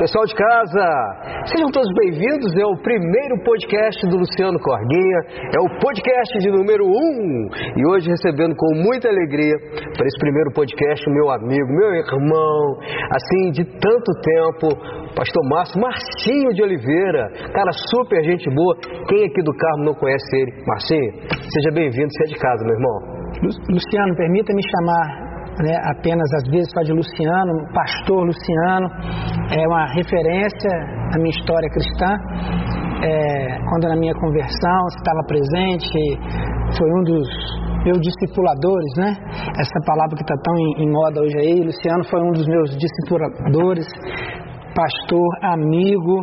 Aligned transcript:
Pessoal 0.00 0.24
de 0.24 0.34
casa, 0.34 0.86
sejam 1.44 1.68
todos 1.70 1.92
bem-vindos. 1.92 2.56
É 2.56 2.64
o 2.64 2.74
primeiro 2.80 3.36
podcast 3.44 4.00
do 4.08 4.16
Luciano 4.16 4.58
Corguinha, 4.58 5.18
é 5.52 5.60
o 5.60 5.68
podcast 5.76 6.38
de 6.40 6.48
número 6.48 6.86
1. 6.86 6.88
Um. 6.88 7.48
E 7.76 7.84
hoje 7.84 8.08
recebendo 8.08 8.56
com 8.56 8.80
muita 8.80 9.10
alegria 9.10 9.52
para 9.92 10.06
esse 10.06 10.18
primeiro 10.18 10.52
podcast 10.56 11.04
meu 11.04 11.28
amigo, 11.28 11.68
meu 11.68 11.92
irmão, 11.92 12.80
assim, 13.12 13.50
de 13.52 13.62
tanto 13.76 14.10
tempo, 14.24 14.68
Pastor 15.14 15.44
Márcio, 15.50 15.78
Marcinho 15.78 16.48
de 16.54 16.62
Oliveira, 16.62 17.28
cara 17.52 17.70
super 17.92 18.24
gente 18.24 18.48
boa. 18.54 18.78
Quem 19.06 19.26
aqui 19.26 19.42
do 19.42 19.52
Carmo 19.52 19.84
não 19.84 19.92
conhece 19.92 20.34
ele? 20.34 20.64
Marcinho, 20.64 21.12
seja 21.28 21.74
bem-vindo, 21.74 22.08
você 22.08 22.24
é 22.24 22.26
de 22.32 22.40
casa, 22.40 22.64
meu 22.64 22.72
irmão. 22.72 23.20
Luciano, 23.68 24.16
permita-me 24.16 24.62
chamar 24.64 25.29
né, 25.62 25.76
apenas 25.92 26.28
às 26.34 26.50
vezes 26.50 26.68
só 26.72 26.82
de 26.82 26.92
Luciano, 26.92 27.52
pastor 27.72 28.24
Luciano, 28.24 28.88
é 29.52 29.66
uma 29.66 29.86
referência 29.92 30.70
na 31.12 31.18
minha 31.18 31.30
história 31.30 31.68
cristã. 31.70 32.10
É, 33.02 33.58
quando 33.68 33.88
na 33.88 33.96
minha 33.96 34.14
conversão 34.14 34.80
estava 34.98 35.20
presente, 35.26 35.98
foi 36.76 36.88
um 36.90 37.02
dos 37.04 37.28
meus 37.84 37.98
discipuladores, 38.00 38.92
né? 38.98 39.16
Essa 39.58 39.80
palavra 39.86 40.14
que 40.16 40.22
está 40.22 40.36
tão 40.44 40.54
em, 40.58 40.84
em 40.84 40.92
moda 40.92 41.22
hoje 41.22 41.36
aí, 41.38 41.60
Luciano 41.64 42.04
foi 42.10 42.20
um 42.20 42.32
dos 42.32 42.46
meus 42.46 42.76
discipuladores, 42.76 43.86
pastor, 44.74 45.28
amigo. 45.42 46.20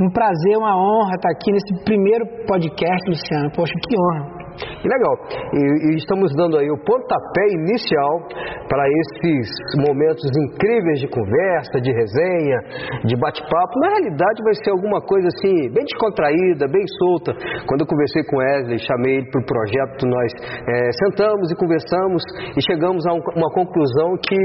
Um 0.00 0.10
prazer, 0.10 0.56
uma 0.56 0.74
honra 0.76 1.14
estar 1.14 1.30
aqui 1.30 1.52
nesse 1.52 1.84
primeiro 1.84 2.24
podcast, 2.46 3.08
Luciano. 3.08 3.50
Poxa, 3.54 3.72
que 3.88 3.96
honra. 3.96 4.39
Que 4.60 4.88
legal. 4.88 5.14
E, 5.52 5.60
e, 5.92 5.96
estamos 5.96 6.32
dando 6.36 6.58
aí 6.58 6.70
o 6.70 6.78
pontapé 6.84 7.46
inicial 7.52 8.28
para 8.68 8.84
esses 8.86 9.48
momentos 9.76 10.24
incríveis 10.36 11.00
de 11.00 11.08
conversa, 11.08 11.80
de 11.80 11.92
resenha, 11.92 12.58
de 13.04 13.16
bate-papo. 13.16 13.72
Na 13.80 13.88
realidade, 13.96 14.42
vai 14.44 14.54
ser 14.54 14.70
alguma 14.70 15.00
coisa 15.00 15.28
assim, 15.28 15.68
bem 15.72 15.84
descontraída, 15.84 16.68
bem 16.68 16.84
solta. 16.98 17.32
Quando 17.66 17.82
eu 17.82 17.86
conversei 17.86 18.22
com 18.24 18.36
Wesley, 18.38 18.78
chamei 18.78 19.20
ele 19.20 19.28
para 19.30 19.40
o 19.40 19.46
projeto, 19.46 20.06
nós 20.06 20.30
é, 20.68 20.92
sentamos 21.04 21.50
e 21.50 21.54
conversamos 21.56 22.22
e 22.56 22.60
chegamos 22.62 23.06
a 23.06 23.12
um, 23.12 23.20
uma 23.36 23.50
conclusão 23.52 24.16
que, 24.20 24.42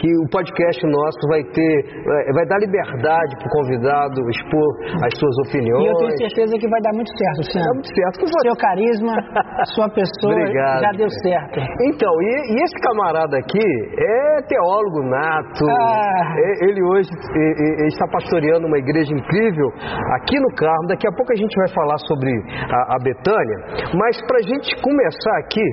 que 0.00 0.08
o 0.08 0.28
podcast 0.30 0.80
nosso 0.86 1.20
vai 1.28 1.42
ter, 1.52 1.74
é, 1.84 2.32
vai 2.32 2.46
dar 2.46 2.58
liberdade 2.58 3.36
para 3.36 3.46
o 3.46 3.50
convidado 3.50 4.20
expor 4.28 4.68
as 5.04 5.12
suas 5.18 5.36
opiniões. 5.48 5.84
E 5.84 5.88
eu 5.88 5.96
tenho 5.96 6.16
certeza 6.18 6.52
que 6.58 6.68
vai 6.68 6.80
dar 6.80 6.92
muito 6.94 7.12
certo, 7.16 7.42
Sam. 7.52 7.60
Vai 7.60 7.68
dar 7.68 7.74
muito 7.74 7.92
certo. 7.94 8.14
Com 8.20 8.26
Seu 8.40 8.56
carisma. 8.56 9.14
a 9.58 9.64
sua 9.74 9.88
pessoa 9.88 10.32
Obrigado. 10.32 10.80
já 10.80 10.90
deu 10.96 11.10
certo. 11.22 11.60
Então, 11.82 12.12
e, 12.22 12.54
e, 12.54 12.64
esse 12.64 12.74
camarada 12.80 13.36
aqui 13.38 13.66
é 13.98 14.42
teólogo 14.42 15.02
nato. 15.02 15.64
Ah. 15.68 16.34
Ele 16.62 16.82
hoje 16.82 17.10
ele 17.34 17.88
está 17.88 18.06
pastoreando 18.08 18.66
uma 18.66 18.78
igreja 18.78 19.12
incrível 19.12 19.68
aqui 20.16 20.38
no 20.38 20.54
Carmo. 20.54 20.86
Daqui 20.88 21.06
a 21.06 21.12
pouco 21.12 21.32
a 21.32 21.36
gente 21.36 21.54
vai 21.56 21.68
falar 21.68 21.98
sobre 21.98 22.30
a, 22.30 22.94
a 22.94 22.98
Betânia. 23.02 23.58
Mas 23.94 24.20
para 24.26 24.38
a 24.38 24.42
gente 24.42 24.74
começar 24.82 25.38
aqui, 25.38 25.64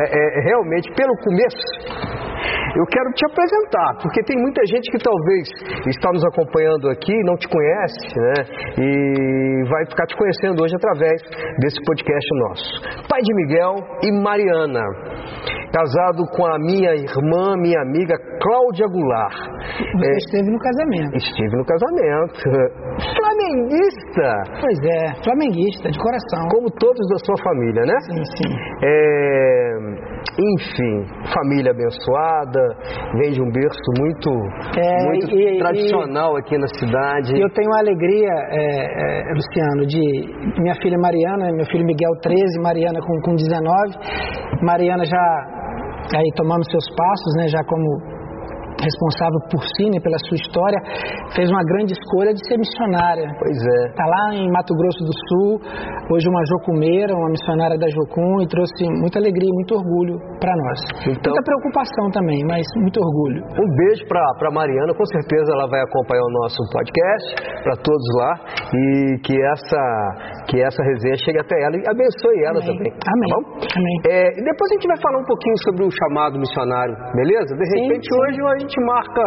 é, 0.00 0.38
é, 0.38 0.40
realmente 0.44 0.92
pelo 0.94 1.14
começo, 1.18 2.31
eu 2.76 2.86
quero 2.86 3.10
te 3.12 3.24
apresentar, 3.26 4.02
porque 4.02 4.22
tem 4.24 4.36
muita 4.40 4.64
gente 4.66 4.90
que 4.90 4.98
talvez 4.98 5.48
está 5.86 6.10
nos 6.12 6.24
acompanhando 6.24 6.88
aqui 6.88 7.12
não 7.24 7.36
te 7.36 7.48
conhece, 7.48 8.18
né? 8.18 8.34
E 8.78 9.68
vai 9.68 9.84
ficar 9.86 10.06
te 10.06 10.16
conhecendo 10.16 10.62
hoje 10.62 10.74
através 10.76 11.22
desse 11.60 11.78
podcast 11.84 12.28
nosso. 12.46 13.08
Pai 13.08 13.20
de 13.20 13.34
Miguel 13.34 13.74
e 14.02 14.12
Mariana, 14.22 14.82
casado 15.72 16.24
com 16.36 16.46
a 16.46 16.58
minha 16.58 16.94
irmã, 16.94 17.56
minha 17.56 17.80
amiga 17.82 18.14
Cláudia 18.40 18.86
Goulart. 18.86 19.36
Você 19.96 20.08
é, 20.08 20.16
esteve 20.16 20.50
no 20.50 20.58
casamento. 20.58 21.16
Estive 21.16 21.56
no 21.56 21.64
casamento. 21.64 22.40
Flamenguista! 23.16 24.60
Pois 24.60 24.78
é, 24.84 25.22
flamenguista, 25.24 25.90
de 25.90 25.98
coração. 25.98 26.48
Como 26.50 26.70
todos 26.70 27.08
da 27.08 27.18
sua 27.24 27.36
família, 27.42 27.82
né? 27.82 27.94
Sim, 28.00 28.24
sim. 28.36 28.50
É, 28.84 29.52
enfim, 30.38 31.06
família 31.32 31.72
abençoada, 31.72 32.31
vem 33.18 33.32
de 33.32 33.40
um 33.42 33.50
berço 33.50 33.88
muito, 33.98 34.30
é, 34.78 35.04
muito 35.06 35.30
e, 35.34 35.58
tradicional 35.58 36.36
e, 36.36 36.40
aqui 36.40 36.58
na 36.58 36.68
cidade. 36.68 37.40
Eu 37.40 37.50
tenho 37.50 37.70
a 37.74 37.80
alegria, 37.80 38.32
é, 38.50 39.30
é, 39.30 39.34
Luciano, 39.34 39.86
de 39.86 40.00
minha 40.60 40.74
filha 40.80 40.98
Mariana, 40.98 41.52
meu 41.52 41.66
filho 41.66 41.84
Miguel 41.84 42.12
13, 42.22 42.60
Mariana 42.62 43.00
com, 43.00 43.20
com 43.20 43.34
19, 43.34 44.62
Mariana 44.62 45.04
já 45.04 45.62
aí 46.16 46.30
tomando 46.36 46.64
seus 46.70 46.84
passos, 46.96 47.32
né, 47.36 47.48
já 47.48 47.62
como 47.64 48.12
responsável 48.82 49.40
por 49.50 49.62
Cine, 49.76 50.00
pela 50.02 50.18
sua 50.26 50.36
história, 50.36 50.78
fez 51.34 51.48
uma 51.50 51.62
grande 51.62 51.92
escolha 51.92 52.34
de 52.34 52.42
ser 52.46 52.58
missionária. 52.58 53.30
Pois 53.38 53.58
é. 53.62 53.80
Está 53.90 54.06
lá 54.06 54.34
em 54.34 54.50
Mato 54.50 54.74
Grosso 54.74 55.04
do 55.04 55.14
Sul, 55.28 55.60
hoje 56.10 56.26
uma 56.28 56.42
jocumeira, 56.50 57.14
uma 57.14 57.30
missionária 57.30 57.78
da 57.78 57.88
Jocum, 57.88 58.42
e 58.42 58.48
trouxe 58.48 58.84
muita 58.98 59.18
alegria 59.18 59.50
muito 59.52 59.74
orgulho 59.74 60.18
para 60.42 60.50
nós. 60.50 60.78
Então, 61.06 61.30
muita 61.30 61.46
preocupação 61.46 62.10
também, 62.10 62.42
mas 62.50 62.66
muito 62.82 62.98
orgulho. 62.98 63.46
Um 63.46 63.68
beijo 63.78 64.02
para 64.10 64.50
Mariana, 64.50 64.90
com 64.90 65.06
certeza 65.06 65.54
ela 65.54 65.70
vai 65.70 65.80
acompanhar 65.86 66.26
o 66.26 66.32
nosso 66.42 66.58
podcast, 66.74 67.28
para 67.62 67.74
todos 67.78 68.08
lá, 68.18 68.32
e 68.74 69.22
que 69.22 69.38
essa, 69.38 69.82
que 70.50 70.58
essa 70.58 70.82
resenha 70.82 71.16
chegue 71.22 71.38
até 71.38 71.54
ela 71.62 71.78
e 71.78 71.86
abençoe 71.86 72.42
ela 72.42 72.58
Amém. 72.58 72.66
também. 72.66 72.90
Amém. 72.90 73.30
Tá 73.30 73.38
Amém. 73.78 73.96
É, 74.10 74.26
depois 74.42 74.66
a 74.66 74.74
gente 74.74 74.88
vai 74.90 74.98
falar 74.98 75.18
um 75.22 75.28
pouquinho 75.30 75.56
sobre 75.62 75.86
o 75.86 75.90
chamado 75.94 76.34
missionário, 76.34 76.94
beleza? 77.14 77.54
De 77.54 77.66
repente 77.78 78.02
sim, 78.02 78.10
sim. 78.10 78.20
hoje 78.20 78.38
a 78.42 78.58
gente 78.58 78.72
gente 78.72 78.80
marca, 78.88 79.24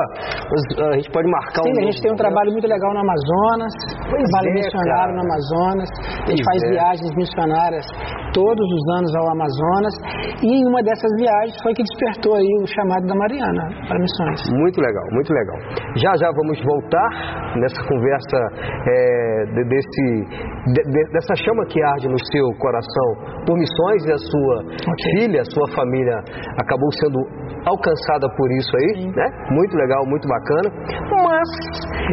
a 0.89 0.95
gente 0.97 1.11
pode 1.11 1.29
marcar 1.29 1.61
Sim, 1.61 1.69
um. 1.69 1.79
a 1.79 1.85
gente 1.85 2.01
tem 2.01 2.11
um 2.11 2.15
trabalho 2.17 2.51
muito 2.51 2.65
legal 2.65 2.91
no 2.93 3.01
Amazonas, 3.05 3.73
pois 4.09 4.23
trabalho 4.25 4.49
é, 4.49 4.53
missionário 4.53 5.13
cara. 5.13 5.13
no 5.13 5.21
Amazonas. 5.21 5.89
A 5.93 6.29
gente 6.33 6.41
pois 6.41 6.49
faz 6.49 6.59
é. 6.63 6.69
viagens 6.73 7.11
missionárias 7.15 7.85
todos 8.33 8.65
os 8.65 8.83
anos 8.97 9.11
ao 9.15 9.25
Amazonas. 9.31 9.93
E 10.41 10.49
em 10.49 10.63
uma 10.67 10.81
dessas 10.81 11.04
viagens 11.17 11.55
foi 11.63 11.73
que 11.73 11.83
despertou 11.83 12.35
aí 12.35 12.51
o 12.61 12.67
chamado 12.67 13.05
da 13.07 13.15
Mariana 13.15 13.63
para 13.87 13.99
missões. 13.99 14.39
Muito 14.53 14.79
legal, 14.81 15.05
muito 15.11 15.31
legal. 15.33 15.57
Já 15.95 16.11
já 16.17 16.29
vamos 16.31 16.57
voltar 16.63 17.09
nessa 17.57 17.81
conversa 17.87 18.37
é, 18.87 19.45
de, 19.53 19.63
desse, 19.65 20.05
de, 20.73 20.81
de, 20.83 21.01
dessa 21.11 21.35
chama 21.35 21.65
que 21.65 21.81
arde 21.83 22.07
no 22.07 22.19
seu 22.31 22.47
coração 22.59 23.09
por 23.45 23.57
missões 23.57 24.05
e 24.05 24.11
a 24.11 24.17
sua 24.17 24.55
okay. 24.65 25.11
filha, 25.19 25.41
a 25.41 25.49
sua 25.51 25.67
família 25.75 26.15
acabou 26.59 26.89
sendo 26.99 27.19
alcançada 27.65 28.29
por 28.37 28.51
isso 28.51 28.71
aí, 28.77 29.01
Sim. 29.01 29.11
né? 29.15 29.27
Muito 29.51 29.75
legal, 29.75 30.05
muito 30.05 30.27
bacana. 30.27 30.69
Mas 31.11 31.49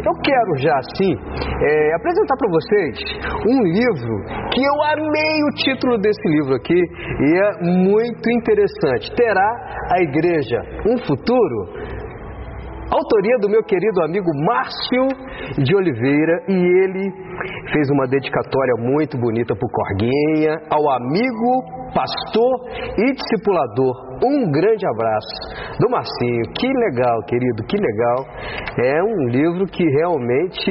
eu 0.04 0.14
quero 0.22 0.53
já 0.59 0.76
assim 0.78 1.12
é, 1.14 1.94
apresentar 1.94 2.36
para 2.36 2.50
vocês 2.50 2.94
um 3.47 3.62
livro 3.62 4.14
que 4.53 4.62
eu 4.64 4.76
amei 4.92 5.36
o 5.44 5.50
título 5.54 5.98
desse 5.98 6.26
livro 6.28 6.54
aqui 6.54 6.74
e 6.74 7.38
é 7.38 7.50
muito 7.62 8.30
interessante. 8.30 8.81
Terá 9.16 9.48
a 9.91 10.03
igreja 10.03 10.60
um 10.87 10.98
futuro? 11.06 11.81
Autoria 12.92 13.38
do 13.41 13.48
meu 13.48 13.62
querido 13.64 14.03
amigo 14.03 14.30
Márcio 14.44 15.08
de 15.64 15.75
Oliveira 15.75 16.44
e 16.47 16.53
ele 16.53 17.10
fez 17.72 17.88
uma 17.91 18.06
dedicatória 18.06 18.75
muito 18.78 19.16
bonita 19.16 19.56
para 19.56 19.66
o 19.66 19.70
Corguinha, 19.70 20.60
ao 20.69 20.91
amigo 20.91 21.82
pastor 21.94 22.53
e 22.98 23.12
discipulador. 23.12 24.12
Um 24.22 24.50
grande 24.53 24.86
abraço 24.86 25.78
do 25.80 25.88
Marcinho. 25.88 26.44
Que 26.54 26.69
legal, 26.69 27.22
querido, 27.25 27.64
que 27.64 27.76
legal. 27.80 28.26
É 28.78 29.03
um 29.03 29.28
livro 29.28 29.64
que 29.66 29.84
realmente, 29.84 30.70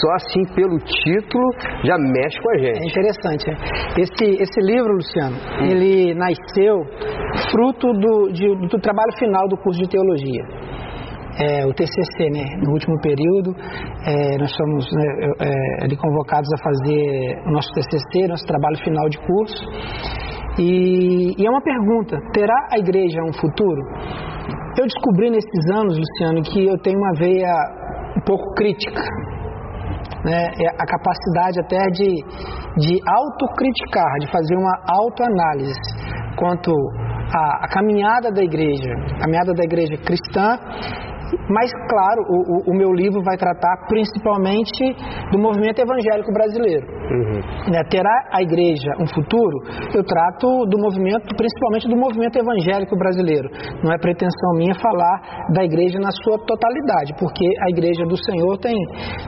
só 0.00 0.12
assim 0.14 0.42
pelo 0.56 0.78
título, 0.78 1.46
já 1.84 1.96
mexe 1.96 2.40
com 2.42 2.50
a 2.50 2.58
gente. 2.58 2.82
É 2.82 2.90
interessante. 2.90 3.50
É. 3.50 4.00
Esse, 4.00 4.42
esse 4.42 4.60
livro, 4.60 4.94
Luciano, 4.94 5.36
hum. 5.36 5.64
ele 5.64 6.14
nasceu 6.14 6.82
fruto 7.52 7.86
do, 7.92 8.32
de, 8.32 8.68
do 8.68 8.80
trabalho 8.80 9.12
final 9.16 9.46
do 9.48 9.56
curso 9.56 9.80
de 9.80 9.88
teologia. 9.88 10.72
É, 11.38 11.64
o 11.66 11.72
TCC, 11.72 12.28
né? 12.30 12.44
No 12.62 12.72
último 12.72 13.00
período, 13.00 13.56
é, 14.06 14.36
nós 14.36 14.52
somos 14.54 14.84
né, 14.92 15.32
é, 15.40 15.96
convocados 15.96 16.48
a 16.52 16.62
fazer 16.62 17.42
o 17.46 17.52
nosso 17.52 17.72
TCC, 17.72 18.28
nosso 18.28 18.44
trabalho 18.46 18.76
final 18.84 19.08
de 19.08 19.18
curso. 19.18 19.64
E, 20.58 21.32
e 21.38 21.46
é 21.46 21.50
uma 21.50 21.62
pergunta: 21.62 22.18
terá 22.34 22.68
a 22.70 22.78
igreja 22.78 23.22
um 23.22 23.32
futuro? 23.32 23.80
Eu 24.78 24.84
descobri 24.84 25.30
nesses 25.30 25.70
anos, 25.72 25.96
Luciano, 25.96 26.42
que 26.42 26.66
eu 26.66 26.78
tenho 26.78 26.98
uma 26.98 27.12
veia 27.18 27.52
um 28.16 28.20
pouco 28.24 28.52
crítica. 28.54 29.00
Né? 30.24 30.46
É 30.60 30.68
a 30.68 30.86
capacidade 30.86 31.60
até 31.60 31.86
de, 31.90 32.14
de 32.78 33.00
autocriticar, 33.06 34.18
de 34.20 34.30
fazer 34.30 34.56
uma 34.56 34.72
autoanálise 34.86 35.80
quanto 36.36 36.72
à, 37.34 37.64
à 37.64 37.68
caminhada 37.68 38.30
da 38.30 38.42
igreja, 38.42 38.90
a 39.16 39.20
caminhada 39.20 39.52
da 39.52 39.64
igreja 39.64 39.96
cristã 40.04 40.58
mas, 41.48 41.70
claro, 41.88 42.20
o, 42.28 42.70
o, 42.70 42.74
meu 42.74 42.92
livro 42.92 43.22
vai 43.22 43.36
tratar 43.36 43.86
principalmente 43.88 44.94
do 45.30 45.38
movimento 45.38 45.80
evangélico 45.80 46.32
brasileiro. 46.32 46.86
uhum. 46.86 47.72
né, 47.72 47.82
terá 47.90 48.12
a 48.32 48.42
igreja 48.42 48.90
um 49.00 49.06
futuro, 49.06 49.56
eu 49.94 50.04
trato 50.04 50.46
do 50.66 50.78
movimento, 50.78 51.34
principalmente 51.36 51.88
do 51.88 51.96
movimento 51.96 52.36
evangélico 52.38 52.96
brasileiro. 52.96 53.48
Não 53.82 53.92
é 53.92 53.98
pretensão 53.98 54.52
minha 54.56 54.74
falar 54.74 55.48
da 55.52 55.64
igreja 55.64 55.98
na 55.98 56.10
sua 56.24 56.38
totalidade, 56.44 57.12
porque 57.18 57.46
a 57.66 57.70
igreja 57.70 58.04
do 58.04 58.16
Senhor 58.16 58.58
tem, 58.58 58.76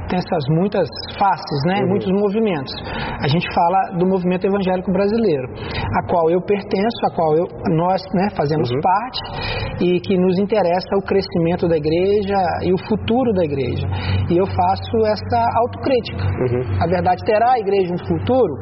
tem 0.08 0.18
essas 0.18 0.44
muitas 0.50 0.88
faces, 1.18 1.58
né, 1.66 1.80
uhum. 1.82 1.88
muitos 1.88 2.10
movimentos. 2.12 2.72
A 3.20 3.28
gente 3.28 3.46
fala 3.54 3.98
do 3.98 4.06
movimento 4.06 4.46
evangélico 4.46 4.92
brasileiro, 4.92 5.48
a 5.52 6.00
qual 6.08 6.30
eu 6.30 6.40
pertenço, 6.42 7.00
a 7.06 7.14
qual 7.14 7.36
eu, 7.36 7.46
nós 7.76 8.00
né, 8.14 8.28
fazemos 8.36 8.70
uhum. 8.70 8.80
parte 8.80 9.73
e 9.80 10.00
que 10.00 10.16
nos 10.16 10.38
interessa 10.38 10.96
o 10.96 11.02
crescimento 11.02 11.66
da 11.66 11.76
igreja 11.76 12.38
e 12.62 12.72
o 12.72 12.78
futuro 12.88 13.32
da 13.32 13.44
igreja. 13.44 13.86
E 14.30 14.38
eu 14.38 14.46
faço 14.46 14.96
essa 15.06 15.40
autocrítica. 15.58 16.24
Uhum. 16.24 16.62
A 16.80 16.86
verdade 16.86 17.24
terá 17.24 17.52
a 17.52 17.58
igreja 17.58 17.94
um 17.94 18.06
futuro? 18.06 18.54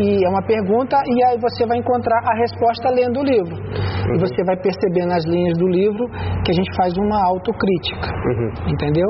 E 0.00 0.24
é 0.24 0.28
uma 0.28 0.42
pergunta, 0.42 0.96
e 1.06 1.24
aí 1.24 1.38
você 1.40 1.66
vai 1.66 1.78
encontrar 1.78 2.20
a 2.24 2.34
resposta 2.36 2.90
lendo 2.90 3.20
o 3.20 3.24
livro. 3.24 3.54
Uhum. 3.54 4.16
E 4.16 4.18
você 4.18 4.42
vai 4.44 4.56
perceber 4.56 5.06
nas 5.06 5.24
linhas 5.24 5.56
do 5.58 5.68
livro 5.68 6.08
que 6.44 6.50
a 6.50 6.54
gente 6.54 6.70
faz 6.76 6.96
uma 6.96 7.18
autocrítica. 7.28 8.08
Uhum. 8.08 8.72
Entendeu? 8.72 9.08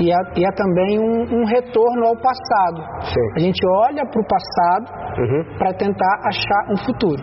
E 0.00 0.12
há, 0.12 0.20
e 0.36 0.46
há 0.46 0.52
também 0.52 0.98
um, 0.98 1.40
um, 1.40 1.44
retorno 1.44 2.06
ao 2.06 2.16
passado. 2.16 2.80
Sim. 3.02 3.26
A 3.36 3.38
gente 3.40 3.60
olha 3.66 4.04
para 4.06 4.20
o 4.20 4.26
passado 4.26 4.86
uhum. 5.18 5.58
para 5.58 5.72
tentar 5.74 6.14
achar 6.26 6.72
um 6.72 6.76
futuro. 6.84 7.22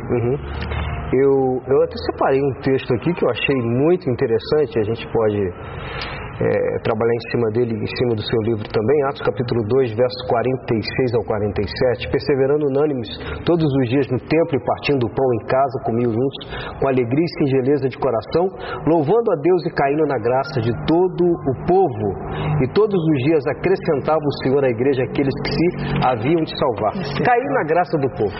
Eu, 1.11 1.59
eu 1.67 1.83
até 1.83 1.95
separei 2.07 2.39
um 2.39 2.53
texto 2.61 2.93
aqui 2.95 3.13
que 3.13 3.25
eu 3.25 3.29
achei 3.29 3.55
muito 3.55 4.09
interessante, 4.09 4.79
a 4.79 4.83
gente 4.83 5.03
pode 5.11 5.43
é, 5.43 6.79
trabalhar 6.87 7.13
em 7.13 7.25
cima 7.29 7.47
dele, 7.51 7.75
em 7.75 7.91
cima 7.99 8.15
do 8.15 8.23
seu 8.23 8.39
livro 8.47 8.63
também, 8.71 9.03
Atos 9.11 9.21
capítulo 9.21 9.61
2, 9.67 9.91
versos 9.91 10.21
46 10.27 11.15
ao 11.15 11.23
47, 11.27 12.09
perseverando 12.09 12.65
unânimes 12.65 13.09
todos 13.43 13.67
os 13.67 13.89
dias 13.89 14.07
no 14.07 14.19
templo 14.23 14.55
e 14.55 14.63
partindo 14.63 15.03
o 15.03 15.11
pão 15.11 15.27
em 15.35 15.45
casa, 15.51 15.83
comiam 15.83 16.11
juntos, 16.15 16.39
com 16.79 16.87
alegria 16.87 17.25
e 17.27 17.33
singeleza 17.43 17.89
de 17.89 17.97
coração, 17.99 18.47
louvando 18.87 19.31
a 19.31 19.35
Deus 19.35 19.65
e 19.67 19.71
caindo 19.75 20.07
na 20.07 20.17
graça 20.17 20.61
de 20.61 20.71
todo 20.87 21.23
o 21.27 21.53
povo. 21.67 22.07
E 22.63 22.67
todos 22.71 22.95
os 22.95 23.17
dias 23.23 23.43
acrescentava 23.47 24.23
o 24.23 24.35
Senhor 24.43 24.63
à 24.63 24.69
igreja 24.69 25.03
aqueles 25.03 25.33
que 25.43 25.51
se 25.51 25.67
haviam 26.07 26.41
de 26.41 26.53
salvar. 26.57 26.93
Cair 27.19 27.49
na 27.51 27.63
graça 27.67 27.97
do 27.99 28.09
povo. 28.15 28.37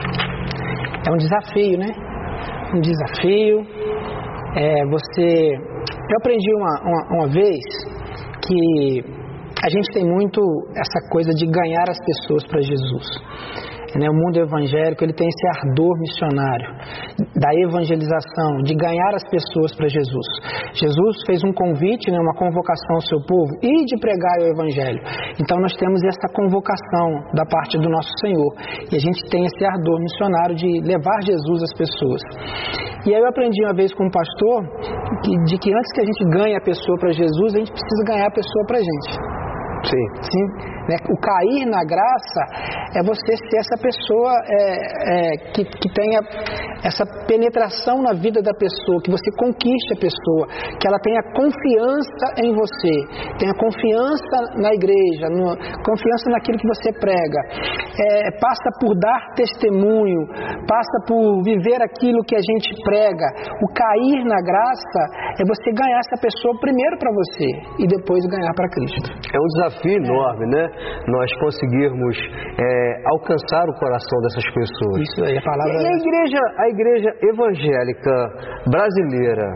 É 1.06 1.12
um 1.12 1.18
desafio, 1.18 1.78
né? 1.78 2.11
Um 2.74 2.80
desafio. 2.80 3.66
É 4.56 4.86
você. 4.86 5.54
Eu 5.56 6.18
aprendi 6.18 6.54
uma, 6.54 6.82
uma, 6.82 7.20
uma 7.20 7.28
vez 7.28 7.60
que 8.46 9.04
a 9.64 9.70
gente 9.70 9.94
tem 9.94 10.06
muito 10.06 10.42
essa 10.76 11.10
coisa 11.10 11.32
de 11.32 11.46
ganhar 11.46 11.86
as 11.90 11.98
pessoas 12.04 12.46
para 12.48 12.62
Jesus. 12.62 13.08
Né? 14.00 14.10
O 14.10 14.14
mundo 14.14 14.40
evangélico 14.40 15.04
ele 15.04 15.14
tem 15.14 15.28
esse 15.28 15.46
ardor 15.60 15.98
missionário 16.00 16.68
da 17.36 17.50
evangelização, 17.68 18.64
de 18.64 18.76
ganhar 18.76 19.12
as 19.16 19.24
pessoas 19.30 19.76
para 19.76 19.88
Jesus. 19.88 20.28
Jesus 20.74 21.24
fez 21.26 21.44
um 21.44 21.54
convite, 21.54 22.12
né, 22.12 22.20
uma 22.20 22.36
convocação 22.36 22.96
ao 22.96 23.02
seu 23.02 23.20
povo 23.26 23.52
e 23.62 23.86
de 23.86 23.98
pregar 24.00 24.38
o 24.40 24.48
evangelho. 24.54 25.00
Então 25.40 25.60
nós 25.60 25.74
temos 25.76 26.04
essa 26.04 26.28
convocação 26.34 27.08
da 27.34 27.46
parte 27.46 27.78
do 27.78 27.90
nosso 27.90 28.12
Senhor 28.22 28.52
e 28.92 28.96
a 28.96 29.00
gente 29.00 29.22
tem 29.30 29.46
esse 29.46 29.66
ardor 29.66 30.00
missionário 30.00 30.56
de 30.56 30.82
levar 30.82 31.22
Jesus 31.24 31.64
às 31.64 31.74
pessoas. 31.78 32.22
E 33.06 33.14
aí 33.16 33.20
eu 33.20 33.28
aprendi 33.28 33.64
uma 33.66 33.74
vez 33.74 33.94
com 33.94 34.06
um 34.06 34.12
pastor 34.12 34.62
que, 35.24 35.32
de 35.50 35.58
que 35.58 35.74
antes 35.74 35.92
que 35.94 36.02
a 36.02 36.06
gente 36.06 36.24
ganhe 36.30 36.56
a 36.56 36.62
pessoa 36.62 36.98
para 37.00 37.12
Jesus, 37.12 37.56
a 37.56 37.60
gente 37.60 37.72
precisa 37.72 38.04
ganhar 38.06 38.28
a 38.28 38.32
pessoa 38.32 38.64
para 38.68 38.78
a 38.78 38.82
gente. 38.82 39.42
Sim. 39.82 40.06
Sim? 40.22 40.46
Né? 40.92 40.98
O 41.08 41.16
cair 41.16 41.66
na 41.66 41.84
graça 41.88 42.42
é 43.00 43.04
você 43.04 43.32
ser 43.48 43.58
essa 43.64 43.78
pessoa 43.80 44.34
é, 44.44 44.60
é, 44.60 45.38
que, 45.56 45.64
que 45.64 45.90
tenha 45.96 46.20
essa 46.84 47.06
penetração 47.28 48.02
na 48.04 48.12
vida 48.12 48.42
da 48.42 48.52
pessoa, 48.52 49.00
que 49.00 49.12
você 49.12 49.32
conquiste 49.40 49.96
a 49.96 50.00
pessoa, 50.04 50.44
que 50.76 50.88
ela 50.88 51.00
tenha 51.00 51.22
confiança 51.32 52.26
em 52.44 52.52
você, 52.52 52.96
tenha 53.40 53.54
confiança 53.56 54.60
na 54.60 54.74
igreja, 54.76 55.32
no, 55.32 55.56
confiança 55.88 56.28
naquilo 56.28 56.58
que 56.60 56.68
você 56.68 56.92
prega. 57.00 57.40
É, 57.96 58.32
passa 58.36 58.70
por 58.82 58.92
dar 59.00 59.32
testemunho, 59.36 60.28
passa 60.68 60.98
por 61.08 61.44
viver 61.44 61.80
aquilo 61.82 62.24
que 62.28 62.36
a 62.36 62.44
gente 62.44 62.76
prega. 62.84 63.28
O 63.64 63.68
cair 63.72 64.26
na 64.26 64.42
graça 64.42 65.02
é 65.40 65.44
você 65.48 65.72
ganhar 65.72 66.00
essa 66.00 66.20
pessoa 66.20 66.60
primeiro 66.60 66.98
para 66.98 67.12
você 67.14 67.48
e 67.80 67.88
depois 67.88 68.26
ganhar 68.28 68.52
para 68.56 68.68
Cristo. 68.70 69.08
É 69.32 69.40
um 69.40 69.48
desafio 69.56 69.98
enorme, 70.04 70.46
né? 70.48 70.66
Nós 71.08 71.30
conseguirmos 71.40 72.16
é, 72.60 73.02
alcançar 73.14 73.66
o 73.70 73.74
coração 73.80 74.18
dessas 74.22 74.46
pessoas. 74.54 75.02
Isso 75.02 75.26
aí, 75.26 75.38
a 75.38 75.42
palavra. 75.42 75.74
E 75.74 75.88
a 75.88 75.96
igreja, 75.98 76.40
a 76.58 76.68
igreja 76.70 77.10
evangélica 77.24 78.16
brasileira, 78.70 79.48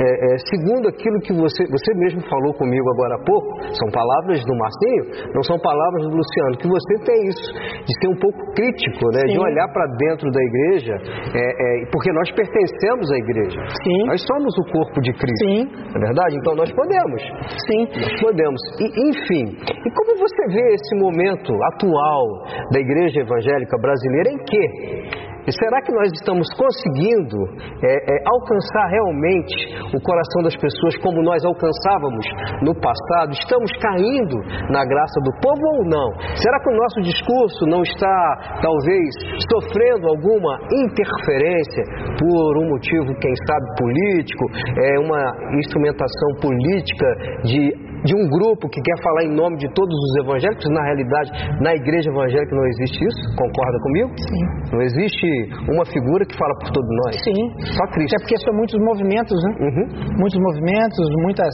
é, 0.00 0.34
é, 0.34 0.38
segundo 0.50 0.88
aquilo 0.88 1.20
que 1.20 1.32
você, 1.32 1.64
você 1.66 1.94
mesmo 1.94 2.20
falou 2.28 2.54
comigo 2.54 2.86
agora 2.92 3.14
há 3.16 3.22
pouco, 3.24 3.48
são 3.74 3.88
palavras 3.90 4.40
do 4.44 4.54
Marcinho, 4.56 5.32
não 5.34 5.42
são 5.42 5.58
palavras 5.58 6.02
do 6.08 6.16
Luciano, 6.16 6.56
que 6.58 6.68
você 6.68 6.94
tem 7.04 7.28
isso, 7.28 7.48
de 7.84 7.92
ser 8.00 8.08
um 8.08 8.18
pouco 8.18 8.38
crítico, 8.54 9.04
né? 9.12 9.22
De 9.26 9.38
olhar 9.38 9.68
para 9.72 9.86
dentro 9.98 10.30
da 10.30 10.42
igreja, 10.42 10.94
é, 11.34 11.82
é, 11.82 11.86
porque 11.90 12.12
nós 12.12 12.30
pertencemos 12.32 13.10
à 13.12 13.16
igreja. 13.16 13.60
Sim. 13.84 14.06
Nós 14.06 14.22
somos 14.22 14.52
o 14.58 14.64
corpo 14.72 15.00
de 15.00 15.12
Cristo. 15.12 15.44
Sim. 15.44 15.68
É 15.94 15.98
verdade? 15.98 16.36
Então 16.36 16.54
nós 16.54 16.70
podemos. 16.72 17.22
Sim. 17.66 17.82
Nós 18.00 18.20
podemos. 18.20 18.60
E, 18.80 18.86
enfim, 19.10 19.44
e 19.56 19.90
como 19.90 20.18
você 20.18 20.42
vê 20.48 20.55
esse 20.60 20.96
momento 20.96 21.52
atual 21.72 22.44
da 22.72 22.80
igreja 22.80 23.20
evangélica 23.20 23.76
brasileira 23.78 24.30
em 24.30 24.38
que 24.38 25.26
e 25.46 25.52
será 25.54 25.80
que 25.80 25.94
nós 25.94 26.10
estamos 26.10 26.46
conseguindo 26.58 27.38
é, 27.78 27.86
é, 27.86 28.14
alcançar 28.26 28.90
realmente 28.90 29.78
o 29.94 29.98
coração 30.02 30.42
das 30.42 30.56
pessoas 30.58 30.98
como 30.98 31.22
nós 31.22 31.38
alcançávamos 31.44 32.26
no 32.66 32.74
passado? 32.74 33.30
Estamos 33.30 33.70
caindo 33.78 34.42
na 34.74 34.82
graça 34.82 35.18
do 35.22 35.30
povo 35.38 35.62
ou 35.78 35.84
não? 35.86 36.08
Será 36.34 36.58
que 36.58 36.68
o 36.68 36.76
nosso 36.76 37.00
discurso 37.00 37.64
não 37.66 37.82
está, 37.82 38.58
talvez, 38.60 39.14
sofrendo 39.46 40.08
alguma 40.10 40.58
interferência 40.82 41.84
por 42.18 42.58
um 42.58 42.66
motivo, 42.66 43.14
quem 43.14 43.34
sabe, 43.46 43.66
político, 43.78 44.44
é, 44.82 44.98
uma 44.98 45.22
instrumentação 45.62 46.42
política 46.42 47.06
de 47.44 47.86
de 48.06 48.14
um 48.14 48.24
grupo 48.30 48.68
que 48.70 48.80
quer 48.80 48.98
falar 49.02 49.22
em 49.26 49.34
nome 49.34 49.56
de 49.58 49.68
todos 49.74 49.92
os 49.92 50.12
evangélicos, 50.22 50.64
na 50.70 50.82
realidade, 50.82 51.28
na 51.60 51.74
igreja 51.74 52.10
evangélica 52.10 52.54
não 52.54 52.66
existe 52.66 53.04
isso, 53.04 53.22
concorda 53.34 53.78
comigo? 53.82 54.10
Sim. 54.16 54.44
Não 54.72 54.80
existe 54.80 55.26
uma 55.68 55.84
figura 55.84 56.24
que 56.24 56.38
fala 56.38 56.54
por 56.62 56.70
todos 56.70 56.90
nós. 57.04 57.14
Sim. 57.26 57.42
Só 57.74 57.84
Cristo. 57.92 58.14
É 58.14 58.18
porque 58.22 58.36
são 58.38 58.54
muitos 58.54 58.78
movimentos, 58.78 59.36
né? 59.42 59.50
Uhum. 59.66 59.86
Muitos 60.22 60.38
movimentos, 60.38 61.04
muitas 61.26 61.50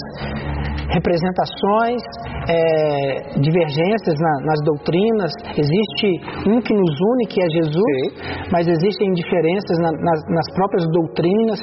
representações, 0.93 2.03
é, 2.49 3.41
divergências 3.41 4.17
na, 4.21 4.33
nas 4.45 4.61
doutrinas. 4.65 5.33
Existe 5.57 6.09
um 6.49 6.61
que 6.61 6.75
nos 6.75 6.95
une, 7.01 7.27
que 7.29 7.41
é 7.41 7.49
Jesus, 7.49 8.03
Sim. 8.13 8.49
mas 8.53 8.67
existem 8.69 9.13
diferenças 9.13 9.77
na, 9.79 9.91
nas, 9.93 10.21
nas, 10.29 10.49
próprias 10.55 10.85
doutrinas, 10.91 11.61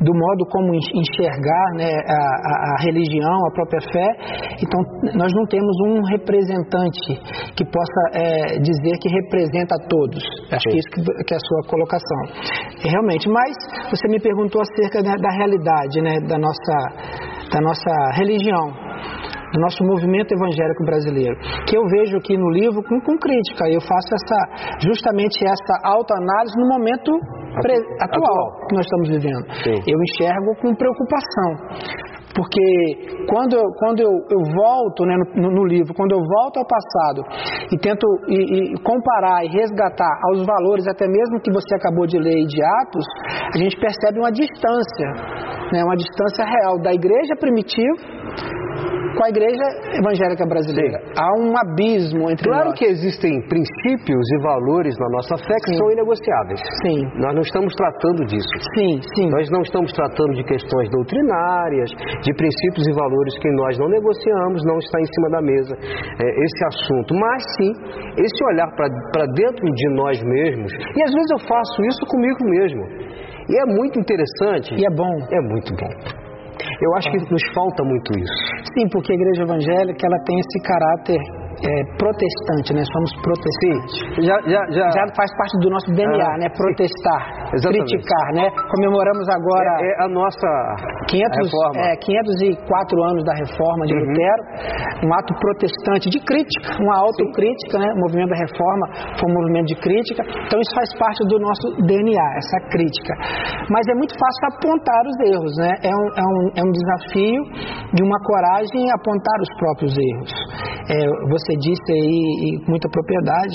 do 0.00 0.12
modo 0.12 0.44
como 0.50 0.74
enxergar 0.74 1.66
né, 1.76 1.88
a, 1.88 2.20
a, 2.20 2.54
a 2.74 2.82
religião, 2.84 3.38
a 3.46 3.52
própria 3.52 3.80
fé. 3.92 4.08
Então, 4.60 4.80
nós 5.14 5.32
não 5.32 5.44
temos 5.46 5.76
um 5.86 6.02
representante 6.02 7.20
que 7.56 7.64
possa 7.64 8.02
é, 8.14 8.58
dizer 8.58 8.94
que 9.00 9.08
representa 9.08 9.74
a 9.76 9.88
todos. 9.88 10.22
Acho 10.50 10.64
Sim. 10.64 10.70
que 10.70 10.78
isso 10.78 10.88
que, 11.26 11.34
é 11.34 11.36
a 11.36 11.40
sua 11.40 11.62
colocação. 11.68 12.22
Realmente, 12.82 13.28
mas 13.28 13.54
você 13.90 14.08
me 14.08 14.20
perguntou 14.20 14.60
acerca 14.62 15.02
da, 15.02 15.14
da 15.16 15.30
realidade 15.36 16.00
né, 16.00 16.20
da, 16.26 16.38
nossa, 16.38 16.76
da 17.52 17.60
nossa 17.60 17.92
religião 18.14 18.86
do 19.52 19.60
nosso 19.60 19.82
movimento 19.84 20.34
evangélico 20.34 20.84
brasileiro, 20.84 21.36
que 21.68 21.76
eu 21.76 21.82
vejo 21.86 22.18
aqui 22.18 22.36
no 22.36 22.50
livro 22.50 22.82
com, 22.82 23.00
com 23.00 23.16
crítica. 23.16 23.64
Eu 23.70 23.80
faço 23.80 24.10
essa 24.12 24.78
justamente 24.82 25.38
essa 25.44 25.74
autoanálise 25.84 26.54
no 26.58 26.68
momento 26.68 27.12
atual, 27.56 28.20
atual, 28.20 28.66
que 28.68 28.74
nós 28.74 28.84
estamos 28.84 29.08
vivendo. 29.08 29.44
Sim. 29.62 29.78
Eu 29.86 29.98
enxergo 30.02 30.54
com 30.60 30.74
preocupação. 30.74 31.50
Porque 32.36 33.24
quando, 33.32 33.56
quando 33.80 34.00
eu, 34.00 34.12
eu 34.28 34.40
volto 34.52 35.06
né, 35.06 35.16
no, 35.34 35.50
no, 35.50 35.64
livro, 35.64 35.94
quando 35.94 36.12
eu 36.12 36.20
volto 36.20 36.58
ao 36.58 36.66
passado 36.68 37.24
e 37.72 37.78
tento 37.78 38.06
e, 38.28 38.76
e 38.76 38.82
comparar 38.82 39.42
e 39.42 39.48
resgatar 39.48 40.20
aos 40.28 40.44
valores, 40.44 40.86
até 40.86 41.08
mesmo 41.08 41.40
que 41.40 41.50
você 41.50 41.74
acabou 41.76 42.06
de 42.06 42.18
ler 42.18 42.44
de 42.44 42.62
Atos, 42.82 43.06
a 43.54 43.56
gente 43.56 43.80
percebe 43.80 44.18
uma 44.18 44.30
distância, 44.30 45.08
né, 45.72 45.82
uma 45.82 45.96
distância 45.96 46.44
real 46.44 46.78
da 46.82 46.92
igreja 46.92 47.34
primitiva 47.40 48.25
com 49.16 49.24
a 49.24 49.30
igreja 49.32 49.64
evangélica 49.96 50.44
brasileira. 50.44 51.00
Sim. 51.00 51.12
Há 51.16 51.28
um 51.40 51.52
abismo 51.56 52.30
entre 52.30 52.44
claro 52.44 52.68
nós. 52.68 52.78
que 52.78 52.84
existem 52.84 53.40
princípios 53.48 54.24
e 54.32 54.42
valores 54.42 54.94
na 55.00 55.08
nossa 55.08 55.36
fé 55.40 55.56
que 55.64 55.72
sim. 55.72 55.78
são 55.80 55.90
inegociáveis. 55.90 56.60
Sim. 56.84 57.00
Nós 57.16 57.34
não 57.34 57.40
estamos 57.40 57.72
tratando 57.74 58.26
disso. 58.26 58.52
Sim, 58.76 59.00
sim. 59.16 59.30
Nós 59.30 59.48
não 59.50 59.62
estamos 59.62 59.90
tratando 59.92 60.34
de 60.34 60.44
questões 60.44 60.90
doutrinárias, 60.90 61.90
de 62.22 62.32
princípios 62.34 62.86
e 62.86 62.92
valores 62.92 63.34
que 63.40 63.50
nós 63.56 63.78
não 63.78 63.88
negociamos, 63.88 64.62
não 64.64 64.78
está 64.78 65.00
em 65.00 65.08
cima 65.08 65.28
da 65.30 65.40
mesa 65.40 65.74
é, 65.74 66.44
esse 66.44 66.62
assunto. 66.66 67.14
Mas 67.16 67.42
sim, 67.56 67.72
esse 68.20 68.44
olhar 68.52 68.68
para 68.76 69.26
dentro 69.32 69.64
de 69.64 69.88
nós 69.96 70.22
mesmos, 70.22 70.72
e 70.72 71.02
às 71.02 71.12
vezes 71.12 71.30
eu 71.32 71.40
faço 71.48 71.82
isso 71.88 72.04
comigo 72.06 72.44
mesmo. 72.44 72.84
E 73.48 73.56
é 73.62 73.64
muito 73.64 73.98
interessante. 73.98 74.74
E 74.74 74.84
é 74.84 74.90
bom. 74.90 75.14
É 75.30 75.40
muito 75.40 75.72
bom. 75.74 76.25
Eu 76.80 76.94
acho 76.96 77.10
que 77.10 77.18
nos 77.30 77.42
falta 77.54 77.82
muito 77.84 78.18
isso. 78.18 78.38
Sim, 78.74 78.88
porque 78.90 79.12
a 79.12 79.16
igreja 79.16 79.42
evangélica 79.42 80.06
ela 80.06 80.18
tem 80.24 80.36
esse 80.38 80.58
caráter 80.62 81.20
é, 81.56 81.70
protestante, 81.96 82.74
né? 82.74 82.82
Somos 82.92 83.10
protestantes. 83.24 83.94
Já, 84.20 84.36
já, 84.44 84.62
já... 84.70 84.86
já 84.92 85.04
faz 85.16 85.30
parte 85.36 85.54
do 85.60 85.70
nosso 85.70 85.88
DNA, 85.92 86.20
ah, 86.20 86.36
né? 86.38 86.48
Protestar, 86.52 87.22
criticar, 87.50 88.26
né? 88.34 88.50
Comemoramos 88.70 89.26
agora... 89.28 89.70
É, 89.80 89.86
é 89.86 90.04
a 90.04 90.08
nossa 90.08 90.48
500, 91.08 91.16
reforma. 91.16 91.80
É, 91.86 91.96
504 91.96 93.02
anos 93.04 93.22
da 93.24 93.34
reforma 93.34 93.86
de 93.86 93.94
uhum. 93.94 94.04
Lutero, 94.04 94.42
um 95.06 95.10
ato 95.14 95.32
protestante 95.38 96.10
de 96.10 96.20
crítica, 96.20 96.82
uma 96.82 96.98
autocrítica, 97.00 97.78
né? 97.78 97.88
O 97.94 98.00
movimento 98.04 98.30
da 98.30 98.40
reforma 98.40 98.84
foi 99.16 99.26
um 99.30 99.34
movimento 99.34 99.66
de 99.72 99.76
crítica, 99.80 100.22
então 100.22 100.60
isso 100.60 100.74
faz 100.74 100.90
parte 100.98 101.20
do 101.28 101.38
nosso 101.38 101.66
DNA, 101.86 102.26
essa 102.36 102.58
crítica. 102.68 103.12
Mas 103.70 103.86
é 103.88 103.94
muito 103.94 104.14
fácil 104.18 104.42
apontar 104.52 105.02
os 105.06 105.16
erros, 105.24 105.54
né? 105.56 105.72
É 105.82 105.94
um, 105.94 106.06
é 106.16 106.24
um, 106.26 106.42
é 106.58 106.62
um 106.66 106.72
desafio 106.72 107.40
de 107.94 108.02
uma 108.02 108.18
coragem 108.24 108.90
apontar 108.92 109.38
os 109.40 109.50
próprios 109.58 109.92
erros. 109.96 110.32
É, 110.86 110.98
você 111.30 111.45
você 111.46 111.54
disse 111.62 111.92
aí 111.92 112.58
com 112.64 112.70
muita 112.70 112.88
propriedade, 112.90 113.54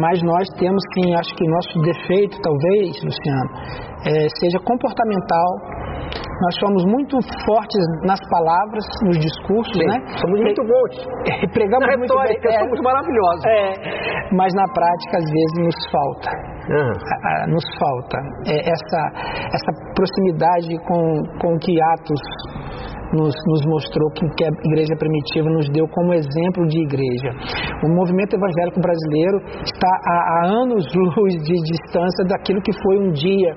mas 0.00 0.22
nós 0.22 0.48
temos 0.56 0.82
sim, 0.96 1.12
acho 1.14 1.34
que 1.36 1.44
nosso 1.46 1.78
defeito, 1.84 2.40
talvez, 2.40 2.96
Luciano, 3.04 3.50
é, 4.08 4.28
seja 4.40 4.58
comportamental. 4.64 5.50
Nós 6.42 6.54
somos 6.58 6.84
muito 6.86 7.18
fortes 7.46 7.78
nas 8.02 8.18
palavras, 8.28 8.82
nos 9.04 9.18
discursos, 9.18 9.78
sim, 9.78 9.86
né? 9.86 9.94
Somos 10.18 10.40
muito 10.40 10.60
bons. 10.64 10.94
Pregamos 11.54 11.86
na 11.86 11.96
muito 11.96 12.10
retórica, 12.10 12.48
bem. 12.48 12.56
É, 12.56 12.60
somos 12.60 12.80
maravilhosos. 12.80 13.44
É, 13.46 14.34
mas 14.34 14.52
na 14.54 14.66
prática, 14.72 15.18
às 15.18 15.28
vezes, 15.28 15.54
nos 15.60 15.78
falta. 15.92 16.30
Uhum. 16.62 17.54
Nos 17.54 17.64
falta 17.78 18.18
é, 18.46 18.58
essa, 18.58 19.00
essa 19.54 19.70
proximidade 19.94 20.78
com, 20.86 21.22
com 21.38 21.58
que 21.58 21.76
Atos 21.94 22.22
nos, 23.12 23.34
nos 23.46 23.62
mostrou 23.66 24.10
que, 24.12 24.26
que 24.36 24.44
a 24.44 24.50
igreja 24.64 24.94
primitiva 24.98 25.48
nos 25.50 25.68
deu 25.70 25.86
como 25.88 26.14
exemplo 26.14 26.66
de 26.66 26.80
igreja. 26.80 27.30
O 27.84 27.88
movimento 27.94 28.34
evangélico 28.36 28.80
brasileiro 28.80 29.38
está 29.64 29.92
a 30.06 30.46
anos-luz 30.62 31.34
de 31.44 31.56
distância 31.62 32.24
daquilo 32.28 32.60
que 32.62 32.72
foi 32.82 32.98
um 32.98 33.12
dia 33.12 33.52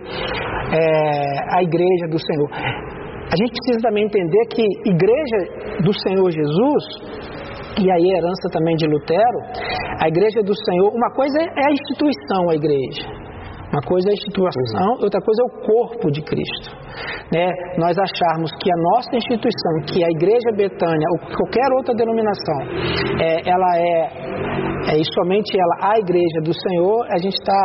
é, 0.71 1.57
a 1.57 1.63
igreja 1.63 2.07
do 2.09 2.19
Senhor. 2.19 2.49
A 2.51 3.35
gente 3.37 3.51
precisa 3.57 3.79
também 3.81 4.05
entender 4.05 4.45
que 4.53 4.63
igreja 4.85 5.81
do 5.81 5.91
Senhor 5.99 6.29
Jesus 6.29 6.83
e 7.77 7.91
aí 7.91 8.13
a 8.13 8.17
herança 8.17 8.47
também 8.53 8.75
de 8.75 8.87
Lutero, 8.87 9.39
a 10.01 10.07
igreja 10.07 10.41
do 10.43 10.55
Senhor, 10.55 10.93
uma 10.93 11.11
coisa 11.11 11.37
é 11.41 11.67
a 11.67 11.71
instituição, 11.71 12.49
a 12.49 12.55
igreja. 12.55 13.24
Uma 13.75 13.81
coisa 13.81 14.07
é 14.07 14.11
a 14.11 14.13
instituição, 14.13 14.89
outra 15.03 15.19
coisa 15.19 15.41
é 15.41 15.45
o 15.51 15.67
corpo 15.67 16.09
de 16.09 16.21
Cristo. 16.21 16.71
Né? 17.29 17.45
Nós 17.77 17.97
acharmos 17.99 18.49
que 18.55 18.71
a 18.71 18.77
nossa 18.95 19.13
instituição, 19.17 19.73
que 19.91 20.01
a 20.01 20.09
Igreja 20.11 20.49
Betânia 20.55 21.07
ou 21.11 21.35
qualquer 21.35 21.67
outra 21.75 21.93
denominação, 21.93 22.61
é, 23.19 23.49
ela 23.49 23.77
é 23.77 24.55
é, 24.87 24.97
e 24.99 25.05
somente 25.13 25.49
ela, 25.57 25.93
a 25.93 25.99
igreja 25.99 26.41
do 26.43 26.53
Senhor, 26.53 27.07
a 27.09 27.17
gente 27.17 27.33
está 27.33 27.61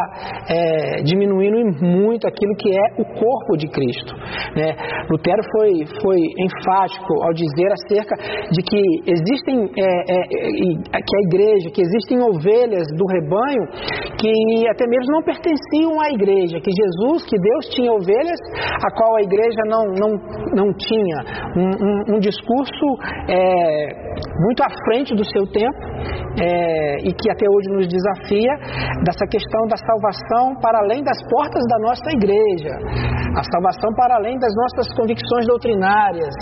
é, 0.48 1.02
diminuindo 1.02 1.84
muito 1.84 2.26
aquilo 2.26 2.54
que 2.56 2.70
é 2.72 2.86
o 2.96 3.04
corpo 3.04 3.56
de 3.58 3.68
Cristo. 3.68 4.14
Né? 4.56 4.72
Lutero 5.10 5.42
foi, 5.52 5.84
foi 6.00 6.16
enfático 6.16 7.12
ao 7.24 7.32
dizer 7.34 7.68
acerca 7.72 8.16
de 8.50 8.62
que 8.62 8.80
existem, 9.04 9.68
é, 9.76 10.96
é 10.96 11.00
que 11.04 11.16
a 11.16 11.22
igreja, 11.28 11.70
que 11.70 11.82
existem 11.82 12.22
ovelhas 12.22 12.86
do 12.96 13.04
rebanho 13.04 13.68
que 14.16 14.32
até 14.68 14.86
mesmo 14.86 15.12
não 15.12 15.22
pertenciam 15.22 15.99
à 16.00 16.10
igreja, 16.10 16.60
que 16.60 16.70
Jesus, 16.70 17.24
que 17.26 17.36
Deus 17.38 17.66
tinha 17.74 17.92
ovelhas, 17.92 18.40
a 18.84 18.90
qual 18.96 19.16
a 19.16 19.22
igreja 19.22 19.62
não, 19.66 19.84
não, 19.94 20.10
não 20.54 20.68
tinha. 20.74 21.18
Um, 21.56 21.70
um, 21.70 22.16
um 22.16 22.18
discurso 22.18 22.86
é, 23.28 23.88
muito 24.46 24.62
à 24.62 24.70
frente 24.86 25.14
do 25.14 25.24
seu 25.24 25.46
tempo 25.52 25.78
é, 26.40 26.96
e 27.04 27.12
que 27.12 27.30
até 27.30 27.46
hoje 27.48 27.68
nos 27.74 27.86
desafia 27.88 28.54
dessa 29.04 29.26
questão 29.26 29.66
da 29.66 29.76
salvação 29.76 30.54
para 30.60 30.78
além 30.78 31.02
das 31.02 31.18
portas 31.28 31.62
da 31.68 31.78
nossa 31.80 32.08
igreja, 32.14 32.72
a 33.36 33.42
salvação 33.50 33.90
para 33.96 34.16
além 34.16 34.38
das 34.38 34.52
nossas 34.54 34.94
convicções 34.96 35.46
doutrinárias. 35.46 36.34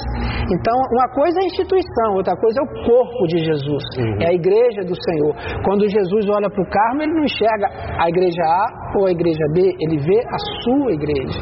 Então, 0.48 0.76
uma 0.92 1.08
coisa 1.12 1.40
é 1.40 1.42
a 1.42 1.46
instituição, 1.46 2.14
outra 2.16 2.34
coisa 2.36 2.60
é 2.60 2.64
o 2.64 2.70
corpo 2.86 3.22
de 3.28 3.38
Jesus, 3.44 3.84
uhum. 3.98 4.22
é 4.22 4.28
a 4.28 4.32
igreja 4.32 4.80
do 4.84 4.96
Senhor. 4.96 5.34
Quando 5.64 5.88
Jesus 5.88 6.28
olha 6.28 6.48
para 6.48 6.62
o 6.62 6.70
Carmo, 6.70 7.02
ele 7.02 7.14
não 7.14 7.24
enxerga 7.24 7.68
a 8.00 8.08
igreja 8.08 8.42
A 8.42 8.98
ou 8.98 9.06
a 9.06 9.10
igreja 9.10 9.37
B, 9.54 9.74
ele 9.80 9.98
vê 9.98 10.20
a 10.20 10.38
sua 10.62 10.92
igreja. 10.92 11.40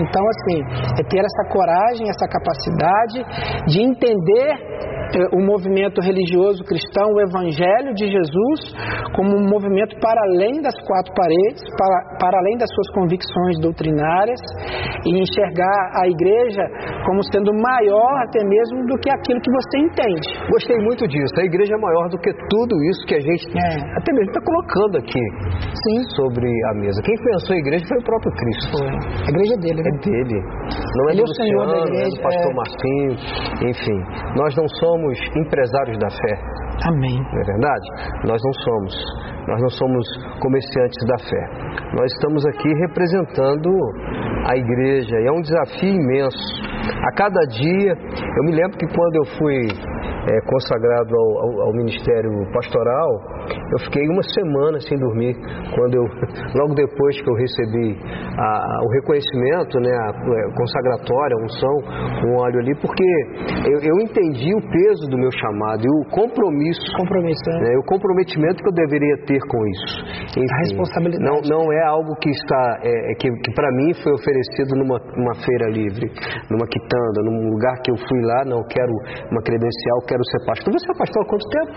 Então, 0.00 0.22
assim, 0.28 0.58
é 0.98 1.02
ter 1.08 1.20
essa 1.20 1.48
coragem, 1.50 2.08
essa 2.08 2.26
capacidade 2.28 3.24
de 3.66 3.80
entender 3.80 4.74
o 5.32 5.40
movimento 5.44 6.00
religioso 6.00 6.64
cristão, 6.64 7.12
o 7.14 7.20
Evangelho 7.20 7.94
de 7.94 8.10
Jesus, 8.10 8.60
como 9.14 9.36
um 9.36 9.46
movimento 9.48 9.94
para 10.00 10.20
além 10.26 10.60
das 10.60 10.74
quatro 10.86 11.12
paredes, 11.14 11.62
para, 11.78 12.18
para 12.18 12.38
além 12.38 12.58
das 12.58 12.68
suas 12.74 12.90
convicções 12.94 13.60
doutrinárias, 13.60 14.40
e 15.06 15.14
enxergar 15.14 16.02
a 16.02 16.08
igreja 16.08 16.64
como 17.06 17.22
sendo 17.30 17.52
maior 17.52 18.12
até 18.26 18.42
mesmo 18.42 18.86
do 18.86 18.96
que 18.98 19.10
aquilo 19.10 19.40
que 19.40 19.50
você 19.50 19.78
entende. 19.78 20.26
Gostei 20.50 20.78
muito 20.78 21.06
disso. 21.06 21.34
A 21.38 21.44
igreja 21.44 21.74
é 21.74 21.78
maior 21.78 22.08
do 22.08 22.18
que 22.18 22.32
tudo 22.48 22.74
isso 22.90 23.06
que 23.06 23.14
a 23.14 23.20
gente 23.20 23.44
é. 23.54 23.98
até 23.98 24.12
mesmo 24.12 24.30
está 24.32 24.40
colocando 24.40 24.98
aqui 24.98 25.24
Sim. 25.84 25.98
sobre 26.16 26.48
a 26.48 26.74
mesa. 26.80 27.00
Quem 27.04 27.13
pensou 27.16 27.54
a 27.54 27.58
igreja 27.58 27.84
foi 27.86 27.98
o 27.98 28.04
próprio 28.04 28.32
Cristo. 28.32 28.70
Foi. 28.78 28.88
A 28.88 29.30
igreja 29.30 29.54
é 29.54 29.58
dele, 29.58 29.82
né? 29.82 29.90
É 29.90 29.98
dele. 30.04 30.38
Não 30.96 31.08
é 31.08 31.12
Ele 31.12 31.22
do 31.22 31.26
é 31.26 31.30
o 31.30 31.34
Senhor 31.34 31.66
da 31.66 31.78
igreja, 31.86 32.06
é 32.06 32.16
do 32.16 32.22
pastor 32.22 32.50
é... 32.50 32.54
Martinho, 32.54 33.12
enfim. 33.70 33.98
Nós 34.36 34.54
não 34.56 34.68
somos 34.68 35.18
empresários 35.36 35.98
da 35.98 36.10
fé. 36.10 36.34
Amém. 36.82 37.18
Não 37.18 37.40
é 37.40 37.44
verdade? 37.44 37.86
Nós 38.26 38.40
não 38.42 38.52
somos. 38.52 38.94
Nós 39.46 39.60
não 39.60 39.68
somos 39.68 40.06
comerciantes 40.40 41.06
da 41.06 41.18
fé. 41.18 41.42
Nós 41.94 42.12
estamos 42.12 42.44
aqui 42.46 42.68
representando 42.74 43.70
a 44.46 44.56
igreja 44.56 45.20
e 45.20 45.26
é 45.26 45.32
um 45.32 45.40
desafio 45.40 45.94
imenso. 45.94 46.74
A 46.84 47.12
cada 47.12 47.40
dia, 47.46 47.92
eu 47.92 48.44
me 48.44 48.52
lembro 48.52 48.76
que 48.76 48.86
quando 48.86 49.16
eu 49.16 49.24
fui 49.38 49.94
é, 50.24 50.40
consagrado 50.48 51.14
ao, 51.14 51.28
ao, 51.38 51.60
ao, 51.68 51.72
ministério 51.72 52.30
pastoral, 52.52 53.10
eu 53.72 53.78
fiquei 53.84 54.08
uma 54.08 54.22
semana 54.22 54.80
sem 54.80 54.98
dormir. 54.98 55.36
Quando 55.74 55.94
eu, 55.94 56.04
logo 56.56 56.74
depois 56.74 57.20
que 57.20 57.28
eu 57.28 57.34
recebi 57.34 57.98
a, 58.38 58.80
o 58.82 58.88
reconhecimento, 58.88 59.78
né, 59.80 59.92
a, 59.92 60.08
a 60.08 60.10
é, 60.10 60.54
consagratória, 60.56 61.36
a 61.36 61.44
unção, 61.44 61.76
com 62.20 62.36
óleo 62.40 62.58
ali, 62.60 62.74
porque 62.80 63.04
eu, 63.68 63.78
eu, 63.80 64.00
entendi 64.00 64.54
o 64.54 64.60
peso 64.60 65.08
do 65.08 65.18
meu 65.18 65.30
chamado 65.30 65.82
e 65.84 65.88
o 65.88 66.10
compromisso, 66.10 66.63
compromisso 66.96 67.50
né? 67.50 67.60
né, 67.60 67.78
o 67.78 67.84
comprometimento 67.84 68.62
que 68.62 68.68
eu 68.68 68.72
deveria 68.72 69.16
ter 69.26 69.40
com 69.48 69.60
isso. 69.66 70.04
Enfim, 70.32 70.46
a 70.48 70.58
responsabilidade. 70.58 71.24
Não, 71.24 71.40
não 71.42 71.72
é 71.72 71.82
algo 71.86 72.14
que 72.16 72.30
está, 72.30 72.80
é, 72.82 73.12
é 73.12 73.14
que, 73.14 73.30
que 73.30 73.52
para 73.54 73.70
mim 73.72 73.92
foi 74.02 74.12
oferecido 74.12 74.76
numa, 74.76 74.98
numa 75.16 75.34
feira 75.44 75.68
livre, 75.70 76.06
numa 76.50 76.66
quitanda, 76.66 77.18
num 77.24 77.50
lugar 77.50 77.74
que 77.82 77.90
eu 77.90 77.96
fui 77.96 78.20
lá, 78.22 78.44
não 78.44 78.62
quero 78.68 78.92
uma 79.30 79.42
credencial, 79.42 79.98
quero 80.06 80.22
ser 80.24 80.40
pastor. 80.46 80.72
Você 80.72 80.86
é 80.90 80.98
pastor 80.98 81.22
há 81.22 81.26
quanto 81.26 81.46
tempo? 81.48 81.72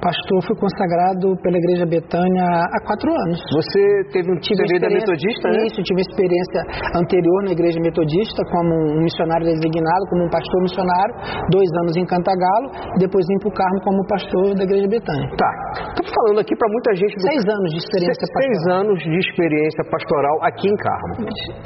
Pastor, 0.00 0.40
fui 0.48 0.56
consagrado 0.56 1.36
pela 1.44 1.60
Igreja 1.60 1.84
Betânia 1.84 2.40
há 2.40 2.80
quatro 2.88 3.12
anos. 3.12 3.36
Você 3.52 3.84
teve 4.16 4.32
um 4.32 4.38
tive 4.40 4.64
da 4.80 4.88
metodista, 4.88 5.52
né? 5.52 5.68
Isso, 5.68 5.76
tive 5.84 6.00
experiência 6.00 6.60
anterior 6.96 7.44
na 7.44 7.52
Igreja 7.52 7.76
Metodista 7.84 8.40
como 8.48 8.72
um 8.96 9.04
missionário 9.04 9.44
designado, 9.44 10.02
como 10.08 10.24
um 10.24 10.30
pastor 10.32 10.60
missionário, 10.64 11.14
dois 11.52 11.68
anos 11.84 11.92
em 12.00 12.06
Cantagalo, 12.08 12.96
depois 12.96 13.20
vim 13.28 13.38
para 13.44 13.52
o 13.52 13.52
Carmo 13.52 13.78
como 13.84 14.00
pastor 14.08 14.56
da 14.56 14.64
Igreja 14.64 14.88
Betânia. 14.88 15.28
Tá. 15.36 15.52
Estou 15.92 16.08
falando 16.08 16.40
aqui 16.40 16.56
para 16.56 16.68
muita 16.72 16.96
gente... 16.96 17.12
Do... 17.20 17.28
Seis 17.28 17.44
anos 17.44 17.68
de 17.68 17.78
experiência 17.84 18.24
seis, 18.24 18.32
pastoral. 18.32 18.48
Seis 18.48 18.60
anos 18.80 18.96
de 19.04 19.18
experiência 19.20 19.82
pastoral 19.84 20.36
aqui 20.48 20.64
em 20.64 20.76
Carmo. 20.80 21.12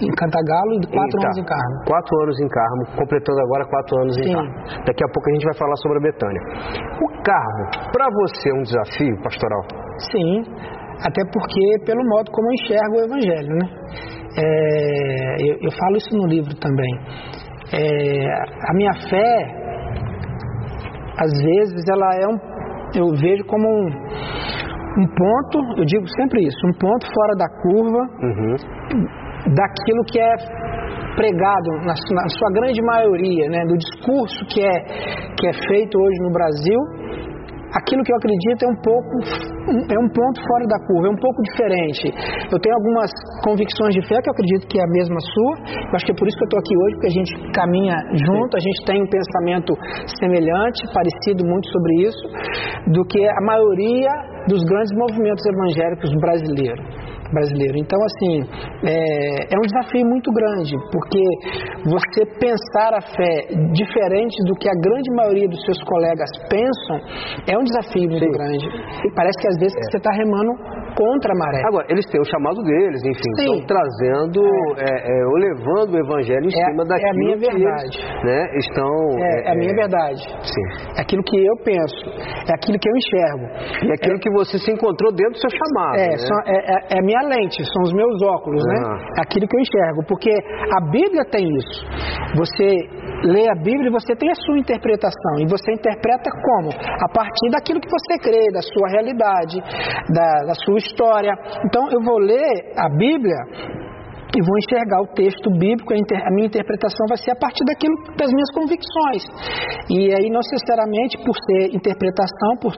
Em 0.02 0.10
Cantagalo 0.18 0.70
e 0.74 0.86
quatro 0.90 1.16
anos 1.22 1.38
em 1.38 1.46
Carmo. 1.46 1.76
Quatro 1.86 2.14
anos 2.26 2.36
em 2.42 2.48
Carmo, 2.50 2.82
completando 2.98 3.38
agora 3.46 3.62
quatro 3.70 3.94
anos 4.02 4.14
Sim. 4.18 4.26
em 4.26 4.34
Carmo. 4.34 4.54
Daqui 4.90 5.02
a 5.06 5.08
pouco 5.14 5.22
a 5.22 5.32
gente 5.38 5.46
vai 5.46 5.54
falar 5.54 5.76
sobre 5.86 5.96
a 5.98 6.02
Betânia. 6.10 6.42
O 6.98 7.08
carro, 7.22 7.62
para 7.94 8.10
você, 8.10 8.22
é 8.24 8.54
um 8.54 8.62
desafio 8.62 9.22
pastoral? 9.22 9.62
Sim, 10.10 10.42
até 11.00 11.22
porque 11.32 11.84
pelo 11.84 12.04
modo 12.08 12.30
como 12.30 12.48
eu 12.48 12.54
enxergo 12.54 12.94
o 12.96 13.04
Evangelho, 13.04 13.54
né? 13.56 13.68
É, 14.36 15.34
eu, 15.48 15.54
eu, 15.62 15.70
falo 15.70 15.96
isso 15.96 16.16
no 16.16 16.26
livro 16.26 16.54
também. 16.56 16.92
É, 17.72 18.26
a 18.68 18.74
minha 18.74 18.92
fé, 19.08 19.30
às 21.18 21.30
vezes 21.30 21.84
ela 21.88 22.14
é 22.16 22.26
um, 22.26 22.38
eu 22.96 23.14
vejo 23.16 23.44
como 23.46 23.66
um, 23.68 23.86
um 24.98 25.06
ponto, 25.06 25.58
eu 25.78 25.84
digo 25.84 26.04
sempre 26.18 26.42
isso, 26.42 26.58
um 26.66 26.78
ponto 26.78 27.06
fora 27.14 27.34
da 27.38 27.48
curva 27.62 28.00
uhum. 28.22 28.56
daquilo 29.54 30.04
que 30.10 30.18
é 30.20 30.34
pregado 31.14 31.70
na, 31.86 31.94
na, 31.94 32.28
sua 32.28 32.50
grande 32.54 32.82
maioria, 32.82 33.48
né, 33.48 33.64
do 33.66 33.76
discurso 33.76 34.44
que 34.46 34.60
é, 34.60 34.80
que 35.38 35.46
é 35.48 35.52
feito 35.68 35.96
hoje 35.96 36.18
no 36.22 36.32
Brasil 36.32 36.80
aquilo 37.74 38.02
que 38.02 38.12
eu 38.12 38.16
acredito 38.16 38.64
é 38.64 38.68
um 38.68 38.80
pouco 38.80 39.14
é 39.90 39.98
um 39.98 40.08
ponto 40.12 40.38
fora 40.44 40.64
da 40.68 40.78
curva, 40.86 41.08
é 41.08 41.10
um 41.10 41.20
pouco 41.20 41.40
diferente. 41.42 42.12
Eu 42.52 42.58
tenho 42.60 42.74
algumas 42.76 43.10
convicções 43.42 43.94
de 43.94 44.02
fé 44.06 44.20
que 44.20 44.28
eu 44.28 44.34
acredito 44.34 44.68
que 44.68 44.78
é 44.78 44.84
a 44.84 44.90
mesma 44.92 45.18
sua. 45.20 45.54
Eu 45.88 45.94
acho 45.96 46.04
que 46.04 46.12
é 46.12 46.14
por 46.14 46.28
isso 46.28 46.36
que 46.36 46.44
eu 46.44 46.50
estou 46.52 46.60
aqui 46.60 46.74
hoje, 46.76 46.92
porque 46.94 47.10
a 47.10 47.16
gente 47.18 47.32
caminha 47.52 47.96
junto, 48.28 48.56
a 48.56 48.60
gente 48.60 48.78
tem 48.84 49.02
um 49.02 49.08
pensamento 49.08 49.72
semelhante, 50.20 50.84
parecido 50.92 51.46
muito 51.48 51.66
sobre 51.72 51.92
isso, 52.04 52.24
do 52.92 53.04
que 53.04 53.20
a 53.24 53.42
maioria 53.42 54.12
dos 54.48 54.62
grandes 54.64 54.92
movimentos 54.96 55.44
evangélicos 55.46 56.10
brasileiros 56.20 57.03
brasileiro. 57.34 57.76
Então, 57.78 57.98
assim, 57.98 58.34
é, 58.86 59.50
é, 59.50 59.56
um 59.58 59.66
desafio 59.66 60.06
muito 60.06 60.30
grande, 60.32 60.74
porque 60.92 61.22
você 61.84 62.22
pensar 62.38 62.94
a 62.94 63.02
fé 63.02 63.34
diferente 63.74 64.36
do 64.46 64.54
que 64.54 64.68
a 64.68 64.76
grande 64.80 65.10
maioria 65.14 65.48
dos 65.48 65.60
seus 65.64 65.82
colegas 65.84 66.30
pensam 66.48 66.96
é 67.50 67.58
um 67.58 67.64
desafio 67.64 68.08
muito 68.08 68.24
Sim. 68.24 68.32
grande. 68.32 68.66
E 68.66 69.14
parece 69.14 69.36
que 69.40 69.48
às 69.48 69.58
vezes 69.58 69.74
é. 69.76 69.82
você 69.90 69.96
está 69.98 70.12
remando 70.12 70.52
contra 70.94 71.32
a 71.32 71.36
maré. 71.36 71.62
Agora, 71.66 71.86
eles 71.90 72.06
têm 72.06 72.20
o 72.20 72.24
chamado 72.24 72.62
deles, 72.62 73.02
enfim, 73.02 73.30
Sim. 73.34 73.42
estão 73.42 73.66
trazendo, 73.66 74.40
é. 74.78 74.84
É, 74.84 74.94
é, 74.94 75.26
ou 75.26 75.36
levando 75.36 75.94
o 75.94 75.98
evangelho 75.98 76.46
em 76.46 76.54
é, 76.54 76.64
cima 76.70 76.84
daquilo 76.86 77.06
é 77.06 77.10
a 77.10 77.14
minha 77.14 77.36
verdade. 77.36 77.98
Eles, 77.98 78.24
né, 78.24 78.40
estão... 78.58 78.94
É, 79.18 79.48
é 79.48 79.52
a 79.52 79.56
minha 79.56 79.74
verdade. 79.74 80.22
Sim. 80.42 80.66
É 80.96 81.00
aquilo 81.02 81.22
que 81.22 81.36
eu 81.36 81.56
penso, 81.64 81.98
é 82.48 82.54
aquilo 82.54 82.78
que 82.78 82.88
eu 82.88 82.96
enxergo. 82.96 83.46
E 83.84 83.90
é 83.90 83.94
aquilo 83.94 84.18
que 84.18 84.30
você 84.30 84.58
se 84.58 84.70
encontrou 84.70 85.12
dentro 85.12 85.34
do 85.34 85.40
seu 85.40 85.50
chamado, 85.50 85.98
É, 85.98 86.10
né? 86.10 86.18
só, 86.18 86.36
é, 86.46 86.98
a 86.98 87.02
minha 87.02 87.22
lente, 87.24 87.64
são 87.64 87.82
os 87.82 87.92
meus 87.92 88.22
óculos, 88.22 88.62
né? 88.64 88.78
É 89.18 89.22
aquilo 89.22 89.46
que 89.46 89.56
eu 89.56 89.60
enxergo, 89.60 90.00
porque 90.06 90.30
a 90.30 90.80
Bíblia 90.90 91.24
tem 91.30 91.44
isso. 91.44 91.86
Você 92.36 92.68
lê 93.24 93.48
a 93.48 93.54
Bíblia 93.54 93.88
e 93.88 93.92
você 93.92 94.14
tem 94.14 94.30
a 94.30 94.34
sua 94.34 94.58
interpretação. 94.58 95.34
E 95.40 95.46
você 95.46 95.72
interpreta 95.72 96.30
como? 96.30 96.70
A 96.70 97.08
partir 97.08 97.50
daquilo 97.50 97.80
que 97.80 97.88
você 97.88 98.18
crê, 98.18 98.44
da 98.52 98.60
sua 98.60 98.88
realidade, 98.90 99.60
da, 100.12 100.46
da 100.46 100.54
sua 100.54 100.78
história. 100.78 101.32
Então 101.64 101.88
eu 101.90 102.02
vou 102.02 102.18
ler 102.18 102.72
a 102.76 102.88
Bíblia 102.88 103.40
e 104.34 104.42
vou 104.42 104.58
enxergar 104.58 105.00
o 105.00 105.14
texto 105.14 105.48
bíblico, 105.50 105.94
a, 105.94 106.30
minha 106.34 106.46
interpretação 106.46 107.06
vai 107.08 107.18
ser 107.18 107.30
a 107.30 107.36
partir 107.36 107.64
daquilo 107.64 107.94
das 108.18 108.32
minhas 108.32 108.50
convicções. 108.50 109.22
E 109.88 110.10
aí, 110.10 110.28
não 110.28 110.42
necessariamente 110.42 111.16
por 111.24 111.36
ser 111.46 111.74
interpretação, 111.74 112.56
por 112.60 112.74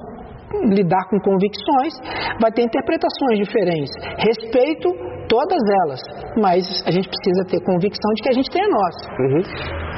lidar 0.70 1.08
com 1.08 1.18
convicções, 1.20 1.94
vai 2.40 2.52
ter 2.52 2.62
interpretações 2.62 3.38
diferentes. 3.38 3.90
Respeito 4.18 4.88
todas 5.28 5.62
elas, 5.84 6.00
mas 6.40 6.62
a 6.86 6.90
gente 6.90 7.08
precisa 7.08 7.42
ter 7.50 7.60
convicção 7.64 8.10
de 8.14 8.22
que 8.22 8.28
a 8.28 8.36
gente 8.36 8.50
tem 8.50 8.62
a 8.62 8.68
nossa. 8.68 9.02
Uhum. 9.20 9.42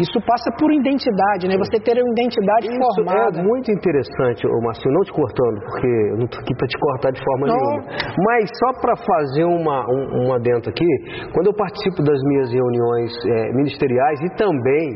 Isso 0.00 0.18
passa 0.23 0.50
por 0.58 0.73
identidade, 0.73 1.49
né? 1.49 1.56
Você 1.58 1.80
ter 1.80 1.99
uma 1.99 2.12
identidade 2.12 2.66
Isso 2.68 2.78
formada. 2.78 3.40
É 3.40 3.42
muito 3.42 3.70
interessante, 3.70 4.47
ô 4.47 4.61
Márcio, 4.62 4.90
não 4.92 5.02
te 5.02 5.12
cortando, 5.12 5.58
porque 5.66 5.87
eu 5.87 6.16
não 6.16 6.26
estou 6.26 6.40
aqui 6.40 6.54
para 6.54 6.66
te 6.66 6.78
cortar 6.78 7.11
de 7.11 7.23
forma 7.23 7.47
não. 7.47 7.56
nenhuma. 7.56 7.82
Mas 8.30 8.50
só 8.58 8.80
para 8.80 8.94
fazer 8.97 9.44
uma, 9.44 9.85
um, 9.90 10.28
um 10.28 10.32
aqui, 10.32 10.90
quando 11.35 11.47
eu 11.49 11.54
participo 11.54 12.02
das 12.02 12.20
minhas 12.23 12.52
reuniões 12.52 13.11
é, 13.26 13.52
ministeriais 13.52 14.20
e 14.23 14.30
também 14.37 14.87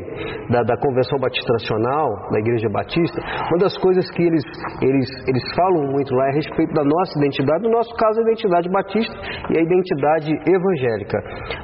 da, 0.49 0.63
da 0.63 0.77
Convenção 0.77 1.19
Batista 1.19 1.53
Nacional, 1.53 2.07
da 2.31 2.39
Igreja 2.39 2.69
Batista, 2.69 3.19
uma 3.51 3.59
das 3.59 3.77
coisas 3.77 4.09
que 4.11 4.23
eles, 4.23 4.43
eles, 4.81 5.09
eles 5.27 5.43
falam 5.55 5.91
muito 5.91 6.13
lá 6.15 6.27
é 6.27 6.29
a 6.31 6.35
respeito 6.35 6.73
da 6.73 6.83
nossa 6.83 7.19
identidade, 7.19 7.63
no 7.63 7.71
nosso 7.71 7.93
caso 7.95 8.19
a 8.19 8.23
identidade 8.23 8.69
batista 8.69 9.15
e 9.51 9.57
a 9.57 9.61
identidade 9.61 10.22
evangélica. 10.31 11.17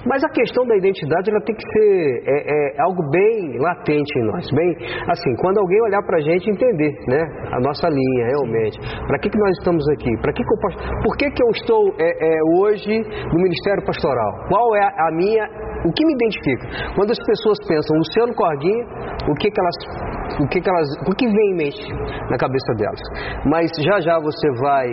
Mas 0.06 0.24
a 0.24 0.30
questão 0.30 0.66
da 0.66 0.76
identidade 0.76 1.30
ela 1.30 1.42
tem 1.42 1.56
que 1.56 1.64
ser 1.64 2.24
é, 2.28 2.78
é 2.78 2.82
algo 2.82 3.02
bem 3.12 3.58
latente 3.60 4.12
em 4.20 4.26
nós, 4.26 4.46
bem 4.52 4.76
assim, 5.08 5.36
quando 5.42 5.60
alguém 5.60 5.82
olhar 5.84 6.02
para 6.04 6.18
a 6.18 6.22
gente 6.22 6.50
entender, 6.50 6.92
né, 7.08 7.22
a 7.52 7.60
nossa 7.60 7.88
linha 7.90 8.26
realmente, 8.28 8.80
para 9.08 9.20
que, 9.20 9.30
que 9.30 9.38
nós 9.38 9.52
estamos 9.60 9.84
aqui, 9.90 10.12
para 10.22 10.34
que, 10.34 10.44
que 10.44 10.54
eu 10.54 10.60
por 11.04 11.18
que, 11.18 11.32
que 11.32 11.44
eu 11.44 11.50
estou 11.56 11.96
é, 12.00 12.10
é, 12.10 12.40
hoje 12.60 13.00
no 13.00 13.42
ministério 13.42 13.84
pastoral, 13.86 14.32
qual 14.50 14.76
é 14.76 14.84
a 14.84 15.12
minha, 15.14 15.44
o 15.86 15.92
que 15.94 16.06
me 16.06 16.14
identifica? 16.14 16.68
Quando 16.96 17.12
as 17.12 17.20
pessoas 17.26 17.58
pensam 17.68 17.98
Luciano 17.98 18.34
Corguinha, 18.36 18.86
o 19.30 19.34
que 19.36 19.50
que 19.50 19.60
elas 19.60 20.20
o 20.40 20.48
que, 20.48 20.62
que 20.62 20.70
elas, 20.70 20.88
o 21.08 21.16
que 21.16 21.26
vem 21.26 21.52
em 21.52 21.56
mente 21.56 21.84
na 22.30 22.38
cabeça 22.38 22.74
delas. 22.78 23.00
Mas 23.46 23.72
já 23.82 24.00
já 24.00 24.20
você 24.20 24.48
vai, 24.62 24.88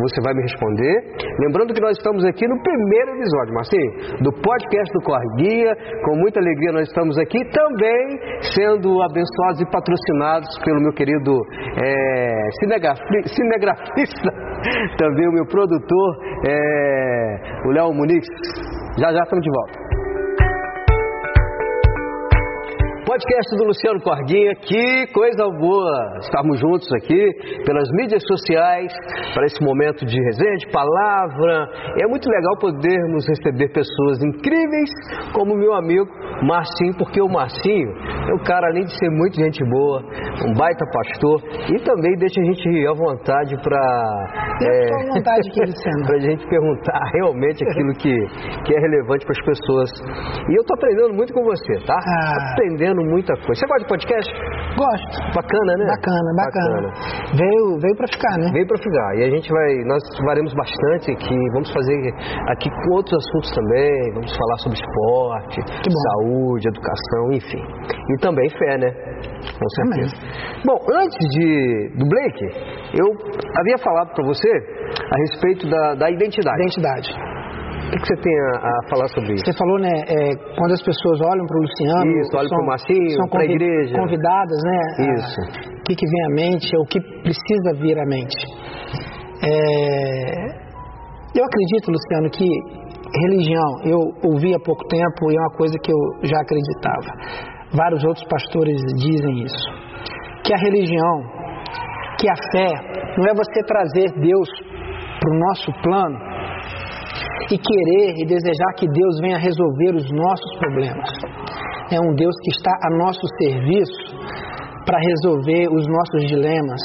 você 0.00 0.20
vai 0.24 0.34
me 0.34 0.42
responder. 0.42 0.94
Lembrando 1.40 1.74
que 1.74 1.80
nós 1.80 1.96
estamos 1.96 2.24
aqui 2.24 2.46
no 2.48 2.60
primeiro 2.62 3.07
episódio, 3.16 3.54
Marcinho, 3.54 4.22
do 4.22 4.32
podcast 4.32 4.92
do 4.92 5.00
Corre 5.04 5.26
Guia. 5.36 5.76
Com 6.04 6.16
muita 6.16 6.40
alegria 6.40 6.72
nós 6.72 6.88
estamos 6.88 7.16
aqui 7.18 7.38
também 7.50 8.18
sendo 8.54 9.02
abençoados 9.02 9.60
e 9.60 9.70
patrocinados 9.70 10.48
pelo 10.64 10.80
meu 10.80 10.92
querido 10.92 11.32
é, 11.76 12.50
cinegrafista, 13.34 14.30
também 14.98 15.28
o 15.28 15.32
meu 15.32 15.46
produtor, 15.46 16.16
é, 16.46 17.36
o 17.66 17.70
Léo 17.70 17.92
Muniz. 17.92 18.26
Já 18.98 19.12
já 19.12 19.22
estamos 19.22 19.44
de 19.44 19.50
volta. 19.50 19.97
Podcast 23.08 23.56
do 23.56 23.64
Luciano 23.64 24.02
Corguinha, 24.02 24.54
que 24.56 25.06
coisa 25.14 25.48
boa 25.58 26.18
estarmos 26.20 26.60
juntos 26.60 26.86
aqui 26.92 27.32
pelas 27.64 27.88
mídias 27.92 28.22
sociais 28.28 28.92
para 29.32 29.46
esse 29.46 29.64
momento 29.64 30.04
de 30.04 30.20
resenha, 30.20 30.56
de 30.56 30.68
palavra. 30.70 31.70
É 32.02 32.06
muito 32.06 32.28
legal 32.28 32.58
podermos 32.60 33.24
receber 33.26 33.72
pessoas 33.72 34.22
incríveis 34.22 34.90
como 35.32 35.56
meu 35.56 35.72
amigo 35.72 36.06
Marcinho, 36.42 36.98
porque 36.98 37.18
o 37.22 37.28
Marcinho 37.28 37.88
é 38.28 38.34
um 38.34 38.44
cara, 38.44 38.68
além 38.68 38.84
de 38.84 38.92
ser 38.92 39.08
muito 39.08 39.40
gente 39.40 39.64
boa, 39.64 40.02
um 40.44 40.52
baita 40.52 40.84
pastor 40.92 41.40
e 41.72 41.80
também 41.80 42.12
deixa 42.18 42.42
a 42.42 42.44
gente 42.44 42.86
à 42.86 42.92
vontade 42.92 43.56
para. 43.62 43.80
É, 44.60 45.14
vontade 45.14 45.48
aqui, 45.48 45.60
para 46.06 46.16
a 46.16 46.20
gente 46.20 46.46
perguntar 46.46 47.00
realmente 47.14 47.64
aquilo 47.64 47.92
que, 47.94 48.14
que 48.66 48.76
é 48.76 48.78
relevante 48.78 49.24
para 49.24 49.32
as 49.32 49.44
pessoas. 49.46 49.90
E 50.50 50.54
eu 50.54 50.60
estou 50.60 50.76
aprendendo 50.76 51.14
muito 51.14 51.32
com 51.32 51.42
você, 51.42 51.74
tá? 51.86 51.96
Ah. 51.96 52.52
Aprendendo 52.52 52.97
muita 53.06 53.34
coisa. 53.34 53.54
Você 53.54 53.66
gosta 53.66 53.82
de 53.82 53.88
podcast? 53.88 54.28
Gosto. 54.76 55.16
Bacana, 55.34 55.72
né? 55.78 55.84
Bacana, 55.86 56.30
bacana. 56.36 56.88
bacana. 56.88 57.36
Veio, 57.36 57.78
veio 57.80 57.96
para 57.96 58.08
ficar, 58.08 58.34
né? 58.38 58.50
Veio 58.52 58.66
para 58.66 58.78
ficar. 58.78 59.10
E 59.18 59.20
a 59.24 59.30
gente 59.30 59.48
vai, 59.50 59.70
nós 59.86 60.02
faremos 60.24 60.54
bastante 60.54 61.12
aqui, 61.12 61.38
vamos 61.52 61.72
fazer 61.72 61.96
aqui 62.50 62.70
com 62.70 62.94
outros 62.94 63.14
assuntos 63.18 63.50
também, 63.50 64.14
vamos 64.14 64.36
falar 64.36 64.56
sobre 64.58 64.78
esporte, 64.78 65.58
saúde, 65.86 66.68
educação, 66.68 67.32
enfim. 67.32 67.64
E 68.10 68.20
também 68.20 68.48
fé, 68.50 68.78
né? 68.78 68.90
Com 69.58 69.68
certeza. 69.68 70.14
Amém. 70.16 70.62
Bom, 70.64 70.78
antes 70.94 71.18
de, 71.30 71.90
do 71.96 72.06
Blake, 72.06 72.44
eu 72.94 73.08
havia 73.58 73.78
falado 73.78 74.14
para 74.14 74.24
você 74.26 74.50
a 74.50 75.18
respeito 75.18 75.68
da, 75.68 75.94
da 75.94 76.10
identidade. 76.10 76.60
Identidade. 76.62 77.37
O 77.88 77.90
que, 77.90 78.04
você 78.04 78.20
tem 78.20 78.36
a, 78.36 78.68
a, 78.68 78.88
falar 78.90 79.08
sobre 79.08 79.32
isso? 79.32 79.44
Você 79.46 79.56
falou, 79.56 79.78
né, 79.80 79.88
é, 79.88 80.36
quando 80.60 80.72
as 80.72 80.82
pessoas 80.84 81.20
olham 81.24 81.46
para 81.46 81.56
o 81.56 81.62
Luciano... 81.64 82.20
Isso, 82.20 82.36
olham 82.36 82.50
para 82.50 82.62
o 82.62 82.66
Marcinho, 82.66 83.28
para 83.30 83.40
a 83.40 83.44
igreja. 83.44 83.96
convidadas, 83.96 84.60
né? 84.62 84.80
Isso. 85.16 85.40
o 85.72 85.82
que, 85.88 85.94
que 85.96 86.06
vem 86.06 86.24
à 86.26 86.28
mente, 86.36 86.68
o 86.76 86.84
que 86.84 87.00
precisa 87.00 87.80
vir 87.80 87.98
à 87.98 88.04
mente. 88.04 88.36
É, 89.40 90.68
eu 91.32 91.44
acredito, 91.44 91.90
Luciano, 91.90 92.28
que 92.28 92.44
religião, 93.24 93.70
eu 93.84 94.00
ouvi 94.32 94.54
há 94.54 94.60
pouco 94.60 94.84
tempo 94.86 95.32
e 95.32 95.36
é 95.36 95.40
uma 95.40 95.56
coisa 95.56 95.74
que 95.82 95.90
eu 95.90 96.28
já 96.28 96.40
acreditava. 96.42 97.08
Vários 97.72 98.04
outros 98.04 98.26
pastores 98.28 98.76
dizem 98.98 99.44
isso. 99.44 99.64
Que 100.44 100.52
a 100.52 100.58
religião, 100.58 101.22
que 102.20 102.28
a 102.28 102.36
fé, 102.52 102.68
não 103.16 103.24
é 103.24 103.34
você 103.34 103.62
trazer 103.64 104.12
Deus 104.20 104.48
para 105.20 105.34
o 105.34 105.38
nosso 105.38 105.72
plano 105.82 106.37
e 107.50 107.56
querer 107.56 108.14
e 108.18 108.26
desejar 108.26 108.72
que 108.76 108.86
Deus 108.86 109.20
venha 109.20 109.38
resolver 109.38 109.96
os 109.96 110.06
nossos 110.10 110.58
problemas. 110.58 111.08
É 111.90 111.98
um 112.00 112.14
Deus 112.14 112.34
que 112.42 112.50
está 112.50 112.72
a 112.84 112.96
nosso 112.96 113.26
serviço 113.40 114.18
para 114.84 114.98
resolver 115.00 115.68
os 115.68 115.84
nossos 115.86 116.28
dilemas, 116.28 116.80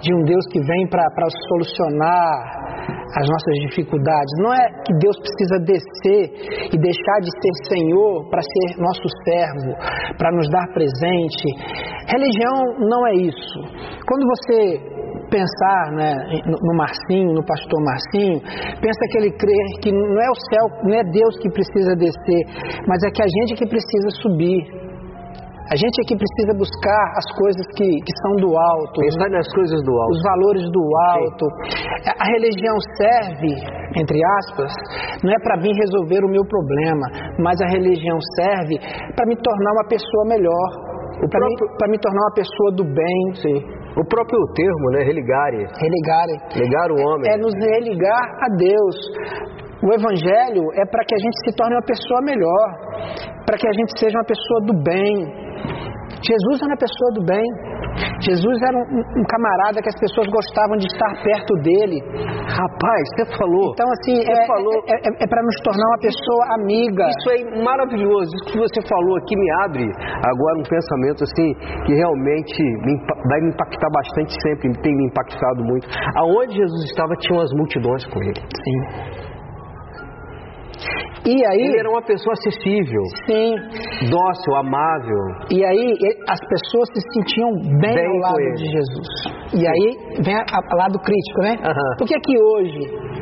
de 0.00 0.14
um 0.14 0.24
Deus 0.24 0.44
que 0.50 0.60
vem 0.60 0.88
para 0.88 1.28
solucionar 1.48 2.64
as 3.16 3.28
nossas 3.28 3.54
dificuldades. 3.68 4.32
Não 4.40 4.52
é 4.52 4.64
que 4.84 4.92
Deus 4.98 5.16
precisa 5.20 5.58
descer 5.60 6.24
e 6.72 6.76
deixar 6.76 7.18
de 7.20 7.30
ser 7.30 7.54
Senhor 7.68 8.28
para 8.28 8.42
ser 8.42 8.80
nosso 8.80 9.06
servo, 9.24 9.70
para 10.18 10.32
nos 10.32 10.48
dar 10.50 10.66
presente. 10.72 11.46
Religião 12.08 12.56
não 12.80 13.06
é 13.06 13.14
isso. 13.14 13.58
Quando 14.06 14.24
você 14.26 14.94
pensar 15.28 15.92
né, 15.92 16.14
no 16.46 16.76
Marcinho, 16.76 17.32
no 17.32 17.44
pastor 17.44 17.80
Marcinho, 17.82 18.40
pensa 18.80 19.02
que 19.10 19.18
ele 19.18 19.30
crê 19.32 19.58
que 19.82 19.92
não 19.92 20.20
é 20.20 20.30
o 20.30 20.38
céu, 20.50 20.64
não 20.84 20.94
é 20.94 21.02
Deus 21.04 21.38
que 21.40 21.50
precisa 21.50 21.94
descer, 21.96 22.42
mas 22.86 23.02
é 23.04 23.10
que 23.10 23.22
a 23.22 23.28
gente 23.28 23.54
que 23.54 23.66
precisa 23.66 24.10
subir. 24.22 24.84
A 25.72 25.76
gente 25.80 25.96
aqui 26.04 26.12
precisa 26.12 26.52
buscar 26.60 27.04
as 27.16 27.24
coisas 27.40 27.64
que, 27.72 27.88
que 27.88 28.12
são 28.20 28.36
do 28.36 28.52
alto. 28.52 29.00
Pensar 29.00 29.30
nas 29.30 29.48
coisas 29.48 29.80
do 29.80 29.92
alto. 29.96 30.12
Os 30.12 30.22
valores 30.22 30.64
do 30.68 30.84
alto. 31.16 31.44
Sim. 31.72 32.12
A 32.20 32.26
religião 32.36 32.76
serve, 33.00 33.52
entre 33.96 34.20
aspas, 34.44 34.70
não 35.24 35.32
é 35.32 35.40
para 35.40 35.56
vir 35.64 35.72
resolver 35.72 36.20
o 36.20 36.28
meu 36.28 36.44
problema, 36.44 37.06
mas 37.40 37.56
a 37.62 37.68
religião 37.72 38.18
serve 38.36 38.76
para 39.16 39.24
me 39.24 39.36
tornar 39.40 39.72
uma 39.72 39.88
pessoa 39.88 40.24
melhor. 40.28 40.68
Para 41.16 41.40
próprio... 41.40 41.88
me, 41.88 41.92
me 41.96 41.98
tornar 41.98 42.20
uma 42.20 42.34
pessoa 42.34 42.70
do 42.76 42.84
bem. 42.84 43.34
Sim. 43.40 43.73
O 43.96 44.04
próprio 44.04 44.40
termo, 44.54 44.90
né? 44.90 45.04
Religare. 45.04 45.66
Religare. 45.78 46.34
Ligar 46.56 46.90
o 46.90 46.96
homem. 46.96 47.30
É, 47.30 47.34
é 47.34 47.38
nos 47.38 47.54
religar 47.54 48.24
a 48.42 48.48
Deus. 48.56 48.96
O 49.84 49.92
Evangelho 49.92 50.64
é 50.80 50.86
para 50.86 51.04
que 51.04 51.14
a 51.14 51.18
gente 51.18 51.36
se 51.44 51.56
torne 51.56 51.74
uma 51.76 51.84
pessoa 51.84 52.20
melhor, 52.22 52.66
para 53.44 53.58
que 53.58 53.68
a 53.68 53.72
gente 53.72 53.98
seja 54.00 54.16
uma 54.16 54.24
pessoa 54.24 54.60
do 54.64 54.74
bem, 54.82 55.44
Jesus 56.24 56.56
era 56.60 56.72
uma 56.72 56.80
pessoa 56.80 57.10
do 57.14 57.22
bem. 57.24 57.44
Jesus 58.18 58.58
era 58.58 58.74
um, 58.74 58.82
um, 58.82 59.24
camarada 59.30 59.78
que 59.78 59.88
as 59.88 60.00
pessoas 60.00 60.26
gostavam 60.26 60.76
de 60.82 60.86
estar 60.88 61.12
perto 61.22 61.52
dele. 61.62 62.02
Rapaz, 62.48 63.02
você 63.14 63.24
falou. 63.38 63.70
Então, 63.70 63.86
assim, 63.86 64.18
é, 64.18 64.46
falou, 64.46 64.74
é, 64.88 64.96
é, 64.98 65.10
é 65.22 65.26
para 65.28 65.42
nos 65.44 65.56
tornar 65.62 65.86
uma 65.94 66.00
pessoa 66.02 66.42
amiga. 66.58 67.06
Isso 67.06 67.28
é 67.30 67.62
maravilhoso. 67.62 68.34
Isso 68.34 68.50
que 68.50 68.58
você 68.58 68.80
falou 68.88 69.14
aqui 69.18 69.36
me 69.36 69.50
abre 69.62 69.86
agora 69.86 70.54
um 70.58 70.66
pensamento 70.66 71.22
assim 71.22 71.48
que 71.86 71.92
realmente 71.94 72.58
me, 72.82 72.94
vai 73.30 73.40
me 73.46 73.48
impactar 73.54 73.90
bastante 73.92 74.34
sempre, 74.42 74.72
tem 74.82 74.96
me 74.96 75.06
impactado 75.06 75.62
muito. 75.62 75.86
Aonde 76.16 76.56
Jesus 76.56 76.90
estava, 76.90 77.14
tinham 77.20 77.40
as 77.40 77.52
multidões 77.54 78.04
com 78.06 78.18
ele. 78.22 78.40
Sim. 78.42 79.23
E 81.26 81.46
aí, 81.46 81.60
ele 81.60 81.78
era 81.78 81.88
uma 81.88 82.02
pessoa 82.02 82.32
acessível, 82.34 83.02
sim, 83.26 83.54
dócil, 84.10 84.54
amável. 84.56 85.22
E 85.50 85.64
aí 85.64 85.94
as 86.28 86.40
pessoas 86.40 86.88
se 86.92 87.00
sentiam 87.14 87.50
bem, 87.80 87.94
bem 87.94 88.06
ao 88.06 88.16
lado 88.18 88.52
de 88.56 88.64
Jesus. 88.64 89.08
E 89.54 89.66
aí 89.66 90.22
vem 90.22 90.36
o 90.36 90.76
lado 90.76 90.98
crítico, 91.00 91.40
né? 91.40 91.56
Uhum. 91.64 91.96
Por 91.98 92.06
que 92.06 92.20
que 92.20 92.34
hoje 92.36 93.14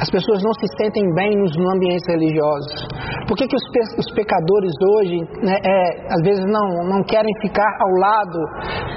as 0.00 0.10
pessoas 0.10 0.42
não 0.42 0.52
se 0.54 0.66
sentem 0.80 1.04
bem 1.14 1.36
nos 1.36 1.52
ambientes 1.76 2.06
religiosos? 2.08 2.88
Por 3.28 3.36
que, 3.36 3.46
que 3.46 3.54
os, 3.54 3.66
pe 3.70 3.80
os 4.00 4.10
pecadores 4.16 4.72
hoje, 4.96 5.16
né, 5.44 5.56
é, 5.60 5.80
às 6.08 6.22
vezes, 6.24 6.44
não, 6.46 6.66
não 6.88 7.04
querem 7.04 7.30
ficar 7.42 7.68
ao 7.78 7.92
lado 8.00 8.40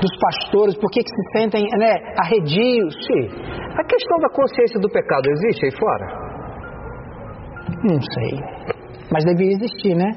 dos 0.02 0.14
pastores? 0.18 0.76
Por 0.80 0.90
que, 0.90 1.04
que 1.04 1.10
se 1.10 1.38
sentem 1.38 1.68
né, 1.78 1.94
arredios? 2.18 2.96
Sim. 3.06 3.30
A 3.78 3.84
questão 3.84 4.18
da 4.20 4.30
consciência 4.30 4.80
do 4.80 4.90
pecado 4.90 5.30
existe 5.30 5.66
aí 5.66 5.72
fora? 5.78 6.23
Não 7.84 8.00
sei. 8.02 8.40
Mas 9.12 9.24
deveria 9.26 9.54
existir, 9.54 9.96
né? 9.96 10.12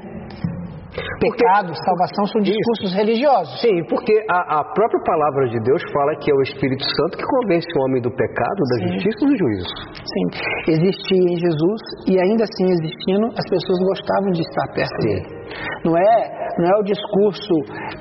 Pecado, 1.19 1.69
porque, 1.69 1.85
salvação 1.85 2.25
são 2.25 2.41
discursos 2.41 2.89
isso. 2.89 2.97
religiosos. 2.97 3.61
Sim, 3.61 3.83
porque 3.89 4.13
a, 4.29 4.59
a, 4.59 4.63
própria 4.73 5.01
palavra 5.05 5.47
de 5.49 5.59
Deus 5.61 5.81
fala 5.93 6.15
que 6.17 6.31
é 6.31 6.33
o 6.33 6.41
Espírito 6.41 6.83
Santo 6.83 7.17
que 7.17 7.23
convence 7.23 7.67
o 7.77 7.83
homem 7.83 8.01
do 8.01 8.09
pecado, 8.09 8.59
da 8.71 8.77
Sim. 8.79 8.93
justiça 8.93 9.17
e 9.21 9.27
do 9.29 9.37
juízo. 9.37 9.73
Sim, 9.93 10.25
existia 10.71 11.23
em 11.33 11.37
Jesus 11.37 11.81
e 12.07 12.19
ainda 12.19 12.43
assim 12.43 12.65
existindo, 12.65 13.27
as 13.27 13.45
pessoas 13.49 13.79
gostavam 13.93 14.31
de 14.31 14.41
estar 14.41 14.73
perto 14.73 14.97
dele. 15.01 15.36
Não 15.85 15.97
é, 15.97 16.15
não 16.59 16.65
é 16.67 16.75
o 16.79 16.83
discurso 16.83 17.55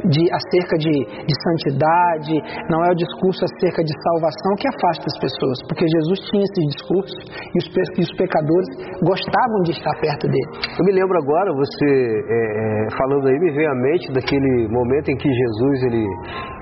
de, 0.08 0.22
acerca 0.32 0.76
de, 0.78 0.94
de 1.24 1.34
santidade, 1.44 2.34
não 2.70 2.84
é 2.84 2.90
o 2.90 2.96
discurso 2.96 3.44
acerca 3.44 3.82
de 3.82 3.92
salvação 4.02 4.52
que 4.58 4.68
afasta 4.68 5.04
as 5.06 5.18
pessoas, 5.20 5.56
porque 5.68 5.84
Jesus 5.86 6.18
tinha 6.30 6.42
esse 6.42 6.60
discurso 6.74 7.16
e 7.26 7.56
os, 7.58 7.66
e 7.70 8.02
os 8.02 8.12
pecadores 8.16 8.68
gostavam 9.02 9.60
de 9.64 9.72
estar 9.72 9.94
perto 10.00 10.26
dele. 10.26 10.50
Eu 10.78 10.84
me 10.84 10.92
lembro 10.92 11.16
agora, 11.18 11.52
você 11.54 11.86
é, 11.86 12.40
é, 12.56 12.88
falando 12.96 13.28
aí, 13.28 13.38
me 13.38 13.52
veio 13.52 13.70
à 13.70 13.74
mente 13.74 14.12
daquele 14.12 14.68
momento 14.68 15.08
em 15.10 15.16
que 15.16 15.28
Jesus, 15.28 15.76
ele, 15.84 16.04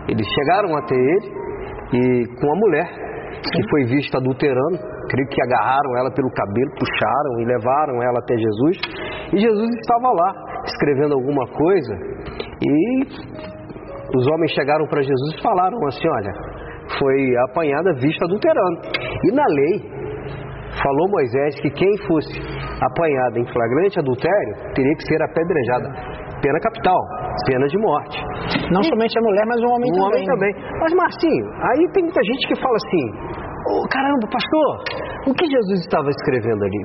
eles 0.09 0.27
chegaram 0.27 0.77
até 0.77 0.95
ele 0.95 1.45
e 1.93 2.27
com 2.41 2.49
a 2.53 2.57
mulher 2.57 3.05
que 3.53 3.61
foi 3.71 3.85
vista 3.85 4.19
adulterando, 4.19 4.79
creio 5.11 5.29
que 5.29 5.43
agarraram 5.43 5.99
ela 5.99 6.11
pelo 6.15 6.31
cabelo, 6.31 6.71
puxaram 6.79 7.41
e 7.41 7.45
levaram 7.45 8.03
ela 8.03 8.19
até 8.19 8.35
Jesus. 8.37 8.77
E 9.33 9.39
Jesus 9.39 9.71
estava 9.81 10.13
lá, 10.13 10.31
escrevendo 10.65 11.15
alguma 11.15 11.47
coisa 11.47 11.95
e 12.63 13.03
os 14.17 14.27
homens 14.33 14.53
chegaram 14.53 14.87
para 14.87 15.03
Jesus 15.03 15.35
e 15.37 15.43
falaram 15.43 15.79
assim: 15.87 16.09
Olha, 16.09 16.33
foi 16.99 17.37
apanhada 17.51 17.93
vista 17.95 18.25
adulterando. 18.25 18.81
E 19.25 19.33
na 19.33 19.47
lei, 19.47 19.95
falou 20.83 21.09
Moisés 21.11 21.61
que 21.61 21.71
quem 21.71 21.97
fosse 22.07 22.41
apanhado 22.81 23.39
em 23.39 23.47
flagrante 23.53 23.99
adultério 23.99 24.55
teria 24.75 24.95
que 24.95 25.05
ser 25.05 25.23
apedrejada. 25.23 25.89
Pena 26.43 26.61
capital, 26.61 27.01
pena 27.47 27.67
de 27.67 27.79
morte. 27.79 28.21
Não 28.71 28.81
e, 28.81 28.85
somente 28.85 29.19
a 29.19 29.23
mulher, 29.23 29.45
mas 29.47 29.61
o 29.63 29.67
homem 29.67 29.91
o 29.91 29.95
também. 29.95 30.07
homem 30.07 30.25
também. 30.27 30.53
Mas 30.81 30.93
Marcinho, 30.93 31.47
aí 31.57 31.93
tem 31.93 32.05
muita 32.05 32.21
gente 32.23 32.49
que 32.49 32.57
fala 32.61 32.77
assim: 32.77 33.45
oh, 33.71 33.89
caramba, 33.89 34.27
pastor, 34.29 34.71
o 35.29 35.33
que 35.33 35.47
Jesus 35.49 35.81
estava 35.81 36.09
escrevendo 36.11 36.65
ali? 36.65 36.81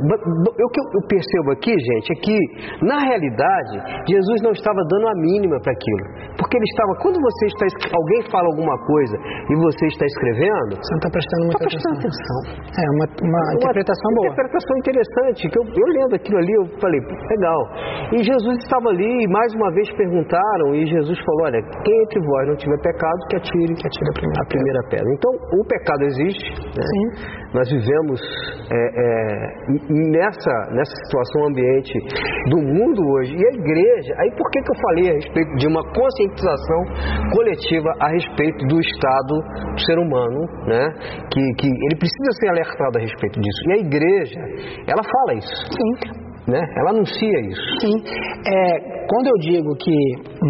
O 0.48 0.70
que 0.72 0.80
eu 0.80 1.04
percebo 1.08 1.52
aqui, 1.52 1.76
gente, 1.76 2.08
é 2.12 2.16
que, 2.16 2.38
na 2.86 3.00
realidade, 3.04 3.76
Jesus 4.08 4.40
não 4.42 4.52
estava 4.52 4.80
dando 4.88 5.08
a 5.10 5.16
mínima 5.16 5.60
para 5.60 5.74
aquilo. 5.74 6.06
Porque 6.40 6.56
ele 6.56 6.70
estava, 6.72 6.92
quando 7.04 7.20
você 7.20 7.46
está, 7.52 7.66
alguém 7.92 8.22
fala 8.32 8.48
alguma 8.48 8.78
coisa 8.88 9.16
e 9.50 9.54
você 9.60 9.86
está 9.92 10.06
escrevendo. 10.06 10.80
Você 10.80 10.92
não 10.96 11.02
está 11.04 11.12
prestando 11.12 11.44
muita 11.52 11.60
tá 11.60 11.68
prestando 11.68 11.96
atenção. 12.00 12.38
atenção. 12.48 12.80
É 12.80 12.88
uma, 12.96 13.06
uma, 13.28 13.42
uma 13.44 13.54
interpretação 13.60 14.10
boa. 14.16 14.24
Uma 14.24 14.34
interpretação 14.34 14.74
interessante. 14.80 15.40
Que 15.50 15.58
eu, 15.60 15.66
eu 15.68 15.88
lendo 16.00 16.14
aquilo 16.16 16.38
ali, 16.40 16.54
eu 16.54 16.66
falei, 16.80 17.00
legal. 17.04 17.62
E 18.16 18.24
Jesus 18.24 18.56
estava 18.64 18.88
ali 18.90 19.12
e 19.24 19.28
mais 19.28 19.52
uma 19.54 19.70
vez 19.76 19.92
perguntaram, 20.00 20.76
e 20.76 20.88
Jesus 20.88 21.18
falou: 21.20 21.52
olha, 21.52 21.60
quem 21.84 21.96
entre 22.04 22.20
vós 22.24 22.48
não 22.48 22.56
tiver 22.56 22.80
pecado, 22.80 23.20
que 23.30 23.36
atire, 23.36 23.74
que 23.76 23.86
atire 23.88 24.10
a 24.10 24.16
primeira, 24.16 24.40
a 24.40 24.48
primeira 24.48 24.82
pedra. 24.88 25.04
pedra. 25.04 25.14
Então, 25.14 25.32
o 25.60 25.64
pecado 25.68 26.04
existe. 26.08 26.69
Né? 26.76 27.40
Nós 27.54 27.68
vivemos 27.70 28.22
é, 28.72 28.78
é, 28.78 29.70
nessa, 29.90 30.72
nessa 30.72 30.96
situação 31.06 31.48
ambiente 31.48 31.94
do 32.50 32.58
mundo 32.58 33.02
hoje. 33.02 33.36
E 33.36 33.46
a 33.46 33.52
igreja, 33.54 34.14
aí 34.20 34.32
por 34.38 34.50
que, 34.52 34.62
que 34.62 34.72
eu 34.72 34.80
falei 34.82 35.12
a 35.12 35.14
respeito 35.16 35.56
de 35.56 35.68
uma 35.68 35.82
conscientização 35.94 36.84
coletiva 37.34 37.90
a 38.00 38.10
respeito 38.10 38.66
do 38.68 38.80
estado 38.80 39.36
do 39.74 39.80
ser 39.86 39.98
humano, 39.98 40.42
né? 40.68 40.94
Que, 41.32 41.42
que 41.58 41.68
ele 41.68 41.96
precisa 41.98 42.32
ser 42.40 42.50
alertado 42.50 42.98
a 42.98 43.02
respeito 43.02 43.40
disso. 43.40 43.70
E 43.70 43.74
a 43.74 43.78
igreja, 43.78 44.40
ela 44.88 45.04
fala 45.04 45.34
isso. 45.38 45.56
Sim. 45.74 46.29
Né? 46.48 46.62
Ela 46.78 46.92
anuncia 46.92 47.40
isso. 47.48 47.62
Sim. 47.82 47.96
É, 48.48 49.06
quando 49.08 49.28
eu 49.28 49.38
digo 49.42 49.76
que 49.76 49.96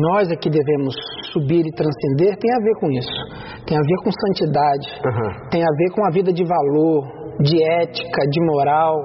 nós 0.09 0.31
aqui 0.31 0.49
devemos 0.49 0.95
subir 1.33 1.65
e 1.65 1.71
transcender, 1.71 2.37
tem 2.37 2.51
a 2.51 2.59
ver 2.63 2.75
com 2.79 2.91
isso. 2.91 3.19
Tem 3.65 3.77
a 3.77 3.81
ver 3.81 3.97
com 4.03 4.11
santidade, 4.11 4.87
uhum. 5.05 5.49
tem 5.49 5.61
a 5.61 5.71
ver 5.77 5.89
com 5.93 6.05
a 6.05 6.11
vida 6.11 6.31
de 6.33 6.43
valor, 6.43 7.03
de 7.41 7.55
ética, 7.81 8.21
de 8.29 8.41
moral, 8.45 8.95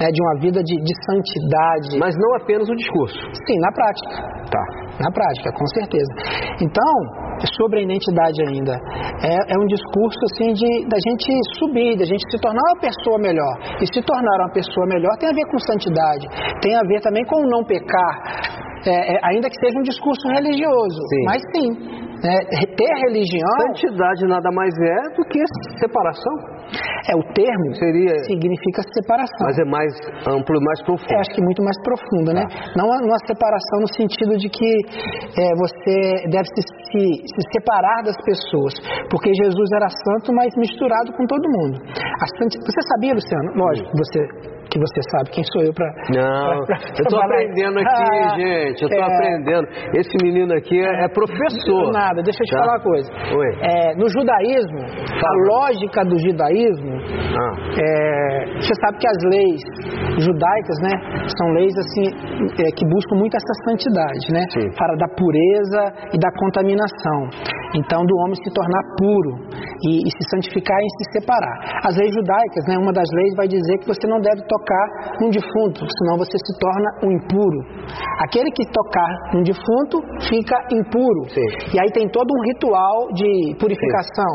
né, 0.00 0.08
de 0.10 0.20
uma 0.22 0.40
vida 0.40 0.62
de, 0.62 0.74
de, 0.76 0.94
santidade. 1.06 1.98
Mas 1.98 2.14
não 2.16 2.36
apenas 2.36 2.68
o 2.68 2.74
discurso. 2.74 3.18
Sim, 3.46 3.58
na 3.60 3.72
prática. 3.72 4.10
Tá. 4.50 4.64
Na 5.00 5.10
prática, 5.12 5.52
com 5.52 5.66
certeza. 5.74 6.12
Então, 6.62 7.27
sobre 7.56 7.80
a 7.80 7.82
identidade 7.82 8.42
ainda, 8.42 8.74
é, 9.22 9.34
é 9.34 9.56
um 9.58 9.66
discurso 9.66 10.18
assim 10.32 10.52
de 10.52 10.88
da 10.88 10.98
gente 10.98 11.28
subir, 11.58 11.96
da 11.96 12.04
gente 12.04 12.22
se 12.30 12.38
tornar 12.40 12.60
uma 12.60 12.80
pessoa 12.80 13.18
melhor. 13.18 13.54
E 13.80 13.86
se 13.86 14.02
tornar 14.02 14.36
uma 14.44 14.52
pessoa 14.52 14.86
melhor 14.86 15.16
tem 15.18 15.28
a 15.28 15.32
ver 15.32 15.46
com 15.50 15.58
santidade, 15.58 16.26
tem 16.60 16.74
a 16.76 16.82
ver 16.82 17.00
também 17.00 17.24
com 17.24 17.40
não 17.48 17.64
pecar. 17.64 18.67
É, 18.86 19.14
é, 19.14 19.20
ainda 19.24 19.48
que 19.48 19.58
seja 19.58 19.78
um 19.78 19.82
discurso 19.82 20.28
religioso, 20.28 21.00
sim. 21.10 21.24
mas 21.24 21.42
sim, 21.54 21.68
é, 22.24 22.66
ter 22.74 22.92
religião. 23.06 23.54
Santidade 23.68 24.26
nada 24.26 24.50
mais 24.50 24.74
é 24.74 25.14
do 25.14 25.22
que 25.30 25.38
separação. 25.78 26.34
É, 27.08 27.16
o 27.16 27.22
termo 27.32 27.74
Seria... 27.74 28.18
significa 28.26 28.82
separação. 28.92 29.46
Mas 29.46 29.58
é 29.58 29.64
mais 29.64 29.92
amplo 30.26 30.56
e 30.56 30.64
mais 30.64 30.82
profundo. 30.82 31.12
É, 31.14 31.16
acho 31.20 31.30
que 31.30 31.42
muito 31.42 31.62
mais 31.62 31.78
profunda, 31.82 32.34
né? 32.34 32.44
Tá. 32.44 32.72
Não 32.76 32.86
uma 32.90 33.20
separação 33.24 33.80
no 33.80 33.88
sentido 33.94 34.36
de 34.36 34.48
que 34.50 34.70
é, 35.38 35.54
você 35.56 36.28
deve 36.28 36.44
se, 36.52 36.60
se, 36.60 37.02
se, 37.22 37.40
separar 37.54 38.02
das 38.02 38.16
pessoas. 38.20 38.74
Porque 39.08 39.32
Jesus 39.32 39.68
era 39.72 39.88
santo, 39.88 40.34
mas 40.34 40.52
misturado 40.56 41.12
com 41.14 41.24
todo 41.24 41.48
mundo. 41.48 41.80
Sant... 42.36 42.52
Você 42.60 42.80
sabia, 42.92 43.14
Luciano? 43.14 43.48
Lógico, 43.54 43.88
você 43.96 44.57
que 44.70 44.78
você 44.78 45.00
sabe 45.10 45.30
quem 45.30 45.44
sou 45.52 45.62
eu 45.62 45.72
para. 45.72 45.88
Não, 46.12 46.64
pra, 46.64 46.76
pra 46.76 46.88
eu 46.96 47.04
estou 47.04 47.20
aprendendo 47.20 47.78
aqui, 47.78 48.04
ah, 48.12 48.36
gente. 48.36 48.82
Eu 48.82 48.88
estou 48.88 49.02
é... 49.02 49.04
aprendendo. 49.04 49.66
Esse 49.94 50.14
menino 50.22 50.54
aqui 50.54 50.78
é, 50.78 51.04
é 51.04 51.08
professor. 51.08 51.92
Nada, 51.92 52.22
deixa 52.22 52.38
eu 52.42 52.46
te 52.46 52.54
tá? 52.54 52.58
falar 52.60 52.72
uma 52.76 52.84
coisa. 52.84 53.08
Oi. 53.12 53.50
É, 53.62 53.94
no 53.96 54.08
judaísmo, 54.08 54.80
Fala. 55.20 55.28
a 55.28 55.34
lógica 55.52 56.04
do 56.04 56.16
judaísmo, 56.18 56.94
ah. 57.38 57.54
É, 57.78 58.60
você 58.60 58.74
sabe 58.80 58.98
que 58.98 59.08
as 59.08 59.20
leis 59.30 59.62
judaicas, 60.18 60.78
né, 60.82 60.94
são 61.38 61.46
leis 61.54 61.74
assim 61.78 62.06
é, 62.58 62.70
que 62.74 62.84
buscam 62.88 63.16
muito 63.16 63.36
essa 63.36 63.54
santidade, 63.70 64.26
né, 64.32 64.44
Sim. 64.50 64.68
para 64.76 64.94
da 64.96 65.08
pureza 65.14 65.82
e 66.12 66.18
da 66.18 66.30
contaminação. 66.38 67.28
Então, 67.76 68.00
do 68.04 68.14
homem 68.24 68.34
se 68.34 68.50
tornar 68.50 68.82
puro 68.96 69.32
e, 69.84 70.00
e 70.00 70.10
se 70.10 70.24
santificar 70.32 70.78
e 70.80 70.88
se 70.88 71.20
separar. 71.20 71.84
As 71.84 71.96
leis 71.96 72.12
judaicas, 72.14 72.64
né, 72.66 72.78
uma 72.78 72.92
das 72.92 73.08
leis 73.12 73.34
vai 73.36 73.46
dizer 73.46 73.78
que 73.78 73.86
você 73.86 74.06
não 74.08 74.20
deve 74.20 74.40
tocar 74.48 74.57
num 75.20 75.30
defunto, 75.30 75.80
senão 75.80 76.18
você 76.18 76.36
se 76.38 76.52
torna 76.58 76.88
um 77.04 77.10
impuro. 77.12 77.58
Aquele 78.24 78.50
que 78.50 78.64
tocar 78.70 79.34
num 79.34 79.42
defunto 79.42 80.00
fica 80.28 80.56
impuro. 80.72 81.28
Sim. 81.30 81.74
E 81.74 81.80
aí 81.80 81.90
tem 81.92 82.08
todo 82.08 82.28
um 82.28 82.42
ritual 82.52 83.08
de 83.14 83.56
purificação. 83.58 84.32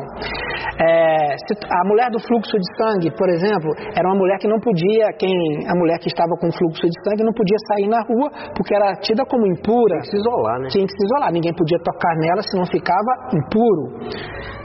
É, 0.80 1.36
a 1.36 1.88
mulher 1.88 2.10
do 2.10 2.20
fluxo 2.20 2.58
de 2.58 2.68
sangue, 2.78 3.12
por 3.16 3.30
exemplo, 3.30 3.70
era 3.96 4.08
uma 4.08 4.18
mulher 4.18 4.38
que 4.40 4.48
não 4.48 4.60
podia, 4.60 5.12
quem 5.20 5.32
a 5.68 5.76
mulher 5.76 6.00
que 6.00 6.08
estava 6.08 6.34
com 6.40 6.50
fluxo 6.52 6.82
de 6.82 6.98
sangue 7.04 7.24
não 7.24 7.34
podia 7.34 7.58
sair 7.68 7.88
na 7.88 8.02
rua 8.02 8.32
porque 8.56 8.74
era 8.74 8.96
tida 9.02 9.24
como 9.26 9.46
impura. 9.48 10.00
Tinha 10.00 10.02
que 10.02 10.10
se 10.10 10.18
isolar, 10.18 10.60
né? 10.60 10.68
Tinha 10.70 10.86
que 10.86 10.94
se 10.94 11.04
isolar. 11.06 11.32
Ninguém 11.32 11.54
podia 11.54 11.80
tocar 11.80 12.16
nela 12.18 12.42
se 12.42 12.58
não 12.58 12.66
ficava 12.66 13.12
impuro. 13.34 13.84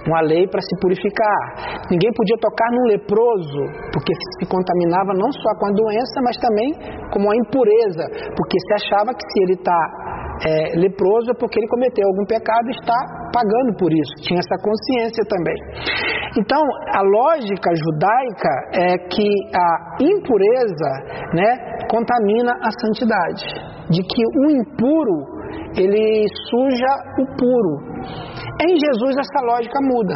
Uma 0.06 0.22
lei 0.22 0.46
para 0.48 0.60
se 0.62 0.74
purificar. 0.80 1.84
Ninguém 1.90 2.10
podia 2.14 2.36
tocar 2.40 2.70
num 2.72 2.86
leproso, 2.88 3.60
porque 3.92 4.12
se 4.40 4.48
contaminava 4.48 5.12
não 5.12 5.30
só 5.32 5.47
com 5.56 5.66
a 5.66 5.72
doença, 5.72 6.16
mas 6.22 6.36
também 6.36 6.70
com 7.12 7.22
a 7.30 7.36
impureza, 7.36 8.04
porque 8.36 8.58
se 8.60 8.72
achava 8.84 9.14
que 9.14 9.24
se 9.24 9.42
ele 9.44 9.54
está 9.54 9.80
é, 10.46 10.78
leproso 10.78 11.30
é 11.30 11.34
porque 11.34 11.58
ele 11.58 11.66
cometeu 11.68 12.06
algum 12.06 12.24
pecado 12.24 12.68
e 12.68 12.70
está 12.70 12.98
pagando 13.32 13.74
por 13.76 13.92
isso. 13.92 14.14
Tinha 14.22 14.38
essa 14.38 14.56
consciência 14.62 15.24
também. 15.26 15.58
Então, 16.38 16.62
a 16.94 17.02
lógica 17.02 17.70
judaica 17.74 18.52
é 18.72 18.98
que 19.08 19.28
a 19.54 19.96
impureza 20.00 20.90
né, 21.34 21.50
contamina 21.90 22.52
a 22.62 22.70
santidade. 22.80 23.44
De 23.90 24.02
que 24.02 24.22
o 24.22 24.50
impuro 24.50 25.38
ele 25.76 26.26
suja 26.50 26.92
o 27.18 27.26
puro. 27.36 27.74
Em 28.62 28.76
Jesus 28.76 29.16
essa 29.16 29.44
lógica 29.44 29.78
muda. 29.82 30.14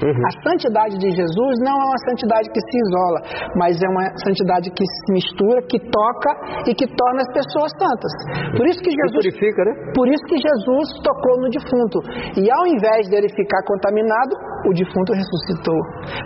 Uhum. 0.00 0.24
A 0.24 0.32
santidade 0.40 0.96
de 0.96 1.08
Jesus 1.12 1.54
não 1.60 1.76
é 1.76 1.84
uma 1.84 2.00
santidade 2.08 2.48
que 2.48 2.60
se 2.60 2.76
isola, 2.80 3.18
mas 3.56 3.76
é 3.82 3.88
uma 3.88 4.06
santidade 4.24 4.70
que 4.72 4.84
se 4.84 5.12
mistura, 5.12 5.60
que 5.68 5.78
toca 5.78 6.30
e 6.66 6.74
que 6.74 6.86
torna 6.88 7.20
as 7.20 7.30
pessoas 7.34 7.70
santas. 7.76 8.12
Por 8.56 8.64
isso 8.66 8.80
que 8.80 8.90
Jesus 8.90 9.20
purifica, 9.20 9.60
né? 9.64 9.72
Por 9.94 10.06
isso 10.08 10.24
que 10.24 10.38
Jesus 10.40 10.86
tocou 11.04 11.34
no 11.44 11.48
defunto. 11.52 11.98
E 12.40 12.44
ao 12.48 12.64
invés 12.66 13.08
dele 13.10 13.28
ficar 13.28 13.60
contaminado, 13.68 14.32
o 14.66 14.72
defunto 14.72 15.12
ressuscitou. 15.12 15.80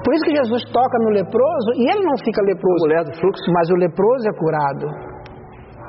Por 0.05 0.14
isso 0.14 0.24
que 0.24 0.35
Jesus 0.37 0.62
toca 0.70 0.96
no 1.00 1.11
leproso 1.11 1.70
e 1.76 1.88
ele 1.90 2.05
não 2.05 2.16
fica 2.22 2.42
leproso. 2.42 2.85
A 2.85 2.88
mulher 2.88 3.05
do 3.05 3.12
fluxo. 3.18 3.44
Mas 3.52 3.70
o 3.70 3.76
leproso 3.76 4.29
é 4.29 4.35
curado. 4.37 5.05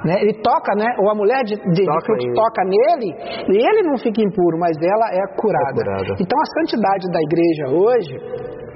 Né? 0.06 0.22
Ele 0.22 0.34
toca, 0.42 0.76
né? 0.76 0.86
Ou 1.00 1.10
a 1.10 1.16
mulher 1.16 1.44
de, 1.44 1.56
de, 1.56 1.86
toca, 1.86 2.14
de 2.18 2.34
toca 2.34 2.64
nele 2.64 3.10
e 3.50 3.58
ele 3.58 3.82
não 3.88 3.98
fica 3.98 4.22
impuro, 4.22 4.58
mas 4.60 4.78
ela 4.82 5.08
é 5.12 5.26
curada. 5.36 5.82
é 5.82 5.84
curada. 5.84 6.16
Então 6.20 6.38
a 6.40 6.46
santidade 6.60 7.08
da 7.12 7.20
igreja 7.22 7.66
hoje 7.70 8.67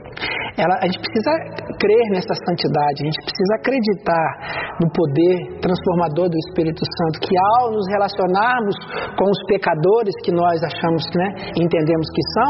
ela, 0.58 0.76
a 0.82 0.86
gente 0.86 1.00
precisa 1.00 1.32
crer 1.80 2.06
nessa 2.12 2.36
santidade, 2.45 2.97
a 3.02 3.06
gente 3.08 3.21
precisa 3.24 3.54
acreditar 3.58 4.28
no 4.84 4.88
poder 4.91 5.36
transformador 5.62 6.30
do 6.30 6.38
Espírito 6.50 6.84
Santo, 6.84 7.19
que 7.24 7.36
ao 7.58 7.71
nos 7.71 7.88
relacionarmos 7.89 8.76
com 9.17 9.28
os 9.30 9.41
pecadores 9.47 10.13
que 10.24 10.32
nós 10.32 10.62
achamos, 10.63 11.04
né, 11.15 11.28
entendemos 11.56 12.08
que 12.12 12.24
são, 12.36 12.50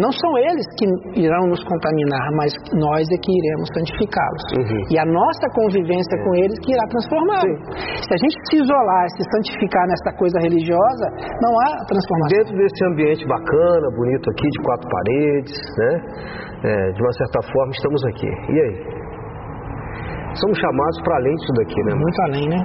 não 0.00 0.12
são 0.12 0.30
eles 0.38 0.66
que 0.78 0.86
irão 1.20 1.48
nos 1.48 1.62
contaminar, 1.64 2.26
mas 2.36 2.52
nós 2.74 3.04
é 3.10 3.18
que 3.18 3.32
iremos 3.32 3.68
santificá-los. 3.74 4.44
Uhum. 4.56 4.82
E 4.90 4.98
a 4.98 5.06
nossa 5.06 5.46
convivência 5.54 6.16
com 6.24 6.32
eles 6.36 6.56
que 6.62 6.72
irá 6.72 6.84
transformá-los. 6.88 7.58
Se 8.06 8.12
a 8.14 8.18
gente 8.18 8.36
se 8.48 8.56
isolar, 8.62 9.06
se 9.16 9.22
santificar 9.36 9.84
nessa 9.88 10.10
coisa 10.16 10.38
religiosa, 10.40 11.06
não 11.42 11.52
há 11.60 11.70
transformação. 11.86 12.28
Dentro 12.30 12.56
desse 12.56 12.84
ambiente 12.86 13.26
bacana, 13.26 13.86
bonito 13.96 14.30
aqui, 14.30 14.48
de 14.48 14.58
quatro 14.62 14.88
paredes, 14.88 15.58
né? 15.78 16.49
É, 16.64 16.92
de 16.92 17.00
uma 17.02 17.12
certa 17.12 17.40
forma, 17.52 17.70
estamos 17.72 18.04
aqui. 18.06 18.28
E 18.28 18.60
aí? 18.60 18.74
Somos 20.38 20.58
chamados 20.58 21.02
para 21.02 21.16
além 21.16 21.34
disso 21.34 21.52
daqui, 21.58 21.80
né? 21.84 21.94
Muito 21.94 22.22
além, 22.22 22.48
né? 22.48 22.60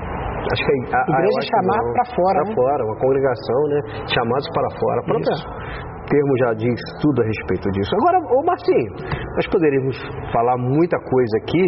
Acho 0.45 0.62
que 0.63 0.93
a, 0.93 0.97
a, 0.97 1.01
a 1.01 1.19
igreja 1.19 1.39
é 1.39 1.49
chamar 1.49 1.81
para 1.93 2.05
fora. 2.13 2.39
Para 2.39 2.49
né? 2.49 2.55
fora, 2.55 2.86
uma 2.86 2.97
congregação, 2.97 3.60
né? 3.69 3.79
Chamados 4.13 4.47
para 4.53 4.69
fora. 4.79 5.01
Para 5.03 5.15
termo 6.06 6.32
já 6.39 6.54
diz 6.54 6.80
tudo 7.02 7.22
a 7.22 7.26
respeito 7.26 7.70
disso. 7.72 7.91
Agora, 8.02 8.18
ô 8.20 8.44
Marcinho, 8.46 8.91
nós 9.36 9.48
poderíamos 9.48 9.98
falar 10.32 10.58
muita 10.58 10.98
coisa 11.00 11.36
aqui, 11.41 11.63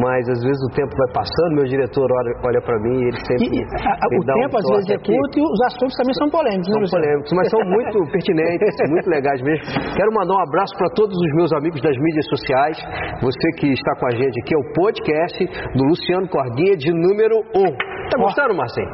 mas 0.00 0.28
às 0.28 0.40
vezes 0.42 0.60
o 0.68 0.72
tempo 0.74 0.92
vai 0.96 1.10
passando, 1.12 1.56
meu 1.56 1.64
diretor 1.64 2.06
olha, 2.44 2.60
para 2.60 2.78
mim 2.80 3.00
e 3.00 3.04
ele 3.08 3.20
sempre. 3.26 3.48
E, 3.50 3.60
a, 3.60 4.06
o 4.06 4.22
tempo 4.24 4.54
um 4.54 4.58
às 4.58 4.68
vezes 4.76 4.90
é 4.90 4.98
curto 4.98 5.34
e 5.38 5.42
os 5.42 5.60
assuntos 5.72 5.94
também 5.96 6.14
são 6.14 6.28
polêmicos, 6.30 6.68
né, 6.68 6.86
São 6.86 7.00
polêmicos, 7.00 7.32
mas 7.32 7.46
são 7.50 7.60
muito 7.64 7.96
pertinentes, 8.12 8.74
muito 8.88 9.08
legais 9.10 9.40
mesmo. 9.42 9.64
Quero 9.96 10.10
mandar 10.12 10.34
um 10.34 10.42
abraço 10.42 10.74
para 10.76 10.88
todos 10.94 11.16
os 11.16 11.30
meus 11.34 11.52
amigos 11.52 11.80
das 11.80 11.96
mídias 11.96 12.26
sociais. 12.28 12.76
Você 13.22 13.46
que 13.58 13.72
está 13.72 13.92
com 13.96 14.06
a 14.06 14.14
gente 14.14 14.36
aqui, 14.40 14.54
é 14.54 14.58
o 14.58 14.72
podcast 14.72 15.38
do 15.74 15.84
Luciano 15.84 16.28
Cordinha 16.28 16.76
de 16.76 16.92
número 16.92 17.36
1. 17.54 17.90
Tá 18.10 18.18
gostando, 18.18 18.54
Marcinho? 18.54 18.90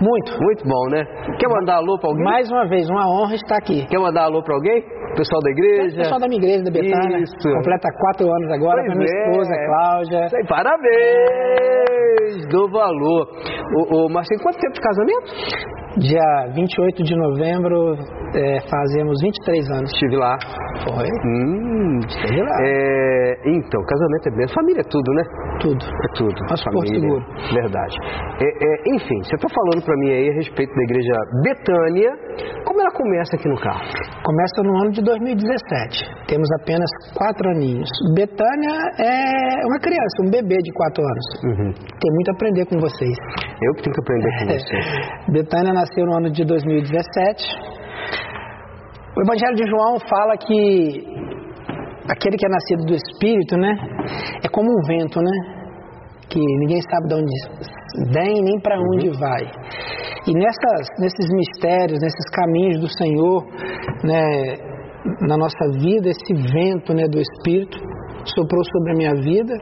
Muito. 0.00 0.32
Muito 0.40 0.64
bom, 0.66 0.88
né? 0.90 1.04
Quer 1.38 1.48
mandar 1.48 1.76
alô 1.76 1.98
para 1.98 2.10
alguém? 2.10 2.24
Mais 2.24 2.50
uma 2.50 2.66
vez, 2.66 2.88
uma 2.90 3.06
honra 3.06 3.34
estar 3.34 3.56
aqui. 3.56 3.86
Quer 3.86 3.98
mandar 3.98 4.23
alô 4.24 4.42
para 4.42 4.54
alguém? 4.54 4.82
Pessoal 5.16 5.40
da 5.42 5.50
igreja? 5.50 5.96
Pessoal 5.96 6.20
da 6.20 6.28
minha 6.28 6.40
igreja, 6.40 6.64
da 6.64 6.70
Betânia. 6.70 7.18
Isso. 7.18 7.48
Completa 7.48 7.88
quatro 7.98 8.32
anos 8.32 8.50
agora 8.50 8.82
pois 8.84 8.96
minha 8.96 9.08
é. 9.08 9.30
esposa, 9.30 9.54
Cláudia. 9.66 10.28
Sei, 10.28 10.44
parabéns! 10.44 11.94
Do 12.50 12.68
valor. 12.70 13.28
Ô, 13.76 13.96
ô, 13.96 14.08
Marcinho, 14.08 14.40
quanto 14.42 14.58
tempo 14.58 14.74
de 14.74 14.80
casamento? 14.80 15.32
Dia 15.98 16.50
28 16.52 17.04
de 17.04 17.14
novembro, 17.14 17.94
é, 18.34 18.60
fazemos 18.68 19.14
23 19.22 19.70
anos. 19.78 19.92
Estive 19.92 20.16
lá. 20.16 20.36
Foi? 20.82 21.06
Hum, 21.06 22.00
estive 22.02 22.40
lá. 22.42 22.56
É, 22.62 23.34
então, 23.46 23.80
casamento 23.86 24.26
é 24.26 24.36
bem. 24.36 24.48
Família 24.48 24.80
é 24.80 24.88
tudo, 24.90 25.12
né? 25.14 25.22
Tudo. 25.60 25.84
É 25.86 26.08
tudo. 26.18 26.34
Nosso 26.50 26.64
família. 26.64 27.00
seguro. 27.00 27.24
Verdade. 27.54 27.94
É, 28.40 28.46
é, 28.46 28.96
enfim, 28.96 29.22
você 29.22 29.36
está 29.36 29.48
falando 29.48 29.84
para 29.84 29.96
mim 29.98 30.10
aí 30.10 30.30
a 30.30 30.34
respeito 30.34 30.74
da 30.74 30.82
igreja 30.82 31.14
Betânia. 31.44 32.10
Como 32.66 32.80
ela 32.80 32.90
começa 32.90 33.36
aqui 33.36 33.48
no 33.48 33.60
carro? 33.60 33.86
Começa 34.24 34.62
no 34.64 34.76
ano 34.82 34.90
de 34.90 35.02
2017. 35.02 36.26
Temos 36.26 36.48
apenas 36.60 36.90
quatro 37.14 37.50
aninhos. 37.50 37.88
Betânia 38.14 38.74
é 38.98 39.66
uma 39.66 39.78
criança, 39.78 40.26
um 40.26 40.30
bebê 40.30 40.58
de 40.58 40.72
quatro 40.72 41.04
anos. 41.04 41.26
Uhum. 41.44 41.72
Tem 41.72 42.10
muito 42.12 42.28
a 42.30 42.34
aprender 42.34 42.66
com 42.66 42.80
vocês. 42.80 43.16
Eu 43.62 43.74
que 43.74 43.82
tenho 43.84 43.94
que 43.94 44.00
aprender 44.00 44.30
com 44.38 44.46
vocês. 44.58 44.86
Betânia 45.30 45.72
nasceu 45.84 46.06
no 46.06 46.16
ano 46.16 46.30
de 46.30 46.44
2017. 46.44 47.44
O 49.16 49.22
Evangelho 49.22 49.54
de 49.54 49.68
João 49.68 49.98
fala 50.08 50.36
que 50.36 51.04
aquele 52.08 52.36
que 52.36 52.46
é 52.46 52.48
nascido 52.48 52.84
do 52.86 52.94
Espírito, 52.94 53.56
né, 53.56 53.70
é 54.42 54.48
como 54.48 54.68
um 54.70 54.82
vento, 54.86 55.20
né, 55.20 55.36
que 56.30 56.40
ninguém 56.40 56.80
sabe 56.80 57.08
de 57.08 57.14
onde 57.14 58.12
vem 58.12 58.42
nem 58.42 58.58
para 58.60 58.76
onde 58.80 59.08
uhum. 59.08 59.18
vai. 59.20 59.42
E 60.26 60.32
nessas, 60.32 60.88
nesses 60.98 61.28
mistérios, 61.30 62.00
nesses 62.00 62.30
caminhos 62.32 62.80
do 62.80 62.88
Senhor, 62.88 63.44
né, 64.02 64.56
na 65.28 65.36
nossa 65.36 65.70
vida, 65.78 66.08
esse 66.08 66.34
vento, 66.50 66.94
né, 66.94 67.04
do 67.06 67.20
Espírito 67.20 67.78
soprou 68.24 68.62
sobre 68.64 68.92
a 68.92 68.96
minha 68.96 69.14
vida. 69.14 69.54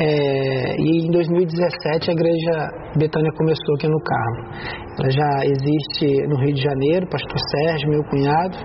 É, 0.00 0.76
e 0.78 1.06
em 1.06 1.10
2017 1.10 2.10
a 2.10 2.12
igreja 2.12 2.70
Betânia 2.96 3.30
começou 3.36 3.74
aqui 3.76 3.88
no 3.88 4.00
Carmo. 4.00 4.42
Ela 4.98 5.10
já 5.10 5.44
existe 5.44 6.26
no 6.28 6.36
Rio 6.40 6.54
de 6.54 6.62
Janeiro, 6.62 7.06
pastor 7.08 7.38
Sérgio, 7.50 7.90
meu 7.90 8.02
cunhado, 8.04 8.56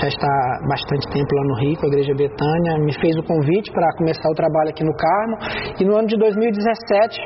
já 0.00 0.08
está 0.08 0.26
há 0.26 0.68
bastante 0.68 1.06
tempo 1.08 1.34
lá 1.34 1.44
no 1.44 1.54
Rio, 1.60 1.76
com 1.78 1.86
a 1.86 1.88
igreja 1.88 2.12
Betânia, 2.14 2.78
me 2.84 2.92
fez 3.00 3.16
o 3.16 3.22
convite 3.22 3.72
para 3.72 3.86
começar 3.96 4.28
o 4.28 4.34
trabalho 4.34 4.70
aqui 4.70 4.84
no 4.84 4.94
Carmo. 4.94 5.36
E 5.80 5.84
no 5.84 5.96
ano 5.96 6.06
de 6.06 6.16
2017 6.16 7.20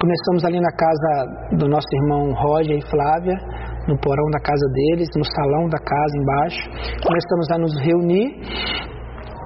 começamos 0.00 0.44
ali 0.44 0.60
na 0.60 0.72
casa 0.74 1.56
do 1.56 1.68
nosso 1.68 1.88
irmão 2.02 2.32
Roger 2.34 2.76
e 2.76 2.84
Flávia, 2.90 3.36
no 3.88 3.98
porão 3.98 4.26
da 4.30 4.40
casa 4.40 4.66
deles, 4.74 5.08
no 5.16 5.24
salão 5.24 5.68
da 5.68 5.78
casa 5.78 6.14
embaixo. 6.18 6.62
Começamos 7.06 7.46
a 7.50 7.58
nos 7.58 7.74
reunir 7.80 8.90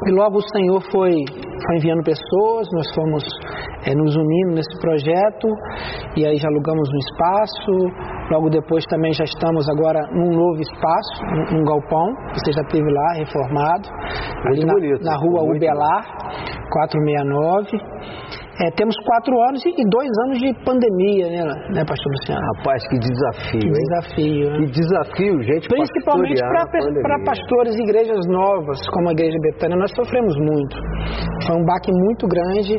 e 0.03 0.11
logo 0.11 0.39
o 0.39 0.43
Senhor 0.43 0.81
foi, 0.91 1.13
foi 1.65 1.77
enviando 1.77 2.03
pessoas, 2.03 2.69
nós 2.73 2.87
fomos 2.95 3.23
é, 3.87 3.95
nos 3.95 4.15
unindo 4.17 4.55
nesse 4.55 4.79
projeto 4.81 5.49
e 6.17 6.27
aí 6.27 6.37
já 6.37 6.49
alugamos 6.49 6.89
um 6.89 6.99
espaço. 6.99 8.15
Logo 8.31 8.51
depois 8.51 8.85
também 8.87 9.13
já 9.13 9.25
estamos 9.25 9.69
agora 9.69 10.01
num 10.13 10.31
novo 10.33 10.61
espaço, 10.61 11.25
num, 11.25 11.59
num 11.59 11.65
galpão, 11.65 12.07
você 12.33 12.53
já 12.53 12.63
esteve 12.63 12.91
lá, 12.91 13.13
reformado, 13.19 13.89
ali 14.49 14.65
na, 14.65 14.73
bonito, 14.73 15.05
na 15.05 15.17
rua 15.17 15.43
Ubelar, 15.45 16.05
469. 16.71 18.44
É, 18.63 18.71
temos 18.71 18.95
quatro 19.05 19.35
anos 19.51 19.61
e 19.67 19.85
dois 19.91 20.11
anos 20.27 20.39
de 20.39 20.55
pandemia, 20.65 21.27
né, 21.27 21.43
né 21.75 21.85
pastor 21.85 22.13
Luciano? 22.13 22.41
Rapaz, 22.55 22.87
que 22.87 22.99
desafio, 22.99 23.61
Que 23.61 23.67
hein? 23.67 23.73
desafio, 23.75 24.51
né? 24.51 24.57
Que 24.59 24.67
desafio, 24.71 25.43
gente. 25.43 25.69
Principalmente 25.69 26.41
para 27.03 27.19
pastores 27.25 27.75
e 27.75 27.83
igrejas 27.83 28.21
novas, 28.29 28.79
como 28.93 29.09
a 29.09 29.13
Igreja 29.13 29.37
Betânia, 29.43 29.77
nós 29.77 29.91
sofremos 29.97 30.35
muito. 30.39 30.77
Foi 31.47 31.57
um 31.57 31.65
baque 31.65 31.91
muito 31.91 32.29
grande 32.29 32.77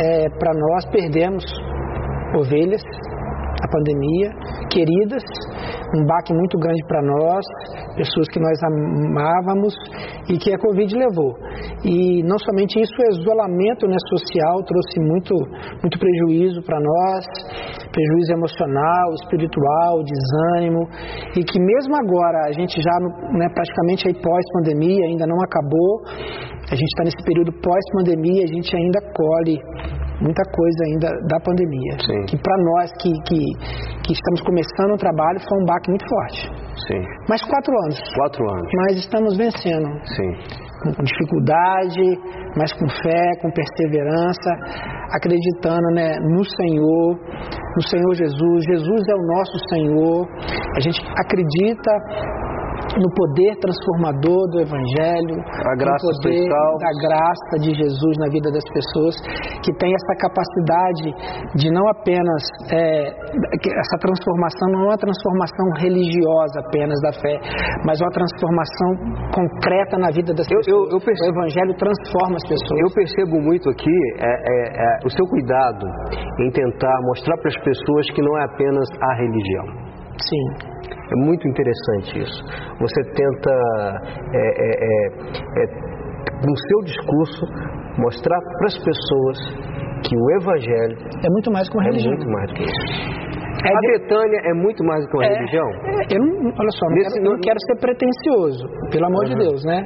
é, 0.00 0.28
para 0.38 0.52
nós, 0.54 0.86
perdemos 0.90 1.44
ovelhas, 2.34 2.82
a 3.62 3.68
pandemia, 3.68 4.30
queridas, 4.70 5.22
um 5.94 6.06
baque 6.06 6.32
muito 6.32 6.58
grande 6.58 6.82
para 6.86 7.02
nós, 7.02 7.44
pessoas 7.96 8.26
que 8.32 8.40
nós 8.40 8.58
amávamos 8.62 9.74
e 10.28 10.38
que 10.38 10.54
a 10.54 10.58
Covid 10.58 10.94
levou. 10.96 11.34
E 11.84 12.22
não 12.22 12.38
somente 12.38 12.80
isso, 12.80 12.94
o 12.96 13.20
isolamento 13.20 13.86
né, 13.86 13.96
social 14.08 14.62
trouxe 14.64 15.00
muito, 15.00 15.34
muito 15.82 15.98
prejuízo 15.98 16.62
para 16.62 16.78
nós, 16.80 17.24
prejuízo 17.92 18.32
emocional, 18.32 19.14
espiritual, 19.22 20.02
desânimo, 20.04 20.88
e 21.36 21.44
que 21.44 21.58
mesmo 21.58 21.96
agora, 21.96 22.48
a 22.48 22.52
gente 22.52 22.80
já 22.80 22.96
né, 23.36 23.48
praticamente 23.52 24.08
aí 24.08 24.14
pós-pandemia, 24.14 25.06
ainda 25.06 25.26
não 25.26 25.36
acabou, 25.42 26.02
a 26.70 26.76
gente 26.76 26.90
está 26.94 27.04
nesse 27.04 27.22
período 27.24 27.52
pós-pandemia, 27.60 28.44
a 28.44 28.52
gente 28.54 28.76
ainda 28.76 29.00
colhe 29.12 29.58
muita 30.20 30.44
coisa 30.52 30.80
ainda 30.84 31.08
da 31.28 31.40
pandemia. 31.40 31.96
Sim. 32.04 32.20
Que 32.28 32.36
para 32.36 32.56
nós 32.62 32.92
que, 33.00 33.10
que, 33.26 33.40
que, 34.04 34.12
estamos 34.12 34.40
começando 34.42 34.92
o 34.94 34.98
trabalho 34.98 35.40
foi 35.40 35.58
um 35.62 35.66
baque 35.66 35.88
muito 35.90 36.06
forte. 36.08 36.40
Sim. 36.86 37.02
Mas 37.28 37.42
quatro 37.42 37.72
anos. 37.84 37.98
Quatro 38.14 38.44
anos. 38.50 38.68
Mas 38.76 38.96
estamos 38.98 39.36
vencendo. 39.36 39.88
Sim. 40.04 40.30
Com 40.80 41.04
dificuldade, 41.04 42.18
mas 42.56 42.72
com 42.72 42.88
fé, 42.88 43.30
com 43.42 43.50
perseverança, 43.50 44.50
acreditando 45.12 45.88
né, 45.94 46.16
no 46.20 46.42
Senhor, 46.44 47.18
no 47.76 47.82
Senhor 47.82 48.14
Jesus. 48.14 48.64
Jesus 48.64 49.02
é 49.08 49.14
o 49.14 49.26
nosso 49.26 49.58
Senhor. 49.68 50.26
A 50.76 50.80
gente 50.80 51.00
acredita 51.18 51.92
no 52.98 53.08
poder 53.14 53.54
transformador 53.60 54.50
do 54.50 54.60
Evangelho, 54.60 55.36
a 55.38 55.74
graça 55.76 56.06
no 56.06 56.16
poder 56.22 56.48
da 56.48 56.92
graça 57.06 57.54
de 57.60 57.70
Jesus 57.74 58.14
na 58.18 58.28
vida 58.32 58.50
das 58.50 58.64
pessoas, 58.66 59.14
que 59.62 59.72
tem 59.78 59.92
essa 59.94 60.14
capacidade 60.18 61.06
de 61.54 61.70
não 61.70 61.86
apenas 61.88 62.42
é, 62.72 63.10
essa 63.10 63.96
transformação 64.00 64.66
não 64.72 64.80
é 64.82 64.86
uma 64.94 64.98
transformação 64.98 65.66
religiosa 65.78 66.60
apenas 66.66 66.98
da 67.02 67.12
fé, 67.12 67.36
mas 67.84 68.00
uma 68.00 68.10
transformação 68.10 68.90
concreta 69.34 69.98
na 69.98 70.10
vida 70.10 70.34
das 70.34 70.50
eu, 70.50 70.58
pessoas. 70.58 70.90
Eu, 70.90 70.98
eu 70.98 71.00
percebo, 71.00 71.30
o 71.30 71.40
Evangelho 71.40 71.74
transforma 71.76 72.36
as 72.36 72.46
pessoas. 72.48 72.78
Eu 72.80 72.90
percebo 72.94 73.34
muito 73.40 73.68
aqui 73.70 73.96
é, 74.18 74.26
é, 74.26 74.56
é, 74.74 75.06
o 75.06 75.10
seu 75.10 75.26
cuidado 75.26 75.86
em 76.40 76.50
tentar 76.50 76.96
mostrar 77.02 77.36
para 77.38 77.48
as 77.48 77.58
pessoas 77.62 78.10
que 78.10 78.22
não 78.22 78.38
é 78.38 78.44
apenas 78.44 78.88
a 79.00 79.14
religião. 79.14 79.66
Sim. 80.18 80.69
É 80.92 81.16
muito 81.24 81.46
interessante 81.48 82.18
isso. 82.20 82.44
Você 82.78 83.02
tenta, 83.14 83.50
é, 84.34 84.38
é, 84.38 84.70
é, 84.84 85.64
é 85.64 85.90
no 86.46 86.56
seu 86.56 86.80
discurso, 86.84 87.46
mostrar 87.98 88.40
para 88.40 88.66
as 88.66 88.78
pessoas 88.78 89.38
que 90.06 90.16
o 90.16 90.30
Evangelho 90.40 90.96
é 91.24 91.30
muito 91.30 91.50
mais 91.52 91.68
que 91.68 91.76
uma 91.76 91.84
religião. 91.84 92.12
É 92.12 92.16
muito 92.16 92.30
mais 92.30 92.48
do 92.48 92.54
que 92.54 92.62
isso. 92.64 93.39
É 93.60 93.70
a 93.70 93.80
Betânia 93.98 94.40
é 94.44 94.54
muito 94.54 94.82
mais 94.84 95.04
do 95.04 95.10
que 95.10 95.16
uma 95.16 95.26
é, 95.26 95.34
religião? 95.34 95.68
Eu 96.08 96.20
não, 96.20 96.48
olha 96.48 96.72
só, 96.78 96.86
não, 96.86 96.96
Nesse, 96.96 97.18
quero, 97.18 97.24
não, 97.24 97.40
quero 97.40 97.58
ser 97.66 97.76
pretencioso, 97.80 98.64
pelo 98.90 99.06
amor 99.06 99.24
uhum. 99.24 99.30
de 99.30 99.36
Deus, 99.36 99.60
né? 99.64 99.78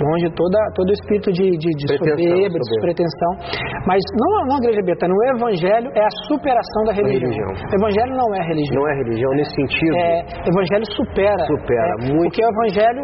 Longe 0.00 0.28
toda, 0.36 0.58
todo 0.74 0.88
o 0.90 0.92
espírito 0.92 1.32
de, 1.32 1.50
de, 1.56 1.70
de 1.72 1.86
soberba, 1.96 2.58
de 2.58 2.80
pretensão. 2.80 3.32
Mas 3.86 4.02
não, 4.20 4.46
não 4.46 4.56
a 4.56 4.58
igreja 4.58 4.82
betânia, 4.84 5.14
o 5.14 5.24
evangelho 5.36 5.90
é 5.94 6.04
a 6.04 6.12
superação 6.28 6.82
da 6.86 6.92
religião. 6.92 7.30
religião. 7.30 7.52
O 7.70 7.74
evangelho 7.74 8.12
não 8.16 8.28
é 8.34 8.40
religião. 8.46 8.82
Não 8.82 8.88
é 8.88 8.94
religião 8.98 9.30
nesse 9.32 9.54
sentido? 9.54 9.96
É, 9.96 10.22
o 10.42 10.50
evangelho 10.52 10.86
supera. 10.92 11.44
Supera, 11.46 11.92
é, 12.00 12.12
muito. 12.12 12.28
Porque 12.28 12.42
o 12.44 12.50
evangelho 12.50 13.02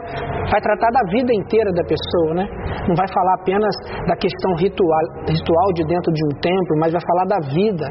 vai 0.51 0.61
tratar 0.61 0.91
da 0.91 1.05
vida 1.13 1.33
inteira 1.33 1.71
da 1.73 1.85
pessoa, 1.85 2.35
né? 2.35 2.45
Não 2.89 2.97
vai 2.97 3.09
falar 3.13 3.35
apenas 3.41 3.75
da 4.09 4.17
questão 4.17 4.57
ritual, 4.57 5.05
ritual 5.29 5.69
de 5.77 5.85
dentro 5.85 6.13
de 6.13 6.23
um 6.25 6.33
templo, 6.41 6.75
mas 6.81 6.93
vai 6.93 7.03
falar 7.05 7.27
da 7.29 7.41
vida. 7.53 7.87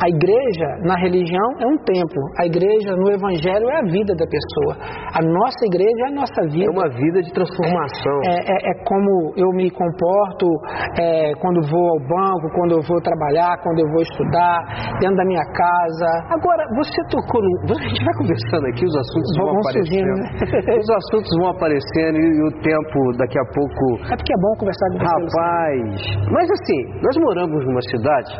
A 0.00 0.08
igreja, 0.08 0.68
na 0.84 0.96
religião, 0.96 1.48
é 1.60 1.66
um 1.66 1.76
templo. 1.84 2.22
A 2.40 2.46
igreja 2.46 2.96
no 2.96 3.12
Evangelho 3.12 3.68
é 3.68 3.76
a 3.80 3.84
vida 3.84 4.16
da 4.16 4.24
pessoa. 4.24 4.72
A 5.12 5.20
nossa 5.20 5.62
igreja 5.68 6.00
é 6.06 6.08
a 6.08 6.16
nossa 6.16 6.40
vida. 6.48 6.64
É 6.64 6.72
uma 6.72 6.88
vida 6.88 7.20
de 7.20 7.30
transformação. 7.32 8.16
É, 8.24 8.36
é, 8.48 8.56
é 8.72 8.74
como 8.84 9.32
eu 9.36 9.50
me 9.52 9.70
comporto 9.70 10.48
é, 10.98 11.32
quando 11.36 11.60
vou 11.68 11.84
ao 11.84 12.00
banco, 12.00 12.48
quando 12.56 12.80
eu 12.80 12.82
vou 12.88 13.00
trabalhar, 13.04 13.60
quando 13.62 13.80
eu 13.80 13.88
vou 13.92 14.02
estudar, 14.02 14.64
dentro 15.00 15.16
da 15.16 15.24
minha 15.24 15.44
casa. 15.52 16.10
Agora, 16.32 16.64
você 16.76 17.00
tocou 17.12 17.40
no. 17.42 17.50
A 17.80 17.92
gente 17.92 18.04
vai 18.04 18.14
conversando 18.14 18.66
aqui, 18.68 18.84
os 18.84 18.96
assuntos 18.96 19.30
vão, 19.36 19.46
vão 19.46 19.58
aparecendo. 19.60 19.80
Surgindo, 19.80 20.12
né? 20.16 20.78
Os 20.78 20.90
assuntos 20.90 21.30
vão 21.40 21.48
aparecendo 21.50 21.89
e, 21.98 22.20
e, 22.20 22.42
o 22.46 22.50
tempo 22.62 22.98
daqui 23.18 23.38
a 23.38 23.44
pouco. 23.54 23.84
É 24.12 24.16
porque 24.16 24.32
é 24.32 24.40
bom 24.40 24.52
conversar 24.58 24.86
com 24.90 24.98
você. 24.98 25.40
Rapaz, 25.40 26.30
mas 26.30 26.46
assim, 26.50 26.80
nós 27.02 27.16
moramos 27.18 27.64
numa 27.66 27.82
cidade. 27.82 28.30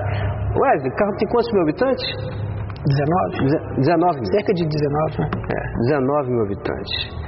Wesley, 0.56 0.90
carro 0.96 1.12
tem 1.18 1.28
quantos 1.28 1.52
mil 1.52 1.62
habitantes? 1.62 2.06
19? 2.86 3.82
19 3.82 4.14
mil. 4.16 4.32
Cerca 4.32 4.52
de 4.54 4.64
19, 4.64 5.18
né? 5.18 5.30
É, 5.50 5.60
19 5.94 6.30
mil 6.30 6.42
habitantes. 6.44 7.19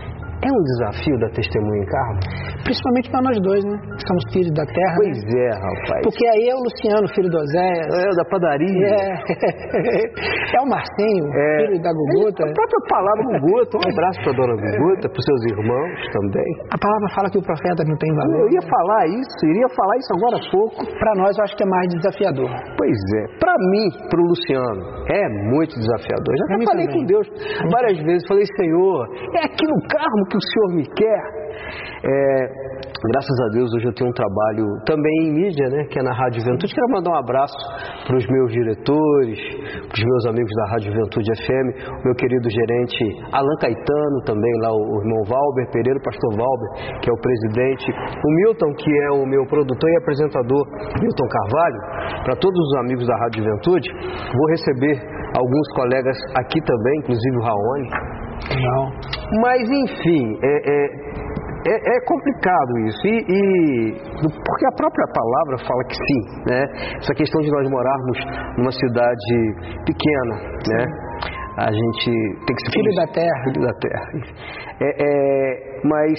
É 0.43 0.51
um 0.51 0.63
desafio 0.75 1.17
da 1.23 1.31
testemunha 1.31 1.83
em 1.83 1.87
carro? 1.87 2.19
Principalmente 2.67 3.07
para 3.15 3.23
nós 3.23 3.39
dois, 3.47 3.63
né? 3.63 3.79
Somos 4.03 4.25
filhos 4.35 4.51
da 4.59 4.67
terra. 4.67 4.97
Pois 4.99 5.19
né? 5.23 5.39
é, 5.39 5.51
rapaz. 5.55 6.03
Porque 6.03 6.25
aí 6.35 6.51
é 6.51 6.55
o 6.59 6.63
Luciano, 6.67 7.07
filho 7.15 7.31
do 7.31 7.39
Oséias. 7.39 7.87
É, 7.95 8.11
da 8.19 8.25
padaria. 8.27 8.91
É, 8.91 10.59
é 10.59 10.61
o 10.63 10.67
Marcinho, 10.67 11.31
é. 11.31 11.47
filho 11.63 11.79
da 11.79 11.95
Guguta. 11.95 12.43
É 12.43 12.51
a 12.51 12.55
própria 12.59 12.83
palavra 12.91 13.23
Guguta. 13.39 13.75
Um 13.79 13.87
abraço 13.87 14.19
para 14.19 14.33
a 14.35 14.37
dona 14.43 14.55
Guguta, 14.59 15.07
para 15.15 15.21
os 15.23 15.27
seus 15.31 15.43
irmãos 15.55 15.99
também. 16.11 16.51
A 16.75 16.79
palavra 16.79 17.09
fala 17.15 17.27
que 17.31 17.39
o 17.39 17.45
profeta 17.47 17.87
não 17.87 17.97
tem 18.03 18.11
valor. 18.11 18.43
Eu 18.43 18.51
ia 18.59 18.65
falar 18.67 19.03
isso, 19.15 19.39
iria 19.47 19.71
falar 19.79 19.95
isso 19.95 20.11
agora 20.19 20.35
há 20.43 20.45
pouco. 20.51 20.81
Para 20.99 21.13
nós, 21.23 21.39
eu 21.39 21.43
acho 21.47 21.55
que 21.55 21.63
é 21.63 21.71
mais 21.71 21.87
desafiador. 22.03 22.51
Pois 22.75 22.99
é. 23.15 23.23
Para 23.39 23.55
mim, 23.71 23.87
para 24.11 24.19
o 24.19 24.27
Luciano, 24.27 24.83
é 25.07 25.23
muito 25.55 25.71
desafiador. 25.79 26.35
Já 26.35 26.67
falei 26.67 26.87
também. 26.91 26.99
com 26.99 27.07
Deus 27.07 27.27
várias 27.71 27.99
vezes. 28.03 28.27
Falei, 28.27 28.43
Senhor, 28.59 29.07
é 29.39 29.47
aqui 29.47 29.63
no 29.71 29.79
carro 29.87 30.32
que 30.33 30.39
o 30.39 30.45
Senhor 30.49 30.69
me 30.81 30.85
quer. 30.89 31.23
É, 32.03 32.13
graças 33.13 33.37
a 33.45 33.49
Deus 33.53 33.69
hoje 33.77 33.87
eu 33.87 33.95
tenho 33.95 34.11
um 34.11 34.17
trabalho 34.17 34.65
também 34.87 35.29
em 35.29 35.33
mídia, 35.33 35.69
né, 35.69 35.85
que 35.85 36.01
é 36.01 36.03
na 36.03 36.17
Rádio 36.17 36.41
Juventude. 36.41 36.75
Quero 36.75 36.89
mandar 36.89 37.13
um 37.13 37.21
abraço 37.21 37.55
para 38.09 38.17
os 38.17 38.27
meus 38.27 38.51
diretores, 38.51 39.39
para 39.87 39.95
os 39.95 40.05
meus 40.05 40.25
amigos 40.27 40.51
da 40.57 40.65
Rádio 40.73 40.91
Juventude 40.91 41.29
FM, 41.37 41.69
o 41.85 42.05
meu 42.09 42.15
querido 42.17 42.49
gerente 42.49 43.05
Alan 43.31 43.57
Caetano, 43.61 44.19
também 44.25 44.53
lá 44.65 44.73
o 44.73 45.05
irmão 45.05 45.21
Valber 45.29 45.71
Pereira, 45.71 46.01
o 46.01 46.03
pastor 46.03 46.31
Valber, 46.33 46.69
que 47.05 47.11
é 47.11 47.13
o 47.13 47.21
presidente, 47.21 47.87
o 47.93 48.31
Milton, 48.41 48.73
que 48.73 48.91
é 48.91 49.11
o 49.13 49.27
meu 49.27 49.45
produtor 49.47 49.91
e 49.91 49.97
apresentador, 50.01 50.65
Milton 50.99 51.29
Carvalho, 51.29 51.81
para 52.25 52.35
todos 52.41 52.59
os 52.59 52.75
amigos 52.81 53.07
da 53.07 53.17
Rádio 53.21 53.45
Juventude. 53.45 53.89
Vou 54.33 54.47
receber 54.49 54.97
alguns 55.37 55.69
colegas 55.77 56.17
aqui 56.41 56.59
também, 56.65 56.99
inclusive 57.05 57.37
o 57.37 57.45
Raoni. 57.45 58.22
Não. 58.51 58.91
Mas 59.41 59.63
enfim, 59.63 60.39
é, 60.43 60.71
é, 60.71 60.87
é, 61.67 61.97
é 61.97 62.01
complicado 62.07 62.79
isso. 62.87 63.07
E, 63.07 63.17
e, 63.29 63.93
porque 64.23 64.67
a 64.67 64.77
própria 64.77 65.07
palavra 65.15 65.59
fala 65.67 65.85
que 65.85 65.95
sim, 65.95 66.51
né? 66.51 66.65
Essa 66.99 67.15
questão 67.15 67.41
de 67.41 67.51
nós 67.51 67.71
morarmos 67.71 68.19
numa 68.59 68.73
cidade 68.73 69.35
pequena, 69.87 70.35
né? 70.69 70.87
A 71.59 71.71
gente 71.71 72.11
tem 72.47 72.57
que 72.57 72.63
ser 72.65 72.73
filho 72.73 72.95
da 72.97 73.07
terra. 73.13 73.45
Filho 73.45 73.63
da 73.63 73.75
terra. 73.75 74.07
É, 74.81 74.89
é, 74.99 75.81
mas 75.85 76.19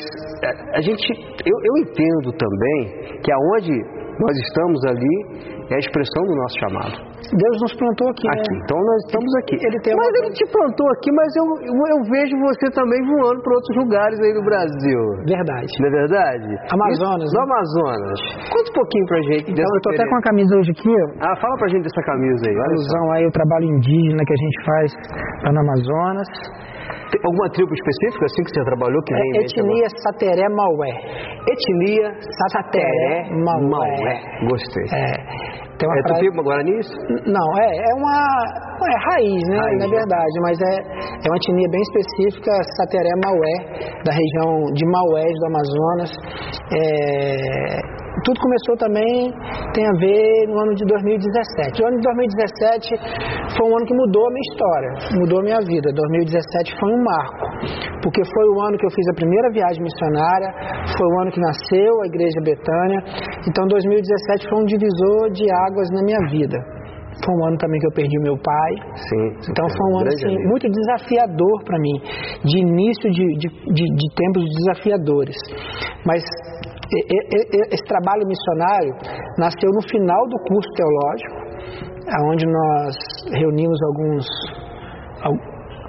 a 0.76 0.82
gente, 0.82 1.12
eu, 1.46 1.58
eu 1.64 1.78
entendo 1.84 2.32
também 2.38 3.20
que 3.22 3.32
aonde 3.32 4.04
nós 4.20 4.38
estamos 4.38 4.80
ali 4.86 5.53
é 5.72 5.76
a 5.76 5.80
expressão 5.80 6.24
do 6.28 6.36
nosso 6.36 6.56
chamado. 6.60 6.96
Deus 7.24 7.56
nos 7.64 7.74
plantou 7.80 8.08
aqui. 8.12 8.28
Aqui. 8.28 8.52
Né? 8.52 8.62
Então 8.64 8.78
nós 8.78 9.00
estamos 9.08 9.32
aqui. 9.42 9.56
Ele 9.56 9.80
tem 9.80 9.96
mas 9.96 10.12
ele 10.20 10.32
te 10.36 10.46
plantou 10.52 10.88
aqui, 10.92 11.10
mas 11.16 11.30
eu, 11.40 11.46
eu 11.48 12.00
vejo 12.12 12.36
você 12.44 12.68
também 12.76 13.00
voando 13.08 13.42
para 13.42 13.54
outros 13.56 13.76
lugares 13.80 14.20
aí 14.20 14.34
no 14.36 14.44
Brasil. 14.44 15.02
Verdade. 15.26 15.72
Não 15.80 15.88
é 15.88 15.92
verdade? 15.92 16.50
Amazonas. 16.70 17.26
Isso, 17.26 17.34
né? 17.34 17.40
No 17.40 17.44
Amazonas. 17.48 18.20
Conta 18.52 18.68
um 18.70 18.76
pouquinho 18.76 19.06
pra 19.08 19.20
gente. 19.32 19.48
Então, 19.52 19.64
eu 19.64 19.82
tô 19.82 19.90
até 19.96 20.04
com 20.04 20.18
a 20.18 20.22
camisa 20.22 20.52
hoje 20.58 20.72
aqui. 20.72 20.94
Ah, 21.24 21.36
fala 21.40 21.56
pra 21.58 21.68
gente 21.70 21.84
dessa 21.84 22.04
camisa 22.04 22.44
aí. 22.44 22.58
Olha 22.58 22.74
alusão 22.74 23.12
aí 23.14 23.26
o 23.26 23.32
trabalho 23.32 23.66
indígena 23.66 24.24
que 24.26 24.34
a 24.34 24.42
gente 24.44 24.66
faz 24.66 24.92
lá 25.44 25.52
no 25.54 25.60
Amazonas. 25.60 26.28
Tem 27.14 27.22
alguma 27.30 27.48
tribo 27.54 27.72
específica 27.72 28.26
assim 28.26 28.42
que 28.42 28.50
você 28.50 28.64
trabalhou 28.66 29.00
que 29.04 29.14
vem 29.14 29.38
é, 29.38 29.42
Etnia 29.46 29.88
Sateré 30.02 30.50
Maué. 30.50 30.94
Etnia 31.46 32.10
Sateré 32.50 33.30
Maué. 33.38 33.70
Maué. 33.70 34.16
Gostei. 34.50 34.86
É. 34.90 35.14
Tem 35.78 35.88
uma 35.90 36.00
é 36.00 36.02
frase... 36.02 36.26
tupi 36.26 36.42
Guarani 36.42 36.80
isso? 36.80 36.96
Não, 37.30 37.48
é, 37.62 37.70
é 37.70 37.94
uma 37.94 38.18
é 38.82 38.98
raiz, 39.14 39.42
né? 39.48 39.58
Raiz, 39.58 39.78
na 39.78 39.90
verdade, 39.94 40.36
mas 40.42 40.58
é, 40.58 40.76
é 41.22 41.28
uma 41.30 41.38
etnia 41.38 41.70
bem 41.70 41.82
específica, 41.82 42.52
Sateré 42.78 43.14
Maué, 43.24 43.56
da 44.06 44.14
região 44.14 44.74
de 44.74 44.86
Maués 44.90 45.34
do 45.38 45.46
Amazonas. 45.46 46.12
É, 46.74 48.04
tudo 48.24 48.40
começou 48.40 48.78
também, 48.78 49.34
tem 49.74 49.86
a 49.86 49.96
ver 50.00 50.48
no 50.48 50.60
ano 50.62 50.74
de 50.76 50.86
2017. 50.86 51.84
O 51.84 51.88
ano 51.88 51.98
de 51.98 52.04
2017 52.04 52.96
foi 53.58 53.68
um 53.68 53.76
ano 53.76 53.86
que 53.86 53.94
mudou 53.94 54.28
a 54.28 54.32
minha 54.32 54.48
história, 54.48 54.92
mudou 55.20 55.40
a 55.40 55.44
minha 55.44 55.60
vida. 55.60 55.92
2017 55.92 56.80
foi 56.80 56.90
um 56.94 57.03
marco, 57.04 57.46
porque 58.02 58.24
foi 58.24 58.46
o 58.50 58.62
ano 58.68 58.78
que 58.78 58.86
eu 58.86 58.92
fiz 58.92 59.06
a 59.12 59.16
primeira 59.16 59.52
viagem 59.52 59.84
missionária, 59.84 60.50
foi 60.98 61.08
o 61.08 61.16
ano 61.22 61.32
que 61.32 61.40
nasceu 61.40 61.92
a 62.02 62.06
Igreja 62.08 62.40
Betânia. 62.42 63.00
Então 63.48 63.68
2017 63.68 64.50
foi 64.50 64.58
um 64.64 64.66
divisor 64.66 65.32
de 65.32 65.46
águas 65.68 65.88
na 65.92 66.02
minha 66.04 66.22
vida. 66.32 66.58
Foi 67.22 67.36
um 67.36 67.46
ano 67.46 67.58
também 67.58 67.80
que 67.80 67.88
eu 67.88 67.94
perdi 67.94 68.18
meu 68.20 68.38
pai. 68.38 68.74
Sim. 68.98 69.26
Então 69.52 69.66
foi 69.70 69.86
um 69.94 70.00
ano 70.00 70.10
assim, 70.10 70.34
muito 70.50 70.66
desafiador 70.68 71.64
para 71.64 71.78
mim, 71.80 72.02
de 72.44 72.58
início 72.60 73.12
de, 73.12 73.26
de, 73.38 73.48
de, 73.50 73.86
de 73.86 74.08
tempos 74.16 74.44
desafiadores. 74.50 75.38
Mas 76.06 76.24
esse 77.72 77.86
trabalho 77.86 78.26
missionário 78.28 78.94
nasceu 79.38 79.70
no 79.74 79.82
final 79.90 80.28
do 80.28 80.38
curso 80.48 80.70
teológico, 80.76 81.44
onde 82.30 82.46
nós 82.46 82.96
reunimos 83.32 83.80
alguns 83.84 84.26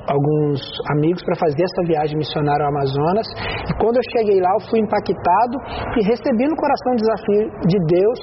alguns 0.08 0.60
amigos 0.96 1.22
para 1.24 1.36
fazer 1.36 1.64
essa 1.64 1.82
viagem 1.86 2.16
missionária 2.16 2.64
ao 2.64 2.70
Amazonas. 2.70 3.26
E 3.68 3.72
quando 3.80 3.96
eu 3.96 4.04
cheguei 4.12 4.40
lá, 4.40 4.50
eu 4.58 4.62
fui 4.68 4.80
impactado 4.80 5.56
e 5.96 6.04
recebi 6.04 6.44
no 6.48 6.56
coração 6.56 6.92
o 6.92 6.96
desafio 6.96 7.44
de 7.66 7.78
Deus 7.86 8.20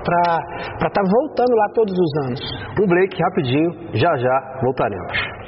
para 0.00 0.38
estar 0.72 0.90
tá 0.90 1.02
voltando 1.02 1.54
lá 1.54 1.66
todos 1.74 1.94
os 1.94 2.26
anos. 2.26 2.40
Um 2.80 2.86
break 2.86 3.16
rapidinho, 3.20 3.70
já 3.94 4.16
já 4.16 4.60
voltaremos. 4.62 5.42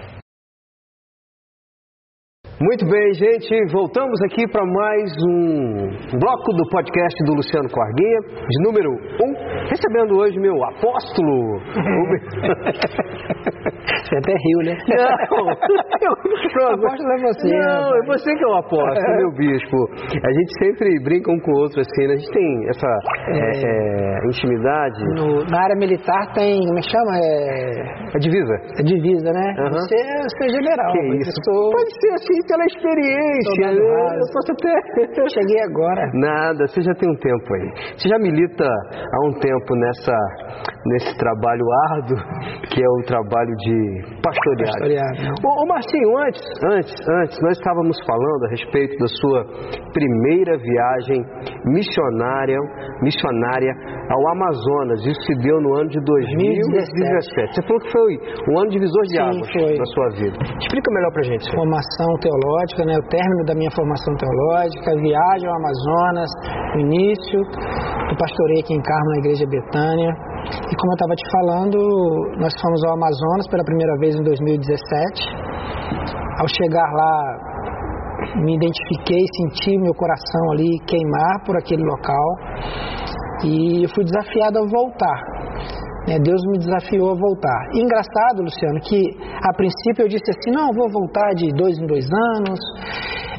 Muito 2.60 2.86
bem, 2.86 3.12
gente, 3.14 3.72
voltamos 3.72 4.16
aqui 4.22 4.46
para 4.48 4.64
mais 4.64 5.12
um 5.28 6.18
bloco 6.18 6.52
do 6.52 6.64
podcast 6.70 7.24
do 7.26 7.34
Luciano 7.34 7.68
Corguinha, 7.68 8.20
de 8.48 8.62
número 8.62 8.90
1, 8.90 8.94
um, 8.94 9.34
recebendo 9.68 10.16
hoje 10.16 10.38
meu 10.38 10.54
apóstolo. 10.64 11.60
você 14.14 14.18
até 14.18 14.32
riu, 14.32 14.58
né? 14.64 14.74
Não, 14.88 15.48
eu, 16.04 16.74
apóstolo 16.74 17.12
é 17.12 17.18
você. 17.18 17.48
Não, 17.48 17.96
é 17.96 18.06
você 18.06 18.34
que 18.34 18.44
é 18.44 18.46
o 18.46 18.54
apóstolo, 18.54 19.16
meu 19.16 19.32
bispo. 19.32 19.76
A 20.22 20.32
gente 20.32 20.52
sempre 20.58 21.02
brinca 21.02 21.32
um 21.32 21.40
com 21.40 21.50
o 21.52 21.60
outro 21.62 21.80
assim, 21.80 22.06
né? 22.06 22.14
a 22.14 22.16
gente 22.16 22.30
tem 22.30 22.68
essa 22.68 22.86
é, 23.28 23.50
é, 23.64 24.26
intimidade. 24.26 25.00
No, 25.16 25.44
na 25.50 25.62
área 25.62 25.76
militar 25.76 26.32
tem, 26.34 26.60
como 26.60 26.78
é 26.78 26.82
que 26.82 26.90
chama? 26.90 27.12
É... 27.18 27.94
A 28.14 28.18
divisa. 28.18 28.54
A 28.78 28.82
divisa, 28.82 29.30
né? 29.32 29.54
Uhum. 29.58 29.70
Você, 29.72 29.96
você 29.96 30.44
é 30.44 30.48
general. 30.48 30.92
Que 30.92 31.00
isso? 31.18 31.32
Sou... 31.44 31.70
Pode 31.70 31.90
ser 32.00 32.12
assim, 32.14 32.38
pela 32.46 32.64
experiência. 32.64 33.66
Né? 33.66 33.74
Eu 33.74 34.26
posso 34.32 34.52
até. 34.52 35.20
Eu 35.20 35.28
cheguei 35.28 35.60
agora. 35.62 36.10
Nada, 36.14 36.66
você 36.66 36.80
já 36.82 36.94
tem 36.94 37.10
um 37.10 37.16
tempo 37.16 37.54
aí. 37.54 37.96
Você 37.96 38.08
já 38.08 38.18
milita 38.18 38.64
há 38.64 39.26
um 39.26 39.32
tempo 39.40 39.74
nessa, 39.74 40.16
nesse 40.86 41.16
trabalho 41.18 41.64
árduo, 41.90 42.18
que 42.70 42.82
é 42.82 42.88
o 42.88 43.02
trabalho 43.06 43.54
de 43.56 44.03
pastorear. 44.22 44.72
pastorear 44.72 45.12
ô, 45.44 45.62
ô 45.62 45.66
Marcinho, 45.66 46.18
antes, 46.26 46.42
antes, 46.72 46.94
antes, 47.22 47.36
nós 47.42 47.56
estávamos 47.58 47.96
falando 48.06 48.44
a 48.44 48.50
respeito 48.50 48.96
da 48.98 49.08
sua 49.20 49.40
primeira 49.92 50.56
viagem 50.58 51.20
missionária, 51.64 52.58
missionária 53.02 53.72
ao 54.10 54.22
Amazonas. 54.32 55.00
Isso 55.06 55.20
se 55.22 55.34
deu 55.40 55.60
no 55.60 55.74
ano 55.74 55.88
de 55.88 56.00
2017. 56.00 57.54
Você 57.54 57.62
falou 57.62 57.80
que 57.80 57.90
foi 57.92 58.12
um 58.50 58.58
ano 58.58 58.70
divisor 58.70 59.02
de 59.04 59.16
Sim, 59.16 59.22
águas 59.22 59.50
foi. 59.52 59.78
na 59.78 59.86
sua 59.86 60.08
vida. 60.16 60.36
Explica 60.60 60.88
melhor 60.92 61.12
pra 61.12 61.22
gente. 61.22 61.44
Senhor. 61.44 61.56
Formação 61.56 62.10
teológica, 62.20 62.84
né, 62.84 62.94
o 62.98 63.06
término 63.08 63.44
da 63.46 63.54
minha 63.54 63.70
formação 63.70 64.14
teológica, 64.16 64.96
viagem 65.00 65.48
ao 65.48 65.56
Amazonas, 65.56 66.30
o 66.74 66.78
início 66.80 67.40
do 67.40 68.14
pastoreio 68.16 68.60
aqui 68.60 68.74
em 68.74 68.82
Carmo, 68.82 69.08
na 69.10 69.18
Igreja 69.18 69.46
Betânia. 69.46 70.33
E 70.44 70.76
como 70.76 70.92
eu 70.92 70.98
estava 70.98 71.14
te 71.16 71.30
falando, 71.30 71.78
nós 72.38 72.52
fomos 72.60 72.84
ao 72.84 72.94
Amazonas 72.94 73.46
pela 73.48 73.64
primeira 73.64 73.96
vez 73.98 74.14
em 74.16 74.22
2017. 74.22 75.22
Ao 76.38 76.46
chegar 76.48 76.90
lá, 76.92 77.54
me 78.42 78.56
identifiquei, 78.56 79.20
senti 79.36 79.78
meu 79.78 79.94
coração 79.94 80.52
ali 80.52 80.78
queimar 80.86 81.44
por 81.46 81.56
aquele 81.56 81.82
local 81.82 82.26
e 83.44 83.84
eu 83.84 83.88
fui 83.94 84.04
desafiado 84.04 84.58
a 84.58 84.66
voltar. 84.66 85.34
Né? 86.08 86.18
Deus 86.20 86.42
me 86.46 86.58
desafiou 86.58 87.12
a 87.12 87.14
voltar. 87.14 87.60
Engraçado, 87.74 88.42
Luciano, 88.42 88.80
que 88.80 89.00
a 89.42 89.52
princípio 89.54 90.04
eu 90.04 90.08
disse 90.08 90.30
assim: 90.30 90.50
não, 90.50 90.68
vou 90.72 90.90
voltar 90.90 91.32
de 91.34 91.48
dois 91.54 91.78
em 91.78 91.86
dois 91.86 92.04
anos, 92.04 92.60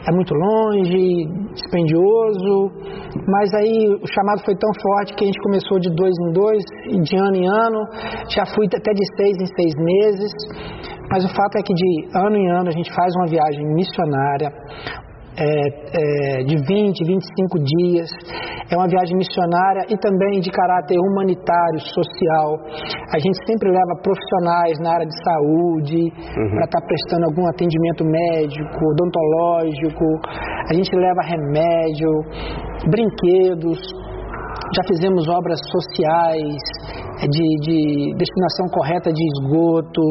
é 0.07 0.11
muito 0.11 0.33
longe, 0.33 1.25
dispendioso. 1.53 2.71
Mas 3.27 3.53
aí 3.55 3.89
o 4.01 4.07
chamado 4.07 4.41
foi 4.45 4.55
tão 4.55 4.69
forte 4.81 5.15
que 5.15 5.23
a 5.23 5.27
gente 5.27 5.41
começou 5.41 5.79
de 5.79 5.89
dois 5.95 6.13
em 6.27 6.31
dois, 6.33 6.63
de 7.03 7.17
ano 7.17 7.35
em 7.35 7.47
ano, 7.47 7.79
já 8.29 8.45
fui 8.45 8.65
até 8.67 8.91
de 8.93 9.05
seis 9.17 9.35
em 9.41 9.47
seis 9.47 9.73
meses. 9.75 10.31
Mas 11.09 11.23
o 11.23 11.29
fato 11.29 11.57
é 11.57 11.61
que 11.61 11.73
de 11.73 12.07
ano 12.15 12.35
em 12.35 12.49
ano 12.51 12.69
a 12.69 12.71
gente 12.71 12.91
faz 12.93 13.13
uma 13.15 13.27
viagem 13.27 13.65
missionária, 13.73 14.49
é, 15.37 16.39
é, 16.39 16.43
de 16.43 16.55
20, 16.55 17.05
25 17.05 17.59
dias. 17.59 18.09
É 18.71 18.75
uma 18.75 18.87
viagem 18.87 19.17
missionária 19.17 19.85
e 19.89 19.97
também 19.97 20.39
de 20.39 20.49
caráter 20.49 20.97
humanitário, 20.97 21.79
social. 21.79 22.57
A 23.13 23.19
gente 23.19 23.37
sempre 23.45 23.69
leva 23.69 24.01
profissionais 24.01 24.79
na 24.79 24.93
área 24.93 25.05
de 25.05 25.15
saúde 25.23 26.01
uhum. 26.01 26.49
para 26.55 26.65
estar 26.65 26.81
tá 26.81 26.87
prestando 26.87 27.25
algum 27.25 27.47
atendimento 27.47 28.03
médico, 28.05 28.79
odontológico. 28.95 30.05
A 30.69 30.73
gente 30.73 30.95
leva 30.95 31.21
remédio, 31.27 32.09
brinquedos. 32.89 33.79
Já 34.75 34.81
fizemos 34.87 35.27
obras 35.27 35.59
sociais, 35.71 36.63
é, 37.21 37.27
de, 37.27 37.45
de 37.61 38.15
destinação 38.17 38.67
correta 38.71 39.11
de 39.11 39.23
esgoto, 39.23 40.01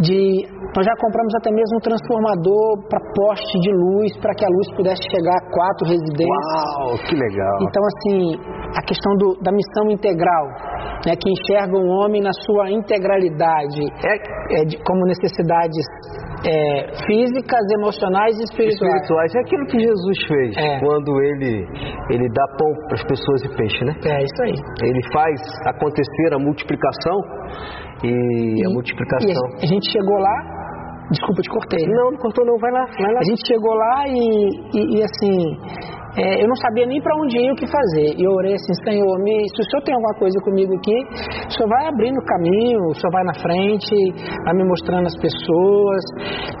de 0.00 0.46
nós 0.76 0.86
já 0.86 0.94
compramos 1.00 1.34
até 1.34 1.50
mesmo 1.50 1.78
um 1.78 1.82
transformador 1.82 2.86
para 2.88 3.00
poste 3.14 3.58
de 3.58 3.70
luz, 3.74 4.16
para 4.22 4.34
que 4.34 4.44
a 4.44 4.48
luz 4.48 4.66
pudesse 4.76 5.02
chegar 5.10 5.34
a 5.34 5.44
quatro 5.50 5.84
residências. 5.88 6.46
Uau, 6.78 6.94
que 7.06 7.14
legal! 7.14 7.56
Então, 7.66 7.82
assim, 7.90 8.16
a 8.76 8.82
questão 8.86 9.12
do, 9.18 9.34
da 9.42 9.50
missão 9.50 9.90
integral, 9.90 10.46
né, 11.06 11.18
que 11.18 11.26
enxerga 11.26 11.74
o 11.74 11.86
homem 11.98 12.22
na 12.22 12.30
sua 12.46 12.70
integralidade, 12.70 13.82
é, 13.82 14.62
é 14.62 14.64
de, 14.64 14.78
como 14.84 15.06
necessidades 15.06 15.82
é, 16.46 16.94
físicas, 17.04 17.64
emocionais 17.74 18.38
e 18.38 18.44
espirituais. 18.44 18.94
Espirituais. 18.94 19.34
É 19.34 19.40
aquilo 19.40 19.66
que 19.66 19.78
Jesus 19.78 20.18
fez 20.26 20.56
É. 20.56 20.80
quando 20.80 21.20
ele, 21.20 21.66
ele 22.10 22.28
dá 22.32 22.46
pão 22.56 22.72
para 22.86 22.94
as 22.94 23.04
pessoas 23.04 23.44
e 23.44 23.48
peixe, 23.56 23.84
né? 23.84 23.92
É 24.06 24.22
isso 24.22 24.42
aí. 24.44 24.54
Ele 24.88 25.00
faz 25.12 25.40
acontecer 25.66 26.34
a 26.34 26.38
multiplicação 26.38 27.16
e, 28.04 28.66
a 28.66 28.70
multiplicação. 28.70 29.44
E 29.60 29.64
a 29.64 29.66
gente 29.66 29.90
chegou 29.92 30.16
lá, 30.18 30.59
desculpa, 31.10 31.42
te 31.42 31.50
cortei. 31.50 31.82
né? 31.86 31.94
Não, 31.94 32.10
não 32.12 32.18
cortou 32.18 32.44
não, 32.46 32.56
vai 32.58 32.70
lá, 32.72 32.84
vai 32.86 33.12
lá. 33.14 33.20
A 33.20 33.26
gente 33.28 33.42
chegou 33.46 33.74
lá 33.74 33.94
e, 34.06 34.20
e, 34.74 34.80
e, 34.94 35.02
assim, 35.02 35.36
é, 36.18 36.42
eu 36.42 36.48
não 36.48 36.56
sabia 36.56 36.86
nem 36.86 37.00
para 37.02 37.14
onde 37.18 37.38
ir 37.38 37.50
o 37.50 37.56
que 37.58 37.66
fazer. 37.66 38.14
E 38.18 38.22
eu 38.22 38.32
orei 38.32 38.54
assim, 38.54 38.74
Senhor, 38.86 39.14
me, 39.22 39.34
se 39.50 39.58
o 39.62 39.66
Senhor 39.70 39.82
tem 39.86 39.94
alguma 39.94 40.14
coisa 40.18 40.36
comigo 40.46 40.72
aqui, 40.74 40.98
o 41.46 41.52
Senhor 41.54 41.68
vai 41.70 41.86
abrindo 41.86 42.18
o 42.18 42.24
caminho, 42.26 42.78
o 42.90 42.94
Senhor 42.94 43.12
vai 43.12 43.24
na 43.24 43.34
frente, 43.38 43.94
vai 44.46 44.54
me 44.54 44.64
mostrando 44.64 45.06
as 45.06 45.16
pessoas. 45.22 46.02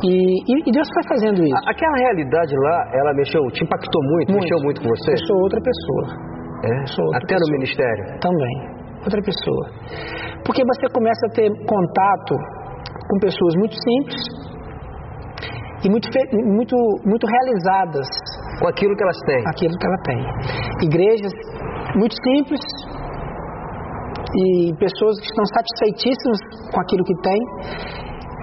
E, 0.02 0.10
e, 0.46 0.54
e 0.66 0.70
Deus 0.70 0.88
foi 0.94 1.04
fazendo 1.14 1.42
isso. 1.42 1.62
Aquela 1.70 1.96
realidade 2.10 2.54
lá, 2.54 2.76
ela 2.94 3.12
mexeu, 3.14 3.42
te 3.54 3.64
impactou 3.64 4.02
muito, 4.02 4.30
Muito. 4.34 4.42
mexeu 4.46 4.58
muito 4.64 4.78
com 4.82 4.88
você? 4.88 5.10
Eu 5.14 5.26
sou 5.26 5.36
outra 5.42 5.60
pessoa 5.62 6.04
É? 6.66 6.86
sou 6.86 7.04
outra 7.06 7.18
Até 7.24 7.34
no 7.34 7.40
pessoa. 7.40 7.56
ministério. 7.58 8.04
também. 8.20 8.54
Outra 9.00 9.20
pessoa. 9.24 9.64
Porque 10.44 10.60
você 10.60 10.84
começa 10.92 11.24
a 11.26 11.30
ter 11.32 11.48
contato 11.64 12.34
com 13.08 13.18
pessoas 13.18 13.54
muito 13.56 13.74
simples 13.74 14.22
e 15.84 15.90
muito, 15.90 16.08
muito, 16.46 16.76
muito 17.06 17.26
realizadas 17.26 18.06
Com 18.60 18.68
aquilo 18.68 18.94
que 18.96 19.02
elas 19.02 19.18
têm. 19.26 19.42
aquilo 19.46 19.74
que 19.78 19.86
ela 19.86 19.98
tem. 20.04 20.20
Igrejas 20.86 21.32
muito 21.96 22.14
simples 22.22 22.60
e 24.36 24.72
pessoas 24.78 25.18
que 25.18 25.26
estão 25.26 25.44
satisfeitíssimas 25.46 26.38
com 26.72 26.80
aquilo 26.80 27.04
que 27.04 27.14
têm. 27.22 27.40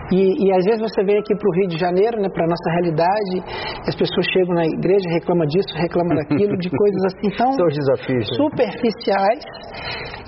E, 0.09 0.47
e 0.47 0.53
às 0.55 0.63
vezes 0.63 0.79
você 0.79 1.03
vem 1.03 1.19
aqui 1.19 1.35
para 1.35 1.49
o 1.49 1.53
Rio 1.59 1.67
de 1.67 1.77
Janeiro, 1.77 2.15
né, 2.21 2.29
para 2.29 2.45
a 2.45 2.47
nossa 2.47 2.69
realidade, 2.79 3.43
as 3.85 3.93
pessoas 3.93 4.25
chegam 4.31 4.55
na 4.55 4.63
igreja, 4.65 5.03
reclamam 5.11 5.45
disso, 5.47 5.67
reclamam 5.75 6.15
daquilo, 6.15 6.55
de 6.57 6.69
coisas 6.71 7.01
assim 7.11 7.29
tão 7.35 7.67
desafios. 7.67 8.23
né? 8.23 8.35
superficiais 8.39 9.43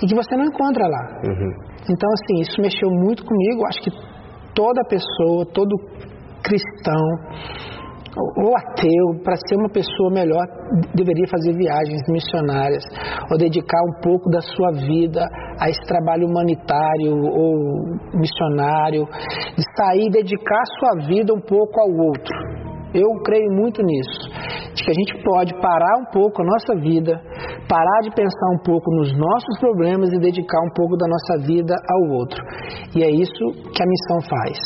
e 0.02 0.06
que 0.06 0.14
você 0.14 0.36
não 0.36 0.44
encontra 0.44 0.84
lá. 0.86 1.04
Uhum. 1.24 1.52
Então, 1.88 2.08
assim, 2.12 2.42
isso 2.42 2.60
mexeu 2.60 2.90
muito 2.90 3.24
comigo. 3.24 3.64
Acho 3.66 3.80
que 3.80 3.90
toda 4.54 4.84
pessoa, 4.84 5.46
todo 5.52 5.76
cristão 6.42 7.04
ou- 8.16 8.56
ateu, 8.56 9.22
para 9.22 9.36
ser 9.36 9.56
uma 9.56 9.68
pessoa 9.68 10.10
melhor, 10.10 10.44
deveria 10.94 11.26
fazer 11.30 11.52
viagens 11.56 12.02
missionárias 12.08 12.82
ou 13.30 13.38
dedicar 13.38 13.80
um 13.84 14.00
pouco 14.02 14.28
da 14.30 14.40
sua 14.40 14.72
vida 14.72 15.24
a 15.60 15.68
esse 15.68 15.80
trabalho 15.86 16.26
humanitário 16.26 17.12
ou 17.16 17.84
missionário, 18.14 19.06
de 19.56 19.64
sair 19.76 20.06
e 20.06 20.10
dedicar 20.10 20.62
sua 20.78 21.06
vida 21.06 21.32
um 21.32 21.40
pouco 21.40 21.80
ao 21.80 22.06
outro. 22.06 22.69
Eu 22.92 23.08
creio 23.22 23.50
muito 23.52 23.82
nisso, 23.82 24.20
de 24.74 24.82
que 24.82 24.90
a 24.90 24.94
gente 24.94 25.22
pode 25.22 25.54
parar 25.60 25.96
um 26.00 26.06
pouco 26.12 26.42
a 26.42 26.44
nossa 26.44 26.74
vida, 26.80 27.20
parar 27.68 28.00
de 28.02 28.10
pensar 28.10 28.48
um 28.54 28.62
pouco 28.64 28.90
nos 28.96 29.16
nossos 29.16 29.58
problemas 29.60 30.12
e 30.12 30.18
dedicar 30.18 30.60
um 30.60 30.72
pouco 30.74 30.96
da 30.96 31.06
nossa 31.06 31.46
vida 31.46 31.74
ao 31.88 32.16
outro. 32.18 32.42
E 32.96 33.04
é 33.04 33.10
isso 33.10 33.44
que 33.72 33.82
a 33.82 33.86
missão 33.86 34.20
faz. 34.28 34.58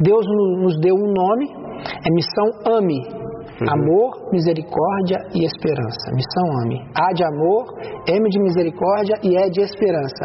Deus 0.00 0.24
no- 0.26 0.62
nos 0.62 0.80
deu 0.80 0.94
um 0.94 1.12
nome, 1.12 1.46
é 1.46 2.10
missão 2.10 2.76
AME. 2.78 3.27
Uhum. 3.58 3.66
Amor, 3.74 4.30
misericórdia 4.30 5.18
e 5.34 5.44
esperança. 5.44 6.14
Missão 6.14 6.46
AME. 6.62 6.78
A 6.94 7.12
de 7.12 7.24
amor, 7.24 7.66
M 8.06 8.28
de 8.28 8.38
misericórdia 8.38 9.18
e 9.22 9.34
E 9.34 9.50
de 9.50 9.60
esperança. 9.62 10.24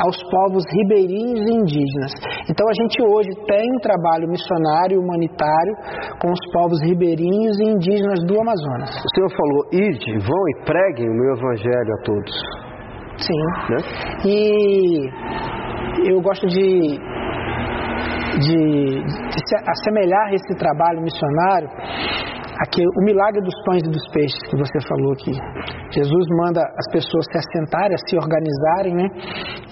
Aos 0.00 0.16
povos 0.30 0.64
ribeirinhos 0.72 1.40
e 1.44 1.52
indígenas. 1.60 2.12
Então 2.48 2.66
a 2.66 2.72
gente 2.72 3.02
hoje 3.02 3.28
tem 3.46 3.70
um 3.70 3.80
trabalho 3.80 4.28
missionário 4.28 4.98
humanitário 4.98 5.74
com 6.22 6.32
os 6.32 6.40
povos 6.52 6.80
ribeirinhos 6.82 7.60
e 7.60 7.70
indígenas 7.70 8.24
do 8.24 8.40
Amazonas. 8.40 8.90
O 8.90 9.08
senhor 9.14 9.30
falou, 9.36 9.66
ide, 9.72 10.18
vão 10.18 10.48
e 10.48 10.64
preguem 10.64 11.08
o 11.08 11.14
meu 11.14 11.36
evangelho 11.36 11.92
a 11.92 12.02
todos. 12.02 12.34
Sim. 13.18 13.42
Né? 13.68 13.76
E 14.24 15.10
eu 16.08 16.20
gosto 16.22 16.46
de 16.46 16.98
de, 18.40 19.04
de 19.04 19.38
se 19.46 19.56
assemelhar 19.56 20.32
esse 20.32 20.54
trabalho 20.58 21.00
missionário 21.02 21.68
Aqui, 22.60 22.84
o 22.84 23.04
milagre 23.08 23.40
dos 23.40 23.56
pães 23.64 23.80
e 23.80 23.88
dos 23.88 24.04
peixes 24.12 24.36
que 24.50 24.54
você 24.54 24.78
falou 24.86 25.12
aqui. 25.16 25.32
Jesus 25.96 26.26
manda 26.44 26.60
as 26.60 26.92
pessoas 26.92 27.24
se 27.32 27.38
assentarem, 27.38 27.96
se 28.04 28.16
organizarem, 28.20 28.94
né? 29.00 29.08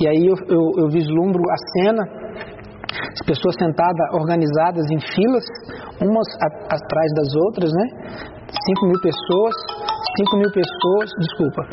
E 0.01 0.09
aí 0.09 0.25
eu, 0.25 0.33
eu, 0.49 0.65
eu 0.81 0.89
vislumbro 0.89 1.43
a 1.53 1.59
cena, 1.77 2.01
as 2.01 3.23
pessoas 3.29 3.57
sentadas, 3.61 4.09
organizadas 4.15 4.89
em 4.89 5.01
filas, 5.05 5.45
umas 6.01 6.29
a, 6.41 6.47
atrás 6.81 7.13
das 7.13 7.29
outras, 7.37 7.69
né? 7.77 7.87
5 8.49 8.87
mil 8.89 9.01
pessoas, 9.05 9.55
5 10.25 10.37
mil 10.41 10.49
pessoas, 10.49 11.11
desculpa, 11.21 11.69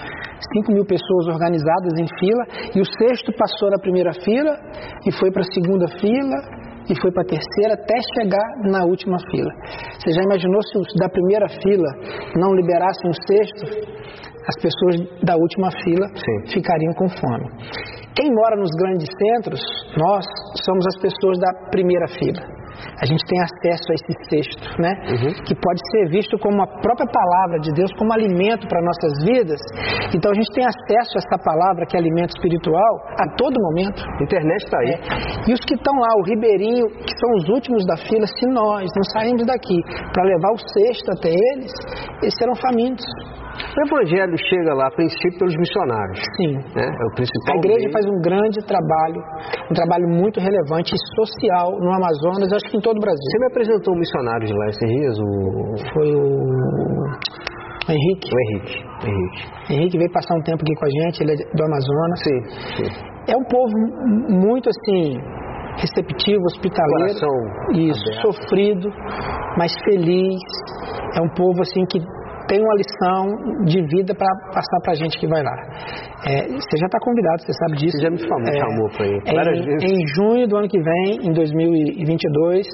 5 0.52 0.74
mil 0.74 0.84
pessoas 0.84 1.28
organizadas 1.32 1.96
em 1.96 2.08
fila, 2.20 2.44
e 2.76 2.82
o 2.82 2.86
sexto 3.00 3.32
passou 3.40 3.72
da 3.72 3.80
primeira 3.80 4.12
fila 4.12 4.52
e 5.08 5.16
foi 5.16 5.32
para 5.32 5.44
a 5.48 5.54
segunda 5.56 5.88
fila, 5.88 6.65
e 6.90 7.02
foi 7.02 7.12
para 7.12 7.24
a 7.24 7.26
terceira 7.26 7.74
até 7.74 7.96
chegar 8.16 8.48
na 8.70 8.86
última 8.86 9.18
fila. 9.32 9.52
Você 10.00 10.12
já 10.12 10.22
imaginou 10.24 10.62
se 10.64 10.78
os 10.78 10.88
da 11.00 11.10
primeira 11.10 11.48
fila 11.50 11.90
não 12.36 12.54
liberassem 12.54 13.10
o 13.10 13.16
sexto? 13.28 13.96
As 14.48 14.56
pessoas 14.62 14.96
da 15.24 15.36
última 15.36 15.70
fila 15.84 16.08
Sim. 16.14 16.54
ficariam 16.54 16.94
com 16.94 17.10
fome. 17.10 17.50
Quem 18.16 18.32
mora 18.32 18.56
nos 18.56 18.70
grandes 18.78 19.08
centros, 19.18 19.60
nós 19.98 20.24
somos 20.64 20.86
as 20.88 21.02
pessoas 21.02 21.38
da 21.40 21.70
primeira 21.72 22.08
fila 22.08 22.56
a 23.02 23.06
gente 23.06 23.24
tem 23.26 23.40
acesso 23.42 23.86
a 23.92 23.96
esse 23.96 24.14
texto, 24.30 24.82
né? 24.82 24.92
Uhum. 25.12 25.34
Que 25.44 25.56
pode 25.56 25.82
ser 25.92 26.10
visto 26.10 26.38
como 26.40 26.62
a 26.62 26.68
própria 26.82 27.08
palavra 27.08 27.60
de 27.60 27.72
Deus, 27.74 27.92
como 27.98 28.14
alimento 28.14 28.68
para 28.68 28.82
nossas 28.82 29.24
vidas. 29.24 29.60
Então 30.14 30.32
a 30.32 30.36
gente 30.36 30.52
tem 30.54 30.66
acesso 30.66 31.12
a 31.16 31.22
essa 31.24 31.38
palavra 31.44 31.86
que 31.86 31.96
é 31.96 32.00
alimento 32.00 32.36
espiritual 32.36 32.94
a 33.20 33.26
todo 33.36 33.56
momento. 33.72 34.04
A 34.04 34.24
internet 34.24 34.64
está 34.64 34.80
aí. 34.80 34.92
É. 34.92 35.50
E 35.50 35.54
os 35.54 35.60
que 35.62 35.76
estão 35.76 35.94
lá, 35.94 36.12
o 36.20 36.24
ribeirinho, 36.24 36.88
que 36.90 37.14
são 37.18 37.30
os 37.38 37.50
últimos 37.50 37.86
da 37.86 37.98
fila, 37.98 38.26
se 38.28 38.46
nós 38.48 38.88
não 38.96 39.04
sairmos 39.14 39.46
daqui 39.46 39.82
para 40.14 40.24
levar 40.24 40.52
o 40.52 40.58
cesto 40.58 41.12
até 41.18 41.30
eles, 41.30 41.72
eles 42.22 42.34
serão 42.38 42.56
famintos. 42.56 43.06
O 43.56 43.80
evangelho 43.88 44.36
chega 44.38 44.74
lá, 44.74 44.88
a 44.88 44.92
princípio, 44.92 45.40
pelos 45.40 45.56
missionários. 45.56 46.20
Sim. 46.38 46.54
Né? 46.76 46.88
É 46.88 47.06
o 47.08 47.12
principal 47.16 47.56
a 47.56 47.58
igreja 47.58 47.88
meio. 47.88 47.92
faz 47.92 48.06
um 48.06 48.20
grande 48.22 48.60
trabalho, 48.68 49.20
um 49.72 49.74
trabalho 49.74 50.08
muito 50.10 50.40
relevante 50.40 50.96
e 50.96 51.00
social 51.16 51.80
no 51.80 51.92
Amazonas, 51.92 52.52
acho 52.52 52.68
que 52.72 52.78
em 52.78 52.82
todo 52.82 52.98
o 52.98 53.02
Brasil. 53.02 53.24
Você 53.24 53.40
me 53.40 53.48
apresentou 53.48 53.94
um 53.96 54.00
missionário 54.00 54.48
de 54.48 54.54
lá 54.54 54.66
esses 54.68 54.90
dias? 54.90 55.16
O... 55.20 55.26
Foi 55.94 56.08
o... 56.16 56.24
o 57.88 57.92
Henrique. 57.92 58.30
O 58.32 58.40
Henrique. 58.44 58.76
Henrique. 59.08 59.74
Henrique 59.74 59.98
veio 59.98 60.12
passar 60.12 60.36
um 60.36 60.44
tempo 60.44 60.60
aqui 60.64 60.76
com 60.76 60.86
a 60.86 60.90
gente, 60.90 61.24
ele 61.24 61.32
é 61.32 61.36
do 61.36 61.64
Amazonas. 61.64 62.20
Sim, 62.24 62.40
sim. 62.76 62.90
É 63.28 63.36
um 63.38 63.44
povo 63.46 63.74
muito 64.30 64.70
assim 64.70 65.18
receptivo, 65.78 66.42
hospitaleiro, 66.46 67.20
Coração 67.20 67.38
isso, 67.74 68.02
aberto. 68.10 68.22
sofrido, 68.22 68.90
mas 69.58 69.72
feliz. 69.84 70.40
É 71.18 71.22
um 71.22 71.30
povo 71.30 71.62
assim 71.62 71.84
que 71.90 72.00
tem 72.48 72.62
uma 72.62 72.76
lição 72.76 73.66
de 73.66 73.82
vida 73.88 74.14
para 74.14 74.28
passar 74.54 74.80
para 74.84 74.94
a 74.94 74.96
gente 74.96 75.18
que 75.18 75.28
vai 75.28 75.42
lá. 75.42 75.56
É, 76.26 76.48
você 76.48 76.78
já 76.78 76.88
está 76.88 77.00
convidado, 77.00 77.42
você 77.42 77.54
sabe 77.54 77.78
disso. 77.78 77.98
Você 77.98 78.04
já 78.04 78.10
me 78.10 78.22
falou, 78.28 78.50
é, 78.50 78.58
chamou 78.58 78.90
para 78.90 79.06
ir 79.06 79.22
várias 79.24 79.60
em, 79.60 79.66
vezes. 79.66 79.92
Em 79.92 80.08
junho 80.16 80.48
do 80.48 80.58
ano 80.58 80.68
que 80.68 80.82
vem, 80.82 81.30
em 81.30 81.34
2022, 81.34 82.66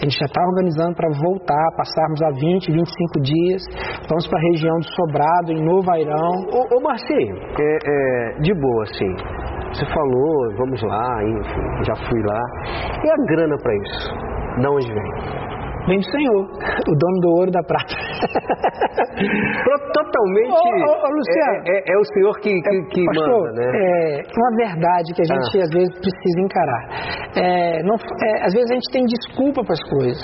a 0.00 0.04
gente 0.04 0.18
já 0.18 0.26
está 0.26 0.42
organizando 0.42 0.94
para 0.94 1.08
voltar, 1.10 1.66
passarmos 1.76 2.22
a 2.22 2.30
20, 2.30 2.72
25 2.72 3.20
dias. 3.22 3.62
Vamos 4.08 4.26
para 4.26 4.38
a 4.38 4.42
região 4.52 4.76
do 4.78 4.88
Sobrado, 4.94 5.52
em 5.52 5.62
Novo 5.64 5.90
Airão. 5.92 6.34
Ô, 6.50 6.76
ô 6.76 6.80
Marcinho, 6.82 7.36
é, 7.58 7.78
é, 7.84 8.40
de 8.40 8.52
boa, 8.54 8.82
assim. 8.82 9.12
Você 9.72 9.86
falou, 9.86 10.56
vamos 10.56 10.82
lá, 10.82 11.22
enfim, 11.22 11.84
já 11.84 11.94
fui 12.08 12.22
lá. 12.22 12.40
E 13.04 13.10
a 13.10 13.16
grana 13.26 13.56
para 13.62 13.74
isso? 13.76 14.36
De 14.60 14.68
onde 14.68 14.92
vem? 14.92 15.45
Vem 15.86 15.98
do 15.98 16.10
Senhor, 16.10 16.42
o 16.42 16.94
dono 16.98 17.20
do 17.20 17.28
ouro 17.38 17.48
e 17.48 17.52
da 17.52 17.62
prata. 17.62 17.94
Totalmente. 19.94 20.50
Ô, 20.50 20.56
ô, 20.56 20.92
ô, 20.98 21.08
Luciano, 21.14 21.62
é, 21.64 21.78
é, 21.78 21.82
é, 21.86 21.96
o 21.96 22.04
Senhor 22.04 22.34
que, 22.40 22.60
que, 22.60 22.82
que 22.90 23.04
pastor, 23.06 23.48
manda, 23.48 23.60
né? 23.60 24.18
É 24.18 24.22
uma 24.36 24.56
verdade 24.56 25.14
que 25.14 25.22
a 25.22 25.24
gente 25.24 25.58
ah. 25.58 25.62
às 25.62 25.70
vezes 25.70 25.94
precisa 26.00 26.40
encarar. 26.40 26.82
É, 27.36 27.82
não, 27.82 27.94
é, 27.94 28.44
às 28.44 28.52
vezes 28.52 28.70
a 28.70 28.74
gente 28.74 28.90
tem 28.92 29.04
desculpa 29.04 29.62
para 29.62 29.74
as 29.74 29.84
coisas. 29.88 30.22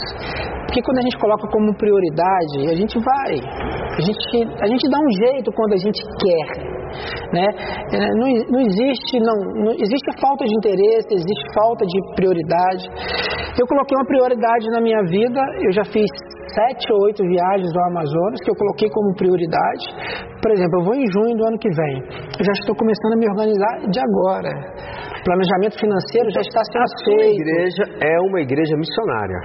Porque 0.66 0.82
quando 0.82 0.98
a 0.98 1.02
gente 1.02 1.18
coloca 1.18 1.46
como 1.48 1.74
prioridade, 1.76 2.68
a 2.70 2.74
gente 2.74 2.98
vai. 2.98 3.34
A 3.96 4.00
gente, 4.00 4.62
a 4.62 4.66
gente 4.66 4.90
dá 4.90 4.98
um 4.98 5.10
jeito 5.26 5.52
quando 5.52 5.74
a 5.74 5.76
gente 5.76 6.02
quer. 6.18 6.71
Né? 7.32 7.46
É, 7.92 8.08
não, 8.14 8.28
não, 8.50 8.60
existe 8.60 9.18
não, 9.20 9.36
não 9.64 9.72
existe 9.72 10.10
falta 10.20 10.44
de 10.44 10.54
interesse, 10.54 11.08
existe 11.12 11.44
falta 11.54 11.84
de 11.86 11.98
prioridade. 12.14 12.84
Eu 13.58 13.66
coloquei 13.66 13.96
uma 13.96 14.06
prioridade 14.06 14.68
na 14.70 14.80
minha 14.80 15.02
vida, 15.04 15.40
eu 15.64 15.72
já 15.72 15.84
fiz 15.84 16.10
sete 16.54 16.92
ou 16.92 16.98
oito 17.06 17.22
viagens 17.24 17.72
ao 17.76 17.84
Amazonas 17.90 18.38
que 18.44 18.50
eu 18.50 18.56
coloquei 18.56 18.88
como 18.90 19.14
prioridade. 19.16 19.84
Por 20.40 20.50
exemplo, 20.52 20.80
eu 20.80 20.84
vou 20.84 20.94
em 20.94 21.06
junho 21.12 21.36
do 21.36 21.46
ano 21.46 21.58
que 21.58 21.70
vem. 21.70 21.96
Eu 22.38 22.44
já 22.44 22.52
estou 22.52 22.74
começando 22.76 23.14
a 23.14 23.18
me 23.18 23.26
organizar 23.28 23.74
de 23.88 23.98
agora. 24.00 24.52
O 25.20 25.24
planejamento 25.24 25.78
financeiro 25.78 26.28
já 26.30 26.40
está 26.40 26.60
sendo 26.66 26.82
a 26.82 26.90
feito. 27.04 27.22
A 27.22 27.34
igreja 27.34 27.84
é 28.00 28.14
uma 28.20 28.40
igreja 28.40 28.74
missionária. 28.76 29.38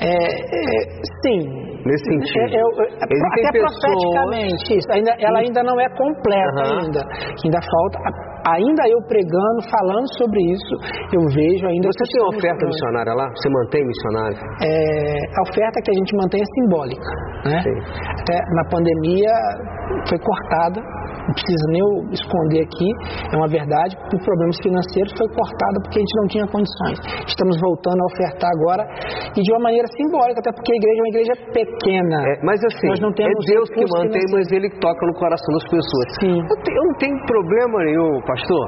É, 0.00 0.14
é, 0.14 0.78
sim, 1.22 1.40
nesse 1.84 2.04
sentido. 2.04 2.54
É, 2.54 2.60
é, 2.60 2.86
até 3.04 3.52
pessoas... 3.52 3.76
profeticamente, 3.78 4.78
isso. 4.78 4.88
Ainda, 4.92 5.12
ela 5.20 5.38
ainda 5.40 5.62
não 5.62 5.78
é 5.78 5.88
completa 5.90 6.62
uhum. 6.64 6.80
ainda. 6.80 7.02
Ainda 7.44 7.60
falta. 7.60 8.27
Ainda 8.54 8.82
eu 8.88 9.00
pregando, 9.06 9.60
falando 9.68 10.08
sobre 10.16 10.40
isso, 10.40 10.74
eu 11.12 11.22
vejo 11.34 11.66
ainda. 11.66 11.88
Você 11.88 12.04
tem 12.12 12.22
oferta 12.38 12.66
missionária 12.66 13.12
lá? 13.14 13.26
Você 13.34 13.48
mantém 13.50 13.82
missionário? 13.84 14.38
É, 14.62 15.18
a 15.36 15.42
oferta 15.48 15.76
que 15.84 15.90
a 15.90 15.94
gente 15.94 16.16
mantém 16.16 16.40
é 16.40 16.48
simbólica. 16.54 17.10
Né? 17.44 17.58
Até 18.20 18.36
na 18.54 18.64
pandemia 18.70 19.32
foi 20.08 20.18
cortada 20.18 20.80
não 21.28 21.34
precisa 21.36 21.64
nem 21.68 21.80
eu 21.84 21.92
esconder 22.08 22.64
aqui, 22.64 22.88
é 23.32 23.36
uma 23.36 23.48
verdade, 23.48 23.92
por 24.08 24.18
problemas 24.24 24.56
financeiros 24.64 25.12
foi 25.12 25.28
cortada 25.28 25.76
porque 25.84 26.00
a 26.00 26.02
gente 26.02 26.16
não 26.16 26.26
tinha 26.32 26.46
condições. 26.48 26.96
Estamos 27.28 27.60
voltando 27.60 28.00
a 28.00 28.06
ofertar 28.08 28.48
agora 28.56 28.82
e 29.36 29.40
de 29.44 29.48
uma 29.52 29.68
maneira 29.68 29.84
simbólica, 29.92 30.40
até 30.40 30.50
porque 30.56 30.72
a 30.72 30.78
igreja 30.80 30.96
é 30.96 31.02
uma 31.04 31.12
igreja 31.12 31.34
pequena. 31.52 32.18
É, 32.24 32.32
mas 32.40 32.58
assim, 32.64 32.88
Nós 32.88 33.00
não 33.04 33.12
temos 33.12 33.44
é 33.44 33.52
Deus 33.52 33.68
que 33.68 33.84
mantém, 33.92 34.24
mas 34.32 34.46
Ele 34.48 34.68
toca 34.80 35.02
no 35.04 35.14
coração 35.20 35.50
das 35.52 35.66
pessoas. 35.68 36.06
Sim. 36.24 36.38
Eu, 36.40 36.56
te, 36.64 36.70
eu 36.72 36.84
não 36.88 36.94
tenho 36.96 37.18
problema 37.28 37.76
nenhum, 37.84 38.12
pastor, 38.24 38.64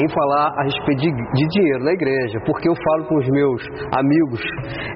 em 0.00 0.08
falar 0.08 0.48
a 0.56 0.62
respeito 0.64 1.00
de, 1.04 1.10
de 1.12 1.44
dinheiro 1.52 1.84
na 1.84 1.92
igreja, 1.92 2.40
porque 2.48 2.68
eu 2.68 2.76
falo 2.88 3.04
com 3.04 3.16
os 3.20 3.28
meus 3.28 3.60
amigos, 4.00 4.40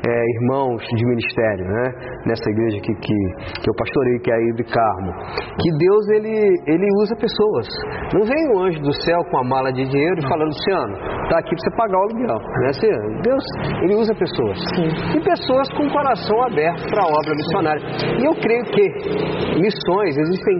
é, 0.00 0.12
irmãos 0.40 0.80
de 0.80 1.04
ministério, 1.04 1.64
né? 1.68 1.84
Nessa 2.24 2.48
igreja 2.48 2.80
que, 2.80 2.92
que, 2.94 3.16
que 3.60 3.68
eu 3.68 3.74
pastorei, 3.76 4.18
que 4.20 4.30
é 4.30 4.34
a 4.34 4.52
de 4.56 4.64
Carmo, 4.64 5.12
que 5.60 5.68
Deus 5.76 6.04
ele, 6.16 6.36
ele 6.66 6.86
usa 7.00 7.01
usa 7.02 7.14
pessoas. 7.16 7.66
Não 8.14 8.22
vem 8.22 8.42
um 8.54 8.64
anjo 8.64 8.80
do 8.80 8.92
céu 9.02 9.18
com 9.30 9.38
a 9.38 9.44
mala 9.44 9.72
de 9.72 9.84
dinheiro 9.84 10.18
e 10.18 10.28
fala, 10.28 10.44
Luciano, 10.44 10.94
tá 11.28 11.38
aqui 11.38 11.50
para 11.50 11.62
você 11.62 11.76
pagar 11.76 11.98
o 11.98 12.02
aluguel. 12.02 12.38
Né? 12.38 12.68
Assim, 12.70 12.90
Deus, 13.22 13.44
ele 13.82 13.94
usa 13.94 14.14
pessoas. 14.14 14.58
Sim. 14.74 15.18
E 15.18 15.20
pessoas 15.20 15.68
com 15.76 15.84
o 15.86 15.92
coração 15.92 16.42
aberto 16.46 16.86
para 16.88 17.02
a 17.02 17.06
obra 17.06 17.32
missionária. 17.34 17.82
E 18.18 18.24
eu 18.24 18.34
creio 18.40 18.64
que 18.70 18.84
missões 19.60 20.16
existem. 20.16 20.56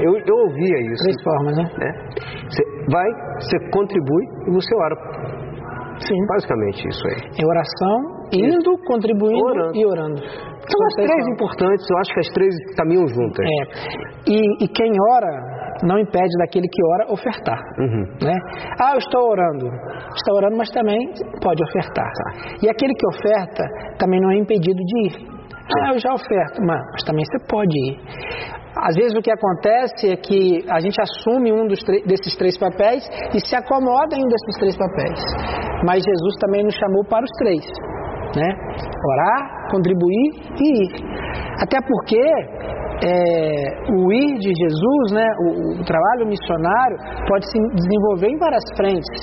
Eu, 0.00 0.16
eu 0.16 0.36
ouvia 0.48 0.78
isso. 0.90 1.02
Três 1.04 1.22
formas, 1.22 1.56
né? 1.56 1.64
né? 1.78 1.90
Você 2.48 2.62
vai, 2.90 3.08
você 3.38 3.58
contribui 3.70 4.24
e 4.48 4.50
você 4.50 4.74
ora. 4.76 4.96
Sim. 5.98 6.26
Basicamente 6.26 6.88
isso 6.88 7.06
aí. 7.06 7.20
É 7.38 7.46
oração, 7.46 7.96
indo, 8.32 8.76
contribuindo 8.86 9.44
orando. 9.44 9.76
e 9.76 9.86
orando. 9.86 10.22
São 10.22 10.86
as 10.86 10.94
três 10.94 11.26
importantes, 11.28 11.84
eu 11.90 11.98
acho 11.98 12.14
que 12.14 12.20
as 12.20 12.28
três 12.28 12.54
caminham 12.76 13.06
juntas. 13.08 13.44
É. 13.44 14.30
E, 14.30 14.64
e 14.64 14.68
quem 14.68 14.92
ora 15.10 15.51
não 15.82 15.98
impede 15.98 16.36
daquele 16.38 16.68
que 16.68 16.82
ora 16.84 17.12
ofertar. 17.12 17.60
Uhum. 17.78 18.04
Né? 18.22 18.36
Ah, 18.80 18.92
eu 18.94 18.98
estou 18.98 19.30
orando. 19.30 19.66
Está 20.14 20.32
orando, 20.34 20.56
mas 20.56 20.70
também 20.70 20.98
pode 21.42 21.62
ofertar. 21.62 22.06
Tá. 22.06 22.56
E 22.62 22.68
aquele 22.68 22.94
que 22.94 23.06
oferta 23.06 23.64
também 23.98 24.20
não 24.20 24.30
é 24.30 24.36
impedido 24.36 24.78
de 24.78 25.06
ir. 25.06 25.32
Ah, 25.80 25.92
eu 25.92 25.98
já 25.98 26.12
oferto, 26.12 26.60
mas, 26.60 26.80
mas 26.92 27.02
também 27.04 27.24
você 27.24 27.46
pode 27.48 27.72
ir. 27.72 27.98
Às 28.76 28.94
vezes 28.96 29.14
o 29.14 29.20
que 29.20 29.30
acontece 29.30 30.12
é 30.12 30.16
que 30.16 30.64
a 30.70 30.80
gente 30.80 30.98
assume 31.00 31.52
um 31.52 31.66
desses 31.66 32.34
três 32.36 32.58
papéis 32.58 33.04
e 33.34 33.40
se 33.40 33.54
acomoda 33.54 34.16
em 34.16 34.24
um 34.24 34.28
desses 34.28 34.56
três 34.58 34.76
papéis. 34.76 35.20
Mas 35.84 36.02
Jesus 36.02 36.34
também 36.40 36.64
nos 36.64 36.74
chamou 36.74 37.04
para 37.04 37.22
os 37.22 37.30
três. 37.38 37.64
né? 38.36 38.48
Orar, 39.12 39.68
contribuir 39.70 40.32
e 40.58 40.84
ir. 40.84 40.90
Até 41.60 41.78
porque 41.86 42.20
é, 43.02 43.92
o 43.92 44.12
ir 44.12 44.38
de 44.38 44.52
Jesus, 44.54 45.12
né, 45.12 45.26
o, 45.40 45.80
o, 45.80 45.84
trabalho 45.84 46.26
missionário, 46.26 46.96
pode 47.26 47.44
se 47.50 47.58
desenvolver 47.74 48.28
em 48.28 48.38
várias 48.38 48.64
frentes. 48.76 49.18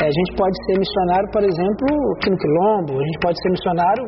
É, 0.00 0.06
a 0.08 0.14
gente 0.16 0.32
pode 0.32 0.56
ser 0.64 0.80
missionário, 0.80 1.28
por 1.28 1.44
exemplo, 1.44 1.86
aqui 2.16 2.28
no 2.32 2.38
Quilombo, 2.40 2.92
a 2.96 3.04
gente 3.04 3.18
pode 3.20 3.36
ser 3.36 3.50
missionário. 3.52 4.04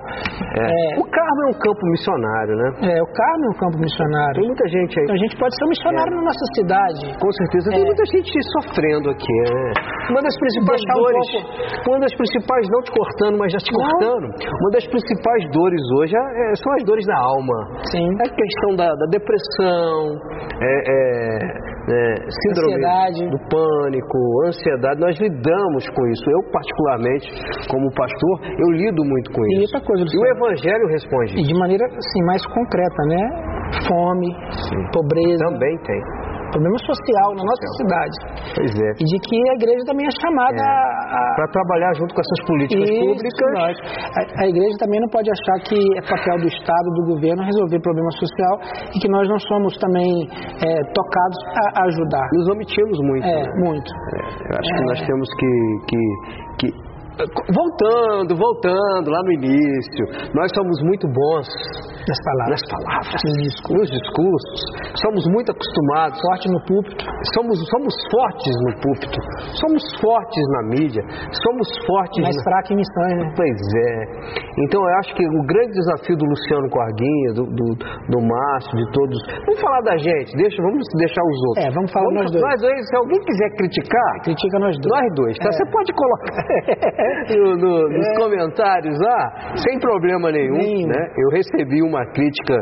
É. 0.57 0.65
É, 0.65 1.01
o 1.01 1.05
Carmo 1.05 1.41
é 1.45 1.49
um 1.53 1.59
campo 1.61 1.85
missionário, 1.93 2.55
né? 2.57 2.69
É, 2.81 3.03
o 3.03 3.09
Carmo 3.13 3.45
é 3.45 3.51
um 3.53 3.59
campo 3.61 3.77
missionário. 3.77 4.37
Tem 4.41 4.49
muita 4.49 4.67
gente 4.73 4.93
aí. 4.97 5.05
Então 5.05 5.17
a 5.17 5.23
gente 5.23 5.37
pode 5.37 5.53
ser 5.53 5.65
um 5.65 5.69
missionário 5.69 6.13
é. 6.13 6.17
na 6.17 6.23
nossa 6.23 6.47
cidade. 6.57 7.03
Com 7.21 7.33
certeza. 7.33 7.71
Tem 7.77 7.83
é. 7.83 7.85
muita 7.85 8.05
gente 8.09 8.33
sofrendo 8.57 9.07
aqui. 9.13 9.37
Né? 9.53 9.73
Uma 10.09 10.23
das 10.25 10.37
principais 10.41 10.81
Deixar 10.81 10.97
dores, 10.97 11.29
um 11.37 11.91
uma 11.93 12.01
das 12.01 12.15
principais, 12.17 12.65
não 12.73 12.81
te 12.83 12.93
cortando, 12.93 13.37
mas 13.37 13.53
já 13.53 13.59
te 13.61 13.73
não. 13.73 13.81
cortando, 13.85 14.27
uma 14.33 14.71
das 14.73 14.87
principais 14.89 15.43
dores 15.53 15.83
hoje 16.01 16.17
são 16.57 16.73
as 16.73 16.85
dores 16.85 17.05
da 17.05 17.19
alma. 17.21 17.59
Sim. 17.93 18.09
A 18.17 18.29
questão 18.33 18.77
da, 18.77 18.89
da 18.89 19.07
depressão, 19.13 20.17
síndrome 22.49 22.81
ansiedade. 22.81 23.29
do 23.29 23.39
pânico, 23.49 24.19
ansiedade. 24.47 25.01
Nós 25.01 25.19
lidamos 25.21 25.82
com 25.91 26.07
isso. 26.09 26.25
Eu, 26.31 26.43
particularmente, 26.51 27.27
como 27.69 27.93
pastor, 27.95 28.41
eu 28.59 28.69
lido 28.71 29.05
muito 29.05 29.33
com 29.33 29.43
e 29.45 29.65
isso. 29.65 29.75
Outra 29.75 29.81
coisa, 29.87 30.05
e 30.05 30.19
o 30.19 30.27
Evangelho 30.27 30.87
responde. 30.89 31.41
E 31.41 31.43
de 31.43 31.55
maneira 31.59 31.87
assim, 31.87 32.23
mais 32.25 32.45
concreta, 32.47 33.03
né? 33.07 33.23
Fome, 33.89 34.29
Sim. 34.69 34.83
pobreza. 34.93 35.45
Também 35.45 35.77
tem 35.79 36.01
problema 36.53 36.79
social 36.85 37.29
na 37.35 37.43
nossa 37.43 37.67
cidade. 37.81 38.17
Pois 38.55 38.73
é. 38.77 38.91
E 39.01 39.05
de 39.09 39.19
que 39.25 39.37
a 39.51 39.55
igreja 39.57 39.83
também 39.89 40.07
é 40.07 40.15
chamada 40.21 40.61
é. 40.61 40.69
a. 40.69 41.21
Para 41.35 41.49
trabalhar 41.49 41.93
junto 41.97 42.13
com 42.15 42.21
essas 42.21 42.41
políticas 42.47 42.89
Isso, 42.89 43.01
públicas. 43.01 43.75
A, 44.13 44.21
a, 44.21 44.47
igreja 44.47 44.77
também 44.79 45.01
não 45.01 45.09
pode 45.09 45.29
achar 45.33 45.57
que 45.65 45.79
é 45.97 46.03
papel 46.05 46.37
do 46.45 46.49
Estado, 46.49 46.87
do 47.01 47.03
governo, 47.17 47.43
resolver 47.43 47.81
problema 47.81 48.11
social 48.21 48.55
e 48.93 48.97
que 49.01 49.09
nós 49.09 49.27
não 49.29 49.41
somos 49.41 49.73
também 49.81 50.29
é, 50.61 50.71
tocados 50.93 51.39
a, 51.57 51.89
ajudar. 51.89 52.27
Nos 52.37 52.49
omitimos 52.53 52.99
muito. 53.01 53.27
É, 53.27 53.43
né? 53.43 53.53
muito. 53.65 53.91
É, 53.91 54.21
eu 54.21 54.55
acho 54.61 54.71
que 54.71 54.83
nós 54.87 54.99
é. 55.01 55.07
temos 55.09 55.29
que, 55.35 55.51
que, 55.89 56.01
que 56.61 56.92
Voltando, 57.13 58.33
voltando 58.35 59.11
lá 59.11 59.21
no 59.25 59.33
início, 59.33 60.33
nós 60.33 60.49
somos 60.57 60.81
muito 60.81 61.07
bons 61.13 61.45
nas 62.09 62.19
palavras, 62.25 62.57
nas 62.57 62.65
palavras 62.73 63.21
nos, 63.21 63.37
discursos. 63.53 63.77
nos 63.77 63.89
discursos. 63.93 64.61
Somos 64.97 65.23
muito 65.29 65.53
acostumados. 65.53 66.17
Forte 66.25 66.49
no 66.49 66.61
púlpito. 66.65 67.05
Somos, 67.37 67.57
somos 67.69 67.95
fortes 68.11 68.55
no 68.65 68.73
púlpito. 68.81 69.19
Somos 69.61 69.83
fortes 70.01 70.45
na 70.57 70.63
mídia. 70.73 71.03
Somos 71.37 71.69
fortes. 71.85 72.23
Mais 72.25 72.37
na... 72.37 72.43
fraco 72.49 72.73
em 72.73 72.77
missões, 72.81 73.15
né? 73.21 73.25
Pois 73.37 73.61
é. 73.61 73.95
Então 74.65 74.81
eu 74.81 74.93
acho 75.05 75.15
que 75.15 75.23
o 75.23 75.43
grande 75.45 75.73
desafio 75.77 76.17
do 76.17 76.25
Luciano 76.25 76.69
Corguinha, 76.73 77.31
do, 77.37 77.45
do, 77.45 77.67
do 77.77 78.19
Márcio, 78.25 78.73
de 78.73 78.87
todos. 78.93 79.17
Vamos 79.47 79.61
falar 79.61 79.81
da 79.85 79.97
gente, 80.01 80.33
deixa, 80.33 80.63
vamos 80.65 80.83
deixar 80.97 81.23
os 81.23 81.39
outros. 81.53 81.67
É, 81.67 81.71
vamos 81.71 81.93
falar 81.93 82.09
vamos, 82.09 82.25
nós 82.25 82.31
dois. 82.33 82.43
Nós 82.43 82.61
dois, 82.61 82.89
se 82.89 82.97
alguém 82.97 83.21
quiser 83.21 83.51
criticar, 83.61 84.13
critica 84.25 84.59
nós 84.59 84.75
dois. 84.81 84.91
Nós 84.91 85.09
dois, 85.15 85.39
tá? 85.39 85.49
É. 85.49 85.53
Você 85.53 85.65
pode 85.71 85.93
colocar. 85.93 86.33
no, 87.37 87.57
no, 87.57 87.89
nos 87.89 88.07
é. 88.07 88.15
comentários 88.17 88.99
lá, 89.01 89.55
sem 89.57 89.79
problema 89.79 90.31
nenhum. 90.31 90.61
Sim. 90.61 90.87
Né? 90.87 91.07
Eu 91.17 91.29
recebi 91.31 91.83
uma 91.83 92.05
crítica 92.13 92.55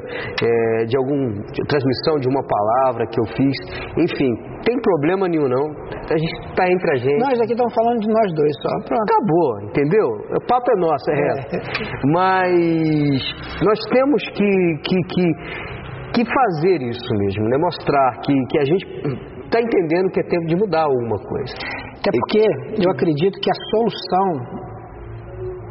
é, 0.42 0.84
de 0.84 0.96
alguma 0.96 1.42
transmissão 1.68 2.18
de 2.18 2.28
uma 2.28 2.42
palavra 2.46 3.06
que 3.06 3.20
eu 3.20 3.26
fiz. 3.36 3.56
Enfim, 3.98 4.32
tem 4.64 4.76
problema 4.80 5.28
nenhum 5.28 5.48
não. 5.48 5.66
A 6.10 6.16
gente 6.16 6.48
está 6.48 6.70
entre 6.70 6.90
a 6.92 6.96
gente. 6.96 7.18
Nós 7.18 7.40
aqui 7.40 7.52
estamos 7.52 7.74
falando 7.74 8.00
de 8.00 8.08
nós 8.08 8.32
dois 8.34 8.52
só. 8.62 8.70
Pronto. 8.88 9.02
Acabou, 9.10 9.62
entendeu? 9.62 10.08
O 10.08 10.46
papo 10.46 10.70
é 10.70 10.80
nosso, 10.80 11.10
é, 11.10 11.14
é. 11.14 11.16
reto. 11.16 11.56
Mas 12.12 13.20
nós 13.64 13.78
temos 13.92 14.22
que, 14.30 14.50
que, 14.84 14.96
que, 15.08 15.34
que 16.14 16.24
fazer 16.24 16.82
isso 16.82 17.14
mesmo, 17.18 17.48
né? 17.48 17.58
mostrar 17.58 18.20
que, 18.24 18.34
que 18.50 18.58
a 18.58 18.64
gente 18.64 18.86
está 19.44 19.60
entendendo 19.60 20.10
que 20.10 20.20
é 20.20 20.24
tempo 20.24 20.46
de 20.46 20.56
mudar 20.56 20.82
alguma 20.82 21.18
coisa. 21.18 21.54
Até 22.00 22.10
porque 22.10 22.40
eu 22.82 22.90
acredito 22.90 23.38
que 23.38 23.50
a 23.50 23.58
solução 23.70 24.70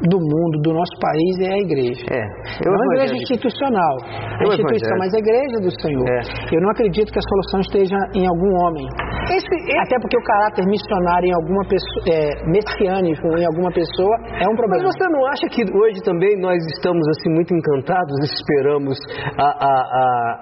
do 0.08 0.16
mundo, 0.16 0.56
do 0.64 0.72
nosso 0.72 0.96
país 1.02 1.34
é 1.44 1.52
a 1.52 1.60
igreja. 1.60 2.06
É. 2.08 2.24
Não 2.64 2.72
a 2.72 2.96
igreja 2.96 3.16
institucional, 3.20 3.96
a 4.08 4.44
eu 4.44 4.48
instituição, 4.48 4.96
mas 4.98 5.12
a 5.14 5.20
igreja 5.20 5.58
do 5.60 5.72
Senhor. 5.82 6.08
É. 6.08 6.56
Eu 6.56 6.62
não 6.62 6.70
acredito 6.72 7.12
que 7.12 7.20
a 7.20 7.26
solução 7.28 7.60
esteja 7.60 7.98
em 8.16 8.24
algum 8.24 8.52
homem. 8.64 8.88
Esse, 9.28 9.44
esse... 9.44 9.78
Até 9.78 10.00
porque 10.00 10.16
o 10.16 10.24
caráter 10.24 10.66
missionário 10.66 11.28
em 11.28 11.36
alguma 11.36 11.64
pessoa, 11.68 12.02
é, 12.08 12.32
messiânico 12.48 13.28
em 13.36 13.46
alguma 13.46 13.72
pessoa 13.72 14.16
é 14.40 14.48
um 14.48 14.56
problema. 14.56 14.88
Mas 14.88 14.96
você 14.96 15.06
não 15.12 15.26
acha 15.28 15.46
que 15.52 15.62
hoje 15.68 16.00
também 16.06 16.40
nós 16.40 16.64
estamos 16.78 17.04
assim 17.18 17.30
muito 17.36 17.52
encantados, 17.54 18.16
esperamos 18.24 18.96
a, 19.36 19.50
a, 19.52 19.74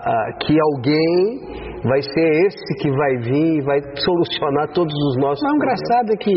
a, 0.06 0.34
que 0.46 0.54
alguém 0.54 1.57
vai 1.88 2.02
ser 2.02 2.30
esse 2.46 2.72
que 2.82 2.90
vai 2.92 3.14
vir 3.24 3.60
e 3.60 3.62
vai 3.64 3.80
solucionar 3.96 4.68
todos 4.74 4.94
os 4.94 5.18
nossos 5.18 5.44
Não, 5.44 5.58
problemas? 5.58 5.80
engraçado 5.80 6.14
é 6.14 6.18
que 6.18 6.36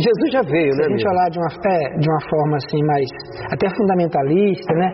Jesus 0.00 0.32
já 0.32 0.42
veio, 0.42 0.72
Se 0.72 0.78
né? 0.78 0.84
Se 0.84 0.88
a 0.88 0.96
gente 0.96 1.08
olhar 1.08 1.28
de 1.30 1.38
uma, 1.38 1.48
é, 1.48 1.98
de 1.98 2.08
uma 2.10 2.22
forma 2.28 2.56
assim 2.56 2.80
mais 2.84 3.08
até 3.52 3.68
fundamentalista, 3.76 4.74
né? 4.74 4.88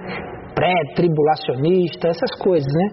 Pré-tribulacionista, 0.55 2.09
essas 2.09 2.31
coisas, 2.39 2.71
né? 2.73 2.87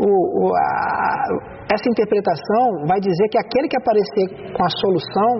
O, 0.00 0.08
o, 0.08 0.54
a, 0.54 1.24
essa 1.72 1.88
interpretação 1.88 2.86
vai 2.86 3.00
dizer 3.00 3.28
que 3.30 3.38
aquele 3.38 3.68
que 3.68 3.76
aparecer 3.76 4.52
com 4.52 4.64
a 4.64 4.70
solução 4.70 5.32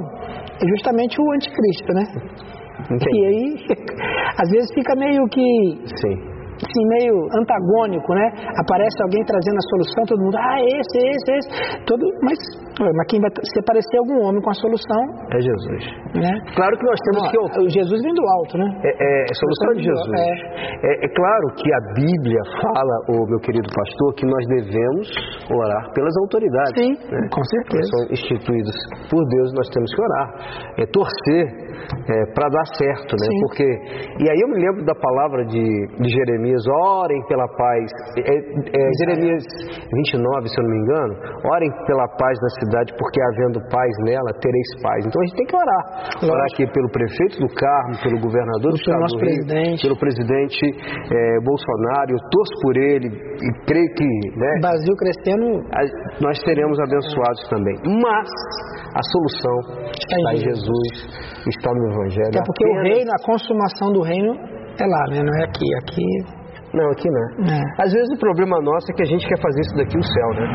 é 0.61 0.69
justamente 0.77 1.17
o 1.21 1.33
anticristo, 1.33 1.93
né? 1.95 2.05
Entendi. 2.91 3.19
E 3.19 3.27
aí, 3.27 3.55
às 4.41 4.49
vezes 4.51 4.69
fica 4.75 4.95
meio 4.97 5.25
que 5.29 5.43
Sim 6.01 6.38
assim, 6.59 6.83
meio 6.99 7.15
antagônico, 7.39 8.15
né? 8.15 8.27
Aparece 8.59 8.97
alguém 9.03 9.25
trazendo 9.25 9.59
a 9.59 9.67
solução, 9.71 10.03
todo 10.07 10.21
mundo, 10.23 10.37
ah, 10.37 10.61
esse, 10.61 10.99
esse, 10.99 11.31
esse. 11.39 11.49
Todo, 11.87 12.03
mas, 12.23 12.39
mas 12.79 13.07
quem 13.09 13.21
vai 13.21 13.31
se 13.31 13.59
aparecer 13.61 13.99
algum 13.99 14.27
homem 14.27 14.43
com 14.43 14.51
a 14.51 14.59
solução 14.59 15.03
é 15.31 15.41
Jesus. 15.41 15.83
Né? 16.15 16.33
Claro 16.57 16.75
que 16.79 16.85
nós 16.85 16.99
temos 17.05 17.23
Não, 17.23 17.31
que. 17.31 17.69
Jesus 17.69 18.03
vem 18.03 18.15
do 18.15 18.25
alto, 18.41 18.59
né? 18.59 18.69
É, 18.83 18.91
é, 18.91 19.23
é 19.29 19.35
solução 19.35 19.71
de 19.77 19.83
Jesus. 19.85 20.13
É. 20.19 20.89
é. 20.89 21.05
É, 21.05 21.09
claro 21.15 21.47
que 21.55 21.69
a 21.69 21.81
Bíblia 21.95 22.43
fala, 22.63 22.95
o 23.09 23.27
meu 23.29 23.39
querido 23.41 23.69
pastor, 23.69 24.15
que 24.15 24.27
nós 24.27 24.45
devemos 24.49 25.07
orar 25.51 25.93
pelas 25.93 26.15
autoridades. 26.23 26.75
Sim, 26.75 26.93
né? 26.93 27.29
com 27.31 27.45
certeza. 27.45 27.79
Que 27.79 27.91
são 27.93 28.03
instituídas 28.11 28.77
por 29.11 29.23
Deus, 29.29 29.53
nós 29.55 29.69
temos 29.69 29.91
que 29.95 30.01
orar. 30.03 30.27
É 30.79 30.87
torcer 30.87 31.45
é, 32.09 32.33
para 32.33 32.49
dar 32.49 32.67
certo, 32.73 33.13
né? 33.13 33.29
Sim. 33.29 33.41
Porque. 33.41 33.65
E 33.65 34.31
aí 34.31 34.39
eu 34.41 34.49
me 34.49 34.59
lembro 34.65 34.85
da 34.85 34.95
palavra 34.95 35.45
de, 35.45 35.65
de 36.01 36.09
Jeremias 36.09 36.48
Jeremias, 36.49 36.65
orem 36.67 37.21
pela 37.27 37.47
paz. 37.49 37.91
É, 38.17 38.35
é, 38.35 38.91
Jeremias 39.05 39.45
29, 39.93 40.49
se 40.49 40.57
eu 40.59 40.65
não 40.65 40.71
me 40.71 40.79
engano, 40.83 41.15
orem 41.53 41.71
pela 41.87 42.09
paz 42.17 42.39
na 42.41 42.51
cidade, 42.61 42.95
porque 42.99 43.21
havendo 43.23 43.61
paz 43.69 43.91
nela, 44.05 44.33
tereis 44.41 44.69
paz. 44.83 45.05
Então 45.07 45.21
a 45.21 45.25
gente 45.27 45.37
tem 45.37 45.47
que 45.47 45.57
orar. 45.57 45.85
Lógico. 46.17 46.33
Orar 46.33 46.47
aqui 46.53 46.65
pelo 46.73 46.89
prefeito 46.91 47.39
do 47.39 47.49
Carmo, 47.55 47.95
pelo 48.03 48.21
governador 48.21 48.71
do 48.73 48.79
estado 48.79 48.99
do 48.99 49.19
Rio, 49.19 49.21
presidente. 49.21 49.83
pelo 49.83 49.99
presidente 49.99 50.65
é, 50.65 51.41
Bolsonaro. 51.45 52.11
Eu 52.13 52.21
torço 52.31 52.55
por 52.63 52.77
ele 52.77 53.09
e 53.09 53.49
creio 53.67 53.91
que. 53.95 54.09
Né, 54.37 54.51
o 54.59 54.61
Brasil 54.61 54.95
crescendo. 54.97 55.47
Nós 56.21 56.39
seremos 56.45 56.79
abençoados 56.81 57.43
também. 57.49 57.77
Mas 57.85 58.29
a 58.95 59.03
solução 59.13 59.89
está 59.93 60.33
em 60.33 60.37
Jesus, 60.37 60.89
está 61.49 61.71
no 61.73 61.93
Evangelho. 61.93 62.35
É 62.35 62.43
porque 62.45 62.65
Apenas... 62.65 62.81
o 62.81 62.95
reino, 62.95 63.11
a 63.13 63.25
consumação 63.25 63.93
do 63.93 64.03
reino 64.03 64.58
é 64.83 64.87
lá, 64.87 65.05
né? 65.11 65.23
Não 65.23 65.35
é 65.41 65.45
aqui. 65.45 65.69
Aqui 65.83 66.39
não, 66.75 66.91
aqui 66.91 67.09
não. 67.09 67.49
É. 67.49 67.63
Às 67.81 67.93
vezes 67.93 68.09
o 68.13 68.19
problema 68.19 68.61
nosso 68.61 68.93
é 68.93 68.95
que 68.95 69.03
a 69.03 69.07
gente 69.07 69.27
quer 69.27 69.41
fazer 69.41 69.61
isso 69.61 69.75
daqui 69.77 69.97
o 69.97 70.03
céu, 70.03 70.29
né? 70.37 70.47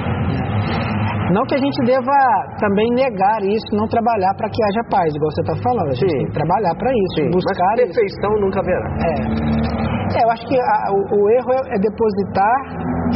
Não 1.34 1.44
que 1.46 1.56
a 1.56 1.58
gente 1.58 1.78
deva 1.86 2.14
também 2.60 2.86
negar 2.94 3.42
isso, 3.42 3.66
não 3.74 3.88
trabalhar 3.88 4.34
para 4.38 4.50
que 4.50 4.64
haja 4.64 4.84
paz, 4.92 5.16
igual 5.16 5.32
você 5.32 5.42
está 5.42 5.56
falando. 5.64 5.90
A 5.90 5.96
gente 5.96 6.12
Sim. 6.12 6.18
tem 6.18 6.26
que 6.28 6.34
trabalhar 6.34 6.76
para 6.76 6.92
isso, 6.92 7.16
Sim, 7.16 7.30
buscar 7.32 7.66
mas 7.66 7.80
perfeição 7.82 8.32
isso. 8.34 8.42
nunca 8.42 8.60
haverá. 8.60 8.90
É. 9.02 9.83
é 10.18 10.24
eu 10.24 10.30
acho 10.32 10.46
que 10.48 10.58
a, 10.60 10.78
o, 10.92 11.00
o, 11.18 11.30
erro 11.30 11.52
é, 11.54 11.76
é, 11.76 11.78
depositar 11.80 12.58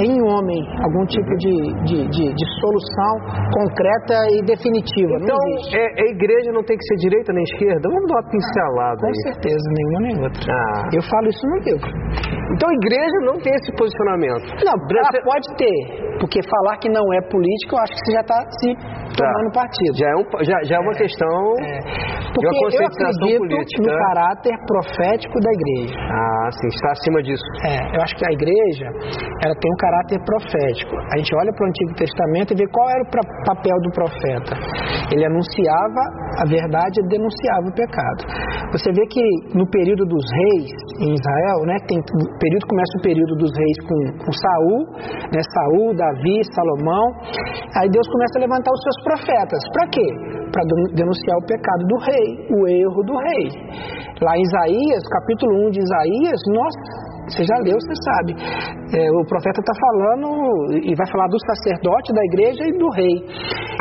em 0.01 0.13
homem 0.21 0.61
algum 0.83 1.05
tipo 1.05 1.31
de, 1.37 1.53
de, 1.85 1.97
de, 2.09 2.25
de 2.33 2.45
solução 2.61 3.13
concreta 3.53 4.15
e 4.33 4.45
definitiva. 4.45 5.13
Então, 5.21 5.37
é, 5.73 5.85
a 6.01 6.07
igreja 6.11 6.51
não 6.51 6.63
tem 6.63 6.77
que 6.77 6.85
ser 6.85 6.97
direita 7.09 7.33
nem 7.33 7.43
esquerda? 7.43 7.89
Vamos 7.89 8.07
dar 8.07 8.15
uma 8.21 8.29
pincelada 8.29 9.01
Com 9.01 9.07
aí. 9.07 9.21
certeza, 9.33 9.65
nenhuma 9.73 9.99
nem 10.07 10.15
outra. 10.23 10.53
Ah. 10.53 10.89
Eu 10.93 11.01
falo 11.09 11.27
isso 11.27 11.45
no 11.47 11.57
livro. 11.65 11.89
Então 12.53 12.69
a 12.69 12.73
igreja 12.73 13.17
não 13.25 13.35
tem 13.37 13.53
esse 13.53 13.71
posicionamento. 13.75 14.47
Não, 14.63 14.73
ela 14.73 15.11
pode 15.23 15.47
ter. 15.57 15.77
Porque 16.19 16.39
falar 16.49 16.77
que 16.77 16.89
não 16.89 17.05
é 17.13 17.21
político, 17.29 17.75
eu 17.75 17.79
acho 17.79 17.93
que 17.93 17.99
você 18.05 18.11
já 18.13 18.21
está 18.21 18.39
se 18.57 18.69
tomando 19.17 19.49
tá. 19.51 19.65
partido. 19.65 19.93
Já 19.97 20.07
é, 20.07 20.15
um, 20.15 20.25
já, 20.45 20.57
já 20.63 20.75
é 20.77 20.79
uma 20.79 20.93
questão. 20.93 21.37
É. 21.59 22.17
Porque 22.37 22.77
eu 22.77 22.85
acredito 22.85 23.41
política. 23.41 23.81
no 23.81 23.91
caráter 23.97 24.53
profético 24.69 25.35
da 25.41 25.51
igreja. 25.51 25.97
Ah, 25.97 26.49
sim, 26.53 26.67
está 26.69 26.91
acima 26.91 27.19
disso. 27.23 27.43
É, 27.65 27.97
eu 27.97 28.01
acho 28.01 28.13
que 28.15 28.25
a 28.29 28.33
igreja 28.33 28.87
ela 29.43 29.55
tem 29.57 29.69
um 29.73 29.79
caráter 29.81 30.19
profético. 30.21 30.93
A 31.13 31.17
gente 31.17 31.33
olha 31.33 31.51
para 31.51 31.65
o 31.65 31.67
Antigo 31.67 31.91
Testamento 31.97 32.53
e 32.53 32.55
vê 32.55 32.67
qual 32.69 32.87
era 32.89 33.01
o 33.01 33.09
papel 33.45 33.77
do 33.81 33.91
profeta. 33.91 34.53
Ele 35.11 35.25
anunciava 35.25 36.01
a 36.37 36.45
verdade 36.45 37.01
e 37.01 37.07
denunciava 37.09 37.65
o 37.65 37.73
pecado. 37.73 38.21
Você 38.71 38.91
vê 38.93 39.03
que 39.09 39.23
no 39.57 39.65
período 39.71 40.05
dos 40.05 40.25
reis 40.29 40.69
em 41.01 41.13
Israel, 41.13 41.59
né, 41.65 41.77
tem 41.87 41.97
período 42.39 42.67
começa 42.67 42.93
o 42.99 43.01
período 43.01 43.33
dos 43.35 43.51
reis 43.55 43.77
com, 43.87 43.99
com 44.21 44.31
Saul, 44.31 44.81
né, 45.31 45.41
Saul, 45.55 45.95
Davi, 45.95 46.37
Salomão. 46.53 47.05
Aí 47.79 47.89
Deus 47.89 48.05
começa 48.11 48.37
a 48.37 48.41
levantar 48.41 48.71
os 48.71 48.81
seus 48.83 48.97
profetas. 49.07 49.61
Para 49.71 49.87
quê? 49.87 50.07
Para 50.51 50.63
denunciar 50.91 51.37
o 51.39 51.45
pecado 51.47 51.83
do 51.87 51.97
rei, 52.03 52.27
o 52.51 52.59
erro 52.67 53.01
do 53.07 53.15
rei. 53.15 53.45
Lá 54.21 54.35
em 54.35 54.43
Isaías, 54.43 55.03
capítulo 55.07 55.67
1 55.67 55.71
de 55.71 55.79
Isaías, 55.79 56.39
nossa, 56.51 57.07
você 57.27 57.43
já 57.43 57.57
leu, 57.63 57.75
você 57.75 57.95
sabe. 58.07 58.31
É, 58.95 59.11
o 59.11 59.23
profeta 59.27 59.59
está 59.59 59.73
falando 59.75 60.27
e 60.79 60.95
vai 60.95 61.07
falar 61.11 61.27
do 61.27 61.39
sacerdote 61.51 62.13
da 62.13 62.23
igreja 62.23 62.63
e 62.63 62.77
do 62.77 62.89
rei. 62.91 63.15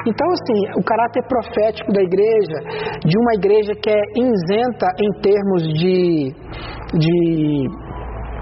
Então, 0.06 0.28
assim, 0.30 0.58
o 0.78 0.82
caráter 0.84 1.22
profético 1.26 1.92
da 1.92 2.02
igreja, 2.02 2.58
de 3.04 3.18
uma 3.18 3.34
igreja 3.34 3.72
que 3.74 3.90
é 3.90 4.02
isenta 4.18 4.86
em 4.98 5.10
termos 5.22 5.62
de, 5.74 6.34
de 6.94 7.85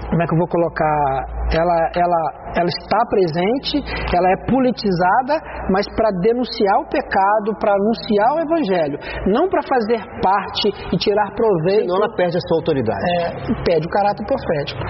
como 0.09 0.21
é 0.21 0.25
que 0.25 0.33
eu 0.33 0.37
vou 0.37 0.47
colocar? 0.47 1.35
Ela, 1.53 1.77
ela, 1.95 2.21
ela 2.55 2.69
está 2.69 2.99
presente, 3.09 3.81
ela 4.13 4.29
é 4.31 4.37
politizada, 4.49 5.41
mas 5.69 5.85
para 5.95 6.09
denunciar 6.21 6.77
o 6.81 6.89
pecado, 6.89 7.57
para 7.59 7.73
anunciar 7.73 8.29
o 8.33 8.39
evangelho, 8.41 8.97
não 9.27 9.49
para 9.49 9.61
fazer 9.63 10.01
parte 10.21 10.69
e 10.93 10.97
tirar 10.97 11.33
proveito. 11.35 11.89
Senão 11.89 11.97
ela 11.97 12.15
perde 12.15 12.37
a 12.37 12.41
sua 12.47 12.57
autoridade. 12.57 13.01
É, 13.19 13.63
perde 13.63 13.87
o 13.87 13.89
caráter 13.89 14.25
profético. 14.25 14.81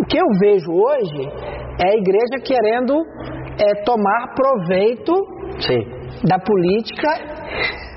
O 0.00 0.04
que 0.06 0.18
eu 0.18 0.26
vejo 0.40 0.70
hoje 0.72 1.22
é 1.80 1.90
a 1.90 1.96
igreja 1.96 2.36
querendo 2.44 2.94
é, 3.58 3.82
tomar 3.84 4.34
proveito 4.34 5.12
Sim. 5.60 5.82
da 6.24 6.38
política 6.38 7.37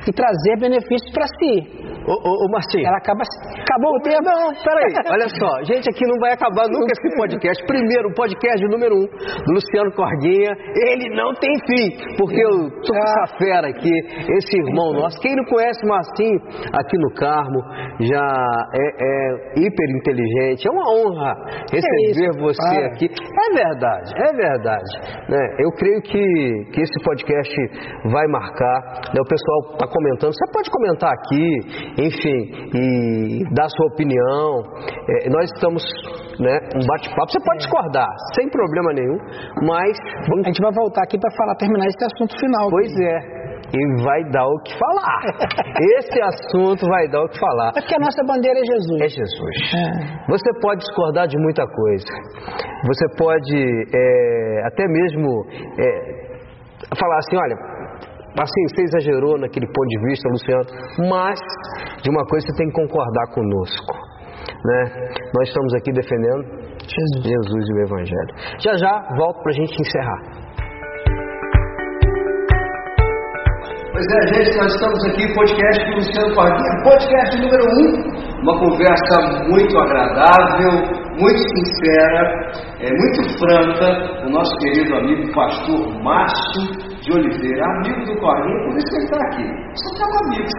e 0.08 0.12
trazer 0.12 0.58
benefícios 0.60 1.12
para 1.14 1.26
si. 1.28 1.82
Ô, 2.08 2.14
ô, 2.14 2.46
ô 2.46 2.50
Marcinho. 2.50 2.88
Ela 2.88 2.98
acaba. 2.98 3.22
Acabou 3.22 3.94
o 3.94 4.02
tempo? 4.02 4.24
Não, 4.26 4.50
peraí. 4.58 4.90
Olha 5.12 5.30
só, 5.30 5.64
gente, 5.64 5.90
aqui 5.90 6.02
não 6.08 6.18
vai 6.20 6.34
acabar 6.34 6.66
nunca 6.68 6.92
esse 6.92 7.16
podcast. 7.16 7.64
Primeiro, 7.66 8.10
o 8.10 8.14
podcast 8.14 8.66
número 8.68 8.96
um 8.96 9.06
do 9.06 9.52
Luciano 9.54 9.92
Corguinha. 9.94 10.58
Ele 10.90 11.14
não 11.16 11.34
tem 11.36 11.54
fim, 11.70 12.18
porque 12.18 12.42
eu 12.42 12.70
tô 12.82 12.94
com 12.94 12.98
essa 12.98 13.38
fera 13.38 13.68
aqui, 13.70 13.94
esse 14.38 14.58
irmão 14.58 14.94
nosso. 14.94 15.20
Quem 15.22 15.36
não 15.36 15.46
conhece 15.46 15.86
o 15.86 15.90
Marcinho 15.90 16.40
aqui 16.74 16.98
no 16.98 17.14
Carmo 17.14 17.60
já 18.02 18.26
é, 18.74 18.86
é 18.98 19.62
hiper 19.62 19.90
inteligente. 19.96 20.68
É 20.68 20.72
uma 20.72 20.90
honra 20.90 21.36
receber 21.72 22.26
é 22.26 22.42
você 22.42 22.58
Para. 22.58 22.88
aqui. 22.88 23.06
É 23.06 23.54
verdade, 23.54 24.12
é 24.18 24.34
verdade. 24.34 24.92
Né? 25.30 25.56
Eu 25.60 25.70
creio 25.78 26.02
que, 26.02 26.72
que 26.74 26.82
esse 26.82 27.04
podcast 27.04 27.56
vai 28.10 28.28
marcar. 28.28 28.82
Né? 29.14 29.22
O 29.22 29.28
pessoal 29.28 29.41
está 29.74 29.88
comentando. 29.88 30.34
Você 30.34 30.52
pode 30.52 30.70
comentar 30.70 31.12
aqui 31.12 31.92
enfim, 31.98 32.40
e 32.74 33.44
dar 33.54 33.68
sua 33.70 33.88
opinião. 33.94 34.64
É, 35.10 35.30
nós 35.30 35.50
estamos, 35.56 35.84
né, 36.40 36.58
um 36.76 36.86
bate-papo. 36.86 37.32
Você 37.32 37.40
pode 37.44 37.60
discordar, 37.60 38.08
sem 38.36 38.50
problema 38.50 38.94
nenhum, 38.94 39.18
mas 39.68 39.98
a 40.44 40.48
gente 40.48 40.62
vai 40.62 40.72
voltar 40.74 41.04
aqui 41.04 41.18
para 41.20 41.32
falar, 41.32 41.56
terminar 41.56 41.86
esse 41.88 42.06
assunto 42.06 42.38
final. 42.40 42.70
Pois 42.70 42.92
aqui. 42.94 43.06
é. 43.06 43.42
E 43.74 44.04
vai 44.04 44.22
dar 44.32 44.46
o 44.46 44.60
que 44.64 44.78
falar. 44.78 45.22
Esse 45.98 46.22
assunto 46.22 46.86
vai 46.88 47.08
dar 47.08 47.24
o 47.24 47.30
que 47.30 47.40
falar. 47.40 47.70
É 47.70 47.80
porque 47.80 47.96
a 47.96 48.00
nossa 48.00 48.22
bandeira 48.28 48.60
é 48.60 48.64
Jesus. 48.66 49.02
É 49.02 49.08
Jesus. 49.08 49.56
É. 49.74 50.28
Você 50.28 50.60
pode 50.60 50.82
discordar 50.82 51.28
de 51.28 51.38
muita 51.38 51.66
coisa. 51.66 52.06
Você 52.86 53.06
pode 53.18 53.86
é, 53.96 54.68
até 54.68 54.86
mesmo 54.90 55.46
é, 55.80 56.32
falar 57.00 57.18
assim, 57.20 57.38
olha, 57.38 57.56
Assim, 58.40 58.62
você 58.70 58.84
exagerou 58.84 59.38
naquele 59.38 59.68
ponto 59.68 59.88
de 59.88 60.00
vista, 60.08 60.30
Luciano, 60.30 61.10
mas 61.10 61.40
de 62.02 62.10
uma 62.10 62.26
coisa 62.26 62.48
você 62.48 62.58
tem 62.58 62.68
que 62.68 62.74
concordar 62.74 63.28
conosco. 63.34 63.94
Né? 64.64 64.84
Nós 65.36 65.48
estamos 65.48 65.74
aqui 65.74 65.92
defendendo 65.92 66.44
Jesus, 66.88 67.24
Jesus 67.24 67.70
e 67.70 67.74
o 67.74 67.82
Evangelho. 67.84 68.34
Já 68.60 68.74
já 68.78 69.16
volto 69.16 69.42
para 69.42 69.52
a 69.52 69.56
gente 69.56 69.82
encerrar. 69.82 70.41
Pois 73.92 74.06
é, 74.06 74.28
gente, 74.34 74.58
nós 74.58 74.74
estamos 74.74 75.06
aqui, 75.06 75.34
podcast 75.34 75.86
do 75.86 75.96
Luciano 75.98 76.34
Pardinha, 76.34 76.82
podcast 76.82 77.42
número 77.42 77.66
1, 77.66 77.68
um, 77.68 78.42
uma 78.42 78.58
conversa 78.60 79.44
muito 79.50 79.78
agradável, 79.78 80.72
muito 81.20 81.38
sincera, 81.38 82.52
é, 82.80 82.90
muito 82.90 83.38
franca, 83.38 84.26
o 84.26 84.30
nosso 84.30 84.56
querido 84.60 84.96
amigo 84.96 85.34
pastor 85.34 86.04
Márcio 86.04 86.72
de 87.02 87.12
Oliveira, 87.12 87.66
amigo 87.66 88.06
do 88.06 88.18
Corguinho, 88.22 88.64
por 88.64 88.78
isso 88.78 88.88
que 88.88 88.96
ele 88.96 89.04
está 89.04 89.18
aqui. 89.28 89.44
Só 89.76 89.92
estamos 89.92 90.18
amigos. 90.26 90.54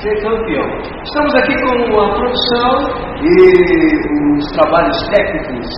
Ser 0.00 0.14
campeão. 0.22 0.64
Estamos 1.02 1.34
aqui 1.34 1.54
com 1.60 2.00
a 2.00 2.14
produção 2.14 2.72
e 3.20 4.38
os 4.38 4.46
trabalhos 4.52 4.96
técnicos 5.08 5.68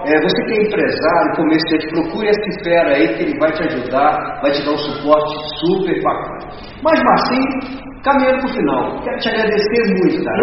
É, 0.05 0.21
você 0.21 0.45
que 0.45 0.53
é 0.53 0.67
empresário, 0.67 1.35
comerciante, 1.35 1.87
procure 1.87 2.29
esse 2.29 2.63
fera 2.63 2.95
aí 2.95 3.07
que 3.15 3.23
ele 3.23 3.39
vai 3.39 3.51
te 3.51 3.63
ajudar, 3.63 4.39
vai 4.41 4.51
te 4.51 4.65
dar 4.65 4.71
um 4.71 4.77
suporte 4.77 5.33
super 5.59 6.03
bacana. 6.03 6.49
Mas 6.83 7.01
Marcinho, 7.03 7.91
Caminhando 8.03 8.39
para 8.39 8.49
o 8.49 8.53
final, 8.53 8.99
quero 9.03 9.17
te 9.19 9.29
agradecer 9.29 9.83
muito, 9.93 10.23
cara. 10.23 10.41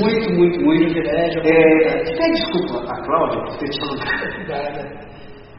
Muito, 0.00 0.32
muito, 0.32 0.64
muito. 0.64 0.98
É, 1.00 1.28
pede 2.16 2.32
desculpa 2.32 2.80
a 2.90 3.02
Cláudia 3.04 3.42
por 3.42 3.58
ter 3.58 3.68
te 3.68 3.78
falado. 3.80 5.04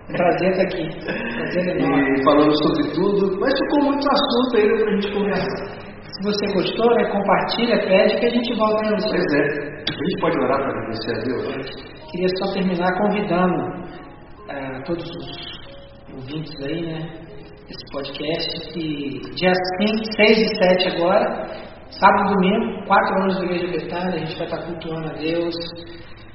Prazer 0.08 0.50
estar 0.50 0.64
aqui. 0.64 0.90
Prazer 1.06 1.78
e 1.78 2.24
falando 2.24 2.52
sobre 2.64 2.92
tudo, 2.96 3.40
mas 3.40 3.54
ficou 3.54 3.84
muito 3.84 4.08
assunto 4.10 4.58
ainda 4.58 4.76
para 4.76 4.90
a 4.90 4.96
gente 4.96 5.14
conversar. 5.14 5.86
Se 6.02 6.24
você 6.24 6.54
gostou, 6.54 6.96
né, 6.96 7.12
compartilha, 7.12 7.78
pede 7.78 8.20
que 8.20 8.26
a 8.26 8.30
gente 8.30 8.58
volta 8.58 8.82
no 8.90 8.98
Pois 8.98 9.34
é. 9.34 9.42
A 9.46 10.04
gente 10.04 10.22
pode 10.22 10.40
orar 10.40 10.58
para 10.58 10.70
agradecer 10.70 11.12
a 11.12 11.20
Deus? 11.26 11.95
Queria 12.16 12.30
só 12.38 12.54
terminar 12.54 12.98
convidando 12.98 13.56
uh, 14.48 14.84
todos 14.86 15.04
os 15.04 16.14
ouvintes 16.14 16.54
aí, 16.64 16.82
né? 16.86 17.26
esse 17.68 17.92
podcast, 17.92 18.72
que 18.72 19.20
dia 19.36 19.52
5, 19.82 20.06
6 20.16 20.38
e 20.38 20.56
7 20.56 20.96
agora, 20.96 21.46
sábado 21.90 22.32
e 22.32 22.36
domingo, 22.36 22.86
quatro 22.88 23.22
anos 23.22 23.38
da 23.38 23.44
Igreja 23.44 23.68
Betânia, 23.68 24.16
a 24.16 24.18
gente 24.20 24.38
vai 24.38 24.46
estar 24.46 24.66
cultuando 24.66 25.10
a 25.10 25.14
Deus 25.14 25.56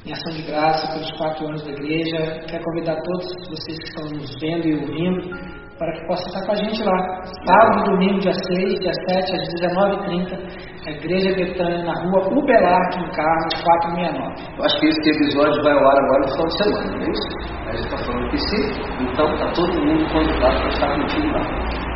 em 0.04 0.12
ação 0.12 0.36
de 0.36 0.42
graça 0.42 0.92
pelos 0.92 1.10
quatro 1.16 1.46
anos 1.46 1.62
da 1.64 1.70
igreja. 1.70 2.44
Quero 2.46 2.62
convidar 2.62 2.96
todos 3.00 3.26
vocês 3.48 3.78
que 3.78 3.88
estão 3.88 4.04
nos 4.10 4.38
vendo 4.38 4.68
e 4.68 4.74
ouvindo 4.74 5.30
para 5.78 5.92
que 5.92 6.06
possam 6.08 6.26
estar 6.26 6.44
com 6.44 6.52
a 6.52 6.56
gente 6.56 6.82
lá. 6.82 7.22
Sábado 7.46 7.80
e 7.80 7.90
domingo, 7.90 8.20
dia 8.20 8.34
6, 8.34 8.80
dia 8.80 8.92
7, 9.08 9.32
às 9.34 9.48
19h30, 9.48 10.69
a 10.86 10.90
Igreja 10.90 11.34
Betânia, 11.36 11.84
na 11.84 11.92
rua 11.92 12.28
Ubelar, 12.32 12.90
em 12.96 13.10
Carlos, 13.12 13.54
469. 13.62 14.56
Eu 14.56 14.64
acho 14.64 14.80
que 14.80 14.86
esse 14.86 15.10
episódio 15.10 15.62
vai 15.62 15.72
ao 15.72 15.86
ar 15.86 15.98
agora 15.98 16.20
no 16.20 16.28
final 16.32 16.46
de 16.46 16.58
semana, 16.58 16.96
não 16.96 17.02
é 17.02 17.10
isso? 17.10 17.28
A 17.66 17.72
gente 17.72 17.84
está 17.84 17.98
falando 17.98 18.30
que 18.30 18.38
sim, 18.38 18.64
então 19.00 19.34
está 19.34 19.46
todo 19.52 19.72
mundo 19.84 20.12
convidado 20.12 20.58
para 20.60 20.68
estar 20.68 20.94
contigo 20.96 21.28
lá. 21.28 21.42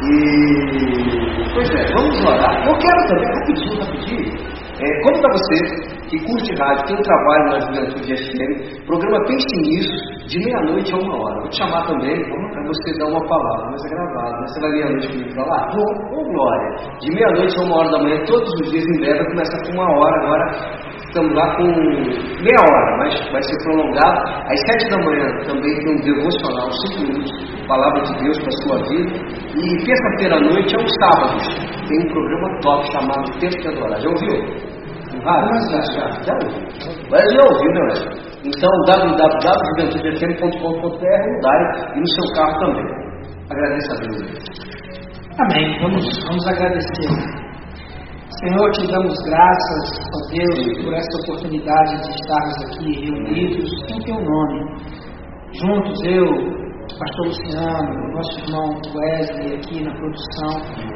E, 0.04 1.54
pois 1.54 1.70
é, 1.70 1.86
vamos 1.94 2.24
orar. 2.24 2.66
Eu 2.66 2.76
quero 2.78 3.08
também, 3.08 3.26
rapidinho, 3.34 3.80
rapidinho, 3.80 4.53
é, 4.80 5.02
como 5.02 5.20
para 5.20 5.30
você 5.30 6.04
que 6.10 6.18
curte 6.26 6.54
rádio, 6.58 6.86
tem 6.86 6.96
um 6.96 7.02
trabalho 7.02 7.44
na 7.46 7.60
Juventude 7.60 8.16
FM, 8.16 8.86
programa 8.86 9.18
Pense 9.26 9.56
Nisso, 9.62 10.26
de 10.26 10.38
meia-noite 10.44 10.92
a 10.92 10.96
uma 10.96 11.14
hora. 11.14 11.40
Vou 11.40 11.48
te 11.48 11.58
chamar 11.58 11.86
também 11.86 12.16
para 12.28 12.62
você 12.66 12.98
dar 12.98 13.06
uma 13.06 13.24
palavra, 13.26 13.70
mas 13.70 13.84
é 13.84 13.88
gravado. 13.88 14.40
Né? 14.40 14.46
Você 14.48 14.60
vai 14.60 14.70
meia-noite 14.72 15.08
comigo 15.08 15.34
para 15.34 15.44
lá? 15.44 15.70
Ô, 15.70 16.20
oh, 16.20 16.24
Glória! 16.24 16.68
De 17.00 17.14
meia-noite 17.14 17.54
a 17.56 17.62
uma 17.62 17.76
hora 17.78 17.90
da 17.90 17.98
manhã, 18.02 18.24
todos 18.26 18.50
os 18.60 18.70
dias 18.70 18.84
em 18.84 19.00
breve, 19.00 19.24
começa 19.30 19.64
com 19.64 19.72
uma 19.72 19.90
hora 19.98 20.16
agora 20.24 20.93
estamos 21.14 21.30
lá 21.32 21.46
com 21.56 21.62
meia 22.42 22.58
hora, 22.58 22.98
mas 22.98 23.14
vai 23.30 23.40
ser 23.44 23.56
prolongado. 23.62 24.18
Às 24.50 24.58
sete 24.66 24.90
da 24.90 24.98
manhã 24.98 25.28
também 25.46 25.72
tem 25.78 25.94
um 25.94 26.00
devocional, 26.02 26.68
cinco 26.72 27.02
minutos, 27.02 27.30
palavra 27.68 28.02
de 28.02 28.14
Deus 28.24 28.36
para 28.40 28.48
a 28.48 28.52
sua 28.62 28.78
vida. 28.88 29.12
E 29.54 29.62
terça-feira 29.86 30.34
à 30.36 30.40
noite 30.40 30.74
é 30.74 30.78
um 30.82 30.88
sábado, 31.00 31.38
tem 31.86 32.00
um 32.00 32.08
programa 32.12 32.48
top 32.62 32.84
chamado 32.92 33.30
Tempo 33.38 33.56
de 33.56 33.68
Adorar. 33.68 34.00
Já 34.00 34.10
ouviu? 34.10 34.42
Várias, 35.22 35.70
já, 35.70 35.80
já, 35.92 36.10
já 36.22 36.34
ouviu. 36.34 36.66
Mas 37.10 37.32
já 37.32 37.42
ouviu, 37.48 37.70
né, 37.70 37.80
Wesley? 37.84 38.18
Então, 38.44 38.70
www.juventudefm.com.br 38.86 40.82
no 40.82 41.40
Dário 41.40 41.68
e 41.94 42.00
no 42.00 42.08
seu 42.08 42.26
carro 42.34 42.58
também. 42.58 42.86
Agradeço 43.50 43.92
a 43.92 43.94
Deus. 44.00 44.20
Amém. 45.38 45.78
Vamos, 45.80 46.04
vamos 46.26 46.44
agradecer. 46.48 47.08
Senhor, 48.40 48.70
te 48.72 48.86
damos 48.88 49.14
graças, 49.26 49.84
ó 50.12 50.18
Deus, 50.28 50.84
por 50.84 50.92
esta 50.92 51.16
oportunidade 51.22 52.02
de 52.02 52.14
estarmos 52.14 52.56
aqui 52.64 53.06
reunidos 53.06 53.70
em 53.88 54.00
teu 54.00 54.16
nome. 54.16 54.58
Juntos, 55.52 56.00
eu, 56.04 56.26
Pastor 56.98 57.26
Luciano, 57.26 58.12
nosso 58.12 58.40
irmão 58.40 58.80
Wesley 58.92 59.54
aqui 59.54 59.84
na 59.84 59.94
produção. 59.94 60.50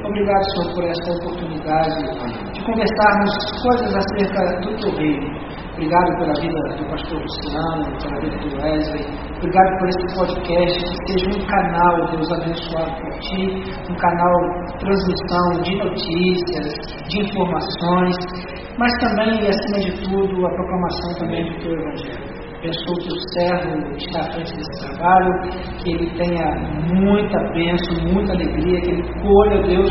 Obrigado, 0.05 0.45
Senhor, 0.51 0.75
por 0.75 0.85
esta 0.85 1.13
oportunidade 1.13 2.53
de 2.53 2.65
conversarmos 2.65 3.63
coisas 3.63 3.95
acerca 3.95 4.61
do 4.61 4.77
teu 4.81 4.91
reino. 4.97 5.48
Obrigado 5.79 6.19
pela 6.19 6.35
vida 6.41 6.59
do 6.77 6.91
pastor 6.91 7.23
Luciano, 7.23 7.87
pela 8.03 8.21
vida 8.21 8.37
do 8.37 8.61
Wesley. 8.61 9.07
Obrigado 9.37 9.79
por 9.79 9.89
esse 9.89 10.19
podcast 10.19 10.83
que 10.83 11.13
seja 11.13 11.39
um 11.39 11.47
canal, 11.47 12.11
Deus 12.11 12.33
abençoado 12.33 13.01
por 13.01 13.13
ti, 13.21 13.63
um 13.89 13.95
canal 13.95 14.35
de 14.67 14.79
transmissão 14.81 15.63
de 15.63 15.77
notícias, 15.77 17.07
de 17.07 17.21
informações, 17.21 18.17
mas 18.77 18.93
também 18.99 19.39
acima 19.47 19.79
de 19.79 19.93
tudo 20.03 20.47
a 20.47 20.51
proclamação 20.51 21.15
também 21.21 21.45
do 21.45 21.61
teu 21.61 21.73
evangelho. 21.73 22.38
Abençoa 22.59 22.93
o 22.93 22.99
teu 22.99 23.17
servo 23.35 23.95
que 23.95 24.05
está 24.05 24.21
à 24.21 24.33
frente 24.33 24.57
desse 24.57 24.81
trabalho, 24.81 25.33
que 25.79 25.93
ele 25.93 26.11
tenha 26.17 26.45
muita 26.93 27.39
bênção, 27.53 28.13
muita 28.13 28.33
alegria, 28.33 28.81
que 28.81 28.91
ele 28.91 29.03
colha, 29.23 29.63
Deus, 29.63 29.91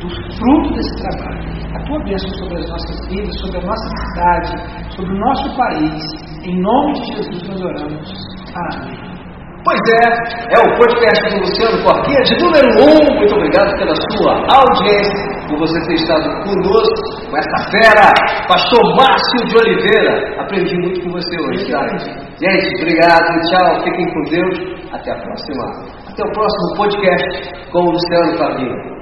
do 0.00 0.08
fruto 0.36 0.74
desse 0.74 0.96
trabalho. 1.02 1.38
A 1.76 1.84
tua 1.84 2.02
bênção 2.02 2.28
sobre 2.30 2.58
as 2.58 2.68
nossas 2.68 3.08
vidas, 3.08 3.40
sobre 3.40 3.58
a 3.58 3.66
nossa 3.66 3.88
cidade, 3.96 4.96
sobre 4.96 5.12
o 5.12 5.18
nosso 5.18 5.56
país. 5.56 6.02
Em 6.44 6.60
nome 6.60 6.92
de 6.94 7.16
Jesus 7.16 7.48
nós 7.48 7.60
oramos. 7.62 8.12
Amém. 8.56 9.17
Pois 9.64 9.80
é, 9.90 10.54
é 10.54 10.58
o 10.60 10.78
podcast 10.78 11.34
do 11.34 11.40
Luciano 11.40 11.82
Corquinha 11.82 12.22
de 12.22 12.34
número 12.42 12.68
1. 12.78 12.84
Um. 12.84 13.18
Muito 13.18 13.34
obrigado 13.34 13.76
pela 13.78 13.94
sua 14.14 14.32
audiência, 14.54 15.48
por 15.48 15.58
você 15.58 15.80
ter 15.86 15.94
estado 15.94 16.28
conosco 16.44 17.28
com 17.28 17.36
essa 17.36 17.58
fera, 17.70 18.12
Pastor 18.46 18.82
Márcio 18.96 19.46
de 19.48 19.56
Oliveira. 19.58 20.40
Aprendi 20.40 20.74
muito 20.78 21.02
com 21.02 21.10
você 21.10 21.36
hoje, 21.48 21.70
tá? 21.72 21.82
Gente, 21.88 22.82
obrigado, 22.82 23.26
tchau, 23.50 23.82
fiquem 23.82 24.06
com 24.14 24.22
Deus. 24.30 24.78
Até 24.92 25.10
a 25.10 25.16
próxima. 25.16 25.64
Até 26.08 26.22
o 26.22 26.32
próximo 26.32 26.76
podcast 26.76 27.70
com 27.72 27.78
o 27.80 27.90
Luciano 27.90 28.38
Corquinha. 28.38 28.97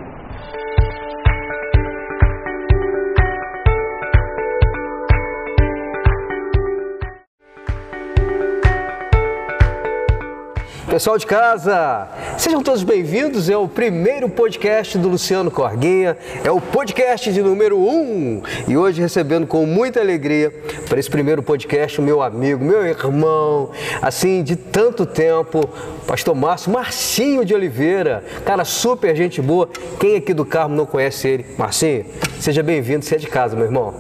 Pessoal 10.97 11.19
de 11.19 11.27
casa, 11.27 12.09
sejam 12.39 12.63
todos 12.63 12.83
bem-vindos. 12.83 13.51
É 13.51 13.57
o 13.59 13.69
primeiro 13.69 14.31
podcast 14.31 14.97
do 14.97 15.11
Luciano 15.11 15.51
Corguinha, 15.51 16.17
é 16.43 16.51
o 16.51 16.59
podcast 16.59 17.31
de 17.31 17.43
número 17.43 17.77
1. 17.77 17.83
Um. 17.87 18.43
E 18.67 18.79
hoje 18.79 19.03
recebendo 19.03 19.47
com 19.47 19.67
muita 19.67 20.01
alegria 20.01 20.51
para 20.89 20.99
esse 20.99 21.11
primeiro 21.11 21.43
podcast 21.43 22.01
o 22.01 22.03
meu 22.03 22.23
amigo, 22.23 22.65
meu 22.65 22.83
irmão, 22.83 23.73
assim, 24.01 24.43
de 24.43 24.57
tanto 24.57 25.05
tempo, 25.05 25.69
Pastor 26.07 26.35
Márcio, 26.35 26.73
Marcinho 26.73 27.45
de 27.45 27.55
Oliveira. 27.55 28.25
Cara, 28.47 28.65
super 28.65 29.15
gente 29.15 29.43
boa. 29.43 29.69
Quem 30.01 30.17
aqui 30.17 30.33
do 30.33 30.47
Carmo 30.47 30.75
não 30.75 30.87
conhece 30.87 31.29
ele? 31.29 31.47
Marcinho, 31.59 32.07
seja 32.41 32.63
bem-vindo, 32.63 33.05
você 33.05 33.17
é 33.17 33.19
de 33.19 33.27
casa, 33.27 33.55
meu 33.55 33.67
irmão. 33.67 33.93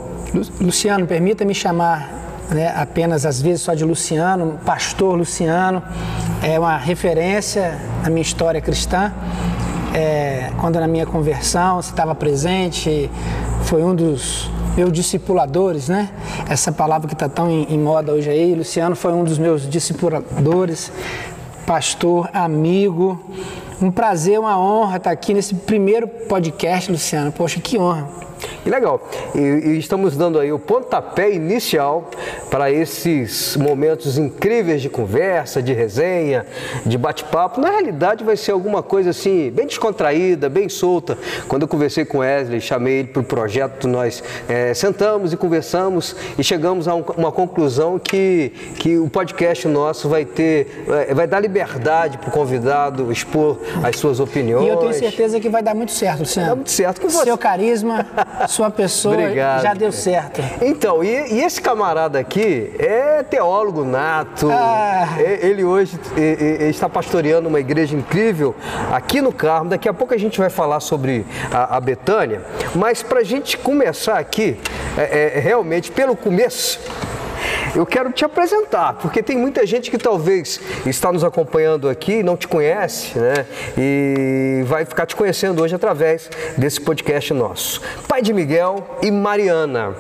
Luciano, 0.58 1.06
permita-me 1.06 1.54
chamar 1.54 2.25
né, 2.50 2.72
apenas 2.76 3.26
às 3.26 3.40
vezes 3.40 3.62
só 3.62 3.74
de 3.74 3.84
Luciano, 3.84 4.58
pastor 4.64 5.16
Luciano, 5.16 5.82
é 6.42 6.58
uma 6.58 6.76
referência 6.76 7.78
na 8.02 8.10
minha 8.10 8.22
história 8.22 8.60
cristã. 8.60 9.12
É, 9.94 10.50
quando 10.60 10.78
na 10.78 10.86
minha 10.86 11.06
conversão 11.06 11.76
você 11.76 11.90
estava 11.90 12.14
presente, 12.14 13.10
foi 13.64 13.82
um 13.82 13.94
dos 13.94 14.50
meus 14.76 14.92
discipuladores, 14.92 15.88
né? 15.88 16.10
Essa 16.48 16.70
palavra 16.70 17.08
que 17.08 17.14
está 17.14 17.28
tão 17.28 17.50
em, 17.50 17.74
em 17.74 17.78
moda 17.78 18.12
hoje 18.12 18.28
aí. 18.28 18.54
Luciano 18.54 18.94
foi 18.94 19.12
um 19.12 19.24
dos 19.24 19.38
meus 19.38 19.68
discipuladores, 19.68 20.92
pastor, 21.66 22.28
amigo. 22.32 23.18
Um 23.80 23.90
prazer, 23.90 24.38
uma 24.38 24.58
honra 24.58 24.98
estar 24.98 25.10
aqui 25.10 25.34
nesse 25.34 25.54
primeiro 25.54 26.06
podcast, 26.06 26.90
Luciano. 26.92 27.32
Poxa, 27.32 27.60
que 27.60 27.78
honra. 27.78 28.06
Que 28.62 28.70
legal. 28.70 29.00
E, 29.34 29.38
e, 29.38 29.78
estamos 29.78 30.16
dando 30.16 30.38
aí 30.38 30.52
o 30.52 30.58
pontapé 30.58 31.32
inicial 31.32 32.10
para 32.50 32.70
esses 32.70 33.56
momentos 33.56 34.18
incríveis 34.18 34.82
de 34.82 34.88
conversa, 34.88 35.62
de 35.62 35.72
resenha, 35.72 36.46
de 36.84 36.98
bate-papo. 36.98 37.60
Na 37.60 37.70
realidade, 37.70 38.24
vai 38.24 38.36
ser 38.36 38.52
alguma 38.52 38.82
coisa 38.82 39.10
assim, 39.10 39.50
bem 39.50 39.66
descontraída, 39.66 40.48
bem 40.48 40.68
solta. 40.68 41.18
Quando 41.48 41.62
eu 41.62 41.68
conversei 41.68 42.04
com 42.04 42.18
Wesley, 42.18 42.60
chamei 42.60 43.00
ele 43.00 43.08
para 43.08 43.20
o 43.20 43.24
projeto, 43.24 43.88
nós 43.88 44.22
é, 44.48 44.74
sentamos 44.74 45.32
e 45.32 45.36
conversamos 45.36 46.16
e 46.38 46.44
chegamos 46.44 46.88
a 46.88 46.94
um, 46.94 47.02
uma 47.16 47.32
conclusão 47.32 47.98
que, 47.98 48.52
que 48.78 48.98
o 48.98 49.08
podcast 49.08 49.66
nosso 49.68 50.08
vai 50.08 50.24
ter, 50.24 50.84
é, 51.08 51.14
vai 51.14 51.26
dar 51.26 51.40
liberdade 51.40 52.18
para 52.18 52.28
o 52.28 52.32
convidado 52.32 53.12
expor 53.12 53.58
as 53.82 53.96
suas 53.96 54.20
opiniões. 54.20 54.64
E 54.64 54.68
eu 54.68 54.76
tenho 54.76 54.94
certeza 54.94 55.40
que 55.40 55.48
vai 55.48 55.62
dar 55.62 55.74
muito 55.74 55.92
certo, 55.92 56.20
Luciano. 56.20 56.46
Vai 56.46 56.50
dar 56.50 56.56
muito 56.56 56.70
certo 56.70 57.00
com 57.00 57.08
você. 57.08 57.24
Seu 57.24 57.38
carisma. 57.38 58.06
sua 58.48 58.70
pessoa 58.70 59.14
Obrigado. 59.14 59.62
já 59.62 59.74
deu 59.74 59.92
certo. 59.92 60.40
Então, 60.62 61.02
e, 61.02 61.34
e, 61.34 61.42
esse 61.42 61.60
camarada 61.60 62.18
aqui 62.18 62.72
é 62.78 63.22
teólogo 63.22 63.84
nato. 63.84 64.48
Ah. 64.50 65.16
Ele 65.18 65.64
hoje 65.64 65.98
está 66.68 66.88
pastoreando 66.88 67.48
uma 67.48 67.60
igreja 67.60 67.96
incrível 67.96 68.54
aqui 68.92 69.20
no 69.20 69.32
Carmo. 69.32 69.70
Daqui 69.70 69.88
a 69.88 69.94
pouco 69.94 70.14
a 70.14 70.18
gente 70.18 70.38
vai 70.38 70.50
falar 70.50 70.80
sobre 70.80 71.26
a, 71.52 71.76
a 71.76 71.80
Betânia. 71.80 72.42
Mas 72.74 73.02
para 73.02 73.20
a 73.20 73.24
gente 73.24 73.56
começar 73.56 74.18
aqui, 74.18 74.58
é, 74.96 75.36
é, 75.36 75.40
realmente 75.40 75.90
pelo 75.90 76.16
começo, 76.16 76.80
eu 77.76 77.84
quero 77.84 78.10
te 78.10 78.24
apresentar, 78.24 78.94
porque 78.94 79.22
tem 79.22 79.36
muita 79.36 79.66
gente 79.66 79.90
que 79.90 79.98
talvez 79.98 80.60
está 80.86 81.12
nos 81.12 81.22
acompanhando 81.22 81.88
aqui 81.88 82.22
não 82.22 82.36
te 82.36 82.48
conhece, 82.48 83.18
né? 83.18 83.46
E 83.76 84.62
vai 84.66 84.84
ficar 84.84 85.04
te 85.06 85.14
conhecendo 85.14 85.62
hoje 85.62 85.74
através 85.74 86.30
desse 86.56 86.80
podcast 86.80 87.32
nosso. 87.34 87.82
Pai 88.08 88.22
de 88.22 88.32
Miguel 88.32 88.98
e 89.02 89.10
Mariana 89.10 89.94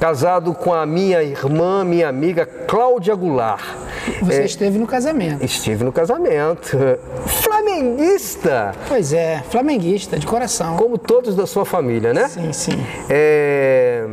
casado 0.00 0.52
com 0.52 0.74
a 0.74 0.84
minha 0.84 1.22
irmã, 1.22 1.84
minha 1.84 2.08
amiga 2.08 2.44
Cláudia 2.44 3.14
Goulart. 3.14 3.64
Você 4.20 4.42
é, 4.42 4.44
esteve 4.44 4.78
no 4.78 4.86
casamento. 4.86 5.42
Estive 5.42 5.82
no 5.82 5.92
casamento. 5.92 6.76
Flamenguista! 7.26 8.74
Pois 8.86 9.12
é, 9.14 9.42
flamenguista, 9.48 10.18
de 10.18 10.26
coração. 10.26 10.76
Como 10.76 10.98
todos 10.98 11.34
da 11.34 11.46
sua 11.46 11.64
família, 11.64 12.12
né? 12.12 12.28
Sim, 12.28 12.52
sim. 12.52 12.86
É, 13.08 14.06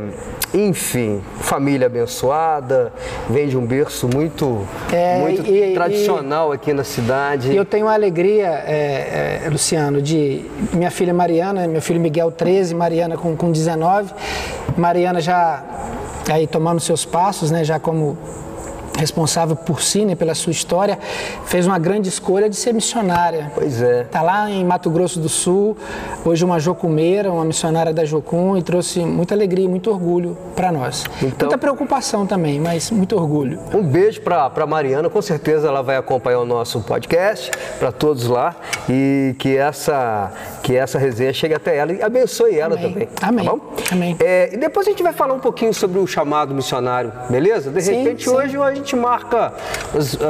enfim, 0.54 1.22
família 1.40 1.86
abençoada, 1.86 2.92
vem 3.28 3.48
de 3.48 3.56
um 3.56 3.64
berço 3.64 4.08
muito, 4.12 4.66
é, 4.92 5.18
muito 5.18 5.46
e, 5.50 5.72
tradicional 5.72 6.52
e, 6.52 6.56
aqui 6.56 6.72
na 6.72 6.84
cidade. 6.84 7.54
Eu 7.56 7.64
tenho 7.64 7.88
a 7.88 7.94
alegria, 7.94 8.62
é, 8.66 9.42
é, 9.44 9.48
Luciano, 9.50 10.02
de 10.02 10.44
minha 10.72 10.90
filha 10.90 11.14
Mariana, 11.14 11.66
meu 11.66 11.80
filho 11.80 12.00
Miguel 12.00 12.30
13, 12.30 12.74
Mariana 12.74 13.16
com, 13.16 13.34
com 13.34 13.50
19. 13.50 14.12
Mariana 14.76 15.20
já 15.20 15.62
aí 16.30 16.46
tomando 16.46 16.80
seus 16.80 17.04
passos, 17.04 17.50
né, 17.50 17.64
já 17.64 17.80
como 17.80 18.16
responsável 19.02 19.56
por 19.56 19.82
si, 19.82 20.04
né, 20.04 20.14
pela 20.14 20.34
sua 20.34 20.52
história, 20.52 20.98
fez 21.44 21.66
uma 21.66 21.78
grande 21.78 22.08
escolha 22.08 22.48
de 22.48 22.56
ser 22.56 22.72
missionária. 22.72 23.50
Pois 23.54 23.82
é. 23.82 24.02
Está 24.02 24.22
lá 24.22 24.48
em 24.50 24.64
Mato 24.64 24.88
Grosso 24.90 25.18
do 25.18 25.28
Sul, 25.28 25.76
hoje 26.24 26.44
uma 26.44 26.58
jocumeira, 26.58 27.30
uma 27.30 27.44
missionária 27.44 27.92
da 27.92 28.04
Jocum 28.04 28.56
e 28.56 28.62
trouxe 28.62 29.00
muita 29.00 29.34
alegria 29.34 29.64
e 29.64 29.68
muito 29.68 29.90
orgulho 29.90 30.36
para 30.54 30.70
nós. 30.70 31.04
Então, 31.20 31.48
muita 31.48 31.58
preocupação 31.58 32.26
também, 32.26 32.60
mas 32.60 32.90
muito 32.90 33.16
orgulho. 33.16 33.58
Um 33.74 33.82
beijo 33.82 34.20
para 34.20 34.66
Mariana, 34.66 35.10
com 35.10 35.20
certeza 35.20 35.66
ela 35.68 35.82
vai 35.82 35.96
acompanhar 35.96 36.38
o 36.38 36.46
nosso 36.46 36.80
podcast, 36.82 37.50
para 37.78 37.90
todos 37.90 38.28
lá, 38.28 38.54
e 38.88 39.34
que 39.38 39.56
essa, 39.56 40.32
que 40.62 40.76
essa 40.76 40.98
resenha 40.98 41.32
chegue 41.32 41.54
até 41.54 41.76
ela 41.76 41.92
e 41.92 42.02
abençoe 42.02 42.56
ela 42.56 42.76
Amém. 42.76 42.88
também. 42.88 43.08
Amém. 43.20 43.46
Tá 43.46 43.94
Amém. 43.94 44.16
É, 44.20 44.50
e 44.52 44.56
depois 44.56 44.86
a 44.86 44.90
gente 44.90 45.02
vai 45.02 45.12
falar 45.12 45.34
um 45.34 45.40
pouquinho 45.40 45.74
sobre 45.74 45.98
o 45.98 46.06
chamado 46.06 46.54
missionário, 46.54 47.12
beleza? 47.28 47.70
De 47.70 47.80
repente 47.80 48.24
sim, 48.24 48.30
sim. 48.30 48.36
hoje 48.36 48.56
a 48.56 48.74
gente 48.74 48.91
marca, 48.96 49.52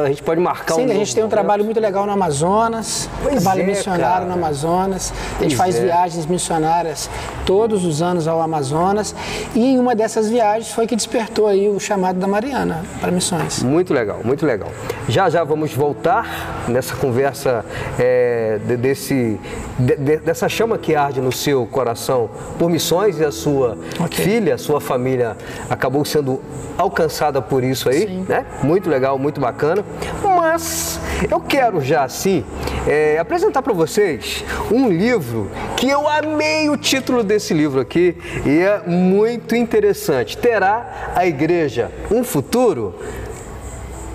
a 0.05 0.09
gente 0.09 0.23
pode 0.23 0.41
marcar 0.41 0.75
sim, 0.75 0.85
um. 0.85 0.89
Sim, 0.89 0.93
a 0.93 0.97
gente 0.97 1.15
tem 1.15 1.25
um 1.25 1.29
trabalho 1.29 1.65
muito 1.65 1.81
legal 1.81 2.07
no 2.07 2.13
Amazonas, 2.13 3.09
pois 3.23 3.37
trabalho 3.37 3.63
é, 3.63 3.67
missionário 3.67 4.05
cara. 4.05 4.25
no 4.27 4.33
Amazonas. 4.33 5.13
A 5.13 5.43
gente 5.43 5.55
pois 5.55 5.55
faz 5.55 5.77
é. 5.77 5.85
viagens 5.85 6.27
missionárias 6.27 7.11
todos 7.45 7.85
os 7.85 8.03
anos 8.03 8.29
ao 8.29 8.41
Amazonas 8.41 9.15
e 9.55 9.65
em 9.65 9.79
uma 9.79 9.95
dessas 9.95 10.29
viagens 10.29 10.73
foi 10.73 10.87
que 10.87 10.97
despertou 10.97 11.47
aí 11.47 11.69
o 11.69 11.79
chamado 11.79 12.19
da 12.19 12.27
Mariana 12.27 12.83
para 13.01 13.11
missões. 13.11 13.63
Muito 13.63 13.93
legal, 13.93 14.21
muito 14.25 14.47
legal. 14.47 14.71
Já 15.09 15.29
já 15.29 15.45
vamos 15.45 15.75
voltar 15.75 16.65
nessa 16.69 16.95
conversa 16.95 17.65
é, 17.99 18.59
desse, 18.59 19.41
de, 19.79 19.97
de, 19.97 20.17
dessa 20.19 20.49
chama 20.49 20.79
que 20.79 20.95
arde 20.95 21.21
no 21.21 21.33
seu 21.33 21.67
coração 21.67 22.31
por 22.59 22.71
missões 22.71 23.19
e 23.19 23.25
a 23.25 23.33
sua 23.33 23.77
okay. 23.99 24.25
filha, 24.25 24.55
a 24.55 24.59
sua 24.59 24.81
família 24.81 25.37
acabou 25.69 26.05
sendo 26.05 26.41
alcançada 26.77 27.41
por 27.41 27.63
isso 27.63 27.89
aí, 27.89 28.07
Sim. 28.07 28.27
né? 28.29 28.42
Muito 28.63 28.89
legal, 28.89 29.19
muito 29.19 29.41
bacana. 29.41 29.85
Mas 30.23 31.01
eu 31.31 31.41
quero 31.41 31.81
já 31.81 32.05
assim 32.05 32.45
é, 32.87 33.19
apresentar 33.19 33.63
para 33.63 33.73
vocês 33.73 34.45
um 34.71 34.89
livro 34.89 35.51
que 35.77 35.89
eu 35.89 36.09
amei 36.09 36.69
o 36.69 36.77
título 36.77 37.23
desse 37.23 37.55
livro 37.55 37.81
aqui 37.81 38.17
e 38.45 38.61
é 38.61 38.83
muito 38.87 39.55
interessante. 39.55 40.37
Terá 40.37 41.13
a 41.15 41.27
igreja 41.27 41.91
um 42.11 42.25
futuro? 42.25 42.95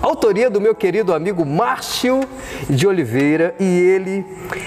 Autoria 0.00 0.48
do 0.48 0.60
meu 0.60 0.76
querido 0.76 1.12
amigo 1.12 1.44
Márcio 1.44 2.20
de 2.70 2.86
Oliveira 2.86 3.52
e 3.58 3.64
ele 3.64 4.24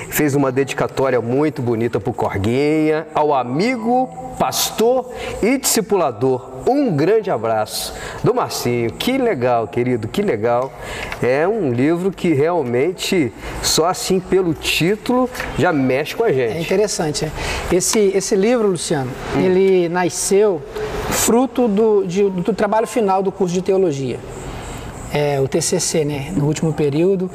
fez 0.10 0.36
uma 0.36 0.52
dedicatória 0.52 1.22
muito 1.22 1.62
bonita 1.62 2.02
para 2.02 2.12
o 2.12 2.14
Corguinha, 2.14 3.08
ao 3.16 3.34
amigo, 3.34 4.10
pastor 4.38 5.10
e 5.42 5.58
discipulador. 5.58 6.52
Um 6.68 6.94
grande 6.94 7.32
abraço 7.32 7.94
do 8.22 8.34
Marcinho. 8.34 8.92
Que 8.92 9.18
legal, 9.18 9.70
querido, 9.70 10.08
que 10.10 10.22
legal. 10.22 10.72
É 11.24 11.48
um 11.48 11.72
livro 11.72 12.12
que 12.12 12.34
realmente, 12.34 13.32
só 13.64 13.86
assim 13.86 14.20
pelo 14.20 14.54
título, 14.54 15.30
já 15.58 15.72
mexe 15.72 16.14
com 16.14 16.26
a 16.26 16.32
gente. 16.32 16.58
É 16.58 16.62
interessante. 16.62 17.32
Esse, 17.72 18.12
esse 18.14 18.36
livro, 18.36 18.68
Luciano, 18.68 19.10
hum. 19.36 19.40
ele 19.40 19.88
nasceu 19.88 20.62
fruto 21.10 21.70
do, 21.70 22.04
de, 22.06 22.30
do 22.30 22.54
trabalho 22.54 22.86
final 22.86 23.24
do 23.24 23.32
curso 23.32 23.54
de 23.54 23.62
teologia 23.62 24.20
é, 25.14 25.40
o 25.40 25.48
TCC, 25.48 26.06
né? 26.06 26.32
No 26.36 26.46
último 26.46 26.72
período, 26.74 27.30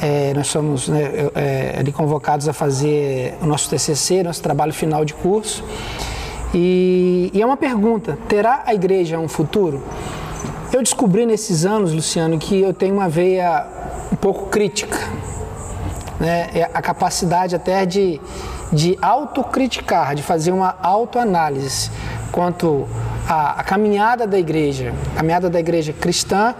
é, 0.00 0.32
nós 0.34 0.48
somos 0.48 0.88
né, 0.88 1.10
é, 1.34 1.92
convocados 1.92 2.48
a 2.48 2.52
fazer 2.52 3.34
o 3.40 3.46
nosso 3.46 3.70
TCC, 3.70 4.22
nosso 4.22 4.42
trabalho 4.42 4.72
final 4.72 5.04
de 5.04 5.14
curso. 5.14 5.64
E, 6.54 7.30
e 7.32 7.40
é 7.40 7.46
uma 7.46 7.56
pergunta: 7.56 8.18
terá 8.28 8.62
a 8.66 8.74
igreja 8.74 9.18
um 9.18 9.28
futuro? 9.28 9.82
Eu 10.72 10.82
descobri 10.82 11.26
nesses 11.26 11.64
anos, 11.64 11.92
Luciano, 11.92 12.38
que 12.38 12.60
eu 12.60 12.72
tenho 12.72 12.94
uma 12.94 13.08
veia 13.08 13.66
um 14.10 14.16
pouco 14.16 14.46
crítica, 14.46 14.98
né? 16.20 16.50
É 16.54 16.70
a 16.72 16.82
capacidade 16.82 17.54
até 17.54 17.86
de, 17.86 18.20
de 18.70 18.98
autocriticar, 19.00 20.14
de 20.14 20.22
fazer 20.22 20.52
uma 20.52 20.76
autoanálise 20.82 21.90
quanto 22.30 22.86
à, 23.28 23.60
à 23.60 23.64
caminhada 23.64 24.26
da 24.26 24.38
igreja, 24.38 24.94
caminhada 25.14 25.48
da 25.48 25.60
igreja 25.60 25.92
cristã 25.92 26.54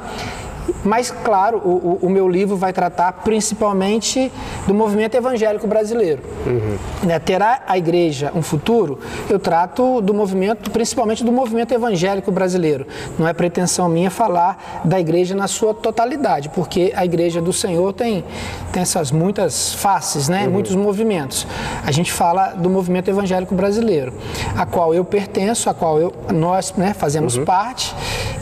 mas, 0.85 1.11
claro, 1.11 1.59
o, 1.59 1.99
o, 2.03 2.11
meu 2.11 2.29
livro 2.29 2.57
vai 2.57 2.73
tratar 2.73 3.13
principalmente 3.13 4.31
do 4.67 4.75
movimento 4.75 5.15
evangélico 5.15 5.67
brasileiro. 5.67 6.23
Uhum. 6.47 7.07
Né, 7.07 7.19
terá 7.19 7.63
a 7.67 7.77
igreja 7.77 8.33
um 8.35 8.43
futuro? 8.43 8.99
Eu 9.29 9.39
trato 9.39 10.01
do 10.01 10.15
movimento, 10.15 10.71
principalmente 10.71 11.25
do 11.25 11.33
movimento 11.33 11.73
evangélico 11.73 12.31
brasileiro. 12.31 12.87
Não 13.19 13.27
é 13.27 13.33
pretensão 13.33 13.89
minha 13.89 14.11
falar 14.11 14.83
da 14.85 15.01
igreja 15.01 15.35
na 15.35 15.49
sua 15.49 15.75
totalidade, 15.75 16.49
porque 16.49 16.93
a 16.95 17.05
igreja 17.05 17.41
do 17.41 17.53
Senhor 17.53 17.93
tem, 17.93 18.25
tem 18.73 18.83
essas 18.83 19.11
muitas 19.11 19.75
faces, 19.75 20.29
né? 20.29 20.45
Uhum. 20.45 20.53
muitos 20.53 20.77
movimentos. 20.77 21.47
A 21.85 21.91
gente 21.91 22.13
fala 22.13 22.51
do 22.51 22.71
movimento 22.71 23.09
evangélico 23.09 23.55
brasileiro, 23.55 24.13
a 24.57 24.65
qual 24.65 24.95
eu 24.95 25.05
pertenço, 25.05 25.69
a 25.69 25.75
qual 25.75 25.99
eu, 25.99 26.13
nós 26.33 26.73
né, 26.77 26.95
fazemos 26.95 27.37
uhum. 27.37 27.45
parte 27.45 27.95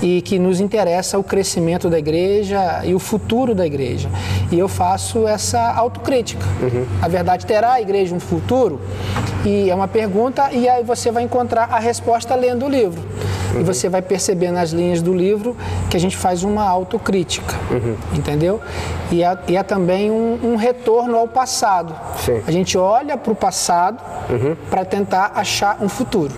e 0.02 0.22
que 0.22 0.38
nos 0.38 0.60
interessa 0.60 1.18
o 1.18 1.24
crescimento 1.24 1.88
da 1.88 1.98
igreja 1.98 2.09
e 2.84 2.94
o 2.94 2.98
futuro 2.98 3.54
da 3.54 3.66
igreja. 3.66 4.08
E 4.50 4.58
eu 4.58 4.68
faço 4.68 5.26
essa 5.26 5.72
autocrítica. 5.74 6.44
Uhum. 6.60 6.86
A 7.00 7.08
verdade, 7.08 7.46
terá 7.46 7.72
a 7.74 7.80
igreja 7.80 8.14
um 8.14 8.20
futuro? 8.20 8.80
E 9.44 9.70
é 9.70 9.74
uma 9.74 9.88
pergunta, 9.88 10.50
e 10.52 10.68
aí 10.68 10.84
você 10.84 11.10
vai 11.10 11.22
encontrar 11.22 11.68
a 11.70 11.78
resposta 11.78 12.34
lendo 12.34 12.66
o 12.66 12.68
livro. 12.68 13.02
Uhum. 13.54 13.60
E 13.60 13.64
você 13.64 13.88
vai 13.88 14.02
perceber 14.02 14.50
nas 14.50 14.70
linhas 14.70 15.02
do 15.02 15.14
livro 15.14 15.56
que 15.88 15.96
a 15.96 16.00
gente 16.00 16.16
faz 16.16 16.44
uma 16.44 16.64
autocrítica, 16.64 17.54
uhum. 17.70 17.96
entendeu? 18.14 18.60
E 19.10 19.22
é, 19.22 19.38
e 19.48 19.56
é 19.56 19.62
também 19.62 20.10
um, 20.10 20.38
um, 20.42 20.56
retorno 20.56 21.16
ao 21.16 21.26
passado. 21.26 21.94
Sim. 22.18 22.42
A 22.46 22.50
gente 22.50 22.76
olha 22.78 23.16
para 23.16 23.32
o 23.32 23.36
passado 23.36 24.00
uhum. 24.28 24.56
para 24.68 24.84
tentar 24.84 25.32
achar 25.34 25.78
um 25.80 25.88
futuro. 25.88 26.32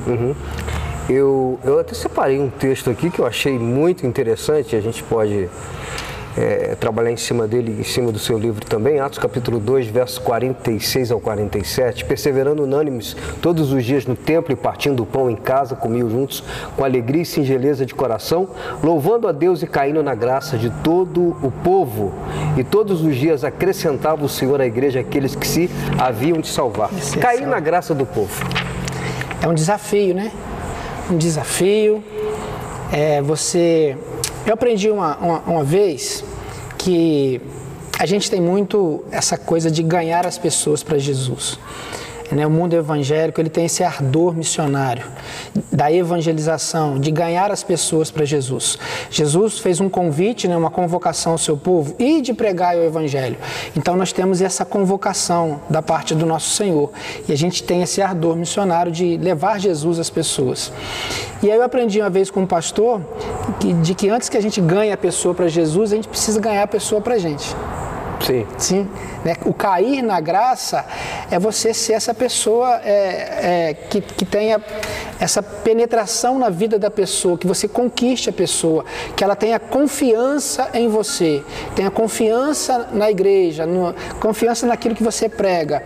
Eu, 1.12 1.58
eu 1.62 1.78
até 1.78 1.94
separei 1.94 2.40
um 2.40 2.48
texto 2.48 2.88
aqui 2.88 3.10
que 3.10 3.18
eu 3.18 3.26
achei 3.26 3.58
muito 3.58 4.06
interessante, 4.06 4.74
a 4.74 4.80
gente 4.80 5.02
pode 5.02 5.46
é, 6.38 6.74
trabalhar 6.74 7.10
em 7.10 7.18
cima 7.18 7.46
dele, 7.46 7.76
em 7.80 7.84
cima 7.84 8.10
do 8.10 8.18
seu 8.18 8.38
livro 8.38 8.64
também, 8.64 8.98
Atos 8.98 9.18
capítulo 9.18 9.60
2, 9.60 9.88
versos 9.88 10.16
46 10.16 11.12
ao 11.12 11.20
47. 11.20 12.06
Perseverando 12.06 12.62
unânimes 12.62 13.14
todos 13.42 13.72
os 13.72 13.84
dias 13.84 14.06
no 14.06 14.16
templo 14.16 14.54
e 14.54 14.56
partindo 14.56 15.02
o 15.02 15.06
pão 15.06 15.30
em 15.30 15.36
casa, 15.36 15.76
comiam 15.76 16.08
juntos 16.08 16.42
com 16.78 16.82
alegria 16.82 17.20
e 17.20 17.26
singeleza 17.26 17.84
de 17.84 17.94
coração, 17.94 18.48
louvando 18.82 19.28
a 19.28 19.32
Deus 19.32 19.62
e 19.62 19.66
caindo 19.66 20.02
na 20.02 20.14
graça 20.14 20.56
de 20.56 20.70
todo 20.82 21.36
o 21.42 21.52
povo. 21.62 22.10
E 22.56 22.64
todos 22.64 23.04
os 23.04 23.14
dias 23.16 23.44
acrescentava 23.44 24.24
o 24.24 24.30
Senhor 24.30 24.62
à 24.62 24.66
igreja 24.66 25.00
aqueles 25.00 25.34
que 25.34 25.46
se 25.46 25.70
haviam 25.98 26.40
de 26.40 26.48
salvar. 26.48 26.88
Cair 27.20 27.46
na 27.46 27.60
graça 27.60 27.94
do 27.94 28.06
povo. 28.06 28.42
É 29.42 29.46
um 29.46 29.52
desafio, 29.52 30.14
né? 30.14 30.32
Um 31.10 31.16
desafio. 31.16 32.02
É, 32.92 33.22
você, 33.22 33.96
eu 34.46 34.54
aprendi 34.54 34.90
uma, 34.90 35.16
uma, 35.16 35.38
uma 35.40 35.64
vez 35.64 36.24
que 36.78 37.40
a 37.98 38.06
gente 38.06 38.30
tem 38.30 38.40
muito 38.40 39.04
essa 39.10 39.36
coisa 39.36 39.70
de 39.70 39.82
ganhar 39.82 40.26
as 40.26 40.36
pessoas 40.36 40.82
para 40.82 40.98
Jesus. 40.98 41.58
Né? 42.32 42.46
O 42.46 42.50
mundo 42.50 42.74
evangélico 42.74 43.40
ele 43.40 43.50
tem 43.50 43.66
esse 43.66 43.84
ardor 43.84 44.34
missionário 44.34 45.04
da 45.70 45.92
evangelização, 45.92 46.98
de 46.98 47.10
ganhar 47.10 47.50
as 47.50 47.62
pessoas 47.62 48.10
para 48.10 48.24
Jesus. 48.24 48.78
Jesus 49.10 49.58
fez 49.58 49.80
um 49.80 49.88
convite, 49.88 50.48
né, 50.48 50.56
uma 50.56 50.70
convocação 50.70 51.32
ao 51.32 51.38
seu 51.38 51.56
povo 51.56 51.94
e 51.98 52.20
de 52.20 52.32
pregar 52.32 52.76
o 52.76 52.82
evangelho. 52.82 53.36
Então 53.76 53.96
nós 53.96 54.12
temos 54.12 54.40
essa 54.40 54.64
convocação 54.64 55.60
da 55.68 55.82
parte 55.82 56.14
do 56.14 56.26
nosso 56.26 56.50
Senhor 56.50 56.90
e 57.28 57.32
a 57.32 57.36
gente 57.36 57.62
tem 57.62 57.82
esse 57.82 58.00
ardor 58.00 58.36
missionário 58.36 58.90
de 58.90 59.16
levar 59.16 59.60
Jesus 59.60 59.98
às 59.98 60.10
pessoas. 60.10 60.72
E 61.42 61.50
aí 61.50 61.56
eu 61.56 61.62
aprendi 61.62 62.00
uma 62.00 62.10
vez 62.10 62.30
com 62.30 62.40
um 62.40 62.46
pastor 62.46 63.00
que, 63.58 63.72
de 63.74 63.94
que 63.94 64.08
antes 64.08 64.28
que 64.28 64.36
a 64.36 64.40
gente 64.40 64.60
ganhe 64.60 64.92
a 64.92 64.96
pessoa 64.96 65.34
para 65.34 65.48
Jesus, 65.48 65.92
a 65.92 65.96
gente 65.96 66.08
precisa 66.08 66.40
ganhar 66.40 66.62
a 66.62 66.68
pessoa 66.68 67.00
para 67.00 67.14
a 67.14 67.18
gente. 67.18 67.54
Sim. 68.24 68.46
Sim. 68.56 68.88
Né? 69.24 69.36
O 69.44 69.52
cair 69.52 70.02
na 70.02 70.20
graça 70.20 70.84
é 71.30 71.38
você 71.38 71.74
ser 71.74 71.94
essa 71.94 72.14
pessoa 72.14 72.80
é, 72.84 73.70
é, 73.70 73.74
que, 73.74 74.00
que 74.00 74.24
tenha 74.24 74.60
essa 75.20 75.42
penetração 75.42 76.38
na 76.38 76.48
vida 76.48 76.78
da 76.78 76.90
pessoa, 76.90 77.38
que 77.38 77.46
você 77.46 77.68
conquiste 77.68 78.28
a 78.28 78.32
pessoa, 78.32 78.84
que 79.16 79.22
ela 79.22 79.36
tenha 79.36 79.58
confiança 79.58 80.70
em 80.74 80.88
você, 80.88 81.44
tenha 81.76 81.90
confiança 81.90 82.88
na 82.92 83.10
igreja, 83.10 83.64
no, 83.64 83.94
confiança 84.18 84.66
naquilo 84.66 84.94
que 84.94 85.02
você 85.02 85.28
prega. 85.28 85.84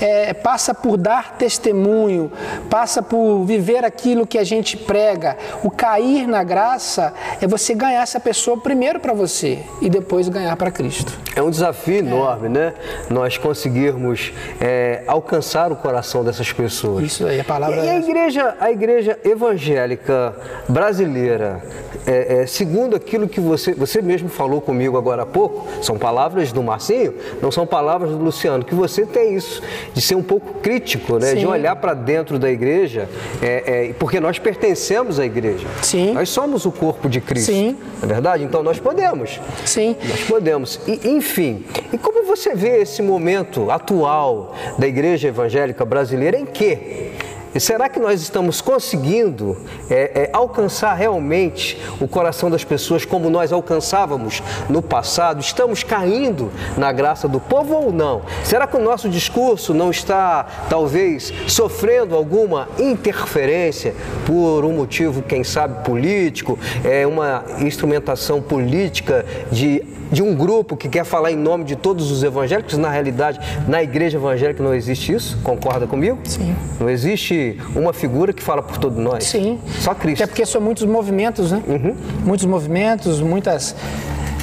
É, 0.00 0.32
passa 0.32 0.72
por 0.72 0.96
dar 0.96 1.36
testemunho, 1.36 2.32
passa 2.70 3.02
por 3.02 3.44
viver 3.44 3.84
aquilo 3.84 4.26
que 4.26 4.38
a 4.38 4.44
gente 4.44 4.76
prega. 4.76 5.36
O 5.62 5.70
cair 5.70 6.26
na 6.26 6.42
graça 6.42 7.12
é 7.40 7.46
você 7.46 7.74
ganhar 7.74 8.02
essa 8.02 8.20
pessoa 8.20 8.58
primeiro 8.58 9.00
para 9.00 9.12
você 9.12 9.58
e 9.82 9.90
depois 9.90 10.28
ganhar 10.28 10.56
para 10.56 10.70
Cristo. 10.70 11.12
É 11.36 11.42
um 11.42 11.50
desafio 11.50 11.77
enorme, 11.86 12.48
né? 12.48 12.74
Nós 13.10 13.36
conseguirmos 13.36 14.32
é, 14.60 15.02
alcançar 15.06 15.70
o 15.72 15.76
coração 15.76 16.24
dessas 16.24 16.52
pessoas. 16.52 17.04
Isso 17.04 17.26
aí, 17.26 17.40
a 17.40 17.44
palavra. 17.44 17.76
E, 17.76 17.86
e 17.86 17.88
a 17.88 17.94
é 17.94 17.98
igreja, 17.98 18.56
a 18.60 18.70
igreja 18.70 19.18
evangélica 19.24 20.34
brasileira, 20.68 21.62
é, 22.08 22.40
é, 22.40 22.46
segundo 22.46 22.96
aquilo 22.96 23.28
que 23.28 23.38
você, 23.38 23.74
você 23.74 24.00
mesmo 24.00 24.30
falou 24.30 24.62
comigo 24.62 24.96
agora 24.96 25.24
há 25.24 25.26
pouco, 25.26 25.68
são 25.82 25.98
palavras 25.98 26.50
do 26.52 26.62
Marcinho, 26.62 27.12
não 27.42 27.50
são 27.50 27.66
palavras 27.66 28.12
do 28.12 28.16
Luciano, 28.16 28.64
que 28.64 28.74
você 28.74 29.04
tem 29.04 29.34
isso, 29.34 29.62
de 29.92 30.00
ser 30.00 30.14
um 30.14 30.22
pouco 30.22 30.54
crítico, 30.60 31.18
né? 31.18 31.34
de 31.34 31.46
olhar 31.46 31.76
para 31.76 31.92
dentro 31.92 32.38
da 32.38 32.50
igreja, 32.50 33.06
é, 33.42 33.88
é, 33.88 33.92
porque 33.92 34.18
nós 34.20 34.38
pertencemos 34.38 35.20
à 35.20 35.26
igreja. 35.26 35.66
Sim. 35.82 36.14
Nós 36.14 36.30
somos 36.30 36.64
o 36.64 36.72
corpo 36.72 37.10
de 37.10 37.20
Cristo. 37.20 37.52
Sim. 37.52 37.76
Não 37.98 38.04
é 38.04 38.06
verdade? 38.06 38.42
Então 38.42 38.62
nós 38.62 38.80
podemos. 38.80 39.38
Sim. 39.66 39.94
Nós 40.08 40.20
podemos. 40.24 40.80
E, 40.86 41.10
enfim, 41.10 41.66
e 41.92 41.98
como 41.98 42.24
você 42.24 42.54
vê 42.54 42.80
esse 42.80 43.02
momento 43.02 43.70
atual 43.70 44.54
da 44.78 44.86
igreja 44.86 45.28
evangélica 45.28 45.84
brasileira 45.84 46.38
em 46.38 46.46
que 46.46 47.12
E 47.58 47.60
será 47.60 47.88
que 47.88 47.98
nós 47.98 48.22
estamos 48.22 48.60
conseguindo 48.60 49.56
é, 49.90 49.94
é, 50.14 50.30
alcançar 50.32 50.94
realmente 50.94 51.76
o 52.00 52.06
coração 52.06 52.48
das 52.48 52.62
pessoas 52.62 53.04
como 53.04 53.28
nós 53.28 53.52
alcançávamos 53.52 54.40
no 54.68 54.80
passado? 54.80 55.40
Estamos 55.40 55.82
caindo 55.82 56.52
na 56.76 56.92
graça 56.92 57.26
do 57.26 57.40
povo 57.40 57.74
ou 57.74 57.92
não? 57.92 58.22
Será 58.44 58.64
que 58.64 58.76
o 58.76 58.80
nosso 58.80 59.08
discurso 59.08 59.74
não 59.74 59.90
está, 59.90 60.46
talvez, 60.70 61.32
sofrendo 61.48 62.14
alguma 62.14 62.68
interferência 62.78 63.92
por 64.24 64.64
um 64.64 64.72
motivo, 64.72 65.20
quem 65.20 65.42
sabe, 65.42 65.82
político, 65.82 66.56
é 66.84 67.04
uma 67.08 67.42
instrumentação 67.60 68.40
política 68.40 69.26
de 69.50 69.98
de 70.10 70.22
um 70.22 70.34
grupo 70.34 70.76
que 70.76 70.88
quer 70.88 71.04
falar 71.04 71.30
em 71.30 71.36
nome 71.36 71.64
de 71.64 71.76
todos 71.76 72.10
os 72.10 72.22
evangélicos, 72.22 72.78
na 72.78 72.90
realidade, 72.90 73.38
na 73.68 73.82
igreja 73.82 74.16
evangélica 74.16 74.62
não 74.62 74.74
existe 74.74 75.12
isso, 75.12 75.38
concorda 75.42 75.86
comigo? 75.86 76.18
Sim. 76.24 76.54
Não 76.80 76.88
existe 76.88 77.47
uma 77.74 77.92
figura 77.92 78.32
que 78.32 78.42
fala 78.42 78.62
por 78.62 78.78
todos 78.78 78.98
nós. 78.98 79.24
Sim. 79.24 79.58
Só 79.80 79.94
Cristo. 79.94 80.22
Até 80.22 80.26
porque 80.26 80.44
são 80.46 80.60
muitos 80.60 80.84
movimentos, 80.84 81.52
né? 81.52 81.62
Uhum. 81.66 81.96
Muitos 82.24 82.46
movimentos, 82.46 83.20
muitas 83.20 83.74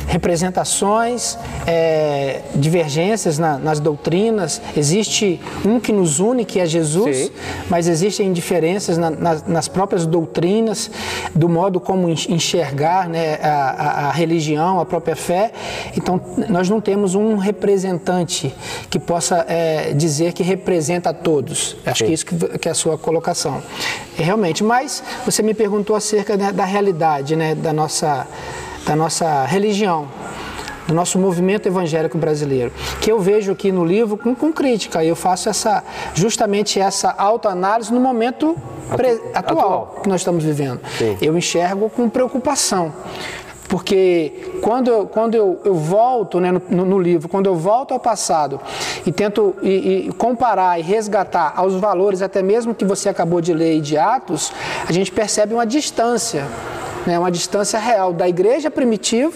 representações, 0.07 1.37
é, 1.65 2.41
divergências 2.55 3.37
na, 3.37 3.57
nas 3.57 3.79
doutrinas. 3.79 4.61
Existe 4.75 5.41
um 5.65 5.79
que 5.79 5.91
nos 5.91 6.19
une, 6.19 6.45
que 6.45 6.59
é 6.59 6.65
Jesus, 6.65 7.17
Sim. 7.17 7.31
mas 7.69 7.87
existem 7.87 8.31
diferenças 8.31 8.97
na, 8.97 9.09
nas 9.09 9.67
próprias 9.67 10.05
doutrinas, 10.05 10.89
do 11.33 11.49
modo 11.49 11.79
como 11.79 12.09
enxergar 12.09 13.09
né, 13.09 13.39
a, 13.41 13.47
a, 13.47 14.07
a, 14.07 14.11
religião, 14.11 14.79
a 14.79 14.85
própria 14.85 15.15
fé. 15.15 15.51
Então, 15.97 16.21
nós 16.49 16.69
não 16.69 16.79
temos 16.79 17.15
um 17.15 17.37
representante 17.37 18.53
que 18.89 18.99
possa 18.99 19.45
é, 19.47 19.93
dizer 19.93 20.33
que 20.33 20.43
representa 20.43 21.09
a 21.09 21.13
todos. 21.13 21.75
Acho 21.85 21.99
Sim. 21.99 22.05
que 22.05 22.13
isso 22.13 22.25
que, 22.25 22.57
que 22.59 22.67
é 22.67 22.71
a 22.71 22.75
sua 22.75 22.97
colocação. 22.97 23.61
Realmente, 24.15 24.63
mas 24.63 25.03
você 25.25 25.41
me 25.41 25.53
perguntou 25.53 25.95
acerca 25.95 26.37
né, 26.37 26.51
da 26.51 26.63
realidade 26.63 27.35
né, 27.35 27.53
da 27.53 27.73
nossa 27.73 28.27
da 28.85 28.95
nossa 28.95 29.45
religião, 29.45 30.07
do 30.87 30.93
nosso 30.93 31.17
movimento 31.17 31.67
evangélico 31.67 32.17
brasileiro, 32.17 32.71
que 33.01 33.11
eu 33.11 33.19
vejo 33.19 33.51
aqui 33.51 33.71
no 33.71 33.83
livro 33.83 34.17
com, 34.17 34.35
com 34.35 34.53
crítica. 34.53 35.03
Eu 35.03 35.15
faço 35.15 35.49
essa 35.49 35.83
justamente 36.13 36.79
essa 36.79 37.13
autoanálise 37.17 37.91
no 37.91 37.99
momento 37.99 38.55
atual, 38.89 39.19
atual, 39.33 39.99
que 40.03 40.09
nós 40.09 40.21
estamos 40.21 40.43
vivendo. 40.43 40.79
Sim. 40.97 41.17
Eu 41.21 41.37
enxergo 41.37 41.89
com 41.89 42.07
preocupação. 42.07 42.93
Porque 43.67 44.31
quando 44.61 44.89
eu, 44.89 45.07
quando 45.07 45.35
eu, 45.35 45.59
eu 45.65 45.73
volto 45.73 46.39
né, 46.39 46.51
no, 46.51 46.85
no, 46.85 46.99
livro, 46.99 47.27
quando 47.27 47.47
eu 47.47 47.55
volto 47.55 47.93
ao 47.93 47.99
passado 47.99 48.59
e 49.05 49.11
tento 49.11 49.55
e, 49.61 50.07
e 50.07 50.13
comparar 50.13 50.79
e 50.79 50.83
resgatar 50.83 51.53
aos 51.55 51.73
valores, 51.75 52.21
até 52.21 52.43
mesmo 52.43 52.75
que 52.75 52.85
você 52.85 53.09
acabou 53.09 53.41
de 53.41 53.53
ler 53.53 53.81
de 53.81 53.97
Atos, 53.97 54.53
a 54.87 54.91
gente 54.91 55.11
percebe 55.11 55.53
uma 55.53 55.65
distância 55.65 56.45
né, 57.05 57.19
uma 57.19 57.31
distância 57.31 57.79
real 57.79 58.11
da 58.11 58.27
igreja 58.27 58.71
primitiva 58.71 59.33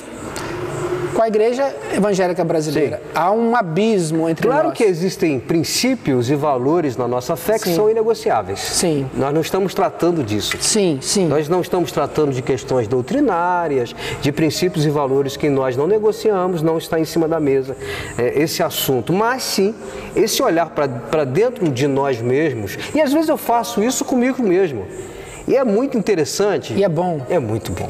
com 1.20 1.24
a 1.24 1.28
igreja 1.28 1.76
evangélica 1.93 2.45
brasileira. 2.45 2.95
Sim. 2.95 3.11
Há 3.13 3.30
um 3.34 3.53
abismo 3.53 4.30
entre 4.30 4.47
claro 4.47 4.70
nós. 4.70 4.78
Claro 4.78 4.78
que 4.78 4.89
existem 4.89 5.38
princípios 5.38 6.30
e 6.30 6.36
valores 6.36 6.95
na 6.95 7.09
nossa 7.09 7.36
fé 7.36 7.59
que 7.59 7.67
sim. 7.67 7.76
são 7.76 7.89
inegociáveis. 7.89 8.57
Sim. 8.57 9.05
Nós 9.13 9.34
não 9.34 9.41
estamos 9.41 9.74
tratando 9.74 10.24
disso. 10.24 10.55
Sim, 10.61 10.97
sim. 11.01 11.28
Nós 11.28 11.49
não 11.49 11.59
estamos 11.59 11.91
tratando 11.91 12.32
de 12.32 12.41
questões 12.41 12.88
doutrinárias, 12.88 13.93
de 14.22 14.32
princípios 14.32 14.86
e 14.86 14.89
valores 14.89 15.36
que 15.36 15.49
nós 15.49 15.76
não 15.76 15.88
negociamos, 15.88 16.61
não 16.61 16.78
está 16.78 16.97
em 16.97 17.03
cima 17.03 17.28
da 17.28 17.38
mesa 17.38 17.76
é, 18.17 18.41
esse 18.41 18.63
assunto. 18.63 19.11
Mas 19.11 19.43
sim, 19.43 19.76
esse 20.15 20.41
olhar 20.41 20.70
para 20.70 21.26
dentro 21.26 21.67
de 21.67 21.86
nós 21.86 22.22
mesmos, 22.22 22.78
e 22.95 23.01
às 23.01 23.11
vezes 23.11 23.28
eu 23.28 23.36
faço 23.36 23.84
isso 23.84 24.05
comigo 24.05 24.41
mesmo. 24.41 24.88
E 25.45 25.57
é 25.57 25.65
muito 25.65 25.97
interessante. 25.97 26.74
E 26.74 26.82
é 26.82 26.88
bom. 26.88 27.20
É 27.30 27.39
muito 27.39 27.74
bom. 27.74 27.89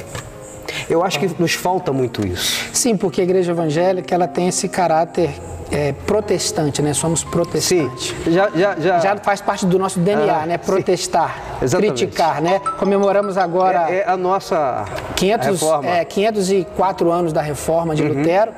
Eu 0.89 1.03
acho 1.03 1.19
que 1.19 1.29
nos 1.39 1.53
falta 1.53 1.93
muito 1.93 2.25
isso. 2.25 2.67
Sim, 2.73 2.97
porque 2.97 3.21
a 3.21 3.23
igreja 3.23 3.51
evangélica 3.51 4.15
ela 4.15 4.27
tem 4.27 4.47
esse 4.47 4.67
caráter 4.67 5.29
é, 5.72 5.93
protestante, 5.93 6.82
né? 6.82 6.93
Somos 6.93 7.24
protestantes. 7.24 7.63
Sim, 8.09 8.32
já, 8.32 8.49
já, 8.49 8.76
já... 8.80 8.99
já 8.99 9.17
faz 9.17 9.41
parte 9.41 9.65
do 9.65 9.78
nosso 9.78 9.99
DNA, 9.99 10.43
ah, 10.43 10.45
né? 10.45 10.57
Protestar, 10.57 11.59
criticar, 11.59 12.41
né? 12.41 12.59
Comemoramos 12.78 13.38
agora... 13.38 13.89
É, 13.89 13.99
é 13.99 14.09
a 14.09 14.17
nossa 14.17 14.86
500, 15.15 15.47
reforma. 15.47 15.89
É, 15.89 16.05
504 16.05 17.11
anos 17.11 17.34
da 17.34 17.41
reforma 17.41 17.95
de 17.95 18.03
uhum. 18.03 18.09
Lutero, 18.09 18.51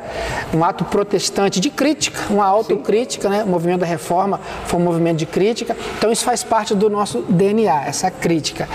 um 0.53 0.63
ato 0.63 0.85
protestante 0.85 1.59
de 1.59 1.69
crítica, 1.69 2.19
uma 2.29 2.45
autocrítica, 2.45 3.29
né? 3.29 3.43
O 3.43 3.47
movimento 3.47 3.81
da 3.81 3.85
reforma 3.85 4.39
foi 4.65 4.79
um 4.79 4.83
movimento 4.83 5.17
de 5.17 5.25
crítica, 5.25 5.75
então 5.97 6.11
isso 6.11 6.23
faz 6.23 6.43
parte 6.43 6.75
do 6.75 6.89
nosso 6.89 7.21
DNA, 7.27 7.85
essa 7.85 8.09
crítica. 8.09 8.67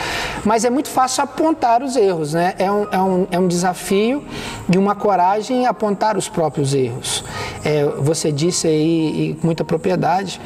Mas 0.45 0.65
é 0.65 0.71
muito 0.71 0.89
fácil 0.89 1.25
apontar 1.25 1.83
os 1.83 1.97
erros, 1.97 2.35
né? 2.35 2.55
É 2.59 2.71
um, 2.71 2.87
é 2.91 3.01
um, 3.01 3.27
é 3.31 3.39
um 3.39 3.49
desafio 3.49 4.25
e 4.69 4.77
uma 4.77 4.95
coragem 4.95 5.67
apontar 5.67 6.17
os 6.17 6.29
próprios 6.29 6.75
erros. 6.75 7.25
É, 7.65 7.85
você 7.85 8.26
você 8.27 8.33
disse 8.33 8.67
aí 8.67 9.31
e 9.31 9.35
com 9.35 9.47
muita 9.47 9.65
propriedade, 9.65 10.41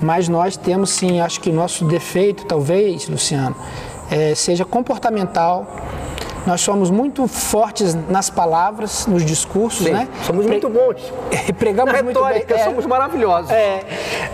mas 0.00 0.28
nós 0.28 0.56
temos 0.56 0.90
sim, 0.90 1.20
acho 1.20 1.40
que 1.40 1.50
o 1.50 1.52
nosso 1.52 1.84
defeito, 1.84 2.44
talvez, 2.44 3.08
Luciano, 3.08 3.54
é, 4.10 4.34
seja 4.34 4.64
comportamental. 4.64 5.66
Nós 6.44 6.60
somos 6.60 6.90
muito 6.90 7.28
fortes 7.28 7.94
nas 8.08 8.28
palavras, 8.28 9.06
nos 9.06 9.24
discursos, 9.24 9.86
sim, 9.86 9.92
né? 9.92 10.08
Somos 10.26 10.44
muito 10.44 10.68
bons. 10.68 11.00
Pregamos 11.56 11.92
Na 11.92 12.02
muito 12.02 12.20
retórica, 12.20 12.54
bem. 12.54 12.62
É, 12.62 12.64
somos 12.64 12.84
maravilhosos. 12.84 13.48
É, 13.52 13.84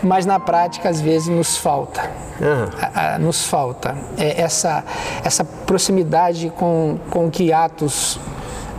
mas 0.02 0.24
na 0.24 0.40
prática, 0.40 0.88
às 0.88 1.02
vezes, 1.02 1.28
nos 1.28 1.58
falta. 1.58 2.10
Uhum. 2.40 2.68
A, 2.80 3.14
a, 3.14 3.18
nos 3.18 3.44
falta 3.44 3.94
é, 4.16 4.40
essa, 4.40 4.82
essa 5.22 5.44
proximidade 5.44 6.50
com, 6.56 6.98
com 7.10 7.30
que 7.30 7.52
Atos 7.52 8.18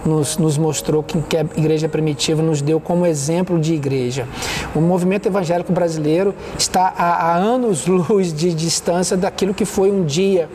nos, 0.05 0.37
nos 0.37 0.57
mostrou 0.57 1.03
que, 1.03 1.21
que 1.21 1.37
a 1.37 1.41
igreja 1.41 1.89
primitiva 1.89 2.41
nos 2.41 2.61
deu 2.61 2.79
como 2.79 3.05
exemplo 3.05 3.59
de 3.59 3.73
igreja. 3.73 4.27
O 4.75 4.79
movimento 4.79 5.27
evangélico 5.27 5.71
brasileiro 5.71 6.33
está 6.57 6.93
a, 6.97 7.33
a 7.33 7.35
anos-luz 7.35 8.31
de 8.33 8.53
distância 8.53 9.17
daquilo 9.17 9.53
que 9.53 9.65
foi 9.65 9.91
um 9.91 10.03
dia 10.03 10.49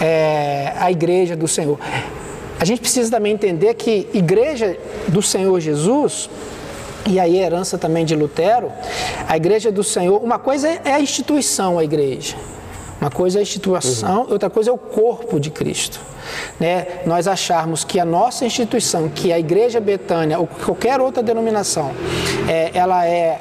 é, 0.00 0.72
a 0.78 0.90
igreja 0.90 1.36
do 1.36 1.48
Senhor. 1.48 1.78
A 2.60 2.64
gente 2.64 2.80
precisa 2.80 3.10
também 3.10 3.32
entender 3.32 3.74
que 3.74 4.08
igreja 4.12 4.76
do 5.08 5.22
Senhor 5.22 5.60
Jesus 5.60 6.28
e 7.06 7.18
aí 7.18 7.40
a 7.40 7.46
herança 7.46 7.78
também 7.78 8.04
de 8.04 8.14
Lutero, 8.14 8.70
a 9.26 9.36
igreja 9.36 9.72
do 9.72 9.82
Senhor, 9.82 10.22
uma 10.22 10.38
coisa 10.38 10.68
é 10.68 10.92
a 10.92 11.00
instituição, 11.00 11.78
a 11.78 11.84
igreja. 11.84 12.36
Uma 13.00 13.10
coisa 13.10 13.38
é 13.38 13.40
a 13.40 13.42
instituição, 13.42 14.22
uhum. 14.22 14.32
outra 14.32 14.50
coisa 14.50 14.70
é 14.70 14.72
o 14.72 14.78
corpo 14.78 15.38
de 15.38 15.50
Cristo 15.50 16.00
né, 16.58 16.86
nós 17.06 17.26
acharmos 17.26 17.84
que 17.84 17.98
a 17.98 18.04
nossa 18.04 18.44
instituição, 18.44 19.08
que 19.08 19.32
a 19.32 19.38
Igreja 19.38 19.80
Betânia 19.80 20.38
ou 20.38 20.46
qualquer 20.46 21.00
outra 21.00 21.22
denominação, 21.22 21.92
é, 22.48 22.70
ela 22.74 23.06
é 23.06 23.40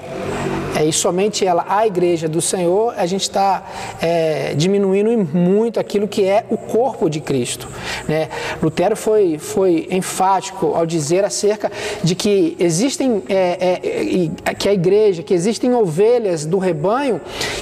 é, 0.78 0.86
e 0.86 0.94
somente 0.94 1.44
ela, 1.44 1.66
a 1.68 1.88
igreja 1.88 2.28
do 2.30 2.40
Senhor, 2.40 2.94
a 2.96 3.08
gente 3.08 3.24
está 3.24 3.66
é, 4.00 4.54
diminuindo 4.56 5.28
muito 5.36 5.80
aquilo 5.80 6.08
que 6.08 6.24
é 6.24 6.46
o 6.52 6.58
corpo 6.58 7.10
de 7.10 7.20
Cristo. 7.20 7.68
Né? 8.08 8.30
Lutero 8.62 8.96
foi, 8.96 9.40
foi 9.40 9.88
enfático 9.90 10.76
ao 10.76 10.86
dizer 10.86 11.26
acerca 11.26 11.72
de 12.04 12.14
que 12.14 12.56
existem, 12.60 13.24
é, 13.28 14.30
é, 14.46 14.54
que 14.54 14.70
a 14.70 14.74
igreja, 14.74 15.24
que 15.24 15.34
existem 15.34 15.74
ovelhas 15.74 16.46
do 16.46 16.60
rebanho 16.60 17.20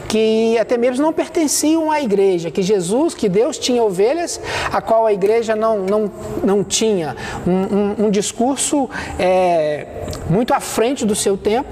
que 0.09 0.57
até 0.57 0.77
mesmo 0.77 1.01
não 1.01 1.13
pertenciam 1.13 1.89
à 1.89 2.01
igreja, 2.01 2.51
que 2.51 2.61
Jesus, 2.61 3.13
que 3.13 3.29
Deus 3.29 3.57
tinha 3.57 3.81
ovelhas, 3.81 4.41
a 4.71 4.81
qual 4.81 5.05
a 5.05 5.13
igreja 5.13 5.55
não, 5.55 5.79
não, 5.79 6.11
não 6.43 6.63
tinha. 6.65 7.15
Um, 7.47 8.03
um, 8.03 8.05
um 8.07 8.09
discurso 8.09 8.89
é, 9.17 9.85
muito 10.29 10.53
à 10.53 10.59
frente 10.59 11.05
do 11.05 11.15
seu 11.15 11.37
tempo 11.37 11.69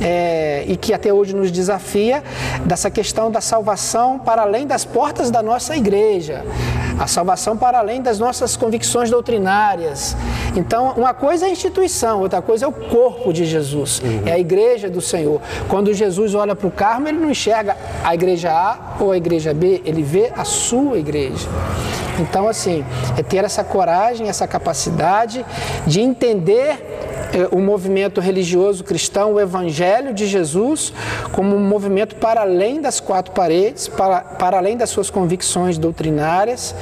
é, 0.00 0.64
e 0.66 0.77
que 0.80 0.94
até 0.94 1.12
hoje 1.12 1.34
nos 1.34 1.50
desafia 1.50 2.22
dessa 2.64 2.90
questão 2.90 3.30
da 3.30 3.40
salvação 3.40 4.18
para 4.18 4.42
além 4.42 4.66
das 4.66 4.84
portas 4.84 5.30
da 5.30 5.42
nossa 5.42 5.76
igreja, 5.76 6.44
a 6.98 7.06
salvação 7.06 7.56
para 7.56 7.78
além 7.78 8.00
das 8.00 8.18
nossas 8.18 8.56
convicções 8.56 9.10
doutrinárias. 9.10 10.16
Então, 10.58 10.94
uma 10.96 11.14
coisa 11.14 11.46
é 11.46 11.48
a 11.48 11.52
instituição, 11.52 12.20
outra 12.20 12.42
coisa 12.42 12.64
é 12.64 12.68
o 12.68 12.72
corpo 12.72 13.32
de 13.32 13.44
Jesus, 13.44 14.02
uhum. 14.02 14.22
é 14.26 14.32
a 14.32 14.38
igreja 14.40 14.90
do 14.90 15.00
Senhor. 15.00 15.40
Quando 15.68 15.94
Jesus 15.94 16.34
olha 16.34 16.56
para 16.56 16.66
o 16.66 16.70
Carmo, 16.70 17.06
ele 17.06 17.18
não 17.18 17.30
enxerga 17.30 17.76
a 18.02 18.12
igreja 18.12 18.50
A 18.50 18.96
ou 18.98 19.12
a 19.12 19.16
igreja 19.16 19.54
B, 19.54 19.80
ele 19.84 20.02
vê 20.02 20.32
a 20.36 20.44
sua 20.44 20.98
igreja. 20.98 21.48
Então, 22.18 22.48
assim, 22.48 22.84
é 23.16 23.22
ter 23.22 23.44
essa 23.44 23.62
coragem, 23.62 24.28
essa 24.28 24.48
capacidade 24.48 25.46
de 25.86 26.00
entender 26.00 26.76
é, 27.32 27.48
o 27.54 27.60
movimento 27.60 28.20
religioso 28.20 28.82
cristão, 28.82 29.34
o 29.34 29.40
Evangelho 29.40 30.14
de 30.14 30.26
Jesus, 30.26 30.92
como 31.32 31.54
um 31.54 31.60
movimento 31.60 32.16
para 32.16 32.40
além 32.40 32.80
das 32.80 33.00
quatro 33.00 33.32
paredes, 33.32 33.86
para, 33.86 34.20
para 34.20 34.56
além 34.56 34.76
das 34.76 34.90
suas 34.90 35.10
convicções 35.10 35.78
doutrinárias, 35.78 36.74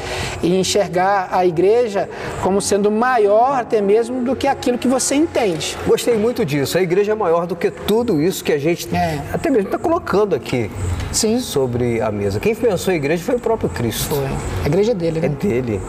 e 0.43 0.57
enxergar 0.59 1.29
a 1.33 1.45
igreja 1.45 2.09
como 2.43 2.61
sendo 2.61 2.91
maior 2.91 3.65
até 3.67 3.81
mesmo 3.81 4.23
do 4.25 4.37
que 4.37 4.47
aquilo 4.47 4.79
que 4.79 4.87
você 4.87 5.17
entende. 5.17 5.77
Gostei 5.87 6.17
muito 6.17 6.45
disso. 6.45 6.79
A 6.79 6.83
igreja 6.83 7.13
é 7.13 7.15
maior 7.15 7.47
do 7.47 7.57
que 7.57 7.69
tudo 7.69 8.23
isso 8.23 8.45
que 8.45 8.53
a 8.53 8.59
gente 8.59 8.95
é. 8.95 9.21
até 9.33 9.51
mesmo 9.51 9.67
está 9.67 9.79
colocando 9.79 10.37
aqui 10.37 10.71
Sim. 11.11 11.41
sobre 11.41 12.01
a 12.01 12.13
mesa. 12.13 12.39
Quem 12.39 12.55
pensou 12.55 12.93
a 12.93 12.97
igreja 12.97 13.25
foi 13.25 13.35
o 13.35 13.41
próprio 13.41 13.69
Cristo. 13.69 14.15
Foi. 14.15 14.25
A 14.63 14.67
igreja 14.69 14.93
é 14.93 14.95
dele, 14.95 15.21
né? 15.21 15.27
É 15.27 15.31
dele. 15.31 15.81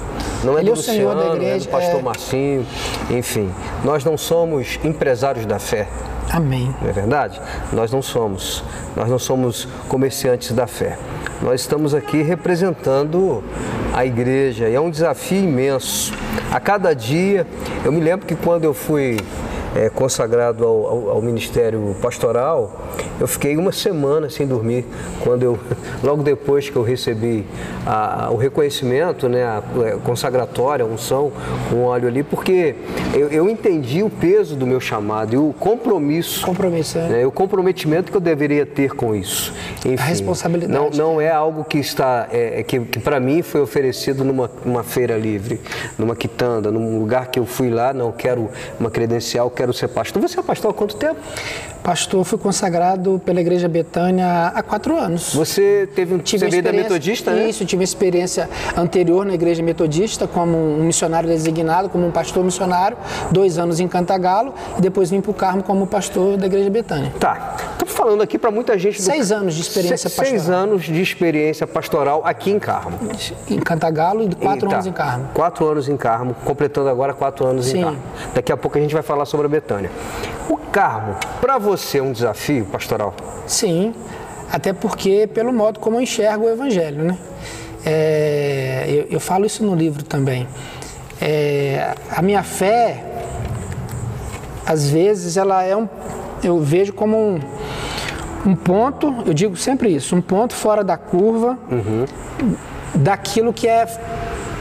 Não 0.44 0.58
é 0.58 0.62
Ele 0.62 0.72
do 0.72 0.72
é 0.72 0.74
o 0.74 0.76
Luciano, 0.76 0.98
Senhor 0.98 1.16
da 1.16 1.36
igreja. 1.36 1.56
É 1.56 1.60
do 1.60 1.68
pastor 1.68 2.00
é... 2.00 2.04
Marcinho, 2.04 2.66
enfim. 3.12 3.50
Nós 3.86 4.04
não 4.04 4.18
somos 4.18 4.80
empresários 4.84 5.46
da 5.46 5.60
fé. 5.60 5.88
Amém. 6.30 6.74
Não 6.82 6.90
é 6.90 6.92
verdade? 6.92 7.42
Nós 7.72 7.92
não 7.92 8.02
somos. 8.02 8.64
Nós 8.96 9.10
não 9.10 9.20
somos 9.20 9.68
comerciantes 9.88 10.52
da 10.52 10.68
fé. 10.68 10.98
Nós 11.42 11.62
estamos 11.62 11.94
aqui 11.94 12.22
representando 12.22 13.44
a 13.94 14.06
igreja 14.06 14.68
e 14.68 14.76
é 14.76 14.82
um 14.82 14.90
desafio 14.90 15.44
imenso. 15.44 16.14
A 16.52 16.60
cada 16.60 16.94
dia, 16.94 17.46
eu 17.84 17.92
me 17.92 18.00
lembro 18.00 18.26
que 18.26 18.36
quando 18.36 18.64
eu 18.64 18.74
fui 18.74 19.18
é, 19.76 19.90
consagrado 19.90 20.64
ao, 20.66 20.86
ao, 20.86 21.10
ao, 21.12 21.22
ministério 21.22 21.96
pastoral, 22.02 22.88
eu 23.20 23.28
fiquei 23.28 23.58
uma 23.58 23.72
semana 23.72 24.30
sem 24.30 24.48
dormir. 24.48 24.86
Quando 25.24 25.44
eu, 25.44 25.60
logo 26.04 26.24
depois 26.24 26.70
que 26.70 26.76
eu 26.76 26.84
recebi 26.84 27.46
a, 27.86 28.30
o 28.32 28.38
reconhecimento, 28.38 29.28
né, 29.30 29.44
a, 29.44 29.64
a 29.64 29.88
é, 29.88 29.92
consagratória, 30.04 30.84
a 30.84 30.88
unção 30.88 31.32
com 31.70 31.84
óleo 31.84 32.08
ali, 32.08 32.24
porque 32.24 32.76
eu, 33.14 33.30
eu, 33.30 33.50
entendi 33.50 34.04
o 34.04 34.10
peso 34.10 34.56
do 34.56 34.66
meu 34.66 34.80
chamado 34.80 35.34
e 35.34 35.38
o 35.38 35.54
compromisso, 35.60 36.46
compromisso 36.46 36.98
é. 36.98 37.08
né, 37.08 37.26
o 37.26 37.32
comprometimento 37.32 38.12
que 38.12 38.18
eu 38.18 38.22
deveria 38.22 38.66
ter 38.66 38.94
com 38.94 39.16
isso. 39.16 39.54
Enfim, 39.86 39.96
a 39.96 40.06
responsabilidade. 40.06 40.98
Não, 40.98 41.14
não 41.14 41.22
é 41.22 41.32
algo 41.32 41.64
que 41.64 41.78
está, 41.78 42.28
é, 42.32 42.64
que, 42.64 42.80
que 42.80 43.00
para 43.00 43.20
mim 43.20 43.42
foi 43.42 43.62
oferecido 43.62 44.24
numa 44.24 44.50
uma 44.66 44.84
feira 44.84 45.18
livre, 45.18 45.60
numa 45.98 46.16
quitanda, 46.16 46.72
num 46.72 47.00
lugar 47.00 47.28
que 47.28 47.40
eu 47.40 47.46
fui 47.46 47.70
lá, 47.70 47.94
não 47.94 48.12
quero 48.12 48.50
uma 48.80 48.90
credencial, 48.90 49.50
quero 49.58 49.74
ser 49.74 49.88
pastor. 49.88 50.22
Você 50.22 50.40
é 50.40 50.44
pastor 50.44 50.72
há 50.72 50.74
quanto 50.74 50.96
tempo? 50.96 51.20
Pastor, 51.88 52.26
fui 52.26 52.38
consagrado 52.38 53.22
pela 53.26 53.40
Igreja 53.40 53.70
Betânia 53.70 54.48
há 54.48 54.62
quatro 54.62 54.98
anos. 54.98 55.34
Você 55.34 55.88
teve 55.96 56.16
um 56.16 56.18
tive 56.18 56.44
você 56.44 56.52
veio 56.52 56.62
da 56.62 56.74
metodista, 56.74 57.32
né? 57.32 57.48
Isso, 57.48 57.64
tive 57.64 57.82
experiência 57.82 58.50
anterior 58.76 59.26
na 59.26 59.34
Igreja 59.34 59.64
Metodista 59.64 60.28
como 60.28 60.58
um 60.58 60.84
missionário 60.84 61.30
designado, 61.30 61.88
como 61.88 62.06
um 62.06 62.12
pastor 62.12 62.44
missionário, 62.44 62.98
dois 63.32 63.58
anos 63.58 63.80
em 63.80 63.88
Cantagalo 63.88 64.54
e 64.78 64.82
depois 64.82 65.12
vim 65.12 65.22
para 65.22 65.32
o 65.32 65.34
Carmo 65.34 65.64
como 65.64 65.88
pastor 65.88 66.36
da 66.36 66.48
Igreja 66.48 66.70
Betânia. 66.70 67.14
Tá. 67.22 67.56
Estamos 67.72 67.94
falando 67.94 68.22
aqui 68.22 68.38
para 68.38 68.52
muita 68.52 68.78
gente. 68.78 68.98
Do... 68.98 69.04
Seis 69.04 69.32
anos 69.32 69.56
de 69.56 69.62
experiência 69.62 70.10
Se, 70.10 70.16
pastoral. 70.18 70.40
Seis 70.42 70.50
anos 70.50 70.84
de 70.84 71.02
experiência 71.02 71.66
pastoral 71.66 72.22
aqui 72.26 72.52
em 72.52 72.60
Carmo. 72.60 73.00
Em 73.50 73.60
Cantagalo 73.60 74.24
e 74.24 74.36
quatro 74.36 74.68
e, 74.68 74.70
tá. 74.70 74.76
anos 74.76 74.88
em 74.88 74.92
Carmo. 74.92 75.30
Quatro 75.34 75.66
anos 75.66 75.88
em 75.88 75.96
Carmo, 75.96 76.36
completando 76.44 76.90
agora 76.90 77.14
quatro 77.14 77.48
anos 77.48 77.68
Sim. 77.68 77.78
em 77.78 77.84
Carmo. 77.84 78.00
Daqui 78.34 78.52
a 78.52 78.58
pouco 78.58 78.78
a 78.78 78.82
gente 78.82 78.94
vai 78.94 79.04
falar 79.04 79.24
sobre 79.24 79.46
a 79.46 79.50
Betânia. 79.50 79.90
O 80.50 80.58
Carmo, 80.58 81.16
para 81.40 81.58
você 81.58 81.77
é 81.98 82.02
um 82.02 82.12
desafio 82.12 82.66
pastoral? 82.66 83.14
Sim, 83.46 83.94
até 84.52 84.74
porque 84.74 85.28
pelo 85.28 85.52
modo 85.54 85.80
como 85.80 85.98
eu 85.98 86.02
enxergo 86.02 86.46
o 86.46 86.50
Evangelho, 86.50 87.04
né? 87.04 87.18
É, 87.86 88.86
eu, 88.88 89.08
eu, 89.12 89.20
falo 89.20 89.46
isso 89.46 89.64
no 89.64 89.76
livro 89.76 90.04
também. 90.04 90.48
É, 91.22 91.96
a 92.12 92.22
minha 92.22 92.44
fé, 92.44 93.04
às 94.66 94.90
vezes, 94.90 95.38
ela 95.38 95.64
é 95.64 95.76
um, 95.76 95.88
eu 96.44 96.60
vejo 96.60 96.92
como 96.94 97.18
um, 97.18 97.40
um 98.46 98.56
ponto, 98.56 99.24
eu 99.26 99.34
digo 99.34 99.56
sempre 99.56 99.90
isso, 99.90 100.16
um 100.16 100.22
ponto 100.22 100.54
fora 100.54 100.84
da 100.84 100.98
curva 100.98 101.58
uhum. 101.72 102.06
daquilo 102.96 103.54
que 103.54 103.68
é 103.68 103.86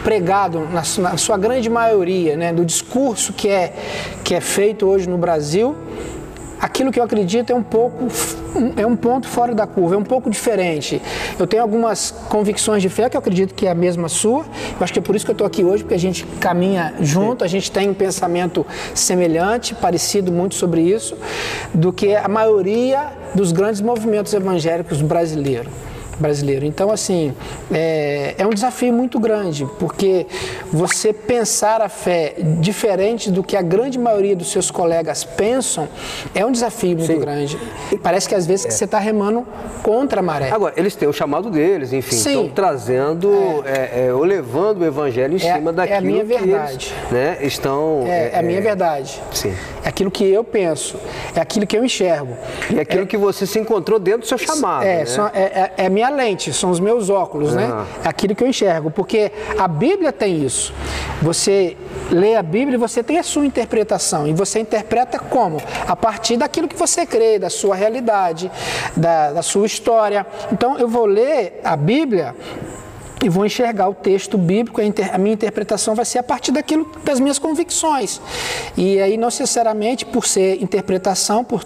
pregado 0.04 0.60
na, 0.72 0.82
na 1.02 1.16
sua 1.16 1.36
grande 1.36 1.68
maioria, 1.68 2.36
né, 2.36 2.52
do 2.52 2.64
discurso 2.64 3.32
que 3.32 3.48
é, 3.48 3.72
que 4.22 4.36
é 4.36 4.40
feito 4.40 4.86
hoje 4.86 5.08
no 5.08 5.18
Brasil, 5.18 5.74
aquilo 6.60 6.90
que 6.90 6.98
eu 6.98 7.04
acredito 7.04 7.50
é 7.50 7.54
um 7.54 7.62
pouco 7.62 8.06
é 8.76 8.86
um 8.86 8.96
ponto 8.96 9.28
fora 9.28 9.54
da 9.54 9.66
curva, 9.66 9.94
é 9.94 9.98
um 9.98 10.04
pouco 10.04 10.30
diferente. 10.30 11.00
Eu 11.38 11.46
tenho 11.46 11.62
algumas 11.62 12.10
convicções 12.28 12.82
de 12.82 12.88
fé 12.88 13.08
que 13.08 13.16
eu 13.16 13.18
acredito 13.18 13.54
que 13.54 13.66
é 13.66 13.70
a 13.70 13.74
mesma 13.74 14.08
sua. 14.08 14.46
Acho 14.80 14.92
que 14.92 14.98
é 14.98 15.02
por 15.02 15.14
isso 15.14 15.24
que 15.24 15.30
eu 15.30 15.34
estou 15.34 15.46
aqui 15.46 15.62
hoje, 15.62 15.82
porque 15.82 15.94
a 15.94 15.98
gente 15.98 16.24
caminha 16.40 16.94
junto, 17.00 17.44
a 17.44 17.48
gente 17.48 17.70
tem 17.70 17.88
um 17.90 17.94
pensamento 17.94 18.66
semelhante, 18.94 19.74
parecido 19.74 20.32
muito 20.32 20.54
sobre 20.54 20.80
isso, 20.80 21.16
do 21.74 21.92
que 21.92 22.14
a 22.14 22.28
maioria 22.28 23.12
dos 23.34 23.52
grandes 23.52 23.80
movimentos 23.80 24.32
evangélicos 24.32 25.02
brasileiros 25.02 25.70
brasileiro. 26.18 26.64
Então, 26.64 26.90
assim, 26.90 27.34
é, 27.72 28.34
é, 28.38 28.46
um 28.46 28.50
desafio 28.50 28.92
muito 28.92 29.18
grande, 29.18 29.66
porque 29.78 30.26
você 30.72 31.12
pensar 31.12 31.80
a 31.80 31.88
fé 31.88 32.34
diferente 32.60 33.30
do 33.30 33.42
que 33.42 33.56
a 33.56 33.62
grande 33.62 33.98
maioria 33.98 34.34
dos 34.34 34.50
seus 34.50 34.70
colegas 34.70 35.24
pensam 35.24 35.88
é 36.34 36.44
um 36.44 36.50
desafio 36.50 36.96
muito 36.96 37.12
Sim. 37.12 37.20
grande. 37.20 37.58
E 37.92 37.98
parece 37.98 38.28
que 38.28 38.34
às 38.34 38.46
vezes 38.46 38.66
é. 38.66 38.70
você 38.70 38.84
está 38.84 38.98
remando 38.98 39.46
contra 39.82 40.20
a 40.20 40.22
maré. 40.22 40.50
Agora, 40.50 40.74
eles 40.76 40.94
têm 40.94 41.08
o 41.08 41.12
chamado 41.12 41.50
deles, 41.50 41.92
enfim, 41.92 42.16
estão 42.16 42.48
trazendo, 42.48 43.62
é. 43.64 43.70
é. 43.70 44.06
é. 44.06 44.12
ou 44.12 44.24
levando 44.24 44.80
o 44.80 44.84
evangelho 44.84 45.36
em 45.36 45.38
cima 45.38 45.72
daquilo 45.72 45.94
é 45.94 45.98
a 45.98 46.00
minha 46.00 46.24
verdade. 46.24 46.94
Eles, 47.02 47.12
né, 47.12 47.38
estão... 47.42 48.04
É, 48.06 48.38
a 48.38 48.42
minha 48.42 48.60
verdade. 48.60 49.22
Sim. 49.32 49.54
É 49.84 49.88
aquilo 49.88 50.10
que 50.10 50.24
eu 50.24 50.42
penso, 50.42 50.98
é 51.34 51.40
aquilo 51.40 51.66
que 51.66 51.76
eu 51.76 51.84
enxergo. 51.84 52.36
E 52.70 52.78
é 52.78 52.82
aquilo 52.82 53.06
que 53.06 53.16
você 53.16 53.46
se 53.46 53.58
encontrou 53.58 53.98
dentro 53.98 54.20
do 54.20 54.26
seu 54.26 54.38
chamado, 54.38 54.84
É, 54.84 55.04
né? 55.04 55.30
é, 55.34 55.70
é 55.76 55.86
a 55.86 55.90
minha 55.90 56.05
minha 56.06 56.24
lente, 56.24 56.52
são 56.52 56.70
os 56.70 56.80
meus 56.80 57.10
óculos, 57.10 57.54
né? 57.54 57.86
É 58.04 58.08
aquilo 58.08 58.34
que 58.34 58.42
eu 58.42 58.48
enxergo, 58.48 58.90
porque 58.90 59.32
a 59.58 59.68
Bíblia 59.68 60.12
tem 60.12 60.44
isso. 60.44 60.72
Você 61.22 61.76
lê 62.10 62.36
a 62.36 62.42
Bíblia 62.42 62.74
e 62.74 62.78
você 62.78 63.02
tem 63.02 63.18
a 63.18 63.22
sua 63.22 63.44
interpretação, 63.44 64.26
e 64.26 64.32
você 64.32 64.60
interpreta 64.60 65.18
como? 65.18 65.60
A 65.86 65.96
partir 65.96 66.36
daquilo 66.36 66.68
que 66.68 66.76
você 66.76 67.04
crê, 67.06 67.38
da 67.38 67.50
sua 67.50 67.74
realidade, 67.74 68.50
da, 68.96 69.32
da 69.32 69.42
sua 69.42 69.66
história. 69.66 70.26
Então 70.52 70.78
eu 70.78 70.88
vou 70.88 71.06
ler 71.06 71.60
a 71.64 71.76
Bíblia 71.76 72.34
e 73.24 73.28
vou 73.28 73.44
enxergar 73.44 73.88
o 73.88 73.94
texto 73.94 74.36
bíblico, 74.36 74.80
a 74.80 75.18
minha 75.18 75.34
interpretação 75.34 75.94
vai 75.94 76.04
ser 76.04 76.18
a 76.18 76.22
partir 76.22 76.52
daquilo 76.52 76.90
das 77.02 77.18
minhas 77.18 77.38
convicções. 77.38 78.20
E 78.76 79.00
aí, 79.00 79.16
não 79.16 79.28
necessariamente 79.28 80.04
por 80.04 80.26
ser 80.26 80.62
interpretação, 80.62 81.42
por 81.42 81.64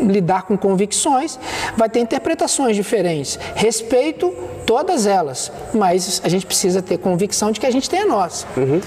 lidar 0.00 0.42
com 0.42 0.56
convicções, 0.56 1.38
vai 1.76 1.88
ter 1.88 2.00
interpretações 2.00 2.76
diferentes. 2.76 3.38
Respeito 3.54 4.34
todas 4.66 5.06
elas, 5.06 5.50
mas 5.72 6.20
a 6.22 6.28
gente 6.28 6.44
precisa 6.44 6.82
ter 6.82 6.98
convicção 6.98 7.50
de 7.50 7.58
que 7.58 7.66
a 7.66 7.70
gente 7.70 7.88
tem 7.88 8.00
a 8.00 8.06
nossa. 8.06 8.46
Uhum. 8.56 8.80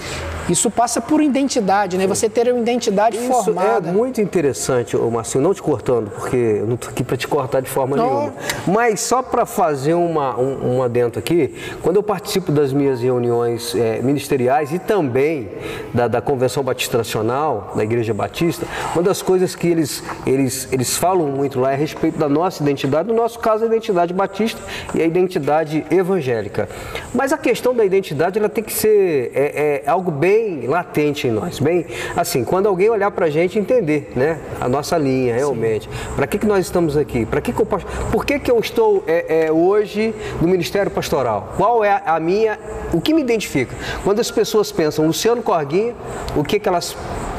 Isso 0.48 0.70
passa 0.70 1.00
por 1.00 1.20
identidade, 1.20 1.96
né? 1.96 2.06
Você 2.06 2.28
ter 2.28 2.52
uma 2.52 2.60
identidade 2.60 3.16
Isso 3.16 3.26
formada. 3.26 3.88
É 3.88 3.92
muito 3.92 4.20
interessante, 4.20 4.96
Marcinho, 4.96 5.42
não 5.42 5.54
te 5.54 5.62
cortando, 5.62 6.10
porque 6.10 6.36
eu 6.36 6.66
não 6.66 6.74
estou 6.74 6.90
aqui 6.90 7.04
para 7.04 7.16
te 7.16 7.28
cortar 7.28 7.60
de 7.60 7.68
forma 7.68 7.96
não. 7.96 8.04
nenhuma. 8.06 8.34
Mas 8.66 9.00
só 9.00 9.22
para 9.22 9.46
fazer 9.46 9.94
uma, 9.94 10.38
um, 10.38 10.78
um 10.78 10.82
aqui, 11.16 11.54
quando 11.82 11.96
eu 11.96 12.02
participo 12.02 12.52
das 12.52 12.72
minhas 12.72 13.00
reuniões 13.00 13.74
é, 13.74 14.00
ministeriais 14.02 14.72
e 14.72 14.78
também 14.78 15.50
da, 15.92 16.08
da 16.08 16.20
Convenção 16.20 16.62
Batista 16.62 16.98
Nacional, 16.98 17.72
da 17.74 17.82
Igreja 17.82 18.12
Batista, 18.12 18.66
uma 18.94 19.02
das 19.02 19.22
coisas 19.22 19.54
que 19.54 19.66
eles, 19.66 20.02
eles, 20.26 20.68
eles 20.72 20.91
falam 20.96 21.26
muito 21.26 21.60
lá 21.60 21.70
a 21.70 21.74
respeito 21.74 22.18
da 22.18 22.28
nossa 22.28 22.62
identidade, 22.62 23.08
no 23.08 23.14
nosso 23.14 23.38
caso 23.38 23.64
a 23.64 23.66
identidade 23.66 24.12
batista 24.12 24.60
e 24.94 25.02
a 25.02 25.06
identidade 25.06 25.84
evangélica. 25.90 26.68
Mas 27.14 27.32
a 27.32 27.38
questão 27.38 27.74
da 27.74 27.84
identidade 27.84 28.38
ela 28.38 28.48
tem 28.48 28.62
que 28.62 28.72
ser 28.72 29.30
é, 29.34 29.82
é 29.84 29.90
algo 29.90 30.10
bem 30.10 30.66
latente 30.66 31.26
em 31.26 31.30
nós, 31.30 31.58
bem 31.58 31.86
assim, 32.16 32.44
quando 32.44 32.66
alguém 32.66 32.90
olhar 32.90 33.10
para 33.10 33.26
a 33.26 33.30
gente 33.30 33.58
entender, 33.58 34.12
né, 34.16 34.38
a 34.60 34.68
nossa 34.68 34.96
linha 34.96 35.34
realmente, 35.34 35.88
para 36.16 36.26
que 36.26 36.38
que 36.38 36.46
nós 36.46 36.64
estamos 36.64 36.96
aqui, 36.96 37.24
para 37.26 37.40
que 37.40 37.52
que 37.52 37.60
eu 37.60 37.66
por 37.66 38.24
que 38.24 38.38
que 38.38 38.50
eu 38.50 38.58
estou 38.58 39.04
é, 39.06 39.46
é, 39.46 39.52
hoje 39.52 40.14
no 40.40 40.48
Ministério 40.48 40.90
Pastoral? 40.90 41.54
Qual 41.56 41.84
é 41.84 42.02
a 42.04 42.18
minha, 42.20 42.58
o 42.92 43.00
que 43.00 43.14
me 43.14 43.20
identifica? 43.20 43.74
Quando 44.04 44.20
as 44.20 44.30
pessoas 44.30 44.70
pensam 44.72 45.06
Luciano 45.06 45.42
Corguinha, 45.42 45.94
o 46.36 46.44
que 46.44 46.58
que 46.58 46.68
elas 46.68 46.96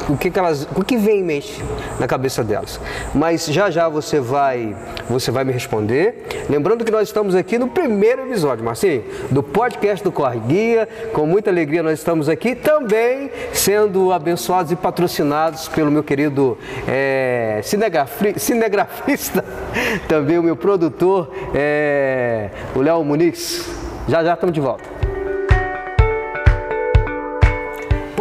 o 0.09 0.17
que, 0.17 0.29
que, 0.29 0.39
elas, 0.39 0.67
o 0.75 0.83
que 0.83 0.97
vem 0.97 1.19
em 1.19 1.23
mente 1.23 1.63
na 1.99 2.07
cabeça 2.07 2.43
delas. 2.43 2.79
Mas 3.13 3.42
já 3.51 3.69
já 3.69 3.89
você 3.89 4.19
vai, 4.19 4.75
você 5.09 5.31
vai 5.31 5.43
me 5.43 5.51
responder. 5.51 6.27
Lembrando 6.49 6.85
que 6.85 6.91
nós 6.91 7.07
estamos 7.07 7.35
aqui 7.35 7.57
no 7.57 7.67
primeiro 7.67 8.23
episódio, 8.23 8.63
Marcinho, 8.63 9.03
do 9.31 9.41
podcast 9.41 10.03
do 10.03 10.11
Corre 10.11 10.39
Guia. 10.39 10.87
Com 11.11 11.25
muita 11.25 11.49
alegria 11.49 11.81
nós 11.81 11.99
estamos 11.99 12.29
aqui 12.29 12.55
também 12.55 13.31
sendo 13.51 14.11
abençoados 14.11 14.71
e 14.71 14.75
patrocinados 14.75 15.67
pelo 15.67 15.91
meu 15.91 16.03
querido 16.03 16.57
é, 16.87 17.61
cinegrafista, 17.63 19.43
também 20.07 20.37
o 20.37 20.43
meu 20.43 20.55
produtor, 20.55 21.31
é, 21.53 22.49
o 22.75 22.81
Léo 22.81 23.03
Muniz. 23.03 23.67
Já 24.07 24.23
já 24.23 24.33
estamos 24.33 24.53
de 24.53 24.61
volta. 24.61 24.92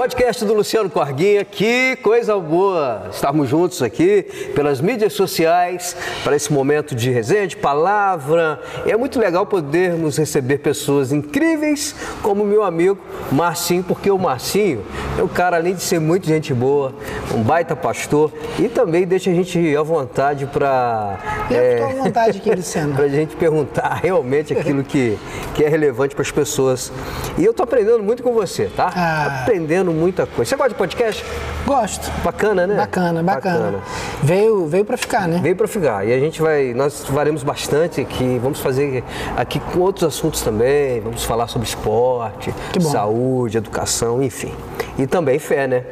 Podcast 0.03 0.45
do 0.45 0.53
Luciano 0.53 0.91
Corguinha, 0.91 1.45
que 1.45 1.95
coisa 2.03 2.37
boa 2.37 3.07
estarmos 3.13 3.49
juntos 3.49 3.81
aqui 3.83 4.25
pelas 4.53 4.81
mídias 4.81 5.13
sociais 5.13 5.97
para 6.25 6.35
esse 6.35 6.53
momento 6.53 6.93
de 6.93 7.09
resenha, 7.09 7.47
de 7.47 7.57
palavra. 7.57 8.61
É 8.85 8.97
muito 8.97 9.21
legal 9.21 9.47
podermos 9.47 10.17
receber 10.17 10.59
pessoas 10.59 11.13
incríveis 11.13 11.95
como 12.21 12.43
meu 12.43 12.65
amigo 12.65 12.99
Marcinho, 13.31 13.85
porque 13.85 14.11
o 14.11 14.19
Marcinho 14.19 14.85
é 15.17 15.23
um 15.23 15.29
cara, 15.29 15.57
além 15.57 15.73
de 15.73 15.83
ser 15.83 16.01
muito 16.01 16.27
gente 16.27 16.53
boa, 16.53 16.93
um 17.33 17.41
baita 17.41 17.77
pastor 17.77 18.33
e 18.59 18.69
também 18.69 19.07
deixa 19.07 19.31
a 19.31 19.35
gente 19.35 19.77
à 19.77 19.83
vontade 19.85 20.47
para. 20.47 21.47
Eu 21.49 21.57
é, 21.57 21.75
estou 21.75 21.87
à 21.87 22.05
vontade 22.05 22.39
aqui, 22.39 22.51
Luciano. 22.51 22.95
para 22.97 23.05
a 23.05 23.09
gente 23.09 23.37
perguntar 23.37 24.01
realmente 24.03 24.53
aquilo 24.53 24.83
que, 24.83 25.17
que 25.55 25.63
é 25.63 25.69
relevante 25.69 26.13
para 26.13 26.23
as 26.23 26.31
pessoas. 26.33 26.93
E 27.39 27.45
eu 27.45 27.53
estou 27.53 27.63
aprendendo 27.63 28.03
muito 28.03 28.21
com 28.21 28.33
você, 28.33 28.67
tá? 28.67 28.91
Ah. 28.97 29.43
Aprendendo 29.43 29.92
aprendendo 29.93 30.01
muita 30.01 30.27
coisa. 30.27 30.49
Você 30.49 30.57
gosta 30.57 30.71
de 30.71 30.75
podcast? 30.75 31.25
Gosto. 31.67 32.11
Bacana, 32.25 32.67
né? 32.67 32.75
Bacana, 32.75 33.23
bacana. 33.23 33.59
bacana. 33.59 33.83
Veio, 34.23 34.67
veio 34.67 34.85
para 34.85 34.97
ficar, 34.97 35.29
né? 35.29 35.39
Veio 35.43 35.55
para 35.55 35.69
ficar. 35.69 36.07
E 36.07 36.13
a 36.13 36.19
gente 36.19 36.41
vai, 36.41 36.73
nós 36.75 37.05
faremos 37.05 37.43
bastante 37.43 38.01
aqui, 38.01 38.39
vamos 38.43 38.61
fazer 38.61 39.05
aqui 39.37 39.61
com 39.61 39.81
outros 39.81 40.05
assuntos 40.05 40.41
também, 40.43 41.01
vamos 41.01 41.25
falar 41.25 41.47
sobre 41.47 41.69
esporte, 41.69 42.53
saúde, 42.81 43.59
educação, 43.59 44.23
enfim. 44.23 44.53
E 44.99 45.07
também 45.07 45.39
fé, 45.39 45.67
né? 45.67 45.85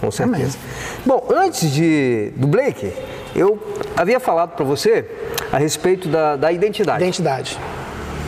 Com 0.00 0.10
certeza. 0.10 0.58
Amém. 0.58 0.96
Bom, 1.06 1.28
antes 1.30 1.70
de, 1.70 2.32
do 2.36 2.46
Blake, 2.46 2.92
eu 3.36 3.58
havia 3.96 4.18
falado 4.18 4.56
para 4.56 4.64
você 4.64 5.04
a 5.52 5.58
respeito 5.58 6.08
da, 6.08 6.36
da 6.36 6.50
identidade. 6.50 7.02
Identidade. 7.02 7.58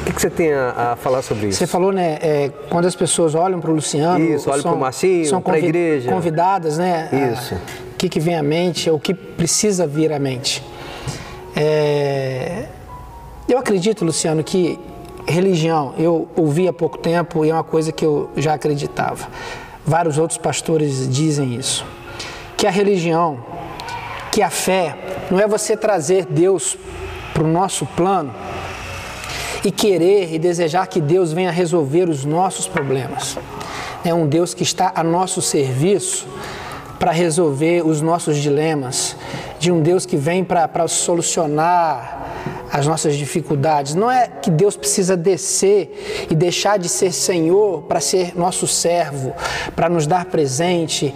O 0.08 0.12
que 0.12 0.20
você 0.20 0.30
tem 0.30 0.52
a, 0.52 0.92
a, 0.92 0.96
falar 0.96 1.20
sobre 1.20 1.48
isso? 1.48 1.58
Você 1.58 1.66
falou, 1.66 1.90
né, 1.90 2.18
é, 2.22 2.52
quando 2.70 2.86
as 2.86 2.94
pessoas 2.94 3.34
olham 3.34 3.60
para 3.60 3.70
o 3.70 3.74
Luciano... 3.74 4.24
Isso, 4.24 4.48
olham 4.48 4.62
para 4.62 4.72
o 4.72 4.78
Marcinho, 4.78 5.40
para 5.40 5.54
a 5.54 5.58
igreja. 5.58 6.10
convidadas, 6.10 6.78
né? 6.78 7.08
Isso. 7.32 7.54
O 7.54 7.96
que, 7.98 8.08
que 8.08 8.20
vem 8.20 8.36
à 8.36 8.42
mente, 8.42 8.88
o 8.88 9.00
que 9.00 9.12
precisa 9.12 9.86
vir 9.86 10.12
à 10.12 10.18
mente. 10.18 10.62
É, 11.56 12.66
eu 13.48 13.58
acredito, 13.58 14.04
Luciano, 14.04 14.44
que 14.44 14.78
religião, 15.26 15.92
eu 15.98 16.28
ouvi 16.36 16.68
há 16.68 16.72
pouco 16.72 16.98
tempo 16.98 17.44
e 17.44 17.50
é 17.50 17.54
uma 17.54 17.64
coisa 17.64 17.90
que 17.90 18.04
eu 18.04 18.30
já 18.36 18.54
acreditava. 18.54 19.26
Vários 19.84 20.18
outros 20.18 20.38
pastores 20.38 21.08
dizem 21.08 21.56
isso. 21.56 21.84
Que 22.56 22.66
a 22.66 22.70
religião, 22.70 23.38
que 24.30 24.40
a 24.40 24.50
fé, 24.50 24.96
não 25.30 25.40
é 25.40 25.48
você 25.48 25.76
trazer 25.76 26.26
Deus 26.26 26.76
para 27.34 27.42
o 27.42 27.48
nosso 27.48 27.84
plano 27.86 28.32
e 29.64 29.70
querer 29.70 30.32
e 30.32 30.38
desejar 30.38 30.86
que 30.86 31.00
Deus 31.00 31.32
venha 31.32 31.50
resolver 31.50 32.08
os 32.08 32.24
nossos 32.24 32.66
problemas. 32.66 33.38
É 34.04 34.14
um 34.14 34.26
Deus 34.26 34.54
que 34.54 34.62
está 34.62 34.92
a 34.94 35.02
nosso 35.02 35.42
serviço 35.42 36.26
para 36.98 37.10
resolver 37.10 37.86
os 37.86 38.00
nossos 38.00 38.38
dilemas, 38.38 39.16
de 39.58 39.70
um 39.70 39.80
Deus 39.82 40.06
que 40.06 40.16
vem 40.16 40.42
para 40.42 40.88
solucionar 40.88 42.24
as 42.72 42.86
nossas 42.86 43.16
dificuldades. 43.16 43.94
Não 43.94 44.10
é 44.10 44.28
que 44.28 44.50
Deus 44.50 44.76
precisa 44.76 45.16
descer 45.16 46.26
e 46.30 46.34
deixar 46.34 46.78
de 46.78 46.88
ser 46.88 47.12
Senhor 47.12 47.82
para 47.82 48.00
ser 48.00 48.36
nosso 48.36 48.66
servo, 48.66 49.32
para 49.74 49.88
nos 49.88 50.06
dar 50.06 50.26
presente. 50.26 51.14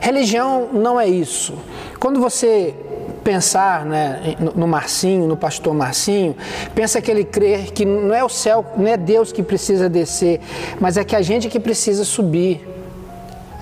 Religião 0.00 0.68
não 0.72 1.00
é 1.00 1.06
isso. 1.06 1.54
Quando 1.98 2.20
você 2.20 2.74
pensar 3.22 3.84
né, 3.84 4.36
no 4.54 4.66
Marcinho, 4.66 5.26
no 5.26 5.36
pastor 5.36 5.74
Marcinho, 5.74 6.36
pensa 6.74 7.00
que 7.00 7.10
ele 7.10 7.24
crê 7.24 7.62
que 7.74 7.84
não 7.84 8.14
é 8.14 8.22
o 8.22 8.28
céu, 8.28 8.64
não 8.76 8.86
é 8.86 8.96
Deus 8.96 9.32
que 9.32 9.42
precisa 9.42 9.88
descer, 9.88 10.40
mas 10.80 10.96
é 10.96 11.04
que 11.04 11.16
a 11.16 11.22
gente 11.22 11.48
que 11.48 11.60
precisa 11.60 12.04
subir. 12.04 12.68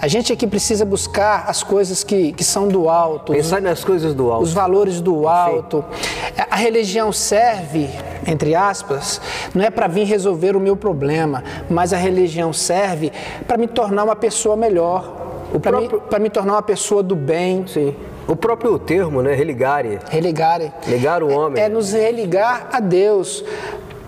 A 0.03 0.09
gente 0.09 0.32
é 0.32 0.37
que 0.37 0.47
precisa 0.47 0.82
buscar 0.82 1.45
as 1.47 1.62
coisas 1.62 2.03
que, 2.03 2.32
que 2.32 2.43
são 2.43 2.66
do 2.66 2.89
alto. 2.89 3.35
Pensar 3.35 3.61
nas 3.61 3.85
coisas 3.85 4.15
do 4.15 4.32
alto. 4.32 4.45
Os 4.45 4.53
valores 4.55 4.99
do 4.99 5.28
alto. 5.28 5.85
Sim. 5.93 6.43
A 6.51 6.57
religião 6.57 7.12
serve, 7.12 7.91
entre 8.27 8.55
aspas, 8.55 9.20
não 9.55 9.62
é 9.62 9.69
para 9.69 9.87
vir 9.87 10.05
resolver 10.05 10.57
o 10.57 10.61
meu 10.61 10.74
problema, 10.74 11.45
mas 11.69 11.93
a 11.93 11.99
religião 11.99 12.51
serve 12.51 13.12
para 13.47 13.59
me 13.59 13.69
tornar 13.69 14.05
uma 14.05 14.16
pessoa 14.16 14.57
melhor. 14.57 15.19
Para 15.61 15.78
próprio... 15.78 16.03
me, 16.11 16.19
me 16.20 16.31
tornar 16.31 16.55
uma 16.55 16.62
pessoa 16.62 17.03
do 17.03 17.15
bem. 17.15 17.66
Sim. 17.66 17.95
O 18.31 18.36
próprio 18.36 18.78
termo, 18.78 19.23
né? 19.23 19.35
Religare. 19.35 19.98
Religare. 20.09 20.73
Ligar 20.86 21.20
o 21.20 21.28
homem. 21.28 21.61
É, 21.61 21.66
é 21.66 21.69
nos 21.69 21.93
religar 21.93 22.69
a 22.70 22.78
Deus. 22.78 23.44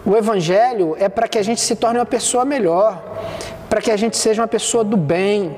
O 0.07 0.17
Evangelho 0.17 0.97
é 0.97 1.09
para 1.09 1.27
que 1.27 1.39
a 1.39 1.43
gente 1.43 1.61
se 1.61 1.75
torne 1.75 1.99
uma 1.99 2.07
pessoa 2.07 2.45
melhor, 2.45 3.03
para 3.69 3.81
que 3.81 3.91
a 3.91 3.97
gente 3.97 4.17
seja 4.17 4.41
uma 4.41 4.47
pessoa 4.47 4.85
do 4.85 4.97
bem. 4.97 5.57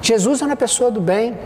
Jesus 0.00 0.42
é 0.42 0.44
uma 0.44 0.56
pessoa 0.56 0.90
do 0.90 1.00
bem. 1.00 1.36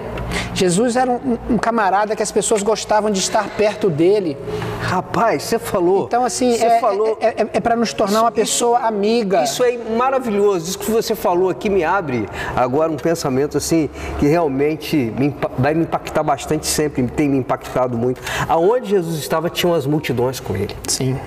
Jesus 0.54 0.96
era 0.96 1.10
um, 1.10 1.38
um, 1.50 1.58
camarada 1.58 2.14
que 2.14 2.22
as 2.22 2.30
pessoas 2.30 2.62
gostavam 2.62 3.10
de 3.10 3.18
estar 3.18 3.48
perto 3.50 3.88
dele. 3.88 4.36
Rapaz, 4.82 5.44
você 5.44 5.58
falou. 5.58 6.04
Então, 6.04 6.24
assim, 6.24 6.54
é, 6.54 6.78
falou, 6.78 7.16
é, 7.20 7.28
é, 7.28 7.48
é 7.54 7.60
para 7.60 7.74
nos 7.74 7.92
tornar 7.92 8.16
isso, 8.16 8.24
uma 8.24 8.32
pessoa 8.32 8.78
isso, 8.78 8.86
amiga. 8.86 9.42
Isso 9.42 9.64
é 9.64 9.78
maravilhoso. 9.96 10.68
Isso 10.68 10.78
que 10.78 10.90
você 10.90 11.14
falou 11.14 11.48
aqui 11.48 11.70
me 11.70 11.82
abre 11.82 12.28
agora 12.54 12.90
um 12.90 12.96
pensamento 12.96 13.56
assim 13.56 13.88
que 14.18 14.26
realmente 14.26 14.96
me, 14.96 15.34
vai 15.58 15.74
me 15.74 15.82
impactar 15.84 16.22
bastante 16.22 16.66
sempre, 16.66 17.06
tem 17.06 17.28
me 17.28 17.38
impactado 17.38 17.96
muito. 17.96 18.20
Aonde 18.48 18.90
Jesus 18.90 19.18
estava, 19.18 19.48
tinham 19.48 19.74
as 19.74 19.86
multidões 19.86 20.38
com 20.38 20.54
ele. 20.54 20.76
Sim. 20.86 21.18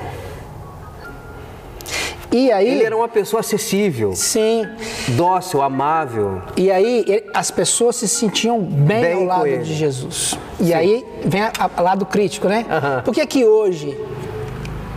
E 2.32 2.52
aí, 2.52 2.68
ele 2.68 2.84
era 2.84 2.96
uma 2.96 3.08
pessoa 3.08 3.40
acessível. 3.40 4.14
Sim. 4.14 4.68
Dócil, 5.10 5.62
amável. 5.62 6.42
E 6.58 6.72
aí 6.72 7.24
as 7.34 7.52
pessoas 7.52 7.96
se 7.96 8.08
sentiam 8.08 8.60
bem, 8.60 9.02
bem 9.02 9.14
ao 9.14 9.24
lado 9.24 9.58
de 9.64 9.74
Jesus. 9.74 10.38
E 10.60 10.66
sim. 10.66 10.74
aí 10.74 11.06
vem 11.24 11.42
o 11.78 11.82
lado 11.82 12.06
crítico, 12.06 12.48
né? 12.48 12.66
Uhum. 12.70 13.04
Por 13.04 13.14
que 13.14 13.26
que 13.26 13.46
hoje 13.46 13.98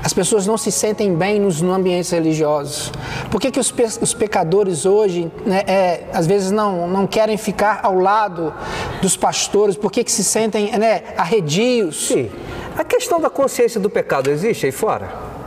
as 0.02 0.12
pessoas 0.12 0.46
não 0.46 0.56
se 0.56 0.70
sentem 0.70 1.14
bem 1.14 1.40
nos, 1.40 1.60
no 1.60 1.72
ambientes 1.72 2.10
religiosos? 2.10 2.92
Por 3.30 3.40
que, 3.40 3.50
que 3.50 3.60
os, 3.60 3.70
pe 3.70 3.84
os 4.00 4.14
pecadores 4.14 4.86
hoje, 4.86 5.30
né, 5.44 5.62
é, 5.66 6.04
às 6.12 6.26
vezes, 6.26 6.50
não, 6.50 6.88
não 6.88 7.06
querem 7.06 7.36
ficar 7.36 7.80
ao 7.82 7.98
lado 7.98 8.54
dos 9.02 9.16
pastores? 9.16 9.76
Por 9.76 9.90
que, 9.90 10.04
que 10.04 10.12
se 10.12 10.24
sentem 10.24 10.76
né, 10.78 11.02
arredios? 11.16 12.08
Sim. 12.08 12.30
A 12.76 12.84
questão 12.84 13.20
da 13.20 13.28
consciência 13.28 13.80
do 13.80 13.90
pecado 13.90 14.30
existe 14.30 14.66
aí 14.66 14.72
fora? 14.72 15.37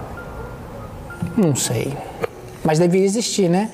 Não 1.38 1.56
sei. 1.56 1.96
Mas 2.64 2.80
deveria 2.80 3.06
existir, 3.06 3.50
né? 3.50 3.70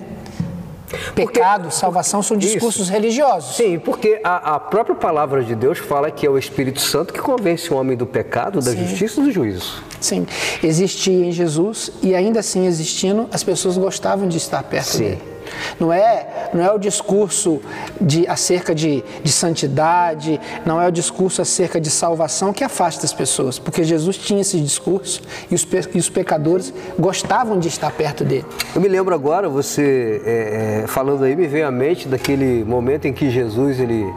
Pecado, 1.13 1.63
porque, 1.63 1.75
salvação 1.75 2.23
são 2.23 2.37
discursos 2.37 2.83
isso. 2.83 2.91
religiosos. 2.91 3.57
Sim, 3.57 3.77
porque 3.77 4.21
a, 4.23 4.55
a, 4.55 4.59
própria 4.59 4.95
palavra 4.95 5.43
de 5.43 5.53
Deus 5.53 5.79
fala 5.79 6.09
que 6.09 6.25
é 6.25 6.29
o 6.29 6.37
Espírito 6.37 6.79
Santo 6.79 7.13
que 7.13 7.19
convence 7.19 7.73
o 7.73 7.75
homem 7.75 7.97
do 7.97 8.05
pecado, 8.05 8.59
da 8.61 8.71
Sim. 8.71 8.87
justiça 8.87 9.19
e 9.19 9.23
do 9.25 9.31
juízo. 9.31 9.83
Sim, 9.99 10.25
existia 10.63 11.25
em 11.25 11.31
Jesus 11.31 11.91
e 12.01 12.15
ainda 12.15 12.39
assim 12.39 12.65
existindo, 12.65 13.27
as 13.33 13.43
pessoas 13.43 13.77
gostavam 13.77 14.29
de 14.29 14.37
estar 14.37 14.63
perto 14.63 14.85
Sim. 14.85 15.03
dele. 15.03 15.36
Não 15.79 15.91
é, 15.91 16.49
não 16.53 16.63
é 16.63 16.71
o 16.71 16.77
discurso 16.77 17.61
de, 17.99 18.27
acerca 18.27 18.73
de, 18.73 19.03
de 19.23 19.31
santidade, 19.31 20.39
não 20.65 20.81
é 20.81 20.87
o 20.87 20.91
discurso 20.91 21.41
acerca 21.41 21.79
de 21.79 21.89
salvação 21.89 22.53
que 22.53 22.63
afasta 22.63 23.05
as 23.05 23.13
pessoas, 23.13 23.59
porque 23.59 23.83
Jesus 23.83 24.17
tinha 24.17 24.41
esse 24.41 24.59
discurso 24.59 25.21
e 25.49 25.55
os, 25.55 25.67
e 25.93 25.97
os 25.97 26.09
pecadores 26.09 26.73
gostavam 26.97 27.59
de 27.59 27.67
estar 27.67 27.91
perto 27.91 28.23
dele. 28.23 28.45
Eu 28.73 28.81
me 28.81 28.87
lembro 28.87 29.13
agora, 29.13 29.49
você 29.49 30.21
é, 30.25 30.81
é, 30.83 30.87
falando 30.87 31.23
aí, 31.23 31.35
me 31.35 31.47
veio 31.47 31.67
à 31.67 31.71
mente 31.71 32.07
daquele 32.07 32.63
momento 32.63 33.05
em 33.05 33.13
que 33.13 33.29
Jesus, 33.29 33.79
ele, 33.79 34.11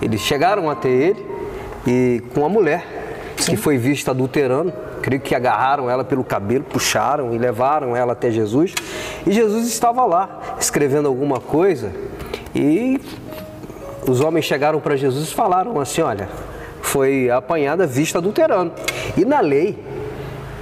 eles 0.00 0.20
chegaram 0.20 0.70
até 0.70 0.88
ele 0.88 1.24
e 1.86 2.22
com 2.34 2.44
a 2.44 2.48
mulher 2.48 2.84
Sim. 3.36 3.52
que 3.52 3.56
foi 3.56 3.76
vista 3.76 4.10
adulterando 4.10 4.72
creio 5.02 5.20
que 5.20 5.34
agarraram 5.34 5.90
ela 5.90 6.04
pelo 6.04 6.22
cabelo, 6.22 6.64
puxaram 6.64 7.34
e 7.34 7.38
levaram 7.38 7.94
ela 7.96 8.12
até 8.12 8.30
Jesus. 8.30 8.72
E 9.26 9.32
Jesus 9.32 9.66
estava 9.66 10.04
lá, 10.06 10.56
escrevendo 10.58 11.08
alguma 11.08 11.40
coisa, 11.40 11.92
e 12.54 13.00
os 14.06 14.20
homens 14.20 14.44
chegaram 14.44 14.80
para 14.80 14.96
Jesus 14.96 15.28
e 15.28 15.34
falaram 15.34 15.78
assim: 15.80 16.00
Olha, 16.00 16.28
foi 16.80 17.28
apanhada 17.28 17.86
vista 17.86 18.18
adulterando. 18.18 18.72
E 19.16 19.24
na 19.24 19.40
lei, 19.40 19.78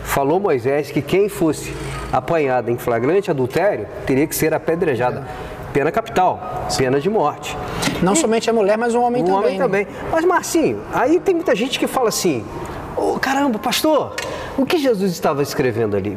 falou 0.04 0.40
Moisés 0.40 0.90
que 0.90 1.02
quem 1.02 1.28
fosse 1.28 1.72
apanhada 2.12 2.70
em 2.70 2.76
flagrante 2.76 3.30
adultério 3.30 3.86
teria 4.06 4.26
que 4.26 4.34
ser 4.34 4.52
apedrejada. 4.54 5.26
Pena 5.72 5.92
capital, 5.92 6.66
pena 6.76 7.00
de 7.00 7.08
morte. 7.08 7.56
Não 8.02 8.14
e, 8.14 8.16
somente 8.16 8.50
a 8.50 8.52
mulher, 8.52 8.76
mas 8.76 8.92
o 8.92 9.00
homem 9.00 9.22
o 9.22 9.26
também. 9.26 9.38
homem 9.38 9.52
né? 9.52 9.64
também. 9.64 9.86
Mas 10.10 10.24
Marcinho, 10.24 10.80
aí 10.92 11.20
tem 11.20 11.34
muita 11.34 11.54
gente 11.54 11.78
que 11.78 11.86
fala 11.86 12.08
assim: 12.08 12.44
oh, 12.96 13.18
caramba, 13.18 13.58
pastor, 13.58 14.12
O 14.56 14.66
que 14.66 14.78
Jesus 14.78 15.12
estava 15.12 15.42
escrevendo 15.42 15.96
ali? 15.96 16.16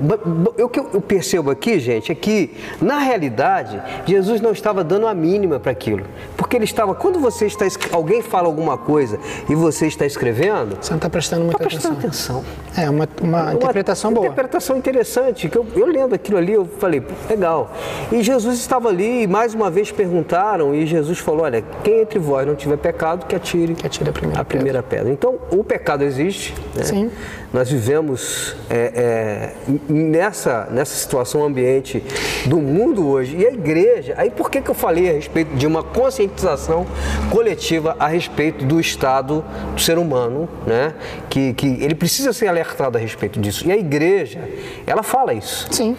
O 0.62 0.70
que 0.70 0.80
eu 0.80 1.02
percebo 1.02 1.52
aqui, 1.52 1.80
gente, 1.80 2.12
é 2.12 2.16
que, 2.16 2.56
na 2.82 3.00
realidade, 3.00 3.82
Jesus 4.06 4.42
não 4.42 4.52
estava 4.52 4.84
dando 4.84 5.08
a 5.08 5.14
mínima 5.14 5.60
para 5.60 5.72
aquilo. 5.72 6.06
Porque 6.36 6.56
ele 6.56 6.66
estava, 6.66 6.94
quando 6.96 7.20
você 7.20 7.46
está, 7.46 7.66
alguém 7.92 8.22
fala 8.22 8.48
alguma 8.48 8.78
coisa 8.78 9.20
e 9.50 9.56
você 9.56 9.88
está 9.88 10.06
escrevendo. 10.06 10.78
Você 10.82 10.92
não 10.92 10.98
está 10.98 11.10
prestando 11.10 11.44
muita 11.44 11.60
tá 11.60 11.66
prestando 11.66 11.98
atenção. 11.98 12.40
atenção. 12.40 12.84
É, 12.84 12.90
uma, 12.90 13.08
uma, 13.22 13.44
uma 13.44 13.54
interpretação 13.54 14.12
boa. 14.12 14.26
Uma 14.26 14.32
interpretação 14.32 14.78
interessante. 14.78 15.48
Que 15.48 15.58
eu, 15.58 15.66
eu 15.76 15.86
lendo 15.86 16.14
aquilo 16.14 16.38
ali, 16.38 16.54
eu 16.54 16.66
falei, 16.66 17.04
legal. 17.30 17.72
E 18.12 18.22
Jesus 18.24 18.60
estava 18.60 18.90
ali 18.90 19.24
e 19.24 19.28
mais 19.28 19.54
uma 19.54 19.70
vez 19.70 19.92
perguntaram, 19.92 20.74
e 20.74 20.86
Jesus 20.86 21.20
falou: 21.20 21.44
Olha, 21.44 21.64
quem 21.84 22.02
entre 22.02 22.20
vós 22.20 22.46
não 22.46 22.56
tiver 22.56 22.78
pecado, 22.78 23.26
que 23.26 23.36
atire, 23.36 23.76
que 23.76 23.86
atire 23.86 24.10
a 24.10 24.14
primeira, 24.14 24.42
a 24.42 24.46
primeira 24.46 24.84
pedra. 24.84 25.06
pedra. 25.06 25.14
Então, 25.14 25.40
o 25.52 25.64
pecado 25.64 26.04
existe. 26.04 26.54
Né? 26.76 26.84
Sim. 26.84 27.12
Nós 27.54 27.70
vivemos 27.70 28.23
é, 28.70 28.91
é, 28.95 29.54
nessa, 29.88 30.68
nessa 30.72 30.95
situação 30.95 31.44
ambiente 31.44 32.04
do 32.45 32.58
mundo 32.58 33.08
hoje. 33.08 33.38
E 33.38 33.45
a 33.45 33.52
igreja, 33.52 34.14
aí 34.18 34.30
por 34.30 34.50
que, 34.50 34.62
que 34.62 34.70
eu 34.70 34.76
falei 34.76 35.10
a 35.10 35.14
respeito 35.14 35.56
de 35.56 35.68
uma 35.68 35.84
conscientização 35.84 36.86
coletiva 37.30 37.95
a 38.00 38.08
respeito 38.08 38.66
do 38.66 38.80
estado 38.80 39.44
do 39.74 39.82
ser 39.82 39.98
humano, 39.98 40.48
né? 40.66 40.94
Que, 41.30 41.54
que 41.54 41.68
ele 41.82 41.95
precisa 41.95 42.34
ser 42.34 42.48
alertado 42.48 42.98
a 42.98 43.02
respeito 43.02 43.40
disso. 43.40 43.68
E 43.68 43.72
a 43.72 43.78
igreja, 43.78 44.40
ela 44.86 45.04
fala 45.04 45.34
isso. 45.34 45.68
Sim. 45.72 45.95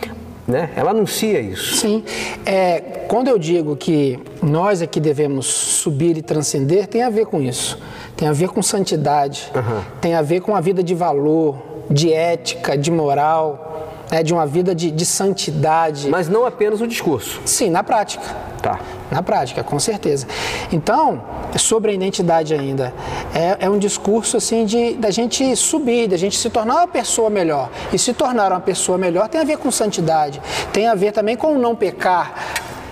Né? 0.46 0.70
Ela 0.76 0.90
anuncia 0.90 1.40
isso. 1.40 1.76
Sim. 1.76 2.04
É, 2.44 2.80
quando 3.08 3.28
eu 3.28 3.38
digo 3.38 3.76
que 3.76 4.18
nós 4.42 4.82
é 4.82 4.86
que 4.86 5.00
devemos 5.00 5.46
subir 5.46 6.18
e 6.18 6.22
transcender, 6.22 6.86
tem 6.86 7.02
a 7.02 7.08
ver 7.08 7.26
com 7.26 7.40
isso 7.40 7.78
tem 8.16 8.28
a 8.28 8.32
ver 8.32 8.48
com 8.48 8.62
santidade, 8.62 9.50
uhum. 9.54 9.82
tem 10.00 10.14
a 10.14 10.22
ver 10.22 10.40
com 10.40 10.54
a 10.54 10.60
vida 10.60 10.82
de 10.82 10.94
valor, 10.94 11.73
de 11.90 12.12
ética, 12.12 12.76
de 12.76 12.90
moral, 12.90 13.88
né, 14.10 14.22
de 14.22 14.32
uma 14.32 14.46
vida 14.46 14.74
de, 14.74 14.90
de 14.90 15.06
santidade. 15.06 16.08
Mas 16.08 16.28
não 16.28 16.46
apenas 16.46 16.80
o 16.80 16.86
discurso. 16.86 17.40
Sim, 17.44 17.70
na 17.70 17.82
prática. 17.82 18.24
Tá. 18.62 18.80
Na 19.10 19.22
prática, 19.22 19.62
com 19.62 19.78
certeza. 19.78 20.26
Então, 20.72 21.22
sobre 21.58 21.90
a 21.90 21.94
identidade 21.94 22.54
ainda, 22.54 22.94
é, 23.34 23.66
é, 23.66 23.70
um 23.70 23.78
discurso 23.78 24.36
assim 24.38 24.64
de 24.64 24.94
da 24.94 25.10
gente 25.10 25.54
subir, 25.54 26.08
da 26.08 26.16
gente 26.16 26.38
se 26.38 26.48
tornar 26.48 26.76
uma 26.76 26.88
pessoa 26.88 27.28
melhor. 27.28 27.70
E 27.92 27.98
se 27.98 28.14
tornar 28.14 28.50
uma 28.50 28.60
pessoa 28.60 28.96
melhor 28.96 29.28
tem 29.28 29.40
a 29.40 29.44
ver 29.44 29.58
com 29.58 29.70
santidade, 29.70 30.40
tem 30.72 30.88
a 30.88 30.94
ver 30.94 31.12
também 31.12 31.36
com 31.36 31.58
não 31.58 31.76
pecar, 31.76 32.34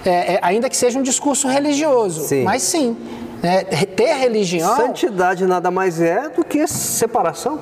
é, 0.04 0.34
é, 0.34 0.38
ainda 0.42 0.68
que 0.68 0.76
seja 0.76 0.98
um 0.98 1.02
discurso 1.02 1.48
religioso. 1.48 2.22
Sim. 2.24 2.44
Mas 2.44 2.62
sim, 2.62 2.96
né? 3.42 3.64
Ter 3.64 4.14
religião. 4.14 4.76
Santidade 4.76 5.46
nada 5.46 5.70
mais 5.70 6.00
é 6.00 6.28
do 6.28 6.44
que 6.44 6.66
separação. 6.68 7.58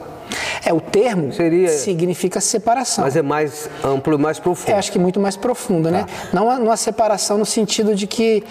É, 0.65 0.73
o 0.73 0.81
termo 0.81 1.33
Seria... 1.33 1.69
significa 1.69 2.41
separação. 2.41 3.05
Mas 3.05 3.17
é 3.17 3.23
mais 3.23 3.69
amplo 3.85 4.15
e 4.15 4.19
mais 4.19 4.39
profundo. 4.39 4.71
É, 4.71 4.79
acho 4.79 4.93
que 4.93 4.99
muito 4.99 5.21
mais 5.21 5.37
profundo, 5.37 5.91
né? 5.91 6.05
tá. 6.05 6.29
Não 6.33 6.49
uma 6.49 6.77
separação 6.77 7.39
no 7.39 7.47
sentido 7.47 7.95
de 7.95 8.07
que 8.07 8.43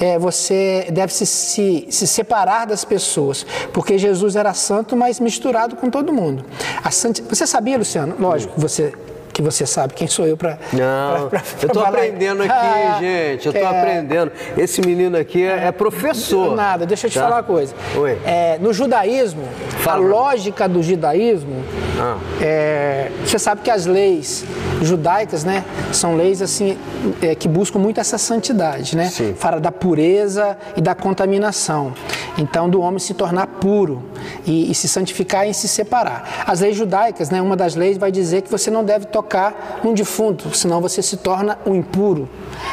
é, 0.00 0.18
você 0.18 0.88
deve 0.90 1.12
se, 1.12 1.26
se, 1.26 1.86
se, 1.90 2.06
separar 2.06 2.66
das 2.66 2.84
pessoas. 2.84 3.46
Porque 3.72 3.98
Jesus 3.98 4.36
era 4.36 4.52
santo, 4.54 4.96
mas 4.96 5.20
misturado 5.20 5.76
com 5.76 5.90
todo 5.90 6.12
mundo. 6.12 6.44
A 6.82 6.90
santi... 6.90 7.22
Você 7.22 7.46
sabia, 7.46 7.78
Luciano? 7.78 8.14
Lógico, 8.18 8.58
você 8.60 8.92
que 9.36 9.42
você 9.42 9.66
sabe 9.66 9.92
quem 9.92 10.08
sou 10.08 10.26
eu 10.26 10.34
para. 10.34 10.58
Não, 10.72 11.28
pra, 11.28 11.40
pra, 11.40 11.42
eu 11.60 11.66
estou 11.66 11.84
aprendendo 11.84 12.42
aqui, 12.42 12.52
ah, 12.52 12.96
gente. 12.98 13.46
Eu 13.46 13.52
estou 13.52 13.68
é... 13.68 13.78
aprendendo. 13.78 14.32
Esse 14.56 14.80
menino 14.80 15.14
aqui 15.18 15.44
é, 15.44 15.66
é, 15.66 15.72
professor. 15.72 16.56
Nada, 16.56 16.86
deixa 16.86 17.06
eu 17.06 17.10
te 17.10 17.18
tá? 17.18 17.24
falar 17.24 17.36
uma 17.36 17.42
coisa. 17.42 17.74
Oi. 17.98 18.18
É, 18.24 18.56
no 18.58 18.72
judaísmo, 18.72 19.46
Fala. 19.80 20.02
a 20.02 20.08
lógica 20.08 20.66
do 20.66 20.82
judaísmo, 20.82 21.62
ah. 22.00 22.16
é, 22.40 23.10
você 23.22 23.38
sabe 23.38 23.60
que 23.60 23.70
as 23.70 23.84
leis 23.84 24.42
judaicas, 24.80 25.44
né, 25.44 25.66
são 25.92 26.16
leis 26.16 26.40
assim 26.40 26.78
é, 27.20 27.34
que 27.34 27.46
buscam 27.46 27.78
muito 27.78 28.00
essa 28.00 28.16
santidade, 28.16 28.96
né? 28.96 29.08
Sim. 29.10 29.34
Fala 29.34 29.60
da 29.60 29.70
pureza 29.70 30.56
e 30.74 30.80
da 30.80 30.94
contaminação. 30.94 31.92
Então, 32.38 32.70
do 32.70 32.80
homem 32.80 32.98
se 32.98 33.12
tornar 33.12 33.46
puro 33.46 34.02
e, 34.46 34.70
e 34.70 34.74
se 34.74 34.88
santificar 34.88 35.48
e 35.48 35.54
se 35.54 35.68
separar. 35.68 36.44
As 36.46 36.60
leis 36.60 36.76
judaicas, 36.76 37.30
né, 37.30 37.40
uma 37.40 37.56
das 37.56 37.74
leis 37.74 37.98
vai 37.98 38.10
dizer 38.10 38.42
que 38.42 38.50
você 38.50 38.70
não 38.70 38.84
deve 38.84 39.06
tocar 39.06 39.80
num 39.82 39.94
defunto, 39.94 40.54
senão 40.56 40.80
você 40.80 41.02
se 41.02 41.16
torna 41.16 41.58
um 41.66 41.74
impuro. 41.74 42.28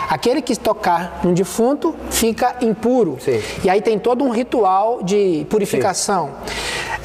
Aquele 0.10 0.42
que 0.42 0.56
tocar 0.56 1.22
num 1.24 1.34
defunto 1.34 1.96
fica 2.10 2.56
impuro. 2.62 3.18
Sim. 3.20 3.42
E 3.64 3.70
aí 3.70 3.82
tem 3.82 3.98
todo 3.98 4.24
um 4.24 4.30
ritual 4.30 5.02
de 5.04 5.46
purificação. 5.50 6.32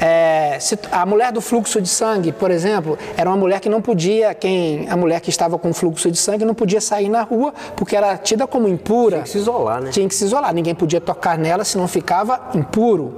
É, 0.01 0.57
a 0.91 1.05
mulher 1.05 1.31
do 1.31 1.41
fluxo 1.41 1.81
de 1.81 1.89
sangue, 1.89 2.31
por 2.31 2.49
exemplo, 2.51 2.97
era 3.17 3.29
uma 3.29 3.35
mulher 3.35 3.59
que 3.59 3.67
não 3.67 3.81
podia, 3.81 4.33
quem 4.33 4.87
a 4.89 4.95
mulher 4.95 5.19
que 5.19 5.29
estava 5.29 5.59
com 5.59 5.73
fluxo 5.73 6.09
de 6.09 6.17
sangue 6.17 6.45
não 6.45 6.53
podia 6.53 6.79
sair 6.79 7.09
na 7.09 7.21
rua 7.21 7.53
porque 7.75 7.95
era 7.97 8.15
tida 8.17 8.47
como 8.47 8.67
impura. 8.67 9.17
Tinha 9.17 9.23
que 9.23 9.29
se 9.29 9.37
isolar, 9.39 9.81
né? 9.81 9.89
Tinha 9.91 10.07
que 10.07 10.15
se 10.15 10.23
isolar. 10.23 10.53
Ninguém 10.53 10.73
podia 10.73 11.01
tocar 11.01 11.37
nela 11.37 11.65
se 11.65 11.77
não 11.77 11.87
ficava 11.87 12.49
impuro 12.55 13.13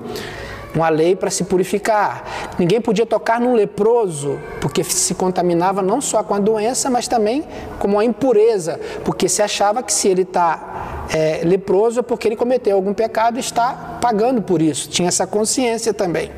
uma 0.73 0.89
lei 0.89 1.15
para 1.15 1.29
se 1.29 1.43
purificar. 1.43 2.23
Ninguém 2.57 2.79
podia 2.79 3.05
tocar 3.05 3.39
num 3.39 3.53
leproso, 3.53 4.39
porque 4.59 4.83
se 4.83 5.13
contaminava 5.15 5.81
não 5.81 6.01
só 6.01 6.23
com 6.23 6.33
a 6.33 6.39
doença, 6.39 6.89
mas 6.89 7.07
também 7.07 7.43
com 7.79 7.99
a 7.99 8.05
impureza, 8.05 8.79
porque 9.03 9.27
se 9.27 9.41
achava 9.41 9.83
que 9.83 9.91
se 9.91 10.07
ele 10.07 10.21
está 10.23 11.07
é, 11.13 11.41
leproso 11.43 11.99
é 11.99 12.03
porque 12.03 12.27
ele 12.27 12.35
cometeu 12.35 12.75
algum 12.75 12.93
pecado 12.93 13.37
e 13.37 13.39
está 13.39 13.97
pagando 14.01 14.41
por 14.41 14.61
isso. 14.61 14.89
Tinha 14.89 15.07
essa 15.07 15.27
consciência 15.27 15.93
também. 15.93 16.31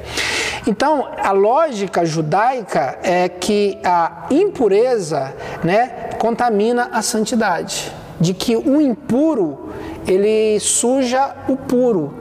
Então, 0.65 1.07
a 1.17 1.31
lógica 1.31 2.05
judaica 2.05 2.97
é 3.03 3.27
que 3.27 3.77
a 3.83 4.27
impureza 4.31 5.33
né, 5.63 6.09
contamina 6.17 6.89
a 6.91 7.01
santidade, 7.01 7.91
de 8.19 8.33
que 8.33 8.55
o 8.55 8.81
impuro 8.81 9.69
ele 10.07 10.59
suja 10.59 11.35
o 11.47 11.55
puro. 11.55 12.13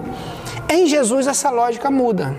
Em 0.72 0.86
Jesus 0.86 1.26
essa 1.26 1.50
lógica 1.50 1.90
muda. 1.90 2.34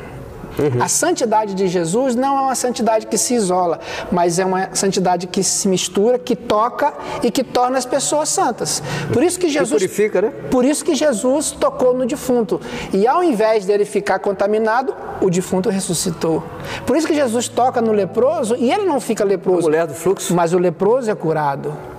Uhum. 0.57 0.81
A 0.81 0.87
santidade 0.87 1.53
de 1.53 1.67
Jesus 1.67 2.15
não 2.15 2.37
é 2.37 2.41
uma 2.41 2.55
santidade 2.55 3.07
que 3.07 3.17
se 3.17 3.33
isola, 3.33 3.79
mas 4.11 4.37
é 4.39 4.45
uma 4.45 4.69
santidade 4.73 5.27
que 5.27 5.43
se 5.43 5.67
mistura, 5.67 6.19
que 6.19 6.35
toca 6.35 6.93
e 7.21 7.31
que 7.31 7.43
torna 7.43 7.77
as 7.77 7.85
pessoas 7.85 8.29
santas. 8.29 8.81
Por 9.11 9.23
isso 9.23 9.39
que 9.39 9.49
Jesus 9.49 9.81
que 9.81 9.87
purifica, 9.87 10.21
né? 10.21 10.33
Por 10.49 10.65
isso 10.65 10.83
que 10.83 10.95
Jesus 10.95 11.51
tocou 11.51 11.93
no 11.93 12.05
defunto 12.05 12.59
e 12.91 13.07
ao 13.07 13.23
invés 13.23 13.65
dele 13.65 13.85
ficar 13.85 14.19
contaminado, 14.19 14.95
o 15.21 15.29
defunto 15.29 15.69
ressuscitou. 15.69 16.43
Por 16.85 16.97
isso 16.97 17.07
que 17.07 17.15
Jesus 17.15 17.47
toca 17.47 17.81
no 17.81 17.91
leproso 17.91 18.55
e 18.55 18.71
ele 18.71 18.85
não 18.85 18.99
fica 18.99 19.23
leproso. 19.23 19.67
A 19.67 19.69
mulher 19.69 19.87
do 19.87 19.93
fluxo. 19.93 20.33
Mas 20.33 20.53
o 20.53 20.57
leproso 20.57 21.09
é 21.09 21.15
curado. 21.15 21.92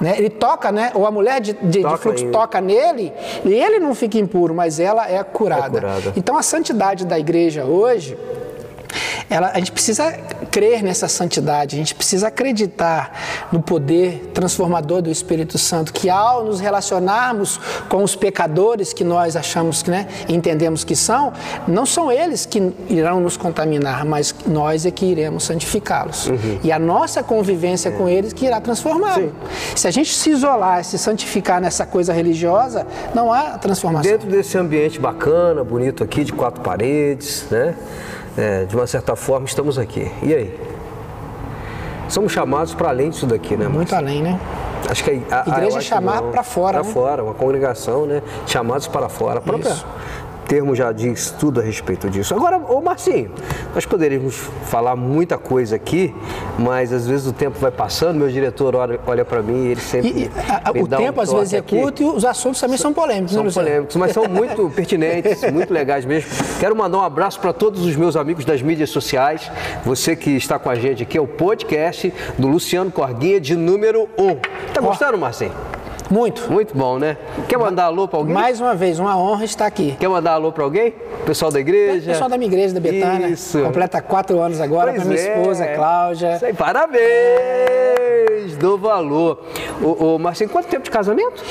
Né? 0.00 0.14
Ele 0.16 0.30
toca, 0.30 0.70
né? 0.70 0.92
ou 0.94 1.06
a 1.06 1.10
mulher 1.10 1.40
de, 1.40 1.52
de, 1.54 1.82
toca 1.82 1.96
de 1.96 2.02
fluxo 2.02 2.30
toca 2.30 2.60
nele 2.60 3.12
e 3.44 3.52
ele 3.52 3.78
não 3.78 3.94
fica 3.94 4.18
impuro, 4.18 4.54
mas 4.54 4.78
ela 4.78 5.10
é 5.10 5.22
curada. 5.24 5.78
é 5.78 5.80
curada. 5.80 6.12
Então 6.16 6.36
a 6.36 6.42
santidade 6.42 7.04
da 7.04 7.18
igreja 7.18 7.64
hoje 7.64 8.16
ela, 9.30 9.50
a 9.52 9.58
gente 9.58 9.72
precisa 9.72 10.12
crer 10.50 10.82
nessa 10.82 11.08
santidade, 11.08 11.76
a 11.76 11.78
gente 11.78 11.94
precisa 11.94 12.28
acreditar 12.28 13.12
no 13.52 13.60
poder 13.60 14.30
transformador 14.32 15.02
do 15.02 15.10
Espírito 15.10 15.58
Santo, 15.58 15.92
que 15.92 16.08
ao 16.08 16.44
nos 16.44 16.60
relacionarmos 16.60 17.60
com 17.88 18.02
os 18.02 18.16
pecadores 18.16 18.92
que 18.92 19.04
nós 19.04 19.36
achamos 19.36 19.82
que, 19.82 19.90
né, 19.90 20.06
entendemos 20.28 20.84
que 20.84 20.96
são, 20.96 21.32
não 21.66 21.84
são 21.84 22.10
eles 22.10 22.46
que 22.46 22.72
irão 22.88 23.20
nos 23.20 23.36
contaminar, 23.36 24.04
mas 24.04 24.34
nós 24.46 24.86
é 24.86 24.90
que 24.90 25.04
iremos 25.06 25.44
santificá-los. 25.44 26.26
Uhum. 26.26 26.60
E 26.62 26.72
a 26.72 26.78
nossa 26.78 27.22
convivência 27.22 27.90
é. 27.90 27.92
com 27.92 28.08
eles 28.08 28.32
que 28.32 28.46
irá 28.46 28.60
transformá-los. 28.60 29.32
Se 29.74 29.86
a 29.86 29.90
gente 29.90 30.14
se 30.14 30.30
isolar, 30.30 30.84
se 30.84 30.98
santificar 30.98 31.60
nessa 31.60 31.84
coisa 31.84 32.12
religiosa, 32.12 32.86
não 33.14 33.32
há 33.32 33.58
transformação. 33.58 34.10
Dentro 34.10 34.28
desse 34.28 34.56
ambiente 34.56 34.98
bacana, 34.98 35.62
bonito 35.62 36.02
aqui, 36.02 36.24
de 36.24 36.32
quatro 36.32 36.62
paredes, 36.62 37.46
né? 37.50 37.74
É, 38.38 38.64
de 38.64 38.76
uma 38.76 38.86
certa 38.86 39.16
forma, 39.16 39.46
estamos 39.46 39.78
aqui. 39.78 40.10
E 40.22 40.32
aí? 40.32 40.60
Somos 42.08 42.32
chamados 42.32 42.72
para 42.72 42.88
além 42.88 43.10
disso 43.10 43.26
daqui, 43.26 43.56
né? 43.56 43.66
Muito 43.68 43.94
além, 43.94 44.22
né? 44.22 44.38
Acho 44.88 45.04
que 45.04 45.22
a, 45.30 45.42
a 45.44 45.58
igreja 45.58 45.78
é 45.78 45.80
chamar 45.80 46.22
para 46.22 46.42
fora. 46.42 46.78
Para 46.78 46.86
né? 46.86 46.94
fora, 46.94 47.24
uma 47.24 47.34
congregação, 47.34 48.06
né? 48.06 48.22
Chamados 48.46 48.86
para 48.86 49.08
fora. 49.08 49.38
A 49.38 49.42
própria, 49.42 49.70
Isso 49.70 49.84
termo 50.48 50.74
já 50.74 50.90
diz 50.90 51.30
tudo 51.30 51.60
a 51.60 51.62
respeito 51.62 52.08
disso. 52.08 52.34
Agora, 52.34 52.56
ô 52.56 52.80
Marcinho, 52.80 53.30
nós 53.74 53.84
poderíamos 53.84 54.34
falar 54.64 54.96
muita 54.96 55.36
coisa 55.36 55.76
aqui, 55.76 56.14
mas 56.58 56.90
às 56.90 57.06
vezes 57.06 57.26
o 57.26 57.32
tempo 57.34 57.58
vai 57.58 57.70
passando, 57.70 58.16
meu 58.16 58.28
diretor 58.28 58.74
olha, 58.74 58.98
olha 59.06 59.24
para 59.26 59.42
mim 59.42 59.66
e 59.66 59.68
ele 59.72 59.80
sempre. 59.80 60.08
E, 60.08 60.30
a, 60.64 60.70
o 60.70 60.88
tempo 60.88 61.20
um 61.20 61.22
às 61.22 61.32
vezes 61.32 61.52
é 61.52 61.58
aqui. 61.58 61.78
curto 61.78 62.02
e 62.02 62.06
os 62.06 62.24
assuntos 62.24 62.58
também 62.58 62.78
são 62.78 62.94
polêmicos, 62.94 63.32
São 63.32 63.44
né, 63.44 63.50
polêmicos, 63.50 63.96
mas 63.96 64.12
são 64.12 64.26
muito 64.26 64.70
pertinentes, 64.74 65.42
muito 65.52 65.72
legais 65.72 66.06
mesmo. 66.06 66.30
Quero 66.58 66.74
mandar 66.74 66.98
um 66.98 67.02
abraço 67.02 67.38
para 67.38 67.52
todos 67.52 67.84
os 67.84 67.94
meus 67.94 68.16
amigos 68.16 68.46
das 68.46 68.62
mídias 68.62 68.88
sociais. 68.88 69.50
Você 69.84 70.16
que 70.16 70.30
está 70.30 70.58
com 70.58 70.70
a 70.70 70.74
gente 70.74 71.02
aqui 71.02 71.18
é 71.18 71.20
o 71.20 71.26
podcast 71.26 72.12
do 72.38 72.48
Luciano 72.48 72.90
Corguinha 72.90 73.38
de 73.38 73.54
número 73.54 74.08
1. 74.18 74.72
Tá 74.72 74.80
gostando, 74.80 75.18
Marcinho? 75.18 75.52
Muito. 76.10 76.50
Muito 76.50 76.76
bom, 76.76 76.98
né? 76.98 77.16
Quer 77.48 77.58
mandar 77.58 77.84
alô 77.84 78.08
para 78.08 78.18
alguém? 78.18 78.34
Mais 78.34 78.60
uma 78.60 78.74
vez, 78.74 78.98
uma 78.98 79.16
honra 79.18 79.44
estar 79.44 79.66
aqui. 79.66 79.96
Quer 79.98 80.08
mandar 80.08 80.32
alô 80.32 80.50
para 80.50 80.64
alguém? 80.64 80.94
Pessoal 81.26 81.50
da 81.50 81.60
igreja? 81.60 82.12
Pessoal 82.12 82.30
da 82.30 82.38
minha 82.38 82.48
igreja, 82.48 82.74
da 82.74 82.80
Betânia. 82.80 83.28
Isso. 83.28 83.60
Completa 83.62 84.00
quatro 84.00 84.40
anos 84.40 84.60
agora, 84.60 84.92
para 84.92 85.04
minha 85.04 85.20
é. 85.20 85.38
esposa, 85.38 85.66
Cláudia. 85.66 86.38
Aí, 86.42 86.54
parabéns! 86.54 86.98
Do 88.58 88.78
valor. 88.78 89.44
Ô, 89.82 90.14
ô, 90.14 90.18
Marcinho, 90.18 90.48
quanto 90.48 90.66
tempo 90.66 90.84
de 90.84 90.90
casamento? 90.90 91.44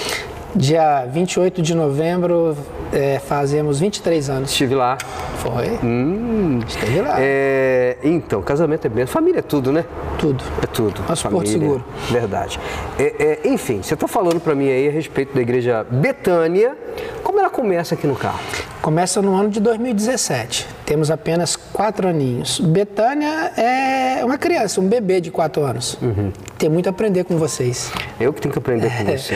Dia 0.57 1.05
28 1.05 1.61
de 1.61 1.75
novembro, 1.75 2.57
é, 2.91 3.19
fazemos 3.19 3.79
23 3.79 4.27
anos. 4.27 4.49
Estive 4.49 4.73
lá. 4.73 4.97
Foi? 5.37 5.79
Hum. 5.83 6.59
Esteve 6.67 7.01
lá. 7.01 7.15
É, 7.19 7.97
então, 8.03 8.41
casamento 8.41 8.87
é 8.87 8.89
bem. 8.89 9.05
Família 9.05 9.39
é 9.39 9.43
tudo, 9.43 9.71
né? 9.71 9.85
Tudo. 10.17 10.43
É 10.63 10.65
tudo. 10.65 11.03
Nosso 11.07 11.21
Família, 11.21 11.43
porto 11.43 11.49
seguro. 11.51 11.85
Verdade. 12.09 12.59
É, 12.97 13.39
é, 13.43 13.47
enfim, 13.47 13.83
você 13.83 13.93
está 13.93 14.07
falando 14.07 14.39
para 14.39 14.55
mim 14.55 14.67
aí 14.67 14.87
a 14.87 14.91
respeito 14.91 15.35
da 15.35 15.41
igreja 15.41 15.85
Betânia. 15.91 16.75
Como 17.21 17.39
ela 17.39 17.51
começa 17.51 17.93
aqui 17.93 18.07
no 18.07 18.15
carro? 18.15 18.39
Começa 18.81 19.21
no 19.21 19.35
ano 19.35 19.49
de 19.49 19.59
2017. 19.59 20.65
Temos 20.85 21.11
apenas 21.11 21.55
quatro 21.55 22.07
aninhos. 22.07 22.59
Betânia 22.59 23.51
é 23.57 24.23
uma 24.23 24.37
criança, 24.37 24.79
um 24.79 24.87
bebê 24.87 25.19
de 25.19 25.29
quatro 25.29 25.63
anos. 25.63 25.97
Uhum. 26.01 26.31
Tem 26.57 26.69
muito 26.69 26.87
a 26.87 26.89
aprender 26.89 27.25
com 27.25 27.37
vocês. 27.37 27.91
Eu 28.19 28.31
que 28.33 28.41
tenho 28.41 28.53
que 28.53 28.59
aprender 28.59 28.89
com 28.89 29.03
você. 29.03 29.35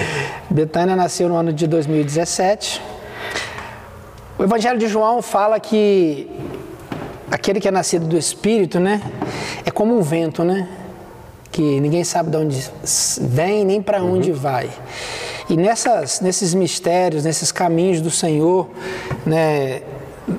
Betânia 0.49 0.95
nasceu 0.95 1.10
no 1.19 1.35
ano 1.35 1.51
de 1.51 1.67
2017. 1.67 2.81
O 4.39 4.43
Evangelho 4.43 4.79
de 4.79 4.87
João 4.87 5.21
fala 5.21 5.59
que 5.59 6.27
aquele 7.29 7.59
que 7.59 7.67
é 7.67 7.71
nascido 7.71 8.07
do 8.07 8.17
Espírito, 8.17 8.79
né, 8.79 9.01
é 9.65 9.69
como 9.69 9.95
um 9.97 10.01
vento, 10.01 10.43
né, 10.43 10.67
que 11.51 11.79
ninguém 11.81 12.03
sabe 12.03 12.31
de 12.31 12.37
onde 12.37 12.69
vem 13.21 13.65
nem 13.65 13.81
para 13.81 14.01
onde 14.01 14.31
vai. 14.31 14.69
E 15.49 15.57
nessas, 15.57 16.21
nesses 16.21 16.53
mistérios, 16.53 17.25
nesses 17.25 17.51
caminhos 17.51 17.99
do 17.99 18.09
Senhor, 18.09 18.69
né, 19.25 19.81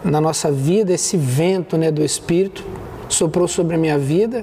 na 0.03 0.21
nossa 0.21 0.51
vida, 0.51 0.93
esse 0.93 1.19
vento, 1.19 1.77
né, 1.77 1.91
do 1.91 2.03
Espírito 2.03 2.65
soprou 3.11 3.47
sobre 3.47 3.75
a 3.75 3.79
minha 3.79 3.99
vida. 3.99 4.43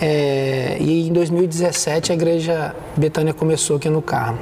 É, 0.00 0.76
e 0.80 1.08
em 1.08 1.12
2017 1.12 2.12
a 2.12 2.14
igreja 2.14 2.76
Betânia 2.96 3.34
começou 3.34 3.76
aqui 3.76 3.88
no 3.88 4.00
Carmo. 4.00 4.38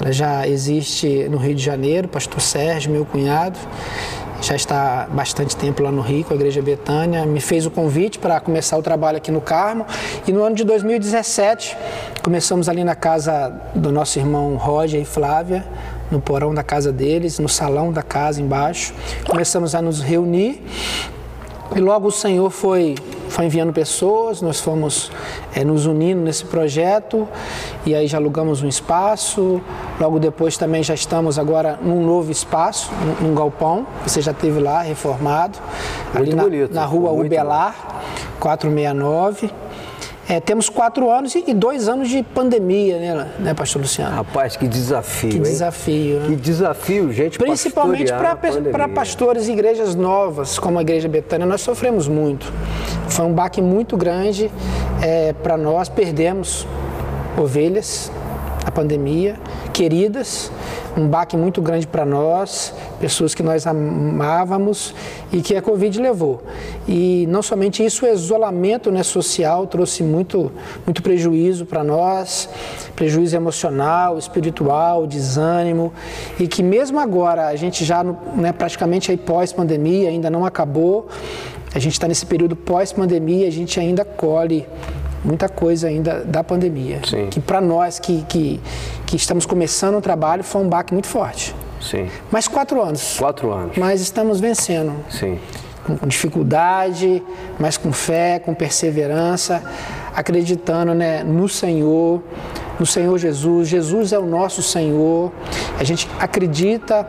Ela 0.00 0.12
já 0.12 0.46
existe 0.46 1.28
no 1.28 1.36
Rio 1.36 1.54
de 1.54 1.62
Janeiro, 1.62 2.08
pastor 2.08 2.40
Sérgio, 2.40 2.90
meu 2.90 3.04
cunhado, 3.04 3.58
já 4.40 4.54
está 4.54 5.02
há 5.02 5.06
bastante 5.06 5.56
tempo 5.56 5.82
lá 5.82 5.90
no 5.90 6.00
Rio, 6.00 6.24
com 6.24 6.32
a 6.32 6.36
igreja 6.36 6.62
Betânia, 6.62 7.26
me 7.26 7.40
fez 7.40 7.66
o 7.66 7.70
convite 7.70 8.18
para 8.18 8.38
começar 8.40 8.78
o 8.78 8.82
trabalho 8.82 9.16
aqui 9.16 9.30
no 9.30 9.40
Carmo. 9.40 9.84
E 10.26 10.32
no 10.32 10.42
ano 10.42 10.54
de 10.54 10.64
2017 10.64 11.76
começamos 12.22 12.68
ali 12.68 12.84
na 12.84 12.94
casa 12.94 13.50
do 13.74 13.90
nosso 13.90 14.18
irmão 14.18 14.56
Roger 14.56 15.00
e 15.00 15.04
Flávia, 15.04 15.64
no 16.10 16.20
porão 16.20 16.54
da 16.54 16.62
casa 16.62 16.92
deles, 16.92 17.38
no 17.38 17.48
salão 17.48 17.92
da 17.92 18.02
casa 18.02 18.40
embaixo. 18.40 18.94
Começamos 19.28 19.74
a 19.74 19.82
nos 19.82 20.00
reunir 20.00 20.62
e 21.76 21.80
logo 21.80 22.08
o 22.08 22.10
Senhor 22.10 22.50
foi, 22.50 22.94
foi 23.28 23.44
enviando 23.44 23.72
pessoas, 23.72 24.40
nós 24.40 24.58
fomos 24.58 25.10
é, 25.54 25.62
nos 25.62 25.84
unindo 25.84 26.20
nesse 26.20 26.44
projeto 26.44 27.28
e 27.84 27.94
aí 27.94 28.06
já 28.06 28.16
alugamos 28.16 28.62
um 28.62 28.68
espaço. 28.68 29.60
Logo 30.00 30.18
depois 30.18 30.56
também 30.56 30.82
já 30.82 30.94
estamos 30.94 31.38
agora 31.38 31.78
num 31.82 32.04
novo 32.04 32.32
espaço, 32.32 32.90
num, 33.04 33.28
num 33.28 33.34
galpão, 33.34 33.86
você 34.02 34.22
já 34.22 34.32
teve 34.32 34.60
lá 34.60 34.80
reformado, 34.80 35.58
Muito 36.14 36.16
ali 36.16 36.34
na, 36.34 36.42
bonito, 36.42 36.74
na 36.74 36.84
rua 36.84 37.12
Ubelar, 37.12 37.74
469. 38.40 39.50
É, 40.28 40.40
temos 40.40 40.68
quatro 40.68 41.10
anos 41.10 41.34
e, 41.34 41.44
e 41.46 41.54
dois 41.54 41.88
anos 41.88 42.10
de 42.10 42.22
pandemia, 42.22 42.98
né, 42.98 43.28
né 43.38 43.54
pastor 43.54 43.80
Luciano? 43.80 44.14
Rapaz, 44.14 44.56
que 44.56 44.68
desafio, 44.68 45.30
que 45.30 45.38
desafio, 45.38 46.20
né? 46.20 46.26
Que 46.26 46.36
desafio, 46.36 47.12
gente. 47.12 47.38
Principalmente 47.38 48.12
para 48.70 48.88
pastores 48.88 49.48
e 49.48 49.52
igrejas 49.52 49.94
novas, 49.94 50.58
como 50.58 50.78
a 50.78 50.82
Igreja 50.82 51.08
Betânia, 51.08 51.46
nós 51.46 51.62
sofremos 51.62 52.06
muito. 52.06 52.52
Foi 53.08 53.24
um 53.24 53.32
baque 53.32 53.62
muito 53.62 53.96
grande 53.96 54.50
é, 55.00 55.32
para 55.32 55.56
nós, 55.56 55.88
perdemos 55.88 56.66
ovelhas, 57.38 58.12
a 58.64 58.70
pandemia, 58.70 59.36
queridas, 59.72 60.50
um 60.96 61.06
baque 61.06 61.36
muito 61.36 61.62
grande 61.62 61.86
para 61.86 62.04
nós, 62.04 62.72
pessoas 63.00 63.34
que 63.34 63.42
nós 63.42 63.66
amávamos 63.66 64.94
e 65.32 65.40
que 65.40 65.54
a 65.54 65.62
Covid 65.62 66.00
levou. 66.00 66.42
E 66.86 67.26
não 67.28 67.42
somente 67.42 67.84
isso, 67.84 68.04
o 68.04 68.08
isolamento 68.08 68.90
né, 68.90 69.02
social 69.02 69.66
trouxe 69.66 70.02
muito, 70.02 70.50
muito 70.84 71.02
prejuízo 71.02 71.64
para 71.66 71.84
nós, 71.84 72.48
prejuízo 72.96 73.36
emocional, 73.36 74.18
espiritual, 74.18 75.06
desânimo, 75.06 75.92
e 76.38 76.48
que 76.48 76.62
mesmo 76.62 76.98
agora, 76.98 77.46
a 77.46 77.56
gente 77.56 77.84
já 77.84 78.02
né, 78.02 78.52
praticamente 78.52 79.10
aí 79.10 79.16
pós-pandemia, 79.16 80.08
ainda 80.08 80.28
não 80.28 80.44
acabou, 80.44 81.08
a 81.74 81.78
gente 81.78 81.92
está 81.92 82.08
nesse 82.08 82.26
período 82.26 82.56
pós-pandemia, 82.56 83.46
a 83.46 83.52
gente 83.52 83.78
ainda 83.78 84.04
colhe 84.04 84.66
muita 85.24 85.48
coisa 85.48 85.88
ainda 85.88 86.24
da 86.24 86.42
pandemia. 86.44 87.00
Sim. 87.04 87.28
Que 87.30 87.40
para 87.40 87.60
nós 87.60 87.98
que, 87.98 88.24
que, 88.28 88.60
que 89.06 89.16
estamos 89.16 89.46
começando 89.46 89.96
o 89.96 90.00
trabalho 90.00 90.44
foi 90.44 90.62
um 90.62 90.68
baque 90.68 90.92
muito 90.92 91.08
forte. 91.08 91.54
Sim. 91.80 92.08
Mais 92.30 92.48
quatro 92.48 92.82
anos. 92.82 93.16
Quatro 93.18 93.52
anos. 93.52 93.76
Mas 93.76 94.00
estamos 94.00 94.40
vencendo. 94.40 94.92
Sim. 95.08 95.38
Com 95.84 95.96
com 95.96 96.06
dificuldade, 96.06 97.22
mas 97.58 97.78
com 97.78 97.92
fé, 97.92 98.38
com 98.38 98.52
perseverança, 98.52 99.62
acreditando 100.14 100.92
né, 100.92 101.24
no 101.24 101.48
Senhor, 101.48 102.22
no 102.78 102.84
Senhor 102.84 103.16
Jesus. 103.16 103.68
Jesus 103.68 104.12
é 104.12 104.18
o 104.18 104.26
nosso 104.26 104.62
Senhor. 104.62 105.32
A 105.78 105.84
gente 105.84 106.08
acredita 106.20 107.08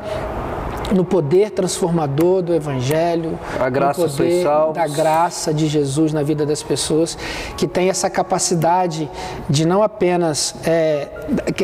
no 0.93 1.05
poder 1.05 1.51
transformador 1.51 2.41
do 2.41 2.53
Evangelho, 2.53 3.37
A 3.59 3.69
graça 3.69 4.01
no 4.01 4.09
poder 4.09 4.45
da 4.73 4.87
graça 4.87 5.53
de 5.53 5.67
Jesus 5.67 6.11
na 6.13 6.23
vida 6.23 6.45
das 6.45 6.63
pessoas, 6.63 7.17
que 7.55 7.67
tem 7.67 7.89
essa 7.89 8.09
capacidade 8.09 9.09
de 9.49 9.65
não 9.67 9.83
apenas 9.83 10.55
é, 10.65 11.07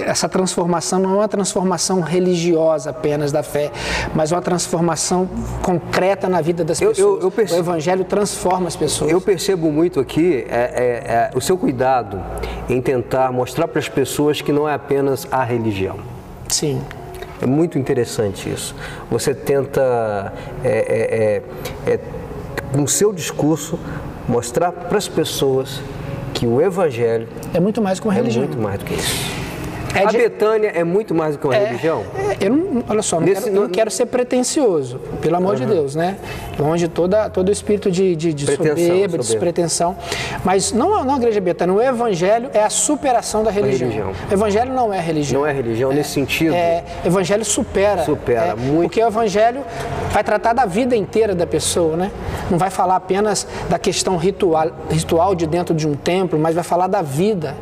essa 0.06 0.30
transformação 0.30 1.00
não 1.00 1.14
é 1.14 1.18
uma 1.18 1.28
transformação 1.28 2.02
religiosa 2.02 2.92
apenas 2.92 3.32
da 3.32 3.42
fé, 3.44 3.72
mas 4.14 4.32
uma 4.32 4.42
transformação 4.42 5.28
concreta 5.64 6.30
na 6.30 6.42
vida 6.42 6.64
das 6.64 6.80
Eu- 6.82 6.90
eu- 6.90 6.94
pessoas. 6.96 7.24
eu 7.24 7.32
perce- 7.32 7.54
O 7.56 7.58
Evangelho 7.58 8.04
transforma 8.06 8.68
as 8.68 8.76
pessoas. 8.76 9.12
Eu 9.12 9.20
percebo 9.22 9.72
muito 9.72 10.00
aqui 10.00 10.46
é, 10.50 10.56
é, 10.56 11.32
é, 11.34 11.38
o 11.38 11.42
seu 11.42 11.58
cuidado 11.58 12.22
em 12.70 12.82
tentar 12.82 13.32
mostrar 13.32 13.68
para 13.68 13.80
as 13.80 13.90
pessoas 13.90 14.42
que 14.42 14.52
não 14.52 14.68
é 14.70 14.74
apenas 14.74 15.28
a 15.32 15.44
religião. 15.44 15.98
Sim, 16.48 16.82
É 17.46 17.48
muito 17.48 17.78
interessante 17.78 18.52
isso. 18.52 18.76
Você 19.12 19.32
tenta, 19.32 20.34
é, 20.64 21.42
é, 21.86 21.92
é, 21.92 21.94
é, 21.94 22.00
com 22.74 22.82
o 22.82 22.88
seu 22.88 23.14
discurso, 23.14 23.78
mostrar 24.28 24.72
para 24.72 24.98
as 24.98 25.08
pessoas 25.08 25.80
que 26.34 26.48
o 26.48 26.60
Evangelho 26.60 27.28
é 27.54 27.60
muito 27.60 27.84
mais 27.84 28.00
que 28.00 28.08
uma 28.08 28.16
é 28.16 28.18
religião. 28.18 28.46
muito 28.46 28.58
mais 28.58 28.80
do 28.80 28.86
que 28.86 28.96
isso. 28.96 29.45
É 29.96 30.06
a 30.06 30.06
de- 30.06 30.18
Betânia 30.18 30.72
é 30.76 30.84
muito 30.84 31.16
mais 31.16 31.36
do 31.36 31.40
que 31.40 31.48
uma 31.48 31.56
religião? 31.56 32.04
É, 32.40 32.46
eu 32.46 32.52
não, 32.52 32.84
olha 32.90 33.02
só, 33.02 33.20
não, 33.20 33.26
Nesse- 33.28 33.44
quero, 33.44 33.56
não 33.56 33.64
no- 33.64 33.70
quero 33.70 33.90
ser 33.92 34.06
pretencioso, 34.08 35.00
pelo 35.22 35.36
amor 35.38 35.56
de 35.56 35.66
Deus, 35.66 35.96
né? 35.96 36.18
Longe 36.60 36.88
toda, 36.88 37.30
todo 37.30 37.50
o 37.50 37.52
espírito 37.52 37.90
de, 37.90 38.16
de, 38.16 38.34
de 38.34 38.46
Pretensão, 38.46 38.76
soberba, 38.76 39.18
de 39.18 39.24
despretensão. 39.28 39.96
Mas 40.44 40.72
não, 40.72 41.04
não 41.04 41.14
a 41.16 41.18
igreja 41.18 41.40
betânia, 41.42 41.74
o 41.74 41.82
evangelho 41.82 42.50
é 42.54 42.64
a 42.64 42.70
superação 42.70 43.44
da 43.44 43.52
religião. 43.52 43.90
religião. 43.90 44.12
O 44.30 44.34
evangelho 44.34 44.74
não 44.74 44.94
é 44.94 45.00
religião. 45.00 45.42
Não 45.42 45.48
é 45.48 45.54
religião 45.54 45.92
nesse 45.92 46.10
sentido? 46.12 46.54
É, 46.54 46.84
o 47.04 47.08
evangelho 47.08 47.46
supera. 47.46 48.04
Supera, 48.04 48.48
é, 48.48 48.56
muito. 48.56 48.82
Porque 48.90 49.02
o 49.04 49.08
evangelho 49.08 49.62
vai 50.12 50.24
tratar 50.24 50.54
da 50.54 50.66
vida 50.66 50.96
inteira 50.96 51.34
da 51.36 51.48
pessoa, 51.48 51.96
né? 51.96 52.12
Não 52.50 52.58
vai 52.58 52.70
falar 52.70 52.96
apenas 52.98 53.48
da 53.70 53.80
questão 53.80 54.18
ritual, 54.18 54.72
ritual 54.90 55.36
de 55.36 55.46
dentro 55.48 55.74
de 55.74 55.88
um 55.88 55.96
templo, 55.96 56.38
mas 56.40 56.54
vai 56.56 56.64
falar 56.64 56.88
da 56.88 57.02
vida. 57.02 57.56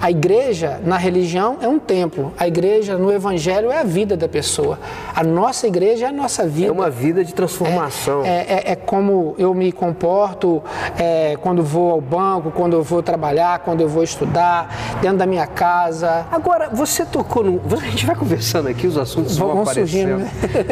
A 0.00 0.10
igreja, 0.10 0.80
na 0.84 0.96
religião, 0.96 1.58
é 1.60 1.68
um 1.68 1.75
templo. 1.78 2.32
A 2.38 2.46
igreja, 2.48 2.96
no 2.96 3.12
evangelho, 3.12 3.70
é 3.70 3.78
a 3.80 3.84
vida 3.84 4.16
da 4.16 4.28
pessoa. 4.28 4.78
A 5.14 5.22
nossa 5.22 5.66
igreja 5.66 6.06
é 6.06 6.08
a 6.08 6.12
nossa 6.12 6.46
vida. 6.46 6.68
É 6.68 6.72
uma 6.72 6.90
vida 6.90 7.24
de 7.24 7.32
transformação. 7.34 8.24
É, 8.24 8.46
é- 8.48 8.72
é 8.72 8.76
como 8.76 9.34
eu 9.38 9.52
me 9.54 9.70
comporto 9.72 10.62
é, 10.98 11.36
quando 11.40 11.62
vou 11.62 11.90
ao 11.92 12.00
banco, 12.00 12.50
quando 12.50 12.74
eu 12.74 12.82
vou 12.82 13.02
trabalhar, 13.02 13.60
quando 13.60 13.80
eu 13.80 13.88
vou 13.88 14.02
estudar, 14.02 14.98
dentro 15.00 15.18
da 15.18 15.26
minha 15.26 15.46
casa. 15.46 16.26
Agora, 16.30 16.68
você 16.72 17.04
tocou 17.04 17.42
no. 17.44 17.60
A 17.86 17.88
gente 17.88 18.06
vai 18.06 18.16
conversando 18.16 18.68
aqui, 18.68 18.86
os 18.86 18.96
assuntos 18.98 19.36
vão, 19.36 19.48
Vão 19.52 19.62
aparecendo. 19.62 19.86
surgindo, 19.88 20.18
né? 20.18 20.30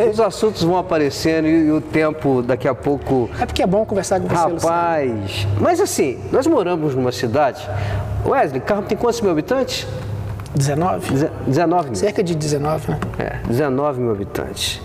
Os 0.10 0.20
assuntos 0.20 0.62
vão 0.62 0.76
aparecendo 0.76 1.46
e, 1.46 1.66
e 1.66 1.70
o 1.72 1.80
tempo 1.80 2.42
daqui 2.42 2.66
a 2.68 2.74
pouco. 2.74 3.30
É 3.40 3.46
porque 3.46 3.62
é 3.62 3.66
bom 3.66 3.84
conversar 3.84 4.20
com 4.20 4.26
você, 4.28 4.34
Luciano. 4.48 4.58
Rapaz. 4.76 5.46
Mas 5.60 5.80
assim, 5.80 6.18
nós 6.32 6.46
moramos 6.46 6.94
numa 6.94 7.12
cidade. 7.12 7.68
Wesley, 8.26 8.60
Carmo 8.60 8.82
tem 8.82 8.96
quantos 8.98 9.20
mil 9.20 9.30
habitantes? 9.30 9.86
19? 10.54 11.12
Deze- 11.12 11.30
19 11.46 11.84
mil. 11.90 11.94
Cerca 11.98 12.22
de 12.22 12.36
19, 12.36 12.90
né? 12.90 12.98
É, 13.18 13.46
19 13.48 14.00
mil 14.00 14.10
habitantes. 14.12 14.80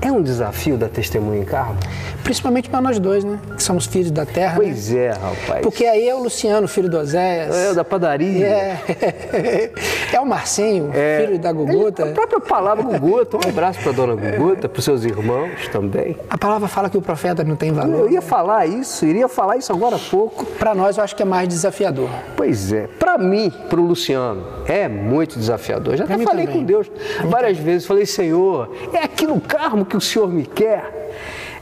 É 0.00 0.12
um 0.12 0.22
desafio 0.22 0.76
da 0.76 0.88
testemunha 0.88 1.40
em 1.40 1.44
Carmo? 1.44 1.76
Principalmente 2.22 2.68
para 2.68 2.80
nós 2.80 2.98
dois, 2.98 3.24
né? 3.24 3.38
Que 3.56 3.62
somos 3.62 3.86
filhos 3.86 4.10
da 4.10 4.26
terra. 4.26 4.56
Pois 4.56 4.90
né? 4.90 5.04
é, 5.04 5.10
rapaz. 5.10 5.62
Porque 5.62 5.84
aí 5.86 6.08
é 6.08 6.14
o 6.14 6.22
Luciano, 6.22 6.68
filho 6.68 6.88
do 6.88 6.98
Oséias. 6.98 7.54
É, 7.54 7.72
da 7.72 7.84
padaria. 7.84 8.46
É, 8.46 9.70
é 10.12 10.20
o 10.20 10.26
Marcinho, 10.26 10.90
é. 10.92 11.24
filho 11.24 11.38
da 11.38 11.52
Guguta. 11.52 12.04
A 12.04 12.12
própria 12.12 12.40
palavra 12.40 12.82
Guguta. 12.82 13.36
Um 13.36 13.48
abraço 13.48 13.80
para 13.80 13.92
dona 13.92 14.14
Guguta, 14.14 14.68
para 14.68 14.78
os 14.78 14.84
seus 14.84 15.04
irmãos 15.04 15.68
também. 15.68 16.16
A 16.28 16.36
palavra 16.36 16.68
fala 16.68 16.90
que 16.90 16.98
o 16.98 17.02
profeta 17.02 17.42
não 17.42 17.56
tem 17.56 17.72
valor. 17.72 18.00
Eu 18.00 18.10
ia 18.10 18.22
falar 18.22 18.66
isso, 18.66 19.06
iria 19.06 19.28
falar 19.28 19.56
isso 19.56 19.72
agora 19.72 19.96
há 19.96 20.00
pouco. 20.10 20.44
Para 20.44 20.74
nós, 20.74 20.98
eu 20.98 21.04
acho 21.04 21.16
que 21.16 21.22
é 21.22 21.26
mais 21.26 21.48
desafiador. 21.48 22.10
Pois 22.36 22.72
é. 22.72 22.86
Para 22.98 23.16
mim, 23.16 23.50
para 23.70 23.80
o 23.80 23.84
Luciano, 23.84 24.44
é 24.66 24.88
muito 24.88 25.38
desafiador. 25.38 25.96
Já 25.96 26.04
até 26.04 26.18
falei 26.18 26.46
também. 26.46 26.60
com 26.60 26.66
Deus 26.66 26.90
várias 27.24 27.56
vezes. 27.56 27.86
Falei, 27.86 28.04
Senhor, 28.04 28.70
é 28.92 28.98
aqui 28.98 29.26
no 29.26 29.40
Carmo 29.40 29.85
que 29.86 29.96
o 29.96 30.00
Senhor 30.00 30.28
me 30.28 30.44
quer. 30.44 31.06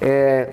É, 0.01 0.49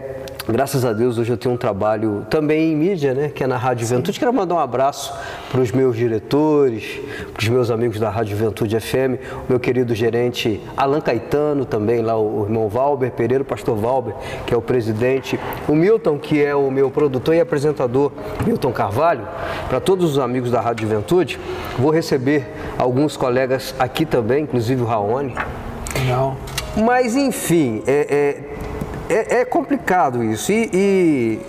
graças 0.48 0.86
a 0.86 0.94
Deus, 0.94 1.18
hoje 1.18 1.32
eu 1.32 1.38
tenho 1.38 1.56
um 1.56 1.58
trabalho 1.58 2.26
também 2.30 2.72
em 2.72 2.76
mídia, 2.76 3.14
né, 3.14 3.30
que 3.30 3.44
é 3.44 3.48
na 3.48 3.58
Rádio 3.58 3.86
Juventude. 3.86 4.20
Quero 4.20 4.34
mandar 4.34 4.56
um 4.56 4.60
abraço 4.60 5.14
para 5.52 5.60
os 5.60 5.72
meus 5.72 5.98
diretores, 5.98 7.00
para 7.34 7.42
os 7.42 7.50
meus 7.50 7.72
amigos 7.72 8.00
da 8.00 8.10
Rádio 8.10 8.38
Juventude 8.38 8.80
FM, 8.80 9.20
o 9.48 9.50
meu 9.50 9.60
querido 9.60 9.94
gerente 9.94 10.62
Alan 10.78 11.02
Caetano, 11.02 11.66
também 11.66 12.02
lá 12.02 12.18
o 12.18 12.44
irmão 12.44 12.70
Valber 12.70 13.12
Pereira, 13.12 13.42
o 13.44 13.46
pastor 13.46 13.76
Valber, 13.76 14.14
que 14.46 14.54
é 14.54 14.58
o 14.58 14.62
presidente, 14.62 15.40
o 15.68 15.76
Milton, 15.76 16.18
que 16.18 16.44
é 16.44 16.56
o 16.56 16.70
meu 16.72 16.90
produtor 16.90 17.36
e 17.36 17.42
apresentador, 17.42 18.12
Milton 18.46 18.72
Carvalho, 18.72 19.28
para 19.68 19.80
todos 19.80 20.12
os 20.12 20.20
amigos 20.20 20.52
da 20.52 20.62
Rádio 20.62 20.88
Juventude. 20.88 21.40
Vou 21.78 21.92
receber 21.92 22.48
alguns 22.78 23.18
colegas 23.18 23.76
aqui 23.78 24.06
também, 24.06 24.44
inclusive 24.44 24.82
o 24.82 24.86
Raoni. 24.86 25.36
Não. 26.08 26.61
Mas, 26.76 27.16
enfim, 27.16 27.84
é, 27.86 28.44
é, 29.10 29.14
é, 29.14 29.42
é 29.42 29.46
complicado 29.46 30.24
isso. 30.24 30.52
E, 30.52 30.70
e, 30.74 31.40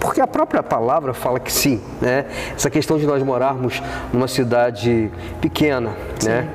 porque 0.00 0.20
a 0.20 0.26
própria 0.26 0.62
palavra 0.62 1.14
fala 1.14 1.38
que 1.38 1.52
sim, 1.52 1.80
né? 2.00 2.26
Essa 2.54 2.68
questão 2.68 2.98
de 2.98 3.06
nós 3.06 3.22
morarmos 3.22 3.82
numa 4.12 4.28
cidade 4.28 5.10
pequena, 5.40 5.90
sim. 6.18 6.28
né? 6.28 6.48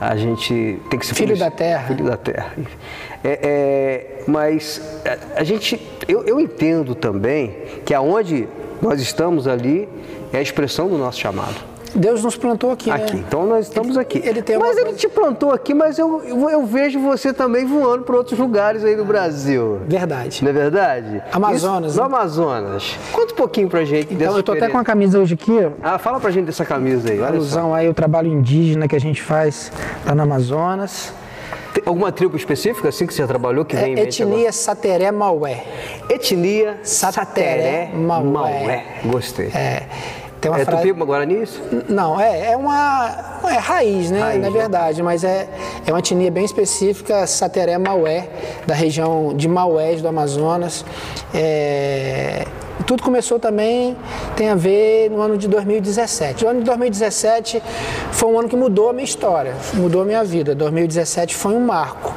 A 0.00 0.16
gente 0.16 0.80
tem 0.88 0.98
que 0.98 1.06
ser 1.06 1.14
filho 1.14 1.36
da 1.36 1.50
terra. 1.50 1.88
Filho 1.88 2.04
da 2.04 2.16
terra. 2.16 2.52
É, 3.22 3.38
é, 3.42 4.24
mas 4.26 4.80
a, 5.36 5.40
a 5.40 5.44
gente, 5.44 5.80
eu, 6.08 6.24
eu 6.24 6.40
entendo 6.40 6.94
também 6.94 7.54
que 7.84 7.92
aonde 7.92 8.48
nós 8.80 9.00
estamos 9.00 9.46
ali 9.46 9.86
é 10.32 10.38
a 10.38 10.42
expressão 10.42 10.88
do 10.88 10.96
nosso 10.96 11.20
chamado. 11.20 11.69
Deus 11.94 12.22
nos 12.22 12.36
plantou 12.36 12.70
aqui. 12.70 12.90
Aqui, 12.90 13.16
né? 13.16 13.24
então 13.26 13.46
nós 13.46 13.66
estamos 13.66 13.96
ele, 13.96 14.00
aqui. 14.00 14.18
Ele 14.18 14.42
mas 14.58 14.76
ele 14.76 14.92
te 14.92 15.08
plantou 15.08 15.52
aqui, 15.52 15.74
mas 15.74 15.98
eu, 15.98 16.22
eu 16.50 16.64
vejo 16.64 17.00
você 17.00 17.32
também 17.32 17.66
voando 17.66 18.04
para 18.04 18.16
outros 18.16 18.38
lugares 18.38 18.84
aí 18.84 18.96
no 18.96 19.04
Brasil. 19.04 19.80
Verdade. 19.86 20.42
Não 20.42 20.50
é 20.50 20.52
verdade? 20.52 21.22
Amazonas. 21.32 21.92
Isso, 21.92 22.00
no 22.00 22.06
Amazonas. 22.06 22.96
Conta 23.12 23.32
um 23.32 23.36
pouquinho 23.36 23.68
pra 23.68 23.84
gente 23.84 24.14
então, 24.14 24.36
eu 24.36 24.42
tô 24.42 24.52
até 24.52 24.68
com 24.68 24.78
a 24.78 24.84
camisa 24.84 25.18
hoje 25.18 25.34
aqui. 25.34 25.52
Ah, 25.82 25.98
fala 25.98 26.20
pra 26.20 26.30
gente 26.30 26.46
dessa 26.46 26.64
camisa 26.64 27.10
aí. 27.10 27.22
Alusão 27.22 27.74
aí 27.74 27.88
o 27.88 27.94
trabalho 27.94 28.28
indígena 28.28 28.86
que 28.86 28.96
a 28.96 29.00
gente 29.00 29.22
faz 29.22 29.72
lá 30.04 30.14
no 30.14 30.22
Amazonas. 30.22 31.12
Tem 31.72 31.84
alguma 31.86 32.10
tribo 32.10 32.36
específica 32.36 32.88
assim 32.88 33.06
que 33.06 33.14
você 33.14 33.24
trabalhou 33.26 33.64
que 33.64 33.76
é, 33.76 33.80
vem 33.80 33.94
em 33.94 34.00
Etnia 34.00 34.50
Sateré 34.52 35.12
Maué. 35.12 35.64
Etnia 36.08 36.78
Sateré, 36.82 37.90
Maué. 37.94 38.24
Maué. 38.24 38.84
Gostei. 39.04 39.46
É. 39.48 39.82
Tem 40.40 40.50
uma 40.50 40.60
é 40.60 40.64
frase... 40.64 40.88
tupi 40.88 40.92
guarani 41.04 41.42
isso? 41.42 41.62
Não, 41.88 42.18
é, 42.18 42.52
é 42.52 42.56
uma 42.56 43.29
é 43.48 43.58
raiz, 43.58 44.10
né? 44.10 44.20
Raiz, 44.20 44.40
na 44.40 44.50
né? 44.50 44.58
verdade, 44.58 45.02
mas 45.02 45.24
é, 45.24 45.48
é 45.86 45.92
uma 45.92 45.98
etnia 45.98 46.30
bem 46.30 46.44
específica, 46.44 47.26
Sateré 47.26 47.78
Maué, 47.78 48.28
da 48.66 48.74
região 48.74 49.34
de 49.34 49.48
Maués 49.48 50.02
do 50.02 50.08
Amazonas. 50.08 50.84
É, 51.32 52.46
tudo 52.86 53.02
começou 53.02 53.38
também, 53.38 53.96
tem 54.36 54.48
a 54.48 54.54
ver 54.54 55.10
no 55.10 55.20
ano 55.20 55.38
de 55.38 55.46
2017. 55.46 56.44
O 56.44 56.48
ano 56.48 56.58
de 56.58 56.64
2017 56.64 57.62
foi 58.10 58.28
um 58.28 58.38
ano 58.38 58.48
que 58.48 58.56
mudou 58.56 58.90
a 58.90 58.92
minha 58.92 59.04
história, 59.04 59.54
mudou 59.74 60.02
a 60.02 60.04
minha 60.04 60.24
vida. 60.24 60.54
2017 60.54 61.36
foi 61.36 61.54
um 61.54 61.60
marco, 61.60 62.12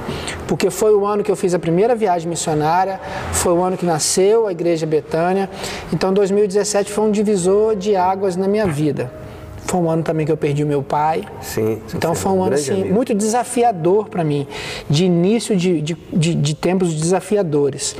porque 0.47 0.69
foi 0.69 0.93
o 0.93 1.05
ano 1.05 1.23
que 1.23 1.29
eu 1.29 1.35
fiz 1.35 1.53
a 1.53 1.59
primeira 1.59 1.95
viagem 1.95 2.27
missionária, 2.27 2.99
foi 3.33 3.53
o 3.53 3.61
ano 3.61 3.77
que 3.77 3.85
nasceu 3.85 4.47
a 4.47 4.51
Igreja 4.51 4.85
Betânia. 4.85 5.49
Então 5.93 6.11
2017 6.11 6.91
foi 6.91 7.03
um 7.03 7.11
divisor 7.11 7.75
de 7.75 7.95
águas 7.95 8.35
na 8.35 8.47
minha 8.47 8.65
vida. 8.65 9.22
Foi 9.65 9.79
um 9.79 9.89
ano 9.89 10.03
também 10.03 10.25
que 10.25 10.31
eu 10.31 10.37
perdi 10.37 10.63
o 10.63 10.67
meu 10.67 10.83
pai. 10.83 11.23
Sim. 11.41 11.81
Então 11.93 12.13
foi 12.13 12.31
um 12.31 12.43
ano 12.43 12.55
assim, 12.55 12.83
muito 12.83 13.13
desafiador 13.13 14.09
para 14.09 14.23
mim, 14.23 14.47
de 14.89 15.05
início 15.05 15.55
de, 15.55 15.81
de, 15.81 15.97
de, 16.11 16.35
de 16.35 16.53
tempos 16.55 16.93
desafiadores. 16.93 17.95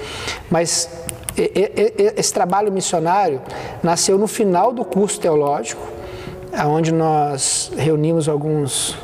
Mas 0.51 0.89
esse 1.35 2.33
trabalho 2.33 2.71
missionário 2.71 3.41
nasceu 3.81 4.17
no 4.17 4.27
final 4.27 4.71
do 4.71 4.85
curso 4.85 5.19
teológico, 5.19 5.81
onde 6.67 6.91
nós 6.91 7.71
reunimos 7.75 8.29
alguns, 8.29 8.95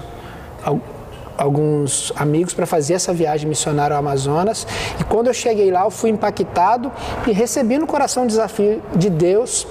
alguns 1.36 2.14
amigos 2.15 2.53
para 2.53 2.68
fazer 2.68 2.94
essa 2.94 3.11
viagem 3.14 3.49
missionária 3.49 3.95
ao 3.95 3.99
Amazonas. 3.99 4.68
E 4.99 5.03
quando 5.03 5.27
eu 5.27 5.34
cheguei 5.34 5.72
lá, 5.72 5.86
eu 5.86 5.91
fui 5.91 6.11
impactado 6.11 6.91
e 7.26 7.31
recebi 7.31 7.80
no 7.80 7.88
coração 7.88 8.26
o 8.26 8.27
desafio 8.27 8.81
de 8.95 9.10
Deus 9.10 9.65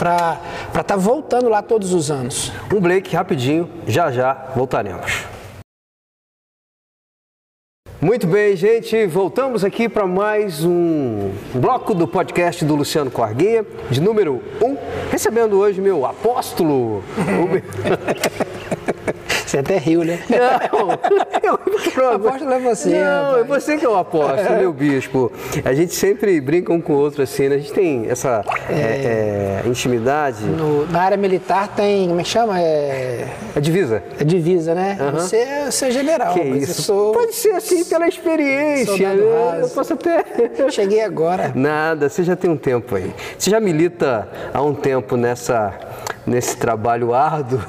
para 0.00 0.40
estar 0.68 0.82
tá 0.82 0.96
voltando 0.96 1.50
lá 1.50 1.60
todos 1.60 1.92
os 1.92 2.10
anos. 2.10 2.50
Um 2.74 2.80
break 2.80 3.14
rapidinho, 3.14 3.68
já 3.86 4.10
já 4.10 4.46
voltaremos. 4.56 5.26
Muito 8.00 8.26
bem, 8.26 8.56
gente, 8.56 9.04
voltamos 9.04 9.62
aqui 9.62 9.86
para 9.86 10.06
mais 10.06 10.64
um 10.64 11.32
bloco 11.54 11.92
do 11.92 12.08
podcast 12.08 12.64
do 12.64 12.74
Luciano 12.74 13.10
Corguinha, 13.10 13.62
de 13.90 14.00
número 14.00 14.40
1, 14.62 14.66
um, 14.66 14.78
recebendo 15.10 15.58
hoje 15.58 15.82
meu 15.82 16.06
apóstolo. 16.06 17.04
Você 19.50 19.58
até 19.58 19.78
riu, 19.78 20.04
né? 20.04 20.20
Não, 20.30 20.90
eu, 21.42 22.04
o 22.04 22.14
apóstolo 22.14 22.52
é 22.52 22.60
você. 22.60 22.90
Não, 22.90 23.38
é 23.38 23.42
você 23.42 23.76
que 23.76 23.84
é 23.84 23.88
o 23.88 23.96
apóstolo, 23.96 24.58
meu 24.58 24.72
bispo. 24.72 25.32
A 25.64 25.72
gente 25.72 25.92
sempre 25.92 26.40
brinca 26.40 26.72
um 26.72 26.80
com 26.80 26.92
o 26.92 26.96
outro 26.96 27.20
assim, 27.20 27.48
né? 27.48 27.56
A 27.56 27.58
gente 27.58 27.72
tem 27.72 28.06
essa 28.08 28.44
é, 28.68 29.62
é, 29.64 29.68
intimidade. 29.68 30.44
No, 30.44 30.86
na 30.86 31.02
área 31.02 31.16
militar 31.16 31.66
tem, 31.66 32.06
como 32.06 32.20
é 32.20 32.22
que 32.22 32.28
chama? 32.28 32.60
É, 32.60 33.26
é 33.56 33.60
divisa. 33.60 34.04
É 34.20 34.22
divisa, 34.22 34.72
né? 34.72 34.96
Uhum. 35.00 35.10
Você, 35.18 35.44
você 35.68 35.86
é 35.86 35.90
general. 35.90 36.32
Que 36.32 36.42
isso? 36.42 36.82
Sou... 36.82 37.12
Pode 37.12 37.34
ser 37.34 37.50
assim 37.50 37.84
pela 37.86 38.06
experiência. 38.06 39.14
Né? 39.14 39.58
Eu 39.62 39.68
posso 39.70 39.94
até. 39.94 40.24
Cheguei 40.70 41.00
agora. 41.00 41.50
Nada, 41.56 42.08
você 42.08 42.22
já 42.22 42.36
tem 42.36 42.48
um 42.48 42.56
tempo 42.56 42.94
aí. 42.94 43.12
Você 43.36 43.50
já 43.50 43.58
milita 43.58 44.28
há 44.54 44.62
um 44.62 44.74
tempo 44.74 45.16
nessa 45.16 45.76
nesse 46.30 46.56
trabalho 46.56 47.12
árduo 47.12 47.60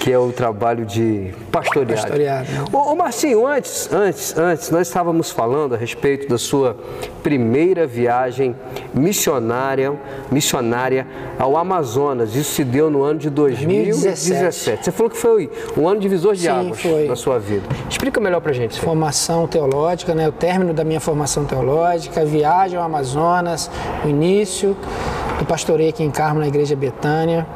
que 0.00 0.12
é 0.12 0.18
o 0.18 0.32
trabalho 0.32 0.84
de 0.84 1.32
pastorear. 1.52 2.00
Pastorear. 2.00 2.42
Né? 2.44 2.64
Ô, 2.72 2.92
ô 2.92 2.96
Marcinho, 2.96 3.46
antes, 3.46 3.92
antes, 3.92 4.36
antes, 4.36 4.70
nós 4.70 4.88
estávamos 4.88 5.30
falando 5.30 5.74
a 5.74 5.78
respeito 5.78 6.28
da 6.28 6.38
sua 6.38 6.76
primeira 7.22 7.86
viagem 7.86 8.56
missionária, 8.94 9.92
missionária 10.30 11.06
ao 11.38 11.56
Amazonas. 11.56 12.34
Isso 12.34 12.54
se 12.54 12.64
deu 12.64 12.90
no 12.90 13.02
ano 13.02 13.18
de 13.18 13.30
2017. 13.30 14.28
2017. 14.28 14.84
Você 14.84 14.92
falou 14.92 15.10
que 15.10 15.16
foi 15.16 15.50
um 15.76 15.88
ano 15.88 16.00
divisor 16.00 16.34
de 16.34 16.42
Sim, 16.42 16.48
águas 16.48 16.80
foi. 16.80 17.06
na 17.06 17.16
sua 17.16 17.38
vida. 17.38 17.66
Explica 17.88 18.20
melhor 18.20 18.40
pra 18.40 18.52
gente. 18.52 18.80
Formação 18.80 19.46
teológica, 19.46 20.14
né? 20.14 20.28
O 20.28 20.32
término 20.32 20.72
da 20.72 20.84
minha 20.84 21.00
formação 21.00 21.44
teológica, 21.44 22.24
viagem 22.24 22.78
ao 22.78 22.84
Amazonas, 22.84 23.70
o 24.04 24.08
início 24.08 24.76
do 25.38 25.44
pastoreio 25.44 25.90
aqui 25.90 26.02
em 26.02 26.10
Carmo, 26.10 26.40
na 26.40 26.48
Igreja 26.48 26.74
Betânia. 26.74 27.46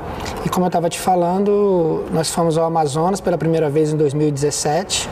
E 0.45 0.49
como 0.53 0.67
eu 0.67 0.69
estava 0.69 0.91
te 0.91 0.99
falando, 0.99 2.05
nós 2.13 2.29
fomos 2.31 2.59
ao 2.59 2.67
Amazonas 2.67 3.23
pela 3.23 3.39
primeira 3.39 3.71
vez 3.71 3.91
em 3.91 3.97
2017. 3.97 5.09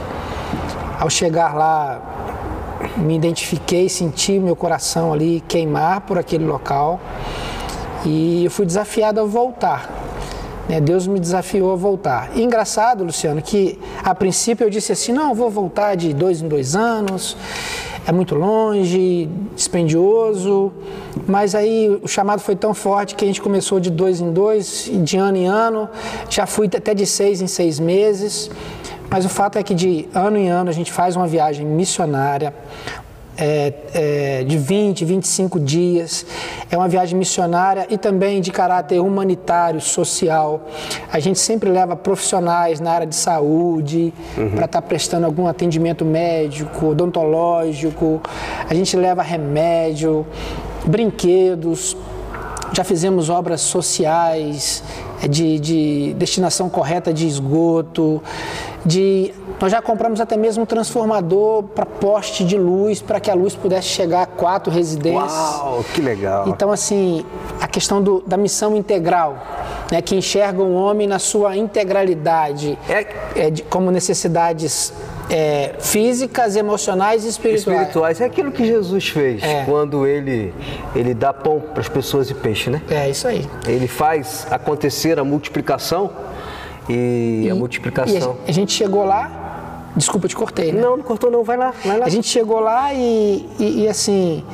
Ao 1.01 1.09
chegar 1.09 1.55
lá, 1.55 2.03
me 2.99 3.17
identifiquei, 3.17 3.89
senti 3.89 4.39
meu 4.39 4.55
coração 4.55 5.15
ali 5.15 5.43
queimar 5.49 6.03
por 6.03 6.19
aquele 6.19 6.45
local 6.45 7.01
e 8.05 8.45
eu 8.45 8.51
fui 8.51 8.67
desafiado 8.67 9.19
a 9.19 9.25
voltar. 9.25 9.89
Né? 10.69 10.79
Deus 10.79 11.07
me 11.07 11.19
desafiou 11.19 11.73
a 11.73 11.77
voltar. 11.77 12.31
E 12.35 12.43
engraçado, 12.43 13.03
Luciano, 13.03 13.41
que 13.41 13.81
a 14.05 14.15
princípio 14.15 14.65
eu 14.65 14.71
disse 14.71 14.93
assim: 14.93 15.11
não, 15.11 15.35
vou 15.35 15.49
voltar 15.49 15.95
de 15.95 16.13
dois 16.13 16.43
em 16.43 16.49
dois 16.49 16.77
anos 16.77 17.35
é 18.07 18.13
muito 18.13 18.35
longe, 18.35 19.29
dispendioso, 19.55 20.73
mas 21.27 21.55
aí 21.55 22.01
o 22.03 22.09
chamado 22.09 22.41
foi 22.41 22.57
tão 22.57 22.73
forte 22.75 23.15
que 23.15 23.25
a 23.25 23.29
gente 23.29 23.43
começou 23.43 23.79
de 23.79 23.91
dois 23.91 24.21
em 24.21 24.33
dois, 24.33 24.91
de 25.03 25.17
ano 25.17 25.37
em 25.37 25.47
ano, 25.47 25.89
já 26.29 26.47
fui 26.47 26.67
até 26.67 26.95
de 26.95 27.07
seis 27.07 27.41
em 27.41 27.47
seis 27.47 27.79
meses, 27.79 28.51
mas 29.11 29.25
o 29.25 29.29
fato 29.29 29.59
é 29.59 29.63
que 29.63 29.75
de 29.75 30.09
ano 30.15 30.37
em 30.37 30.49
ano 30.49 30.71
a 30.71 30.73
gente 30.73 30.93
faz 30.93 31.17
uma 31.17 31.27
viagem 31.27 31.67
missionária, 31.67 32.55
é, 33.41 33.73
é, 33.95 34.45
de 34.45 34.59
20, 34.59 35.05
25 35.05 35.59
dias. 35.59 36.27
É 36.71 36.77
uma 36.77 36.87
viagem 36.89 37.19
missionária 37.19 37.87
e 37.89 37.97
também 37.97 38.41
de 38.41 38.53
caráter 38.53 39.01
humanitário, 39.01 39.81
social. 39.81 40.69
A 41.11 41.19
gente 41.19 41.39
sempre 41.39 41.71
leva 41.71 41.97
profissionais 41.97 42.79
na 42.81 42.93
área 42.93 43.07
de 43.07 43.17
saúde 43.17 44.13
uhum. 44.37 44.51
para 44.51 44.67
estar 44.67 44.81
tá 44.81 44.83
prestando 44.83 45.25
algum 45.25 45.47
atendimento 45.47 46.05
médico, 46.05 46.89
odontológico. 46.89 48.21
A 48.69 48.75
gente 48.75 48.95
leva 48.97 49.23
remédio, 49.23 50.27
brinquedos. 50.85 51.97
Já 52.73 52.85
fizemos 52.85 53.29
obras 53.29 53.63
sociais, 53.63 54.85
é 55.23 55.27
de, 55.27 55.59
de 55.59 56.15
destinação 56.17 56.69
correta 56.69 57.13
de 57.13 57.27
esgoto, 57.27 58.23
de 58.87 59.33
nós 59.61 59.71
já 59.71 59.83
compramos 59.83 60.21
até 60.21 60.37
mesmo 60.37 60.63
um 60.63 60.67
transformador 60.67 61.63
para 61.63 61.85
poste 61.85 62.45
de 62.45 62.57
luz 62.57 63.03
para 63.03 63.21
que 63.21 63.31
a 63.31 63.35
luz 63.35 63.55
pudesse 63.55 63.89
chegar 63.89 64.23
a 64.23 64.27
quatro 64.27 64.73
residências. 64.73 65.33
Uau, 65.33 65.85
que 65.95 66.01
legal! 66.01 66.49
Então 66.49 66.73
assim 66.73 67.25
a 67.61 67.69
questão 67.69 68.03
do, 68.03 68.23
da 68.27 68.37
missão 68.37 68.75
integral, 68.75 69.39
né, 69.93 70.01
que 70.01 70.17
enxerga 70.17 70.63
o 70.63 70.75
homem 70.75 71.07
na 71.07 71.19
sua 71.19 71.57
integralidade, 71.57 72.79
é, 72.89 73.07
é 73.37 73.51
de, 73.51 73.63
como 73.63 73.91
necessidades 73.91 74.93
é, 75.29 75.75
físicas, 75.79 76.57
emocionais 76.57 77.25
e 77.25 77.29
espirituais. 77.29 77.81
Espirituais. 77.81 78.21
É 78.21 78.25
aquilo 78.25 78.51
que 78.51 78.65
Jesus 78.65 79.09
fez 79.09 79.43
é. 79.43 79.65
quando 79.65 80.07
ele, 80.07 80.53
ele 80.95 81.15
dá 81.15 81.33
pão 81.33 81.61
para 81.61 81.81
as 81.81 81.89
pessoas 81.89 82.31
e 82.31 82.35
peixe, 82.35 82.71
né? 82.71 82.83
É, 82.91 83.09
isso 83.09 83.29
aí. 83.29 83.47
Ele 83.67 83.87
faz 83.87 84.47
acontecer 84.51 85.19
a 85.19 85.25
multiplicação 85.25 86.11
e, 86.89 87.43
e 87.45 87.51
a 87.51 87.55
multiplicação. 87.55 88.39
E 88.47 88.51
a 88.51 88.55
gente 88.55 88.73
chegou 88.73 89.05
lá. 89.05 89.40
Desculpa, 89.97 90.29
te 90.29 90.37
cortei, 90.37 90.73
né? 90.73 90.81
Não, 90.81 90.97
não 90.97 91.05
cortou 91.05 91.31
não, 91.31 91.43
vai 91.43 91.57
lá, 91.57 91.73
vai 91.85 91.99
lá. 91.99 92.07
A 92.07 92.09
gente 92.09 92.29
chegou 92.29 92.61
lá 92.61 92.95
e, 92.95 93.49
e, 93.59 93.83
e 93.83 93.89
assim, 93.89 94.45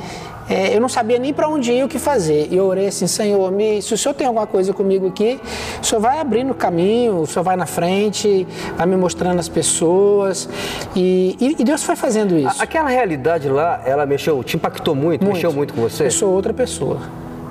é, 0.49 0.75
eu 0.75 0.79
não 0.79 0.87
sabia 0.87 1.19
nem 1.19 1.33
para 1.33 1.47
onde 1.47 1.71
ir 1.71 1.83
o 1.83 1.87
que 1.87 1.99
fazer. 1.99 2.47
E 2.49 2.55
eu 2.55 2.65
orei 2.65 2.87
assim, 2.87 3.05
Senhor, 3.05 3.51
me, 3.51 3.81
se 3.81 3.93
o 3.93 3.97
Senhor 3.97 4.13
tem 4.15 4.25
alguma 4.25 4.47
coisa 4.47 4.73
comigo 4.73 5.07
aqui, 5.07 5.39
o 5.81 5.85
Senhor 5.85 6.01
vai 6.01 6.19
abrindo 6.19 6.51
o 6.51 6.55
caminho, 6.55 7.21
o 7.21 7.27
Senhor 7.27 7.43
vai 7.43 7.55
na 7.55 7.65
frente, 7.65 8.47
vai 8.75 8.87
me 8.87 8.95
mostrando 8.95 9.39
as 9.39 9.49
pessoas. 9.49 10.47
E, 10.95 11.35
e, 11.39 11.61
e 11.61 11.63
Deus 11.63 11.83
foi 11.83 11.95
fazendo 11.95 12.37
isso. 12.37 12.61
Aquela 12.61 12.89
realidade 12.89 13.49
lá, 13.49 13.81
ela 13.85 14.05
mexeu, 14.05 14.41
te 14.43 14.55
impactou 14.55 14.95
muito, 14.95 15.23
muito. 15.23 15.35
mexeu 15.35 15.51
muito 15.51 15.73
com 15.73 15.81
você? 15.81 16.05
Eu 16.05 16.11
sou 16.11 16.31
outra 16.31 16.53
pessoa. 16.53 17.01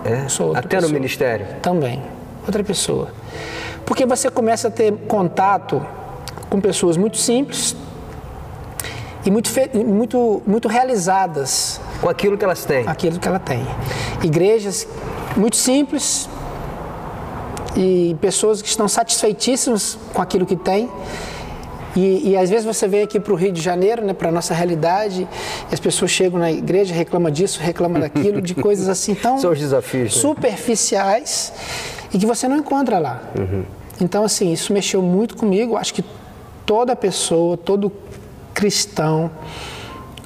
É? 0.05 0.29
Sou 0.29 0.49
outra 0.49 0.61
Até 0.61 0.77
pessoa. 0.77 0.89
no 0.89 0.95
ministério? 0.95 1.47
Também, 1.61 2.03
outra 2.47 2.65
pessoa. 2.65 3.09
Porque 3.85 4.07
você 4.07 4.31
começa 4.31 4.69
a 4.69 4.71
ter 4.71 4.93
contato 5.07 5.85
com 6.57 6.61
pessoas 6.61 6.97
muito 6.97 7.19
simples 7.19 7.77
e 9.27 9.31
muito, 9.31 9.51
muito, 9.75 10.43
muito 10.47 10.69
realizadas 10.69 11.79
com 12.01 12.09
aquilo 12.09 12.39
que 12.39 12.45
elas 12.45 12.65
têm. 12.65 12.89
Aquilo 12.89 13.19
que 13.19 13.29
ela 13.29 13.39
tem. 13.39 13.63
Igrejas 14.23 14.89
muito 15.37 15.55
simples 15.57 16.27
e 17.77 18.17
pessoas 18.23 18.63
que 18.63 18.69
estão 18.69 18.89
satisfeitíssimas 18.89 19.99
com 20.15 20.23
aquilo 20.23 20.47
que 20.47 20.57
têm. 20.57 20.89
E, 21.95 22.31
e, 22.31 22.37
às 22.37 22.49
vezes 22.49 22.65
você 22.65 22.89
vem 22.89 23.03
aqui 23.03 23.21
para 23.21 23.33
o 23.33 23.37
Rio 23.37 23.53
de 23.53 23.61
Janeiro, 23.61 24.05
né, 24.05 24.13
para 24.13 24.29
a 24.29 24.33
nossa 24.33 24.53
realidade, 24.55 25.27
e 25.71 25.75
as 25.75 25.81
pessoas 25.81 26.11
chegam 26.11 26.39
na 26.39 26.53
igreja, 26.53 26.95
reclamam 26.95 27.31
disso, 27.31 27.59
reclamam 27.61 28.01
daquilo, 28.01 28.41
de 28.41 28.55
coisas 28.55 28.89
assim 28.89 29.15
tão 29.17 29.39
São 29.39 29.53
os 29.53 29.59
desafios, 29.59 30.15
né? 30.15 30.21
superficiais 30.21 31.53
e 32.13 32.19
que 32.19 32.27
você 32.27 32.49
não 32.49 32.57
encontra 32.57 32.99
lá. 32.99 33.23
Uhum. 33.39 33.65
Então, 34.01 34.25
assim, 34.25 34.53
isso 34.53 34.73
mexeu 34.73 35.01
muito 35.01 35.37
comigo. 35.37 35.77
Acho 35.77 35.95
que 35.95 36.05
toda 36.67 36.97
pessoa, 36.97 37.57
todo 37.57 37.91
cristão, 38.53 39.31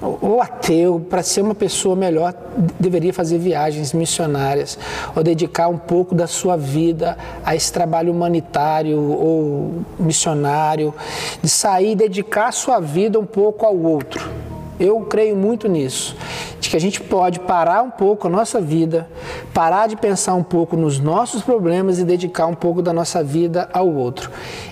ou 0.03 0.41
ateu, 0.41 0.99
para 1.11 1.23
ser 1.23 1.43
uma 1.43 1.55
pessoa 1.55 1.95
melhor, 1.95 2.33
deveria 2.79 3.13
fazer 3.13 3.39
viagens 3.39 3.93
missionárias 3.93 4.79
ou 5.15 5.23
dedicar 5.23 5.69
um 5.69 5.77
pouco 5.77 6.15
da 6.15 6.27
sua 6.27 6.57
vida 6.57 7.19
a 7.45 7.55
esse 7.55 7.71
trabalho 7.71 8.11
humanitário 8.11 8.99
ou 8.99 9.83
missionário, 9.99 10.95
de 11.43 11.51
sair 11.51 11.93
e 11.93 11.97
dedicar 11.97 12.49
a 12.49 12.53
sua 12.53 12.81
vida 12.81 13.21
um 13.21 13.27
pouco 13.27 13.67
ao 13.67 13.77
outro. 13.77 14.50
Eu 14.81 15.03
creio 15.03 15.37
muito 15.37 15.69
nisso, 15.69 16.17
de 16.59 16.71
que 16.71 16.77
a 16.77 16.81
gente 16.81 17.01
pode 17.01 17.39
parar 17.39 17.83
um 17.83 17.91
pouco 17.91 18.27
a 18.27 18.31
nossa 18.31 18.61
vida, 18.61 19.07
parar 19.53 19.87
de 19.87 19.97
pensar 19.97 20.35
um 20.35 20.43
pouco 20.43 20.77
nos 20.77 20.99
nossos 20.99 21.43
problemas 21.43 21.99
e 21.99 22.05
dedicar 22.05 22.47
um 22.47 22.55
pouco 22.55 22.81
da 22.81 22.93
nossa 22.93 23.23
vida 23.23 23.69
ao 23.73 23.89
outro. 23.89 24.31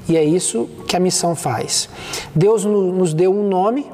E 0.09 0.17
é 0.17 0.25
isso 0.25 0.69
que 0.87 0.97
a 0.97 1.01
missão 1.01 1.37
faz. 1.37 1.89
Deus 2.35 2.65
nos 2.65 3.13
deu 3.13 3.31
um 3.33 3.47
nome 3.47 3.87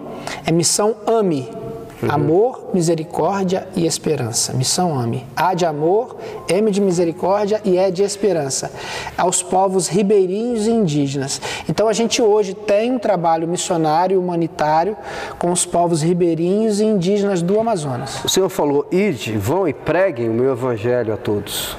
é 0.47 0.53
missão 0.53 0.97
AME. 1.07 1.64
Uhum. 2.05 2.11
Amor, 2.11 2.71
misericórdia 2.75 3.67
e 3.75 3.87
esperança. 3.87 4.53
Missão 4.53 4.99
AME. 4.99 5.27
A 5.35 5.55
de 5.55 5.65
amor, 5.65 6.17
M 6.49 6.71
de 6.71 6.81
misericórdia 6.81 7.61
e 7.65 7.79
E 7.79 7.91
de 7.91 8.03
esperança. 8.03 8.71
Aos 9.17 9.43
povos 9.43 9.89
ribeirinhos 9.89 10.67
e 10.67 10.71
indígenas. 10.71 11.41
Então 11.69 11.89
a 11.89 11.93
gente 11.93 12.21
hoje 12.21 12.55
tem 12.55 12.93
um 12.93 12.99
trabalho 12.99 13.49
missionário 13.49 14.21
humanitário 14.21 14.97
com 15.39 15.51
os 15.51 15.65
povos 15.65 16.03
ribeirinhos 16.03 16.81
e 16.81 16.85
indígenas 16.85 17.43
do 17.43 17.59
Amazonas. 17.59 18.25
O 18.25 18.29
Senhor 18.29 18.49
falou: 18.49 18.87
ide, 18.91 19.37
vão 19.37 19.67
e 19.67 19.73
preguem 19.73 20.29
o 20.29 20.33
meu 20.33 20.53
evangelho 20.53 21.13
a 21.13 21.17
todos. 21.17 21.77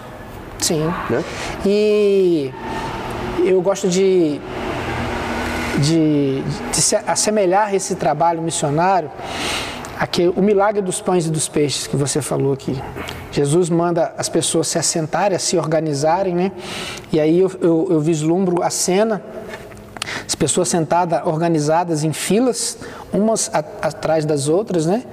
Sim. 0.59 0.91
Né? 1.09 1.23
E 1.65 2.51
eu 3.43 3.61
gosto 3.61 3.87
de 3.87 4.39
de, 5.79 6.41
de 6.71 6.81
se 6.81 6.95
assemelhar 6.95 7.75
esse 7.75 7.95
trabalho 7.95 8.41
missionário 8.41 9.11
aqui, 9.99 10.27
o 10.35 10.41
milagre 10.41 10.81
dos 10.81 11.01
pães 11.01 11.25
e 11.25 11.29
dos 11.29 11.47
peixes 11.47 11.87
que 11.87 11.95
você 11.95 12.21
falou 12.21 12.53
aqui. 12.53 12.81
Jesus 13.31 13.69
manda 13.69 14.13
as 14.17 14.29
pessoas 14.29 14.67
se 14.67 14.77
assentarem, 14.77 15.37
se 15.39 15.57
organizarem, 15.57 16.35
né? 16.35 16.51
E 17.11 17.19
aí 17.19 17.39
eu, 17.39 17.51
eu, 17.61 17.87
eu 17.91 17.99
vislumbro 17.99 18.61
a 18.61 18.69
cena, 18.69 19.23
as 20.25 20.35
pessoas 20.35 20.69
sentadas, 20.69 21.25
organizadas 21.25 22.03
em 22.03 22.13
filas, 22.13 22.77
umas 23.11 23.49
a, 23.53 23.59
atrás 23.59 24.25
das 24.25 24.47
outras, 24.47 24.85
né? 24.85 25.03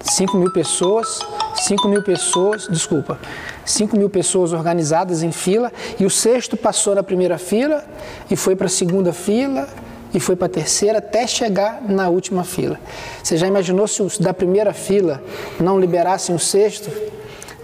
5 0.00 0.36
mil 0.36 0.52
pessoas, 0.52 1.20
5 1.56 1.88
mil 1.88 2.02
pessoas, 2.02 2.68
desculpa, 2.68 3.18
5 3.64 3.96
mil 3.96 4.10
pessoas 4.10 4.52
organizadas 4.52 5.22
em 5.22 5.32
fila, 5.32 5.72
e 5.98 6.04
o 6.04 6.10
sexto 6.10 6.56
passou 6.56 6.94
na 6.94 7.02
primeira 7.02 7.38
fila 7.38 7.82
e 8.30 8.36
foi 8.36 8.54
para 8.54 8.66
a 8.66 8.70
segunda 8.70 9.12
fila 9.12 9.66
e 10.14 10.20
foi 10.20 10.36
para 10.36 10.46
a 10.46 10.50
terceira 10.50 10.98
até 10.98 11.26
chegar 11.26 11.82
na 11.82 12.08
última 12.08 12.44
fila. 12.44 12.78
Você 13.22 13.36
já 13.36 13.46
imaginou 13.46 13.86
se 13.88 14.02
os 14.02 14.16
da 14.16 14.32
primeira 14.32 14.72
fila 14.72 15.22
não 15.60 15.78
liberassem 15.78 16.34
o 16.34 16.38
sexto? 16.38 16.90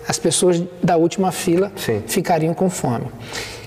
As 0.07 0.19
pessoas 0.19 0.61
da 0.83 0.97
última 0.97 1.31
fila 1.31 1.71
Sim. 1.77 2.03
ficariam 2.07 2.53
com 2.53 2.69
fome. 2.69 3.07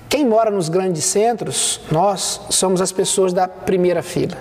Quem 0.08 0.26
mora 0.26 0.50
nos 0.50 0.68
grandes 0.68 1.04
centros, 1.04 1.80
nós 1.90 2.40
somos 2.50 2.80
as 2.80 2.92
pessoas 2.92 3.32
da 3.32 3.48
primeira 3.48 4.02
fila 4.02 4.36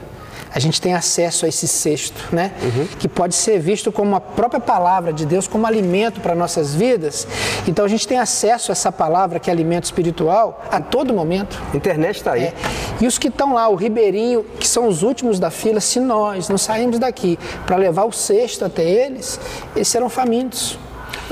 a 0.53 0.59
gente 0.59 0.79
tem 0.79 0.93
acesso 0.93 1.45
a 1.45 1.49
esse 1.49 1.67
cesto, 1.67 2.27
né? 2.31 2.51
Uhum. 2.61 2.85
Que 2.99 3.07
pode 3.07 3.33
ser 3.33 3.59
visto 3.59 3.91
como 3.91 4.15
a 4.15 4.21
própria 4.21 4.59
palavra 4.59 5.11
de 5.11 5.25
Deus, 5.25 5.47
como 5.47 5.65
alimento 5.65 6.21
para 6.21 6.35
nossas 6.35 6.75
vidas. 6.75 7.27
Então 7.67 7.83
a 7.83 7.87
gente 7.87 8.07
tem 8.07 8.19
acesso 8.19 8.71
a 8.71 8.73
essa 8.73 8.91
palavra 8.91 9.39
que 9.39 9.49
é 9.49 9.53
alimento 9.53 9.85
espiritual 9.85 10.63
a 10.71 10.79
todo 10.79 11.11
momento. 11.11 11.59
A 11.73 11.75
internet 11.75 12.17
está 12.17 12.33
aí. 12.33 12.43
É. 12.43 12.53
E 13.01 13.07
os 13.07 13.17
que 13.17 13.29
estão 13.29 13.53
lá, 13.53 13.67
o 13.67 13.75
ribeirinho, 13.75 14.45
que 14.59 14.67
são 14.67 14.87
os 14.87 15.01
últimos 15.01 15.39
da 15.39 15.49
fila, 15.49 15.79
se 15.79 15.99
nós 15.99 16.47
não 16.47 16.57
sairmos 16.57 16.99
daqui 16.99 17.39
para 17.65 17.75
levar 17.75 18.03
o 18.03 18.11
cesto 18.11 18.63
até 18.63 18.83
eles, 18.83 19.39
eles 19.75 19.87
serão 19.87 20.07
famintos. 20.07 20.77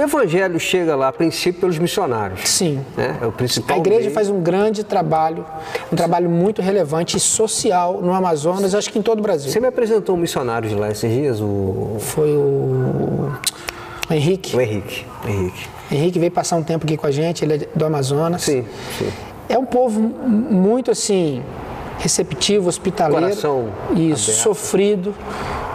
O 0.02 0.04
evangelho 0.04 0.60
chega 0.60 0.96
lá, 0.96 1.10
a 1.10 1.14
princípio, 1.14 1.62
pelos 1.62 1.78
missionários. 1.78 2.50
Sim. 2.50 2.84
Né? 2.98 3.20
É 3.22 3.26
o 3.28 3.32
principal. 3.32 3.78
A 3.78 3.80
igreja 3.80 4.02
meio. 4.02 4.12
faz 4.12 4.30
um 4.30 4.42
grande 4.42 4.84
trabalho, 4.84 5.46
um 5.94 5.96
trabalho 5.96 6.28
muito 6.28 6.60
relevante 6.60 7.18
e 7.18 7.20
social 7.20 8.02
no 8.02 8.12
Amazonas, 8.12 8.74
acho 8.74 8.92
que 8.92 8.98
em 8.98 9.02
todo 9.04 9.20
o 9.20 9.22
Brasil. 9.22 9.52
Você 9.52 9.60
me 9.60 9.68
apresentou 9.68 10.16
um 10.16 10.18
missionário 10.18 10.68
de 10.68 10.74
lá 10.74 10.90
esses 10.90 11.12
dias? 11.12 11.40
O... 11.40 11.98
Foi 12.00 12.32
o... 12.32 13.32
o 14.10 14.14
Henrique. 14.14 14.56
O 14.56 14.60
Henrique. 14.62 15.06
Henrique. 15.24 15.70
Henrique 15.92 16.18
veio 16.18 16.32
passar 16.32 16.56
um 16.56 16.64
tempo 16.64 16.84
aqui 16.84 16.98
com 16.98 17.06
a 17.06 17.12
gente, 17.12 17.46
ele 17.46 17.54
é 17.54 17.68
do 17.76 17.86
Amazonas. 17.86 18.42
Sim, 18.42 18.66
sim. 18.98 19.08
É 19.48 19.58
um 19.60 19.66
povo 19.66 20.02
muito 20.02 20.90
assim 20.90 21.44
receptivo, 22.00 22.70
hospitaleiro. 22.70 23.28
Coração 23.28 23.70
isso, 23.92 24.32
aberto. 24.32 24.42
sofrido, 24.42 25.16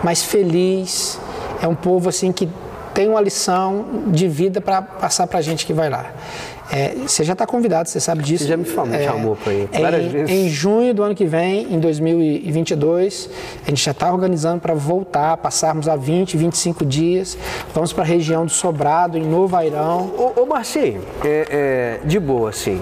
mas 0.03 0.25
feliz. 0.25 1.21
É 1.63 1.69
um 1.69 1.77
povo 1.77 2.09
assim 2.09 2.33
que 2.33 2.49
tem 2.97 3.11
uma 3.11 3.21
lição 3.21 3.85
de 4.07 4.27
vida 4.27 4.59
para 4.59 4.81
passar 4.81 5.27
para 5.27 5.39
a 5.39 5.43
gente 5.43 5.67
que 5.67 5.75
vai 5.75 5.91
lá. 5.91 6.07
É, 6.73 6.95
você 7.07 7.23
já 7.23 7.35
está 7.35 7.47
convidado, 7.47 7.91
você 7.91 8.01
sabe 8.01 8.23
disso. 8.23 8.45
Você 8.45 8.49
já 8.49 8.57
me 8.57 8.65
falou, 8.65 8.95
é, 8.95 9.05
chamou 9.05 9.37
para 9.37 9.53
ir 9.53 9.69
várias 9.71 10.05
em, 10.07 10.09
vezes. 10.09 10.35
Em 10.35 10.49
junho 10.49 10.95
do 10.95 11.03
ano 11.03 11.15
que 11.15 11.27
vem, 11.27 11.75
em 11.75 11.79
2022, 11.79 13.29
a 13.67 13.69
gente 13.69 13.85
já 13.85 13.91
está 13.91 14.11
organizando 14.11 14.63
para 14.63 14.73
voltar, 14.73 15.37
passarmos 15.37 15.91
a 15.91 15.95
20, 15.95 16.39
25 16.39 16.87
dias. 16.87 17.37
Vamos 17.75 17.93
para 17.93 18.03
a 18.03 18.07
região 18.07 18.47
do 18.47 18.51
Sobrado, 18.51 19.19
em 19.19 19.23
Novo 19.23 19.55
Airão. 19.55 20.11
Ô, 20.17 20.41
ô 20.41 20.47
Marcinho, 20.47 21.03
é, 21.23 22.01
é, 22.03 22.07
de 22.07 22.19
boa, 22.19 22.49
assim, 22.49 22.81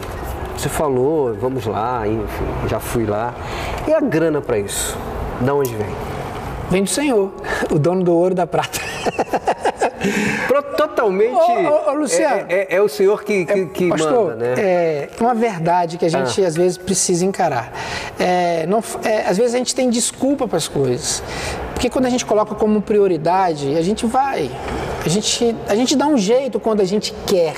você 0.57 0.69
falou, 0.69 1.35
vamos 1.35 1.67
lá, 1.67 2.07
enfim, 2.07 2.69
já 2.69 2.79
fui 2.79 3.05
lá. 3.05 3.35
E 3.89 3.93
a 3.93 4.01
grana 4.01 4.41
para 4.41 4.61
isso? 4.61 4.97
Da 5.41 5.53
onde 5.53 5.75
vem? 5.75 5.91
Vem 6.71 6.85
do 6.85 6.91
Senhor, 6.91 7.33
o 7.69 7.81
dono 7.81 8.05
do 8.05 8.15
ouro 8.15 8.35
da 8.35 8.47
prata. 8.47 8.79
Totalmente. 10.77 11.35
Ô, 11.35 11.89
ô, 11.89 11.91
ô, 11.91 11.95
Luciano, 11.95 12.47
é, 12.49 12.55
é, 12.55 12.77
é, 12.77 12.83
o 12.83 12.89
senhor 12.89 13.23
que, 13.25 13.45
que, 13.45 13.67
que 13.67 13.89
pastor, 13.89 14.31
manda, 14.31 14.37
né? 14.37 14.63
É 14.63 15.09
uma 15.21 15.35
verdade 15.35 15.97
que 15.97 16.05
a 16.05 16.09
gente 16.09 16.43
ah. 16.43 16.47
às 16.47 16.57
vezes 16.57 16.77
precisa 16.77 17.25
encarar. 17.25 17.73
É, 18.19 18.67
não, 18.67 18.83
é, 19.05 19.27
às 19.27 19.37
vezes 19.37 19.55
a 19.55 19.59
gente 19.59 19.75
tem 19.75 19.89
desculpa 19.89 20.47
para 20.47 20.59
as 20.59 20.69
coisas. 20.69 21.23
Porque 21.73 21.91
quando 21.91 22.07
a 22.07 22.11
gente 22.11 22.25
coloca 22.25 22.55
como 22.55 22.81
prioridade, 22.81 23.77
a 23.77 23.83
gente 23.83 24.07
vai. 24.07 24.51
A 25.05 25.09
gente, 25.09 25.55
a 25.69 25.75
gente 25.75 25.97
dá 25.97 26.07
um 26.07 26.17
jeito 26.17 26.59
quando 26.59 26.81
a 26.81 26.85
gente 26.85 27.15
quer. 27.27 27.55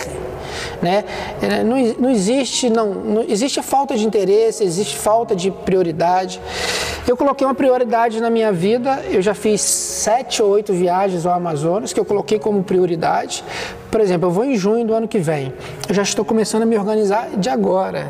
Né? 0.83 1.05
É, 1.41 1.65
não, 1.65 1.77
não, 1.99 2.11
existe 2.11 2.69
não, 2.69 2.95
não 2.95 3.23
existe 3.23 3.63
falta 3.63 3.97
de 3.97 4.07
interesse, 4.07 4.63
existe 4.63 4.97
falta 4.97 5.35
de 5.35 5.51
prioridade. 5.51 6.41
Eu 7.07 7.17
coloquei 7.17 7.47
uma 7.47 7.55
prioridade 7.55 8.21
na 8.21 8.29
minha 8.29 8.53
vida. 8.53 9.03
Eu 9.11 9.23
já 9.23 9.35
fiz 9.35 9.61
sete 9.61 10.43
ou 10.43 10.51
oito 10.51 10.73
viagens 10.73 11.25
ao 11.25 11.35
Amazonas 11.35 11.93
que 11.93 12.01
eu 12.01 12.05
coloquei 12.05 12.39
como 12.39 12.63
prioridade. 12.63 13.45
Por 13.91 14.01
exemplo, 14.01 14.29
eu 14.29 14.33
vou 14.33 14.45
em 14.45 14.57
junho 14.57 14.85
do 14.85 14.93
ano 14.93 15.09
que 15.09 15.19
vem. 15.19 15.53
Eu 15.89 15.95
já 15.95 16.03
estou 16.03 16.25
começando 16.25 16.63
a 16.63 16.67
me 16.67 16.77
organizar 16.77 17.31
de 17.37 17.49
agora. 17.49 18.07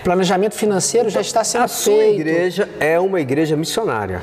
O 0.00 0.04
planejamento 0.04 0.54
financeiro 0.54 1.10
já 1.10 1.20
está 1.20 1.42
sendo 1.42 1.64
a 1.64 1.68
feito. 1.68 2.00
A 2.00 2.04
sua 2.04 2.04
igreja 2.04 2.68
é 2.78 3.00
uma 3.00 3.20
igreja 3.20 3.56
missionária. 3.56 4.22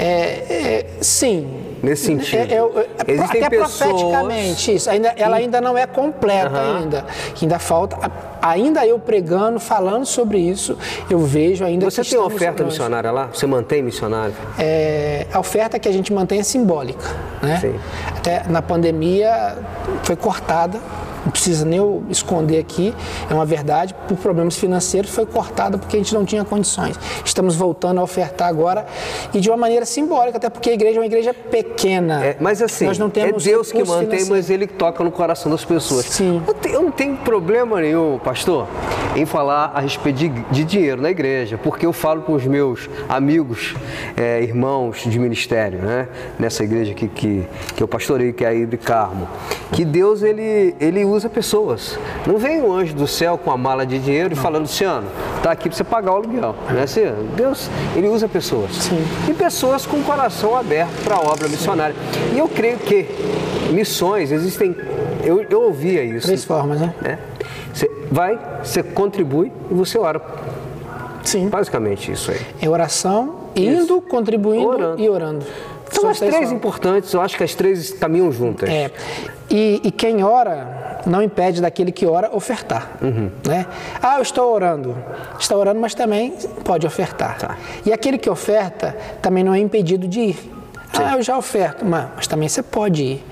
É, 0.00 0.06
é, 0.48 0.86
sim. 1.02 1.46
Nesse 1.82 2.06
sentido. 2.06 2.52
É, 2.52 2.56
é, 2.56 3.12
Existem 3.12 3.44
até 3.44 3.50
pessoas... 3.50 3.76
profeticamente 3.76 4.74
isso. 4.74 4.90
Ainda, 4.90 5.14
ela 5.16 5.36
ainda 5.36 5.60
não 5.60 5.76
é 5.76 5.86
completa 5.86 6.50
uhum. 6.50 6.78
ainda. 6.78 7.06
Ainda 7.40 7.58
falta. 7.58 7.96
Ainda 8.40 8.86
eu 8.86 8.98
pregando, 8.98 9.60
falando 9.60 10.06
sobre 10.06 10.38
isso, 10.38 10.76
eu 11.10 11.18
vejo 11.18 11.64
ainda. 11.64 11.90
Você 11.90 12.02
tem 12.02 12.18
oferta 12.18 12.64
missionária 12.64 13.10
lá? 13.10 13.28
Você 13.32 13.46
mantém 13.46 13.82
missionário? 13.82 14.34
É, 14.58 15.26
a 15.32 15.38
oferta 15.38 15.78
que 15.78 15.88
a 15.88 15.92
gente 15.92 16.12
mantém 16.12 16.40
é 16.40 16.42
simbólica, 16.42 17.08
né? 17.42 17.58
Sim. 17.60 17.78
Até 18.16 18.44
na 18.48 18.62
pandemia 18.62 19.58
foi 20.02 20.16
cortada 20.16 20.80
não 21.24 21.30
precisa 21.30 21.64
nem 21.64 21.78
eu 21.78 22.02
esconder 22.08 22.58
aqui, 22.58 22.94
é 23.28 23.34
uma 23.34 23.44
verdade, 23.44 23.94
por 24.08 24.16
problemas 24.16 24.56
financeiros 24.56 25.10
foi 25.10 25.26
cortada 25.26 25.78
porque 25.78 25.96
a 25.96 25.98
gente 25.98 26.14
não 26.14 26.24
tinha 26.24 26.44
condições. 26.44 26.98
Estamos 27.24 27.54
voltando 27.54 28.00
a 28.00 28.02
ofertar 28.02 28.48
agora 28.48 28.86
e 29.32 29.40
de 29.40 29.48
uma 29.50 29.56
maneira 29.56 29.84
simbólica, 29.84 30.38
até 30.38 30.48
porque 30.48 30.70
a 30.70 30.72
igreja 30.72 30.96
é 30.96 31.00
uma 31.00 31.06
igreja 31.06 31.34
pequena. 31.34 32.24
É, 32.24 32.36
mas 32.40 32.62
assim, 32.62 32.86
Nós 32.86 32.98
não 32.98 33.10
temos 33.10 33.46
é 33.46 33.50
Deus 33.50 33.70
que 33.70 33.82
mantém, 33.84 34.24
mas 34.26 34.50
Ele 34.50 34.66
toca 34.66 35.04
no 35.04 35.10
coração 35.10 35.50
das 35.50 35.64
pessoas. 35.64 36.06
Sim. 36.06 36.42
Eu, 36.46 36.54
te, 36.54 36.70
eu 36.70 36.82
não 36.82 36.90
tenho 36.90 37.16
problema 37.18 37.80
nenhum, 37.80 38.18
pastor, 38.18 38.66
em 39.14 39.26
falar 39.26 39.72
a 39.74 39.80
respeito 39.80 40.16
de, 40.16 40.28
de 40.28 40.64
dinheiro 40.64 41.00
na 41.00 41.10
igreja, 41.10 41.58
porque 41.58 41.84
eu 41.84 41.92
falo 41.92 42.22
com 42.22 42.32
os 42.32 42.46
meus 42.46 42.88
amigos, 43.08 43.74
é, 44.16 44.42
irmãos 44.42 45.02
de 45.04 45.18
ministério, 45.18 45.80
né? 45.80 46.08
Nessa 46.38 46.64
igreja 46.64 46.94
que, 46.94 47.08
que, 47.08 47.44
que 47.76 47.82
eu 47.82 47.88
pastorei, 47.88 48.32
que 48.32 48.44
é 48.44 48.48
a 48.48 48.60
de 48.66 48.76
Carmo, 48.76 49.28
que 49.72 49.84
Deus, 49.84 50.22
ele, 50.22 50.74
ele 50.80 51.04
usa 51.10 51.28
pessoas. 51.28 51.98
Não 52.26 52.38
vem 52.38 52.60
um 52.60 52.72
anjo 52.72 52.94
do 52.94 53.06
céu 53.06 53.36
com 53.36 53.50
a 53.50 53.56
mala 53.56 53.84
de 53.84 53.98
dinheiro 53.98 54.32
e 54.32 54.36
falando, 54.36 54.62
Luciano, 54.62 55.06
tá 55.42 55.52
aqui 55.52 55.68
para 55.68 55.76
você 55.76 55.84
pagar 55.84 56.12
o 56.12 56.16
aluguel. 56.16 56.54
Né? 56.68 56.82
Assim, 56.82 57.02
Deus, 57.36 57.70
ele 57.96 58.08
usa 58.08 58.28
pessoas. 58.28 58.72
Sim. 58.72 59.04
E 59.28 59.34
pessoas 59.34 59.86
com 59.86 59.98
o 59.98 60.02
coração 60.02 60.56
aberto 60.56 61.02
para 61.04 61.16
a 61.16 61.20
obra 61.20 61.48
missionária. 61.48 61.94
E 62.34 62.38
eu 62.38 62.48
creio 62.48 62.78
que 62.78 63.06
missões 63.72 64.32
existem. 64.32 64.76
Eu, 65.24 65.42
eu 65.42 65.62
ouvia 65.62 66.02
isso. 66.02 66.26
Três 66.26 66.44
formas, 66.44 66.80
né? 66.80 66.94
É. 67.04 67.18
Você 67.72 67.90
vai, 68.10 68.38
você 68.62 68.82
contribui 68.82 69.52
e 69.70 69.74
você 69.74 69.98
ora. 69.98 70.20
Sim. 71.22 71.48
Basicamente 71.48 72.10
isso 72.12 72.30
aí. 72.30 72.40
É 72.60 72.68
oração, 72.68 73.36
indo, 73.54 73.82
isso. 73.82 74.02
contribuindo 74.02 74.66
orando. 74.66 75.02
e 75.02 75.08
orando. 75.08 75.44
São, 75.90 76.02
São 76.02 76.10
as 76.10 76.18
três 76.18 76.34
formas. 76.34 76.52
importantes, 76.52 77.12
eu 77.12 77.20
acho 77.20 77.36
que 77.36 77.42
as 77.42 77.54
três 77.54 77.92
caminham 77.92 78.30
juntas. 78.30 78.68
É. 78.68 78.90
E, 79.50 79.80
e 79.84 79.90
quem 79.90 80.22
ora 80.22 80.79
não 81.06 81.22
impede 81.22 81.60
daquele 81.60 81.92
que 81.92 82.06
ora 82.06 82.30
ofertar. 82.34 82.90
Uhum. 83.00 83.30
Né? 83.46 83.66
Ah, 84.02 84.16
eu 84.16 84.22
estou 84.22 84.52
orando. 84.52 84.96
Está 85.38 85.56
orando, 85.56 85.80
mas 85.80 85.94
também 85.94 86.34
pode 86.64 86.86
ofertar. 86.86 87.38
Tá. 87.38 87.56
E 87.84 87.92
aquele 87.92 88.18
que 88.18 88.28
oferta 88.28 88.96
também 89.22 89.44
não 89.44 89.54
é 89.54 89.58
impedido 89.58 90.06
de 90.06 90.20
ir. 90.20 90.36
Sim. 90.92 91.02
Ah, 91.04 91.16
eu 91.16 91.22
já 91.22 91.36
oferto, 91.36 91.84
mas, 91.84 92.08
mas 92.16 92.26
também 92.26 92.48
você 92.48 92.62
pode 92.62 93.02
ir. 93.02 93.24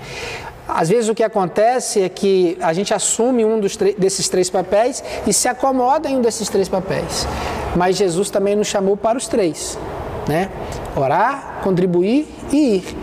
Às 0.67 0.87
vezes 0.89 1.09
o 1.09 1.15
que 1.15 1.23
acontece 1.23 2.03
é 2.03 2.09
que 2.09 2.55
a 2.61 2.71
gente 2.73 2.93
assume 2.93 3.43
um 3.43 3.59
desses 3.97 4.29
três 4.29 4.51
papéis 4.51 5.03
e 5.25 5.33
se 5.33 5.47
acomoda 5.47 6.07
em 6.07 6.17
um 6.17 6.21
desses 6.21 6.47
três 6.47 6.69
papéis. 6.69 7.27
Mas 7.75 7.97
Jesus 7.97 8.29
também 8.29 8.55
nos 8.55 8.67
chamou 8.67 8.95
para 8.95 9.17
os 9.17 9.27
três, 9.27 9.79
né? 10.27 10.49
Orar, 10.95 11.59
contribuir 11.63 12.27
e 12.51 12.75
ir. 12.75 12.97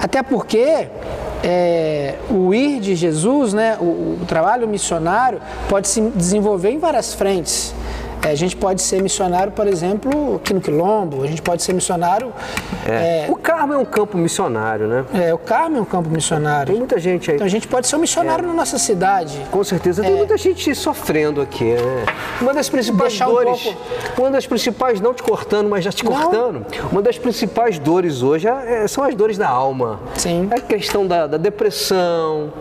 Até 0.00 0.22
porque 0.22 0.88
é, 1.42 2.16
o 2.30 2.52
ir 2.52 2.80
de 2.80 2.94
Jesus, 2.94 3.52
né, 3.52 3.76
o, 3.80 3.84
o, 4.20 4.26
trabalho 4.26 4.66
missionário, 4.66 5.40
pode 5.68 5.88
se 5.88 6.00
desenvolver 6.00 6.70
em 6.70 6.78
várias 6.78 7.14
frentes. 7.14 7.74
É, 8.22 8.30
a 8.30 8.34
gente 8.34 8.56
pode 8.56 8.82
ser 8.82 9.00
missionário, 9.02 9.52
por 9.52 9.66
exemplo, 9.66 10.36
aqui 10.36 10.52
no 10.52 10.60
Quilombo, 10.60 11.22
a 11.22 11.26
gente 11.26 11.40
pode 11.42 11.62
ser 11.62 11.72
missionário. 11.72 12.32
É. 12.86 13.26
É... 13.26 13.30
O 13.30 13.36
Carmo 13.36 13.74
é 13.74 13.78
um 13.78 13.84
campo 13.84 14.16
missionário, 14.18 14.86
né? 14.86 15.04
É, 15.14 15.32
o 15.32 15.38
Carmo 15.38 15.76
é 15.76 15.80
um 15.80 15.84
campo 15.84 16.08
missionário. 16.08 16.72
Tem 16.72 16.78
muita 16.78 16.98
gente 16.98 17.30
aí. 17.30 17.36
Então 17.36 17.46
a 17.46 17.50
gente 17.50 17.68
pode 17.68 17.86
ser 17.86 17.96
um 17.96 18.00
missionário 18.00 18.44
é. 18.44 18.48
na 18.48 18.54
nossa 18.54 18.78
cidade. 18.78 19.40
Com 19.50 19.62
certeza, 19.62 20.02
tem 20.02 20.12
é. 20.12 20.16
muita 20.16 20.36
gente 20.36 20.74
sofrendo 20.74 21.40
aqui. 21.40 21.74
Né? 21.74 22.06
Uma 22.40 22.52
das 22.52 22.68
principais 22.68 23.12
Deixar 23.12 23.26
dores, 23.26 23.60
um 23.60 23.72
pouco... 23.72 24.22
uma 24.22 24.30
das 24.30 24.46
principais, 24.46 25.00
não 25.00 25.14
te 25.14 25.22
cortando, 25.22 25.68
mas 25.68 25.84
já 25.84 25.92
te 25.92 26.04
não. 26.04 26.12
cortando, 26.12 26.66
uma 26.90 27.02
das 27.02 27.18
principais 27.18 27.78
dores 27.78 28.22
hoje 28.22 28.48
é, 28.48 28.86
são 28.88 29.04
as 29.04 29.14
dores 29.14 29.38
da 29.38 29.48
alma. 29.48 30.00
Sim. 30.14 30.48
A 30.50 30.60
questão 30.60 31.06
da, 31.06 31.26
da 31.26 31.36
depressão, 31.36 32.52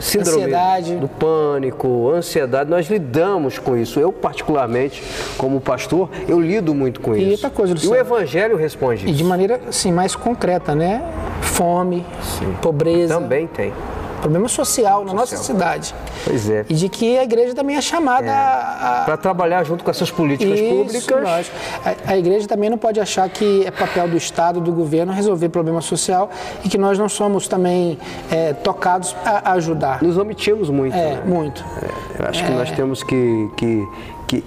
síndrome 0.00 0.42
ansiedade. 0.42 0.96
do 0.96 1.08
pânico, 1.08 2.10
ansiedade. 2.10 2.70
Nós 2.70 2.86
lidamos 2.88 3.45
lidamos 3.46 3.58
com 3.58 3.76
isso. 3.76 3.98
Eu, 4.00 4.12
particularmente, 4.12 5.02
como 5.38 5.60
pastor, 5.60 6.08
eu 6.28 6.40
lido 6.40 6.74
muito 6.74 7.00
com 7.00 7.14
e 7.14 7.22
isso. 7.22 7.30
Outra 7.32 7.50
coisa, 7.50 7.74
Luciano, 7.74 7.94
e 7.94 7.98
o 7.98 8.00
Evangelho 8.00 8.56
responde 8.56 9.04
isso. 9.04 9.08
E 9.08 9.12
de 9.12 9.24
maneira 9.24 9.60
assim, 9.68 9.92
mais 9.92 10.14
concreta, 10.14 10.74
né? 10.74 11.02
Fome, 11.40 12.04
Sim. 12.22 12.54
pobreza. 12.60 13.14
Também 13.14 13.46
tem 13.46 13.72
problema 14.16 14.48
social 14.48 15.00
na 15.00 15.10
social. 15.10 15.14
nossa 15.14 15.36
cidade. 15.36 15.94
Pois 16.24 16.48
é. 16.48 16.64
E 16.68 16.74
de 16.74 16.88
que 16.88 17.18
a 17.18 17.24
igreja 17.24 17.54
também 17.54 17.76
é 17.76 17.80
chamada 17.80 18.26
é. 18.26 18.30
a. 18.30 19.02
Para 19.04 19.16
trabalhar 19.16 19.64
junto 19.64 19.84
com 19.84 19.90
essas 19.90 20.10
políticas 20.10 20.58
Isso, 20.58 20.68
públicas. 20.68 21.22
Lógico. 21.22 21.56
A, 21.84 22.12
a, 22.12 22.18
igreja 22.18 22.46
também 22.46 22.70
não 22.70 22.78
pode 22.78 23.00
achar 23.00 23.28
que 23.28 23.64
é 23.66 23.70
papel 23.70 24.08
do 24.08 24.16
Estado, 24.16 24.60
do 24.60 24.72
governo, 24.72 25.12
resolver 25.12 25.48
problema 25.48 25.80
social 25.80 26.30
e 26.64 26.68
que 26.68 26.78
nós 26.78 26.98
não 26.98 27.08
somos 27.08 27.48
também 27.48 27.98
é, 28.30 28.52
tocados 28.52 29.14
a, 29.24 29.52
ajudar. 29.52 30.02
Nos 30.02 30.16
omitimos 30.16 30.70
muito. 30.70 30.96
É, 30.96 31.14
né? 31.14 31.22
muito. 31.24 31.64
É, 31.82 32.22
eu 32.22 32.28
acho 32.28 32.44
que 32.44 32.50
nós 32.50 32.70
é. 32.70 32.74
temos 32.74 33.02
que, 33.02 33.50
que, 33.56 33.88
que 34.26 34.44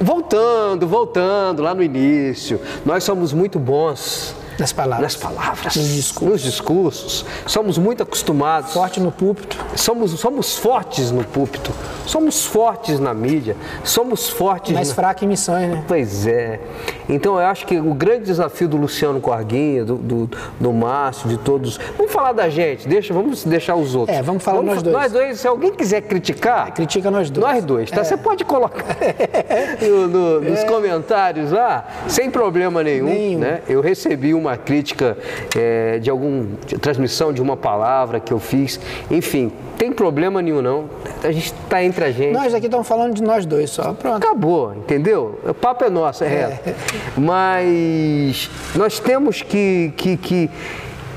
voltando, 0.00 0.86
voltando 0.86 1.62
lá 1.62 1.74
no 1.74 1.82
início, 1.82 2.60
nós 2.84 3.04
somos 3.04 3.32
muito 3.32 3.58
bons 3.58 4.34
nas 4.58 4.72
palavras. 4.72 5.14
Nas 5.14 5.16
palavras. 5.16 5.76
Nos 5.76 5.88
discursos. 5.88 6.32
Nos 6.32 6.42
discursos. 6.42 7.26
Somos 7.46 7.78
muito 7.78 8.02
acostumados. 8.02 8.72
Forte 8.72 9.00
no 9.00 9.12
púlpito. 9.12 9.56
Somos, 9.76 10.10
somos 10.18 10.56
fortes 10.56 11.10
no 11.10 11.24
púlpito. 11.24 11.72
Somos 12.04 12.44
fortes 12.44 12.98
na 12.98 13.14
mídia. 13.14 13.56
Somos 13.84 14.28
fortes. 14.28 14.72
Mais 14.72 14.88
na... 14.88 14.94
fraco 14.94 15.24
em 15.24 15.28
missões, 15.28 15.68
né? 15.68 15.84
Pois 15.86 16.26
é. 16.26 16.60
Então 17.08 17.40
eu 17.40 17.46
acho 17.46 17.66
que 17.66 17.78
o 17.78 17.94
grande 17.94 18.24
desafio 18.24 18.68
do 18.68 18.76
Luciano 18.76 19.20
Corguinha, 19.20 19.84
do, 19.84 19.96
do, 19.96 20.30
do 20.58 20.72
Márcio, 20.72 21.28
de 21.28 21.38
todos. 21.38 21.78
Vamos 21.96 22.12
falar 22.12 22.32
da 22.32 22.48
gente, 22.48 22.86
deixa, 22.86 23.14
vamos 23.14 23.44
deixar 23.44 23.76
os 23.76 23.94
outros. 23.94 24.16
É, 24.16 24.22
vamos 24.22 24.42
falar 24.42 24.58
vamos, 24.58 24.74
nós 24.74 24.82
dois. 24.82 24.96
Nós 24.96 25.12
dois, 25.12 25.40
se 25.40 25.48
alguém 25.48 25.72
quiser 25.72 26.02
criticar. 26.02 26.68
É, 26.68 26.70
critica 26.72 27.10
nós 27.10 27.30
dois. 27.30 27.46
Nós 27.46 27.64
dois, 27.64 27.90
tá? 27.90 28.00
É. 28.00 28.04
Você 28.04 28.16
pode 28.16 28.44
colocar 28.44 28.96
no, 29.80 30.08
no, 30.08 30.40
nos 30.40 30.58
é. 30.58 30.64
comentários 30.66 31.52
lá, 31.52 31.86
sem 32.08 32.30
problema 32.30 32.82
nenhum. 32.82 33.06
nenhum. 33.06 33.38
Né? 33.38 33.62
Eu 33.68 33.80
recebi 33.80 34.34
uma 34.34 34.47
uma 34.48 34.56
crítica 34.56 35.16
é, 35.56 35.98
de 35.98 36.10
alguma 36.10 36.46
transmissão 36.80 37.32
de 37.32 37.40
uma 37.40 37.56
palavra 37.56 38.18
que 38.20 38.32
eu 38.32 38.38
fiz. 38.38 38.80
Enfim, 39.10 39.52
tem 39.76 39.92
problema 39.92 40.42
nenhum 40.42 40.60
não. 40.60 40.90
A 41.22 41.30
gente 41.30 41.52
está 41.52 41.82
entre 41.82 42.04
a 42.04 42.10
gente. 42.10 42.32
Nós 42.32 42.52
aqui 42.54 42.66
estamos 42.66 42.86
falando 42.86 43.14
de 43.14 43.22
nós 43.22 43.46
dois 43.46 43.70
só. 43.70 43.92
Pronto. 43.92 44.16
Acabou, 44.16 44.74
entendeu? 44.74 45.38
O 45.44 45.54
papo 45.54 45.84
é 45.84 45.90
nosso, 45.90 46.24
é, 46.24 46.28
reto. 46.28 46.68
É. 46.70 46.74
Mas 47.16 48.50
nós 48.74 48.98
temos 48.98 49.42
que, 49.42 49.92
que, 49.96 50.16
que, 50.16 50.50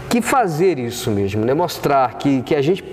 que 0.10 0.22
fazer 0.22 0.78
isso 0.78 1.10
mesmo, 1.10 1.44
né? 1.46 1.54
Mostrar 1.54 2.16
que, 2.16 2.42
que 2.42 2.56
a 2.56 2.62
gente 2.62 2.84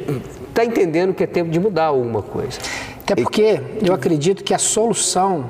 está 0.49 0.65
entendendo 0.65 1.13
que 1.15 1.23
é 1.23 1.27
tempo 1.27 1.51
de 1.51 1.61
mudar 1.61 1.87
alguma 1.87 2.23
coisa. 2.23 2.59
Até 3.03 3.23
porque 3.23 3.61
eu 3.83 3.95
acredito 3.95 4.45
que 4.45 4.53
a 4.53 4.59
solução 4.59 5.47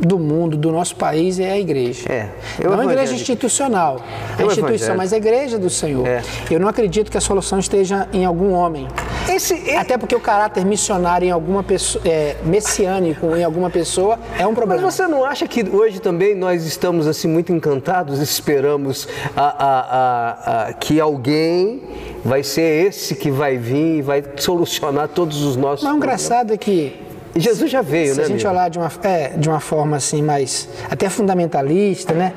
do 0.00 0.18
mundo, 0.18 0.56
do 0.56 0.70
nosso 0.72 0.96
país, 0.96 1.38
é 1.38 1.50
a 1.52 1.58
igreja. 1.58 2.06
É. 2.10 2.28
É 2.60 2.66
não 2.68 2.80
a 2.80 2.84
igreja 2.84 3.14
institucional, 3.14 4.00
a 4.38 4.42
instituição, 4.42 4.96
mas 4.96 5.12
a 5.12 5.16
igreja 5.16 5.58
do 5.58 5.70
Senhor. 5.70 6.06
É. 6.06 6.22
Eu 6.50 6.58
não 6.58 6.68
acredito 6.68 7.10
que 7.10 7.16
a 7.18 7.20
solução 7.20 7.58
esteja 7.58 8.08
em 8.12 8.24
algum 8.24 8.52
homem. 8.52 8.88
Esse, 9.28 9.70
Até 9.76 9.96
porque 9.96 10.14
o 10.16 10.20
caráter 10.20 10.64
missionário 10.64 11.26
em 11.26 11.30
alguma 11.30 11.62
pessoa, 11.62 12.02
é, 12.06 12.36
messiânico 12.44 13.36
em 13.36 13.44
alguma 13.44 13.70
pessoa 13.70 14.18
é 14.38 14.44
um 14.44 14.50
Mas 14.50 14.56
problema. 14.58 14.90
você 14.90 15.06
não 15.06 15.24
acha 15.24 15.46
que 15.46 15.64
hoje 15.68 16.00
também 16.00 16.34
nós 16.34 16.64
estamos 16.64 17.06
assim 17.06 17.28
muito 17.28 17.52
encantados, 17.52 18.18
esperamos 18.20 19.06
a, 19.36 20.68
a- 20.68 20.72
que 20.74 21.00
alguém 21.00 21.82
vai 22.24 22.42
ser 22.42 22.86
esse 22.88 23.14
que 23.14 23.30
vai 23.30 23.56
vir 23.56 23.98
e 23.98 24.02
vai 24.02 24.22
solucionar 24.36 25.08
todos 25.08 25.42
os 25.42 25.56
nossos 25.56 25.84
Mas 25.84 25.92
o 25.94 25.98
problemas? 25.98 26.20
engraçado 26.26 26.52
é 26.52 26.56
que 26.56 26.92
E 27.34 27.40
Jesus 27.40 27.70
já 27.70 27.80
veio, 27.82 28.12
se 28.14 28.18
né? 28.20 28.24
a 28.24 28.28
gente 28.28 28.46
amigo? 28.46 28.50
olhar 28.60 28.68
de 28.68 28.78
uma, 28.78 28.92
é, 29.04 29.28
de 29.30 29.48
uma 29.48 29.60
forma 29.60 29.96
assim 29.96 30.22
mais 30.22 30.68
até 30.90 31.08
fundamentalista, 31.08 32.12
né? 32.12 32.32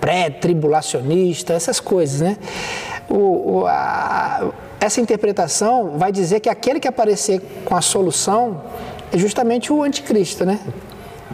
Pré-tribulacionista, 0.00 1.52
essas 1.54 1.80
coisas, 1.80 2.20
né? 2.20 2.36
O, 3.08 3.60
o- 3.60 3.66
a- 3.66 4.50
essa 4.80 5.00
interpretação 5.00 5.96
vai 5.96 6.12
dizer 6.12 6.40
que 6.40 6.48
aquele 6.48 6.78
que 6.78 6.86
aparecer 6.88 7.40
com 7.64 7.74
a 7.74 7.80
solução 7.80 8.60
é 9.12 9.16
justamente 9.18 9.72
o 9.72 9.82
anticristo, 9.82 10.44
né? 10.44 10.60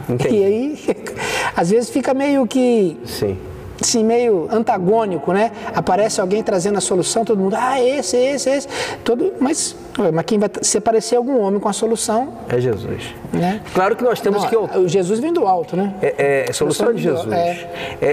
Entendi. 0.07 0.35
E 0.37 0.43
aí, 0.45 0.79
às 1.55 1.69
vezes 1.69 1.89
fica 1.89 2.13
meio 2.13 2.47
que 2.47 2.97
Sim. 3.05 3.37
Assim, 3.81 4.03
meio 4.03 4.47
antagônico, 4.51 5.33
né? 5.33 5.51
Aparece 5.75 6.21
alguém 6.21 6.43
trazendo 6.43 6.77
a 6.77 6.81
solução, 6.81 7.25
todo 7.25 7.39
mundo, 7.39 7.55
ah, 7.57 7.81
esse, 7.81 8.15
esse, 8.17 8.49
esse. 8.49 8.67
Todo, 9.03 9.33
mas, 9.39 9.75
mas 10.13 10.25
quem 10.25 10.37
vai 10.39 10.49
se 10.61 10.77
aparecer 10.77 11.15
algum 11.15 11.39
homem 11.39 11.59
com 11.59 11.67
a 11.67 11.73
solução, 11.73 12.29
É 12.47 12.59
Jesus. 12.59 13.13
né? 13.33 13.61
Claro 13.73 13.95
que 13.95 14.03
nós 14.03 14.19
temos 14.19 14.43
Não, 14.43 14.49
que 14.49 14.77
o 14.77 14.87
Jesus 14.87 15.19
vem 15.19 15.33
do 15.33 15.45
alto, 15.47 15.75
né? 15.75 15.93
É, 16.01 16.15
é, 16.17 16.45
é 16.49 16.53
solução 16.53 16.93
de 16.93 17.01
Jesus. 17.01 17.25
de- 17.25 17.33
É. 17.33 17.67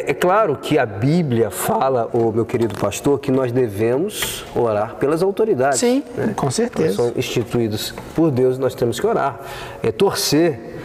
é 0.08 0.14
claro 0.14 0.56
que 0.56 0.78
a 0.78 0.86
Bíblia 0.86 1.50
fala, 1.50 2.08
o 2.12 2.32
meu 2.32 2.44
querido 2.46 2.74
pastor, 2.78 3.18
que 3.18 3.30
nós 3.30 3.52
devemos 3.52 4.44
orar 4.54 4.94
pelas 4.96 5.22
autoridades. 5.22 5.78
Sim, 5.80 6.02
né? 6.16 6.32
com 6.34 6.50
certeza. 6.50 6.86
Elas 6.86 6.96
são 6.96 7.12
instituídos 7.16 7.94
por 8.14 8.30
Deus, 8.30 8.58
nós 8.58 8.74
temos 8.74 8.98
que 8.98 9.06
orar, 9.06 9.40
é, 9.82 9.92
torcer 9.92 10.77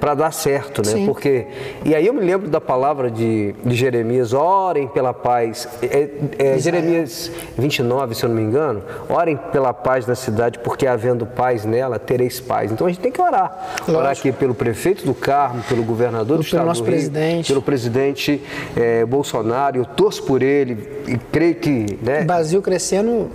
para 0.00 0.14
dar 0.14 0.32
certo, 0.32 0.82
né? 0.84 0.92
Sim. 0.92 1.06
Porque 1.06 1.46
e 1.84 1.94
aí 1.94 2.06
eu 2.06 2.14
me 2.14 2.20
lembro 2.20 2.48
da 2.48 2.60
palavra 2.60 3.10
de, 3.10 3.54
de 3.64 3.74
Jeremias, 3.74 4.32
orem 4.32 4.88
pela 4.88 5.12
paz. 5.12 5.68
É, 5.82 6.08
é, 6.38 6.58
Jeremias 6.58 7.30
29, 7.56 8.14
se 8.14 8.24
eu 8.24 8.28
não 8.28 8.36
me 8.36 8.42
engano, 8.42 8.82
orem 9.08 9.36
pela 9.36 9.72
paz 9.72 10.04
da 10.04 10.14
cidade, 10.14 10.58
porque 10.58 10.86
havendo 10.86 11.26
paz 11.26 11.64
nela, 11.64 11.98
tereis 11.98 12.40
paz. 12.40 12.72
Então 12.72 12.86
a 12.86 12.90
gente 12.90 13.00
tem 13.00 13.12
que 13.12 13.20
orar. 13.20 13.76
Orar 13.88 14.02
Lógico. 14.02 14.28
aqui 14.28 14.36
pelo 14.36 14.54
prefeito 14.54 15.04
do 15.04 15.14
Carmo, 15.14 15.62
pelo 15.68 15.82
governador 15.82 16.26
do 16.26 16.32
Pelo 16.34 16.42
estado 16.42 16.66
nosso 16.66 16.82
do 16.82 16.86
Rio, 16.86 16.94
presidente. 16.94 17.48
pelo 17.48 17.62
presidente 17.62 18.42
eh, 18.76 19.04
Bolsonaro. 19.04 19.78
Eu 19.78 19.84
torço 19.84 20.22
por 20.22 20.42
ele 20.42 20.88
e 21.06 21.16
creio 21.16 21.54
que 21.56 21.98
né, 22.02 22.22
O 22.22 22.26
Brasil 22.26 22.62
crescendo 22.62 23.30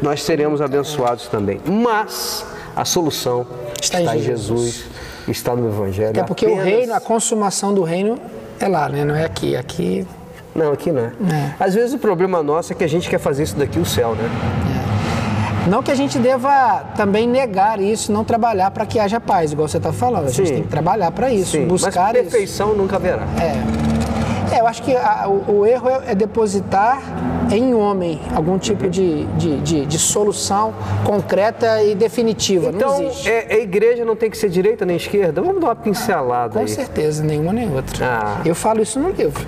nós 0.00 0.22
seremos 0.22 0.60
abençoados 0.60 1.28
também. 1.28 1.60
Mas 1.64 2.44
a 2.74 2.84
solução 2.84 3.46
Está 3.80 4.00
está, 4.00 4.16
em 4.16 4.20
em 4.20 4.22
Jesus, 4.22 4.84
está 5.28 5.54
no 5.54 5.68
Evangelho. 5.68 6.10
Até 6.10 6.22
porque 6.22 6.46
o 6.46 6.48
Apenas- 6.54 6.64
reino, 6.66 6.94
a 6.94 7.00
consumação 7.00 7.72
do 7.74 7.82
reino 7.82 8.18
é 8.60 8.68
lá, 8.68 8.88
né? 8.88 9.04
Não 9.04 9.14
é 9.14 9.24
aqui. 9.24 9.56
Aqui 9.56 10.06
Não, 10.54 10.72
aqui 10.72 10.92
não 10.92 11.00
é. 11.02 11.04
É. 11.32 11.54
Às 11.58 11.74
vezes 11.74 11.94
o 11.94 11.98
problema 11.98 12.42
nosso 12.42 12.72
é 12.72 12.76
que 12.76 12.84
a 12.84 12.88
gente 12.88 13.08
quer 13.10 13.18
fazer 13.18 13.42
isso 13.42 13.56
daqui 13.56 13.78
o 13.78 13.84
céu, 13.84 14.14
né? 14.14 14.30
Não 15.68 15.82
que 15.82 15.90
a 15.90 15.94
gente 15.94 16.18
deva 16.18 16.84
também 16.94 17.26
negar 17.26 17.80
isso, 17.80 18.12
não 18.12 18.22
trabalhar 18.22 18.70
para 18.70 18.84
que 18.84 18.98
haja 19.00 19.18
paz, 19.18 19.50
igual 19.52 19.66
você 19.66 19.78
está 19.78 19.92
falando. 19.92 20.26
A 20.26 20.30
gente 20.30 20.46
Sim. 20.48 20.54
tem 20.56 20.62
que 20.62 20.68
trabalhar 20.68 21.10
para 21.10 21.32
isso, 21.32 21.52
Sim, 21.52 21.66
buscar 21.66 22.12
mas 22.12 22.14
isso. 22.16 22.22
perfeição 22.30 22.74
nunca 22.74 22.96
haverá. 22.96 23.22
É. 23.40 24.54
É, 24.56 24.60
eu 24.60 24.66
acho 24.66 24.82
que 24.82 24.94
a- 24.94 25.26
o, 25.26 25.60
o 25.60 25.66
erro 25.66 25.88
é, 25.88 26.12
é 26.12 26.14
depositar 26.14 27.00
em 27.50 27.74
homem 27.74 28.20
algum 28.34 28.58
tipo 28.58 28.88
de, 28.88 29.24
de, 29.36 29.60
de- 29.60 29.86
de 29.86 29.98
solução 29.98 30.74
concreta 31.04 31.82
e 31.82 31.94
definitiva. 31.94 32.70
não 32.70 32.76
Então, 32.78 33.02
existe. 33.02 33.28
é, 33.30 33.46
a 33.50 33.58
igreja 33.58 34.04
não 34.04 34.16
tem 34.16 34.30
que 34.30 34.36
ser 34.38 34.48
direita 34.48 34.84
nem 34.84 34.96
esquerda? 34.96 35.40
Vamos 35.42 35.60
dar 35.60 35.68
uma 35.68 35.76
pincelada 35.76 36.54
Com 36.54 36.60
aí. 36.60 36.68
certeza, 36.68 37.22
nenhuma 37.22 37.52
nem 37.52 37.72
outra. 37.72 38.04
Ah. 38.06 38.40
Eu 38.44 38.54
falo 38.54 38.82
isso 38.82 38.98
no 38.98 39.10
livro. 39.10 39.44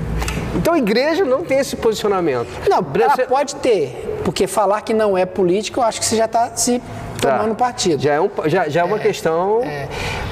Então 0.54 0.72
a 0.74 0.78
igreja 0.78 1.24
não 1.24 1.42
tem 1.44 1.58
esse 1.58 1.76
posicionamento. 1.76 2.48
Não, 2.68 2.78
ela 2.94 3.14
Você- 3.14 3.24
pode 3.24 3.56
ter, 3.56 4.20
porque 4.24 4.46
falar 4.46 4.80
que 4.80 4.94
não 4.94 5.16
é 5.16 5.26
política, 5.26 5.80
eu 5.80 5.84
acho 5.84 6.00
que 6.00 6.06
você 6.06 6.16
já 6.16 6.24
está 6.24 6.50
se 6.56 6.80
Tá. 7.20 7.38
tomando 7.38 7.54
partido. 7.54 8.02
Já 8.02 8.12
é, 8.14 8.20
um- 8.20 8.30
já, 8.46 8.68
já 8.68 8.80
é 8.82 8.84
uma 8.84 8.98
questão 8.98 9.60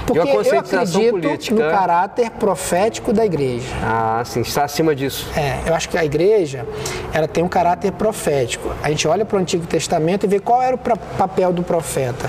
Porque 0.06 0.20
eu 0.20 0.58
acredito 0.58 1.10
política. 1.10 1.54
no 1.54 1.70
caráter 1.70 2.30
profético 2.30 3.12
da 3.12 3.24
igreja. 3.24 3.66
Ah, 3.82 4.22
sim, 4.24 4.40
está 4.40 4.64
acima 4.64 4.94
disso. 4.94 5.28
É, 5.36 5.60
eu 5.66 5.74
acho 5.74 5.88
que 5.88 5.96
a 5.96 6.04
igreja 6.04 6.66
ela 7.12 7.26
tem 7.26 7.42
um 7.42 7.48
caráter 7.48 7.92
profético. 7.92 8.70
A 8.82 8.90
gente 8.90 9.06
olha 9.08 9.24
para 9.24 9.36
o 9.36 9.40
Antigo 9.40 9.66
Testamento 9.66 10.24
e 10.24 10.28
vê 10.28 10.38
qual 10.38 10.62
era 10.62 10.76
o 10.76 10.78
papel 10.78 11.52
do 11.52 11.62
profeta. 11.62 12.28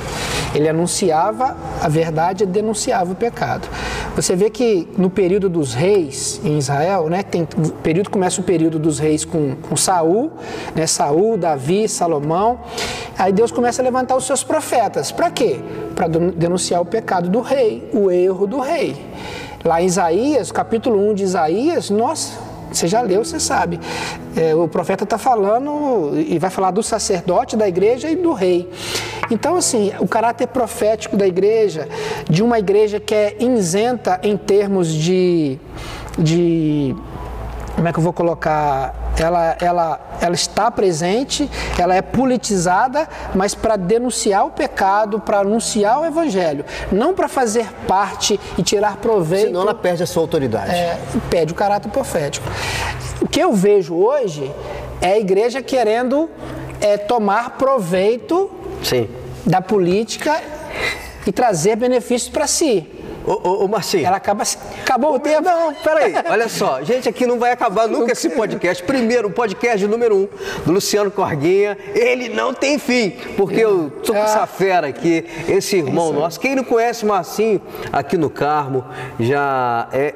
Ele 0.53 0.69
anunciava 0.69 1.57
a 1.81 1.89
verdade 1.89 2.43
e 2.43 2.47
denunciava 2.47 3.11
o 3.11 3.15
pecado. 3.15 3.67
Você 4.15 4.35
vê 4.35 4.49
que 4.49 4.87
no 4.97 5.09
período 5.09 5.49
dos 5.49 5.73
reis 5.73 6.39
em 6.43 6.57
Israel, 6.57 7.09
né, 7.09 7.23
tem 7.23 7.43
o 7.43 7.71
período 7.73 8.09
começa 8.09 8.39
o 8.39 8.43
período 8.43 8.79
dos 8.79 8.97
reis 8.97 9.25
com, 9.25 9.55
com 9.55 9.75
Saul, 9.75 10.31
né, 10.73 10.87
Saul, 10.87 11.37
Davi, 11.37 11.89
Salomão. 11.89 12.59
Aí 13.17 13.33
Deus 13.33 13.51
começa 13.51 13.81
a 13.81 13.83
levantar 13.83 14.15
os 14.15 14.25
seus 14.25 14.43
profetas. 14.43 15.11
Para 15.11 15.29
quê? 15.29 15.59
Para 15.93 16.07
denunciar 16.07 16.81
o 16.81 16.85
pecado 16.85 17.29
do 17.29 17.41
rei, 17.41 17.64
o 17.93 18.09
erro 18.11 18.47
do 18.47 18.59
rei. 18.59 18.95
Lá 19.63 19.81
em 19.81 19.85
Isaías, 19.85 20.51
capítulo 20.51 21.09
1 21.09 21.13
de 21.15 21.23
Isaías, 21.23 21.89
nossa, 21.89 22.33
você 22.71 22.87
já 22.87 23.01
leu, 23.01 23.23
você 23.23 23.39
sabe. 23.39 23.79
É, 24.35 24.53
o 24.53 24.67
profeta 24.67 25.03
está 25.03 25.17
falando 25.17 26.11
e 26.15 26.37
vai 26.37 26.49
falar 26.49 26.71
do 26.71 26.83
sacerdote 26.83 27.55
da 27.55 27.67
igreja 27.67 28.09
e 28.09 28.15
do 28.15 28.33
rei. 28.33 28.69
Então, 29.31 29.55
assim, 29.55 29.91
o 29.99 30.07
caráter 30.07 30.47
profético 30.47 31.15
da 31.15 31.25
igreja, 31.25 31.87
de 32.29 32.43
uma 32.43 32.59
igreja 32.59 32.99
que 32.99 33.15
é 33.15 33.35
isenta 33.39 34.19
em 34.23 34.37
termos 34.37 34.93
de. 34.93 35.57
de 36.17 36.95
como 37.75 37.87
é 37.87 37.91
que 37.91 37.99
eu 37.99 38.03
vou 38.03 38.13
colocar? 38.13 38.95
Ela, 39.19 39.57
ela, 39.59 40.17
ela 40.21 40.33
está 40.33 40.71
presente, 40.71 41.49
ela 41.77 41.93
é 41.93 42.01
politizada, 42.01 43.07
mas 43.33 43.53
para 43.53 43.75
denunciar 43.75 44.45
o 44.45 44.51
pecado, 44.51 45.19
para 45.19 45.39
anunciar 45.39 45.99
o 45.99 46.05
evangelho, 46.05 46.65
não 46.91 47.13
para 47.13 47.27
fazer 47.27 47.67
parte 47.87 48.39
e 48.57 48.63
tirar 48.63 48.97
proveito 48.97 49.47
Senão 49.47 49.61
ela 49.61 49.75
perde 49.75 50.03
a 50.03 50.07
sua 50.07 50.23
autoridade. 50.23 50.71
é, 50.71 50.97
pede 51.29 51.51
o 51.51 51.55
caráter 51.55 51.89
profético. 51.91 52.47
O 53.21 53.27
que 53.27 53.39
eu 53.39 53.53
vejo 53.53 53.93
hoje 53.93 54.51
é 55.01 55.13
a 55.13 55.19
igreja 55.19 55.61
querendo 55.61 56.29
é, 56.79 56.97
tomar 56.97 57.51
proveito 57.51 58.49
Sim. 58.83 59.09
da 59.45 59.61
política 59.61 60.41
e 61.27 61.31
trazer 61.31 61.75
benefícios 61.75 62.29
para 62.29 62.47
si. 62.47 62.87
Ô, 63.25 63.31
ô, 63.49 63.65
ô 63.65 63.67
Marcinho. 63.67 64.05
Ela 64.05 64.17
acaba. 64.17 64.43
Acabou 64.81 65.15
o 65.15 65.19
tempo. 65.19 65.41
Não, 65.41 65.73
peraí, 65.73 66.13
olha 66.29 66.47
só, 66.47 66.81
gente, 66.83 67.09
aqui 67.09 67.25
não 67.25 67.39
vai 67.39 67.51
acabar 67.51 67.87
nunca 67.87 68.11
esse 68.11 68.29
podcast. 68.29 68.83
Primeiro, 68.83 69.27
o 69.27 69.31
podcast 69.31 69.85
número 69.87 70.15
um 70.15 70.27
do 70.65 70.71
Luciano 70.71 71.09
Corguinha, 71.09 71.77
ele 71.93 72.29
não 72.29 72.53
tem 72.53 72.77
fim, 72.77 73.11
porque 73.35 73.59
eu 73.59 73.89
tô 74.03 74.13
com 74.13 74.19
essa 74.19 74.45
fera 74.45 74.87
aqui, 74.87 75.25
esse 75.47 75.77
irmão 75.77 76.13
nosso. 76.13 76.39
Quem 76.39 76.55
não 76.55 76.63
conhece 76.63 77.03
o 77.03 77.07
Marcinho 77.07 77.61
aqui 77.91 78.17
no 78.17 78.29
Carmo 78.29 78.85
já 79.19 79.87
é, 79.91 80.13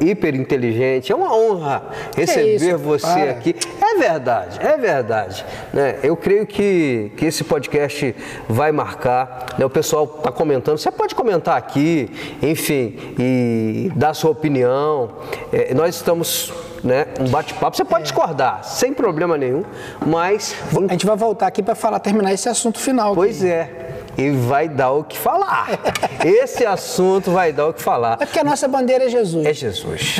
é 0.00 0.04
hiper 0.04 0.34
inteligente, 0.34 1.12
é 1.12 1.14
uma 1.14 1.34
honra 1.34 1.82
receber 2.16 2.56
isso, 2.56 2.78
você 2.78 3.06
para. 3.06 3.30
aqui. 3.30 3.54
É 3.80 3.98
verdade, 3.98 4.58
é 4.60 4.76
verdade. 4.76 5.44
Né? 5.72 5.98
Eu 6.02 6.16
creio 6.16 6.46
que, 6.46 7.12
que 7.16 7.26
esse 7.26 7.44
podcast 7.44 8.14
vai 8.48 8.72
marcar. 8.72 9.46
né? 9.58 9.64
O 9.64 9.70
pessoal 9.70 10.04
está 10.04 10.32
comentando. 10.32 10.78
Você 10.78 10.90
pode 10.90 11.14
comentar 11.14 11.56
aqui, 11.56 12.08
enfim, 12.42 12.96
e 13.18 13.92
dar 13.94 14.14
sua 14.14 14.30
opinião. 14.30 15.10
É, 15.52 15.74
nós 15.74 15.96
estamos. 15.96 16.52
Né, 16.82 17.08
um 17.20 17.28
bate-papo. 17.28 17.76
Você 17.76 17.84
pode 17.84 18.04
discordar, 18.04 18.64
sem 18.64 18.94
problema 18.94 19.36
nenhum, 19.36 19.62
mas. 20.06 20.54
A 20.88 20.92
gente 20.92 21.04
vai 21.04 21.14
voltar 21.14 21.46
aqui 21.46 21.62
para 21.62 21.74
falar, 21.74 21.98
terminar 22.00 22.32
esse 22.32 22.48
assunto 22.48 22.78
final. 22.78 23.14
Pois 23.14 23.44
é. 23.44 23.90
E 24.16 24.30
vai 24.30 24.68
dar 24.68 24.90
o 24.92 25.04
que 25.04 25.16
falar. 25.16 25.68
Esse 26.24 26.66
assunto 26.66 27.30
vai 27.30 27.52
dar 27.52 27.68
o 27.68 27.72
que 27.72 27.80
falar. 27.80 28.18
É 28.20 28.26
porque 28.26 28.40
a 28.40 28.44
nossa 28.44 28.66
bandeira 28.66 29.04
é 29.04 29.08
Jesus. 29.08 29.46
É 29.46 29.54
Jesus. 29.54 30.16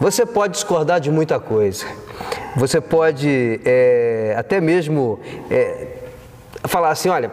Você 0.00 0.26
pode 0.26 0.54
discordar 0.54 1.00
de 1.00 1.10
muita 1.10 1.38
coisa. 1.38 1.86
Você 2.56 2.80
pode 2.80 3.60
é, 3.64 4.34
até 4.36 4.60
mesmo 4.60 5.20
é, 5.50 5.86
falar 6.64 6.90
assim, 6.90 7.08
olha, 7.08 7.30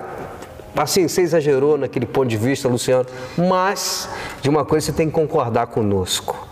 assim, 0.76 1.08
você 1.08 1.22
exagerou 1.22 1.78
naquele 1.78 2.06
ponto 2.06 2.28
de 2.28 2.38
vista, 2.38 2.68
Luciano, 2.68 3.06
mas 3.38 4.10
de 4.42 4.50
uma 4.50 4.66
coisa 4.66 4.88
você 4.88 4.92
tem 4.92 5.08
que 5.08 5.14
concordar 5.14 5.68
conosco. 5.68 6.48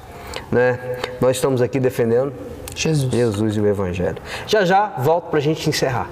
Né? 0.51 0.79
Nós 1.19 1.37
estamos 1.37 1.61
aqui 1.61 1.79
defendendo 1.79 2.33
Jesus. 2.75 3.11
Jesus 3.11 3.55
e 3.57 3.59
o 3.59 3.67
Evangelho. 3.67 4.17
Já 4.47 4.65
já 4.65 4.93
volto 4.97 5.29
para 5.29 5.39
a 5.39 5.41
gente 5.41 5.69
encerrar. 5.69 6.07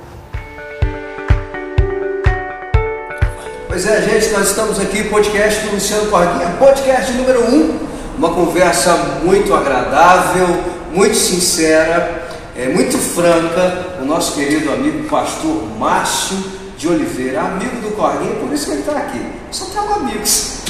Pois 3.68 3.88
é, 3.88 4.02
gente, 4.02 4.34
nós 4.34 4.50
estamos 4.50 4.80
aqui, 4.80 5.06
podcast 5.06 5.66
do 5.66 5.76
Luciano 5.76 6.08
Corguinha, 6.08 6.56
podcast 6.60 7.12
número 7.14 7.50
1. 7.50 7.56
Um. 7.56 7.80
uma 8.18 8.34
conversa 8.34 8.94
muito 9.24 9.54
agradável, 9.54 10.48
muito 10.92 11.16
sincera, 11.16 12.28
é, 12.56 12.68
muito 12.68 12.98
franca. 12.98 13.96
O 14.02 14.06
nosso 14.06 14.36
querido 14.36 14.72
amigo 14.72 15.08
pastor 15.08 15.66
Márcio 15.80 16.61
de 16.82 16.88
Oliveira, 16.88 17.42
amigo 17.42 17.80
do 17.80 17.96
Corguinho, 17.96 18.38
por 18.38 18.52
isso 18.52 18.66
que 18.66 18.72
ele 18.72 18.80
está 18.80 18.94
aqui. 18.94 19.22
Só 19.52 19.66
temos 19.66 19.98
amigos. 19.98 20.62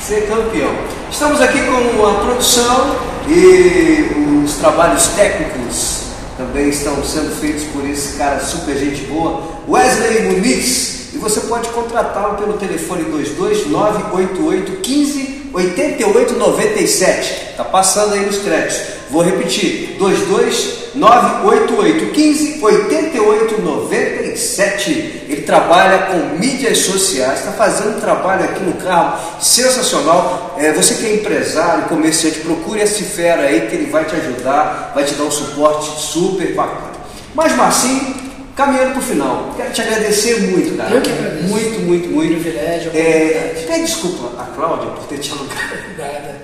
Ser 0.00 0.28
campeão. 0.28 0.70
Estamos 1.10 1.40
aqui 1.40 1.58
com 1.58 2.06
a 2.06 2.14
produção 2.20 2.96
e 3.26 4.44
os 4.44 4.54
trabalhos 4.54 5.08
técnicos 5.08 6.02
também 6.36 6.68
estão 6.68 7.02
sendo 7.02 7.34
feitos 7.34 7.64
por 7.64 7.84
esse 7.84 8.16
cara 8.16 8.38
super 8.38 8.76
gente 8.76 9.06
boa, 9.06 9.42
Wesley 9.68 10.22
Muniz. 10.22 11.12
E 11.12 11.18
você 11.18 11.40
pode 11.40 11.68
contratá-lo 11.70 12.36
pelo 12.36 12.52
telefone 12.52 13.02
22988 13.02 14.76
15 14.80 15.37
8897. 15.52 17.48
Está 17.50 17.64
passando 17.64 18.14
aí 18.14 18.24
nos 18.26 18.38
créditos. 18.38 18.98
Vou 19.10 19.22
repetir: 19.22 19.96
22988 19.98 22.12
15 22.12 22.60
8897. 22.62 24.90
Ele 25.28 25.42
trabalha 25.42 26.06
com 26.06 26.38
mídias 26.38 26.78
sociais, 26.78 27.40
está 27.40 27.52
fazendo 27.52 27.96
um 27.96 28.00
trabalho 28.00 28.44
aqui 28.44 28.62
no 28.62 28.74
carro 28.74 29.18
sensacional. 29.40 30.54
É, 30.58 30.72
você 30.72 30.94
que 30.94 31.06
é 31.06 31.14
empresário, 31.14 31.84
comerciante, 31.84 32.40
procure 32.40 32.80
esse 32.80 33.04
fera 33.04 33.42
aí 33.42 33.68
que 33.68 33.76
ele 33.76 33.90
vai 33.90 34.04
te 34.04 34.16
ajudar, 34.16 34.92
vai 34.94 35.04
te 35.04 35.14
dar 35.14 35.24
um 35.24 35.30
suporte 35.30 36.00
super 36.00 36.54
bacana. 36.54 36.98
Mas 37.34 37.56
Marcinho, 37.56 38.27
caminhando 38.58 38.90
para 38.90 38.98
o 38.98 39.02
final, 39.02 39.54
quero 39.56 39.72
te 39.72 39.80
agradecer 39.80 40.40
muito, 40.50 40.76
cara. 40.76 40.92
Eu 40.92 41.00
que 41.00 41.10
agradeço. 41.12 41.44
Muito, 41.44 41.80
muito, 41.82 42.08
muito. 42.08 42.42
Privilégio, 42.42 42.90
É, 42.92 43.64
pede 43.68 43.84
desculpa 43.84 44.42
a 44.42 44.46
Cláudia 44.46 44.90
por 44.90 45.04
ter 45.04 45.18
te 45.18 45.30
alugado. 45.30 45.60
Obrigada. 45.84 46.36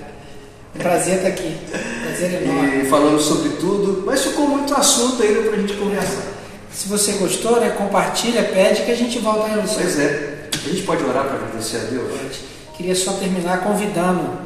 Um 0.73 0.79
prazer 0.79 1.15
estar 1.17 1.27
aqui. 1.27 1.57
Prazer 2.03 2.41
enorme. 2.41 2.83
E 2.83 2.85
falando 2.85 3.19
sobre 3.19 3.49
tudo, 3.57 4.03
mas 4.05 4.23
ficou 4.23 4.47
muito 4.47 4.73
assunto 4.73 5.21
ainda 5.21 5.41
para 5.41 5.57
a 5.57 5.59
gente 5.59 5.73
conversar. 5.73 6.23
Se 6.71 6.87
você 6.87 7.13
gostou, 7.13 7.59
né, 7.59 7.75
compartilha, 7.77 8.43
pede 8.43 8.83
que 8.83 8.91
a 8.91 8.95
gente 8.95 9.19
volta 9.19 9.47
aí 9.47 9.61
no 9.61 9.67
seu. 9.67 9.81
Pois 9.81 9.99
é, 9.99 10.49
a 10.53 10.69
gente 10.69 10.83
pode 10.83 11.03
orar 11.03 11.25
para 11.25 11.35
agradecer 11.35 11.77
a 11.77 11.79
Deus? 11.81 12.11
Queria 12.77 12.95
só 12.95 13.11
terminar 13.13 13.61
convidando 13.61 14.39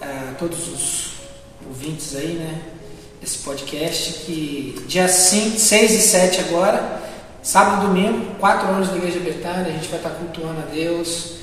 eh, 0.00 0.34
todos 0.38 0.68
os 0.68 1.12
ouvintes 1.68 2.14
aí, 2.14 2.34
né? 2.34 2.60
Esse 3.22 3.38
podcast 3.38 4.24
que 4.24 4.82
dia 4.88 5.06
5, 5.06 5.56
6 5.56 5.92
e 5.92 6.00
7 6.00 6.40
agora, 6.40 7.00
sábado 7.40 7.84
e 7.84 7.86
domingo, 7.86 8.34
quatro 8.40 8.66
anos 8.68 8.88
da 8.88 8.96
Igreja 8.96 9.20
Betânia, 9.20 9.66
a 9.68 9.70
gente 9.70 9.86
vai 9.86 9.98
estar 9.98 10.10
cultuando 10.10 10.58
a 10.58 10.74
Deus 10.74 11.34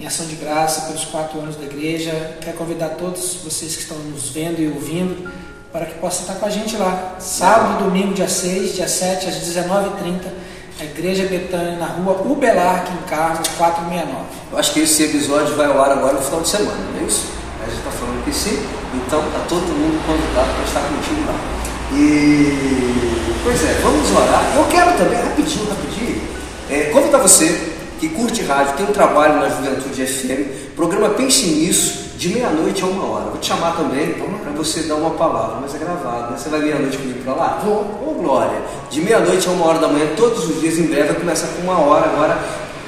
em 0.00 0.06
ação 0.06 0.24
de 0.24 0.36
graça 0.36 0.86
pelos 0.86 1.04
quatro 1.04 1.38
anos 1.38 1.56
da 1.56 1.64
igreja. 1.64 2.38
Quero 2.40 2.56
convidar 2.56 2.90
todos 2.90 3.40
vocês 3.44 3.76
que 3.76 3.82
estão 3.82 3.98
nos 3.98 4.30
vendo 4.30 4.58
e 4.58 4.68
ouvindo 4.68 5.30
para 5.70 5.84
que 5.84 5.98
possam 5.98 6.22
estar 6.22 6.36
com 6.36 6.46
a 6.46 6.50
gente 6.50 6.78
lá. 6.78 7.16
Sábado 7.18 7.80
e 7.80 7.84
domingo, 7.84 8.14
dia 8.14 8.28
6, 8.28 8.76
dia 8.76 8.88
7, 8.88 9.26
às 9.26 9.34
19h30, 9.34 10.20
a 10.80 10.84
Igreja 10.84 11.26
Betânia, 11.26 11.76
na 11.76 11.86
rua 11.88 12.22
Ubelarque, 12.22 12.90
em 12.90 13.02
Carmo, 13.08 13.42
469. 13.58 14.24
Eu 14.50 14.58
acho 14.58 14.72
que 14.72 14.80
esse 14.80 15.02
episódio 15.02 15.54
vai 15.56 15.66
ao 15.66 15.78
ar 15.82 15.90
agora 15.90 16.14
no 16.14 16.22
final 16.22 16.40
de 16.40 16.48
semana, 16.48 16.78
não 16.94 17.02
é 17.02 17.04
isso? 17.04 17.26
A 17.60 17.68
gente 17.68 17.80
está 17.80 17.90
falando 17.90 18.24
que 18.24 18.32
sim, 18.32 18.56
então 19.08 19.20
está 19.26 19.38
todo 19.48 19.62
mundo 19.62 20.04
convidado 20.06 20.48
para 20.54 20.64
estar 20.64 20.80
contigo 20.80 21.26
lá. 21.26 21.34
E, 21.94 23.40
pois 23.42 23.64
é, 23.64 23.80
vamos 23.82 24.10
orar. 24.12 24.52
Eu 24.54 24.64
quero 24.66 24.92
também, 24.98 25.18
rapidinho, 25.18 25.66
rapidinho, 25.66 26.22
é, 26.68 26.90
convidar 26.92 27.18
você 27.18 27.72
que 27.98 28.10
curte 28.10 28.42
rádio, 28.42 28.74
tem 28.76 28.86
um 28.86 28.92
trabalho 28.92 29.40
na 29.40 29.48
Juventude 29.48 30.06
FM, 30.06 30.76
programa 30.76 31.08
Pense 31.10 31.46
Nisso, 31.46 32.10
de 32.18 32.28
meia-noite 32.28 32.82
a 32.82 32.86
uma 32.86 33.04
hora. 33.06 33.24
Vou 33.30 33.38
te 33.38 33.46
chamar 33.46 33.76
também 33.76 34.12
para 34.12 34.52
você 34.52 34.82
dar 34.82 34.96
uma 34.96 35.10
palavra, 35.10 35.56
mas 35.62 35.74
é 35.74 35.78
gravado, 35.78 36.32
né? 36.32 36.38
Você 36.38 36.50
vai 36.50 36.60
meia-noite 36.60 36.98
comigo 36.98 37.20
para 37.24 37.32
lá? 37.32 37.60
Vou. 37.64 37.80
Ô, 38.06 38.14
Glória! 38.20 38.60
De 38.90 39.00
meia-noite 39.00 39.48
a 39.48 39.52
uma 39.52 39.66
hora 39.66 39.78
da 39.78 39.88
manhã, 39.88 40.06
todos 40.16 40.48
os 40.50 40.60
dias, 40.60 40.78
em 40.78 40.86
breve, 40.86 41.08
vai 41.08 41.16
começar 41.16 41.48
com 41.48 41.62
uma 41.62 41.78
hora, 41.80 42.04
agora 42.04 42.38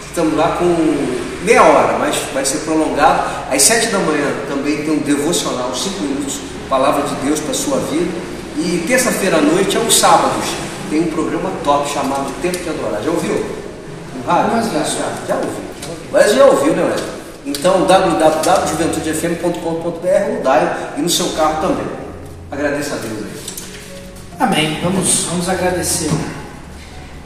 estamos 0.06 0.36
lá 0.36 0.56
com 0.58 1.29
meia 1.42 1.62
hora, 1.62 1.96
mas 1.98 2.16
vai 2.32 2.44
ser 2.44 2.58
prolongado. 2.58 3.24
Às 3.50 3.62
sete 3.62 3.88
da 3.88 3.98
manhã 3.98 4.30
também 4.48 4.76
tem 4.78 4.90
um 4.90 4.98
devocional, 4.98 5.74
cinco 5.74 6.02
minutos, 6.02 6.40
palavra 6.68 7.02
de 7.02 7.14
Deus 7.26 7.40
para 7.40 7.52
a 7.52 7.54
sua 7.54 7.78
vida. 7.78 8.10
E 8.56 8.84
terça-feira 8.86 9.38
à 9.38 9.40
noite, 9.40 9.76
aos 9.76 9.98
sábados, 9.98 10.44
tem 10.90 11.00
um 11.00 11.06
programa 11.06 11.50
top 11.64 11.90
chamado 11.90 12.30
Tempo 12.42 12.58
de 12.58 12.68
Adorar. 12.68 13.02
Já 13.02 13.10
ouviu? 13.10 13.42
Rádio? 14.26 14.50
Mas 14.52 14.66
já. 14.66 14.82
já, 14.82 15.12
já 15.26 15.36
ouviu. 15.36 15.64
Mas 16.12 16.34
já 16.34 16.44
ouviu, 16.44 16.74
né, 16.74 16.84
Wesley? 16.84 17.08
Então, 17.46 17.86
www.juventudefm.com.br 17.86 20.34
no 20.34 20.42
Daio 20.42 20.70
e 20.98 21.00
no 21.00 21.08
seu 21.08 21.30
carro 21.30 21.62
também. 21.62 21.86
Agradeço 22.50 22.92
a 22.92 22.96
Deus 22.96 23.18
aí. 23.18 23.30
Amém. 24.38 24.78
Vamos, 24.82 25.24
vamos 25.24 25.48
agradecer. 25.48 26.10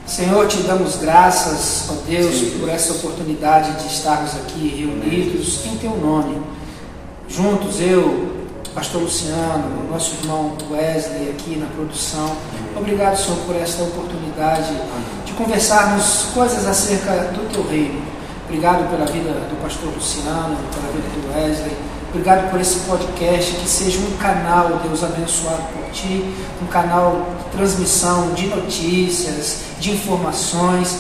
Senhor, 0.07 0.47
te 0.47 0.59
damos 0.59 0.97
graças, 0.97 1.89
ó 1.89 1.95
Deus, 2.07 2.35
Sim. 2.35 2.59
por 2.61 2.69
essa 2.69 2.93
oportunidade 2.93 3.73
de 3.83 3.87
estarmos 3.87 4.35
aqui 4.35 4.69
reunidos 4.69 5.65
em 5.65 5.77
teu 5.79 5.97
nome. 5.97 6.43
Juntos, 7.27 7.81
eu, 7.81 8.35
Pastor 8.75 9.01
Luciano, 9.01 9.91
nosso 9.91 10.15
irmão 10.23 10.59
Wesley 10.71 11.31
aqui 11.31 11.57
na 11.57 11.67
produção. 11.67 12.37
Obrigado, 12.77 13.17
Senhor, 13.17 13.39
por 13.47 13.57
esta 13.57 13.83
oportunidade 13.83 14.75
de 15.25 15.33
conversarmos 15.33 16.27
coisas 16.35 16.67
acerca 16.67 17.33
do 17.33 17.51
teu 17.51 17.67
reino. 17.67 18.03
Obrigado 18.47 18.89
pela 18.91 19.07
vida 19.07 19.31
do 19.31 19.63
pastor 19.63 19.91
Luciano, 19.95 20.57
pela 20.75 20.93
vida 20.93 21.09
do 21.09 21.35
Wesley. 21.35 21.77
Obrigado 22.15 22.49
por 22.49 22.61
esse 22.61 22.79
podcast, 22.87 23.57
que 23.57 23.69
seja 23.69 23.99
um 23.99 24.17
canal, 24.19 24.81
Deus 24.85 25.03
abençoado 25.03 25.65
por 25.73 25.91
ti, 25.91 26.25
um 26.63 26.67
canal 26.67 27.27
de 27.39 27.57
transmissão 27.57 28.33
de 28.35 28.47
notícias, 28.47 29.63
de 29.81 29.91
informações, 29.91 30.97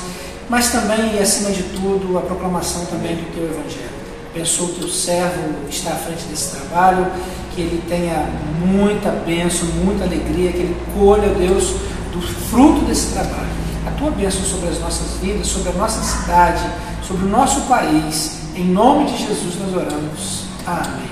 mas 0.48 0.72
também 0.72 1.14
e 1.14 1.20
acima 1.20 1.52
de 1.52 1.62
tudo 1.62 2.18
a 2.18 2.20
proclamação 2.20 2.84
também 2.86 3.14
do 3.14 3.32
teu 3.32 3.44
evangelho. 3.44 3.94
Abençoa 4.34 4.66
o 4.66 4.72
teu 4.72 4.88
servo 4.88 5.68
está 5.70 5.92
à 5.92 5.94
frente 5.94 6.24
desse 6.24 6.56
trabalho, 6.56 7.06
que 7.54 7.60
ele 7.60 7.80
tenha 7.88 8.28
muita 8.66 9.10
bênção, 9.10 9.68
muita 9.84 10.02
alegria, 10.02 10.50
que 10.50 10.58
ele 10.58 10.76
colha, 10.98 11.28
Deus, 11.28 11.76
do 12.12 12.20
fruto 12.50 12.84
desse 12.86 13.12
trabalho. 13.12 13.54
A 13.86 13.92
tua 13.92 14.10
bênção 14.10 14.42
sobre 14.42 14.68
as 14.68 14.80
nossas 14.80 15.20
vidas, 15.22 15.46
sobre 15.46 15.68
a 15.68 15.74
nossa 15.74 16.02
cidade, 16.02 16.68
sobre 17.06 17.24
o 17.24 17.28
nosso 17.28 17.60
país. 17.68 18.40
Em 18.56 18.64
nome 18.64 19.12
de 19.12 19.16
Jesus 19.16 19.54
nós 19.60 19.76
oramos. 19.76 20.43
Amém. 20.66 21.10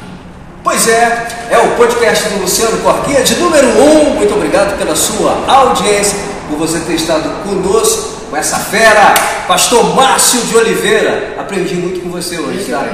Pois 0.65 0.89
é, 0.89 1.29
é 1.51 1.59
o 1.59 1.77
podcast 1.77 2.29
do 2.29 2.43
Luciano 2.43 2.79
Corquinha 2.79 3.23
de 3.23 3.35
número 3.37 3.67
1. 3.67 3.83
Um. 3.83 4.15
Muito 4.15 4.35
obrigado 4.35 4.79
pela 4.79 4.95
sua 4.95 5.45
audiência, 5.47 6.17
por 6.49 6.57
você 6.57 6.81
ter 6.81 6.95
estado 6.95 7.43
conosco, 7.43 8.31
com 8.31 8.37
essa 8.37 8.59
fera, 8.59 9.13
pastor 9.47 9.95
Márcio 9.95 10.41
de 10.43 10.57
Oliveira. 10.57 11.35
Aprendi 11.39 11.75
muito 11.75 12.01
com 12.01 12.11
você 12.11 12.39
hoje, 12.39 12.71
tá? 12.71 12.87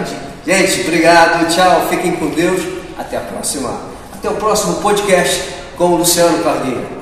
Gente, 0.47 0.81
obrigado, 0.81 1.47
tchau, 1.55 1.87
fiquem 1.91 2.13
com 2.13 2.29
Deus. 2.31 2.63
Até 2.99 3.19
a 3.19 3.21
próxima. 3.21 3.79
Até 4.15 4.29
o 4.29 4.35
próximo 4.35 4.77
podcast 4.77 5.45
com 5.77 5.93
o 5.93 5.97
Luciano 5.99 6.43
Corquinha. 6.43 6.98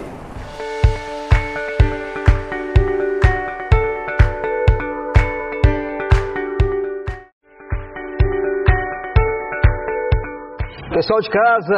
Pessoal 10.96 11.20
de 11.20 11.28
casa, 11.28 11.76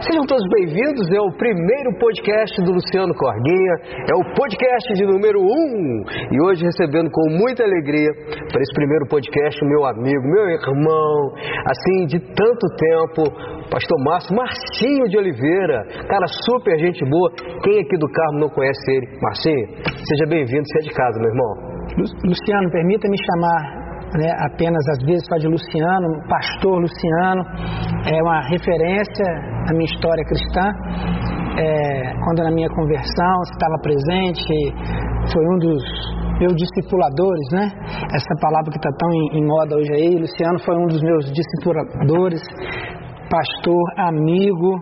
sejam 0.00 0.24
todos 0.24 0.40
bem-vindos. 0.48 1.04
É 1.12 1.20
o 1.20 1.28
primeiro 1.36 1.92
podcast 2.00 2.56
do 2.64 2.72
Luciano 2.72 3.12
Corguinha, 3.12 3.74
é 4.08 4.14
o 4.16 4.32
podcast 4.32 4.94
de 4.96 5.04
número 5.04 5.36
1. 5.40 5.44
Um. 5.44 6.02
E 6.32 6.40
hoje 6.40 6.64
recebendo 6.64 7.10
com 7.12 7.36
muita 7.36 7.64
alegria 7.64 8.08
para 8.48 8.62
esse 8.62 8.72
primeiro 8.72 9.04
podcast 9.12 9.60
o 9.62 9.68
meu 9.68 9.84
amigo, 9.84 10.24
meu 10.24 10.48
irmão, 10.48 11.36
assim, 11.68 12.06
de 12.06 12.18
tanto 12.32 12.64
tempo, 12.80 13.28
Pastor 13.68 13.98
Márcio, 14.02 14.34
Marcinho 14.34 15.04
de 15.04 15.18
Oliveira, 15.18 15.84
cara 16.08 16.24
super 16.48 16.78
gente 16.78 17.04
boa. 17.04 17.28
Quem 17.62 17.80
aqui 17.80 17.98
do 17.98 18.08
Carmo 18.08 18.40
não 18.40 18.48
conhece 18.48 18.80
ele? 18.88 19.20
Marcinho, 19.20 19.68
seja 19.84 20.24
bem-vindo, 20.30 20.64
você 20.64 20.78
é 20.78 20.88
de 20.88 20.94
casa, 20.96 21.20
meu 21.20 21.28
irmão. 21.28 21.52
Lu- 22.00 22.30
Luciano, 22.32 22.70
permita-me 22.72 23.16
chamar 23.20 23.85
né, 24.18 24.30
apenas 24.50 24.82
às 24.88 25.04
vezes 25.04 25.22
só 25.28 25.36
de 25.36 25.48
Luciano, 25.48 26.08
pastor 26.28 26.80
Luciano, 26.80 27.42
é 28.06 28.22
uma 28.22 28.40
referência 28.48 29.26
à 29.68 29.72
minha 29.72 29.84
história 29.84 30.24
cristã. 30.24 30.72
É, 31.58 32.12
quando 32.24 32.42
na 32.44 32.50
minha 32.50 32.68
conversão 32.68 33.34
estava 33.52 33.76
presente, 33.82 34.52
foi 35.32 35.44
um 35.54 35.58
dos 35.58 35.82
meus 36.38 36.54
discipuladores, 36.54 37.46
né? 37.52 37.70
Essa 38.12 38.34
palavra 38.40 38.70
que 38.70 38.76
está 38.76 38.90
tão 38.98 39.10
em, 39.10 39.38
em 39.40 39.46
moda 39.46 39.76
hoje 39.76 39.92
aí, 39.92 40.16
Luciano 40.16 40.58
foi 40.60 40.76
um 40.76 40.86
dos 40.86 41.00
meus 41.00 41.24
discipuladores, 41.32 42.42
pastor, 43.30 43.84
amigo. 43.96 44.76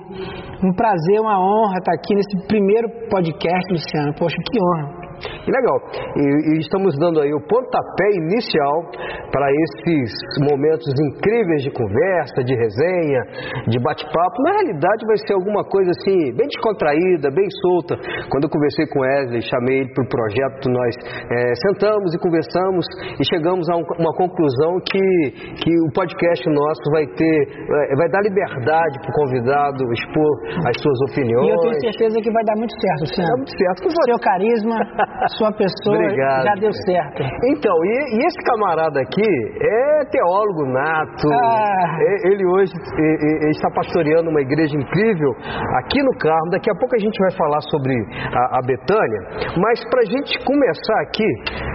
Um 0.64 0.72
prazer, 0.74 1.20
uma 1.20 1.38
honra 1.38 1.78
estar 1.78 1.92
aqui 1.92 2.14
nesse 2.14 2.46
primeiro 2.48 2.88
podcast, 3.08 3.72
Luciano. 3.72 4.14
Poxa, 4.18 4.36
que 4.50 4.58
honra. 4.58 5.03
Legal. 5.46 5.78
E, 6.16 6.56
e 6.56 6.58
estamos 6.60 6.94
dando 6.98 7.20
aí 7.20 7.32
o 7.32 7.40
pontapé 7.46 8.08
inicial 8.14 8.90
para 9.30 9.48
esses 9.50 10.12
momentos 10.40 10.88
incríveis 11.00 11.62
de 11.62 11.70
conversa, 11.70 12.44
de 12.44 12.54
resenha, 12.54 13.22
de 13.68 13.78
bate-papo. 13.80 14.36
Na 14.42 14.52
realidade, 14.62 15.06
vai 15.06 15.18
ser 15.26 15.34
alguma 15.34 15.64
coisa 15.64 15.90
assim, 15.90 16.32
bem 16.34 16.46
descontraída, 16.46 17.30
bem 17.30 17.48
solta. 17.62 17.96
Quando 18.30 18.44
eu 18.44 18.50
conversei 18.50 18.86
com 18.86 19.00
Wesley, 19.00 19.42
chamei 19.42 19.80
ele 19.80 19.92
para 19.92 20.04
o 20.04 20.08
projeto, 20.08 20.70
nós 20.70 20.94
é, 21.30 21.54
sentamos 21.68 22.14
e 22.14 22.18
conversamos 22.18 22.86
e 23.18 23.24
chegamos 23.24 23.68
a 23.70 23.76
um, 23.76 23.84
uma 23.98 24.14
conclusão 24.16 24.78
que, 24.80 25.06
que 25.62 25.72
o 25.88 25.92
podcast 25.92 26.44
nosso 26.50 26.84
vai 26.92 27.06
ter, 27.14 27.38
é, 27.48 27.96
vai 27.96 28.08
dar 28.08 28.22
liberdade 28.22 28.98
para 29.00 29.10
o 29.10 29.14
convidado 29.14 29.82
expor 29.92 30.32
as 30.68 30.76
suas 30.80 30.98
opiniões. 31.10 31.46
E 31.46 31.50
eu 31.50 31.60
tenho 31.60 31.80
certeza 31.80 32.16
que 32.20 32.30
vai 32.30 32.44
dar 32.44 32.56
muito 32.56 32.74
certo, 32.80 33.00
Luciano. 33.00 33.28
Dá 33.28 33.36
muito 33.36 33.54
certo. 33.56 33.82
Com 33.82 33.90
Seu 34.04 34.18
carisma, 34.18 34.76
sua 35.38 35.50
pessoa 35.52 35.96
Obrigado. 35.96 36.44
já 36.44 36.54
deu 36.60 36.72
certo. 36.86 37.22
Então, 37.46 37.74
e, 37.84 38.16
e 38.16 38.26
esse 38.26 38.38
camarada 38.44 39.00
aqui 39.00 39.30
é 39.62 40.04
teólogo 40.10 40.66
nato. 40.66 41.28
Ah. 41.32 41.98
Ele 42.30 42.44
hoje 42.46 42.72
é- 42.98 43.50
está 43.50 43.70
pastoreando 43.70 44.30
uma 44.30 44.40
igreja 44.40 44.76
incrível 44.76 45.30
aqui 45.78 46.02
no 46.02 46.12
Carmo. 46.18 46.50
Daqui 46.50 46.70
a 46.70 46.74
pouco 46.74 46.94
a 46.94 46.98
gente 46.98 47.18
vai 47.18 47.30
falar 47.32 47.60
sobre 47.70 47.94
a, 47.94 48.58
a 48.58 48.60
Betânia. 48.66 49.20
Mas 49.58 49.80
para 49.88 50.00
a 50.00 50.06
gente 50.06 50.44
começar 50.44 51.00
aqui, 51.02 51.26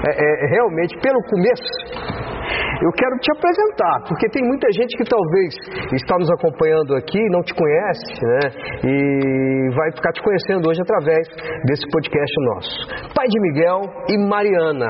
é- 0.07 0.45
é, 0.45 0.47
realmente 0.51 0.97
pelo 0.99 1.21
começo. 1.23 2.38
Eu 2.81 2.91
quero 2.91 3.15
te 3.19 3.31
apresentar, 3.31 4.07
porque 4.07 4.29
tem 4.29 4.43
muita 4.43 4.71
gente 4.71 4.95
que 4.97 5.03
talvez 5.03 5.53
está 5.93 6.17
nos 6.17 6.29
acompanhando 6.31 6.95
aqui 6.95 7.19
não 7.29 7.41
te 7.41 7.53
conhece, 7.53 8.25
né? 8.25 8.39
E 8.83 9.75
vai 9.75 9.91
ficar 9.91 10.11
te 10.13 10.21
conhecendo 10.21 10.69
hoje 10.69 10.81
através 10.81 11.27
desse 11.65 11.85
podcast 11.91 12.33
nosso. 12.53 13.13
Pai 13.13 13.27
de 13.27 13.39
Miguel 13.41 13.81
e 14.09 14.17
Mariana, 14.17 14.87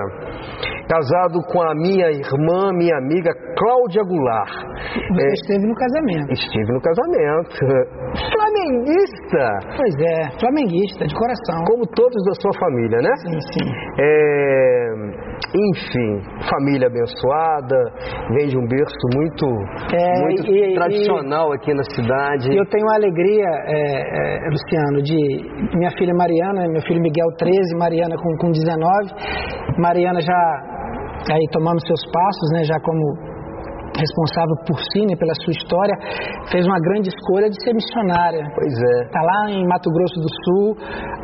casado 0.89 1.37
com 1.53 1.61
a 1.61 1.73
minha 1.75 2.09
irmã, 2.09 2.73
minha 2.73 2.97
amiga 2.97 3.29
Cláudia 3.57 4.01
Goulart. 4.03 4.49
Você 5.13 5.21
É, 5.21 5.33
esteve 5.33 5.67
no 5.67 5.75
casamento. 5.75 6.31
estive 6.33 6.71
no 6.73 6.81
casamento. 6.81 7.53
Flamenguista, 8.33 9.45
Pois 9.77 9.95
é, 10.01 10.39
flamenguista, 10.39 11.05
de 11.05 11.13
coração. 11.15 11.63
como 11.67 11.85
todos 11.93 12.17
da 12.25 12.33
sua 12.41 12.51
família, 12.59 12.97
né? 13.01 13.11
Sim, 13.21 13.39
sim. 13.53 13.67
É, 13.99 14.93
enfim, 15.55 16.11
família 16.49 16.87
abençoada, 16.87 17.77
vem 18.35 18.47
de 18.47 18.57
um 18.57 18.67
berço 18.67 19.05
muito, 19.15 19.45
É, 19.93 20.21
muito 20.21 20.47
e- 20.51 20.71
e- 20.71 20.75
tradicional 20.75 21.51
aqui 21.53 21.73
na 21.73 21.83
cidade. 21.83 22.51
E 22.51 22.57
eu 22.57 22.65
tenho 22.65 22.85
a 22.89 22.95
alegria, 22.95 23.45
é, 23.45 24.45
é, 24.45 24.49
Luciano, 24.49 25.01
de 25.03 25.77
minha 25.77 25.91
filha 25.97 26.13
Mariana, 26.15 26.67
meu 26.67 26.81
filho 26.81 27.01
Miguel 27.01 27.27
13, 27.37 27.77
Mariana 27.77 28.15
com, 28.17 28.35
com 28.37 28.51
19. 28.51 29.77
Mariana 29.77 30.19
já 30.19 30.77
aí 31.27 31.45
tomando 31.51 31.79
seus 31.85 32.01
passos, 32.11 32.49
né, 32.53 32.63
já 32.63 32.79
como 32.79 33.28
responsável 33.97 34.55
por 34.67 34.77
si, 34.91 35.01
né, 35.07 35.13
pela 35.17 35.33
sua 35.43 35.53
história, 35.53 35.95
fez 36.51 36.65
uma 36.65 36.79
grande 36.79 37.09
escolha 37.09 37.49
de 37.49 37.57
ser 37.63 37.73
missionária. 37.73 38.43
Pois 38.53 38.73
é. 38.73 38.95
Está 39.09 39.21
lá 39.21 39.39
em 39.49 39.63
Mato 39.67 39.89
Grosso 39.91 40.17
do 40.21 40.31
Sul, 40.43 40.67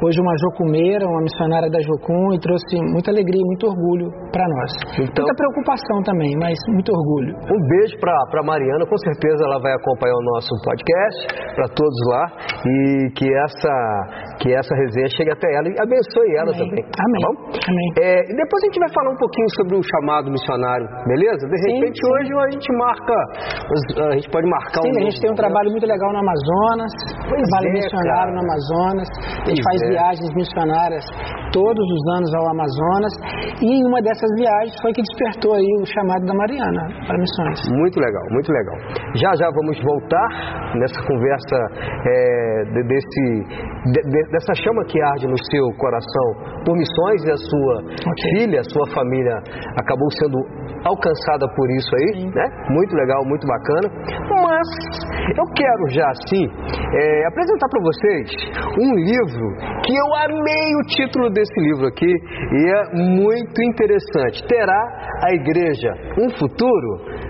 hoje 0.04 0.18
uma 0.22 0.36
jocumeira, 0.42 1.06
uma 1.06 1.22
missionária 1.22 1.70
da 1.70 1.80
Jocum, 1.82 2.34
e 2.34 2.40
trouxe 2.40 2.76
muita 2.92 3.12
alegria 3.12 3.42
muito 3.46 3.68
orgulho 3.68 4.10
para 4.32 4.46
nós. 4.48 4.72
Então- 5.00 5.26
Muita 5.26 5.36
preocupação 5.36 5.98
também, 6.04 6.32
mas 6.40 6.56
muito 6.70 6.90
orgulho. 6.92 7.34
Um 7.36 7.62
beijo 7.70 7.96
para 8.00 8.42
Mariana, 8.44 8.86
com 8.86 8.98
certeza 8.98 9.46
ela 9.46 9.60
vai 9.60 9.74
acompanhar 9.74 10.16
o 10.16 10.26
nosso 10.36 10.50
podcast, 10.64 11.20
para 11.56 11.68
todos 11.74 12.00
lá, 12.12 12.24
e 12.66 13.10
que 13.18 13.26
essa, 13.26 13.74
que 14.42 14.54
essa 14.54 14.74
resenha 14.76 15.08
chegue 15.16 15.32
até 15.32 15.48
ela 15.56 15.68
e 15.70 15.76
abençoe 15.80 16.30
ela 16.38 16.52
Amém. 16.52 16.60
também. 16.62 16.84
Amém. 16.86 17.22
Tá? 17.22 17.32
Amém. 17.72 17.88
É, 18.02 18.12
e 18.32 18.34
depois 18.36 18.60
a 18.64 18.66
gente 18.68 18.80
vai 18.80 18.92
falar 18.94 19.12
um 19.12 19.18
pouquinho 19.18 19.50
sobre 19.56 19.74
o 19.78 19.84
chamado 19.84 20.30
missionário, 20.32 20.86
beleza? 21.08 21.48
De 21.48 21.58
Sim, 21.62 21.74
repente 21.80 22.00
sim. 22.00 22.12
hoje 22.12 22.30
a 22.36 22.50
gente 22.56 22.70
marca, 22.80 23.18
a 24.10 24.16
gente 24.16 24.30
pode 24.32 24.48
marcar 24.50 24.82
Sim, 24.82 24.92
um. 24.92 24.98
a 24.98 25.04
gente 25.06 25.20
tem 25.22 25.30
um 25.32 25.36
trabalho 25.40 25.70
muito 25.72 25.86
legal 25.86 26.10
no 26.16 26.20
Amazonas, 26.26 26.92
Pois 27.28 27.42
trabalho 27.52 27.68
é, 27.70 27.74
missionário 27.78 28.32
cara. 28.32 28.36
no 28.36 28.42
Amazonas. 28.48 29.08
A 29.44 29.48
gente 29.52 29.62
Pois 29.62 29.68
faz 29.68 29.78
é. 29.84 29.88
viagens 29.94 30.30
missionárias 30.36 31.06
todos 31.54 31.86
os 31.96 32.02
anos 32.18 32.32
ao 32.36 32.46
Amazonas. 32.56 33.14
E 33.62 33.68
em 33.68 33.82
uma 33.88 34.00
dessas 34.02 34.32
viagens 34.40 34.76
foi 34.82 34.92
que 34.92 35.02
despertou 35.04 35.54
aí 35.56 35.70
o 35.80 35.86
chamado 35.86 36.24
da 36.26 36.34
Mariana 36.36 36.84
para 37.08 37.18
missões. 37.20 37.60
Muito 37.72 37.98
legal, 38.00 38.26
muito 38.32 38.50
legal. 38.52 38.78
Já 39.16 39.32
já 39.40 39.48
vamos 39.52 39.78
voltar 39.84 40.28
nessa 40.80 41.00
conversa 41.08 41.58
é, 42.08 42.64
de- 42.74 42.84
desse, 42.88 43.24
de- 43.94 44.06
de- 44.12 44.28
dessa 44.32 44.54
chama 44.64 44.84
que 44.86 45.02
arde 45.02 45.28
no 45.28 45.38
seu 45.52 45.66
coração 45.80 46.28
por 46.66 46.76
missões 46.76 47.20
e 47.24 47.32
a 47.32 47.38
sua 47.38 47.76
filha, 48.36 48.60
a 48.60 48.68
sua 48.70 48.86
família 48.94 49.36
acabou 49.80 50.10
sendo 50.20 50.38
alcançada 50.86 51.48
por 51.56 51.68
isso 51.72 51.90
aí, 51.96 52.26
né? 52.30 52.45
Muito 52.70 52.96
legal, 52.96 53.26
muito 53.26 53.46
bacana. 53.48 53.88
Mas 54.30 54.68
eu 55.38 55.46
quero 55.54 55.90
já 55.90 56.08
assim 56.10 56.46
é, 56.94 57.28
apresentar 57.28 57.68
para 57.70 57.82
vocês 57.82 58.32
um 58.80 58.94
livro 58.96 59.48
que 59.84 59.96
eu 59.96 60.16
amei 60.16 60.76
o 60.76 60.88
título 60.88 61.30
desse 61.30 61.60
livro 61.60 61.88
aqui 61.88 62.06
e 62.06 62.70
é 62.70 62.96
muito 62.96 63.62
interessante. 63.64 64.46
Terá 64.48 64.82
a 65.24 65.34
igreja 65.34 65.92
um 66.20 66.30
futuro? 66.38 67.26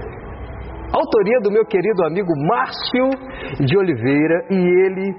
Autoria 0.95 1.39
do 1.43 1.51
meu 1.51 1.65
querido 1.65 2.05
amigo 2.05 2.31
Márcio 2.47 3.09
de 3.65 3.77
Oliveira 3.77 4.45
e 4.49 4.55
ele 4.55 5.13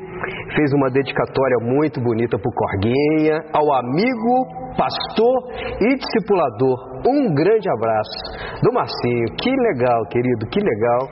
fez 0.54 0.72
uma 0.72 0.88
dedicatória 0.88 1.58
muito 1.60 2.00
bonita 2.00 2.38
para 2.38 2.48
o 2.48 2.54
Corguinha, 2.54 3.42
ao 3.52 3.74
amigo, 3.74 4.72
pastor 4.74 5.36
e 5.82 5.96
discipulador. 5.96 6.96
Um 7.06 7.34
grande 7.34 7.68
abraço 7.68 8.58
do 8.62 8.72
Marcinho. 8.72 9.26
Que 9.38 9.50
legal, 9.50 10.06
querido, 10.08 10.46
que 10.50 10.60
legal. 10.60 11.08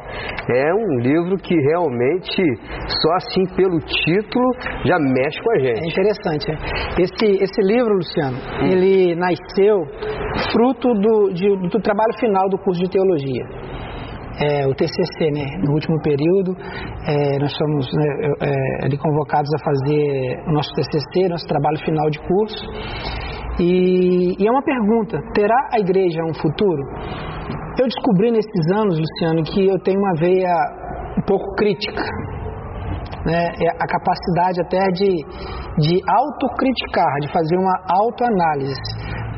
É 0.50 0.74
um 0.74 0.98
livro 1.00 1.36
que 1.36 1.54
realmente, 1.54 2.42
só 3.02 3.12
assim 3.16 3.44
pelo 3.54 3.78
título, 3.80 4.46
já 4.86 4.98
mexe 4.98 5.38
com 5.42 5.50
a 5.50 5.56
É 5.56 5.60
gente. 5.60 5.92
interessante. 5.92 6.50
é. 6.50 7.02
Esse, 7.02 7.42
esse 7.44 7.60
livro, 7.62 7.94
Luciano, 7.94 8.38
ele 8.72 9.14
nasceu 9.14 9.84
fruto 10.52 10.88
do, 10.94 11.32
de- 11.34 11.68
do 11.68 11.80
trabalho 11.80 12.14
final 12.18 12.48
do 12.48 12.56
curso 12.58 12.80
de 12.82 12.88
teologia. 12.90 13.44
É, 14.40 14.66
o 14.66 14.74
TCC, 14.74 15.30
né? 15.30 15.46
No 15.62 15.72
último 15.74 16.00
período, 16.02 16.56
é, 17.06 17.38
nós 17.38 17.52
somos 17.56 17.86
né, 17.92 18.88
é, 18.90 18.96
convocados 18.96 19.50
a 19.54 19.64
fazer 19.64 20.42
o 20.48 20.52
nosso 20.52 20.70
TCC, 20.74 21.28
nosso 21.28 21.46
trabalho 21.46 21.78
final 21.84 22.10
de 22.10 22.18
curso. 22.18 22.64
E, 23.60 24.34
e 24.38 24.46
é 24.46 24.50
uma 24.50 24.62
pergunta: 24.62 25.18
terá 25.34 25.68
a 25.72 25.78
igreja 25.78 26.22
um 26.24 26.34
futuro? 26.34 26.82
Eu 27.78 27.86
descobri 27.86 28.32
nesses 28.32 28.72
anos, 28.74 28.98
Luciano, 28.98 29.42
que 29.44 29.68
eu 29.68 29.78
tenho 29.80 29.98
uma 29.98 30.14
veia 30.18 30.52
um 31.18 31.22
pouco 31.26 31.54
crítica 31.54 32.02
né, 33.24 33.48
é 33.60 33.68
a 33.68 33.86
capacidade 33.86 34.60
até 34.60 34.86
de, 34.92 35.10
de 35.78 36.00
autocriticar, 36.06 37.14
de 37.20 37.32
fazer 37.32 37.56
uma 37.56 37.74
autoanálise 37.88 38.80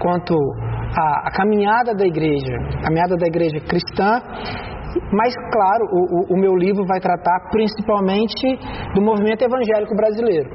quanto 0.00 0.34
à, 0.96 1.28
à 1.28 1.30
caminhada 1.32 1.94
da 1.94 2.06
igreja, 2.06 2.54
a 2.78 2.82
caminhada 2.82 3.16
da 3.16 3.26
igreja 3.26 3.60
cristã. 3.60 4.20
Mas, 5.12 5.34
claro, 5.52 5.84
o, 5.92 6.00
o- 6.16 6.26
o 6.34 6.40
meu 6.40 6.54
livro 6.56 6.84
vai 6.86 7.00
tratar 7.00 7.48
principalmente 7.50 8.58
do 8.94 9.02
movimento 9.02 9.42
evangélico 9.42 9.94
brasileiro. 9.94 10.48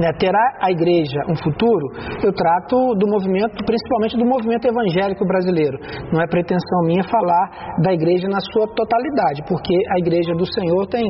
Né, 0.00 0.10
terá 0.18 0.42
a 0.60 0.70
igreja 0.70 1.18
um 1.28 1.36
futuro? 1.36 1.86
Eu 2.22 2.32
trato 2.32 2.76
do 2.98 3.06
movimento, 3.08 3.58
principalmente 3.64 4.16
do 4.16 4.26
movimento 4.26 4.66
evangélico 4.66 5.24
brasileiro. 5.26 5.78
Não 6.12 6.20
é 6.20 6.26
pretensão 6.26 6.78
minha 6.86 7.02
falar 7.04 7.76
da 7.82 7.92
igreja 7.92 8.28
na 8.28 8.40
sua 8.52 8.66
totalidade, 8.74 9.42
porque 9.48 9.74
a 9.94 9.98
igreja 9.98 10.32
do 10.34 10.46
Senhor 10.46 10.86
tem, 10.88 11.04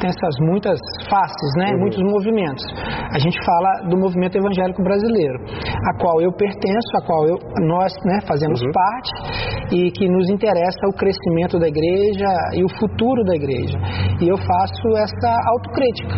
tem 0.00 0.08
essas 0.10 0.34
muitas 0.40 0.78
faces, 1.10 1.50
né, 1.58 1.72
muitos 1.76 2.00
movimentos. 2.02 2.64
A 3.12 3.18
gente 3.18 3.36
fala 3.44 3.88
do 3.88 3.96
movimento 3.98 4.36
evangélico 4.36 4.82
brasileiro, 4.82 5.38
a 5.90 5.92
qual 6.00 6.20
eu 6.20 6.32
pertenço, 6.32 6.90
a 6.96 7.06
qual 7.06 7.26
eu, 7.26 7.36
nós 7.66 7.92
né, 8.04 8.18
fazemos 8.26 8.60
parte 8.72 9.10
e 9.72 9.90
que 9.90 10.08
nos 10.08 10.30
interessa 10.30 10.80
o 10.88 10.92
crescimento 10.92 11.58
da 11.58 11.66
igreja 11.68 11.85
e 12.54 12.64
o 12.64 12.68
futuro 12.78 13.22
da 13.24 13.34
igreja. 13.34 13.78
E 14.20 14.28
eu 14.28 14.36
faço 14.36 14.86
essa 14.96 15.30
autocrítica. 15.50 16.14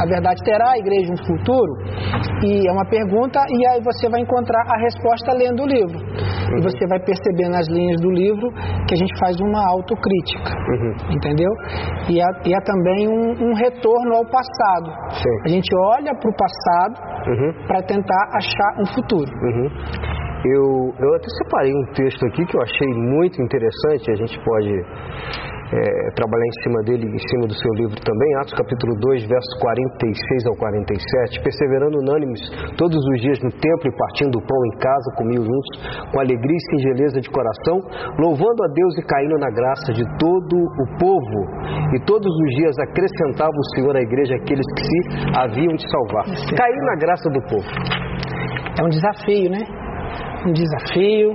A 0.00 0.06
verdade 0.06 0.40
terá 0.44 0.72
a 0.72 0.78
igreja 0.78 1.12
um 1.12 1.26
futuro? 1.26 1.72
E 2.44 2.68
é 2.68 2.72
uma 2.72 2.84
pergunta, 2.86 3.38
e 3.48 3.66
aí 3.68 3.80
você 3.82 4.08
vai 4.08 4.20
encontrar 4.20 4.62
a 4.68 4.78
resposta 4.78 5.32
lendo 5.32 5.62
o 5.62 5.66
livro. 5.66 5.98
E 6.56 6.62
você 6.62 6.86
vai 6.88 7.00
perceber 7.00 7.48
nas 7.48 7.66
linhas 7.68 8.00
do 8.00 8.10
livro 8.10 8.50
que 8.86 8.94
a 8.94 8.98
gente 8.98 9.12
faz 9.18 9.38
uma 9.40 9.60
autocrítica. 9.70 10.50
Entendeu? 11.10 11.50
E 12.08 12.20
há, 12.20 12.28
e 12.44 12.54
há 12.54 12.60
também 12.62 13.08
um, 13.08 13.50
um 13.50 13.54
retorno 13.54 14.14
ao 14.14 14.24
passado. 14.26 14.90
Sim. 15.10 15.36
A 15.44 15.48
gente 15.48 15.68
olha 15.76 16.12
para 16.14 16.30
o 16.30 16.36
passado 16.36 17.14
Uhum. 17.24 17.66
para 17.66 17.82
tentar 17.82 18.22
achar 18.36 18.82
um 18.82 18.86
futuro. 18.94 19.30
Eu, 20.44 20.92
eu 21.00 21.14
até 21.14 21.28
separei 21.42 21.72
um 21.72 21.86
texto 21.94 22.20
aqui 22.26 22.44
que 22.44 22.56
eu 22.56 22.60
achei 22.60 22.88
muito 22.88 23.40
interessante, 23.40 24.10
a 24.10 24.14
gente 24.14 24.36
pode 24.44 24.68
é, 24.68 26.10
trabalhar 26.12 26.44
em 26.44 26.56
cima 26.62 26.80
dele, 26.84 27.08
em 27.08 27.22
cima 27.32 27.48
do 27.48 27.54
seu 27.56 27.72
livro 27.80 27.96
também, 28.04 28.36
Atos 28.36 28.52
capítulo 28.52 28.92
2, 29.00 29.24
versos 29.24 29.54
46 29.58 30.46
ao 30.46 30.56
47, 30.56 31.40
perseverando 31.42 31.96
unânimes 31.98 32.40
todos 32.76 33.00
os 33.00 33.16
dias 33.22 33.40
no 33.40 33.50
templo 33.50 33.88
e 33.88 33.96
partindo 33.96 34.36
o 34.36 34.44
pão 34.44 34.60
em 34.68 34.76
casa, 34.78 35.16
comiam 35.16 35.42
juntos, 35.42 35.70
com 36.12 36.20
alegria 36.20 36.56
e 36.56 36.66
singeleza 36.76 37.20
de 37.20 37.30
coração, 37.30 37.80
louvando 38.20 38.64
a 38.64 38.68
Deus 38.68 38.98
e 38.98 39.02
caindo 39.02 39.38
na 39.38 39.48
graça 39.48 39.92
de 39.92 40.04
todo 40.18 40.56
o 40.60 40.86
povo. 41.00 41.40
E 41.96 42.04
todos 42.04 42.28
os 42.28 42.50
dias 42.54 42.76
acrescentava 42.78 43.56
o 43.56 43.66
Senhor 43.74 43.96
à 43.96 44.00
igreja 44.00 44.36
aqueles 44.36 44.66
que 44.76 44.82
se 44.84 45.00
haviam 45.40 45.72
de 45.72 45.84
salvar. 45.88 46.24
Cair 46.52 46.82
na 46.84 46.96
graça 47.00 47.30
do 47.30 47.40
povo. 47.48 47.68
É 48.78 48.84
um 48.84 48.90
desafio, 48.90 49.48
né? 49.50 49.83
Um 50.46 50.52
desafio. 50.52 51.32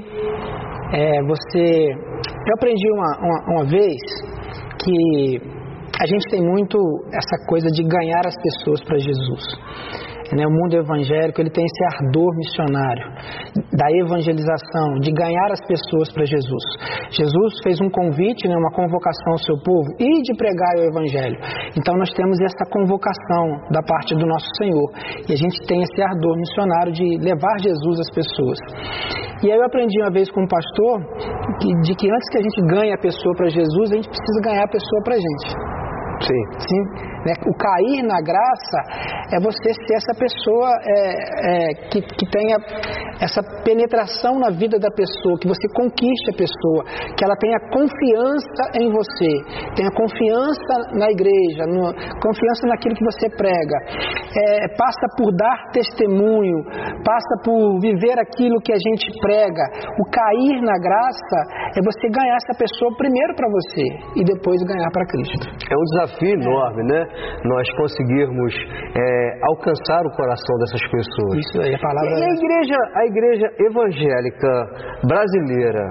É, 0.93 1.23
você. 1.23 1.91
Eu 1.91 2.53
aprendi 2.55 2.91
uma, 2.91 3.17
uma, 3.19 3.53
uma 3.53 3.65
vez 3.65 3.97
que 4.83 5.41
a 6.01 6.05
gente 6.05 6.29
tem 6.29 6.41
muito 6.41 6.77
essa 7.11 7.45
coisa 7.47 7.67
de 7.67 7.83
ganhar 7.83 8.21
as 8.25 8.35
pessoas 8.41 8.81
para 8.83 8.97
Jesus. 8.97 9.43
Né? 10.35 10.45
O 10.45 10.51
mundo 10.51 10.77
evangélico 10.77 11.41
ele 11.41 11.49
tem 11.49 11.65
esse 11.65 11.83
ardor 11.95 12.35
missionário 12.35 13.05
da 13.73 13.87
evangelização, 14.03 14.99
de 15.01 15.11
ganhar 15.11 15.51
as 15.51 15.61
pessoas 15.65 16.11
para 16.11 16.25
Jesus. 16.25 16.63
Jesus 17.11 17.53
fez 17.63 17.81
um 17.81 17.89
convite, 17.89 18.47
né, 18.47 18.55
uma 18.55 18.71
convocação 18.71 19.33
ao 19.33 19.39
seu 19.39 19.57
povo 19.63 19.89
e 19.99 20.21
de 20.21 20.33
pregar 20.35 20.75
o 20.77 20.83
evangelho. 20.89 21.37
Então 21.77 21.95
nós 21.97 22.09
temos 22.13 22.39
essa 22.41 22.65
convocação 22.71 23.71
da 23.71 23.81
parte 23.81 24.15
do 24.15 24.25
nosso 24.25 24.47
Senhor 24.57 24.87
e 25.27 25.33
a 25.33 25.37
gente 25.37 25.57
tem 25.67 25.81
esse 25.81 26.01
ardor 26.01 26.37
missionário 26.37 26.91
de 26.91 27.17
levar 27.17 27.57
Jesus 27.59 27.99
às 27.99 28.09
pessoas. 28.13 28.57
E 29.41 29.51
aí 29.51 29.57
eu 29.57 29.65
aprendi 29.65 30.01
uma 30.01 30.11
vez 30.11 30.29
com 30.31 30.43
um 30.43 30.47
pastor 30.47 30.99
que, 31.61 31.69
de 31.81 31.95
que 31.95 32.11
antes 32.11 32.29
que 32.29 32.37
a 32.37 32.43
gente 32.43 32.61
ganhe 32.67 32.93
a 32.93 32.97
pessoa 32.97 33.33
para 33.35 33.47
Jesus, 33.47 33.91
a 33.91 33.95
gente 33.95 34.09
precisa 34.09 34.39
ganhar 34.43 34.63
a 34.63 34.67
pessoa 34.67 35.01
para 35.03 35.15
a 35.15 35.17
gente. 35.17 35.79
Sim. 36.19 36.43
Sim. 36.59 36.83
Né? 37.25 37.33
O 37.45 37.53
cair 37.57 38.03
na 38.03 38.21
graça 38.21 38.79
é 39.33 39.39
você 39.39 39.73
ser 39.85 39.95
essa 39.95 40.13
pessoa 40.17 40.69
é, 40.83 40.99
é, 41.49 41.73
que, 41.89 42.01
que 42.01 42.25
tenha 42.31 42.57
essa 43.19 43.41
penetração 43.63 44.39
na 44.39 44.49
vida 44.49 44.79
da 44.79 44.89
pessoa, 44.89 45.37
que 45.39 45.47
você 45.47 45.67
conquiste 45.75 46.31
a 46.31 46.37
pessoa, 46.37 46.81
que 47.15 47.23
ela 47.23 47.35
tenha 47.35 47.59
confiança 47.71 48.63
em 48.79 48.87
você, 48.91 49.31
tenha 49.75 49.91
confiança 49.91 50.73
na 50.95 51.11
igreja, 51.11 51.67
no, 51.67 51.91
confiança 52.23 52.67
naquilo 52.67 52.95
que 52.95 53.03
você 53.03 53.27
prega. 53.35 53.77
É, 54.39 54.67
passa 54.77 55.05
por 55.17 55.35
dar 55.35 55.71
testemunho, 55.73 56.63
passa 57.03 57.33
por 57.43 57.79
viver 57.81 58.17
aquilo 58.19 58.61
que 58.61 58.71
a 58.71 58.79
gente 58.79 59.11
prega. 59.19 59.63
O 59.99 60.05
cair 60.09 60.61
na 60.61 60.77
graça 60.79 61.39
é 61.75 61.79
você 61.83 62.07
ganhar 62.09 62.35
essa 62.35 62.55
pessoa 62.57 62.95
primeiro 62.97 63.35
para 63.35 63.47
você 63.49 63.85
e 64.15 64.23
depois 64.23 64.61
ganhar 64.63 64.89
para 64.91 65.05
Cristo. 65.05 65.45
É 65.69 65.75
um 65.75 65.85
desafio 65.91 66.33
enorme, 66.39 66.83
né? 66.83 67.08
Nós 67.45 67.67
conseguirmos 67.75 68.53
é, 68.95 69.39
alcançar 69.43 70.01
o 70.05 70.11
coração 70.15 70.55
dessas 70.59 70.83
pessoas. 70.91 71.39
Isso 71.39 71.61
aí, 71.61 71.75
a 71.75 71.79
palavra. 71.79 72.09
E 72.09 72.23
a 72.23 72.33
igreja, 72.33 72.77
a 72.95 73.05
igreja 73.05 73.47
evangélica 73.59 74.51
brasileira, 75.07 75.85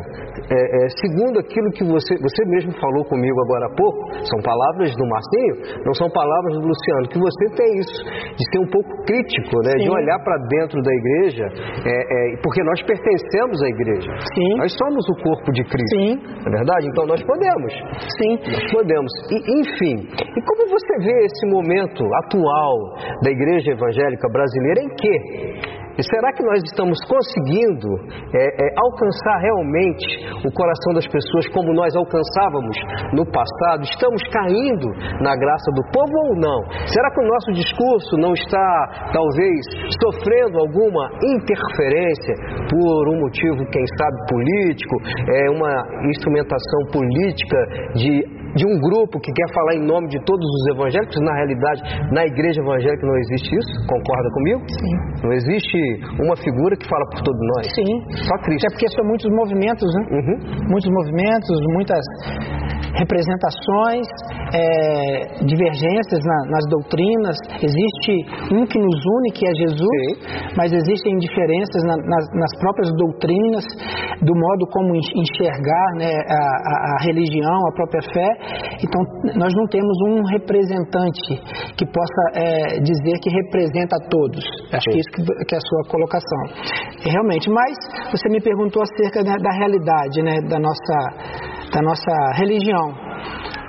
é, 0.51 0.85
é, 0.85 0.89
segundo 1.01 1.41
aquilo 1.41 1.71
que 1.73 1.85
você, 1.85 2.17
você 2.21 2.43
mesmo 2.47 2.73
falou 2.81 3.05
comigo 3.05 3.39
agora 3.45 3.67
há 3.67 3.75
pouco, 3.75 4.01
são 4.25 4.41
palavras 4.43 4.95
do 4.95 5.05
Marcinho, 5.09 5.85
não 5.85 5.95
são 5.95 6.09
palavras 6.11 6.55
do 6.55 6.67
Luciano, 6.67 7.09
que 7.09 7.19
você 7.19 7.45
tem 7.57 7.71
isso, 7.81 7.99
de 8.37 8.45
ser 8.53 8.59
um 8.61 8.71
pouco 8.71 8.91
crítico, 9.05 9.57
né? 9.65 9.73
De 9.79 9.91
olhar 9.91 10.19
para 10.25 10.37
dentro 10.49 10.81
da 10.83 10.93
igreja, 10.93 11.47
é, 11.85 11.93
é, 11.93 12.37
porque 12.43 12.63
nós 12.63 12.81
pertencemos 12.83 13.63
à 13.63 13.69
igreja. 13.69 14.11
Sim. 14.35 14.59
Nós 14.59 14.73
somos 14.77 15.05
o 15.09 15.15
corpo 15.23 15.53
de 15.53 15.65
Cristo. 15.65 15.97
Sim. 15.97 16.17
Não 16.45 16.53
é 16.53 16.57
verdade? 16.57 16.87
Então 16.89 17.07
nós 17.07 17.23
podemos. 17.23 17.73
Sim. 18.19 18.33
Nós 18.53 18.73
podemos. 18.73 19.13
E, 19.31 19.37
enfim, 19.61 19.97
e 20.07 20.41
como 20.43 20.69
você 20.69 20.93
vê 21.05 21.08
esse 21.13 21.47
momento 21.47 22.05
atual 22.25 22.95
da 23.23 23.31
igreja 23.31 23.73
evangélica 23.73 24.29
brasileira 24.31 24.81
em 24.83 24.89
que 24.89 25.79
e 25.99 26.03
será 26.15 26.31
que 26.33 26.47
nós 26.47 26.63
estamos 26.63 26.97
conseguindo 27.11 27.91
é, 28.31 28.39
é, 28.39 28.67
alcançar 28.79 29.43
realmente 29.43 30.07
o 30.47 30.51
coração 30.55 30.95
das 30.95 31.09
pessoas 31.11 31.49
como 31.51 31.75
nós 31.75 31.91
alcançávamos 31.97 32.79
no 33.13 33.27
passado? 33.27 33.83
Estamos 33.83 34.23
caindo 34.31 34.95
na 35.19 35.35
graça 35.35 35.71
do 35.75 35.83
povo 35.91 36.15
ou 36.31 36.37
não? 36.39 36.63
Será 36.87 37.11
que 37.11 37.19
o 37.19 37.27
nosso 37.27 37.51
discurso 37.51 38.17
não 38.17 38.33
está, 38.33 39.11
talvez, 39.11 39.59
sofrendo 39.99 40.63
alguma 40.63 41.11
interferência 41.35 42.35
por 42.71 43.09
um 43.11 43.19
motivo, 43.19 43.67
quem 43.67 43.83
sabe, 43.99 44.17
político, 44.31 44.97
é, 45.35 45.51
uma 45.51 45.83
instrumentação 46.15 46.95
política 46.95 47.59
de 47.99 48.38
de 48.57 48.65
um 48.67 48.75
grupo 48.81 49.21
que 49.21 49.33
quer 49.33 49.49
falar 49.55 49.75
em 49.77 49.85
nome 49.85 50.09
de 50.09 50.19
todos 50.25 50.45
os 50.45 50.75
evangélicos, 50.75 51.17
na 51.21 51.35
realidade, 51.35 51.83
na 52.13 52.25
igreja 52.25 52.61
evangélica 52.61 53.07
não 53.07 53.17
existe 53.17 53.57
isso, 53.57 53.73
concorda 53.87 54.29
comigo? 54.35 54.61
Sim. 54.69 54.95
Não 55.25 55.33
existe 55.33 55.79
uma 56.23 56.37
figura 56.37 56.77
que 56.77 56.89
fala 56.89 57.05
por 57.11 57.21
todos 57.23 57.41
nós. 57.57 57.67
Sim. 57.75 57.93
Só 58.25 58.35
Cristo. 58.45 58.67
É 58.67 58.71
porque 58.73 58.89
são 58.89 59.05
muitos 59.05 59.29
movimentos, 59.31 59.89
né? 59.95 60.03
Uhum. 60.13 60.37
Muitos 60.69 60.91
movimentos, 60.91 61.57
muitas 61.75 62.05
representações, 62.97 64.07
é, 64.55 65.45
divergências 65.45 66.23
na, 66.25 66.39
nas 66.51 66.65
doutrinas. 66.71 67.37
Existe 67.63 68.13
um 68.55 68.65
que 68.67 68.79
nos 68.79 68.99
une, 69.07 69.31
que 69.33 69.47
é 69.47 69.53
Jesus, 69.55 70.05
Sim. 70.19 70.55
mas 70.57 70.73
existem 70.73 71.17
diferenças 71.19 71.83
na, 71.85 71.97
nas, 71.97 72.25
nas, 72.35 72.53
próprias 72.61 72.91
doutrinas, 72.97 73.65
do 74.23 74.35
modo 74.35 74.67
como 74.73 74.95
enxergar 74.95 75.89
né, 75.97 76.11
a, 76.11 76.41
a, 76.41 76.75
a, 76.95 77.05
religião, 77.05 77.59
a 77.69 77.73
própria 77.75 78.03
fé. 78.03 78.29
Então, 78.83 79.01
nós 79.35 79.53
não 79.55 79.67
temos 79.67 79.97
um 80.07 80.23
representante 80.25 81.35
que 81.77 81.85
possa 81.87 82.23
é, 82.35 82.81
dizer 82.81 83.15
que 83.23 83.31
representa 83.31 83.97
a 83.97 84.09
todos. 84.09 84.45
Acho 84.73 84.85
Sim. 84.85 84.91
que 84.91 84.99
isso 84.99 85.11
que, 85.11 85.23
que, 85.45 85.55
é 85.55 85.59
a 85.59 85.61
sua 85.61 85.83
colocação. 85.91 86.43
Realmente, 87.05 87.51
mas 87.51 87.75
você 88.11 88.29
me 88.29 88.41
perguntou 88.41 88.83
acerca 88.83 89.25
da, 89.25 89.35
da 89.37 89.53
realidade 89.59 90.23
né, 90.23 90.41
da 90.49 90.59
nossa 90.59 91.49
da 91.73 91.83
nossa 91.83 92.13
religião, 92.37 92.95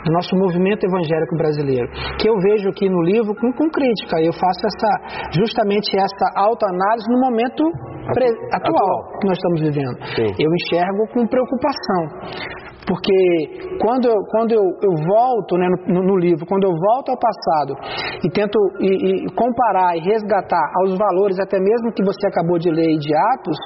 do 0.06 0.12
nosso 0.14 0.36
movimento 0.36 0.86
evangélico 0.86 1.36
brasileiro, 1.36 1.88
que 2.18 2.30
eu 2.30 2.36
vejo 2.40 2.70
aqui 2.70 2.90
no 2.90 3.02
livro 3.02 3.36
com, 3.36 3.52
com 3.52 3.70
crítica. 3.70 4.22
Eu 4.22 4.32
faço 4.32 4.62
essa 4.64 5.32
justamente 5.36 5.90
essa 5.98 6.28
autoanálise 6.36 7.06
no 7.10 7.20
momento 7.20 7.64
atual, 8.08 8.32
atual, 8.54 9.20
que 9.20 9.28
nós 9.28 9.38
estamos 9.38 9.62
vivendo. 9.62 9.98
Sim. 10.16 10.32
Eu 10.40 10.50
enxergo 10.56 11.08
com 11.14 11.28
preocupação. 11.28 12.69
Porque 12.90 13.78
quando, 13.78 14.10
quando 14.32 14.52
eu, 14.52 14.66
eu 14.82 14.94
volto 15.06 15.56
né, 15.58 15.68
no, 15.86 16.02
no, 16.02 16.18
livro, 16.18 16.44
quando 16.48 16.64
eu 16.64 16.74
volto 16.74 17.10
ao 17.10 17.20
passado 17.20 17.78
e 18.26 18.30
tento 18.32 18.58
e, 18.82 18.90
e 18.90 19.36
comparar 19.36 19.96
e 19.96 20.00
resgatar 20.02 20.66
aos 20.82 20.98
valores, 20.98 21.40
até 21.40 21.60
mesmo 21.60 21.94
que 21.94 22.04
você 22.04 22.26
acabou 22.26 22.58
de 22.58 22.72
ler 22.72 22.98
de 22.98 23.14
Atos, 23.14 23.58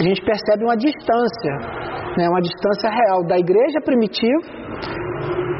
a 0.00 0.02
gente 0.02 0.20
percebe 0.24 0.64
uma 0.64 0.76
distância, 0.76 1.52
né, 2.18 2.28
uma 2.28 2.40
distância 2.40 2.90
real 2.90 3.22
da 3.22 3.38
igreja 3.38 3.78
primitiva 3.84 5.11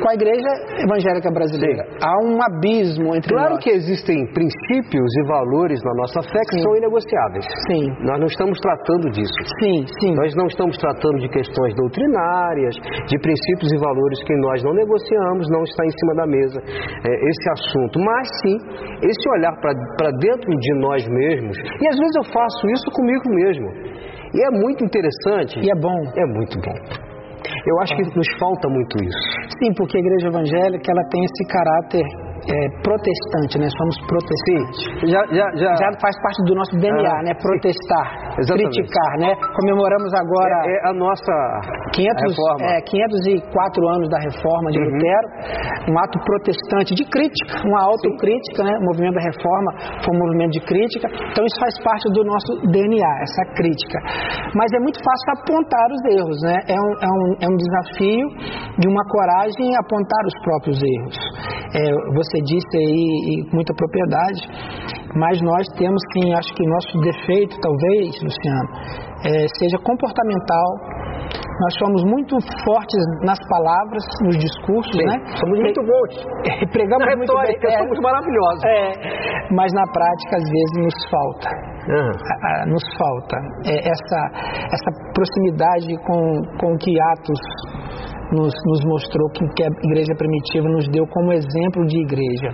com 0.02 0.08
a 0.10 0.14
igreja 0.14 0.50
evangélica 0.82 1.30
brasileira. 1.30 1.82
Sim. 1.86 1.98
Há 2.02 2.14
um 2.26 2.36
abismo 2.42 3.14
entre 3.14 3.30
Claro 3.32 3.54
nós. 3.54 3.64
que 3.64 3.70
existem 3.70 4.26
princípios 4.34 5.10
e 5.16 5.22
valores 5.28 5.78
na 5.84 5.94
nossa 5.94 6.20
fé 6.26 6.40
que 6.50 6.56
Sim. 6.58 6.62
são 6.62 6.76
inegociáveis. 6.76 7.46
Sim. 7.70 7.86
Nós 8.02 8.18
não 8.18 8.26
estamos 8.26 8.58
tratando 8.58 9.10
disso. 9.14 9.38
Sim, 9.62 9.86
sim. 10.00 10.14
Nós 10.16 10.34
não 10.34 10.46
estamos 10.46 10.76
tratando 10.76 11.18
de 11.22 11.28
questões 11.28 11.74
doutrinárias, 11.76 12.74
de 13.06 13.16
princípios 13.18 13.70
e 13.72 13.78
valores 13.78 14.18
que 14.24 14.34
nós 14.42 14.62
não 14.64 14.74
negociamos, 14.74 15.46
não 15.50 15.62
está 15.62 15.84
em 15.86 15.90
cima 15.90 16.14
da 16.16 16.26
mesa 16.26 16.58
é, 16.60 17.10
esse 17.30 17.46
assunto. 17.54 18.00
Mas 18.00 18.26
sim, 18.42 18.56
esse 19.06 19.24
olhar 19.38 19.54
para 19.60 20.10
dentro 20.18 20.50
de 20.50 20.74
nós 20.80 21.06
mesmos, 21.08 21.56
e 21.58 21.88
às 21.88 21.96
vezes 21.98 22.16
eu 22.16 22.24
faço 22.32 22.66
isso 22.68 22.90
comigo 22.92 23.22
mesmo. 23.30 23.68
E 24.34 24.46
é 24.46 24.50
muito 24.50 24.84
interessante. 24.84 25.60
E 25.60 25.70
é 25.70 25.74
bom. 25.78 26.00
É 26.16 26.26
muito 26.26 26.58
bom. 26.60 27.11
Eu 27.66 27.80
acho 27.80 27.94
que 27.96 28.02
nos 28.02 28.28
falta 28.38 28.68
muito 28.68 29.02
isso. 29.02 29.18
Sim, 29.58 29.72
porque 29.76 29.96
a 29.96 30.00
igreja 30.00 30.28
evangélica 30.28 30.92
ela 30.92 31.04
tem 31.10 31.24
esse 31.24 31.44
caráter 31.48 32.04
é, 32.42 32.82
protestante, 32.82 33.58
né? 33.58 33.68
Somos 33.70 33.96
protestantes. 34.06 34.78
Já, 35.06 35.22
já, 35.30 35.46
já... 35.54 35.70
já 35.78 35.88
faz 36.02 36.14
parte 36.22 36.40
do 36.46 36.54
nosso 36.54 36.74
DNA, 36.78 37.06
ah, 37.06 37.22
né? 37.22 37.32
Protestar, 37.38 38.06
criticar, 38.42 39.12
né? 39.18 39.30
Comemoramos 39.38 40.10
agora 40.14 40.56
é, 40.66 40.72
é 40.72 40.90
a 40.90 40.92
nossa 40.92 41.34
500, 41.94 42.02
reforma. 42.02 42.66
É, 42.66 42.80
504 42.82 43.88
anos 43.88 44.08
da 44.10 44.18
reforma 44.18 44.70
de 44.70 44.78
Uhum. 44.78 44.90
Lutero, 44.90 45.28
um 45.90 45.98
ato 45.98 46.18
protestante 46.24 46.94
de 46.94 47.04
crítica, 47.06 47.62
uma 47.66 47.80
autocrítica, 47.86 48.64
né? 48.64 48.74
O 48.78 48.84
movimento 48.90 49.14
da 49.14 49.24
reforma 49.24 49.70
foi 50.02 50.10
um 50.14 50.18
movimento 50.18 50.52
de 50.52 50.62
crítica, 50.66 51.06
então 51.30 51.44
isso 51.46 51.58
faz 51.60 51.74
parte 51.82 52.06
do 52.10 52.24
nosso 52.24 52.50
DNA, 52.70 53.12
essa 53.22 53.44
crítica. 53.54 53.98
Mas 54.54 54.72
é 54.72 54.80
muito 54.80 54.98
fácil 54.98 55.26
apontar 55.38 55.86
os 55.94 56.02
erros, 56.10 56.38
né? 56.42 56.56
É 56.66 56.78
um, 56.78 56.92
é 56.98 57.10
um, 57.10 57.26
é 57.38 57.46
um 57.46 57.56
desafio 57.56 58.26
de 58.78 58.88
uma 58.88 59.04
coragem 59.06 59.76
apontar 59.78 60.22
os 60.26 60.36
próprios 60.42 60.78
erros. 60.82 61.16
É, 61.72 61.80
você 62.14 62.31
disse 62.42 62.74
aí 62.76 63.44
com 63.50 63.56
muita 63.56 63.74
propriedade, 63.74 64.40
mas 65.14 65.40
nós 65.42 65.66
temos 65.76 66.02
que, 66.12 66.32
acho 66.32 66.54
que 66.54 66.64
nosso 66.66 66.98
defeito, 67.00 67.56
talvez, 67.60 68.10
Luciano, 68.22 68.68
é, 69.24 69.46
seja 69.60 69.78
comportamental, 69.84 70.68
nós 71.62 71.74
somos 71.78 72.02
muito 72.04 72.34
fortes 72.64 73.02
nas 73.22 73.38
palavras, 73.48 74.02
nos 74.24 74.36
discursos, 74.38 74.96
Sim, 74.96 75.04
né? 75.06 75.16
Somos 75.38 75.58
muito 75.60 75.80
bons. 75.82 76.14
É, 76.62 76.66
pregamos 76.66 77.06
Na 77.06 77.16
muito 77.16 77.32
bem. 77.32 77.46
retórica, 77.46 77.68
é, 77.68 77.78
somos 77.78 77.98
maravilhosos. 78.00 78.64
é, 78.64 78.92
mas 79.54 79.72
na 79.74 79.86
prática, 79.92 80.36
às 80.36 80.42
vezes, 80.42 80.72
nos 80.78 81.10
falta. 81.10 81.48
Aham. 81.82 82.10
Ah, 82.10 82.62
ah, 82.62 82.66
nos 82.66 82.82
falta 82.98 83.36
é, 83.66 83.74
essa, 83.78 84.20
essa 84.70 84.90
proximidade 85.14 85.96
com, 86.06 86.40
com 86.58 86.76
que 86.78 86.94
Atos 87.12 87.40
nos, 88.32 88.52
nos 88.66 88.80
mostrou 88.84 89.28
que, 89.30 89.44
que 89.54 89.62
a 89.62 89.70
igreja 89.84 90.12
primitiva 90.16 90.68
nos 90.68 90.88
deu 90.88 91.06
como 91.06 91.32
exemplo 91.32 91.84
de 91.86 92.00
igreja. 92.00 92.48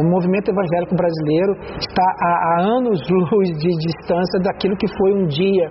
O 0.00 0.04
movimento 0.08 0.50
evangélico 0.50 0.94
brasileiro 0.96 1.52
está 1.78 2.08
a 2.20 2.62
anos-luz 2.76 3.48
de 3.60 3.70
distância 3.76 4.40
daquilo 4.42 4.76
que 4.76 4.88
foi 4.96 5.12
um 5.12 5.26
dia 5.26 5.66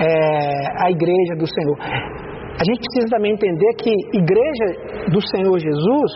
é, 0.00 0.84
a 0.84 0.90
igreja 0.90 1.34
do 1.38 1.46
Senhor. 1.46 1.76
A 2.54 2.64
gente 2.64 2.78
precisa 2.78 3.08
também 3.10 3.32
entender 3.32 3.74
que 3.82 3.90
igreja 4.12 5.10
do 5.10 5.20
Senhor 5.20 5.58
Jesus 5.58 6.12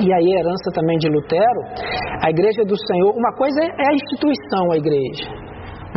e 0.00 0.12
aí 0.12 0.36
a 0.36 0.38
herança 0.38 0.70
também 0.74 0.96
de 0.98 1.08
Lutero, 1.08 1.60
a 2.22 2.30
igreja 2.30 2.62
do 2.64 2.76
Senhor, 2.76 3.10
uma 3.16 3.32
coisa 3.34 3.60
é 3.62 3.88
a 3.88 3.94
instituição, 3.94 4.70
a 4.70 4.76
igreja. 4.76 5.47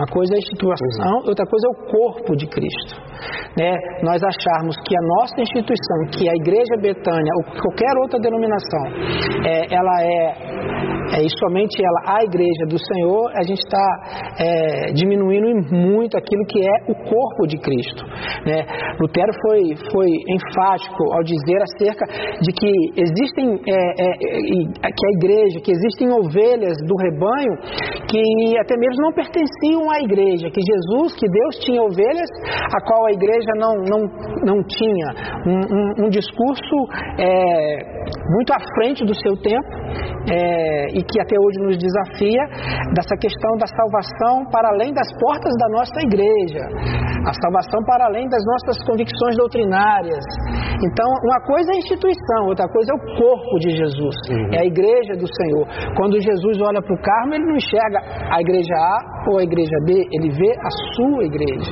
Uma 0.02 0.08
coisa 0.08 0.34
é 0.34 0.36
a 0.36 0.40
instituição, 0.40 1.14
outra 1.30 1.46
coisa 1.46 1.68
é 1.68 1.70
o 1.70 1.80
corpo 1.94 2.36
de 2.36 2.48
Cristo. 2.48 2.98
Né? 3.56 3.70
Nós 4.02 4.18
acharmos 4.24 4.76
que 4.82 4.98
a 4.98 5.04
nossa 5.20 5.38
instituição, 5.38 6.10
que 6.10 6.28
a 6.28 6.34
Igreja 6.34 6.74
Betânia 6.82 7.32
ou 7.38 7.62
qualquer 7.62 7.94
outra 8.02 8.18
denominação, 8.18 8.86
é, 9.46 9.70
ela 9.70 9.96
é, 10.02 10.26
é 11.14 11.22
e 11.22 11.30
somente 11.38 11.78
ela 11.86 12.18
a 12.18 12.24
Igreja 12.24 12.66
do 12.66 12.80
Senhor, 12.82 13.30
a 13.36 13.44
gente 13.44 13.62
está 13.62 13.88
é, 14.40 14.92
diminuindo 14.94 15.70
muito 15.70 16.18
aquilo 16.18 16.46
que 16.50 16.66
é 16.66 16.92
o 16.92 16.96
corpo 16.96 17.46
de 17.46 17.58
Cristo. 17.62 18.04
Né? 18.48 18.66
Lutero 19.00 19.32
foi, 19.46 19.76
foi 19.92 20.10
enfático 20.34 21.14
ao 21.14 21.22
dizer 21.22 21.62
acerca 21.62 22.06
de 22.42 22.52
que 22.58 22.72
existem 22.98 23.54
é, 23.70 23.78
é, 24.02 24.90
que 24.90 25.06
a 25.06 25.12
igreja, 25.18 25.60
que 25.62 25.72
existem 25.72 26.10
ovelhas 26.10 26.74
do 26.88 26.96
rebanho 26.98 27.54
que 28.10 28.58
até 28.58 28.76
mesmo 28.78 29.04
não 29.04 29.14
pertenciam 29.14 29.91
à 29.92 30.00
igreja, 30.02 30.50
que 30.50 30.62
Jesus, 30.62 31.14
que 31.16 31.28
Deus 31.28 31.56
tinha 31.66 31.82
ovelhas, 31.82 32.30
a 32.74 32.80
qual 32.86 33.06
a 33.06 33.12
igreja 33.12 33.52
não, 33.56 33.74
não, 33.84 34.02
não 34.46 34.64
tinha. 34.64 35.08
Um, 35.46 35.60
um, 35.60 36.06
um 36.06 36.10
discurso 36.10 36.76
é, 37.20 38.02
muito 38.30 38.54
à 38.54 38.60
frente 38.76 39.06
do 39.06 39.14
seu 39.14 39.36
tempo 39.38 39.70
é, 40.30 40.88
e 40.94 41.02
que 41.04 41.20
até 41.20 41.36
hoje 41.36 41.58
nos 41.66 41.78
desafia 41.78 42.44
dessa 42.94 43.16
questão 43.18 43.58
da 43.58 43.68
salvação 43.68 44.46
para 44.52 44.70
além 44.70 44.94
das 44.94 45.08
portas 45.20 45.54
da 45.58 45.70
nossa 45.70 45.98
igreja, 46.06 46.64
a 47.26 47.34
salvação 47.42 47.84
para 47.86 48.06
além 48.06 48.28
das 48.30 48.44
nossas 48.46 48.78
convicções 48.86 49.36
doutrinárias. 49.38 50.24
Então, 50.82 51.08
uma 51.24 51.40
coisa 51.46 51.72
é 51.72 51.76
a 51.76 51.78
instituição, 51.78 52.48
outra 52.48 52.68
coisa 52.68 52.92
é 52.92 52.96
o 52.96 53.04
corpo 53.18 53.56
de 53.60 53.70
Jesus, 53.70 54.16
é 54.54 54.60
a 54.62 54.66
igreja 54.66 55.14
do 55.14 55.28
Senhor. 55.30 55.66
Quando 55.96 56.22
Jesus 56.22 56.58
olha 56.62 56.82
para 56.82 56.94
o 56.94 57.02
Carmo, 57.02 57.36
ele 57.36 57.46
não 57.46 57.56
enxerga 57.56 58.00
a 58.34 58.42
igreja 58.42 58.74
A 58.74 59.21
ou 59.30 59.40
a 59.40 59.44
igreja 59.44 59.78
B, 59.86 60.08
ele 60.12 60.30
vê 60.30 60.52
a 60.52 60.72
sua 60.96 61.24
igreja. 61.26 61.72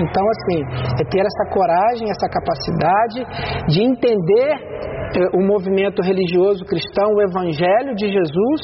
Então, 0.00 0.24
assim, 0.28 0.60
é 1.00 1.04
ter 1.08 1.20
essa 1.20 1.50
coragem, 1.52 2.10
essa 2.10 2.28
capacidade 2.28 3.24
de 3.68 3.82
entender 3.82 4.52
eh, 5.16 5.30
o 5.32 5.40
movimento 5.46 6.02
religioso 6.02 6.64
cristão, 6.64 7.14
o 7.14 7.22
Evangelho 7.22 7.94
de 7.94 8.10
Jesus, 8.10 8.60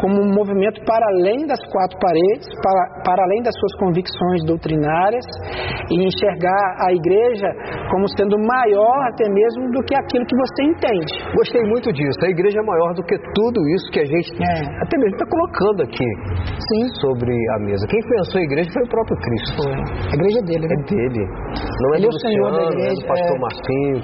como 0.00 0.22
um 0.22 0.32
movimento 0.32 0.80
para 0.86 1.04
além 1.18 1.46
das 1.46 1.60
quatro 1.72 1.98
paredes, 1.98 2.46
para, 2.62 3.02
para 3.04 3.22
além 3.24 3.42
das 3.42 3.52
suas 3.58 3.74
convicções 3.76 4.44
doutrinárias, 4.46 5.24
e 5.90 6.06
enxergar 6.06 6.86
a 6.86 6.92
igreja 6.92 7.48
como 7.90 8.06
sendo 8.16 8.38
maior 8.38 8.98
até 9.12 9.28
mesmo 9.28 9.70
do 9.72 9.82
que 9.84 9.94
aquilo 9.94 10.24
que 10.24 10.36
você 10.36 10.62
entende. 10.62 11.12
Gostei 11.34 11.62
muito 11.64 11.92
disso. 11.92 12.18
A 12.24 12.30
igreja 12.30 12.60
é 12.60 12.64
maior 12.64 12.94
do 12.94 13.02
que 13.02 13.18
tudo 13.34 13.58
isso 13.74 13.90
que 13.92 14.00
a 14.00 14.06
gente 14.06 14.30
É. 14.40 14.82
até 14.82 14.96
mesmo 14.96 15.16
está 15.16 15.26
colocando 15.26 15.82
aqui 15.82 16.08
Sim, 16.70 16.84
sobre 17.00 17.34
a 17.54 17.58
mesa. 17.60 17.86
Quem 17.88 18.00
pensou 18.00 18.40
a 18.40 18.44
igreja 18.44 18.70
foi 18.72 18.82
o 18.82 18.88
próprio 18.88 19.16
Cristo. 19.18 19.56
foi. 19.56 19.72
A 19.72 20.14
igreja 20.14 20.38
é 20.38 20.42
dele, 20.42 20.64
É 20.66 20.68
né? 20.68 20.84
dele. 20.88 21.22
Não 21.80 21.88
é 21.94 21.96
Ele 21.98 22.06
é 22.06 22.08
do 22.08 22.14
o 22.14 22.20
Senhor 22.20 22.50
da 22.50 22.58
Luciano, 22.58 22.60
não 22.60 22.60
é 22.60 22.66
do 22.66 22.80
igreja, 22.80 23.06
pastor 23.08 23.36
é. 23.36 23.40
Marcinho, 23.40 23.96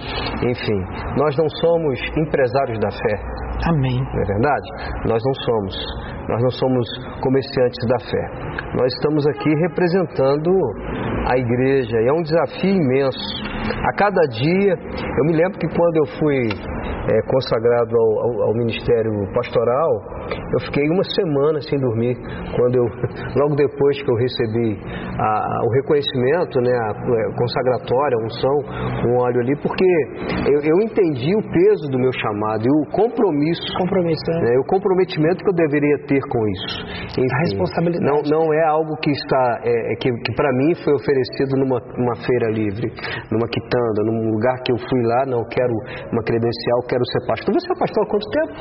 enfim. 0.50 0.80
Nós 1.16 1.32
não 1.36 1.48
somos 1.48 1.98
empresários 2.18 2.78
da 2.80 2.90
fé, 2.90 3.14
Amém. 3.64 3.98
não 3.98 4.22
é 4.22 4.26
verdade? 4.26 4.68
Nós 5.08 5.22
não 5.24 5.34
somos. 5.34 5.74
Nós 6.28 6.42
não 6.42 6.50
somos 6.50 6.86
comerciantes 7.22 7.88
da 7.88 7.98
fé. 8.00 8.24
Nós 8.74 8.92
estamos 8.94 9.26
aqui 9.28 9.48
representando 9.68 10.50
a 11.30 11.38
igreja 11.38 11.96
e 12.00 12.08
é 12.08 12.12
um 12.12 12.22
desafio 12.22 12.74
imenso. 12.74 13.18
A 13.88 13.92
cada 13.96 14.20
dia, 14.30 14.74
eu 14.74 15.24
me 15.26 15.32
lembro 15.36 15.58
que 15.58 15.68
quando 15.68 15.96
eu 15.96 16.06
fui 16.18 16.38
é, 17.08 17.22
consagrado 17.30 17.96
ao, 17.96 18.18
ao- 18.18 18.42
ao 18.48 18.54
ministério 18.54 19.12
pastoral, 19.34 19.90
eu 20.54 20.60
fiquei 20.66 20.88
uma 20.90 21.04
semana 21.04 21.60
sem 21.60 21.78
dormir. 21.78 22.16
Quando 22.56 22.76
eu, 22.76 22.84
logo 23.40 23.54
depois 23.54 24.02
que 24.02 24.10
eu 24.10 24.16
recebi 24.16 24.78
a- 25.18 25.60
o 25.64 25.70
reconhecimento, 25.74 26.60
né, 26.60 26.72
a, 26.76 26.90
a 26.90 27.34
consagratória, 27.38 28.18
a 28.18 28.24
unção 28.24 28.56
com 29.02 29.16
óleo 29.22 29.40
ali, 29.40 29.54
porque 29.62 29.84
eu, 30.50 30.60
eu 30.62 30.76
entendi 30.82 31.34
o 31.36 31.42
peso 31.42 31.88
do 31.90 31.98
meu 31.98 32.10
chamado 32.12 32.62
e 32.66 32.70
o 32.70 32.90
compromisso 32.90 33.45
Compromisso, 33.78 34.26
né? 34.28 34.50
né, 34.50 34.52
o 34.58 34.64
comprometimento 34.64 35.42
que 35.44 35.50
eu 35.50 35.54
deveria 35.54 35.96
ter 36.06 36.20
com 36.28 36.40
isso. 36.48 36.74
Enfim, 37.14 37.26
A 37.26 37.38
responsabilidade. 37.46 38.06
Não, 38.06 38.18
não 38.24 38.44
é 38.52 38.64
algo 38.66 38.96
que 39.02 39.10
está 39.10 39.60
é, 39.62 39.92
é 39.92 39.94
que, 39.96 40.08
que 40.10 40.32
para 40.34 40.50
mim 40.52 40.74
foi 40.82 40.94
oferecido 40.94 41.56
numa, 41.60 41.80
feira 42.26 42.48
livre, 42.50 42.86
numa 43.30 43.48
quitanda, 43.48 44.00
num 44.04 44.30
lugar 44.32 44.56
que 44.64 44.72
eu 44.72 44.78
fui 44.78 45.02
lá, 45.02 45.26
não 45.26 45.42
quero 45.48 45.74
uma 46.12 46.22
credencial, 46.22 46.78
quero 46.88 47.04
ser 47.12 47.26
pastor. 47.26 47.54
Você 47.54 47.72
é 47.72 47.78
pastor 47.78 48.00
há 48.04 48.08
quanto 48.08 48.26
tempo? 48.30 48.52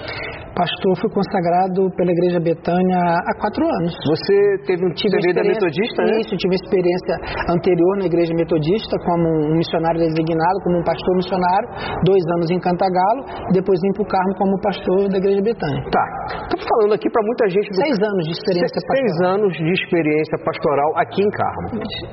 Pastor, 0.55 0.91
fui 1.01 1.11
consagrado 1.11 1.91
pela 1.97 2.11
Igreja 2.11 2.39
Betânia 2.39 2.95
há 2.95 3.33
quatro 3.39 3.59
anos. 3.59 3.91
Você 4.07 4.35
teve 4.65 4.85
um 4.87 4.93
Tive 4.95 5.33
da 5.33 5.43
metodista, 5.43 6.03
né? 6.03 6.21
Isso, 6.23 6.35
tive 6.37 6.55
experiência 6.55 7.15
anterior 7.51 7.97
na 7.99 8.05
igreja 8.05 8.33
metodista 8.33 8.95
como 9.03 9.27
um 9.27 9.57
missionário 9.57 9.99
designado, 9.99 10.57
como 10.63 10.79
um 10.79 10.83
pastor 10.83 11.13
missionário, 11.15 11.67
dois 12.05 12.23
anos 12.39 12.47
em 12.51 12.59
Cantagalo, 12.59 13.51
depois 13.51 13.77
vim 13.83 13.91
para 13.93 14.03
o 14.03 14.07
Carmo 14.07 14.33
como 14.39 14.61
pastor 14.61 14.74
da 15.09 15.17
igreja 15.17 15.41
Betânia. 15.41 15.81
Tá. 15.91 16.05
Estou 16.49 16.59
falando 16.67 16.93
aqui 16.95 17.07
para 17.09 17.21
muita 17.23 17.45
gente 17.49 17.67
do 17.69 17.75
Seis 17.79 17.97
anos 18.01 18.23
de 18.25 18.31
experiência 18.35 18.79
Se- 18.79 18.87
seis 18.91 19.05
pastoral. 19.15 19.33
anos 19.35 19.51
de 19.55 19.71
experiência 19.71 20.37
pastoral 20.43 20.89
aqui 20.97 21.21
em 21.23 21.31
Carmo. 21.31 21.67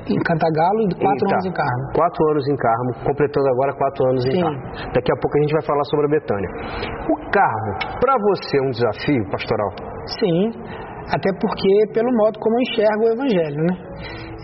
Em 0.07 0.19
Cantagalo 0.23 0.79
e 0.83 0.95
quatro 0.95 1.25
Tá. 1.27 1.33
anos 1.35 1.45
em 1.45 1.53
Carmo. 1.53 1.83
Quatro 1.95 2.21
anos 2.31 2.45
em 2.47 2.55
Carmo, 2.57 2.89
completando 3.03 3.47
agora 3.49 3.71
quatro 3.73 4.01
anos 4.09 4.23
em 4.25 4.31
Sim. 4.31 4.41
Carmo. 4.41 4.61
Daqui 4.93 5.11
a 5.11 5.17
pouco 5.19 5.33
a 5.37 5.41
gente 5.41 5.53
vai 5.53 5.63
falar 5.65 5.83
sobre 5.91 6.05
a 6.05 6.11
Betânia. 6.15 6.49
O 7.11 7.15
Carmo, 7.31 7.71
para 7.99 8.15
você, 8.17 8.57
é 8.57 8.61
um 8.61 8.71
desafio 8.71 9.23
pastoral? 9.31 9.69
Sim, 10.19 10.51
até 11.11 11.29
porque 11.39 11.71
pelo 11.93 12.11
modo 12.15 12.39
como 12.39 12.55
eu 12.55 12.61
enxergo 12.61 13.01
o 13.03 13.11
Evangelho, 13.13 13.59
né? 13.67 13.75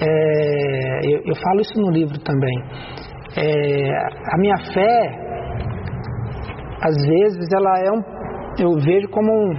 É, 0.01 0.99
eu, 1.13 1.19
eu 1.27 1.35
falo 1.43 1.59
isso 1.61 1.75
no 1.81 1.91
livro 1.91 2.17
também. 2.23 2.57
É, 3.37 3.91
a 4.33 4.37
minha 4.39 4.57
fé, 4.73 5.28
às 6.81 6.95
vezes, 6.95 7.47
ela 7.53 7.73
é 7.85 7.91
um, 7.91 8.01
eu 8.59 8.71
vejo 8.83 9.07
como 9.09 9.31
um, 9.31 9.51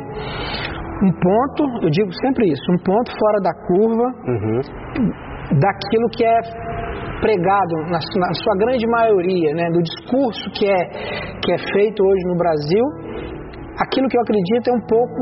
um 1.07 1.13
ponto, 1.13 1.63
eu 1.85 1.91
digo 1.91 2.11
sempre 2.23 2.47
isso, 2.51 2.63
um 2.73 2.79
ponto 2.85 3.11
fora 3.19 3.39
da 3.43 3.55
curva 3.67 4.07
Uhum. 4.27 4.61
daquilo 5.59 6.09
que 6.17 6.25
é 6.25 6.39
pregado 7.21 7.77
na, 7.93 7.99
na 7.99 8.33
sua 8.33 8.57
grande 8.59 8.87
maioria, 8.87 9.55
né, 9.55 9.69
do 9.71 9.83
discurso 9.83 10.51
que 10.55 10.67
é, 10.67 10.89
que 11.43 11.53
é 11.53 11.59
feito 11.75 12.03
hoje 12.03 12.23
no 12.27 12.37
Brasil, 12.37 12.85
aquilo 13.81 14.09
que 14.09 14.17
eu 14.17 14.23
acredito 14.23 14.69
é 14.69 14.75
um 14.75 14.85
pouco 14.87 15.19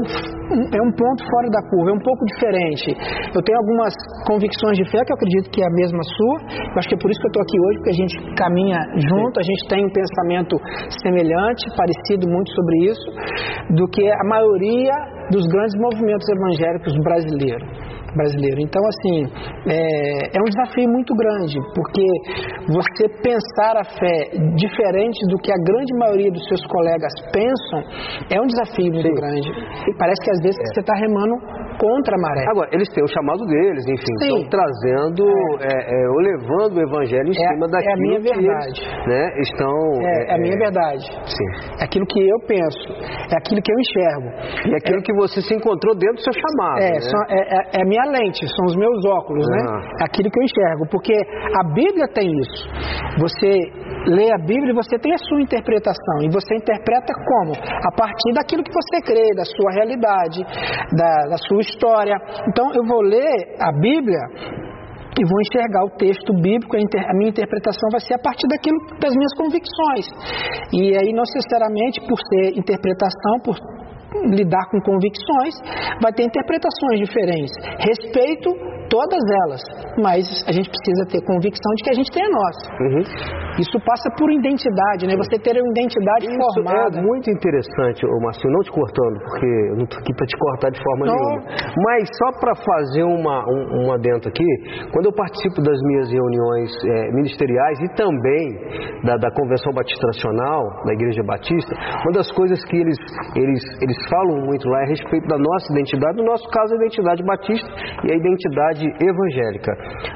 é 0.48 0.80
um 0.82 0.92
ponto 0.92 1.20
fora 1.28 1.48
da 1.52 1.62
curva, 1.68 1.90
é 1.90 1.94
um 1.94 2.04
pouco 2.04 2.24
diferente. 2.24 2.96
Eu 3.34 3.42
tenho 3.42 3.58
algumas 3.58 3.92
convicções 4.26 4.76
de 4.78 4.84
fé 4.90 4.98
que 5.04 5.12
eu 5.12 5.16
acredito 5.16 5.50
que 5.50 5.62
é 5.62 5.66
a 5.66 5.74
mesma 5.76 6.02
sua. 6.02 6.36
Eu 6.72 6.78
acho 6.78 6.88
que 6.88 6.96
é 6.96 6.98
por 6.98 7.10
isso 7.10 7.20
que 7.20 7.26
eu 7.26 7.32
estou 7.36 7.42
aqui 7.42 7.56
hoje, 7.60 7.76
porque 7.78 7.90
a 7.90 7.98
gente 8.00 8.14
caminha 8.34 8.78
junto, 8.96 9.34
a 9.38 9.44
gente 9.44 9.62
tem 9.68 9.84
um 9.84 9.92
pensamento 9.92 10.56
semelhante, 11.04 11.62
parecido 11.76 12.28
muito 12.28 12.50
sobre 12.52 12.74
isso, 12.88 13.06
do 13.76 13.86
que 13.88 14.04
a 14.08 14.24
maioria 14.24 14.94
dos 15.30 15.46
grandes 15.46 15.76
movimentos 15.78 16.26
evangélicos 16.28 16.92
brasileiros 17.04 17.87
brasileiro. 18.14 18.60
Então, 18.60 18.82
assim, 18.86 19.26
é, 19.66 20.36
é 20.36 20.40
um 20.40 20.48
desafio 20.48 20.88
muito 20.88 21.14
grande, 21.14 21.58
porque 21.74 22.06
você 22.68 23.08
pensar 23.22 23.76
a 23.76 23.84
fé 23.84 24.30
diferente 24.56 25.18
do 25.28 25.36
que 25.38 25.52
a 25.52 25.58
grande 25.58 25.92
maioria 25.98 26.30
dos 26.30 26.44
seus 26.48 26.64
colegas 26.66 27.12
pensam 27.32 27.80
é 28.30 28.40
um 28.40 28.46
desafio 28.46 28.92
muito 28.92 29.08
Sim. 29.08 29.14
grande. 29.14 29.48
E 29.48 29.96
parece 29.98 30.20
que 30.24 30.30
às 30.30 30.40
vezes 30.42 30.58
você 30.72 30.80
está 30.80 30.94
remando 30.94 31.34
contra 31.78 32.14
a 32.16 32.20
maré. 32.20 32.44
Agora, 32.50 32.68
eles 32.72 32.88
têm 32.92 33.02
o 33.04 33.08
chamado 33.08 33.44
deles, 33.46 33.84
enfim, 33.86 34.12
Sim. 34.18 34.26
estão 34.26 34.50
trazendo, 34.50 35.24
é. 35.62 35.78
É, 35.88 36.08
ou 36.10 36.18
levando 36.20 36.76
o 36.76 36.82
evangelho 36.82 37.28
em 37.28 37.36
É- 37.38 37.48
cima 37.48 37.64
é 37.64 37.68
a 37.68 37.72
daquilo 37.72 38.00
minha 38.02 38.20
que 38.20 38.28
verdade. 38.34 38.80
eles 38.82 39.06
né, 39.06 39.22
estão... 39.40 39.76
É, 40.02 40.30
é 40.30 40.34
a 40.34 40.38
minha 40.38 40.56
verdade. 40.58 41.04
Sim. 41.24 41.48
É 41.80 41.84
aquilo 41.84 42.06
que 42.06 42.18
eu 42.20 42.38
penso, 42.46 42.82
é 43.32 43.36
aquilo 43.38 43.62
que 43.62 43.72
eu 43.72 43.78
enxergo. 43.78 44.28
E 44.68 44.74
aquilo 44.76 45.00
que 45.02 45.14
você 45.14 45.40
se 45.40 45.54
encontrou 45.54 45.94
dentro 45.96 46.16
do 46.16 46.22
seu 46.22 46.32
chamado, 46.34 46.82
É, 46.82 46.90
né? 46.92 47.00
são- 47.00 47.26
é, 47.30 47.40
é- 47.40 47.66
é 47.78 47.82
a 47.82 47.86
minha 47.86 48.04
lente, 48.10 48.42
são 48.56 48.64
os 48.66 48.76
meus 48.76 49.04
óculos, 49.06 49.46
né? 49.48 49.60
Ah. 49.68 50.02
É 50.02 50.04
aquilo 50.04 50.30
que 50.30 50.38
eu 50.38 50.44
enxergo, 50.44 50.82
porque 50.90 51.14
a 51.14 51.62
Bíblia 51.72 52.06
tem 52.12 52.26
isso. 52.26 52.68
Você 53.18 53.50
lê 54.06 54.32
a 54.32 54.38
Bíblia 54.38 54.72
e 54.72 54.74
você 54.74 54.98
tem 54.98 55.12
a 55.12 55.18
sua 55.18 55.40
interpretação, 55.40 56.16
e 56.22 56.28
você 56.30 56.54
interpreta 56.56 57.12
como? 57.14 57.52
A 57.54 57.92
partir 57.96 58.32
daquilo 58.34 58.62
que 58.62 58.72
você 58.72 59.02
crê, 59.04 59.26
da 59.36 59.44
sua 59.44 59.70
realidade, 59.72 60.40
da, 60.96 61.12
da 61.30 61.36
sua 61.48 61.60
história. 61.68 62.16
Então 62.48 62.72
eu 62.74 62.84
vou 62.86 63.02
ler 63.02 63.56
a 63.60 63.72
Bíblia 63.72 64.24
e 65.18 65.24
vou 65.26 65.40
enxergar 65.40 65.82
o 65.84 65.90
texto 65.98 66.32
bíblico, 66.34 66.76
a, 66.76 67.14
minha 67.14 67.30
interpretação 67.30 67.90
vai 67.90 68.00
ser 68.00 68.14
a 68.14 68.22
partir 68.22 68.46
daquilo 68.46 68.78
das 69.00 69.14
minhas 69.14 69.34
convicções. 69.34 70.06
E 70.72 70.94
aí, 70.94 71.10
não 71.12 71.26
necessariamente 71.26 72.00
por 72.06 72.18
ser 72.30 72.56
interpretação, 72.56 73.40
por 73.42 73.56
lidar 74.34 74.64
com 74.70 74.80
convicções, 74.80 75.54
vai 76.02 76.12
ter 76.12 76.24
interpretações 76.24 77.00
diferentes. 77.00 77.52
Respeito 77.78 78.50
todas 78.88 79.20
elas, 79.44 79.60
mas 80.00 80.24
a 80.48 80.52
gente 80.52 80.68
precisa 80.68 81.04
ter 81.12 81.20
convicção 81.24 81.70
de 81.76 81.82
que 81.84 81.90
a 81.90 81.96
gente 81.96 82.10
tem 82.10 82.24
a 82.24 82.30
nossa. 82.32 82.64
Uhum. 82.80 83.04
Isso 83.60 83.76
passa 83.84 84.08
por 84.16 84.32
identidade, 84.32 85.06
né? 85.06 85.14
Você 85.16 85.36
ter 85.38 85.60
uma 85.60 85.70
identidade 85.70 86.26
Isso 86.26 86.36
formada. 86.54 86.98
é 86.98 87.02
muito 87.02 87.30
interessante, 87.30 88.04
ô 88.06 88.20
Marcinho, 88.20 88.52
não 88.52 88.62
te 88.62 88.72
cortando, 88.72 89.18
porque 89.28 89.46
eu 89.46 89.76
não 89.76 89.84
estou 89.84 90.00
aqui 90.00 90.12
para 90.14 90.26
te 90.26 90.36
cortar 90.38 90.70
de 90.70 90.80
forma 90.82 91.06
Não. 91.06 91.14
nenhuma. 91.14 91.42
Mas 91.84 92.08
só 92.16 92.28
para 92.40 92.54
fazer 92.54 93.04
uma, 93.04 93.44
um, 93.44 93.62
um 93.84 93.92
aqui, 93.92 94.50
quando 94.92 95.06
eu 95.06 95.12
participo 95.12 95.60
das 95.60 95.78
minhas 95.82 96.10
reuniões 96.10 96.70
eh, 96.84 97.12
ministeriais 97.12 97.78
e 97.80 97.88
também 97.94 98.46
da, 99.04 99.16
da 99.16 99.30
Convenção 99.34 99.72
Batista 99.72 100.06
Nacional, 100.06 100.62
da 100.86 100.92
Igreja 100.94 101.22
Batista, 101.22 101.74
uma 102.04 102.12
das 102.12 102.30
coisas 102.32 102.62
que 102.64 102.76
eles, 102.76 102.96
eles, 103.34 103.62
eles 103.82 103.97
falam 104.08 104.46
muito 104.46 104.68
lá 104.68 104.80
é 104.80 104.84
a 104.84 104.88
respeito 104.88 105.26
da 105.28 105.38
nossa 105.38 105.72
identidade, 105.72 106.16
no 106.18 106.24
nosso 106.24 106.48
caso 106.50 106.74
a 106.74 106.76
identidade 106.76 107.22
batista 107.22 107.68
e 108.04 108.12
a 108.12 108.16
identidade 108.16 108.84
evangélica. 109.02 109.72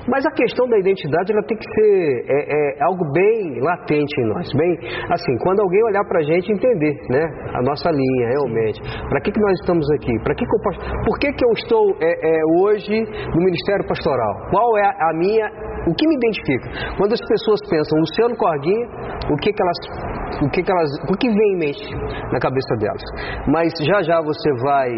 Mas 0.09 0.27
a 0.27 0.33
questão 0.33 0.69
da 0.69 0.79
identidade 0.79 1.33
ela 1.33 1.43
tem 1.45 1.57
que 1.57 1.65
ser 1.65 2.25
é, 2.29 2.79
é 2.79 2.85
algo 2.85 3.05
bem 3.13 3.61
latente 3.61 4.15
em 4.21 4.27
nós, 4.29 4.49
bem 4.55 4.79
assim, 5.11 5.37
quando 5.43 5.61
alguém 5.61 5.83
olhar 5.85 6.05
para 6.05 6.21
a 6.21 6.23
gente 6.23 6.53
entender, 6.53 6.95
né, 7.11 7.25
a 7.55 7.63
nossa 7.63 7.91
linha 7.91 8.29
realmente, 8.29 8.81
para 9.09 9.21
que 9.21 9.33
que 9.33 9.41
nós 9.41 9.53
estamos 9.61 9.87
aqui, 9.93 10.13
para 10.23 10.35
que 10.35 10.45
que 10.45 10.55
eu 10.55 10.63
por 11.05 11.19
que 11.19 11.33
que 11.33 11.45
eu 11.45 11.53
estou 11.53 11.97
é, 12.01 12.13
é, 12.13 12.41
hoje 12.61 13.03
no 13.35 13.45
ministério 13.45 13.87
pastoral? 13.87 14.49
Qual 14.51 14.79
é 14.79 14.85
a, 14.85 15.11
a 15.11 15.13
minha, 15.15 15.47
o 15.89 15.95
que 15.95 16.07
me 16.07 16.17
identifica? 16.17 16.97
Quando 16.97 17.13
as 17.13 17.21
pessoas 17.27 17.61
pensam 17.69 17.99
Luciano 17.99 18.37
Corguinha, 18.37 18.87
o 19.31 19.37
que 19.37 19.53
que 19.53 19.63
elas, 19.63 19.79
o 20.43 20.51
que 20.51 20.63
que 20.63 20.71
elas, 20.71 20.91
o 21.11 21.15
que 21.19 21.29
vem 21.29 21.53
em 21.55 21.59
mente 21.59 21.95
na 22.33 22.39
cabeça 22.39 22.77
delas? 22.79 23.03
Mas 23.49 23.72
já 23.81 24.03
já 24.03 24.21
você 24.21 24.51
vai, 24.63 24.91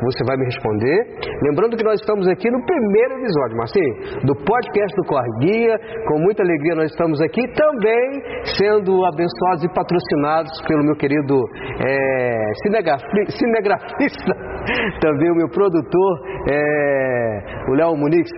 você 0.00 0.24
vai 0.26 0.36
me 0.36 0.44
responder. 0.44 0.98
Lembrando 1.42 1.76
que 1.76 1.84
nós 1.84 2.00
estamos 2.00 2.26
aqui 2.28 2.50
no 2.50 2.64
primeiro 2.64 3.14
episódio, 3.18 3.56
Marcinho, 3.56 3.94
do 4.26 4.34
podcast 4.44 4.96
do 4.96 5.04
Corguia. 5.06 5.78
Com 6.08 6.18
muita 6.20 6.42
alegria 6.42 6.74
nós 6.74 6.90
estamos 6.90 7.20
aqui 7.20 7.42
também 7.54 8.22
sendo 8.56 9.04
abençoados 9.04 9.64
e 9.64 9.68
patrocinados 9.74 10.50
pelo 10.66 10.84
meu 10.84 10.96
querido 10.96 11.36
é, 11.86 12.52
cinegrafi- 12.64 13.30
cinegrafista, 13.38 14.32
também 15.00 15.30
o 15.30 15.36
meu 15.36 15.48
produtor, 15.48 16.20
é, 16.48 17.40
o 17.68 17.74
Léo 17.74 17.96
Muniz. 17.96 18.28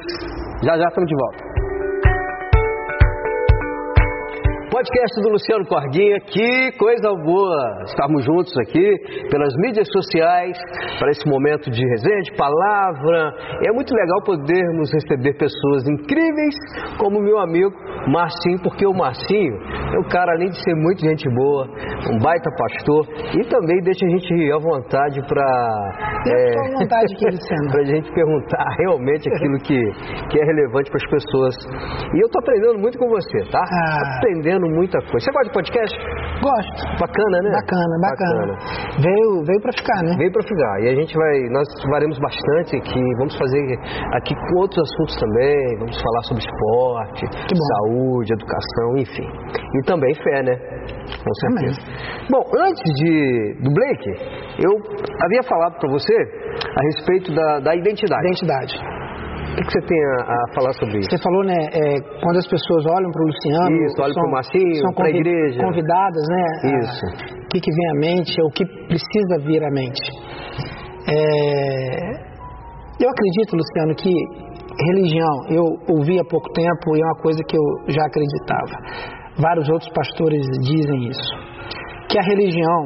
Já 0.63 0.77
já 0.79 0.89
estamos 0.89 1.09
de 1.09 1.17
volta. 1.17 1.64
Podcast 4.75 5.23
do 5.23 5.31
Luciano 5.31 5.65
Corguinha, 5.67 6.19
que 6.19 6.73
coisa 6.77 7.15
boa 7.23 7.85
estarmos 7.87 8.25
juntos 8.25 8.53
aqui 8.59 8.99
pelas 9.31 9.55
mídias 9.59 9.87
sociais 9.87 10.59
para 10.99 11.13
esse 11.13 11.25
momento 11.29 11.71
de 11.71 11.79
resenha, 11.79 12.23
de 12.23 12.35
palavra. 12.35 13.31
É 13.65 13.71
muito 13.71 13.95
legal 13.95 14.19
podermos 14.25 14.91
receber 14.93 15.39
pessoas 15.39 15.87
incríveis 15.87 16.57
como 16.99 17.23
meu 17.23 17.39
amigo 17.39 17.71
Marcinho, 18.11 18.59
porque 18.65 18.85
o 18.85 18.93
Marcinho 18.93 19.55
é 19.95 19.99
um 20.01 20.09
cara, 20.11 20.33
além 20.33 20.51
de 20.51 20.61
ser 20.61 20.75
muito 20.75 21.07
gente 21.07 21.29
boa, 21.31 21.69
um 22.11 22.19
baita 22.19 22.51
pastor 22.59 23.07
e 23.39 23.47
também 23.47 23.79
deixa 23.85 24.05
a 24.05 24.11
gente 24.11 24.53
à 24.53 24.59
vontade 24.59 25.23
para 25.29 25.47
à 26.59 26.81
vontade 26.81 27.15
aqui, 27.15 27.27
Luciano. 27.31 27.71
para 27.71 27.81
a 27.81 27.85
gente 27.85 28.13
perguntar 28.13 28.65
realmente 28.79 29.29
aquilo 29.29 29.57
que, 29.59 29.79
que 30.31 30.41
é 30.41 30.45
relevante 30.45 30.91
para 30.91 30.99
as 30.99 31.11
pessoas. 31.11 31.55
E 32.13 32.19
eu 32.19 32.27
estou 32.27 32.41
aprendendo 32.43 32.79
muito 32.81 32.99
com 32.99 33.09
você, 33.09 33.39
tá? 33.53 33.63
Ah. 33.63 34.21
Tô 34.21 34.29
aprendendo 34.65 34.75
muita 34.75 34.99
coisa. 35.01 35.21
Você 35.21 35.31
gosta 35.31 35.49
de 35.49 35.53
podcast? 35.53 35.95
Gosto. 36.41 36.81
Bacana, 36.99 37.37
né? 37.43 37.51
Bacana, 37.53 37.95
bacana. 38.01 38.53
Veio, 39.01 39.45
veio 39.45 39.61
para 39.61 39.73
ficar, 39.73 40.01
né? 40.05 40.15
Veio 40.19 40.33
para 40.33 40.43
ficar. 40.43 40.81
E 40.83 40.89
a 40.89 40.95
gente 40.95 41.15
vai, 41.15 41.39
nós 41.51 41.67
faremos 41.91 42.19
bastante 42.19 42.77
aqui. 42.77 43.03
Vamos 43.19 43.37
fazer 43.37 43.61
aqui 44.15 44.35
com 44.35 44.61
outros 44.61 44.81
assuntos 44.83 45.17
também. 45.17 45.79
Vamos 45.79 46.01
falar 46.01 46.23
sobre 46.23 46.43
esporte, 46.43 47.25
saúde, 47.77 48.33
educação, 48.33 48.97
enfim. 48.97 49.29
E 49.75 49.87
também 49.87 50.15
fé, 50.15 50.43
né? 50.43 50.57
Com 51.25 51.35
certeza. 51.35 51.81
Bom, 52.31 52.43
antes 52.59 52.85
de, 52.95 53.55
do 53.63 53.71
Blake, 53.73 54.11
eu 54.65 54.73
havia 55.23 55.43
falado 55.43 55.79
para 55.79 55.91
você 55.91 56.15
a 56.15 56.83
respeito 56.85 57.35
da, 57.35 57.61
da 57.61 57.77
identidade. 57.77 58.27
Identidade. 58.27 59.04
O 59.55 59.57
que, 59.57 59.63
que 59.63 59.71
você 59.71 59.87
tem 59.87 60.01
a, 60.03 60.17
a 60.35 60.39
falar 60.55 60.73
sobre 60.75 60.99
isso? 60.99 61.09
Você 61.15 61.23
falou, 61.23 61.45
né, 61.47 61.55
é, 61.55 61.95
quando 62.21 62.39
as 62.43 62.49
pessoas 62.51 62.83
olham 62.91 63.11
para 63.15 63.23
o 63.23 63.27
Luciano, 63.31 63.77
Isso, 63.87 64.03
olham 64.03 64.15
são- 64.15 64.23
pro 64.25 64.33
Marcinho, 64.33 64.75
são 64.83 64.93
pra 64.93 65.07
convi- 65.07 65.19
igreja. 65.23 65.59
convidadas, 65.63 66.25
né? 66.29 66.43
a- 66.43 66.79
Isso. 66.83 67.07
O 67.39 67.49
que, 67.55 67.61
que 67.63 67.71
vem 67.71 67.89
à 67.91 67.95
mente, 68.03 68.35
ou 68.43 68.49
o 68.49 68.51
que 68.51 68.65
precisa 68.91 69.35
vir 69.47 69.63
à 69.63 69.71
mente. 69.71 70.03
É, 71.07 71.15
eu 72.99 73.09
acredito, 73.11 73.55
Luciano, 73.55 73.95
que 73.95 74.11
religião, 74.91 75.35
eu 75.51 75.65
ouvi 75.95 76.19
há 76.19 76.25
pouco 76.25 76.51
tempo 76.53 76.97
e 76.97 77.01
é 77.01 77.05
uma 77.05 77.23
coisa 77.23 77.39
que 77.47 77.57
eu 77.57 77.63
já 77.95 78.03
acreditava. 78.07 78.75
Vários 79.39 79.69
outros 79.69 79.91
pastores 79.93 80.43
dizem 80.67 81.09
isso. 81.09 81.31
Que 82.11 82.19
a 82.19 82.23
religião, 82.23 82.81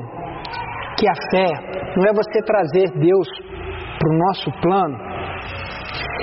que 0.99 1.09
a 1.09 1.15
fé, 1.31 1.49
não 1.97 2.05
é 2.05 2.13
você 2.13 2.43
trazer 2.45 2.91
Deus 3.01 3.29
para 3.99 4.15
o 4.15 4.19
nosso 4.19 4.51
plano 4.61 5.09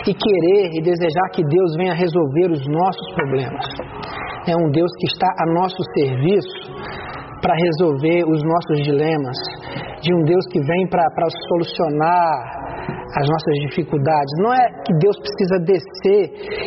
e 0.07 0.13
querer 0.13 0.69
e 0.77 0.81
desejar 0.81 1.27
que 1.33 1.43
Deus 1.43 1.75
venha 1.77 1.93
resolver 1.93 2.51
os 2.51 2.65
nossos 2.67 3.13
problemas. 3.15 3.65
É 4.47 4.55
um 4.55 4.69
Deus 4.69 4.91
que 4.99 5.07
está 5.07 5.27
a 5.41 5.53
nosso 5.53 5.81
serviço 5.97 6.75
para 7.41 7.55
resolver 7.55 8.23
os 8.25 8.41
nossos 8.43 8.85
dilemas, 8.85 9.37
de 10.01 10.13
um 10.13 10.23
Deus 10.23 10.45
que 10.51 10.59
vem 10.59 10.87
para 10.89 11.27
solucionar 11.49 12.65
as 13.17 13.25
nossas 13.29 13.55
dificuldades. 13.69 14.33
Não 14.39 14.53
é 14.53 14.65
que 14.83 14.93
Deus 14.99 15.15
precisa 15.17 15.57
descer 15.63 16.23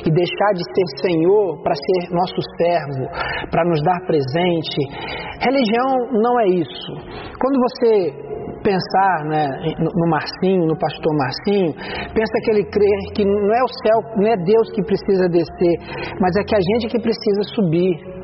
e 0.06 0.10
deixar 0.10 0.50
de 0.54 0.64
ser 0.64 0.86
Senhor 1.02 1.62
para 1.62 1.74
ser 1.74 2.14
nosso 2.14 2.40
servo, 2.56 3.04
para 3.50 3.64
nos 3.64 3.82
dar 3.82 4.00
presente. 4.06 4.80
Religião 5.44 6.10
não 6.12 6.40
é 6.40 6.46
isso. 6.48 6.92
Quando 7.38 7.58
você 7.60 8.27
pensar 8.62 9.24
né, 9.26 9.46
no 9.78 10.06
Marcinho, 10.10 10.66
no 10.66 10.76
pastor 10.78 11.12
Marcinho, 11.16 11.72
pensa 12.14 12.34
que 12.44 12.50
ele 12.50 12.64
crê 12.64 12.92
que 13.14 13.24
não 13.24 13.52
é 13.54 13.62
o 13.62 13.70
céu, 13.84 13.98
não 14.16 14.26
é 14.28 14.36
Deus 14.36 14.66
que 14.74 14.82
precisa 14.82 15.28
descer, 15.28 15.74
mas 16.20 16.34
é 16.36 16.42
que 16.44 16.54
a 16.56 16.60
gente 16.60 16.88
que 16.88 17.00
precisa 17.00 17.42
subir. 17.54 18.18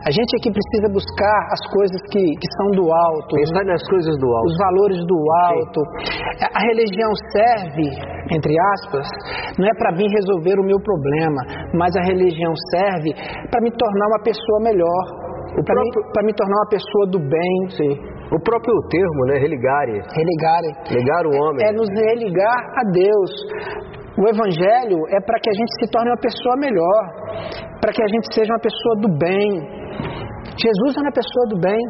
A 0.00 0.10
gente 0.10 0.32
é 0.32 0.38
que 0.40 0.48
precisa 0.48 0.88
buscar 0.96 1.40
as 1.52 1.60
coisas 1.76 2.00
que, 2.08 2.24
que 2.24 2.48
são 2.56 2.70
do 2.72 2.88
alto, 2.90 3.36
Pensar 3.36 3.64
nas 3.68 3.84
coisas 3.84 4.16
do 4.16 4.28
alto. 4.32 4.46
os 4.48 4.56
valores 4.56 4.96
do 5.04 5.18
alto. 5.44 5.80
A 6.56 6.60
religião 6.72 7.10
serve, 7.36 7.84
entre 8.32 8.54
aspas, 8.80 9.04
não 9.60 9.68
é 9.68 9.74
para 9.76 9.92
vir 9.92 10.08
resolver 10.08 10.56
o 10.56 10.64
meu 10.64 10.80
problema, 10.80 11.68
mas 11.76 11.92
a 12.00 12.02
religião 12.08 12.48
serve 12.72 13.12
para 13.52 13.60
me 13.60 13.70
tornar 13.76 14.06
uma 14.08 14.22
pessoa 14.24 14.58
melhor, 14.64 15.04
para 15.52 15.64
próprio- 15.68 16.02
me, 16.16 16.26
me 16.28 16.32
tornar 16.32 16.56
uma 16.64 16.70
pessoa 16.70 17.04
do 17.12 17.18
bem. 17.20 17.56
Sim. 17.76 18.19
O 18.32 18.38
próprio 18.38 18.74
termo, 18.88 19.26
né? 19.26 19.38
Religare. 19.38 20.00
Religarem. 20.14 20.72
Ligar 20.90 21.26
o 21.26 21.30
homem. 21.30 21.66
É 21.66 21.72
nos 21.72 21.88
religar 21.88 22.58
a 22.76 22.84
Deus. 22.92 23.30
O 24.18 24.26
Evangelho 24.26 24.98
é 25.14 25.20
para 25.20 25.38
que 25.38 25.50
a 25.50 25.54
gente 25.54 25.72
se 25.78 25.90
torne 25.90 26.10
uma 26.10 26.20
pessoa 26.20 26.56
melhor, 26.56 27.02
para 27.80 27.92
que 27.92 28.02
a 28.02 28.08
gente 28.08 28.34
seja 28.34 28.52
uma 28.52 28.60
pessoa 28.60 28.94
do 29.00 29.08
bem. 29.18 29.48
Jesus 30.58 30.96
era 30.96 31.06
uma 31.06 31.14
pessoa 31.14 31.46
do 31.48 31.58
bem. 31.60 31.80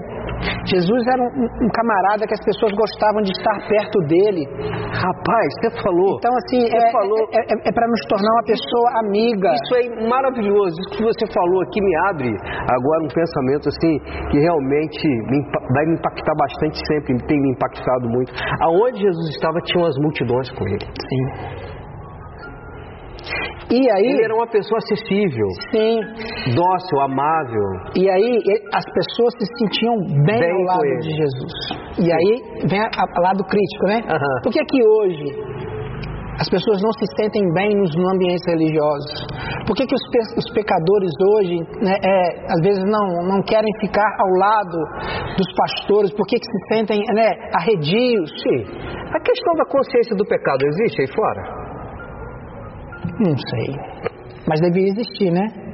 Jesus 0.65 1.03
era 1.05 1.21
um, 1.21 1.45
um, 1.45 1.69
camarada 1.69 2.25
que 2.25 2.33
as 2.33 2.45
pessoas 2.45 2.73
gostavam 2.73 3.21
de 3.21 3.33
estar 3.33 3.57
perto 3.69 3.99
dele. 4.09 4.49
Rapaz, 4.89 5.49
você 5.61 5.69
falou. 5.85 6.17
Então, 6.17 6.33
assim, 6.33 6.65
é, 6.65 6.93
falou, 6.93 7.21
é, 7.33 7.41
é, 7.45 7.55
é 7.69 7.73
para 7.73 7.87
nos 7.89 8.01
tornar 8.09 8.33
uma 8.33 8.47
pessoa 8.49 8.89
amiga. 9.05 9.53
Isso 9.53 9.75
é 9.77 10.09
maravilhoso. 10.09 10.77
Isso 10.81 10.97
que 10.97 11.05
você 11.05 11.25
falou 11.29 11.61
aqui 11.63 11.81
me 11.81 11.95
abre 12.09 12.31
agora 12.33 13.01
um 13.05 13.13
pensamento 13.13 13.69
assim 13.69 13.93
que 14.33 14.39
realmente 14.41 15.05
me, 15.29 15.39
vai 15.77 15.85
me 15.87 15.95
impactar 16.01 16.35
bastante 16.37 16.79
sempre, 16.89 17.21
tem 17.27 17.41
me 17.41 17.51
impactado 17.53 18.09
muito. 18.09 18.33
Aonde 18.65 19.01
Jesus 19.01 19.29
estava, 19.37 19.61
tinham 19.65 19.87
as 19.87 19.97
multidões 20.01 20.49
com 20.57 20.65
ele. 20.69 20.87
Sim. 20.89 21.70
E 23.71 23.91
aí, 23.91 24.07
ele 24.07 24.25
era 24.25 24.35
uma 24.35 24.49
pessoa 24.49 24.79
acessível, 24.79 25.47
sim, 25.71 26.01
dócil, 26.55 27.01
amável. 27.03 27.67
E 27.95 28.11
aí 28.11 28.39
as 28.75 28.85
pessoas 28.93 29.35
se 29.39 29.47
sentiam 29.59 29.97
bem, 30.27 30.41
bem 30.41 30.53
ao 30.53 30.63
lado 30.63 30.99
de 30.99 31.11
Jesus. 31.11 31.53
E 31.99 32.13
aí 32.13 32.67
vem 32.67 32.81
o 32.81 33.21
lado 33.23 33.45
crítico, 33.45 33.87
né? 33.87 34.01
Uhum. 34.11 34.43
Por 34.43 34.53
que 34.53 34.65
que 34.65 34.83
hoje 34.83 35.61
as 36.41 36.49
pessoas 36.49 36.81
não 36.83 36.91
se 36.93 37.05
sentem 37.21 37.45
bem 37.53 37.69
nos 37.77 37.95
ambientes 37.95 38.43
religiosos? 38.49 39.29
Por 39.67 39.77
que, 39.77 39.87
que 39.87 39.95
os, 39.95 40.03
pe 40.11 40.19
os 40.41 40.49
pecadores 40.51 41.13
hoje, 41.37 41.57
né, 41.85 41.95
é, 42.01 42.53
às 42.53 42.61
vezes, 42.65 42.83
não, 42.85 43.07
não 43.29 43.43
querem 43.43 43.71
ficar 43.79 44.09
ao 44.19 44.31
lado 44.41 44.79
dos 45.37 45.47
pastores? 45.55 46.11
Por 46.13 46.27
que, 46.27 46.41
que 46.41 46.47
se 46.47 46.75
sentem 46.75 46.99
né, 47.15 47.29
arredios? 47.55 48.31
Sim. 48.43 48.65
A 49.15 49.21
questão 49.21 49.55
da 49.55 49.67
consciência 49.67 50.17
do 50.17 50.25
pecado 50.25 50.65
existe 50.67 51.03
aí 51.03 51.09
fora? 51.15 51.70
Não 53.21 53.37
sei. 53.37 53.77
Mas 54.49 54.61
devia 54.63 54.89
existir, 54.89 55.31
né? 55.31 55.70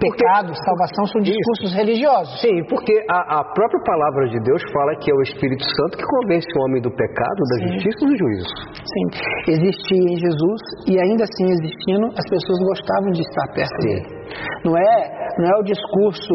Pecado, 0.00 0.52
porque, 0.52 0.64
salvação 0.64 1.04
são 1.06 1.20
discursos 1.22 1.70
isso. 1.70 1.76
religiosos. 1.76 2.40
Sim, 2.40 2.56
porque 2.68 2.94
a, 3.10 3.40
a, 3.40 3.44
própria 3.52 3.80
palavra 3.84 4.28
de 4.28 4.38
Deus 4.40 4.62
fala 4.72 4.96
que 4.96 5.10
é 5.10 5.14
o 5.14 5.22
Espírito 5.22 5.64
Santo 5.64 5.98
que 5.98 6.04
convence 6.04 6.48
o 6.56 6.60
homem 6.64 6.82
do 6.82 6.90
pecado, 6.90 7.40
da 7.50 7.56
Sim. 7.58 7.72
justiça 7.72 7.98
e 8.02 8.08
do 8.08 8.16
juízo. 8.16 8.52
Sim, 8.74 9.06
existia 9.52 10.04
em 10.12 10.16
Jesus 10.16 10.60
e 10.86 10.92
ainda 10.98 11.24
assim 11.24 11.46
existindo, 11.50 12.06
as 12.16 12.26
pessoas 12.28 12.58
gostavam 12.72 13.10
de 13.12 13.22
estar 13.22 13.46
perto 13.54 13.76
Sim. 13.82 13.88
dele. 13.88 14.18
Não 14.64 14.76
é, 14.76 14.96
não 15.38 15.46
é 15.46 15.56
o 15.60 15.64
discurso 15.64 16.34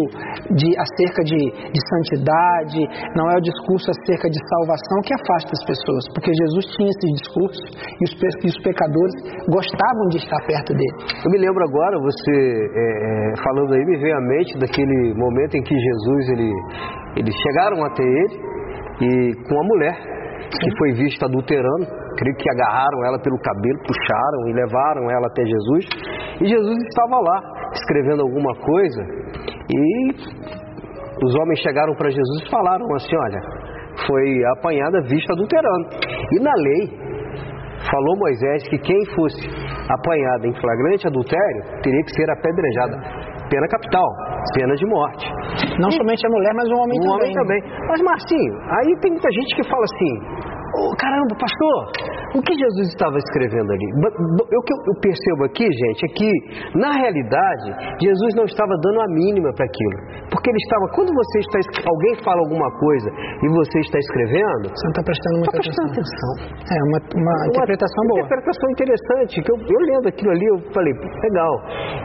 de, 0.55 0.69
acerca 0.79 1.21
de, 1.23 1.37
de 1.37 1.79
santidade, 1.93 2.81
não 3.15 3.29
é 3.29 3.37
o 3.37 3.41
discurso 3.41 3.91
acerca 3.91 4.29
de 4.29 4.39
salvação 4.49 4.97
que 5.05 5.13
afasta 5.13 5.51
as 5.53 5.63
pessoas, 5.65 6.03
porque 6.13 6.31
Jesus 6.33 6.65
tinha 6.73 6.89
esse 6.89 7.07
discurso 7.21 7.63
e 7.69 8.03
os, 8.07 8.13
e 8.43 8.47
os 8.47 8.59
pecadores 8.63 9.13
gostavam 9.45 10.05
de 10.09 10.17
estar 10.17 10.41
perto 10.47 10.73
dele. 10.73 10.97
Eu 11.21 11.29
me 11.31 11.37
lembro 11.37 11.61
agora, 11.63 11.99
você 11.99 12.33
é, 12.33 13.32
é, 13.33 13.43
falando 13.43 13.73
aí, 13.73 13.83
me 13.85 13.97
veio 13.97 14.15
à 14.15 14.21
mente 14.21 14.57
daquele 14.59 15.13
momento 15.15 15.55
em 15.55 15.63
que 15.63 15.73
Jesus, 15.75 16.29
ele, 16.29 16.51
eles 17.17 17.33
chegaram 17.41 17.83
até 17.83 18.03
ele 18.03 18.53
e 19.01 19.33
com 19.49 19.59
a 19.59 19.63
mulher 19.63 19.95
que 20.61 20.77
foi 20.77 20.93
vista 20.93 21.25
adulterando, 21.25 21.87
creio 22.17 22.35
que 22.37 22.49
agarraram 22.49 23.05
ela 23.05 23.19
pelo 23.19 23.37
cabelo, 23.39 23.79
puxaram 23.87 24.49
e 24.49 24.53
levaram 24.53 25.09
ela 25.09 25.27
até 25.27 25.43
Jesus. 25.43 25.85
E 26.41 26.45
Jesus 26.45 26.77
estava 26.77 27.19
lá, 27.19 27.41
escrevendo 27.73 28.21
alguma 28.21 28.53
coisa, 28.55 29.01
e 29.69 30.11
os 31.25 31.35
homens 31.41 31.59
chegaram 31.59 31.95
para 31.95 32.09
Jesus 32.09 32.43
e 32.45 32.49
falaram 32.51 32.85
assim: 32.95 33.15
Olha, 33.15 33.41
foi 34.05 34.45
apanhada 34.57 35.01
vista 35.01 35.33
adulterando. 35.33 35.89
E 36.31 36.39
na 36.39 36.53
lei, 36.53 37.03
falou 37.89 38.17
Moisés 38.17 38.67
que 38.69 38.77
quem 38.79 38.99
fosse 39.15 39.41
apanhado 39.89 40.47
em 40.47 40.53
flagrante 40.59 41.07
adultério 41.07 41.61
teria 41.81 42.03
que 42.03 42.11
ser 42.15 42.29
apedrejada. 42.31 42.97
Pena 43.49 43.67
capital, 43.67 44.07
pena 44.55 44.73
de 44.73 44.85
morte. 44.87 45.25
Não 45.77 45.89
e, 45.89 45.93
somente 45.93 46.25
a 46.25 46.29
mulher, 46.29 46.53
mas 46.55 46.67
o 46.69 46.75
homem 46.79 46.97
o 46.97 47.03
também. 47.03 47.13
homem 47.13 47.33
também. 47.33 47.61
Mas 47.87 48.01
Marcinho, 48.01 48.53
aí 48.71 48.89
tem 49.01 49.11
muita 49.11 49.29
gente 49.31 49.55
que 49.55 49.63
fala 49.69 49.83
assim: 49.83 50.13
oh, 50.79 50.95
caramba, 50.97 51.35
pastor, 51.37 51.79
o 52.33 52.41
que 52.41 52.53
Jesus 52.53 52.89
estava 52.89 53.17
escrevendo 53.17 53.71
ali? 53.71 53.87
O 54.41 54.61
que 54.65 54.73
eu 54.73 54.95
percebo 55.01 55.45
aqui, 55.45 55.65
gente, 55.69 56.01
é 56.05 56.09
que, 56.09 56.29
na 56.75 56.91
realidade, 56.91 57.69
Jesus 58.01 58.31
não 58.35 58.45
estava 58.45 58.73
dando 58.81 59.01
a 59.01 59.07
mínima 59.13 59.53
para 59.53 59.65
aquilo. 59.65 59.97
Porque 60.33 60.49
ele 60.49 60.61
estava, 60.65 60.85
quando 60.97 61.13
você 61.13 61.39
está, 61.39 61.59
alguém 61.85 62.13
fala 62.25 62.41
alguma 62.41 62.69
coisa 62.79 63.09
e 63.41 63.47
você 63.53 63.79
está 63.79 63.99
escrevendo. 63.99 64.65
Você 64.65 64.83
não 64.89 64.93
está 64.97 65.03
prestando 65.05 65.35
muita 65.37 65.53
tá 65.53 65.61
prestando 65.61 65.89
atenção. 65.93 66.29
atenção. 66.41 66.73
É 66.73 66.79
uma, 66.89 66.99
uma, 67.13 67.33
uma 67.37 67.47
interpretação 67.53 68.01
boa. 68.09 68.17
Uma 68.17 68.25
interpretação 68.25 68.67
interessante, 68.73 69.31
que 69.41 69.51
eu, 69.51 69.57
eu 69.61 69.79
lendo 69.93 70.07
aquilo 70.09 70.31
ali, 70.31 70.45
eu 70.49 70.57
falei, 70.73 70.93
legal. 70.93 71.53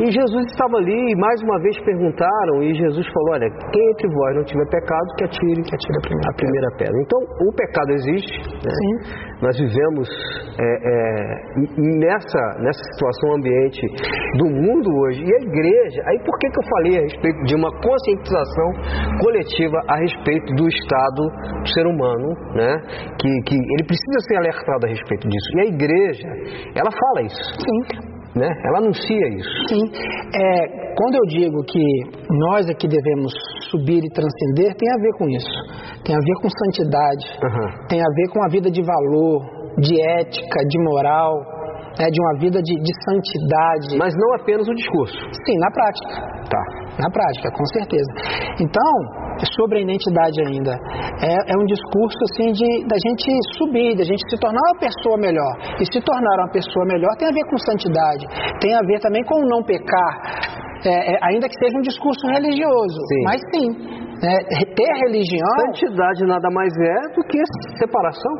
E 0.04 0.06
Jesus 0.12 0.44
estava 0.52 0.76
ali 0.76 1.12
e 1.12 1.16
mais 1.16 1.40
uma 1.42 1.58
vez 1.60 1.74
perguntaram, 1.80 2.62
e 2.62 2.74
Jesus 2.76 3.06
falou: 3.12 3.32
olha, 3.32 3.48
quem 3.72 3.84
entre 3.90 4.08
vós 4.12 4.36
não 4.36 4.44
tiver 4.44 4.68
pecado, 4.68 5.06
que 5.16 5.24
atire, 5.24 5.62
que 5.64 5.74
atire 5.74 5.96
a 5.96 6.04
primeira, 6.04 6.28
a 6.28 6.36
primeira 6.36 6.68
pedra. 6.76 6.98
Então, 7.00 7.18
o 7.48 7.52
pecado 7.56 7.90
existe, 7.96 8.36
né? 8.60 9.27
Nós 9.40 9.56
vivemos 9.56 10.08
é, 10.58 10.64
é, 10.64 11.38
nessa, 11.76 12.58
nessa 12.60 12.82
situação 12.92 13.36
ambiente 13.36 13.86
do 14.36 14.46
mundo 14.46 14.90
hoje. 14.90 15.22
E 15.22 15.34
a 15.34 15.40
igreja, 15.46 16.02
aí 16.06 16.18
por 16.24 16.36
que, 16.38 16.50
que 16.50 16.58
eu 16.58 16.68
falei 16.68 16.98
a 16.98 17.02
respeito 17.02 17.44
de 17.44 17.54
uma 17.54 17.70
conscientização 17.80 18.72
coletiva 19.20 19.78
a 19.88 19.96
respeito 19.96 20.54
do 20.54 20.68
estado 20.68 21.22
do 21.62 21.68
ser 21.68 21.86
humano, 21.86 22.34
né? 22.54 22.80
Que, 23.20 23.28
que 23.46 23.54
ele 23.54 23.84
precisa 23.86 24.18
ser 24.28 24.36
alertado 24.36 24.86
a 24.86 24.88
respeito 24.88 25.28
disso. 25.28 25.56
E 25.56 25.60
a 25.60 25.64
igreja, 25.66 26.28
ela 26.74 26.90
fala 26.90 27.26
isso. 27.26 27.42
Sim. 27.54 28.17
Né? 28.38 28.48
Ela 28.64 28.78
anuncia 28.78 29.28
isso. 29.34 29.50
Sim. 29.68 29.82
É, 30.32 30.94
quando 30.94 31.14
eu 31.16 31.26
digo 31.26 31.64
que 31.64 31.82
nós 32.46 32.68
aqui 32.70 32.86
devemos 32.86 33.32
subir 33.70 33.98
e 34.04 34.10
transcender, 34.10 34.74
tem 34.76 34.88
a 34.88 35.02
ver 35.02 35.12
com 35.18 35.28
isso. 35.28 35.58
Tem 36.04 36.14
a 36.14 36.18
ver 36.18 36.34
com 36.40 36.48
santidade, 36.48 37.26
uhum. 37.42 37.86
tem 37.88 38.00
a 38.00 38.10
ver 38.14 38.28
com 38.32 38.44
a 38.44 38.48
vida 38.48 38.70
de 38.70 38.82
valor, 38.82 39.42
de 39.80 39.94
ética, 40.20 40.58
de 40.68 40.78
moral, 40.84 41.34
né, 41.98 42.06
de 42.06 42.20
uma 42.20 42.38
vida 42.38 42.62
de, 42.62 42.74
de, 42.74 42.92
santidade. 43.04 43.98
Mas 43.98 44.14
não 44.14 44.34
apenas 44.34 44.68
o 44.68 44.74
discurso. 44.74 45.18
Sim, 45.46 45.58
na 45.58 45.70
prática. 45.70 46.14
Tá. 46.48 46.87
Na 46.98 47.10
prática, 47.10 47.48
com 47.54 47.64
certeza. 47.66 48.10
Então, 48.58 48.92
sobre 49.54 49.78
a 49.78 49.82
identidade 49.82 50.40
ainda. 50.42 50.72
É, 51.22 51.30
é 51.30 51.54
um 51.54 51.66
discurso 51.66 52.18
assim 52.32 52.52
de 52.52 52.86
da 52.86 52.96
gente 52.98 53.30
subir, 53.58 53.96
da 53.96 54.04
gente 54.04 54.22
se 54.28 54.36
tornar 54.40 54.58
uma 54.58 54.80
pessoa 54.80 55.16
melhor. 55.18 55.52
E 55.78 55.84
se 55.86 56.00
tornar 56.02 56.36
uma 56.42 56.50
pessoa 56.50 56.84
melhor 56.86 57.14
tem 57.18 57.28
a 57.28 57.32
ver 57.32 57.44
com 57.46 57.58
santidade, 57.58 58.26
tem 58.60 58.74
a 58.74 58.82
ver 58.82 58.98
também 59.00 59.22
com 59.24 59.38
não 59.46 59.62
pecar. 59.62 60.58
É, 60.84 61.14
é, 61.14 61.18
ainda 61.22 61.48
que 61.48 61.58
seja 61.58 61.76
um 61.76 61.82
discurso 61.82 62.26
religioso, 62.28 62.98
sim. 63.08 63.22
mas 63.24 63.40
sim, 63.50 63.66
é, 64.22 64.64
ter 64.74 64.92
religião. 65.06 65.54
Santidade 65.74 66.26
nada 66.26 66.48
mais 66.50 66.72
é 66.74 67.14
do 67.14 67.22
que 67.22 67.38
separação. 67.78 68.34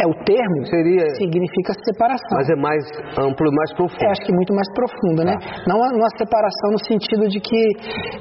É, 0.00 0.06
o 0.06 0.14
termo 0.24 0.64
Seria... 0.66 1.04
significa 1.18 1.74
separação. 1.84 2.38
Mas 2.38 2.48
é 2.48 2.56
mais 2.56 2.82
amplo 3.18 3.50
mais 3.52 3.72
profundo. 3.74 4.02
Eu 4.02 4.10
acho 4.10 4.22
que 4.22 4.32
muito 4.32 4.54
mais 4.54 4.68
profundo, 4.72 5.24
né? 5.24 5.34
Tá. 5.34 5.64
Não 5.66 5.76
uma 5.76 6.10
separação 6.16 6.70
no 6.70 6.80
sentido 6.86 7.28
de 7.28 7.40
que 7.40 7.60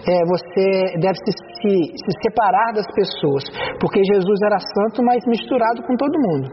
é, 0.07 0.26
você 0.26 0.98
deve 0.99 1.18
se, 1.26 1.31
se, 1.31 1.73
se, 1.98 2.11
separar 2.23 2.73
das 2.73 2.88
pessoas. 2.94 3.44
Porque 3.80 4.02
Jesus 4.03 4.40
era 4.44 4.60
santo, 4.60 5.03
mas 5.03 5.23
misturado 5.27 5.84
com 5.84 5.95
todo 5.95 6.19
mundo. 6.19 6.49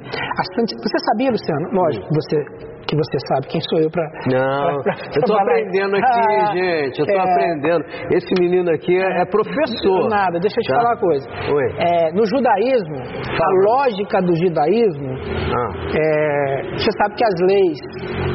Sant... 0.54 0.70
Você 0.76 0.98
sabia, 1.10 1.30
Luciano? 1.30 1.66
Lógico, 1.72 2.06
você 2.14 2.75
que 2.86 2.94
você 2.96 3.18
sabe 3.28 3.46
quem 3.48 3.60
sou 3.68 3.78
eu 3.80 3.90
para. 3.90 4.06
Não, 4.30 4.82
pra, 4.82 4.94
pra 4.94 5.04
eu 5.10 5.20
estou 5.20 5.36
aprendendo 5.36 5.96
aqui, 5.96 6.20
ah, 6.30 6.52
gente. 6.54 6.98
Eu 6.98 7.04
estou 7.04 7.18
é... 7.18 7.30
aprendendo. 7.30 7.84
Esse 8.14 8.32
menino 8.40 8.70
aqui 8.70 8.96
é, 8.96 9.22
é 9.22 9.24
professor. 9.26 10.08
Nada, 10.08 10.38
deixa 10.38 10.56
eu 10.58 10.64
te 10.64 10.70
tá? 10.70 10.76
falar 10.76 10.90
uma 10.94 11.00
coisa. 11.00 11.28
Oi. 11.52 11.66
É, 11.78 12.12
no 12.12 12.24
judaísmo, 12.24 12.96
Fala. 12.96 13.46
a 13.46 13.52
lógica 13.66 14.22
do 14.22 14.34
judaísmo, 14.36 15.10
ah. 15.10 15.70
é, 15.90 16.62
você 16.78 16.90
sabe 17.02 17.14
que 17.14 17.24
as 17.24 17.36
leis 17.42 17.78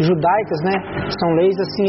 judaicas, 0.03 0.59
né, 0.65 0.75
são 1.19 1.29
leis 1.35 1.55
assim 1.59 1.87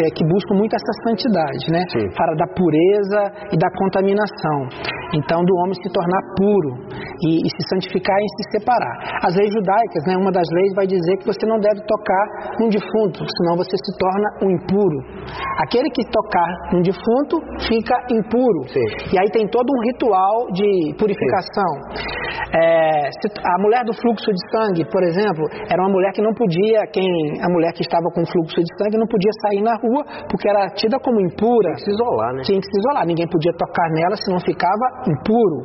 é, 0.00 0.10
que 0.10 0.24
buscam 0.24 0.54
muito 0.56 0.74
essa 0.74 0.92
santidade, 1.04 1.64
né, 1.70 1.84
Sim. 1.92 2.08
para 2.16 2.34
da 2.36 2.46
pureza 2.54 3.52
e 3.52 3.56
da 3.58 3.68
contaminação. 3.76 4.98
Então, 5.14 5.42
do 5.42 5.54
homem 5.56 5.72
se 5.72 5.88
tornar 5.92 6.20
puro 6.36 6.70
e, 7.22 7.42
e 7.42 7.48
se 7.48 7.62
santificar 7.70 8.16
e 8.18 8.28
se 8.36 8.58
separar. 8.58 9.20
As 9.24 9.34
leis 9.34 9.52
judaicas, 9.52 10.02
né, 10.06 10.16
uma 10.16 10.32
das 10.32 10.46
leis 10.52 10.72
vai 10.74 10.86
dizer 10.86 11.16
que 11.18 11.26
você 11.26 11.46
não 11.46 11.58
deve 11.58 11.80
tocar 11.86 12.24
um 12.62 12.68
defunto, 12.68 13.24
senão 13.24 13.56
você 13.56 13.74
se 13.74 13.92
torna 13.98 14.28
um 14.42 14.50
impuro. 14.50 14.98
Aquele 15.62 15.90
que 15.90 16.04
tocar 16.10 16.50
um 16.74 16.82
defunto 16.82 17.36
fica 17.66 17.94
impuro. 18.10 18.60
Sim. 18.68 19.14
E 19.14 19.18
aí 19.18 19.28
tem 19.30 19.46
todo 19.48 19.66
um 19.66 19.80
ritual 19.92 20.46
de 20.52 20.94
purificação. 20.98 21.72
É, 22.54 23.10
a 23.10 23.56
mulher 23.60 23.84
do 23.84 23.92
fluxo 23.92 24.30
de 24.30 24.42
sangue, 24.52 24.84
por 24.90 25.02
exemplo, 25.02 25.44
era 25.68 25.82
uma 25.82 25.90
mulher 25.90 26.12
que 26.12 26.22
não 26.22 26.32
podia, 26.32 26.86
quem 26.92 27.04
a 27.42 27.48
mulher 27.50 27.72
que 27.72 27.82
estava 27.82 28.08
com 28.14 28.24
fluxo 28.24 28.56
de 28.56 28.72
sangue 28.78 28.96
não 28.96 29.06
podia 29.06 29.32
sair 29.42 29.62
na 29.62 29.74
rua 29.76 30.04
porque 30.30 30.48
era 30.48 30.68
tida 30.70 30.98
como 31.00 31.20
impura. 31.20 31.68
Tinha 31.68 31.74
que 31.74 31.84
se 31.84 31.90
isolar, 31.90 32.32
né? 32.34 32.42
Tinha 32.42 32.60
que 32.60 32.66
se 32.66 32.78
isolar. 32.78 33.06
Ninguém 33.06 33.28
podia 33.28 33.52
tocar 33.52 33.88
nela 33.90 34.16
senão 34.16 34.40
ficava 34.40 34.86
impuro 35.08 35.58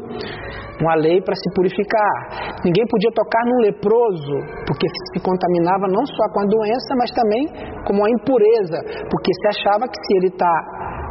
uma 0.82 0.96
lei 0.96 1.22
para 1.22 1.36
se 1.44 1.53
purificar. 1.53 2.15
Ninguém 2.64 2.88
podia 2.88 3.11
tocar 3.11 3.44
num 3.45 3.60
leproso, 3.68 4.36
porque 4.65 4.88
se 4.88 5.20
contaminava 5.20 5.91
não 5.91 6.06
só 6.07 6.26
com 6.32 6.40
a 6.40 6.48
doença, 6.48 6.90
mas 6.95 7.11
também 7.11 7.44
com 7.84 7.99
a 7.99 8.10
impureza, 8.10 8.80
porque 9.11 9.32
se 9.36 9.48
achava 9.60 9.84
que 9.91 9.99
se 9.99 10.11
ele 10.18 10.32
está 10.32 10.56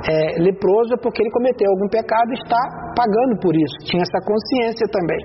é, 0.08 0.42
leproso 0.42 0.94
é 0.94 0.96
porque 0.96 1.22
ele 1.22 1.30
cometeu 1.30 1.70
algum 1.70 1.88
pecado 1.88 2.30
e 2.30 2.34
está 2.34 2.58
pagando 2.96 3.38
por 3.40 3.54
isso. 3.54 3.76
Tinha 3.86 4.02
essa 4.02 4.20
consciência 4.26 4.86
também. 4.90 5.20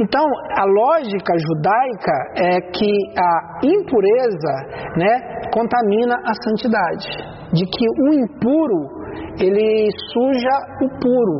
Então, 0.00 0.24
a 0.58 0.64
lógica 0.64 1.32
judaica 1.38 2.16
é 2.36 2.60
que 2.72 2.92
a 3.14 3.60
impureza 3.62 4.54
né, 4.96 5.46
contamina 5.52 6.16
a 6.24 6.32
santidade, 6.42 7.06
de 7.52 7.64
que 7.66 7.86
o 7.86 8.14
impuro 8.14 9.02
ele 9.38 9.88
suja 10.12 10.54
o 10.82 10.88
puro. 10.98 11.38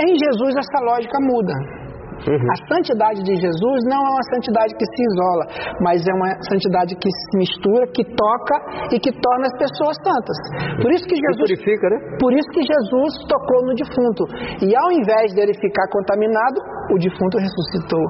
Em 0.00 0.14
Jesus 0.16 0.54
essa 0.56 0.84
lógica 0.84 1.18
muda. 1.20 1.77
Uhum. 2.26 2.48
A 2.50 2.56
santidade 2.66 3.22
de 3.22 3.34
Jesus 3.38 3.78
não 3.86 4.00
é 4.02 4.10
uma 4.10 4.26
santidade 4.34 4.74
que 4.74 4.86
se 4.86 5.00
isola, 5.14 5.44
mas 5.80 6.02
é 6.02 6.12
uma 6.14 6.30
santidade 6.42 6.96
que 6.96 7.10
se 7.10 7.38
mistura, 7.38 7.86
que 7.94 8.04
toca 8.04 8.56
e 8.90 8.98
que 8.98 9.12
torna 9.12 9.46
as 9.46 9.56
pessoas 9.58 9.94
santas. 10.02 10.36
Por 10.82 10.90
isso 10.90 11.06
que 11.06 11.14
Jesus 11.14 11.46
purifica, 11.46 11.86
né? 11.90 11.98
Por 12.18 12.32
isso 12.34 12.48
que 12.50 12.62
Jesus 12.66 13.12
tocou 13.28 13.60
no 13.66 13.74
defunto 13.74 14.22
e 14.66 14.74
ao 14.74 14.90
invés 14.92 15.34
dele 15.34 15.54
ficar 15.54 15.86
contaminado, 15.94 16.58
o 16.90 16.96
defunto 16.98 17.38
ressuscitou. 17.38 18.04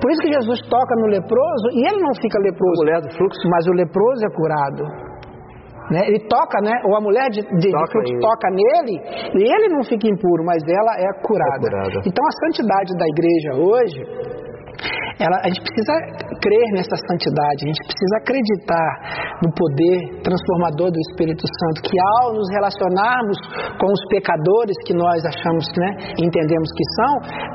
Por 0.00 0.10
isso 0.10 0.20
que 0.22 0.32
Jesus 0.32 0.60
toca 0.68 0.94
no 1.00 1.06
leproso 1.06 1.66
e 1.72 1.86
ele 1.86 2.00
não 2.02 2.14
fica 2.20 2.38
leproso. 2.40 2.84
do 2.84 3.10
fluxo. 3.16 3.40
Mas 3.48 3.66
o 3.66 3.72
leproso 3.72 4.20
é 4.26 4.30
curado. 4.34 4.82
Né? 5.90 6.00
Ele 6.08 6.20
toca, 6.28 6.60
né? 6.62 6.72
Ou 6.84 6.96
a 6.96 7.00
mulher 7.00 7.28
de, 7.30 7.42
de, 7.42 7.70
toca, 7.70 8.00
de 8.00 8.18
toca 8.18 8.48
nele 8.50 8.96
e 9.34 9.42
ele 9.42 9.68
não 9.68 9.82
fica 9.84 10.08
impuro, 10.08 10.44
mas 10.44 10.62
ela 10.66 10.94
é 10.96 11.12
curada. 11.20 11.66
é 11.66 11.70
curada. 11.70 12.00
Então 12.06 12.24
a 12.24 12.32
santidade 12.40 12.96
da 12.96 13.06
igreja 13.06 13.50
hoje 13.54 14.53
ela, 15.20 15.36
a 15.42 15.48
gente 15.48 15.62
precisa 15.62 15.94
crer 16.42 16.66
nessa 16.74 16.96
santidade, 17.06 17.58
a 17.64 17.68
gente 17.70 17.82
precisa 17.86 18.14
acreditar 18.18 18.90
no 19.42 19.50
poder 19.54 19.96
transformador 20.22 20.90
do 20.90 21.00
Espírito 21.10 21.46
Santo, 21.46 21.82
que 21.86 21.96
ao 22.18 22.34
nos 22.34 22.48
relacionarmos 22.50 23.38
com 23.78 23.88
os 23.88 24.02
pecadores 24.10 24.76
que 24.86 24.94
nós 24.94 25.22
achamos, 25.24 25.64
né, 25.78 25.90
entendemos 26.18 26.68
que 26.74 26.84
são, 26.98 27.12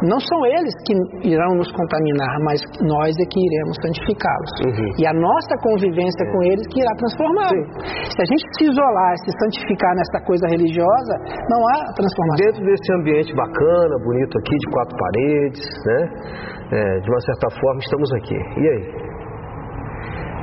não 0.08 0.20
são 0.20 0.40
eles 0.46 0.74
que 0.88 0.94
irão 1.28 1.56
nos 1.56 1.70
contaminar, 1.72 2.34
mas 2.46 2.60
nós 2.82 3.12
é 3.12 3.26
que 3.28 3.40
iremos 3.40 3.76
santificá-los. 3.84 4.52
Uhum. 4.66 4.92
E 4.98 5.04
a 5.08 5.14
nossa 5.14 5.54
convivência 5.62 6.24
com 6.32 6.44
eles 6.44 6.66
que 6.72 6.80
irá 6.80 6.94
transformá-los. 6.96 7.68
Se 8.16 8.20
a 8.22 8.28
gente 8.28 8.44
se 8.58 8.64
isolar, 8.72 9.14
se 9.24 9.32
santificar 9.44 9.96
nessa 9.96 10.20
coisa 10.26 10.46
religiosa, 10.48 11.14
não 11.50 11.62
há 11.68 11.78
transformação. 11.94 12.40
Dentro 12.40 12.64
desse 12.66 12.94
ambiente 12.94 13.36
bacana, 13.36 13.94
bonito 14.04 14.38
aqui, 14.40 14.56
de 14.56 14.68
quatro 14.72 14.96
paredes, 14.98 15.66
né? 15.86 16.59
É, 16.72 17.00
de 17.00 17.10
uma 17.10 17.22
certa 17.22 17.50
forma, 17.60 17.80
estamos 17.80 18.14
aqui. 18.14 18.36
E 18.36 18.68
aí? 18.70 19.10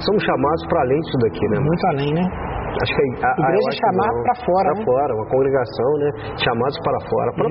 Somos 0.05 0.23
chamados 0.24 0.66
para 0.69 0.81
além 0.82 1.01
disso 1.01 1.19
daqui, 1.23 1.44
né? 1.48 1.59
Muito 1.61 1.86
além, 1.89 2.12
né? 2.15 2.24
Acho 2.77 2.93
que 2.93 3.24
a, 3.24 3.28
a 3.28 3.48
igreja 3.48 3.70
chamar 3.81 4.10
para 4.23 4.34
fora. 4.44 4.68
Para 4.68 4.78
né? 4.78 4.84
fora, 4.84 5.15
uma 5.15 5.26
congregação, 5.26 5.91
né? 5.99 6.09
Chamados 6.44 6.78
para 6.84 7.01
fora. 7.09 7.33
Para 7.33 7.47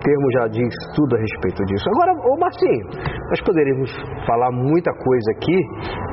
termo 0.00 0.26
já 0.32 0.44
diz 0.48 0.72
tudo 0.96 1.16
a 1.16 1.18
respeito 1.20 1.64
disso. 1.64 1.84
Agora, 1.94 2.12
ô 2.12 2.36
Marcinho, 2.38 2.84
nós 3.30 3.40
poderíamos 3.44 3.90
falar 4.26 4.50
muita 4.50 4.92
coisa 4.92 5.28
aqui, 5.36 5.58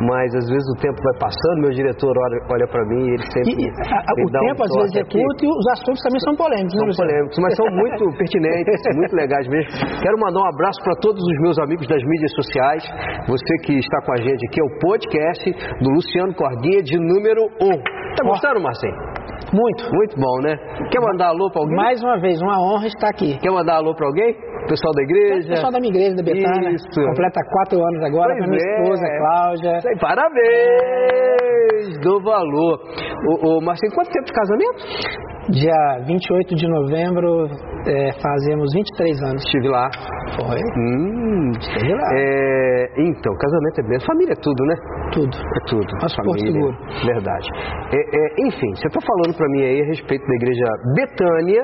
mas 0.07 0.33
às 0.35 0.47
vezes 0.47 0.67
o 0.75 0.77
tempo 0.79 0.97
vai 1.01 1.15
passando, 1.19 1.61
meu 1.61 1.71
diretor 1.71 2.13
olha, 2.51 2.67
para 2.67 2.85
mim 2.85 3.07
e 3.07 3.13
ele 3.15 3.25
sempre. 3.31 3.55
E, 3.55 3.67
a, 3.67 4.13
o 4.13 4.29
tempo 4.29 4.61
um 4.61 4.65
às 4.65 4.73
vezes 4.81 4.95
é 4.97 5.05
curto 5.07 5.41
e 5.43 5.47
os 5.47 5.67
assuntos 5.73 6.01
também 6.03 6.19
são 6.21 6.35
polêmicos, 6.35 6.73
né, 6.75 6.91
São 6.91 7.05
polêmicos, 7.05 7.37
mas 7.39 7.51
são 7.55 7.67
muito 7.71 8.03
pertinentes, 8.17 8.81
muito 8.95 9.15
legais 9.15 9.47
mesmo. 9.47 9.69
Quero 10.01 10.15
mandar 10.19 10.41
um 10.41 10.49
abraço 10.51 10.79
para 10.83 10.95
todos 11.01 11.21
os 11.23 11.37
meus 11.41 11.57
amigos 11.59 11.87
das 11.87 12.03
mídias 12.03 12.31
sociais. 12.35 12.83
Você 13.27 13.53
que 13.65 13.79
está 13.79 14.01
com 14.05 14.13
a 14.13 14.17
gente 14.17 14.41
aqui, 14.47 14.59
é 14.61 14.63
o 14.63 14.79
podcast 14.79 15.43
do 15.81 15.89
Luciano 15.91 16.33
Corguinha 16.35 16.83
de 16.83 16.97
número 16.99 17.43
1. 17.61 17.97
Tá 18.15 18.23
gostando, 18.23 18.61
Marcinho? 18.61 19.16
Muito. 19.53 19.89
Muito 19.93 20.15
bom, 20.19 20.41
né? 20.41 20.55
Quer 20.91 20.99
mandar 20.99 21.27
alô 21.27 21.49
para 21.49 21.61
alguém? 21.61 21.75
Mais 21.75 22.01
uma 22.03 22.19
vez, 22.19 22.41
uma 22.41 22.59
honra 22.61 22.87
estar 22.87 23.09
aqui. 23.09 23.37
Quer 23.39 23.51
mandar 23.51 23.75
alô 23.75 23.95
para 23.95 24.07
alguém? 24.07 24.35
Pessoal 24.67 24.93
da 24.93 25.03
igreja? 25.03 25.49
Pessoal 25.49 25.71
da 25.71 25.79
minha 25.79 25.91
igreja, 25.93 26.15
da 26.15 26.23
Betânia. 26.23 26.69
Isso. 26.71 27.01
Completa 27.01 27.41
quatro 27.51 27.79
anos 27.83 28.03
agora, 28.03 28.35
pois 28.37 28.49
minha 28.49 28.61
é. 28.61 28.81
esposa, 28.81 29.05
Cláudia. 29.17 29.81
Sei, 29.81 29.95
parabéns! 29.97 31.57
Do 32.01 32.21
valor. 32.21 32.79
O, 33.27 33.57
o 33.57 33.61
Marcinho, 33.61 33.93
quanto 33.93 34.09
tempo 34.11 34.25
de 34.25 34.33
casamento? 34.33 35.27
Dia 35.49 36.03
28 36.05 36.55
de 36.55 36.67
novembro, 36.67 37.47
é, 37.87 38.11
fazemos 38.21 38.67
23 38.73 39.23
anos. 39.23 39.43
Estive 39.45 39.69
lá. 39.69 39.89
Foi? 40.35 40.59
Hum, 40.77 41.51
estive 41.57 41.93
lá. 41.93 42.09
É, 42.15 42.87
então, 42.97 43.33
casamento 43.37 43.79
é 43.79 43.83
bem. 43.87 43.99
Família 44.05 44.33
é 44.33 44.41
tudo, 44.41 44.65
né? 44.65 44.75
Tudo. 45.13 45.37
É 45.37 45.59
tudo. 45.69 45.87
Nosso 46.01 46.15
família. 46.17 46.51
seguro. 46.51 46.77
Verdade. 47.05 47.47
É, 47.93 47.97
é, 47.97 48.47
enfim, 48.47 48.75
você 48.75 48.87
está 48.87 48.99
falando 48.99 49.37
para 49.37 49.47
mim 49.49 49.61
aí 49.63 49.81
a 49.81 49.85
respeito 49.85 50.27
da 50.27 50.35
igreja 50.35 50.65
Betânia. 50.95 51.63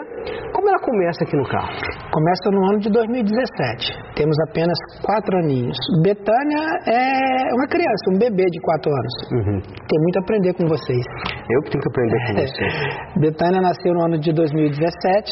Como 0.53 0.69
ela 0.69 0.79
começa 0.79 1.23
aqui 1.25 1.35
no 1.35 1.45
carro? 1.45 1.73
Começa 2.11 2.51
no 2.51 2.63
ano 2.69 2.79
de 2.83 2.89
2017. 2.91 4.13
Temos 4.15 4.35
apenas 4.49 4.77
quatro 5.01 5.37
aninhos. 5.39 5.77
Betânia 6.03 6.63
é 6.85 7.55
uma 7.55 7.67
criança, 7.67 8.03
um 8.11 8.19
bebê 8.19 8.43
de 8.43 8.59
quatro 8.61 8.91
anos. 8.91 9.13
Uhum. 9.31 9.59
Tem 9.61 9.99
muito 10.01 10.17
a 10.17 10.21
aprender 10.21 10.53
com 10.53 10.67
vocês. 10.67 11.03
Eu 11.49 11.61
que 11.63 11.71
tenho 11.71 11.81
que 11.81 11.89
aprender 11.89 12.19
com 12.27 12.33
você. 12.43 13.19
Betânia 13.19 13.61
nasceu 13.61 13.93
no 13.93 14.05
ano 14.05 14.19
de 14.19 14.33
2017. 14.33 15.31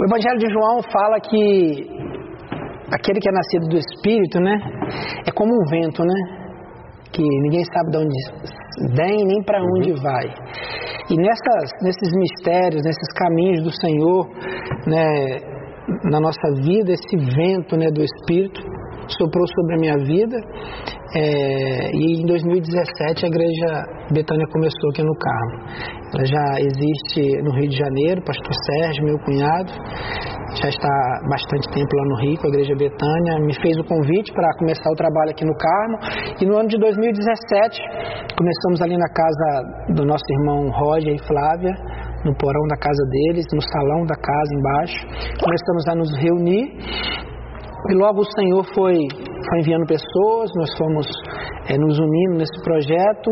O 0.00 0.04
Evangelho 0.04 0.38
de 0.38 0.52
João 0.52 0.80
fala 0.92 1.20
que 1.20 2.08
aquele 2.92 3.20
que 3.20 3.28
é 3.28 3.32
nascido 3.32 3.68
do 3.68 3.78
Espírito, 3.78 4.40
né, 4.40 4.54
é 5.26 5.30
como 5.32 5.52
um 5.52 5.70
vento, 5.70 6.02
né, 6.02 6.38
que 7.12 7.22
ninguém 7.22 7.64
sabe 7.64 7.90
de 7.90 7.98
onde 7.98 8.96
vem 8.96 9.26
nem 9.26 9.42
para 9.42 9.60
onde 9.60 9.92
uhum. 9.92 10.02
vai. 10.02 10.26
E 11.10 11.16
nessas, 11.16 11.70
nesses 11.82 12.12
mistérios, 12.14 12.82
nesses 12.84 13.12
caminhos 13.16 13.62
do 13.62 13.72
Senhor, 13.72 14.28
né, 14.86 15.57
na 16.04 16.20
nossa 16.20 16.48
vida, 16.62 16.92
esse 16.92 17.16
vento, 17.16 17.76
né, 17.76 17.86
do 17.90 18.02
Espírito 18.02 18.60
soprou 19.08 19.46
sobre 19.46 19.74
a 19.74 19.78
minha 19.78 19.96
vida 20.04 20.36
é, 21.16 21.90
e 21.94 22.20
em 22.20 22.26
2017 22.26 23.24
a 23.24 23.28
igreja 23.28 23.86
Betânia 24.12 24.46
começou 24.52 24.90
aqui 24.92 25.02
no 25.02 25.16
Carmo. 25.16 25.56
Ela 26.14 26.24
já 26.24 26.60
existe 26.60 27.42
no 27.42 27.52
Rio 27.56 27.68
de 27.68 27.76
Janeiro, 27.76 28.22
pastor 28.22 28.52
Sérgio, 28.66 29.04
meu 29.04 29.18
cunhado, 29.20 29.72
já 30.60 30.68
está 30.68 30.88
há 30.88 31.28
bastante 31.28 31.68
tempo 31.72 31.88
lá 31.96 32.04
no 32.08 32.16
Rio, 32.20 32.38
com 32.40 32.46
a 32.46 32.50
igreja 32.50 32.74
Betânia, 32.76 33.40
me 33.40 33.54
fez 33.60 33.76
o 33.78 33.84
convite 33.84 34.32
para 34.32 34.48
começar 34.58 34.90
o 34.90 34.96
trabalho 34.96 35.30
aqui 35.30 35.44
no 35.44 35.54
Carmo. 35.56 35.96
E 36.40 36.46
no 36.46 36.58
ano 36.58 36.68
de 36.68 36.78
2017 36.78 37.80
começamos 38.36 38.82
ali 38.82 38.96
na 38.96 39.08
casa 39.08 39.94
do 39.94 40.04
nosso 40.04 40.24
irmão 40.30 40.68
Roger 40.70 41.14
e 41.14 41.26
Flávia, 41.26 41.72
no 42.24 42.34
porão 42.36 42.66
da 42.68 42.76
casa 42.76 43.04
deles, 43.10 43.44
no 43.52 43.62
salão 43.62 44.06
da 44.06 44.16
casa 44.16 44.54
embaixo. 44.54 45.06
Começamos 45.42 45.88
a 45.88 45.94
nos 45.94 46.10
reunir 46.18 46.78
e 47.86 47.94
logo 47.94 48.20
o 48.20 48.30
Senhor 48.36 48.64
foi, 48.74 48.96
foi 49.48 49.60
enviando 49.60 49.86
pessoas, 49.86 50.50
nós 50.56 50.68
fomos 50.76 51.06
é, 51.70 51.78
nos 51.78 51.98
unindo 51.98 52.38
nesse 52.38 52.60
projeto 52.62 53.30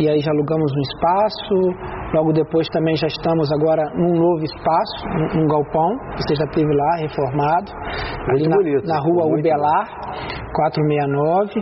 e 0.00 0.10
aí 0.10 0.18
já 0.18 0.32
alugamos 0.32 0.72
um 0.72 0.80
espaço. 0.80 1.54
Logo 2.12 2.32
depois 2.32 2.66
também 2.68 2.96
já 2.96 3.06
estamos 3.06 3.50
agora 3.52 3.84
num 3.94 4.14
novo 4.14 4.42
espaço, 4.42 5.08
num, 5.36 5.46
galpão, 5.46 5.90
você 6.16 6.34
já 6.34 6.44
esteve 6.44 6.74
lá, 6.74 6.96
reformado, 7.00 7.70
ali 8.30 8.48
na, 8.48 8.56
bonito, 8.56 8.86
na 8.86 8.98
rua 8.98 9.26
Ubelar, 9.26 9.86
469. 10.54 11.60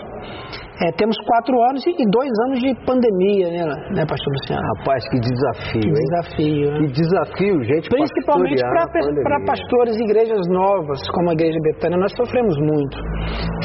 É, 0.77 0.93
temos 0.93 1.17
quatro 1.25 1.57
anos 1.71 1.83
e 1.87 2.05
dois 2.11 2.31
anos 2.49 2.61
de 2.61 2.75
pandemia, 2.85 3.49
né, 3.49 3.65
né 3.97 4.05
pastor 4.05 4.29
Luciano? 4.29 4.61
Rapaz, 4.77 5.09
que 5.09 5.19
desafio, 5.21 5.81
Que 5.81 5.89
desafio, 5.89 6.71
né? 6.71 6.79
Que 6.79 6.87
desafio, 6.93 7.65
gente. 7.65 7.89
Principalmente 7.89 8.61
para 8.61 9.41
pastores 9.47 9.97
e 9.97 10.05
igrejas 10.05 10.43
novas, 10.51 11.01
como 11.15 11.31
a 11.31 11.33
Igreja 11.33 11.59
Betânia, 11.63 11.97
nós 11.97 12.13
sofremos 12.13 12.55
muito. 12.59 12.99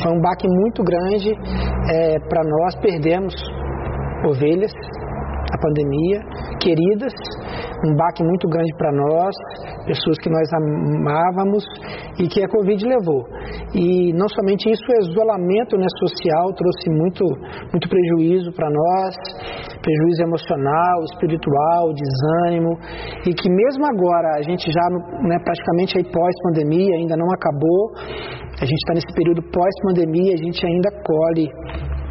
Foi 0.01 0.11
um 0.13 0.21
baque 0.21 0.47
muito 0.47 0.83
grande 0.83 1.31
é, 1.91 2.17
para 2.29 2.43
nós, 2.47 2.75
perdemos 2.79 3.35
ovelhas, 4.25 4.71
a 5.51 5.57
pandemia, 5.59 6.19
queridas, 6.59 7.13
um 7.85 7.95
baque 7.95 8.23
muito 8.23 8.47
grande 8.47 8.71
para 8.77 8.91
nós, 8.91 9.35
pessoas 9.85 10.17
que 10.23 10.29
nós 10.29 10.47
amávamos 10.53 11.63
e 12.19 12.27
que 12.27 12.43
a 12.43 12.47
Covid 12.47 12.85
levou. 12.85 13.27
E 13.75 14.13
não 14.13 14.27
somente 14.29 14.69
isso, 14.69 14.83
o 14.87 15.11
isolamento 15.11 15.77
né, 15.77 15.87
social 15.99 16.53
trouxe 16.55 16.89
muito, 16.89 17.25
muito 17.71 17.87
prejuízo 17.89 18.51
para 18.53 18.69
nós, 18.69 19.15
prejuízo 19.81 20.23
emocional, 20.23 21.03
espiritual, 21.11 21.91
desânimo, 21.93 22.77
e 23.27 23.33
que 23.33 23.49
mesmo 23.49 23.85
agora, 23.85 24.37
a 24.37 24.41
gente 24.41 24.71
já 24.71 24.85
né, 25.27 25.37
praticamente 25.43 25.97
aí 25.97 26.03
pós-pandemia, 26.03 26.95
ainda 26.95 27.17
não 27.17 27.27
acabou, 27.33 27.91
a 28.61 28.65
gente 28.65 28.77
está 28.77 28.93
nesse 28.93 29.11
período 29.13 29.41
pós-pandemia, 29.51 30.33
a 30.33 30.43
gente 30.43 30.65
ainda 30.65 30.89
colhe 31.03 31.49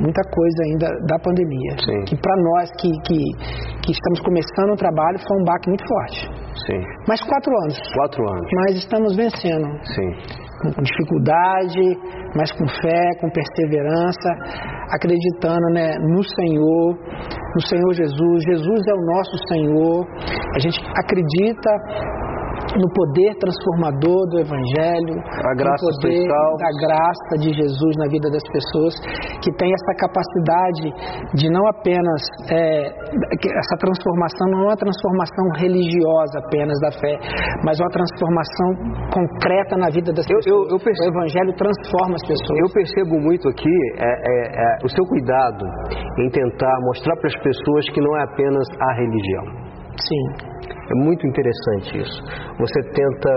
muita 0.00 0.22
coisa 0.32 0.58
ainda 0.64 0.88
da 1.06 1.18
pandemia. 1.20 1.76
Sim. 1.84 2.00
Que 2.08 2.16
para 2.16 2.36
nós 2.42 2.70
que, 2.80 2.90
que, 3.06 3.20
que 3.84 3.92
estamos 3.92 4.20
começando 4.20 4.72
o 4.72 4.76
trabalho 4.76 5.18
foi 5.20 5.36
um 5.40 5.44
baque 5.44 5.68
muito 5.68 5.84
forte. 5.86 6.18
Sim. 6.66 6.80
Mas 7.06 7.20
quatro 7.20 7.52
anos. 7.64 7.78
Quatro 7.94 8.22
anos. 8.28 8.48
Mas 8.54 8.76
estamos 8.76 9.16
vencendo. 9.16 9.66
Sim. 9.84 10.10
Com 10.60 10.82
dificuldade, 10.82 11.96
mas 12.36 12.52
com 12.52 12.66
fé, 12.68 13.08
com 13.20 13.30
perseverança, 13.30 14.28
acreditando 14.92 15.66
né, 15.72 15.94
no 15.98 16.22
Senhor, 16.22 16.98
no 17.54 17.60
Senhor 17.66 17.92
Jesus. 17.94 18.44
Jesus 18.44 18.80
é 18.86 18.94
o 18.94 19.04
nosso 19.06 19.36
Senhor. 19.48 20.06
A 20.54 20.58
gente 20.58 20.78
acredita 20.96 21.70
no 22.78 22.86
poder 22.94 23.34
transformador 23.40 24.20
do 24.30 24.38
Evangelho, 24.40 25.14
a 25.18 25.54
graça 25.58 25.82
no 25.82 25.94
poder 25.98 26.22
especial. 26.22 26.50
da 26.60 26.70
graça 26.86 27.32
de 27.42 27.50
Jesus 27.54 27.92
na 27.98 28.06
vida 28.08 28.28
das 28.30 28.44
pessoas, 28.52 28.94
que 29.42 29.50
tem 29.58 29.70
essa 29.72 29.92
capacidade 29.98 30.86
de 31.34 31.46
não 31.50 31.66
apenas 31.66 32.20
é, 32.50 32.86
essa 32.90 33.76
transformação 33.80 34.46
não 34.50 34.60
é 34.62 34.66
uma 34.70 34.76
transformação 34.76 35.44
religiosa 35.58 36.38
apenas 36.46 36.78
da 36.80 36.92
fé, 36.92 37.14
mas 37.64 37.78
uma 37.80 37.90
transformação 37.90 38.68
concreta 39.12 39.76
na 39.76 39.88
vida 39.90 40.12
das 40.12 40.28
Eu- 40.30 40.36
pessoas. 40.38 40.46
eu- 40.46 40.76
eu 40.76 40.78
percebo- 40.78 41.10
O 41.10 41.18
Evangelho 41.20 41.52
transforma 41.56 42.14
as 42.14 42.22
pessoas. 42.28 42.58
Eu 42.60 42.68
percebo 42.72 43.18
muito 43.20 43.48
aqui 43.48 43.74
é, 43.98 44.04
é, 44.04 44.34
é, 44.62 44.78
o 44.84 44.88
seu 44.88 45.04
cuidado 45.06 45.64
em 46.18 46.28
tentar 46.30 46.74
mostrar 46.82 47.16
para 47.16 47.26
as 47.28 47.36
pessoas 47.42 47.88
que 47.90 48.00
não 48.00 48.16
é 48.18 48.22
apenas 48.24 48.66
a 48.80 48.92
religião. 48.94 49.44
Sim. 49.98 50.49
É 50.90 50.94
muito 51.04 51.26
interessante 51.26 51.98
isso. 51.98 52.22
Você 52.58 52.80
tenta, 52.90 53.30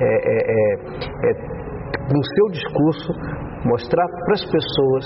é, 0.00 0.04
é, 0.04 0.38
é, 0.46 1.30
é, 1.30 1.32
no 2.14 2.22
seu 2.24 2.46
discurso, 2.52 3.12
mostrar 3.64 4.06
para 4.24 4.34
as 4.34 4.44
pessoas 4.44 5.04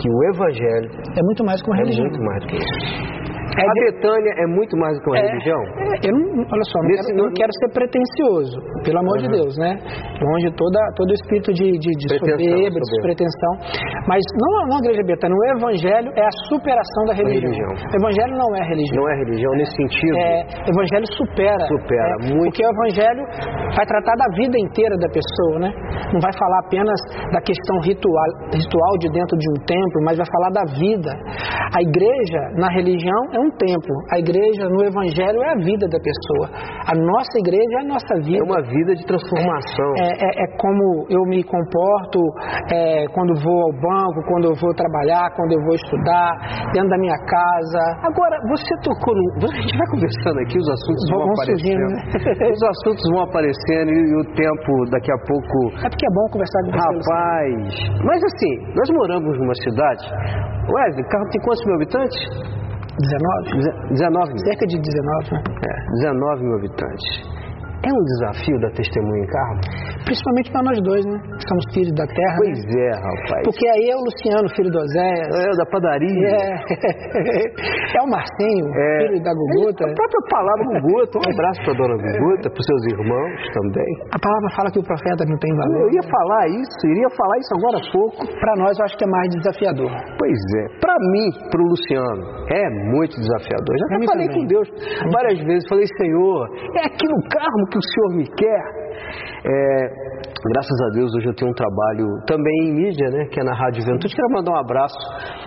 que 0.00 0.08
o 0.08 0.24
Evangelho 0.34 0.90
É 1.16 1.22
muito 1.22 1.44
mais 1.44 1.62
que 1.62 1.68
uma 1.70 1.76
é 1.76 1.80
religião. 1.80 2.06
muito 2.06 2.22
mais 2.24 2.40
do 2.42 2.46
que 2.48 2.56
isso. 2.56 3.33
É 3.54 3.62
a 3.62 3.72
de- 3.72 3.80
Betânia 3.92 4.32
é 4.42 4.46
muito 4.46 4.76
mais 4.78 4.92
do 4.96 5.00
que 5.04 5.10
uma 5.10 5.18
É, 5.18 5.26
religião? 5.30 5.60
é, 5.62 6.08
eu 6.08 6.12
não, 6.12 6.42
olha 6.50 6.64
só, 6.70 6.78
não, 6.82 6.88
Nesse- 6.90 7.06
quero, 7.12 7.18
não 7.22 7.28
quero 7.34 7.52
ser 7.60 7.68
pretencioso, 7.72 8.56
pelo 8.84 8.98
amor 8.98 9.16
de 9.18 9.26
Uhum. 9.26 9.36
Deus, 9.38 9.54
né? 9.58 9.70
Longe 10.20 10.48
toda, 10.56 10.78
todo 10.96 11.10
o 11.10 11.14
espírito 11.14 11.52
de, 11.52 11.66
de, 11.78 11.90
de 11.94 12.06
Pretensão, 12.08 12.38
soberba, 12.38 12.78
de 12.80 13.00
pretensão. 13.02 13.52
Mas 14.08 14.22
não, 14.40 14.50
não 14.68 14.76
a 14.76 14.80
igreja 14.84 15.02
betânia, 15.06 15.36
o 15.36 15.44
evangelho 15.58 16.10
é 16.16 16.24
a 16.24 16.34
superação 16.50 17.02
da 17.06 17.14
religião. 17.14 17.52
religião. 17.52 17.72
O 17.92 17.96
evangelho 18.02 18.34
não 18.36 18.50
é 18.56 18.62
religião. 18.68 18.96
Não 19.02 19.08
é 19.10 19.14
religião 19.24 19.52
nesse 19.54 19.74
sentido? 19.76 20.16
É, 20.18 20.36
o 20.66 20.70
evangelho 20.74 21.06
supera. 21.14 21.64
Supera, 21.68 22.14
né? 22.20 22.34
muito. 22.34 22.44
Porque 22.50 22.62
o 22.64 22.70
evangelho 22.70 23.22
vai 23.76 23.86
tratar 23.86 24.14
da 24.16 24.28
vida 24.36 24.56
inteira 24.58 24.96
da 24.98 25.08
pessoa, 25.08 25.58
né? 25.60 25.70
Não 26.12 26.20
vai 26.20 26.32
falar 26.38 26.58
apenas 26.66 26.98
da 27.32 27.40
questão 27.40 27.76
ritual, 27.84 28.28
ritual 28.52 28.92
de 29.00 29.08
dentro 29.12 29.36
de 29.38 29.46
um 29.50 29.58
templo, 29.66 29.98
mas 30.04 30.16
vai 30.18 30.26
falar 30.26 30.50
da 30.50 30.64
vida. 30.78 31.10
A 31.74 31.80
igreja, 31.82 32.40
na 32.58 32.68
religião, 32.70 33.20
é 33.32 33.38
um 33.40 33.43
templo. 33.52 33.94
A 34.12 34.18
igreja, 34.18 34.68
no 34.68 34.84
evangelho, 34.84 35.38
é 35.42 35.50
a 35.52 35.58
vida 35.58 35.86
da 35.88 35.98
pessoa. 35.98 36.46
A 36.86 36.94
nossa 36.94 37.34
igreja 37.38 37.72
é 37.78 37.82
a 37.82 37.88
nossa 37.88 38.14
vida. 38.22 38.38
É 38.38 38.44
uma 38.44 38.62
vida 38.62 38.94
de 38.94 39.04
transformação. 39.06 39.90
É, 39.98 40.08
é- 40.24 40.36
é 40.44 40.46
como 40.58 41.06
eu 41.10 41.22
me 41.26 41.42
comporto 41.44 42.20
é, 42.72 43.06
quando 43.14 43.34
vou 43.42 43.58
ao 43.66 43.72
banco, 43.80 44.18
quando 44.28 44.44
eu 44.50 44.54
vou 44.60 44.72
trabalhar, 44.74 45.30
quando 45.36 45.52
eu 45.52 45.60
vou 45.64 45.74
estudar, 45.74 46.30
dentro 46.72 46.88
da 46.90 46.98
minha 46.98 47.18
casa. 47.26 47.82
Agora, 48.06 48.36
você 48.48 48.72
tocou 48.82 49.14
no. 49.14 49.24
A 49.54 49.60
gente 49.66 49.78
vai 49.78 49.88
conversando 49.90 50.38
aqui, 50.40 50.58
os 50.58 50.68
assuntos 50.68 51.04
vão, 51.10 51.18
Vão 51.24 51.32
aparecendo. 51.32 51.86
né? 51.88 52.50
Os 52.54 52.62
assuntos 52.62 53.04
vão 53.12 53.22
aparecendo 53.24 53.88
e, 53.90 53.98
e 53.98 54.14
o 54.20 54.24
tempo, 54.34 54.70
daqui 54.90 55.10
a 55.12 55.18
pouco. 55.26 55.56
É 55.84 55.88
porque 55.88 56.06
é 56.06 56.12
bom 56.12 56.26
conversar 56.32 56.60
com 56.64 56.70
você. 56.70 56.84
Rapaz. 56.84 58.04
Mas 58.04 58.20
assim, 58.24 58.52
nós 58.74 58.88
moramos 58.92 59.38
numa 59.38 59.54
cidade. 59.54 60.04
Wesley, 60.68 61.04
Carro 61.08 61.24
tem 61.30 61.40
quantos 61.42 61.64
mil 61.66 61.74
habitantes? 61.76 62.20
19? 62.96 63.56
Deze- 63.56 63.74
19 63.88 64.32
mil. 64.32 64.44
Cerca 64.48 64.66
de 64.66 64.78
19, 64.80 65.30
né? 65.34 65.42
É, 65.60 65.74
19 65.90 66.42
mil 66.44 66.54
habitantes. 66.58 67.04
É 67.84 67.90
um 67.92 68.02
desafio 68.04 68.58
da 68.60 68.70
testemunha 68.72 69.22
em 69.22 69.28
carro? 69.28 69.60
Principalmente 70.04 70.48
para 70.52 70.62
nós 70.64 70.78
dois, 70.82 71.04
né? 71.04 71.18
Somos 71.44 71.64
filhos 71.72 71.92
da 71.92 72.06
terra. 72.08 72.36
Pois 72.40 72.58
né? 72.64 72.80
é, 72.80 72.90
rapaz. 72.96 73.42
Porque 73.44 73.64
aí 73.68 73.84
é 73.92 73.96
o 73.96 74.02
Luciano, 74.04 74.48
filho 74.56 74.70
do 74.72 74.78
Oséias. 74.80 75.28
É, 75.36 75.50
da 75.56 75.66
padaria. 75.68 76.32
É, 76.32 77.98
é 77.98 78.00
o 78.00 78.08
Marcinho, 78.08 78.66
É. 78.72 79.08
filho 79.08 79.20
da 79.22 79.32
Guguta. 79.32 79.84
A 79.84 79.94
própria 79.94 80.22
palavra 80.32 80.64
Guguta. 80.80 81.14
Um 81.20 81.28
abraço 81.32 81.60
para 81.64 81.74
dona 81.76 81.96
Guguta, 82.00 82.46
para 82.48 82.62
seus 82.64 82.82
irmãos 82.92 83.40
também. 83.52 83.90
A 84.12 84.18
palavra 84.18 84.48
fala 84.56 84.68
que 84.72 84.80
o 84.80 84.84
profeta 84.84 85.24
não 85.28 85.36
tem 85.36 85.52
valor. 85.56 85.80
Eu 85.84 85.90
ia 85.92 86.04
falar 86.08 86.44
isso, 86.48 86.80
iria 86.88 87.10
falar 87.12 87.36
isso 87.38 87.52
agora 87.60 87.76
há 87.80 87.84
pouco. 87.92 88.20
Para 88.40 88.52
nós, 88.64 88.72
eu 88.78 88.84
acho 88.84 88.96
que 88.96 89.04
é 89.04 89.10
mais 89.12 89.28
desafiador. 89.36 89.90
Pois 90.16 90.40
é, 90.56 90.64
para 90.80 90.96
mim, 91.12 91.26
para 91.52 91.60
o 91.60 91.66
Luciano, 91.68 92.22
é 92.48 92.64
muito 92.92 93.12
desafiador. 93.20 93.72
Já 93.76 93.86
até 93.92 93.98
mim 93.98 94.06
falei 94.08 94.28
também. 94.28 94.40
com 94.40 94.48
Deus 94.48 94.66
várias 95.12 95.38
vezes, 95.44 95.68
falei, 95.68 95.86
Senhor, 96.00 96.48
é 96.80 96.86
aqui 96.88 97.06
no 97.08 97.20
carro 97.28 97.73
que 97.74 97.78
o 97.78 97.82
Senhor 97.82 98.10
me 98.14 98.26
quer. 98.38 98.62
É, 99.44 99.88
graças 100.54 100.78
a 100.86 100.88
Deus, 100.94 101.10
hoje 101.18 101.26
eu 101.26 101.34
tenho 101.34 101.50
um 101.50 101.58
trabalho 101.58 102.06
também 102.24 102.70
em 102.70 102.72
mídia, 102.72 103.10
né, 103.10 103.26
que 103.26 103.40
é 103.40 103.44
na 103.44 103.52
Rádio 103.52 103.82
Juventude. 103.82 104.14
Quero 104.14 104.30
mandar 104.30 104.52
um 104.52 104.60
abraço 104.62 104.96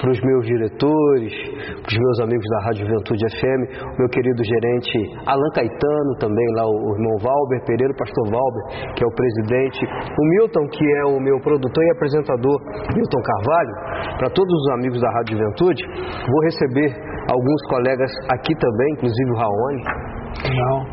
para 0.02 0.12
os 0.12 0.20
meus 0.22 0.46
diretores, 0.46 1.34
para 1.82 1.88
os 1.88 1.98
meus 1.98 2.20
amigos 2.20 2.46
da 2.52 2.60
Rádio 2.68 2.86
Juventude 2.86 3.24
FM, 3.32 3.62
o 3.80 3.98
meu 3.98 4.10
querido 4.12 4.44
gerente 4.44 4.98
Alan 5.26 5.52
Caetano, 5.56 6.12
também 6.20 6.46
lá 6.54 6.68
o, 6.68 6.94
irmão 7.00 7.16
Valber 7.24 7.64
Pereira, 7.66 7.94
o 7.94 7.98
pastor 7.98 8.28
Valber, 8.28 8.64
que 8.94 9.02
é 9.04 9.08
o 9.08 9.16
presidente, 9.16 9.80
o 9.88 10.24
Milton, 10.36 10.68
que 10.68 10.84
é 10.84 11.04
o 11.08 11.20
meu 11.24 11.40
produtor 11.40 11.84
e 11.84 11.92
apresentador, 11.96 12.58
Milton 12.94 13.22
Carvalho, 13.24 13.74
para 14.20 14.30
todos 14.36 14.52
os 14.52 14.68
amigos 14.76 15.00
da 15.00 15.10
Rádio 15.16 15.40
Juventude. 15.40 15.82
Vou 16.28 16.42
receber 16.44 16.92
alguns 17.32 17.62
colegas 17.72 18.12
aqui 18.30 18.54
também, 18.60 18.94
inclusive 18.94 19.32
o 19.32 19.38
Raoni. 19.40 20.07
Não. 20.44 20.86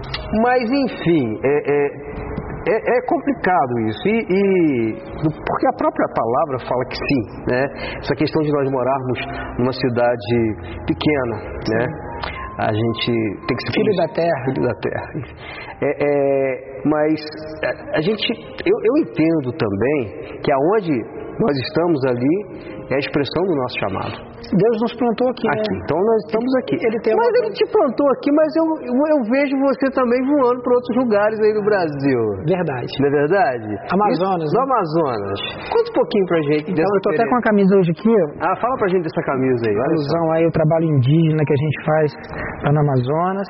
Mas 0.42 0.62
enfim, 0.70 1.38
é, 1.44 1.72
é, 1.72 1.86
é- 2.66 2.96
é 2.96 3.06
complicado 3.06 3.78
isso. 3.88 4.08
E, 4.08 4.18
e- 4.18 4.94
porque 5.22 5.66
a 5.68 5.76
própria 5.76 6.08
palavra 6.14 6.58
fala 6.68 6.84
que 6.86 6.96
sim, 6.96 7.52
né? 7.52 7.64
Essa 8.00 8.14
questão 8.14 8.42
de 8.42 8.50
nós 8.52 8.70
morarmos 8.70 9.18
numa 9.58 9.72
cidade 9.72 10.36
pequena, 10.86 11.36
né? 11.70 11.86
A 12.56 12.72
gente 12.72 13.12
tem 13.48 13.56
que 13.56 13.66
ser 13.66 13.72
Filho 13.72 13.96
da 13.96 14.08
terra. 14.08 14.44
Filho 14.46 14.62
da 14.62 14.74
terra. 14.80 15.06
É, 15.82 15.90
é, 15.90 16.82
mas 16.86 17.20
a, 17.64 17.98
a 17.98 18.00
gente, 18.00 18.32
eu, 18.64 18.76
eu 18.84 19.02
entendo 19.02 19.52
também 19.58 20.38
que 20.40 20.52
aonde 20.52 20.92
nós 21.40 21.56
estamos 21.66 22.00
ali 22.06 22.73
é 22.90 22.94
a 22.94 22.98
expressão 23.00 23.42
do 23.48 23.54
nosso 23.56 23.76
chamado. 23.80 24.14
Deus 24.44 24.76
nos 24.84 24.92
plantou 25.00 25.28
aqui, 25.32 25.46
Aqui. 25.48 25.72
né? 25.72 25.80
Então 25.84 25.96
nós 25.98 26.18
estamos 26.28 26.52
aqui. 26.60 26.76
Ele 26.76 26.98
tem 27.00 27.16
mas 27.16 27.26
uma- 27.28 27.38
ele 27.40 27.50
te 27.56 27.64
plantou 27.72 28.06
aqui, 28.12 28.30
mas 28.32 28.50
eu, 28.60 28.66
eu, 28.84 29.18
vejo 29.32 29.54
você 29.64 29.86
também 29.96 30.20
voando 30.28 30.60
para 30.60 30.72
outros 30.76 30.94
lugares 31.00 31.38
aí 31.40 31.52
no 31.56 31.64
Brasil. 31.64 32.20
Verdade. 32.44 32.90
Não 33.00 33.08
é 33.08 33.12
verdade? 33.24 33.68
Amazonas, 33.90 34.44
Isso, 34.44 34.52
né? 34.52 34.60
No 34.60 34.64
Amazonas. 34.68 35.38
Conta 35.72 35.88
um 35.90 35.96
pouquinho 35.96 36.26
pra 36.28 36.40
gente 36.52 36.66
Então, 36.70 36.76
dessa 36.84 36.94
eu 36.94 37.02
tô 37.02 37.10
até 37.16 37.24
com 37.24 37.36
a 37.36 37.42
camisa 37.42 37.72
hoje 37.78 37.90
aqui. 37.90 38.14
Ah, 38.44 38.54
fala 38.60 38.74
pra 38.76 38.88
gente 38.92 39.02
dessa 39.08 39.22
camisa 39.24 39.62
aí, 39.64 39.76
alusão 39.88 40.24
aí 40.36 40.44
ao 40.44 40.52
trabalho 40.52 40.86
indígena 40.92 41.40
que 41.44 41.52
a 41.54 41.60
gente 41.64 41.78
faz 41.88 42.08
lá 42.64 42.70
no 42.72 42.80
Amazonas. 42.84 43.48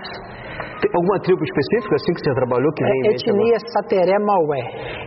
Alguma 0.92 1.18
tribo 1.20 1.42
específica 1.42 1.94
assim 1.96 2.12
que 2.14 2.20
você 2.20 2.34
trabalhou 2.34 2.72
que 2.74 2.84
vem 2.84 2.92
É 2.92 3.08
mente 3.08 3.30
agora? 3.30 3.42
etnia 3.42 3.58
Sateré 3.72 4.18
Maué. 4.18 4.62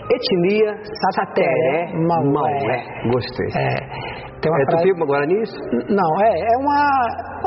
Etnia 0.09 0.71
Sateré 1.15 1.93
Maué. 1.93 2.31
Maué. 2.33 3.09
Gostei. 3.11 3.47
É, 3.55 3.75
tem 4.41 4.51
uma 4.51 4.61
É 4.61 4.65
frase... 4.65 4.89
Tupi 4.89 5.05
Guarani 5.05 5.41
isso? 5.41 5.57
Não, 5.89 6.11
é, 6.21 6.31
é 6.37 6.55
uma 6.57 6.79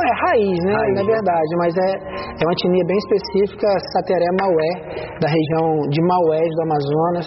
é 0.00 0.12
raiz, 0.26 0.58
né? 0.64 0.74
Raiz, 0.74 0.94
na 0.94 1.02
né? 1.02 1.12
verdade, 1.12 1.52
mas 1.58 1.74
é, 1.76 1.90
é 2.38 2.42
uma 2.44 2.52
etnia 2.52 2.84
bem 2.86 2.98
específica, 2.98 3.68
Sateré 3.92 4.30
Maué, 4.40 4.72
da 5.20 5.28
região 5.28 5.88
de 5.88 6.00
Maués 6.02 6.50
do 6.56 6.62
Amazonas. 6.62 7.26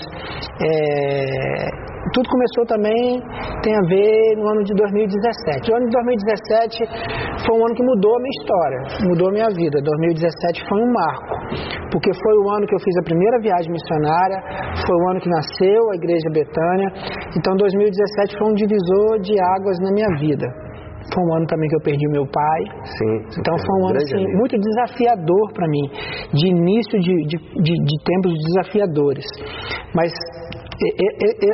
É, 0.62 1.94
tudo 2.14 2.30
começou 2.30 2.64
também, 2.68 3.18
tem 3.64 3.74
a 3.74 3.84
ver 3.90 4.38
no 4.38 4.46
ano 4.46 4.62
de 4.64 4.74
2017. 4.76 5.72
O 5.72 5.76
ano 5.76 5.86
de 5.90 5.94
2017 5.98 6.86
foi 7.42 7.54
um 7.58 7.66
ano 7.66 7.74
que 7.74 7.84
mudou 7.84 8.14
a 8.14 8.20
minha 8.22 8.36
história, 8.38 8.80
mudou 9.10 9.28
a 9.30 9.34
minha 9.34 9.50
vida. 9.50 9.82
2017 9.82 10.62
foi 10.70 10.78
um 10.78 10.92
marco, 10.94 11.34
porque 11.90 12.14
foi 12.14 12.36
o 12.38 12.46
ano 12.54 12.68
que 12.68 12.76
eu 12.76 12.82
fiz 12.86 12.96
a 13.02 13.06
primeira 13.08 13.42
viagem 13.42 13.72
missionária, 13.72 14.38
foi 14.86 14.94
o 14.94 15.04
ano 15.10 15.20
que 15.22 15.30
nasceu 15.30 15.82
a 15.90 15.96
Igreja 15.96 16.30
Betânia. 16.30 16.90
Então 17.34 17.56
2017 17.58 18.38
foi 18.38 18.48
um 18.52 18.56
divisor 18.62 19.18
de 19.18 19.34
águas 19.58 19.78
na 19.82 19.92
minha 19.92 20.10
vida. 20.20 20.48
Foi 21.14 21.22
um 21.22 21.34
ano 21.36 21.46
também 21.48 21.68
que 21.68 21.76
eu 21.76 21.82
perdi 21.84 22.08
meu 22.10 22.26
pai. 22.26 22.62
Sim. 22.98 23.16
Então 23.40 23.54
foi 23.60 23.76
um 23.82 23.88
ano 23.90 23.98
assim, 23.98 24.24
muito 24.40 24.56
desafiador 24.58 25.46
para 25.54 25.68
mim, 25.68 25.86
de 26.34 26.48
início 26.48 26.98
de, 27.00 27.14
de, 27.28 27.38
de, 27.38 27.74
de 27.76 27.96
tempos 28.08 28.32
desafiadores. 28.48 29.26
Mas 29.94 30.12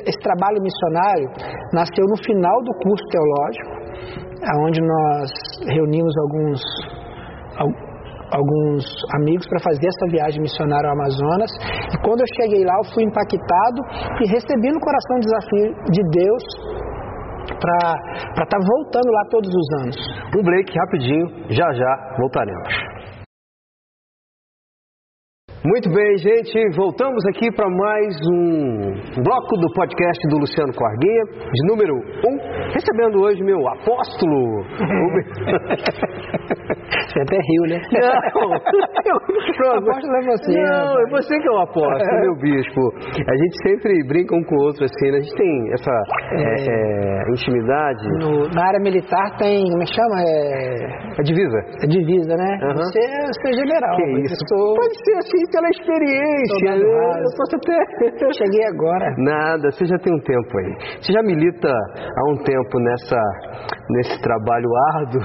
esse 0.05 0.19
trabalho 0.21 0.61
missionário 0.61 1.27
nasceu 1.73 2.05
no 2.07 2.17
final 2.23 2.57
do 2.63 2.71
curso 2.81 3.03
teológico, 3.11 3.71
onde 4.65 4.79
nós 4.81 5.29
reunimos 5.67 6.13
alguns, 6.17 6.61
al- 7.57 7.89
alguns 8.31 8.85
amigos 9.19 9.45
para 9.49 9.59
fazer 9.59 9.87
essa 9.87 10.11
viagem 10.11 10.41
missionária 10.41 10.87
ao 10.87 10.93
Amazonas. 10.95 11.51
E 11.93 11.97
quando 12.05 12.21
eu 12.21 12.29
cheguei 12.41 12.63
lá, 12.63 12.73
eu 12.85 12.93
fui 12.93 13.03
impactado 13.03 13.81
e 14.23 14.29
recebi 14.29 14.69
no 14.71 14.79
coração 14.79 15.17
o 15.17 15.19
desafio 15.19 15.67
de 15.91 16.01
Deus 16.13 16.43
estar 17.59 18.45
tá 18.45 18.57
voltando 18.57 19.11
lá 19.11 19.25
todos 19.29 19.49
os 19.49 19.73
anos. 19.81 19.97
Um 20.37 20.43
break 20.43 20.73
rapidinho, 20.77 21.27
já 21.49 21.73
já 21.73 22.15
voltaremos. 22.17 22.73
Muito 25.65 25.89
bem, 25.89 26.17
gente, 26.17 26.69
voltamos 26.77 27.21
aqui 27.27 27.51
para 27.51 27.69
mais 27.69 28.15
um 28.31 28.93
bloco 29.21 29.57
do 29.57 29.67
podcast 29.73 30.25
do 30.29 30.37
Luciano 30.37 30.73
Corguinha, 30.73 31.25
de 31.51 31.67
número 31.67 31.95
1, 31.95 31.97
um, 31.97 32.37
recebendo 32.71 33.19
hoje 33.19 33.43
meu 33.43 33.67
apóstolo. 33.67 34.63
você 36.89 37.21
até 37.21 37.37
riu, 37.37 37.63
né? 37.69 37.79
Não, 37.91 38.53
eu, 39.05 39.71
apóstolo 39.77 40.15
é 40.15 40.21
você. 40.25 40.51
Não, 40.53 40.99
é 40.99 41.09
você 41.09 41.39
que 41.39 41.47
é 41.47 41.51
o 41.51 41.59
apóstolo, 41.59 42.21
meu 42.21 42.35
bispo. 42.35 42.81
A 43.27 43.35
gente 43.35 43.55
sempre 43.63 43.93
brinca 44.07 44.35
um 44.35 44.43
com 44.43 44.55
o 44.55 44.63
outro 44.65 44.85
assim, 44.85 45.11
né? 45.11 45.17
a 45.17 45.21
gente 45.21 45.35
tem 45.35 45.73
essa 45.73 45.91
é, 46.33 46.55
é, 46.69 47.31
intimidade. 47.31 48.03
No, 48.19 48.47
na 48.49 48.67
área 48.67 48.79
militar 48.79 49.37
tem, 49.37 49.63
como 49.65 49.83
é 49.83 49.85
que 49.85 49.93
chama? 49.93 50.15
É... 50.21 51.19
A 51.19 51.23
divisa. 51.23 51.59
A 51.83 51.87
divisa, 51.87 52.33
né? 52.35 52.51
Uhum. 52.63 52.75
Você, 52.77 52.99
você 52.99 53.49
é 53.49 53.53
general. 53.53 53.95
Que 53.95 54.21
isso? 54.21 54.35
Sou... 54.47 54.75
Pode 54.75 54.95
ser 55.03 55.17
assim, 55.17 55.41
pela 55.51 55.69
experiência. 55.69 56.71
Né? 56.71 57.19
Eu 57.19 57.31
posso 57.37 57.55
até. 57.55 58.25
Eu 58.25 58.33
cheguei 58.33 58.65
agora. 58.67 59.13
Nada, 59.17 59.71
você 59.71 59.85
já 59.85 59.97
tem 59.97 60.13
um 60.13 60.21
tempo 60.21 60.57
aí. 60.57 61.01
Você 61.01 61.13
já 61.13 61.21
milita 61.21 61.69
há 61.69 62.31
um 62.31 62.37
tempo 62.43 62.79
nessa, 62.79 63.19
nesse 63.89 64.21
trabalho 64.21 64.69
árduo, 64.95 65.21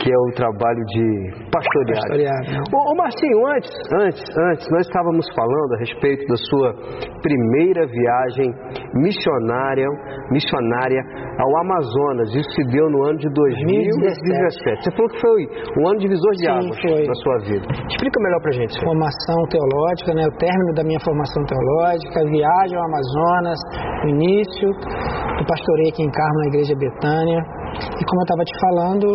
que 0.00 0.12
é 0.12 0.18
o 0.18 0.32
trabalho 0.34 0.84
de 0.86 1.03
pastorear 1.50 2.40
né? 2.42 2.62
ô, 2.72 2.92
ô 2.92 2.94
Marcinho, 2.96 3.46
antes, 3.56 3.70
antes, 3.92 4.22
antes, 4.36 4.68
nós 4.70 4.86
estávamos 4.86 5.26
falando 5.34 5.74
a 5.74 5.78
respeito 5.78 6.26
da 6.26 6.36
sua 6.36 6.74
primeira 7.22 7.86
viagem 7.86 8.52
missionária, 8.94 9.86
missionária 10.30 11.00
ao 11.38 11.50
Amazonas. 11.60 12.28
Isso 12.34 12.50
se 12.50 12.64
deu 12.70 12.88
no 12.90 13.04
ano 13.04 13.18
de 13.18 13.28
2017. 13.28 14.84
Você 14.84 14.90
falou 14.96 15.08
que 15.10 15.20
foi 15.20 15.40
um 15.80 15.88
ano 15.88 15.98
divisor 15.98 16.32
de 16.32 16.44
Sim, 16.44 16.52
águas 16.52 16.80
foi. 16.80 17.06
na 17.06 17.14
sua 17.14 17.38
vida. 17.48 17.66
Explica 17.88 18.20
melhor 18.20 18.40
pra 18.42 18.52
gente. 18.52 18.72
Senhor. 18.72 18.84
Formação 18.84 19.40
teológica, 19.50 20.14
né, 20.14 20.22
o 20.26 20.36
término 20.38 20.72
da 20.74 20.84
minha 20.84 21.00
formação 21.00 21.42
teológica, 21.44 22.24
viagem 22.30 22.76
ao 22.78 22.84
Amazonas, 22.84 23.58
o 24.04 24.08
início 24.08 24.68
do 24.70 25.44
pastoreio 25.46 25.90
aqui 25.90 26.02
em 26.02 26.10
Carmo, 26.10 26.38
na 26.38 26.46
Igreja 26.48 26.74
Betânia. 26.78 27.63
E 27.74 28.04
como 28.06 28.20
eu 28.20 28.24
estava 28.24 28.44
te 28.44 28.54
falando, 28.60 29.06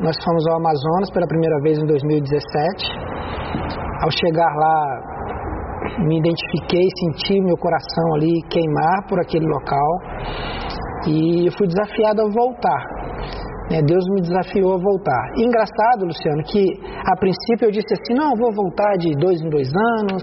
nós 0.00 0.16
fomos 0.24 0.46
ao 0.48 0.56
Amazonas 0.56 1.10
pela 1.12 1.26
primeira 1.26 1.60
vez 1.62 1.78
em 1.78 1.86
2017. 1.86 2.86
Ao 4.02 4.10
chegar 4.10 4.52
lá, 4.54 5.18
me 6.06 6.18
identifiquei, 6.18 6.86
senti 7.00 7.40
meu 7.42 7.56
coração 7.56 8.14
ali 8.14 8.42
queimar 8.50 9.06
por 9.08 9.20
aquele 9.20 9.46
local 9.46 9.90
e 11.06 11.46
eu 11.46 11.52
fui 11.56 11.66
desafiado 11.66 12.22
a 12.22 12.28
voltar. 12.28 12.82
Né? 13.70 13.82
Deus 13.82 14.04
me 14.14 14.20
desafiou 14.22 14.74
a 14.74 14.78
voltar. 14.78 15.22
Engraçado, 15.36 16.06
Luciano, 16.06 16.42
que 16.44 16.64
a 17.06 17.16
princípio 17.16 17.68
eu 17.68 17.70
disse 17.70 17.92
assim: 17.92 18.14
não, 18.14 18.32
vou 18.36 18.52
voltar 18.54 18.96
de 18.96 19.12
dois 19.16 19.40
em 19.40 19.48
dois 19.48 19.68
anos, 19.68 20.22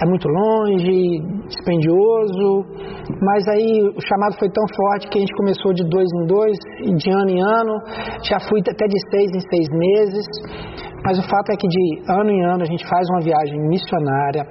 é 0.00 0.06
muito 0.06 0.26
longe, 0.28 1.20
dispendioso. 1.46 2.64
Mas 3.20 3.46
aí 3.48 3.82
o 3.84 4.00
chamado 4.00 4.34
foi 4.38 4.48
tão 4.48 4.64
forte 4.74 5.08
que 5.08 5.18
a 5.18 5.20
gente 5.20 5.34
começou 5.36 5.72
de 5.74 5.84
dois 5.88 6.08
em 6.16 6.26
dois, 6.26 6.56
de 6.96 7.10
ano 7.10 7.30
em 7.30 7.40
ano, 7.40 7.74
já 8.24 8.40
fui 8.40 8.60
até 8.60 8.86
de 8.86 8.98
seis 9.10 9.30
em 9.34 9.40
seis 9.40 9.68
meses. 9.68 10.26
Mas 11.04 11.18
o 11.18 11.22
fato 11.22 11.52
é 11.52 11.56
que 11.56 11.68
de 11.68 12.02
ano 12.08 12.30
em 12.30 12.44
ano 12.44 12.62
a 12.62 12.66
gente 12.66 12.86
faz 12.86 13.08
uma 13.10 13.20
viagem 13.20 13.58
missionária, 13.68 14.44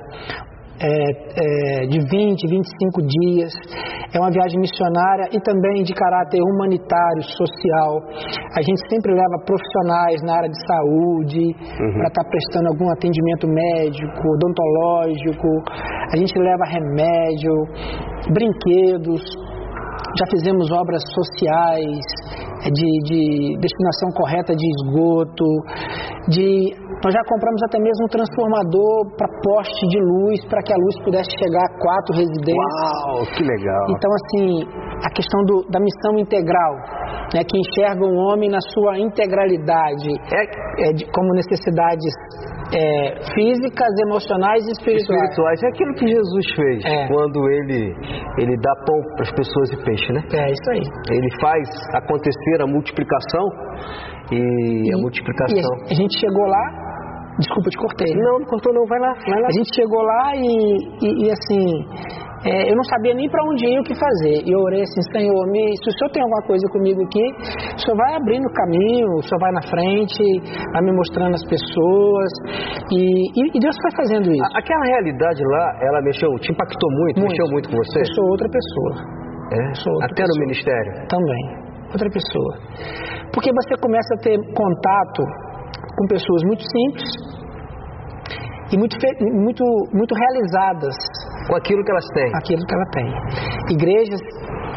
é, 0.82 1.84
é, 1.84 1.88
de 1.88 2.00
20, 2.00 2.48
25 2.48 3.02
dias. 3.20 3.52
É 4.14 4.20
uma 4.20 4.32
viagem 4.32 4.60
missionária 4.60 5.30
e 5.32 5.40
também 5.42 5.84
de 5.84 5.94
caráter 5.94 6.42
humanitário, 6.42 7.24
social. 7.24 8.02
A 8.56 8.62
gente 8.62 8.82
sempre 8.90 9.14
leva 9.14 9.44
profissionais 9.46 10.22
na 10.24 10.38
área 10.38 10.50
de 10.50 10.60
saúde 10.66 11.44
uhum. 11.46 11.94
para 12.00 12.08
estar 12.08 12.24
tá 12.24 12.30
prestando 12.30 12.68
algum 12.70 12.90
atendimento 12.92 13.48
médico, 13.48 14.22
odontológico. 14.36 15.48
A 16.14 16.18
gente 16.18 16.34
leva 16.40 16.64
remédio, 16.66 17.54
brinquedos. 18.34 19.22
Já 20.18 20.26
fizemos 20.32 20.72
obras 20.72 21.04
sociais, 21.14 22.02
de, 22.68 22.90
de 23.04 23.58
destinação 23.60 24.10
correta 24.16 24.54
de 24.56 24.68
esgoto, 24.68 25.46
de 26.28 26.76
nós 27.04 27.14
já 27.14 27.24
compramos 27.24 27.62
até 27.64 27.80
mesmo 27.80 28.06
um 28.06 28.12
transformador 28.12 29.16
para 29.16 29.28
poste 29.44 29.88
de 29.88 30.00
luz, 30.00 30.44
para 30.46 30.62
que 30.62 30.74
a 30.74 30.78
luz 30.78 30.96
pudesse 31.04 31.32
chegar 31.40 31.64
a 31.64 31.72
quatro 31.80 32.12
residências. 32.16 32.76
Uau, 33.08 33.24
que 33.36 33.44
legal! 33.44 33.86
Então, 33.96 34.12
assim, 34.20 34.46
a 35.00 35.10
questão 35.16 35.40
do, 35.48 35.64
da 35.72 35.80
missão 35.80 36.20
integral, 36.20 36.74
né, 37.34 37.42
que 37.48 37.56
enxerga 37.56 38.04
o 38.04 38.16
homem 38.28 38.50
na 38.50 38.60
sua 38.76 39.00
integralidade, 39.00 40.12
é, 40.12 40.90
é 40.90 40.94
de, 40.94 41.06
como 41.12 41.34
necessidades 41.34 42.12
é, 42.74 43.24
físicas, 43.34 43.90
emocionais 44.06 44.68
e 44.68 44.72
espirituais. 44.72 45.24
Espirituais. 45.24 45.64
É 45.64 45.68
aquilo 45.68 45.94
que 45.96 46.08
Jesus 46.08 46.46
fez 46.56 46.86
É. 46.86 47.08
quando 47.08 47.50
ele, 47.50 47.96
ele 48.38 48.56
dá 48.62 48.74
pão 48.86 49.00
para 49.16 49.24
as 49.24 49.32
pessoas 49.32 49.72
e 49.72 49.78
peixe, 49.84 50.12
né? 50.14 50.22
É 50.34 50.52
isso 50.52 50.70
aí. 50.72 50.84
Ele 51.16 51.30
faz 51.42 51.64
acontecer 51.96 52.62
a 52.62 52.68
multiplicação 52.68 53.46
e, 54.32 54.94
a 54.94 54.98
multiplicação. 54.98 55.74
E 55.90 55.94
a 55.94 55.96
gente 55.96 56.20
chegou 56.20 56.46
lá, 56.46 56.89
desculpa, 57.40 57.68
te 57.72 57.78
cortei. 57.80 58.12
né? 58.14 58.22
Não, 58.22 58.40
não 58.40 58.48
cortou 58.48 58.72
não, 58.74 58.86
vai 58.86 59.00
lá, 59.00 59.12
vai 59.16 59.40
lá. 59.42 59.48
A 59.48 59.56
gente 59.56 59.72
chegou 59.76 60.02
lá 60.04 60.24
e, 60.36 60.48
e, 61.02 61.08
e, 61.24 61.26
assim, 61.32 61.64
é, 62.46 62.72
eu 62.72 62.76
não 62.76 62.84
sabia 62.84 63.14
nem 63.16 63.28
para 63.30 63.44
onde 63.48 63.64
ir 63.68 63.80
o 63.80 63.84
que 63.84 63.96
fazer. 63.96 64.44
E 64.44 64.50
eu 64.52 64.60
orei 64.60 64.82
assim, 64.84 65.02
Senhor, 65.12 65.42
me, 65.52 65.64
se 65.80 65.88
o 65.90 65.94
Senhor 65.98 66.12
tem 66.12 66.22
alguma 66.24 66.44
coisa 66.48 66.64
comigo 66.72 67.00
aqui, 67.04 67.26
o 67.76 67.80
Senhor 67.80 67.98
vai 67.98 68.12
abrindo 68.16 68.46
o 68.48 68.54
caminho, 68.54 69.08
o 69.20 69.24
Senhor 69.24 69.40
vai 69.40 69.52
na 69.52 69.64
frente, 69.64 70.24
vai 70.72 70.82
me 70.84 70.92
mostrando 70.96 71.36
as 71.36 71.46
pessoas. 71.48 72.32
E, 72.92 73.00
e- 73.00 73.52
e 73.56 73.58
Deus 73.60 73.76
foi 73.82 73.92
fazendo 74.04 74.28
isso. 74.32 74.52
Aquela 74.56 74.86
realidade 74.96 75.42
lá, 75.44 75.66
ela 75.84 76.00
mexeu, 76.04 76.30
te 76.40 76.52
impactou 76.52 76.90
muito, 76.92 77.20
Muito. 77.20 77.32
mexeu 77.32 77.48
muito 77.52 77.68
com 77.70 77.76
você? 77.76 78.00
Eu 78.00 78.14
sou 78.16 78.26
outra 78.32 78.48
pessoa 78.52 78.94
É? 79.50 79.74
sou 79.80 79.94
outra 79.94 80.08
Até 80.12 80.24
no 80.24 80.28
pessoa. 80.28 80.46
ministério. 80.46 80.92
também. 81.10 81.44
Outra 81.90 82.10
pessoa. 82.14 82.54
Porque 83.34 83.50
você 83.50 83.74
começa 83.82 84.12
a 84.14 84.22
ter 84.22 84.38
contato 84.54 85.24
com 85.98 86.08
pessoas 86.08 86.42
muito 86.44 86.64
simples 86.64 87.10
e 88.72 88.78
muito, 88.78 88.96
muito, 89.34 89.64
muito 89.94 90.14
realizadas 90.16 90.96
Com 91.48 91.56
aquilo 91.56 91.84
que 91.84 91.92
elas 91.92 92.06
têm. 92.14 92.32
aquilo 92.36 92.62
que 92.66 92.74
ela 92.76 92.86
tem. 92.94 93.08
Igrejas 93.74 94.22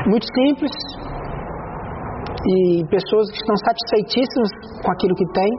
muito 0.06 0.26
simples 0.34 0.72
e 2.42 2.84
pessoas 2.90 3.30
que 3.30 3.38
estão 3.38 3.56
satisfeitíssimas 3.56 4.50
com 4.82 4.90
aquilo 4.92 5.14
que 5.14 5.26
têm. 5.32 5.52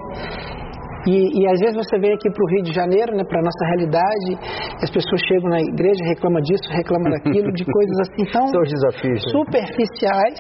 E, 1.06 1.44
e 1.44 1.48
às 1.52 1.60
vezes 1.60 1.76
você 1.76 2.00
vem 2.00 2.14
aqui 2.14 2.32
para 2.32 2.44
o 2.44 2.48
Rio 2.56 2.64
de 2.64 2.72
Janeiro, 2.74 3.12
né, 3.14 3.24
para 3.28 3.40
a 3.40 3.44
nossa 3.44 3.64
realidade, 3.76 4.40
as 4.82 4.90
pessoas 4.90 5.20
chegam 5.28 5.50
na 5.50 5.60
igreja, 5.60 6.00
reclamam 6.08 6.40
disso, 6.42 6.64
reclamam 6.72 7.12
daquilo, 7.12 7.52
de 7.52 7.66
coisas 7.68 7.98
assim 8.08 8.24
tão 8.32 8.48
desafios. 8.64 9.20
né? 9.20 9.32
superficiais 9.32 10.40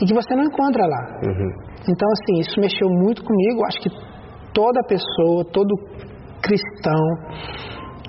e 0.00 0.04
que 0.04 0.12
você 0.12 0.36
não 0.36 0.44
encontra 0.44 0.84
lá. 0.84 1.02
Uhum. 1.24 1.50
Então, 1.88 2.08
assim, 2.12 2.40
isso 2.40 2.60
mexeu 2.60 2.88
muito 2.90 3.24
comigo. 3.24 3.64
Acho 3.64 3.80
que 3.80 3.88
toda 4.52 4.82
pessoa, 4.86 5.44
todo 5.52 5.74
cristão 6.42 7.00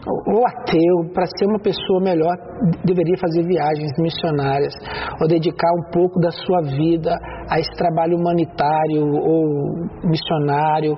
ou 0.07 0.45
ateu, 0.47 1.13
para 1.13 1.25
ser 1.37 1.45
uma 1.45 1.59
pessoa 1.59 2.01
melhor, 2.01 2.35
deveria 2.83 3.15
fazer 3.17 3.43
viagens 3.45 3.91
missionárias 3.99 4.73
ou 5.21 5.27
dedicar 5.27 5.71
um 5.73 5.91
pouco 5.91 6.19
da 6.19 6.31
sua 6.31 6.61
vida 6.61 7.15
a 7.49 7.59
esse 7.59 7.71
trabalho 7.77 8.17
humanitário 8.17 9.05
ou 9.05 9.75
missionário, 10.03 10.97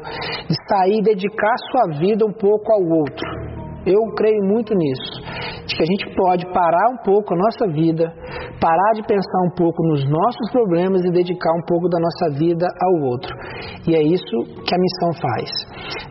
sair 0.70 1.00
e 1.00 1.04
dedicar 1.04 1.56
sua 1.72 2.00
vida 2.00 2.26
um 2.26 2.34
pouco 2.34 2.72
ao 2.72 3.00
outro. 3.00 3.63
Eu 3.86 4.00
creio 4.16 4.42
muito 4.44 4.74
nisso, 4.74 5.22
de 5.68 5.76
que 5.76 5.84
a 5.84 5.86
gente 5.86 6.16
pode 6.16 6.46
parar 6.54 6.90
um 6.94 6.98
pouco 7.04 7.34
a 7.34 7.38
nossa 7.38 7.68
vida, 7.68 8.14
parar 8.62 8.92
de 8.96 9.04
pensar 9.04 9.42
um 9.46 9.56
pouco 9.56 9.84
nos 9.88 10.10
nossos 10.10 10.52
problemas 10.52 11.04
e 11.04 11.12
dedicar 11.12 11.52
um 11.52 11.66
pouco 11.68 11.90
da 11.90 12.00
nossa 12.00 12.40
vida 12.40 12.66
ao 12.82 13.10
outro. 13.10 13.36
E 13.88 13.96
é 13.96 14.02
isso 14.02 14.38
que 14.66 14.74
a 14.74 14.80
missão 14.80 15.14
faz. 15.22 15.50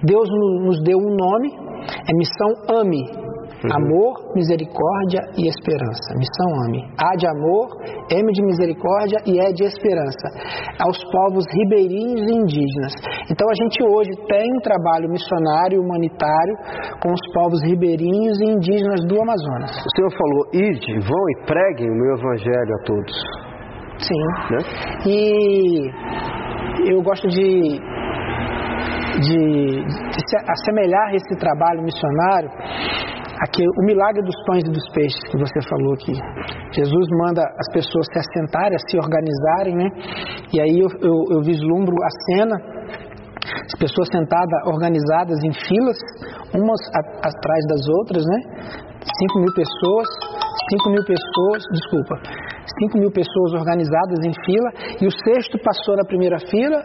Deus 0.04 0.28
no- 0.28 0.66
nos 0.66 0.82
deu 0.82 0.98
um 0.98 1.16
nome, 1.16 1.48
é 1.48 2.12
missão 2.14 2.78
AME. 2.80 3.31
Amor, 3.70 4.34
misericórdia 4.34 5.20
e 5.38 5.46
esperança. 5.46 6.18
Missão 6.18 6.48
AME. 6.66 6.82
A 6.98 7.14
de 7.14 7.26
amor, 7.28 7.68
M 8.10 8.32
de 8.32 8.42
misericórdia 8.42 9.18
e 9.26 9.38
E 9.38 9.52
de 9.52 9.64
esperança. 9.64 10.26
Aos 10.82 10.98
povos 11.12 11.44
ribeirinhos 11.54 12.26
e 12.26 12.34
indígenas. 12.34 12.92
Então 13.30 13.46
a 13.48 13.54
gente 13.54 13.78
hoje 13.82 14.10
tem 14.26 14.50
um 14.52 14.60
trabalho 14.60 15.08
missionário 15.08 15.80
humanitário 15.80 16.56
com 17.00 17.12
os 17.12 17.20
povos 17.32 17.62
ribeirinhos 17.62 18.40
e 18.40 18.50
indígenas 18.50 19.00
do 19.06 19.20
Amazonas. 19.20 19.70
O 19.70 19.90
Senhor 19.94 20.10
falou, 20.10 20.46
ide, 20.52 20.98
vão 20.98 21.30
e 21.30 21.46
preguem 21.46 21.90
o 21.90 21.94
meu 21.94 22.16
evangelho 22.16 22.74
a 22.74 22.84
todos. 22.84 23.14
Sim. 23.98 24.22
Né? 24.50 24.58
E 25.06 25.90
eu 26.90 27.02
gosto 27.02 27.28
de, 27.28 27.78
de, 29.20 29.84
de 29.84 30.20
se 30.28 30.36
assemelhar 30.36 31.14
esse 31.14 31.36
trabalho 31.38 31.82
missionário 31.82 32.50
aqui, 33.42 33.64
o 33.66 33.84
milagre 33.84 34.22
dos 34.22 34.36
pães 34.46 34.62
e 34.64 34.70
dos 34.70 34.88
peixes 34.94 35.20
que 35.30 35.36
você 35.36 35.60
falou 35.68 35.94
aqui. 35.94 36.14
Jesus 36.72 37.06
manda 37.18 37.42
as 37.42 37.68
pessoas 37.72 38.06
se 38.12 38.18
assentarem, 38.18 38.78
se 38.88 38.96
organizarem, 38.96 39.76
né? 39.76 39.88
E 40.54 40.60
aí 40.60 40.78
eu, 40.78 40.88
eu, 41.02 41.36
eu 41.36 41.40
vislumbro 41.42 41.94
a 42.02 42.10
cena 42.26 42.56
as 43.42 43.78
pessoas 43.78 44.08
sentadas, 44.12 44.54
organizadas 44.66 45.38
em 45.42 45.52
filas, 45.66 45.98
umas 46.54 46.80
a, 46.94 47.00
atrás 47.26 47.62
das 47.68 47.82
outras, 48.00 48.24
né? 48.24 48.38
5 49.02 49.38
mil 49.40 49.52
pessoas, 49.54 50.08
5 50.70 50.90
mil 50.90 51.04
pessoas, 51.04 51.62
desculpa, 51.72 52.14
5 52.86 52.98
mil 52.98 53.10
pessoas 53.10 53.52
organizadas 53.54 54.24
em 54.24 54.32
fila, 54.46 54.70
e 55.02 55.06
o 55.06 55.10
sexto 55.10 55.58
passou 55.58 55.96
na 55.96 56.04
primeira 56.04 56.38
fila 56.38 56.78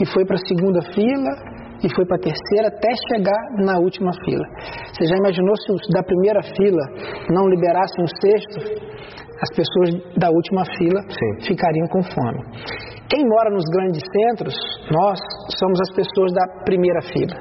e 0.00 0.06
foi 0.12 0.24
para 0.26 0.34
a 0.34 0.46
segunda 0.48 0.82
fila 0.82 1.59
e 1.82 1.94
foi 1.94 2.04
para 2.06 2.16
a 2.16 2.20
terceira 2.20 2.68
até 2.68 2.90
chegar 3.08 3.40
na 3.64 3.78
última 3.78 4.10
fila. 4.24 4.44
Você 4.92 5.04
já 5.08 5.16
imaginou 5.16 5.56
se 5.56 5.72
os 5.72 5.80
da 5.92 6.02
primeira 6.02 6.42
fila 6.42 6.84
não 7.30 7.48
liberassem 7.48 8.04
o 8.04 8.08
sexto? 8.20 8.90
As 9.40 9.50
pessoas 9.56 9.90
da 10.18 10.28
última 10.28 10.64
fila 10.76 11.00
Sim. 11.08 11.46
ficariam 11.48 11.88
com 11.88 12.02
fome. 12.02 12.44
Quem 13.08 13.26
mora 13.26 13.50
nos 13.50 13.64
grandes 13.72 14.02
centros, 14.12 14.54
nós 14.92 15.18
somos 15.58 15.80
as 15.80 15.96
pessoas 15.96 16.30
da 16.32 16.46
primeira 16.64 17.00
fila. 17.02 17.34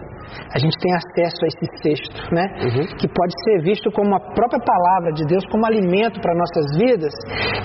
A 0.53 0.57
gente 0.59 0.75
tem 0.79 0.93
acesso 0.95 1.39
a 1.43 1.47
esse 1.47 1.67
texto, 1.81 2.17
né? 2.33 2.45
Uhum. 2.63 2.85
Que 2.97 3.07
pode 3.07 3.33
ser 3.43 3.61
visto 3.63 3.91
como 3.91 4.15
a 4.15 4.19
própria 4.33 4.59
palavra 4.59 5.11
de 5.13 5.25
Deus, 5.25 5.43
como 5.51 5.65
alimento 5.65 6.19
para 6.21 6.33
nossas 6.35 6.77
vidas. 6.77 7.13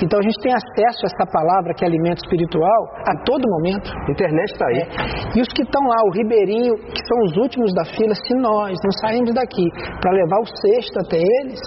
Então 0.03 0.19
a 0.19 0.23
gente 0.23 0.39
tem 0.41 0.53
acesso 0.53 1.01
a 1.05 1.09
essa 1.13 1.27
palavra 1.31 1.75
que 1.75 1.85
é 1.85 1.89
alimento 1.89 2.25
espiritual 2.25 2.81
a 3.07 3.15
todo 3.25 3.43
momento. 3.49 3.91
A 3.91 4.11
internet 4.11 4.53
está 4.53 4.67
aí. 4.69 4.81
É. 4.81 5.39
E 5.39 5.41
os 5.41 5.49
que 5.49 5.63
estão 5.63 5.83
lá, 5.83 6.01
o 6.07 6.11
ribeirinho, 6.13 6.75
que 6.77 7.03
são 7.07 7.19
os 7.25 7.37
últimos 7.37 7.73
da 7.75 7.85
fila, 7.85 8.15
se 8.15 8.35
nós 8.37 8.77
não 8.83 8.93
sairmos 9.01 9.35
daqui 9.35 9.67
para 10.01 10.13
levar 10.13 10.41
o 10.41 10.47
cesto 10.47 10.99
até 11.01 11.19
eles, 11.19 11.61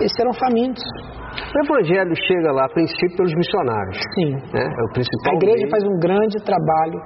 eles 0.00 0.12
serão 0.16 0.32
famintos. 0.32 0.84
O 1.34 1.56
evangelho 1.64 2.14
chega 2.14 2.50
lá, 2.52 2.64
a 2.66 2.68
princípio, 2.68 3.16
pelos 3.16 3.34
missionários. 3.34 3.96
Sim. 4.14 4.30
Né? 4.54 4.64
É 4.64 4.82
o 4.84 4.90
principal 4.92 5.32
A 5.32 5.36
igreja 5.36 5.64
meio. 5.66 5.70
faz 5.70 5.82
um 5.84 5.96
grande 5.98 6.36
trabalho, 6.44 6.98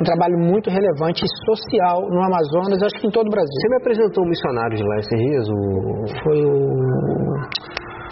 um 0.00 0.04
trabalho 0.04 0.38
muito 0.38 0.70
relevante 0.70 1.24
e 1.24 1.28
social 1.46 2.02
no 2.10 2.22
Amazonas, 2.22 2.82
acho 2.82 2.96
que 3.00 3.06
em 3.06 3.10
todo 3.10 3.26
o 3.26 3.30
Brasil. 3.30 3.50
Você 3.52 3.68
me 3.68 3.76
apresentou 3.76 4.24
um 4.24 4.28
missionário 4.28 4.76
de 4.76 4.82
lá 4.84 4.96
esses 4.98 5.18
dias, 5.18 5.44
o, 5.48 5.58
Foi 6.22 6.38
o 6.44 6.56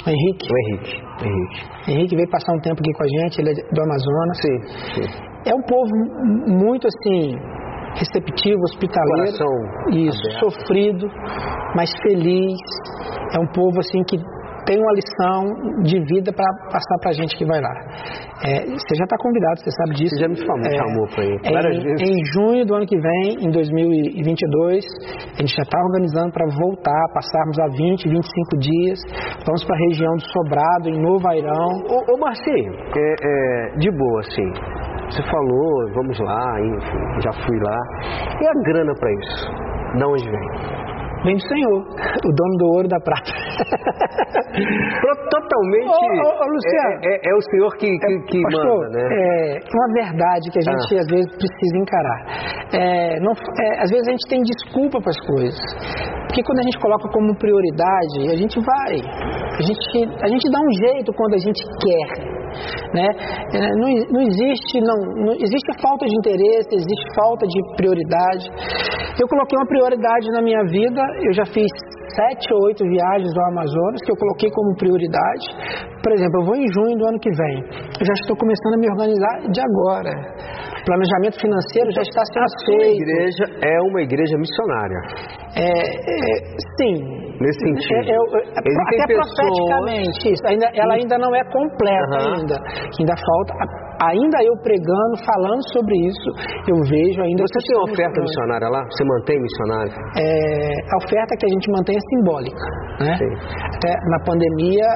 o 0.04 0.10
Henrique. 0.10 0.46
o 0.52 0.56
Henrique. 0.58 0.94
Henrique. 1.24 1.90
Henrique 1.90 2.16
veio 2.16 2.28
passar 2.30 2.52
um 2.52 2.60
tempo 2.60 2.76
aqui 2.80 2.92
com 2.92 3.04
a 3.04 3.08
gente, 3.08 3.40
ele 3.40 3.50
é 3.50 3.54
do 3.54 3.80
Amazonas. 3.82 4.36
Sim, 4.42 4.56
sim. 4.94 5.08
É 5.46 5.54
um 5.54 5.62
povo 5.62 5.90
muito 6.52 6.86
assim 6.86 7.36
receptivo, 7.96 8.58
hospitaleiro, 8.64 9.32
Coração 9.38 9.54
isso, 9.92 10.20
aberto. 10.28 10.50
sofrido, 10.50 11.06
mas 11.76 11.90
feliz. 12.02 12.58
É 13.34 13.38
um 13.38 13.46
povo 13.46 13.78
assim 13.80 14.02
que 14.04 14.16
tem 14.66 14.78
uma 14.78 14.92
lição 14.92 15.82
de 15.82 15.98
vida 16.04 16.32
para 16.32 16.46
passar 16.72 16.96
para 17.00 17.10
a 17.10 17.14
gente 17.14 17.36
que 17.36 17.44
vai 17.44 17.60
lá. 17.60 17.74
É, 18.44 18.60
você 18.66 18.92
já 18.96 19.04
está 19.04 19.16
convidado, 19.18 19.60
você 19.60 19.70
sabe 19.70 19.94
disso. 19.96 20.14
Você 20.16 20.22
já 20.22 20.28
me 20.28 20.36
chamou, 20.36 20.66
É, 20.66 20.76
chamou 20.76 21.06
para 21.14 21.24
ir 21.24 21.38
várias 21.52 21.76
em, 21.76 21.82
vezes. 21.84 22.08
em 22.08 22.24
junho 22.32 22.66
do 22.66 22.74
ano 22.74 22.86
que 22.86 22.98
vem, 22.98 23.46
em 23.46 23.50
2022, 23.50 24.84
a 25.36 25.40
gente 25.40 25.54
já 25.54 25.62
está 25.62 25.78
organizando 25.80 26.32
para 26.32 26.46
voltar, 26.60 27.02
passarmos 27.14 27.58
a 27.60 27.66
20, 27.76 28.08
25 28.08 28.58
dias. 28.58 28.98
Vamos 29.46 29.64
para 29.64 29.76
a 29.76 29.80
região 29.88 30.12
do 30.14 30.24
Sobrado, 30.32 30.88
em 30.88 31.00
Novo 31.00 31.28
Airão. 31.28 31.68
Ô, 31.88 32.14
ô 32.14 32.18
Marcinho, 32.18 32.72
é, 32.96 33.14
é, 33.22 33.78
de 33.78 33.90
boa, 33.90 34.20
assim. 34.20 34.50
Você 35.10 35.22
falou, 35.30 35.92
vamos 35.94 36.18
lá, 36.18 36.60
enfim, 36.60 37.20
já 37.22 37.32
fui 37.32 37.58
lá. 37.60 37.78
E 38.40 38.46
a 38.48 38.62
grana 38.64 38.92
para 38.98 39.10
isso? 39.12 39.50
De 39.96 40.04
onde 40.04 40.24
vem? 40.30 40.83
Vem 41.24 41.36
do 41.36 41.42
Senhor, 41.48 41.78
o 41.80 42.32
dono 42.32 42.56
do 42.58 42.66
ouro 42.76 42.86
e 42.86 42.88
da 42.88 43.00
prata. 43.00 43.32
Totalmente. 45.30 45.88
Ô, 45.88 45.90
ô, 45.90 46.44
ô, 46.44 46.46
Luciano. 46.46 47.00
É, 47.02 47.08
é- 47.16 47.20
é 47.30 47.34
o 47.34 47.40
senhor 47.40 47.70
que, 47.76 47.88
que, 47.98 48.18
que 48.28 48.42
Pastor, 48.42 48.84
manda, 48.84 48.90
né? 48.90 49.56
é 49.56 49.60
uma 49.74 49.88
verdade 49.94 50.50
que 50.52 50.58
a 50.58 50.62
gente 50.62 50.96
Ah. 50.96 51.00
às 51.00 51.06
vezes 51.08 51.28
precisa 51.36 51.76
encarar. 51.78 52.20
É, 52.72 53.20
não- 53.20 53.32
é, 53.32 53.82
às 53.82 53.90
vezes 53.90 54.06
a 54.08 54.10
gente 54.12 54.28
tem 54.28 54.40
desculpa 54.42 55.00
para 55.00 55.10
as 55.10 55.20
coisas. 55.26 55.58
Porque 56.28 56.42
quando 56.44 56.58
a 56.60 56.62
gente 56.62 56.78
coloca 56.78 57.08
como 57.10 57.34
prioridade, 57.38 58.30
a 58.30 58.36
gente 58.36 58.58
vai. 58.60 58.94
A 59.58 59.62
gente, 59.62 60.14
a 60.22 60.28
gente 60.28 60.50
dá 60.50 60.58
um 60.60 60.72
jeito 60.86 61.12
quando 61.14 61.34
a 61.34 61.38
gente 61.38 61.62
quer. 61.82 62.34
Né? 62.94 63.06
É, 63.54 63.68
Não, 63.74 63.88
não 64.10 64.22
existe 64.22 64.80
não, 64.80 64.98
não 65.26 65.32
existe 65.34 65.70
falta 65.82 66.06
de 66.06 66.14
interesse, 66.14 66.68
existe 66.72 67.06
falta 67.14 67.46
de 67.46 67.58
prioridade. 67.76 68.44
Eu 69.20 69.28
coloquei 69.28 69.56
uma 69.58 69.66
prioridade 69.66 70.30
na 70.30 70.42
minha 70.42 70.62
vida, 70.64 71.00
eu 71.26 71.32
já 71.32 71.44
fiz 71.46 71.70
sete 72.14 72.46
ou 72.54 72.66
oito 72.66 72.84
viagens 72.84 73.32
ao 73.36 73.46
Amazonas 73.50 74.00
que 74.04 74.12
eu 74.12 74.16
coloquei 74.16 74.50
como 74.50 74.76
prioridade. 74.76 75.46
Por 76.02 76.12
exemplo, 76.12 76.40
eu 76.40 76.46
vou 76.46 76.56
em 76.56 76.66
junho 76.72 76.96
do 76.98 77.06
ano 77.08 77.18
que 77.18 77.30
vem. 77.30 77.56
Eu 77.98 78.04
já 78.06 78.14
estou 78.22 78.36
começando 78.36 78.74
a 78.74 78.78
me 78.78 78.88
organizar 78.90 79.34
de 79.50 79.60
agora. 79.60 80.12
Planejamento 80.84 81.40
financeiro 81.40 81.90
já 81.92 82.02
está 82.02 82.22
sendo 82.32 82.44
A 82.44 82.66
feito. 82.66 83.02
igreja 83.02 83.44
é 83.62 83.80
uma 83.88 84.02
igreja 84.02 84.36
missionária. 84.36 85.00
É, 85.56 85.64
é, 85.64 86.34
sim. 86.76 87.24
Nesse 87.40 87.58
sentido. 87.58 88.10
É, 88.10 88.12
é, 88.12 88.14
é, 88.14 88.60
até 88.60 89.06
pessoas- 89.08 89.34
profeticamente 89.34 90.32
isso. 90.32 90.46
Ainda, 90.46 90.66
ela 90.74 90.94
ainda 90.94 91.16
não 91.18 91.34
é 91.34 91.42
completa 91.50 92.16
Aham. 92.20 92.36
ainda. 92.38 92.56
Ainda 93.00 93.14
falta. 93.16 93.54
Ainda 94.02 94.38
eu 94.42 94.54
pregando, 94.62 95.14
falando 95.24 95.62
sobre 95.72 95.94
isso, 96.06 96.28
eu 96.68 96.76
vejo 96.90 97.18
ainda. 97.22 97.42
Você 97.46 97.60
tem 97.66 97.76
oferta 97.92 98.20
missionária 98.20 98.68
lá? 98.68 98.82
Você 98.90 99.04
mantém 99.04 99.36
missionário? 99.40 99.92
É, 100.18 100.74
a 100.92 100.96
oferta 101.04 101.32
que 101.38 101.46
a 101.46 101.52
gente 101.52 101.66
mantém 101.70 101.96
é 101.96 102.02
simbólica. 102.14 102.66
Né? 103.00 103.12
Sim. 103.18 103.32
Até 103.76 103.90
na 104.10 104.18
pandemia 104.24 104.86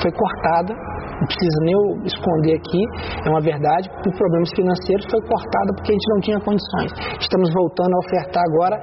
foi 0.00 0.12
cortada, 0.12 0.72
não 0.72 1.26
precisa 1.28 1.58
nem 1.62 1.74
eu 1.74 1.84
esconder 2.04 2.54
aqui, 2.58 2.82
é 3.26 3.28
uma 3.30 3.40
verdade, 3.40 3.88
por 4.02 4.10
problemas 4.16 4.50
financeiros 4.56 5.04
foi 5.10 5.20
cortada 5.28 5.68
porque 5.76 5.92
a 5.92 5.96
gente 5.96 6.08
não 6.14 6.20
tinha 6.20 6.38
condições. 6.40 6.90
Estamos 7.20 7.48
voltando 7.54 7.92
a 7.94 7.98
ofertar 8.06 8.42
agora 8.52 8.76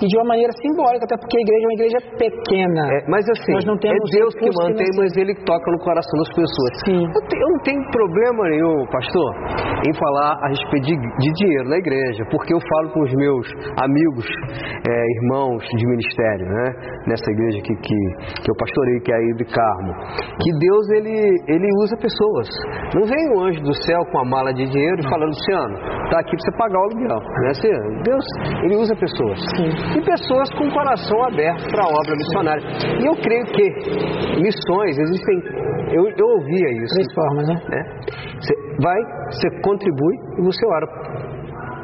e 0.00 0.04
de 0.06 0.14
uma 0.18 0.28
maneira 0.34 0.52
simbólica, 0.60 1.04
até 1.06 1.16
porque 1.16 1.36
a 1.38 1.42
igreja 1.42 1.62
é 1.62 1.68
uma 1.68 1.76
igreja 1.78 1.98
pequena. 2.18 2.82
É, 2.92 2.98
mas 3.08 3.22
assim, 3.30 3.52
Nós 3.52 3.64
não 3.64 3.74
é 3.76 3.82
temos 3.84 4.08
Deus 4.10 4.32
que 4.34 4.48
mantém, 4.58 4.90
mas 4.98 5.10
Ele 5.16 5.34
toca 5.44 5.66
no 5.70 5.78
coração 5.78 6.16
das 6.18 6.30
pessoas. 6.34 6.72
Sim. 6.86 7.02
Eu, 7.04 7.20
te- 7.28 7.38
eu 7.40 7.48
não 7.54 7.60
tenho 7.62 7.82
problema 7.90 8.42
nenhum, 8.50 8.86
pastor, 8.94 9.30
em 9.86 9.92
falar 9.98 10.38
a 10.42 10.48
respeito 10.48 10.86
de, 10.86 10.94
de 10.94 11.30
dinheiro 11.34 11.68
na 11.68 11.78
igreja, 11.78 12.24
porque 12.30 12.54
eu 12.54 12.60
falo 12.60 12.90
com 12.94 13.02
os 13.02 13.12
meus 13.14 13.46
amigos, 13.82 14.26
é, 14.86 14.94
irmãos 15.18 15.62
de 15.74 15.86
ministério, 15.86 16.46
né? 16.46 16.66
Nessa 17.08 17.30
igreja 17.30 17.58
que, 17.62 17.74
que, 17.74 17.98
que 18.42 18.48
eu 18.50 18.56
pastorei, 18.56 19.00
que 19.00 19.12
é 19.12 19.16
a 19.16 19.34
de 19.34 19.44
Carmo, 19.44 19.92
que 20.38 20.50
Deus 20.58 20.84
ele, 20.90 21.16
ele 21.48 21.68
usa 21.82 21.96
pessoas. 21.96 22.48
Não 22.94 23.02
vem 23.02 23.22
um 23.34 23.40
anjo 23.42 23.60
do 23.62 23.74
céu 23.82 24.00
com 24.12 24.18
a 24.20 24.24
mala 24.24 24.52
de 24.54 24.64
dinheiro 24.66 25.00
e 25.00 25.08
fala, 25.10 25.26
Luciano, 25.26 25.76
tá 26.10 26.20
aqui 26.20 26.30
para 26.30 26.44
você 26.44 26.52
pagar 26.56 26.78
o 26.78 26.84
aluguel. 26.84 27.20
Né? 27.42 27.48
Assim, 27.50 28.02
Deus, 28.04 28.24
ele 28.62 28.76
usa 28.76 28.94
pessoas. 28.94 29.40
E 29.96 30.00
pessoas 30.04 30.48
com 30.54 30.68
o 30.68 30.72
coração 30.72 31.24
aberto 31.24 31.66
para 31.70 31.82
a 31.82 31.88
obra 31.88 32.14
missionária. 32.14 32.62
E 33.00 33.06
eu 33.06 33.14
creio 33.16 33.44
que 33.46 34.40
missões 34.40 34.98
existem. 34.98 35.64
Eu, 35.90 36.08
eu 36.08 36.26
ouvia 36.38 36.68
isso. 36.72 36.94
Três 36.94 37.14
formas, 37.14 37.48
né? 37.48 37.54
Né? 37.68 37.82
Vai, 38.84 39.00
você 39.32 39.48
contribui 39.62 40.14
e 40.38 40.42
você 40.44 40.66
ora. 40.66 40.86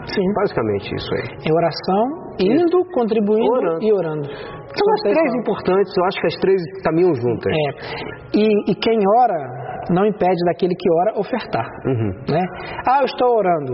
Sim. 0.04 0.32
Basicamente 0.34 0.94
isso 0.94 1.10
aí. 1.14 1.28
É 1.48 1.52
oração, 1.52 2.04
indo, 2.38 2.84
contribuindo 2.92 3.52
Orando. 3.52 3.84
e 3.84 3.92
orando. 3.92 4.28
São 4.28 4.92
as 4.94 5.00
três 5.02 5.34
importantes, 5.34 5.92
eu 5.96 6.04
acho 6.04 6.20
que 6.20 6.26
as 6.26 6.36
três 6.40 6.60
caminham 6.84 7.14
juntas. 7.14 7.52
É. 7.52 8.38
E, 8.38 8.70
e 8.70 8.74
quem 8.74 8.98
ora 9.18 9.70
não 9.90 10.06
impede 10.06 10.44
daquele 10.46 10.74
que 10.74 10.90
ora 10.92 11.18
ofertar. 11.18 11.66
Uhum. 11.86 12.12
Né? 12.28 12.44
Ah, 12.86 13.00
eu 13.00 13.06
estou 13.06 13.36
orando. 13.36 13.72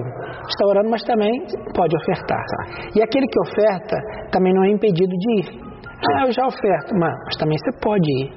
Está 0.48 0.66
orando, 0.66 0.90
mas 0.90 1.02
também 1.02 1.30
pode 1.74 1.96
ofertar. 1.96 2.44
E 2.94 3.02
aquele 3.02 3.26
que 3.26 3.40
oferta 3.40 3.96
também 4.32 4.52
não 4.54 4.64
é 4.64 4.70
impedido 4.70 5.12
de 5.12 5.40
ir. 5.40 5.65
Ah, 5.96 6.26
eu 6.26 6.32
já 6.32 6.46
oferto, 6.46 6.94
mas, 6.94 7.36
também 7.38 7.56
você 7.58 7.72
pode 7.80 8.04
ir. 8.04 8.32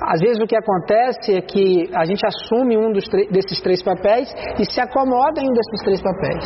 Às 0.00 0.20
vezes 0.20 0.40
o 0.40 0.46
que 0.46 0.56
acontece 0.56 1.36
é 1.36 1.40
que 1.40 1.90
a 1.94 2.04
gente 2.04 2.24
assume 2.24 2.78
um 2.78 2.92
desses 2.92 3.60
três 3.60 3.82
papéis 3.82 4.32
e 4.58 4.64
se 4.64 4.80
acomoda 4.80 5.40
em 5.40 5.50
um 5.50 5.52
desses 5.52 5.80
três 5.84 6.00
papéis. 6.00 6.44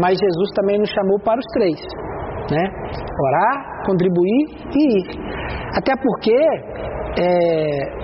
Mas 0.00 0.18
Jesus 0.18 0.50
também 0.56 0.78
nos 0.78 0.90
chamou 0.90 1.20
para 1.20 1.38
os 1.38 1.46
três. 1.52 1.80
Né? 2.50 2.64
Orar, 3.26 3.77
contribuir 3.88 4.42
e 4.76 4.80
ir. 4.98 5.04
Até 5.80 5.92
porque 5.96 6.36
é, 7.18 7.24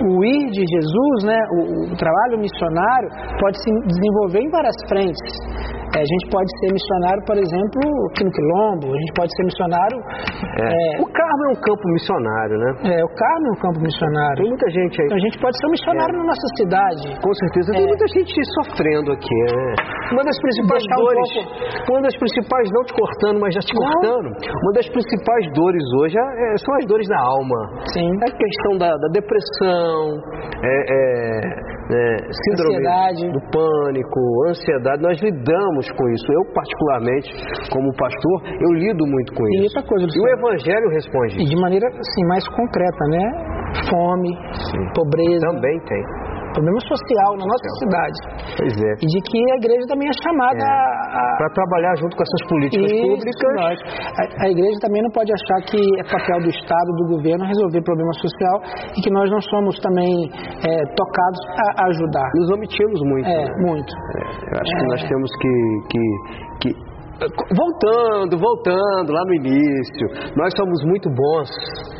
o 0.09 0.23
ir 0.25 0.49
de 0.51 0.63
Jesus, 0.65 1.17
né, 1.25 1.39
o, 1.53 1.93
o 1.93 1.95
trabalho 1.95 2.39
missionário, 2.39 3.09
pode 3.39 3.57
se 3.63 3.69
desenvolver 3.87 4.41
em 4.41 4.49
várias 4.49 4.75
frentes. 4.89 5.29
É, 5.95 5.99
a 6.03 6.09
gente 6.11 6.27
pode 6.27 6.49
ser 6.59 6.73
missionário, 6.75 7.23
por 7.23 7.37
exemplo, 7.39 7.79
aqui 8.11 8.27
no 8.27 8.31
Quilombo, 8.35 8.91
a 8.91 8.99
gente 8.99 9.13
pode 9.15 9.31
ser 9.31 9.43
missionário. 9.47 9.95
É. 10.59 10.99
O 10.99 11.07
Carmo 11.07 11.41
é 11.47 11.49
um 11.55 11.59
campo 11.63 11.85
missionário, 11.95 12.55
né? 12.59 12.69
É, 12.91 12.97
o 12.99 13.11
Carmo 13.15 13.45
é 13.47 13.51
um 13.55 13.59
campo 13.63 13.79
missionário. 13.79 14.35
Tem 14.43 14.49
muita 14.51 14.67
gente 14.75 14.91
aí. 14.99 15.05
Então 15.07 15.15
a 15.15 15.23
gente 15.23 15.37
pode 15.39 15.55
ser 15.55 15.65
um 15.67 15.71
missionário 15.71 16.13
na 16.19 16.25
nossa 16.27 16.47
cidade. 16.59 17.05
Com 17.23 17.33
certeza. 17.39 17.67
Tem 17.79 17.85
É. 17.85 17.87
muita 17.87 18.05
gente 18.11 18.33
sofrendo 18.59 19.07
aqui, 19.15 19.37
né? 19.55 19.67
Uma 20.11 20.23
das 20.27 20.35
principais 20.43 20.83
Deixar 20.83 20.99
um 20.99 21.05
dores, 21.05 21.29
pouco- 21.31 21.91
uma 21.95 22.01
das 22.03 22.15
principais, 22.19 22.65
não 22.75 22.83
te 22.83 22.93
cortando, 22.99 23.37
mas 23.39 23.51
já 23.55 23.61
te 23.63 23.71
Não. 23.71 23.79
cortando, 23.87 24.27
uma 24.35 24.71
das 24.75 24.87
principais 24.91 25.43
dores 25.55 25.74
hoje 25.99 26.17
é- 26.17 26.57
são 26.63 26.73
as 26.75 26.85
dores 26.85 27.07
da 27.07 27.19
alma. 27.19 27.59
Sim. 27.93 28.09
A 28.21 28.31
questão 28.31 28.77
da, 28.77 28.89
da 28.89 29.07
depressão, 29.11 30.19
é, 30.63 30.75
é, 30.89 30.95
é, 31.91 32.17
síndrome 32.31 32.75
Ansiedade. 32.81 33.23
do 33.31 33.41
pânico, 33.51 34.19
ansiedade. 34.49 35.01
Nós 35.01 35.17
lidamos 35.21 35.85
com 35.97 36.09
isso. 36.09 36.25
Eu, 36.31 36.43
particularmente, 36.53 37.29
como 37.71 37.93
pastor, 37.95 38.37
eu 38.61 38.71
lido 38.73 39.05
muito 39.05 39.33
com 39.33 39.43
E 39.47 39.65
isso. 39.65 39.75
coisa, 39.87 40.05
E 40.05 40.19
o 40.19 40.27
Evangelho 40.39 40.89
responde 40.89 41.35
e 41.41 41.45
de 41.45 41.55
maneira 41.61 41.87
assim, 41.87 42.23
mais 42.27 42.47
concreta, 42.49 43.03
né? 43.09 43.25
Fome, 43.89 44.31
Sim. 44.71 44.83
pobreza, 44.95 45.47
Também 45.51 45.77
tem. 45.85 46.03
Problema 46.55 46.79
social 46.87 47.29
na 47.35 47.45
nossa 47.45 47.69
cidade. 47.83 48.17
Pois 48.55 48.73
é. 48.79 48.91
E 49.03 49.07
de 49.11 49.19
que 49.27 49.37
a 49.51 49.55
igreja 49.59 49.83
também 49.91 50.07
é 50.07 50.15
chamada 50.23 50.63
É. 50.63 50.71
a, 51.19 51.23
Para 51.37 51.49
trabalhar 51.51 51.93
junto 51.99 52.15
com 52.15 52.23
essas 52.23 52.43
políticas 52.47 52.87
Isso, 52.89 53.03
públicas. 53.03 53.77
A, 54.15 54.23
a 54.23 54.47
igreja 54.49 54.77
também 54.79 55.01
não 55.03 55.11
pode 55.11 55.31
achar 55.35 55.59
que 55.67 55.79
é 55.99 56.03
papel 56.07 56.39
do 56.41 56.49
Estado, 56.49 56.89
do 57.03 57.05
governo, 57.19 57.43
resolver 57.45 57.81
problema 57.83 58.13
social 58.23 58.55
e 58.95 58.99
que 59.03 59.11
nós 59.11 59.27
não 59.29 59.41
somos 59.41 59.75
também 59.83 60.09
é, 60.63 60.71
tocados 60.95 61.39
a, 61.59 61.83
a 61.83 61.83
ajudar. 61.91 62.29
Nos 62.39 62.49
omitimos 62.55 62.99
muito. 63.03 63.27
É, 63.27 63.43
né? 63.43 63.51
muito. 63.59 63.91
Eu 63.91 64.55
acho 64.63 64.71
que 64.79 64.85
nós 64.87 65.01
temos 65.11 65.29
que, 65.41 65.53
que, 65.91 66.01
que- 66.71 66.95
Voltando, 67.55 68.37
voltando 68.37 69.13
lá 69.13 69.21
no 69.25 69.33
início, 69.35 70.07
nós 70.35 70.51
somos 70.57 70.83
muito 70.83 71.07
bons 71.09 71.47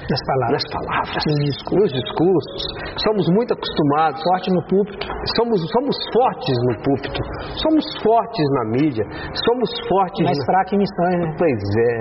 Das 0.06 0.22
palavras. 0.30 0.62
nas 0.62 0.66
palavras, 0.70 1.22
Nos 1.26 1.40
discursos. 1.50 1.82
nos 1.82 1.92
discursos, 1.98 2.62
somos 3.02 3.26
muito 3.34 3.52
acostumados, 3.58 4.22
Forte 4.22 4.50
no 4.54 4.62
púlpito. 4.70 5.06
somos, 5.38 5.58
somos 5.74 5.96
fortes 6.14 6.56
no 6.70 6.74
púlpito, 6.86 7.20
somos 7.58 7.86
fortes 8.06 8.46
na 8.54 8.64
mídia, 8.78 9.06
somos 9.34 9.70
fortes 9.90 10.24
Mais 10.26 10.38
na... 10.38 10.46
fraco 10.46 10.70
em 10.76 10.80
missões, 10.86 11.18
né? 11.26 11.36
Pois 11.38 11.58
é. 11.58 11.98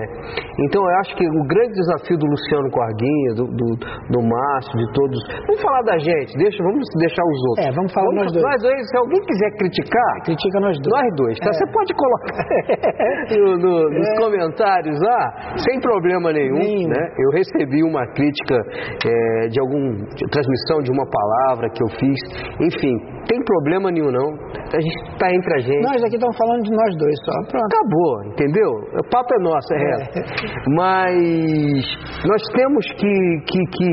Então 0.68 0.80
eu 0.84 0.94
acho 1.00 1.16
que 1.16 1.24
o 1.24 1.42
grande 1.48 1.72
desafio 1.74 2.16
do 2.18 2.26
Luciano 2.28 2.68
Corguinha, 2.70 3.30
do, 3.40 3.44
do, 3.48 3.68
do 4.12 4.20
Márcio, 4.20 4.76
de 4.76 4.86
todos. 4.92 5.18
Vamos 5.48 5.62
falar 5.62 5.82
da 5.82 5.96
gente, 5.98 6.36
deixa, 6.36 6.62
vamos 6.62 6.84
deixar 7.00 7.24
os 7.24 7.40
outros. 7.50 7.66
É, 7.66 7.72
vamos 7.72 7.92
falar 7.92 8.12
nós 8.12 8.30
dois. 8.32 8.44
Nós 8.44 8.60
dois, 8.62 8.80
se 8.90 8.96
alguém 8.98 9.20
quiser 9.24 9.50
criticar, 9.56 10.12
Critica 10.28 10.60
nós 10.60 10.76
dois. 10.80 10.92
nós 10.92 11.08
dois, 11.16 11.38
tá? 11.40 11.48
É. 11.48 11.52
Você 11.56 11.66
pode 11.72 11.92
colocar 11.94 12.44
no- 13.38 13.56
no- 13.58 13.88
nos 13.90 14.08
comentários 14.20 15.00
lá, 15.00 15.56
sem 15.56 15.80
problema 15.80 16.32
nenhum, 16.32 16.58
Nenhum. 16.58 16.88
né? 16.88 17.02
Eu 17.18 17.30
recebi 17.32 17.82
uma 17.82 17.93
crítica 18.12 18.56
é, 19.06 19.48
de 19.48 19.60
algum 19.60 19.94
de 20.14 20.24
transmissão 20.30 20.82
de 20.82 20.90
uma 20.90 21.06
palavra 21.06 21.68
que 21.70 21.82
eu 21.82 21.88
fiz, 21.98 22.18
enfim, 22.60 22.94
tem 23.28 23.42
problema 23.44 23.90
nenhum 23.90 24.10
não. 24.10 24.28
A 24.72 24.80
gente 24.80 25.18
tá 25.18 25.32
entre 25.32 25.54
a 25.54 25.58
gente. 25.58 25.82
Nós 25.82 26.02
aqui 26.02 26.16
estamos 26.16 26.36
falando 26.36 26.62
de 26.62 26.70
nós 26.70 26.96
dois 26.96 27.16
só. 27.24 27.32
Pronto. 27.50 27.66
Acabou, 27.72 28.24
entendeu? 28.32 28.70
O 29.00 29.10
papo 29.10 29.34
é 29.34 29.42
nosso, 29.42 29.74
é 29.74 29.78
reto. 29.78 30.20
Mas 30.76 31.84
nós 32.26 32.42
temos 32.56 32.84
que, 32.98 33.14
que, 33.46 33.60
que, 33.72 33.88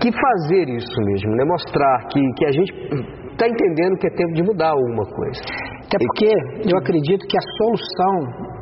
que 0.00 0.10
fazer 0.12 0.68
isso 0.68 1.00
mesmo, 1.04 1.30
né? 1.36 1.44
Mostrar 1.44 2.06
que, 2.12 2.20
que 2.36 2.46
a 2.46 2.52
gente 2.52 2.72
está 3.32 3.46
entendendo 3.46 3.96
que 3.98 4.06
é 4.06 4.10
tempo 4.10 4.32
de 4.34 4.42
mudar 4.42 4.70
alguma 4.70 5.04
coisa. 5.04 5.40
Até 5.86 5.96
porque 5.98 6.32
eu 6.70 6.78
acredito 6.78 7.26
que 7.26 7.36
a 7.36 7.44
solução 7.56 8.57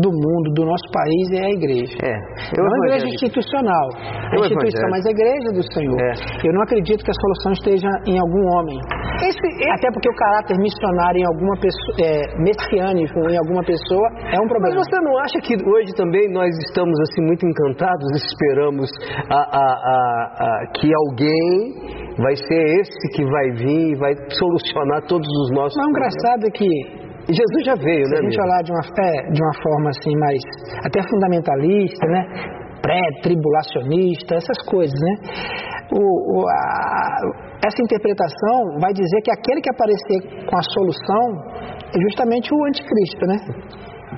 do 0.00 0.08
mundo, 0.08 0.46
do 0.56 0.64
nosso 0.64 0.86
país, 0.92 1.24
é 1.36 1.44
a 1.44 1.52
igreja. 1.52 1.96
É. 2.00 2.14
não 2.56 2.64
a 2.72 2.78
igreja 2.88 3.06
institucional, 3.12 3.86
É 3.96 4.36
a 4.36 4.40
o 4.40 4.44
instituição, 4.44 4.88
evangelho. 4.88 4.90
mas 4.90 5.02
a 5.06 5.10
igreja 5.10 5.48
do 5.52 5.62
Senhor. 5.74 5.98
É. 6.00 6.12
Eu 6.48 6.52
não 6.54 6.62
acredito 6.62 7.04
que 7.04 7.10
a 7.10 7.18
solução 7.20 7.52
esteja 7.52 7.88
em 8.08 8.16
algum 8.18 8.44
homem. 8.56 8.78
Até 9.76 9.88
porque 9.92 10.08
o 10.08 10.16
caráter 10.16 10.56
missionário 10.58 11.20
em 11.20 11.26
alguma 11.26 11.54
pessoa, 11.60 11.92
é, 12.00 12.22
messiânico 12.40 13.18
em 13.28 13.38
alguma 13.38 13.62
pessoa 13.62 14.06
é 14.32 14.38
um 14.40 14.48
Mas 14.48 14.48
problema. 14.48 14.82
você 14.82 14.96
não 15.00 15.14
acha 15.18 15.38
que 15.44 15.54
hoje 15.60 15.92
também 15.94 16.28
nós 16.32 16.50
estamos 16.68 16.94
assim 17.00 17.22
muito 17.26 17.46
encantados 17.46 18.08
esperamos 18.16 18.88
a, 19.30 19.36
a- 19.36 19.78
a- 19.94 20.28
a- 20.40 20.66
que 20.80 20.88
alguém 20.94 22.16
vai 22.18 22.34
ser 22.36 22.80
esse 22.80 23.08
que 23.14 23.24
vai 23.24 23.50
vir 23.52 23.92
e 23.92 23.96
vai 23.96 24.12
solucionar 24.30 25.02
todos 25.06 25.28
os 25.44 25.50
nossos 25.52 25.76
Mas 25.76 25.86
o 25.86 25.90
problemas? 25.92 26.14
engraçado 26.14 26.46
é 26.46 26.50
que 26.50 27.01
Jesus 27.28 27.62
já 27.64 27.74
veio, 27.76 28.04
se 28.06 28.12
né? 28.12 28.18
a 28.18 28.22
gente 28.22 28.40
olhar 28.40 28.62
de 28.62 28.72
uma, 28.72 28.80
é, 28.82 29.30
de 29.30 29.40
uma 29.42 29.54
forma 29.62 29.90
assim 29.90 30.14
mais 30.18 30.40
até 30.84 31.00
fundamentalista, 31.08 32.06
né? 32.08 32.22
Pré-tribulacionista, 32.82 34.34
essas 34.34 34.58
coisas, 34.66 34.94
né? 35.00 35.14
O, 35.92 36.02
o- 36.02 36.48
a- 36.48 37.58
essa 37.64 37.80
interpretação 37.82 38.80
vai 38.80 38.92
dizer 38.92 39.20
que 39.22 39.30
aquele 39.30 39.60
que 39.60 39.70
aparecer 39.70 40.46
com 40.46 40.56
a 40.56 40.62
solução 40.62 41.24
é 41.94 42.00
justamente 42.08 42.52
o 42.52 42.64
anticristo, 42.66 43.26
né? 43.26 43.36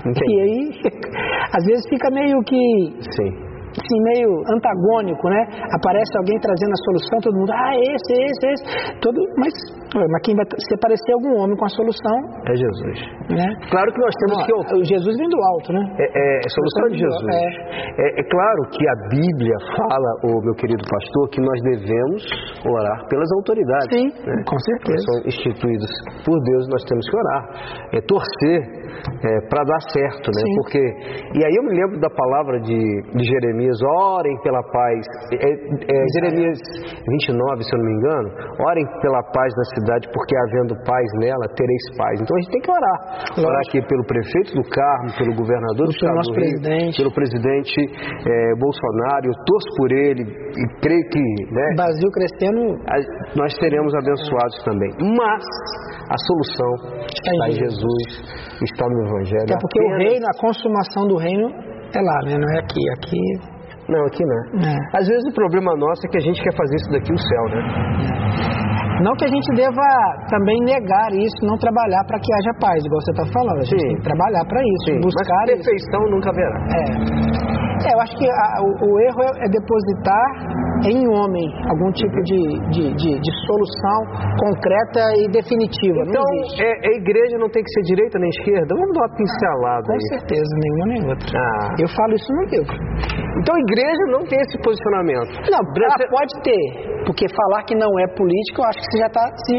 Entendi. 0.01 0.35
E 0.35 0.41
aí, 0.41 0.71
às 1.57 1.65
vezes 1.67 1.85
fica 1.89 2.11
meio 2.11 2.39
que 2.43 2.57
Sim. 3.01 3.44
Assim, 3.75 3.99
meio 4.15 4.31
antagônico, 4.55 5.29
né? 5.29 5.43
Aparece 5.75 6.13
alguém 6.19 6.39
trazendo 6.39 6.73
a 6.73 6.81
solução, 6.87 7.17
todo 7.23 7.35
mundo, 7.39 7.53
ah, 7.53 7.75
esse, 7.75 8.13
esse, 8.15 8.45
esse. 8.55 8.65
Todo, 9.01 9.19
mas, 9.37 9.53
mas 9.95 10.21
quem 10.23 10.35
vai 10.35 10.47
se 10.47 10.73
aparecer 10.75 11.13
algum 11.15 11.43
homem 11.43 11.57
com 11.57 11.65
a 11.65 11.73
solução, 11.75 12.17
É 12.47 12.55
Jesus. 12.55 12.99
né? 13.31 13.49
Claro 13.71 13.89
que 13.93 14.01
nós 14.01 14.15
temos 14.21 14.37
que 14.47 14.53
Ó, 14.55 14.79
o 14.79 14.85
Jesus 14.85 15.15
vem 15.17 15.29
do 15.29 15.41
alto, 15.55 15.73
né? 15.73 15.83
É, 15.99 16.05
é, 16.07 16.27
é 16.45 16.49
solução 16.49 16.87
de 16.95 16.99
Jesus. 16.99 17.27
É. 17.35 17.47
É, 17.99 18.21
é 18.21 18.25
claro 18.31 18.61
que 18.71 18.83
a 18.87 18.97
Bíblia 19.11 19.57
fala, 19.75 20.11
o 20.31 20.41
meu 20.45 20.55
querido 20.55 20.83
pastor, 20.87 21.29
que 21.31 21.41
nós 21.41 21.59
devemos 21.63 22.23
orar 22.67 22.99
pelas 23.09 23.31
autoridades. 23.39 23.91
Sim, 23.91 24.07
né? 24.07 24.37
com 24.47 24.57
Que 24.57 24.65
certeza. 24.71 25.03
são 25.03 25.17
instituídas 25.27 25.91
por 26.25 26.39
Deus, 26.43 26.69
nós 26.69 26.83
temos 26.85 27.05
que 27.11 27.17
orar. 27.17 27.43
É 27.95 28.01
torcer 28.07 28.61
para 29.49 29.63
dar 29.65 29.81
certo, 29.93 30.31
né? 30.31 30.43
Sim. 30.45 30.55
Porque. 30.57 30.79
E 31.35 31.41
aí 31.45 31.55
eu 31.57 31.63
me 31.65 31.75
lembro 31.81 32.01
da 32.01 32.11
palavra 32.11 32.61
de, 32.61 32.79
de 33.15 33.25
Jeremias: 33.25 33.64
orem 33.83 34.37
pela 34.43 34.63
paz. 34.63 35.01
É, 35.33 35.51
é, 35.51 35.97
Jeremias 36.15 36.59
29, 37.09 37.63
se 37.65 37.71
eu 37.75 37.79
não 37.79 37.87
me 37.87 37.93
engano, 37.99 38.29
orem 38.67 38.85
pela 39.01 39.23
paz 39.33 39.51
na 39.57 39.65
cidade, 39.77 40.09
porque 40.13 40.35
havendo 40.49 40.75
paz 40.85 41.07
nela, 41.21 41.47
tereis 41.57 41.85
paz. 41.97 42.21
Então 42.21 42.37
a 42.37 42.41
gente 42.41 42.53
tem 42.53 42.61
que 42.63 42.71
orar. 42.71 42.99
Orar 43.39 43.53
Lógico. 43.59 43.79
aqui 43.79 43.89
pelo 43.89 44.05
prefeito 44.07 44.55
do 44.55 44.65
Carmo, 44.71 45.09
pelo 45.19 45.33
governador 45.37 45.87
do 45.87 45.93
Pelo 45.95 45.99
estado 45.99 46.17
nosso 46.17 46.33
do 46.33 46.41
Rio, 46.41 46.45
presidente. 46.61 46.97
pelo 46.99 47.13
presidente 47.15 47.79
eh, 47.81 48.53
Bolsonaro. 48.59 49.25
Eu 49.27 49.37
torço 49.45 49.69
por 49.77 49.91
ele 49.93 50.23
e 50.25 50.63
creio 50.81 51.05
que 51.11 51.23
né, 51.53 51.67
O 51.73 51.77
Brasil 51.77 52.09
crescendo 52.11 52.61
nós 53.37 53.53
seremos 53.59 53.93
abençoados 53.95 54.59
também. 54.65 54.91
Mas 55.01 55.43
a 56.11 56.17
solução 56.19 57.01
está 57.07 57.49
em 57.49 57.53
Jesus, 57.53 58.03
está 58.63 58.87
no 58.89 59.07
Evangelho. 59.07 59.45
Até 59.45 59.57
porque 59.61 59.81
o 59.81 59.87
Apenas- 59.95 60.09
reino, 60.13 60.27
a 60.27 60.41
consumação 60.41 61.07
do 61.09 61.17
reino 61.17 61.49
é 61.95 62.01
lá, 62.01 62.19
né? 62.27 62.39
Não 62.39 62.49
é 62.57 62.59
aqui. 62.61 62.83
Aqui. 62.99 63.54
Não, 63.89 64.01
aqui 64.07 64.25
não. 64.25 64.41
É. 64.65 64.75
Às 64.97 65.07
vezes 65.07 65.25
o 65.29 65.35
problema 65.35 65.73
nosso 65.77 66.01
é 66.07 66.09
que 66.11 66.17
a 66.19 66.25
gente 66.25 66.41
quer 66.43 66.55
fazer 66.57 66.77
isso 66.77 66.91
daqui 66.91 67.13
o 67.13 67.19
céu, 67.19 67.45
né? 67.53 67.61
Não 69.03 69.13
que 69.19 69.25
a 69.27 69.29
gente 69.29 69.49
deva 69.57 69.85
também 70.31 70.57
negar 70.65 71.11
isso, 71.13 71.37
não 71.45 71.59
trabalhar 71.59 72.01
para 72.07 72.19
que 72.19 72.31
haja 72.33 72.53
paz, 72.61 72.79
igual 72.85 73.01
você 73.03 73.11
está 73.11 73.27
falando. 73.35 73.59
A 73.61 73.65
gente 73.67 73.81
Sim. 73.81 73.89
tem 73.89 73.97
que 73.97 74.03
trabalhar 74.09 74.45
para 74.47 74.61
isso, 74.63 74.85
Sim, 74.89 75.01
buscar 75.03 75.25
mas 75.29 75.51
isso. 75.51 75.65
perfeição 75.69 76.01
nunca 76.11 76.31
haverá. 76.31 76.59
É. 76.73 76.85
É, 77.85 77.93
eu 77.93 78.01
acho 78.01 78.15
que 78.17 78.25
a- 78.31 78.57
o, 78.63 78.69
o 78.87 79.01
erro 79.05 79.21
é, 79.21 79.45
é 79.45 79.49
depositar 79.51 80.27
em 80.85 81.01
homem 81.09 81.47
algum 81.71 81.91
tipo 81.93 82.19
de, 82.29 82.41
de, 82.71 82.85
de, 82.95 83.11
de 83.19 83.31
solução 83.47 83.99
concreta 84.39 85.01
e 85.21 85.29
definitiva. 85.33 86.01
Então, 86.09 86.25
é, 86.61 86.71
a 86.89 86.93
igreja 87.01 87.39
não 87.39 87.49
tem 87.49 87.63
que 87.63 87.71
ser 87.71 87.83
direita 87.95 88.19
nem 88.19 88.29
esquerda? 88.29 88.69
Vamos 88.75 88.93
dar 88.95 89.01
uma 89.07 89.15
pincelada 89.17 89.87
Com 89.87 89.93
aí. 89.93 90.09
certeza, 90.13 90.51
nenhuma 90.61 90.87
nem 90.93 91.03
outra. 91.09 91.39
Ah. 91.39 91.75
Eu 91.81 91.89
falo 91.89 92.13
isso 92.15 92.31
no 92.33 92.43
livro. 92.53 92.77
Então 93.41 93.53
a 93.57 93.61
igreja 93.61 94.03
não 94.13 94.23
tem 94.29 94.39
esse 94.41 94.57
posicionamento. 94.63 95.33
Não, 95.51 95.59
ela 95.59 95.97
Você- 95.99 96.09
pode 96.09 96.33
ter, 96.45 96.65
porque 97.07 97.27
falar 97.35 97.65
que 97.65 97.75
não 97.75 97.91
é 97.99 98.07
político, 98.15 98.63
eu 98.63 98.67
acho 98.69 98.79
que 98.79 98.87
você 98.93 98.99
já 98.99 99.07
está 99.09 99.25
se 99.49 99.55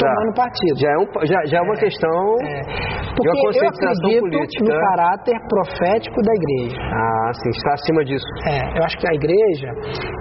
tomando 0.00 0.32
partido. 0.34 0.76
Já 0.80 0.90
é, 0.90 0.96
um, 0.98 1.06
já, 1.26 1.38
já 1.46 1.58
é 1.58 1.62
uma 1.62 1.76
questão 1.76 2.18
É, 2.42 2.60
de 2.60 3.14
porque 3.14 3.28
uma 3.28 3.52
eu 3.54 3.68
acredito 3.68 4.20
política. 4.20 4.64
no 4.64 4.80
caráter 4.80 5.36
profético 5.48 6.16
da 6.22 6.32
igreja. 6.34 6.76
Ah, 6.80 7.30
sim, 7.38 7.50
está 7.50 7.72
acima 7.74 8.04
disso. 8.04 8.26
É, 8.48 8.78
eu 8.78 8.82
acho 8.84 8.96
que 8.98 9.06
a 9.08 9.14
igreja 9.14 9.68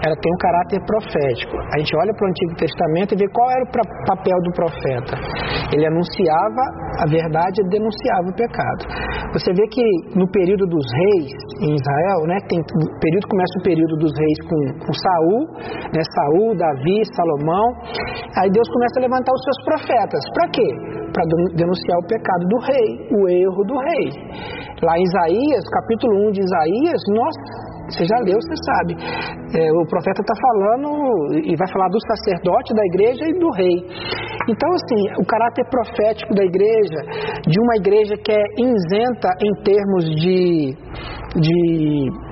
ela 0.06 0.16
tem 0.20 0.30
um 0.32 0.38
caráter 0.38 0.49
profético. 0.86 1.56
A 1.74 1.80
gente 1.80 1.95
olha 1.98 2.14
para 2.14 2.26
o 2.26 2.30
Antigo 2.30 2.53
Testamento 2.56 3.14
e 3.14 3.18
vê 3.18 3.28
qual 3.30 3.50
era 3.52 3.64
o 3.64 3.72
papel 4.08 4.38
do 4.44 4.52
profeta. 4.52 5.14
Ele 5.74 5.86
anunciava 5.86 6.64
a 7.00 7.06
verdade 7.08 7.61
e 7.61 7.69
denunciava 7.69 8.28
o 8.28 8.36
pecado. 8.36 8.82
Você 9.34 9.53
vê 9.53 9.66
que 9.68 9.84
no 10.16 10.28
período 10.32 10.66
dos 10.66 10.86
reis 10.86 11.32
em 11.61 11.76
Israel, 11.76 12.19
né, 12.28 12.38
tem 12.50 12.60
período 13.00 13.30
começa 13.30 13.53
o 13.60 13.64
período 13.64 13.95
dos 13.98 14.11
reis 14.11 14.40
com, 14.44 14.60
com 14.86 14.94
Saul, 14.94 15.42
né? 15.94 16.02
Saul, 16.18 16.58
Davi, 16.58 17.00
Salomão. 17.16 17.68
Aí 18.42 18.50
Deus 18.50 18.68
começa 18.68 19.00
a 19.00 19.02
levantar 19.06 19.32
os 19.32 19.44
seus 19.44 19.60
profetas. 19.64 20.22
Para 20.34 20.48
quê? 20.50 20.69
Para 21.14 21.24
denunciar 21.56 21.98
o 22.00 22.08
pecado 22.08 22.44
do 22.50 22.58
rei, 22.66 22.90
o 23.14 23.30
erro 23.30 23.64
do 23.64 23.78
rei. 23.78 24.08
Lá 24.82 24.98
em 24.98 25.03
Isaías, 25.03 25.64
capítulo 25.69 26.28
1 26.30 26.32
de 26.32 26.42
Isaías, 26.42 27.02
nossa, 27.14 27.69
você 27.90 28.06
já 28.06 28.18
leu, 28.24 28.38
você 28.38 28.56
sabe. 28.66 28.93
É, 29.58 29.72
o 29.74 29.85
profeta 29.88 30.22
está 30.22 30.35
falando 30.38 31.34
e 31.43 31.56
vai 31.56 31.68
falar 31.72 31.90
do 31.90 32.00
sacerdote 32.08 32.74
da 32.74 32.85
igreja 32.85 33.26
e 33.26 33.40
do 33.40 33.50
rei. 33.51 33.77
Então, 34.48 34.69
assim, 34.72 35.22
o 35.22 35.26
caráter 35.26 35.66
profético 35.69 36.34
da 36.34 36.43
igreja, 36.43 37.00
de 37.48 37.59
uma 37.59 37.76
igreja 37.76 38.16
que 38.18 38.32
é 38.32 38.43
isenta 38.58 39.30
em 39.42 39.53
termos 39.64 40.06
de, 40.16 40.76
de 41.35 42.28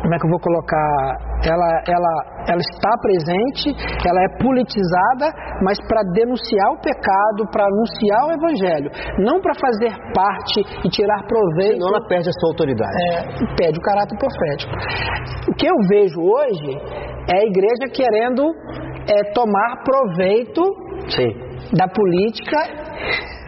como 0.00 0.14
é 0.14 0.18
que 0.18 0.26
eu 0.26 0.30
vou 0.30 0.40
colocar? 0.40 1.28
Ela, 1.42 1.70
ela, 1.86 2.14
ela 2.46 2.62
está 2.62 2.90
presente, 3.02 3.74
ela 4.06 4.20
é 4.22 4.28
politizada, 4.42 5.26
mas 5.62 5.78
para 5.86 6.02
denunciar 6.14 6.70
o 6.72 6.80
pecado, 6.80 7.46
para 7.50 7.64
anunciar 7.66 8.22
o 8.26 8.32
evangelho, 8.32 8.90
não 9.18 9.40
para 9.40 9.54
fazer 9.54 9.92
parte 10.14 10.60
e 10.84 10.88
tirar 10.88 11.26
proveito. 11.26 11.82
Senão 11.82 11.88
ela 11.88 12.06
perde 12.06 12.28
a 12.28 12.32
sua 12.32 12.50
autoridade. 12.50 12.94
É, 13.10 13.56
perde 13.56 13.78
o 13.78 13.82
caráter 13.82 14.16
profético. 14.18 14.72
O 15.50 15.54
que 15.54 15.66
eu 15.66 15.76
vejo 15.88 16.20
hoje 16.20 16.70
é 17.30 17.38
a 17.38 17.46
igreja 17.46 17.86
querendo 17.92 18.42
é, 19.08 19.32
tomar 19.32 19.82
proveito 19.82 20.62
Sim. 21.10 21.30
da 21.76 21.86
política 21.88 22.58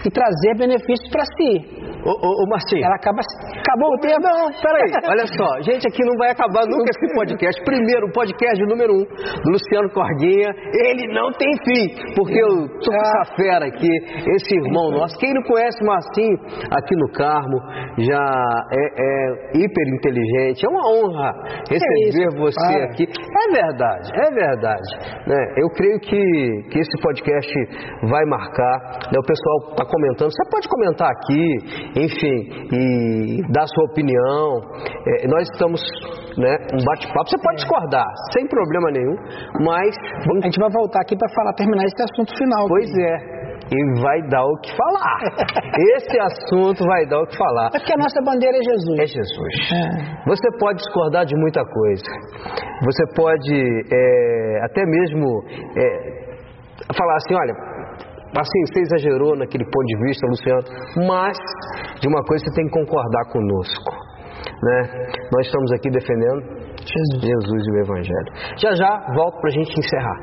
e 0.04 0.10
trazer 0.10 0.56
benefícios 0.56 1.10
para 1.10 1.24
si. 1.36 1.79
Ô, 2.04 2.10
ô, 2.10 2.30
ô 2.42 2.46
Marcinho. 2.48 2.84
Ela 2.84 2.96
acaba. 2.96 3.20
Acabou 3.20 3.90
o 3.94 3.98
tempo? 3.98 4.20
Não, 4.20 4.48
peraí. 4.50 4.90
Olha 5.10 5.26
só, 5.26 5.60
gente, 5.62 5.86
aqui 5.86 6.02
não 6.04 6.16
vai 6.16 6.30
acabar 6.30 6.64
nunca 6.66 6.90
esse 6.90 7.14
podcast. 7.14 7.62
Primeiro, 7.64 8.06
o 8.06 8.12
podcast 8.12 8.58
número 8.66 8.92
um 8.92 9.04
do 9.04 9.48
Luciano 9.52 9.90
Corguinha. 9.90 10.50
Ele 10.88 11.06
não 11.12 11.30
tem 11.32 11.50
fim, 11.64 12.14
porque 12.14 12.38
eu 12.38 12.68
tô 12.80 12.90
com 12.90 12.96
essa 12.96 13.34
fera 13.36 13.66
aqui, 13.66 13.90
esse 14.36 14.54
irmão 14.54 14.90
nosso. 14.90 15.16
Quem 15.18 15.32
não 15.34 15.42
conhece 15.42 15.82
o 15.82 15.86
Marcinho 15.86 16.36
aqui 16.70 16.94
no 16.96 17.08
Carmo 17.12 17.58
já 17.98 18.24
é, 18.72 18.84
é 18.96 19.58
hiper 19.58 19.88
inteligente. 19.94 20.64
É 20.64 20.68
uma 20.68 20.84
honra 20.88 21.32
receber 21.68 22.08
isso? 22.08 22.36
você 22.36 22.80
Ah. 22.80 22.84
aqui. 22.84 23.04
É 23.04 23.52
verdade, 23.52 24.10
é 24.14 24.30
verdade. 24.34 24.88
Né? 25.26 25.36
Eu 25.56 25.68
creio 25.70 25.98
que, 26.00 26.68
que 26.70 26.78
esse 26.78 27.02
podcast 27.02 27.52
vai 28.08 28.24
marcar. 28.26 28.78
né? 29.12 29.18
O 29.18 29.26
pessoal 29.26 29.70
está 29.70 29.84
comentando. 29.84 30.30
Você 30.30 30.50
pode 30.50 30.68
comentar 30.68 31.08
aqui, 31.10 31.89
enfim, 31.96 32.36
e 32.72 33.42
dar 33.52 33.66
sua 33.66 33.84
opinião. 33.90 34.60
É, 35.06 35.26
nós 35.26 35.48
estamos, 35.52 35.80
né, 36.36 36.56
um 36.74 36.84
bate-papo. 36.84 37.28
Você 37.28 37.38
pode 37.42 37.56
discordar, 37.56 38.06
sem 38.32 38.46
problema 38.48 38.90
nenhum, 38.92 39.16
mas 39.64 39.94
A 40.42 40.46
gente 40.46 40.58
vai 40.60 40.70
voltar 40.70 41.00
aqui 41.02 41.16
para 41.16 41.28
falar, 41.34 41.52
terminar 41.54 41.84
esse 41.84 42.02
assunto 42.02 42.36
final. 42.36 42.66
pois 42.68 42.90
é. 42.98 43.40
E 43.72 44.00
vai 44.00 44.20
dar 44.28 44.44
o 44.44 44.56
que 44.62 44.76
falar. 44.76 45.20
Esse 45.94 46.18
assunto 46.18 46.84
vai 46.84 47.06
dar 47.06 47.20
o 47.20 47.26
que 47.26 47.36
falar. 47.36 47.66
É 47.68 47.78
porque 47.78 47.92
a 47.92 47.96
nossa 47.98 48.20
bandeira 48.24 48.56
é 48.56 48.62
Jesus. 48.62 48.98
É 48.98 49.06
Jesus. 49.06 49.54
É. 49.70 50.24
Você 50.26 50.58
pode 50.58 50.78
discordar 50.78 51.24
de 51.24 51.36
muita 51.36 51.62
coisa. 51.64 52.02
Você 52.84 53.04
pode 53.14 53.54
é, 53.92 54.64
até 54.64 54.84
mesmo 54.84 55.44
é, 55.76 56.30
falar 56.96 57.14
assim, 57.14 57.34
olha, 57.34 57.54
assim, 58.36 58.60
você 58.66 58.80
exagerou 58.80 59.36
naquele 59.36 59.64
ponto 59.64 59.86
de 59.86 59.96
vista, 60.06 60.26
Luciano, 60.26 60.62
mas 61.08 61.36
de 62.00 62.08
uma 62.08 62.22
coisa 62.24 62.44
você 62.44 62.54
tem 62.54 62.66
que 62.66 62.72
concordar 62.72 63.24
conosco. 63.32 63.92
Né? 64.62 64.82
Nós 65.32 65.46
estamos 65.46 65.72
aqui 65.72 65.90
defendendo 65.90 66.42
Jesus. 66.84 67.22
Jesus 67.22 67.66
e 67.66 67.70
o 67.70 67.80
Evangelho. 67.80 68.32
Já 68.56 68.74
já 68.74 69.12
volto 69.14 69.40
para 69.40 69.48
a 69.48 69.52
gente 69.52 69.78
encerrar. 69.78 70.18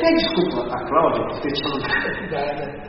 pede 0.00 0.14
desculpa 0.14 0.74
a 0.74 0.78
Cláudia 0.88 1.24
por 1.26 1.40
ter 1.40 1.52
te 1.52 1.62
falado. 1.62 2.88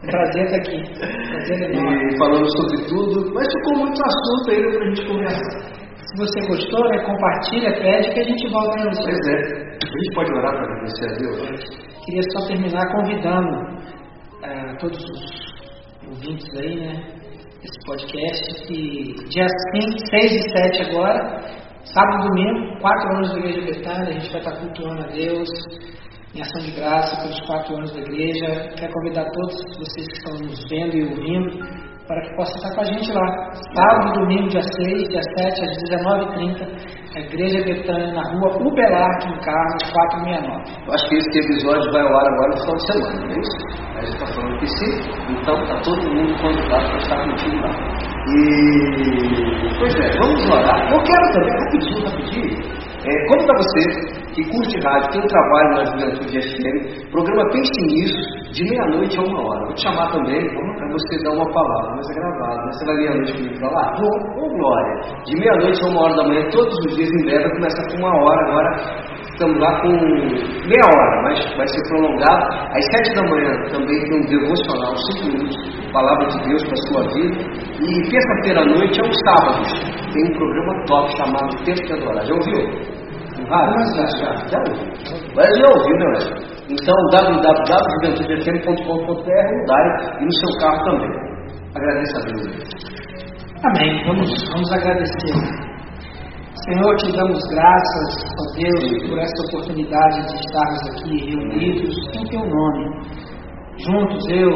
Prazer 0.00 0.44
estar 0.44 0.56
aqui. 0.56 0.82
Prazer 1.28 1.70
enorme. 1.72 2.14
E 2.14 2.18
falando 2.18 2.46
sobre 2.56 2.88
tudo, 2.88 3.34
mas 3.34 3.46
ficou 3.52 3.78
muito 3.80 4.00
assunto 4.02 4.50
ainda 4.50 4.70
para 4.70 4.82
a 4.82 4.88
gente 4.88 5.06
conversar. 5.06 5.80
Se 6.00 6.16
você 6.16 6.48
gostou, 6.48 6.88
né, 6.88 6.98
compartilha, 7.04 7.72
pede 7.72 8.10
que 8.14 8.20
a 8.20 8.24
gente 8.24 8.50
volta 8.50 8.78
aí 8.78 8.84
no 8.86 8.94
seu. 8.94 9.04
Pois 9.04 9.28
é, 9.28 9.36
a 9.36 9.98
gente 9.98 10.14
pode 10.14 10.32
orar 10.32 10.52
para 10.52 10.64
agradecer 10.64 11.04
a 11.04 11.12
Deus? 11.18 11.60
Queria 12.04 12.22
só 12.32 12.46
terminar 12.48 12.92
convidando 12.92 13.50
eh, 14.42 14.76
todos 14.80 14.98
os 14.98 15.50
ouvintes 16.08 16.48
aí, 16.58 16.80
né? 16.80 17.20
Esse 17.62 17.78
podcast 17.84 18.66
que 18.66 19.12
dia 19.28 19.46
5, 19.74 19.98
6 20.10 20.32
e 20.32 20.50
7 20.50 20.82
agora, 20.90 21.42
sábado 21.84 22.24
e 22.24 22.28
domingo, 22.28 22.80
4 22.80 23.16
anos 23.16 23.32
da 23.32 23.38
Igreja 23.38 23.60
Betânia, 23.60 24.08
a 24.08 24.12
gente 24.12 24.32
vai 24.32 24.40
estar 24.40 24.56
cultuando 24.56 25.02
a 25.02 25.06
Deus 25.08 25.48
em 26.34 26.40
ação 26.40 26.64
de 26.64 26.70
graça 26.70 27.20
pelos 27.20 27.38
4 27.46 27.76
anos 27.76 27.92
da 27.92 28.00
igreja. 28.00 28.74
Quero 28.78 28.92
convidar 28.94 29.30
todos 29.30 29.54
vocês 29.78 30.06
que 30.06 30.16
estão 30.16 30.38
nos 30.38 30.68
vendo 30.70 30.96
e 30.96 31.04
ouvindo 31.04 31.89
para 32.10 32.22
que 32.22 32.34
possam 32.34 32.56
estar 32.56 32.74
com 32.74 32.80
a 32.80 32.84
gente 32.84 33.12
lá. 33.12 33.26
Sábado 33.72 34.08
e 34.08 34.12
domingo, 34.18 34.48
dia 34.48 34.62
6, 34.62 35.08
dia 35.08 35.22
7, 35.38 35.62
às 35.62 35.76
19h30, 35.86 36.66
a 37.14 37.20
Igreja 37.20 37.64
Betânia, 37.64 38.12
na 38.12 38.22
rua 38.32 38.50
Ubelar, 38.66 39.14
em 39.30 39.38
Carlos, 39.46 39.92
469. 39.94 40.88
Eu 40.88 40.92
acho 40.92 41.08
que 41.08 41.14
esse 41.14 41.38
episódio 41.38 41.92
vai 41.92 42.02
ao 42.02 42.08
ar 42.08 42.26
agora 42.26 42.50
no 42.50 42.60
final 42.62 42.74
de 42.74 42.86
semana, 42.90 43.14
não 43.14 43.30
é 43.30 43.38
isso? 43.38 43.58
A 43.94 44.00
gente 44.00 44.14
está 44.14 44.26
falando 44.26 44.58
que 44.58 44.66
sim, 44.66 44.92
então 45.30 45.62
está 45.62 45.76
todo 45.82 46.02
mundo 46.10 46.42
convidado 46.42 46.88
para 46.90 46.98
estar 46.98 47.22
contigo 47.22 47.56
lá. 47.62 47.70
E, 48.26 48.58
pois 49.78 49.94
é, 49.94 50.10
vamos 50.18 50.50
orar. 50.50 50.92
Eu 50.92 50.98
quero 51.04 51.32
também, 51.32 51.54
rapidinho, 51.62 52.04
rapidinho, 52.10 52.58
é, 53.06 53.28
como 53.28 53.46
para 53.46 53.56
você 53.56 54.19
que 54.34 54.42
curte 54.50 54.78
rádio, 54.80 55.10
tem 55.10 55.20
um 55.20 55.26
trabalho 55.26 55.70
na 55.74 55.84
Juventude 55.84 56.40
FM, 56.40 57.10
programa 57.10 57.42
Pense 57.50 57.80
Nisso, 57.86 58.52
de 58.52 58.64
meia-noite 58.64 59.18
a 59.18 59.22
uma 59.22 59.40
hora. 59.40 59.64
Vou 59.66 59.74
te 59.74 59.82
chamar 59.82 60.10
também 60.12 60.40
para 60.54 60.88
você 60.88 61.24
dar 61.24 61.32
uma 61.32 61.52
palavra, 61.52 61.96
mas 61.96 62.10
é 62.10 62.14
gravado, 62.14 62.66
né? 62.66 62.72
Você 62.72 62.84
vai 62.86 62.96
meia-noite 62.96 63.32
comigo 63.34 63.58
para 63.58 63.70
lá? 63.70 63.94
Ô, 63.98 64.44
ô, 64.44 64.48
Glória! 64.50 64.94
De 65.24 65.36
meia-noite 65.36 65.84
a 65.84 65.88
uma 65.88 66.00
hora 66.02 66.16
da 66.16 66.24
manhã, 66.24 66.48
todos 66.50 66.74
os 66.86 66.96
dias 66.96 67.10
em 67.10 67.24
breve, 67.24 67.50
começa 67.50 67.82
com 67.90 67.96
uma 67.98 68.14
hora 68.22 68.40
agora. 68.46 69.20
Estamos 69.32 69.58
lá 69.58 69.80
com 69.80 69.88
meia 69.88 70.84
hora, 70.84 71.22
mas 71.22 71.56
vai 71.56 71.66
ser 71.66 71.82
prolongado. 71.88 72.44
Às 72.76 72.84
sete 72.92 73.14
da 73.14 73.22
manhã 73.22 73.52
também 73.72 73.98
tem 74.04 74.20
um 74.20 74.26
devocional, 74.26 74.94
cinco 74.96 75.26
minutos, 75.26 75.92
palavra 75.92 76.26
de 76.26 76.48
Deus 76.48 76.62
para 76.64 76.72
a 76.72 76.82
sua 76.86 77.02
vida. 77.14 77.38
E 77.80 78.10
terça-feira 78.10 78.60
à 78.60 78.66
noite 78.66 79.00
é 79.00 79.04
um 79.04 79.12
sábado. 79.24 79.62
Tem 80.12 80.24
um 80.24 80.36
programa 80.36 80.84
top 80.86 81.16
chamado 81.16 81.64
Tempo 81.64 81.86
de 81.86 81.92
Adorar. 81.94 82.24
Já 82.26 82.34
ouviu? 82.34 82.99
Ah, 83.48 83.72
já, 83.94 84.04
já, 84.18 84.30
já 84.48 84.58
ouviu. 84.58 84.84
Mas 85.34 85.48
já 85.58 85.66
ouviu, 85.68 85.96
né? 85.96 86.06
Então, 86.68 86.94
www.juventudefm.com.br 87.10 89.48
Dário 89.66 89.92
e 90.20 90.24
no 90.24 90.32
seu 90.32 90.52
carro 90.60 90.84
também. 90.84 91.10
Agradeço 91.74 92.16
a 92.16 92.20
Deus. 92.26 92.46
Amém. 93.64 94.04
Vamos, 94.06 94.30
vamos 94.52 94.70
agradecer. 94.72 95.34
Senhor, 96.64 96.94
te 96.96 97.12
damos 97.16 97.38
graças, 97.50 98.08
ó 98.38 98.42
Deus, 98.54 99.08
por 99.08 99.18
essa 99.18 99.42
oportunidade 99.48 100.20
de 100.26 100.34
estarmos 100.40 100.82
aqui 100.90 101.12
reunidos 101.30 101.94
em 102.14 102.24
teu 102.28 102.44
nome. 102.44 102.84
Juntos, 103.78 104.22
eu, 104.28 104.52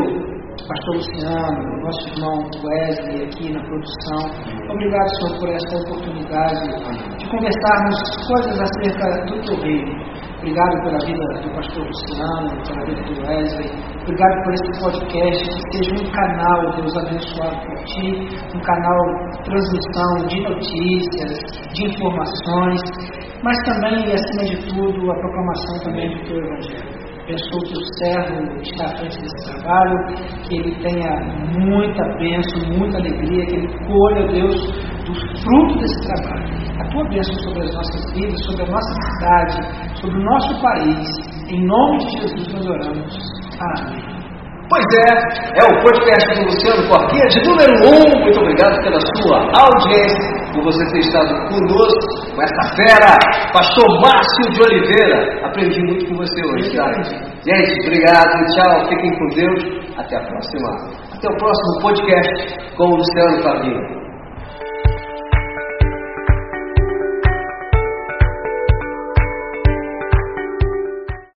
pastor 0.69 0.97
Luciano, 0.97 1.83
nosso 1.83 2.09
irmão 2.09 2.37
Wesley 2.65 3.25
aqui 3.25 3.53
na 3.53 3.61
produção. 3.65 4.21
Obrigado, 4.71 5.09
Senhor, 5.17 5.39
por 5.39 5.49
esta 5.51 5.77
oportunidade 5.77 7.19
de 7.19 7.29
conversarmos 7.29 7.97
coisas 8.27 8.61
acerca 8.61 9.27
do 9.27 9.43
teu 9.45 9.57
reino. 9.61 10.25
Obrigado 10.39 10.83
pela 10.85 10.99
vida 11.07 11.25
do 11.41 11.55
pastor 11.55 11.87
Luciano, 11.87 12.63
pela 12.67 12.87
vida 12.87 13.03
do 13.03 13.27
Wesley. 13.27 13.71
Obrigado 14.03 14.45
por 14.45 14.53
esse 14.53 14.81
podcast 14.81 15.45
que 15.49 15.85
seja 15.85 16.05
um 16.05 16.11
canal, 16.13 16.77
Deus 16.77 16.97
abençoado 16.97 17.57
por 17.67 17.85
ti, 17.85 18.29
um 18.55 18.61
canal 18.61 19.01
de 19.33 19.43
transmissão 19.45 20.27
de 20.29 20.41
notícias, 20.43 21.33
de 21.73 21.85
informações, 21.87 22.81
mas 23.43 23.57
também, 23.65 24.13
acima 24.13 24.45
de 24.45 24.57
tudo, 24.69 25.11
a 25.11 25.15
proclamação 25.15 25.85
também 25.85 26.09
do 26.09 26.25
teu 26.25 26.39
Evangelho. 26.39 26.94
Abençoe 27.25 27.61
que 27.63 27.79
o 27.79 27.85
servo 27.99 28.61
está 28.61 28.85
à 28.85 28.97
frente 28.99 29.19
desse 29.19 29.51
trabalho, 29.51 29.97
que 30.47 30.57
ele 30.57 30.75
tenha 30.83 31.11
muita 31.59 32.05
bênção, 32.19 32.79
muita 32.79 32.99
alegria, 32.99 33.47
que 33.47 33.57
ele 33.57 33.87
colha, 33.87 34.29
Deus, 34.29 34.55
do 35.07 35.15
fruto 35.41 35.79
desse 35.79 36.07
trabalho. 36.07 36.45
A 36.79 36.91
tua 36.91 37.09
bênção 37.09 37.35
sobre 37.45 37.63
as 37.63 37.75
nossas 37.75 38.13
vidas, 38.13 38.45
sobre 38.45 38.63
a 38.65 38.67
nossa 38.67 38.95
cidade, 39.09 40.01
sobre 40.01 40.19
o 40.19 40.23
nosso 40.23 40.61
país. 40.61 41.09
Em 41.49 41.67
nome 41.67 41.99
de 41.99 42.21
Jesus 42.21 42.53
nós 42.53 42.67
oramos. 42.67 43.19
Amém. 43.59 44.14
Pois 44.69 44.85
é, 44.97 45.61
é 45.61 45.65
o 45.65 45.83
podcast 45.83 46.41
do 46.41 46.47
Luciano 46.47 46.89
Corquinha 46.89 47.27
de 47.27 47.39
número 47.45 47.73
1. 47.85 47.95
Um. 47.95 48.25
Muito 48.25 48.41
obrigado 48.41 48.83
pela 48.83 48.99
sua 49.21 49.39
audiência, 49.61 50.53
por 50.55 50.65
você 50.65 50.83
ter 50.93 51.01
estado 51.01 51.35
conosco 51.49 52.35
com 52.35 52.43
essa 52.43 52.75
fera, 52.75 53.13
pastor 53.53 53.87
Márcio 54.01 54.53
de 54.53 54.63
Oliveira. 54.63 55.47
Aprendi 55.47 55.81
muito 55.83 56.07
com 56.09 56.17
você 56.17 56.41
hoje, 56.53 56.75
tá? 56.77 56.91
Gente, 57.45 57.87
obrigado, 57.87 58.33
tchau, 58.55 58.89
fiquem 58.89 59.19
com 59.19 59.27
Deus. 59.35 59.85
Até 59.99 60.17
a 60.17 60.21
próxima. 60.21 60.69
Até 61.15 61.29
o 61.29 61.37
próximo 61.37 61.83
podcast 61.83 62.75
com 62.77 62.85
o 62.85 62.97
Luciano 62.97 63.43
Corquinha. 63.43 64.04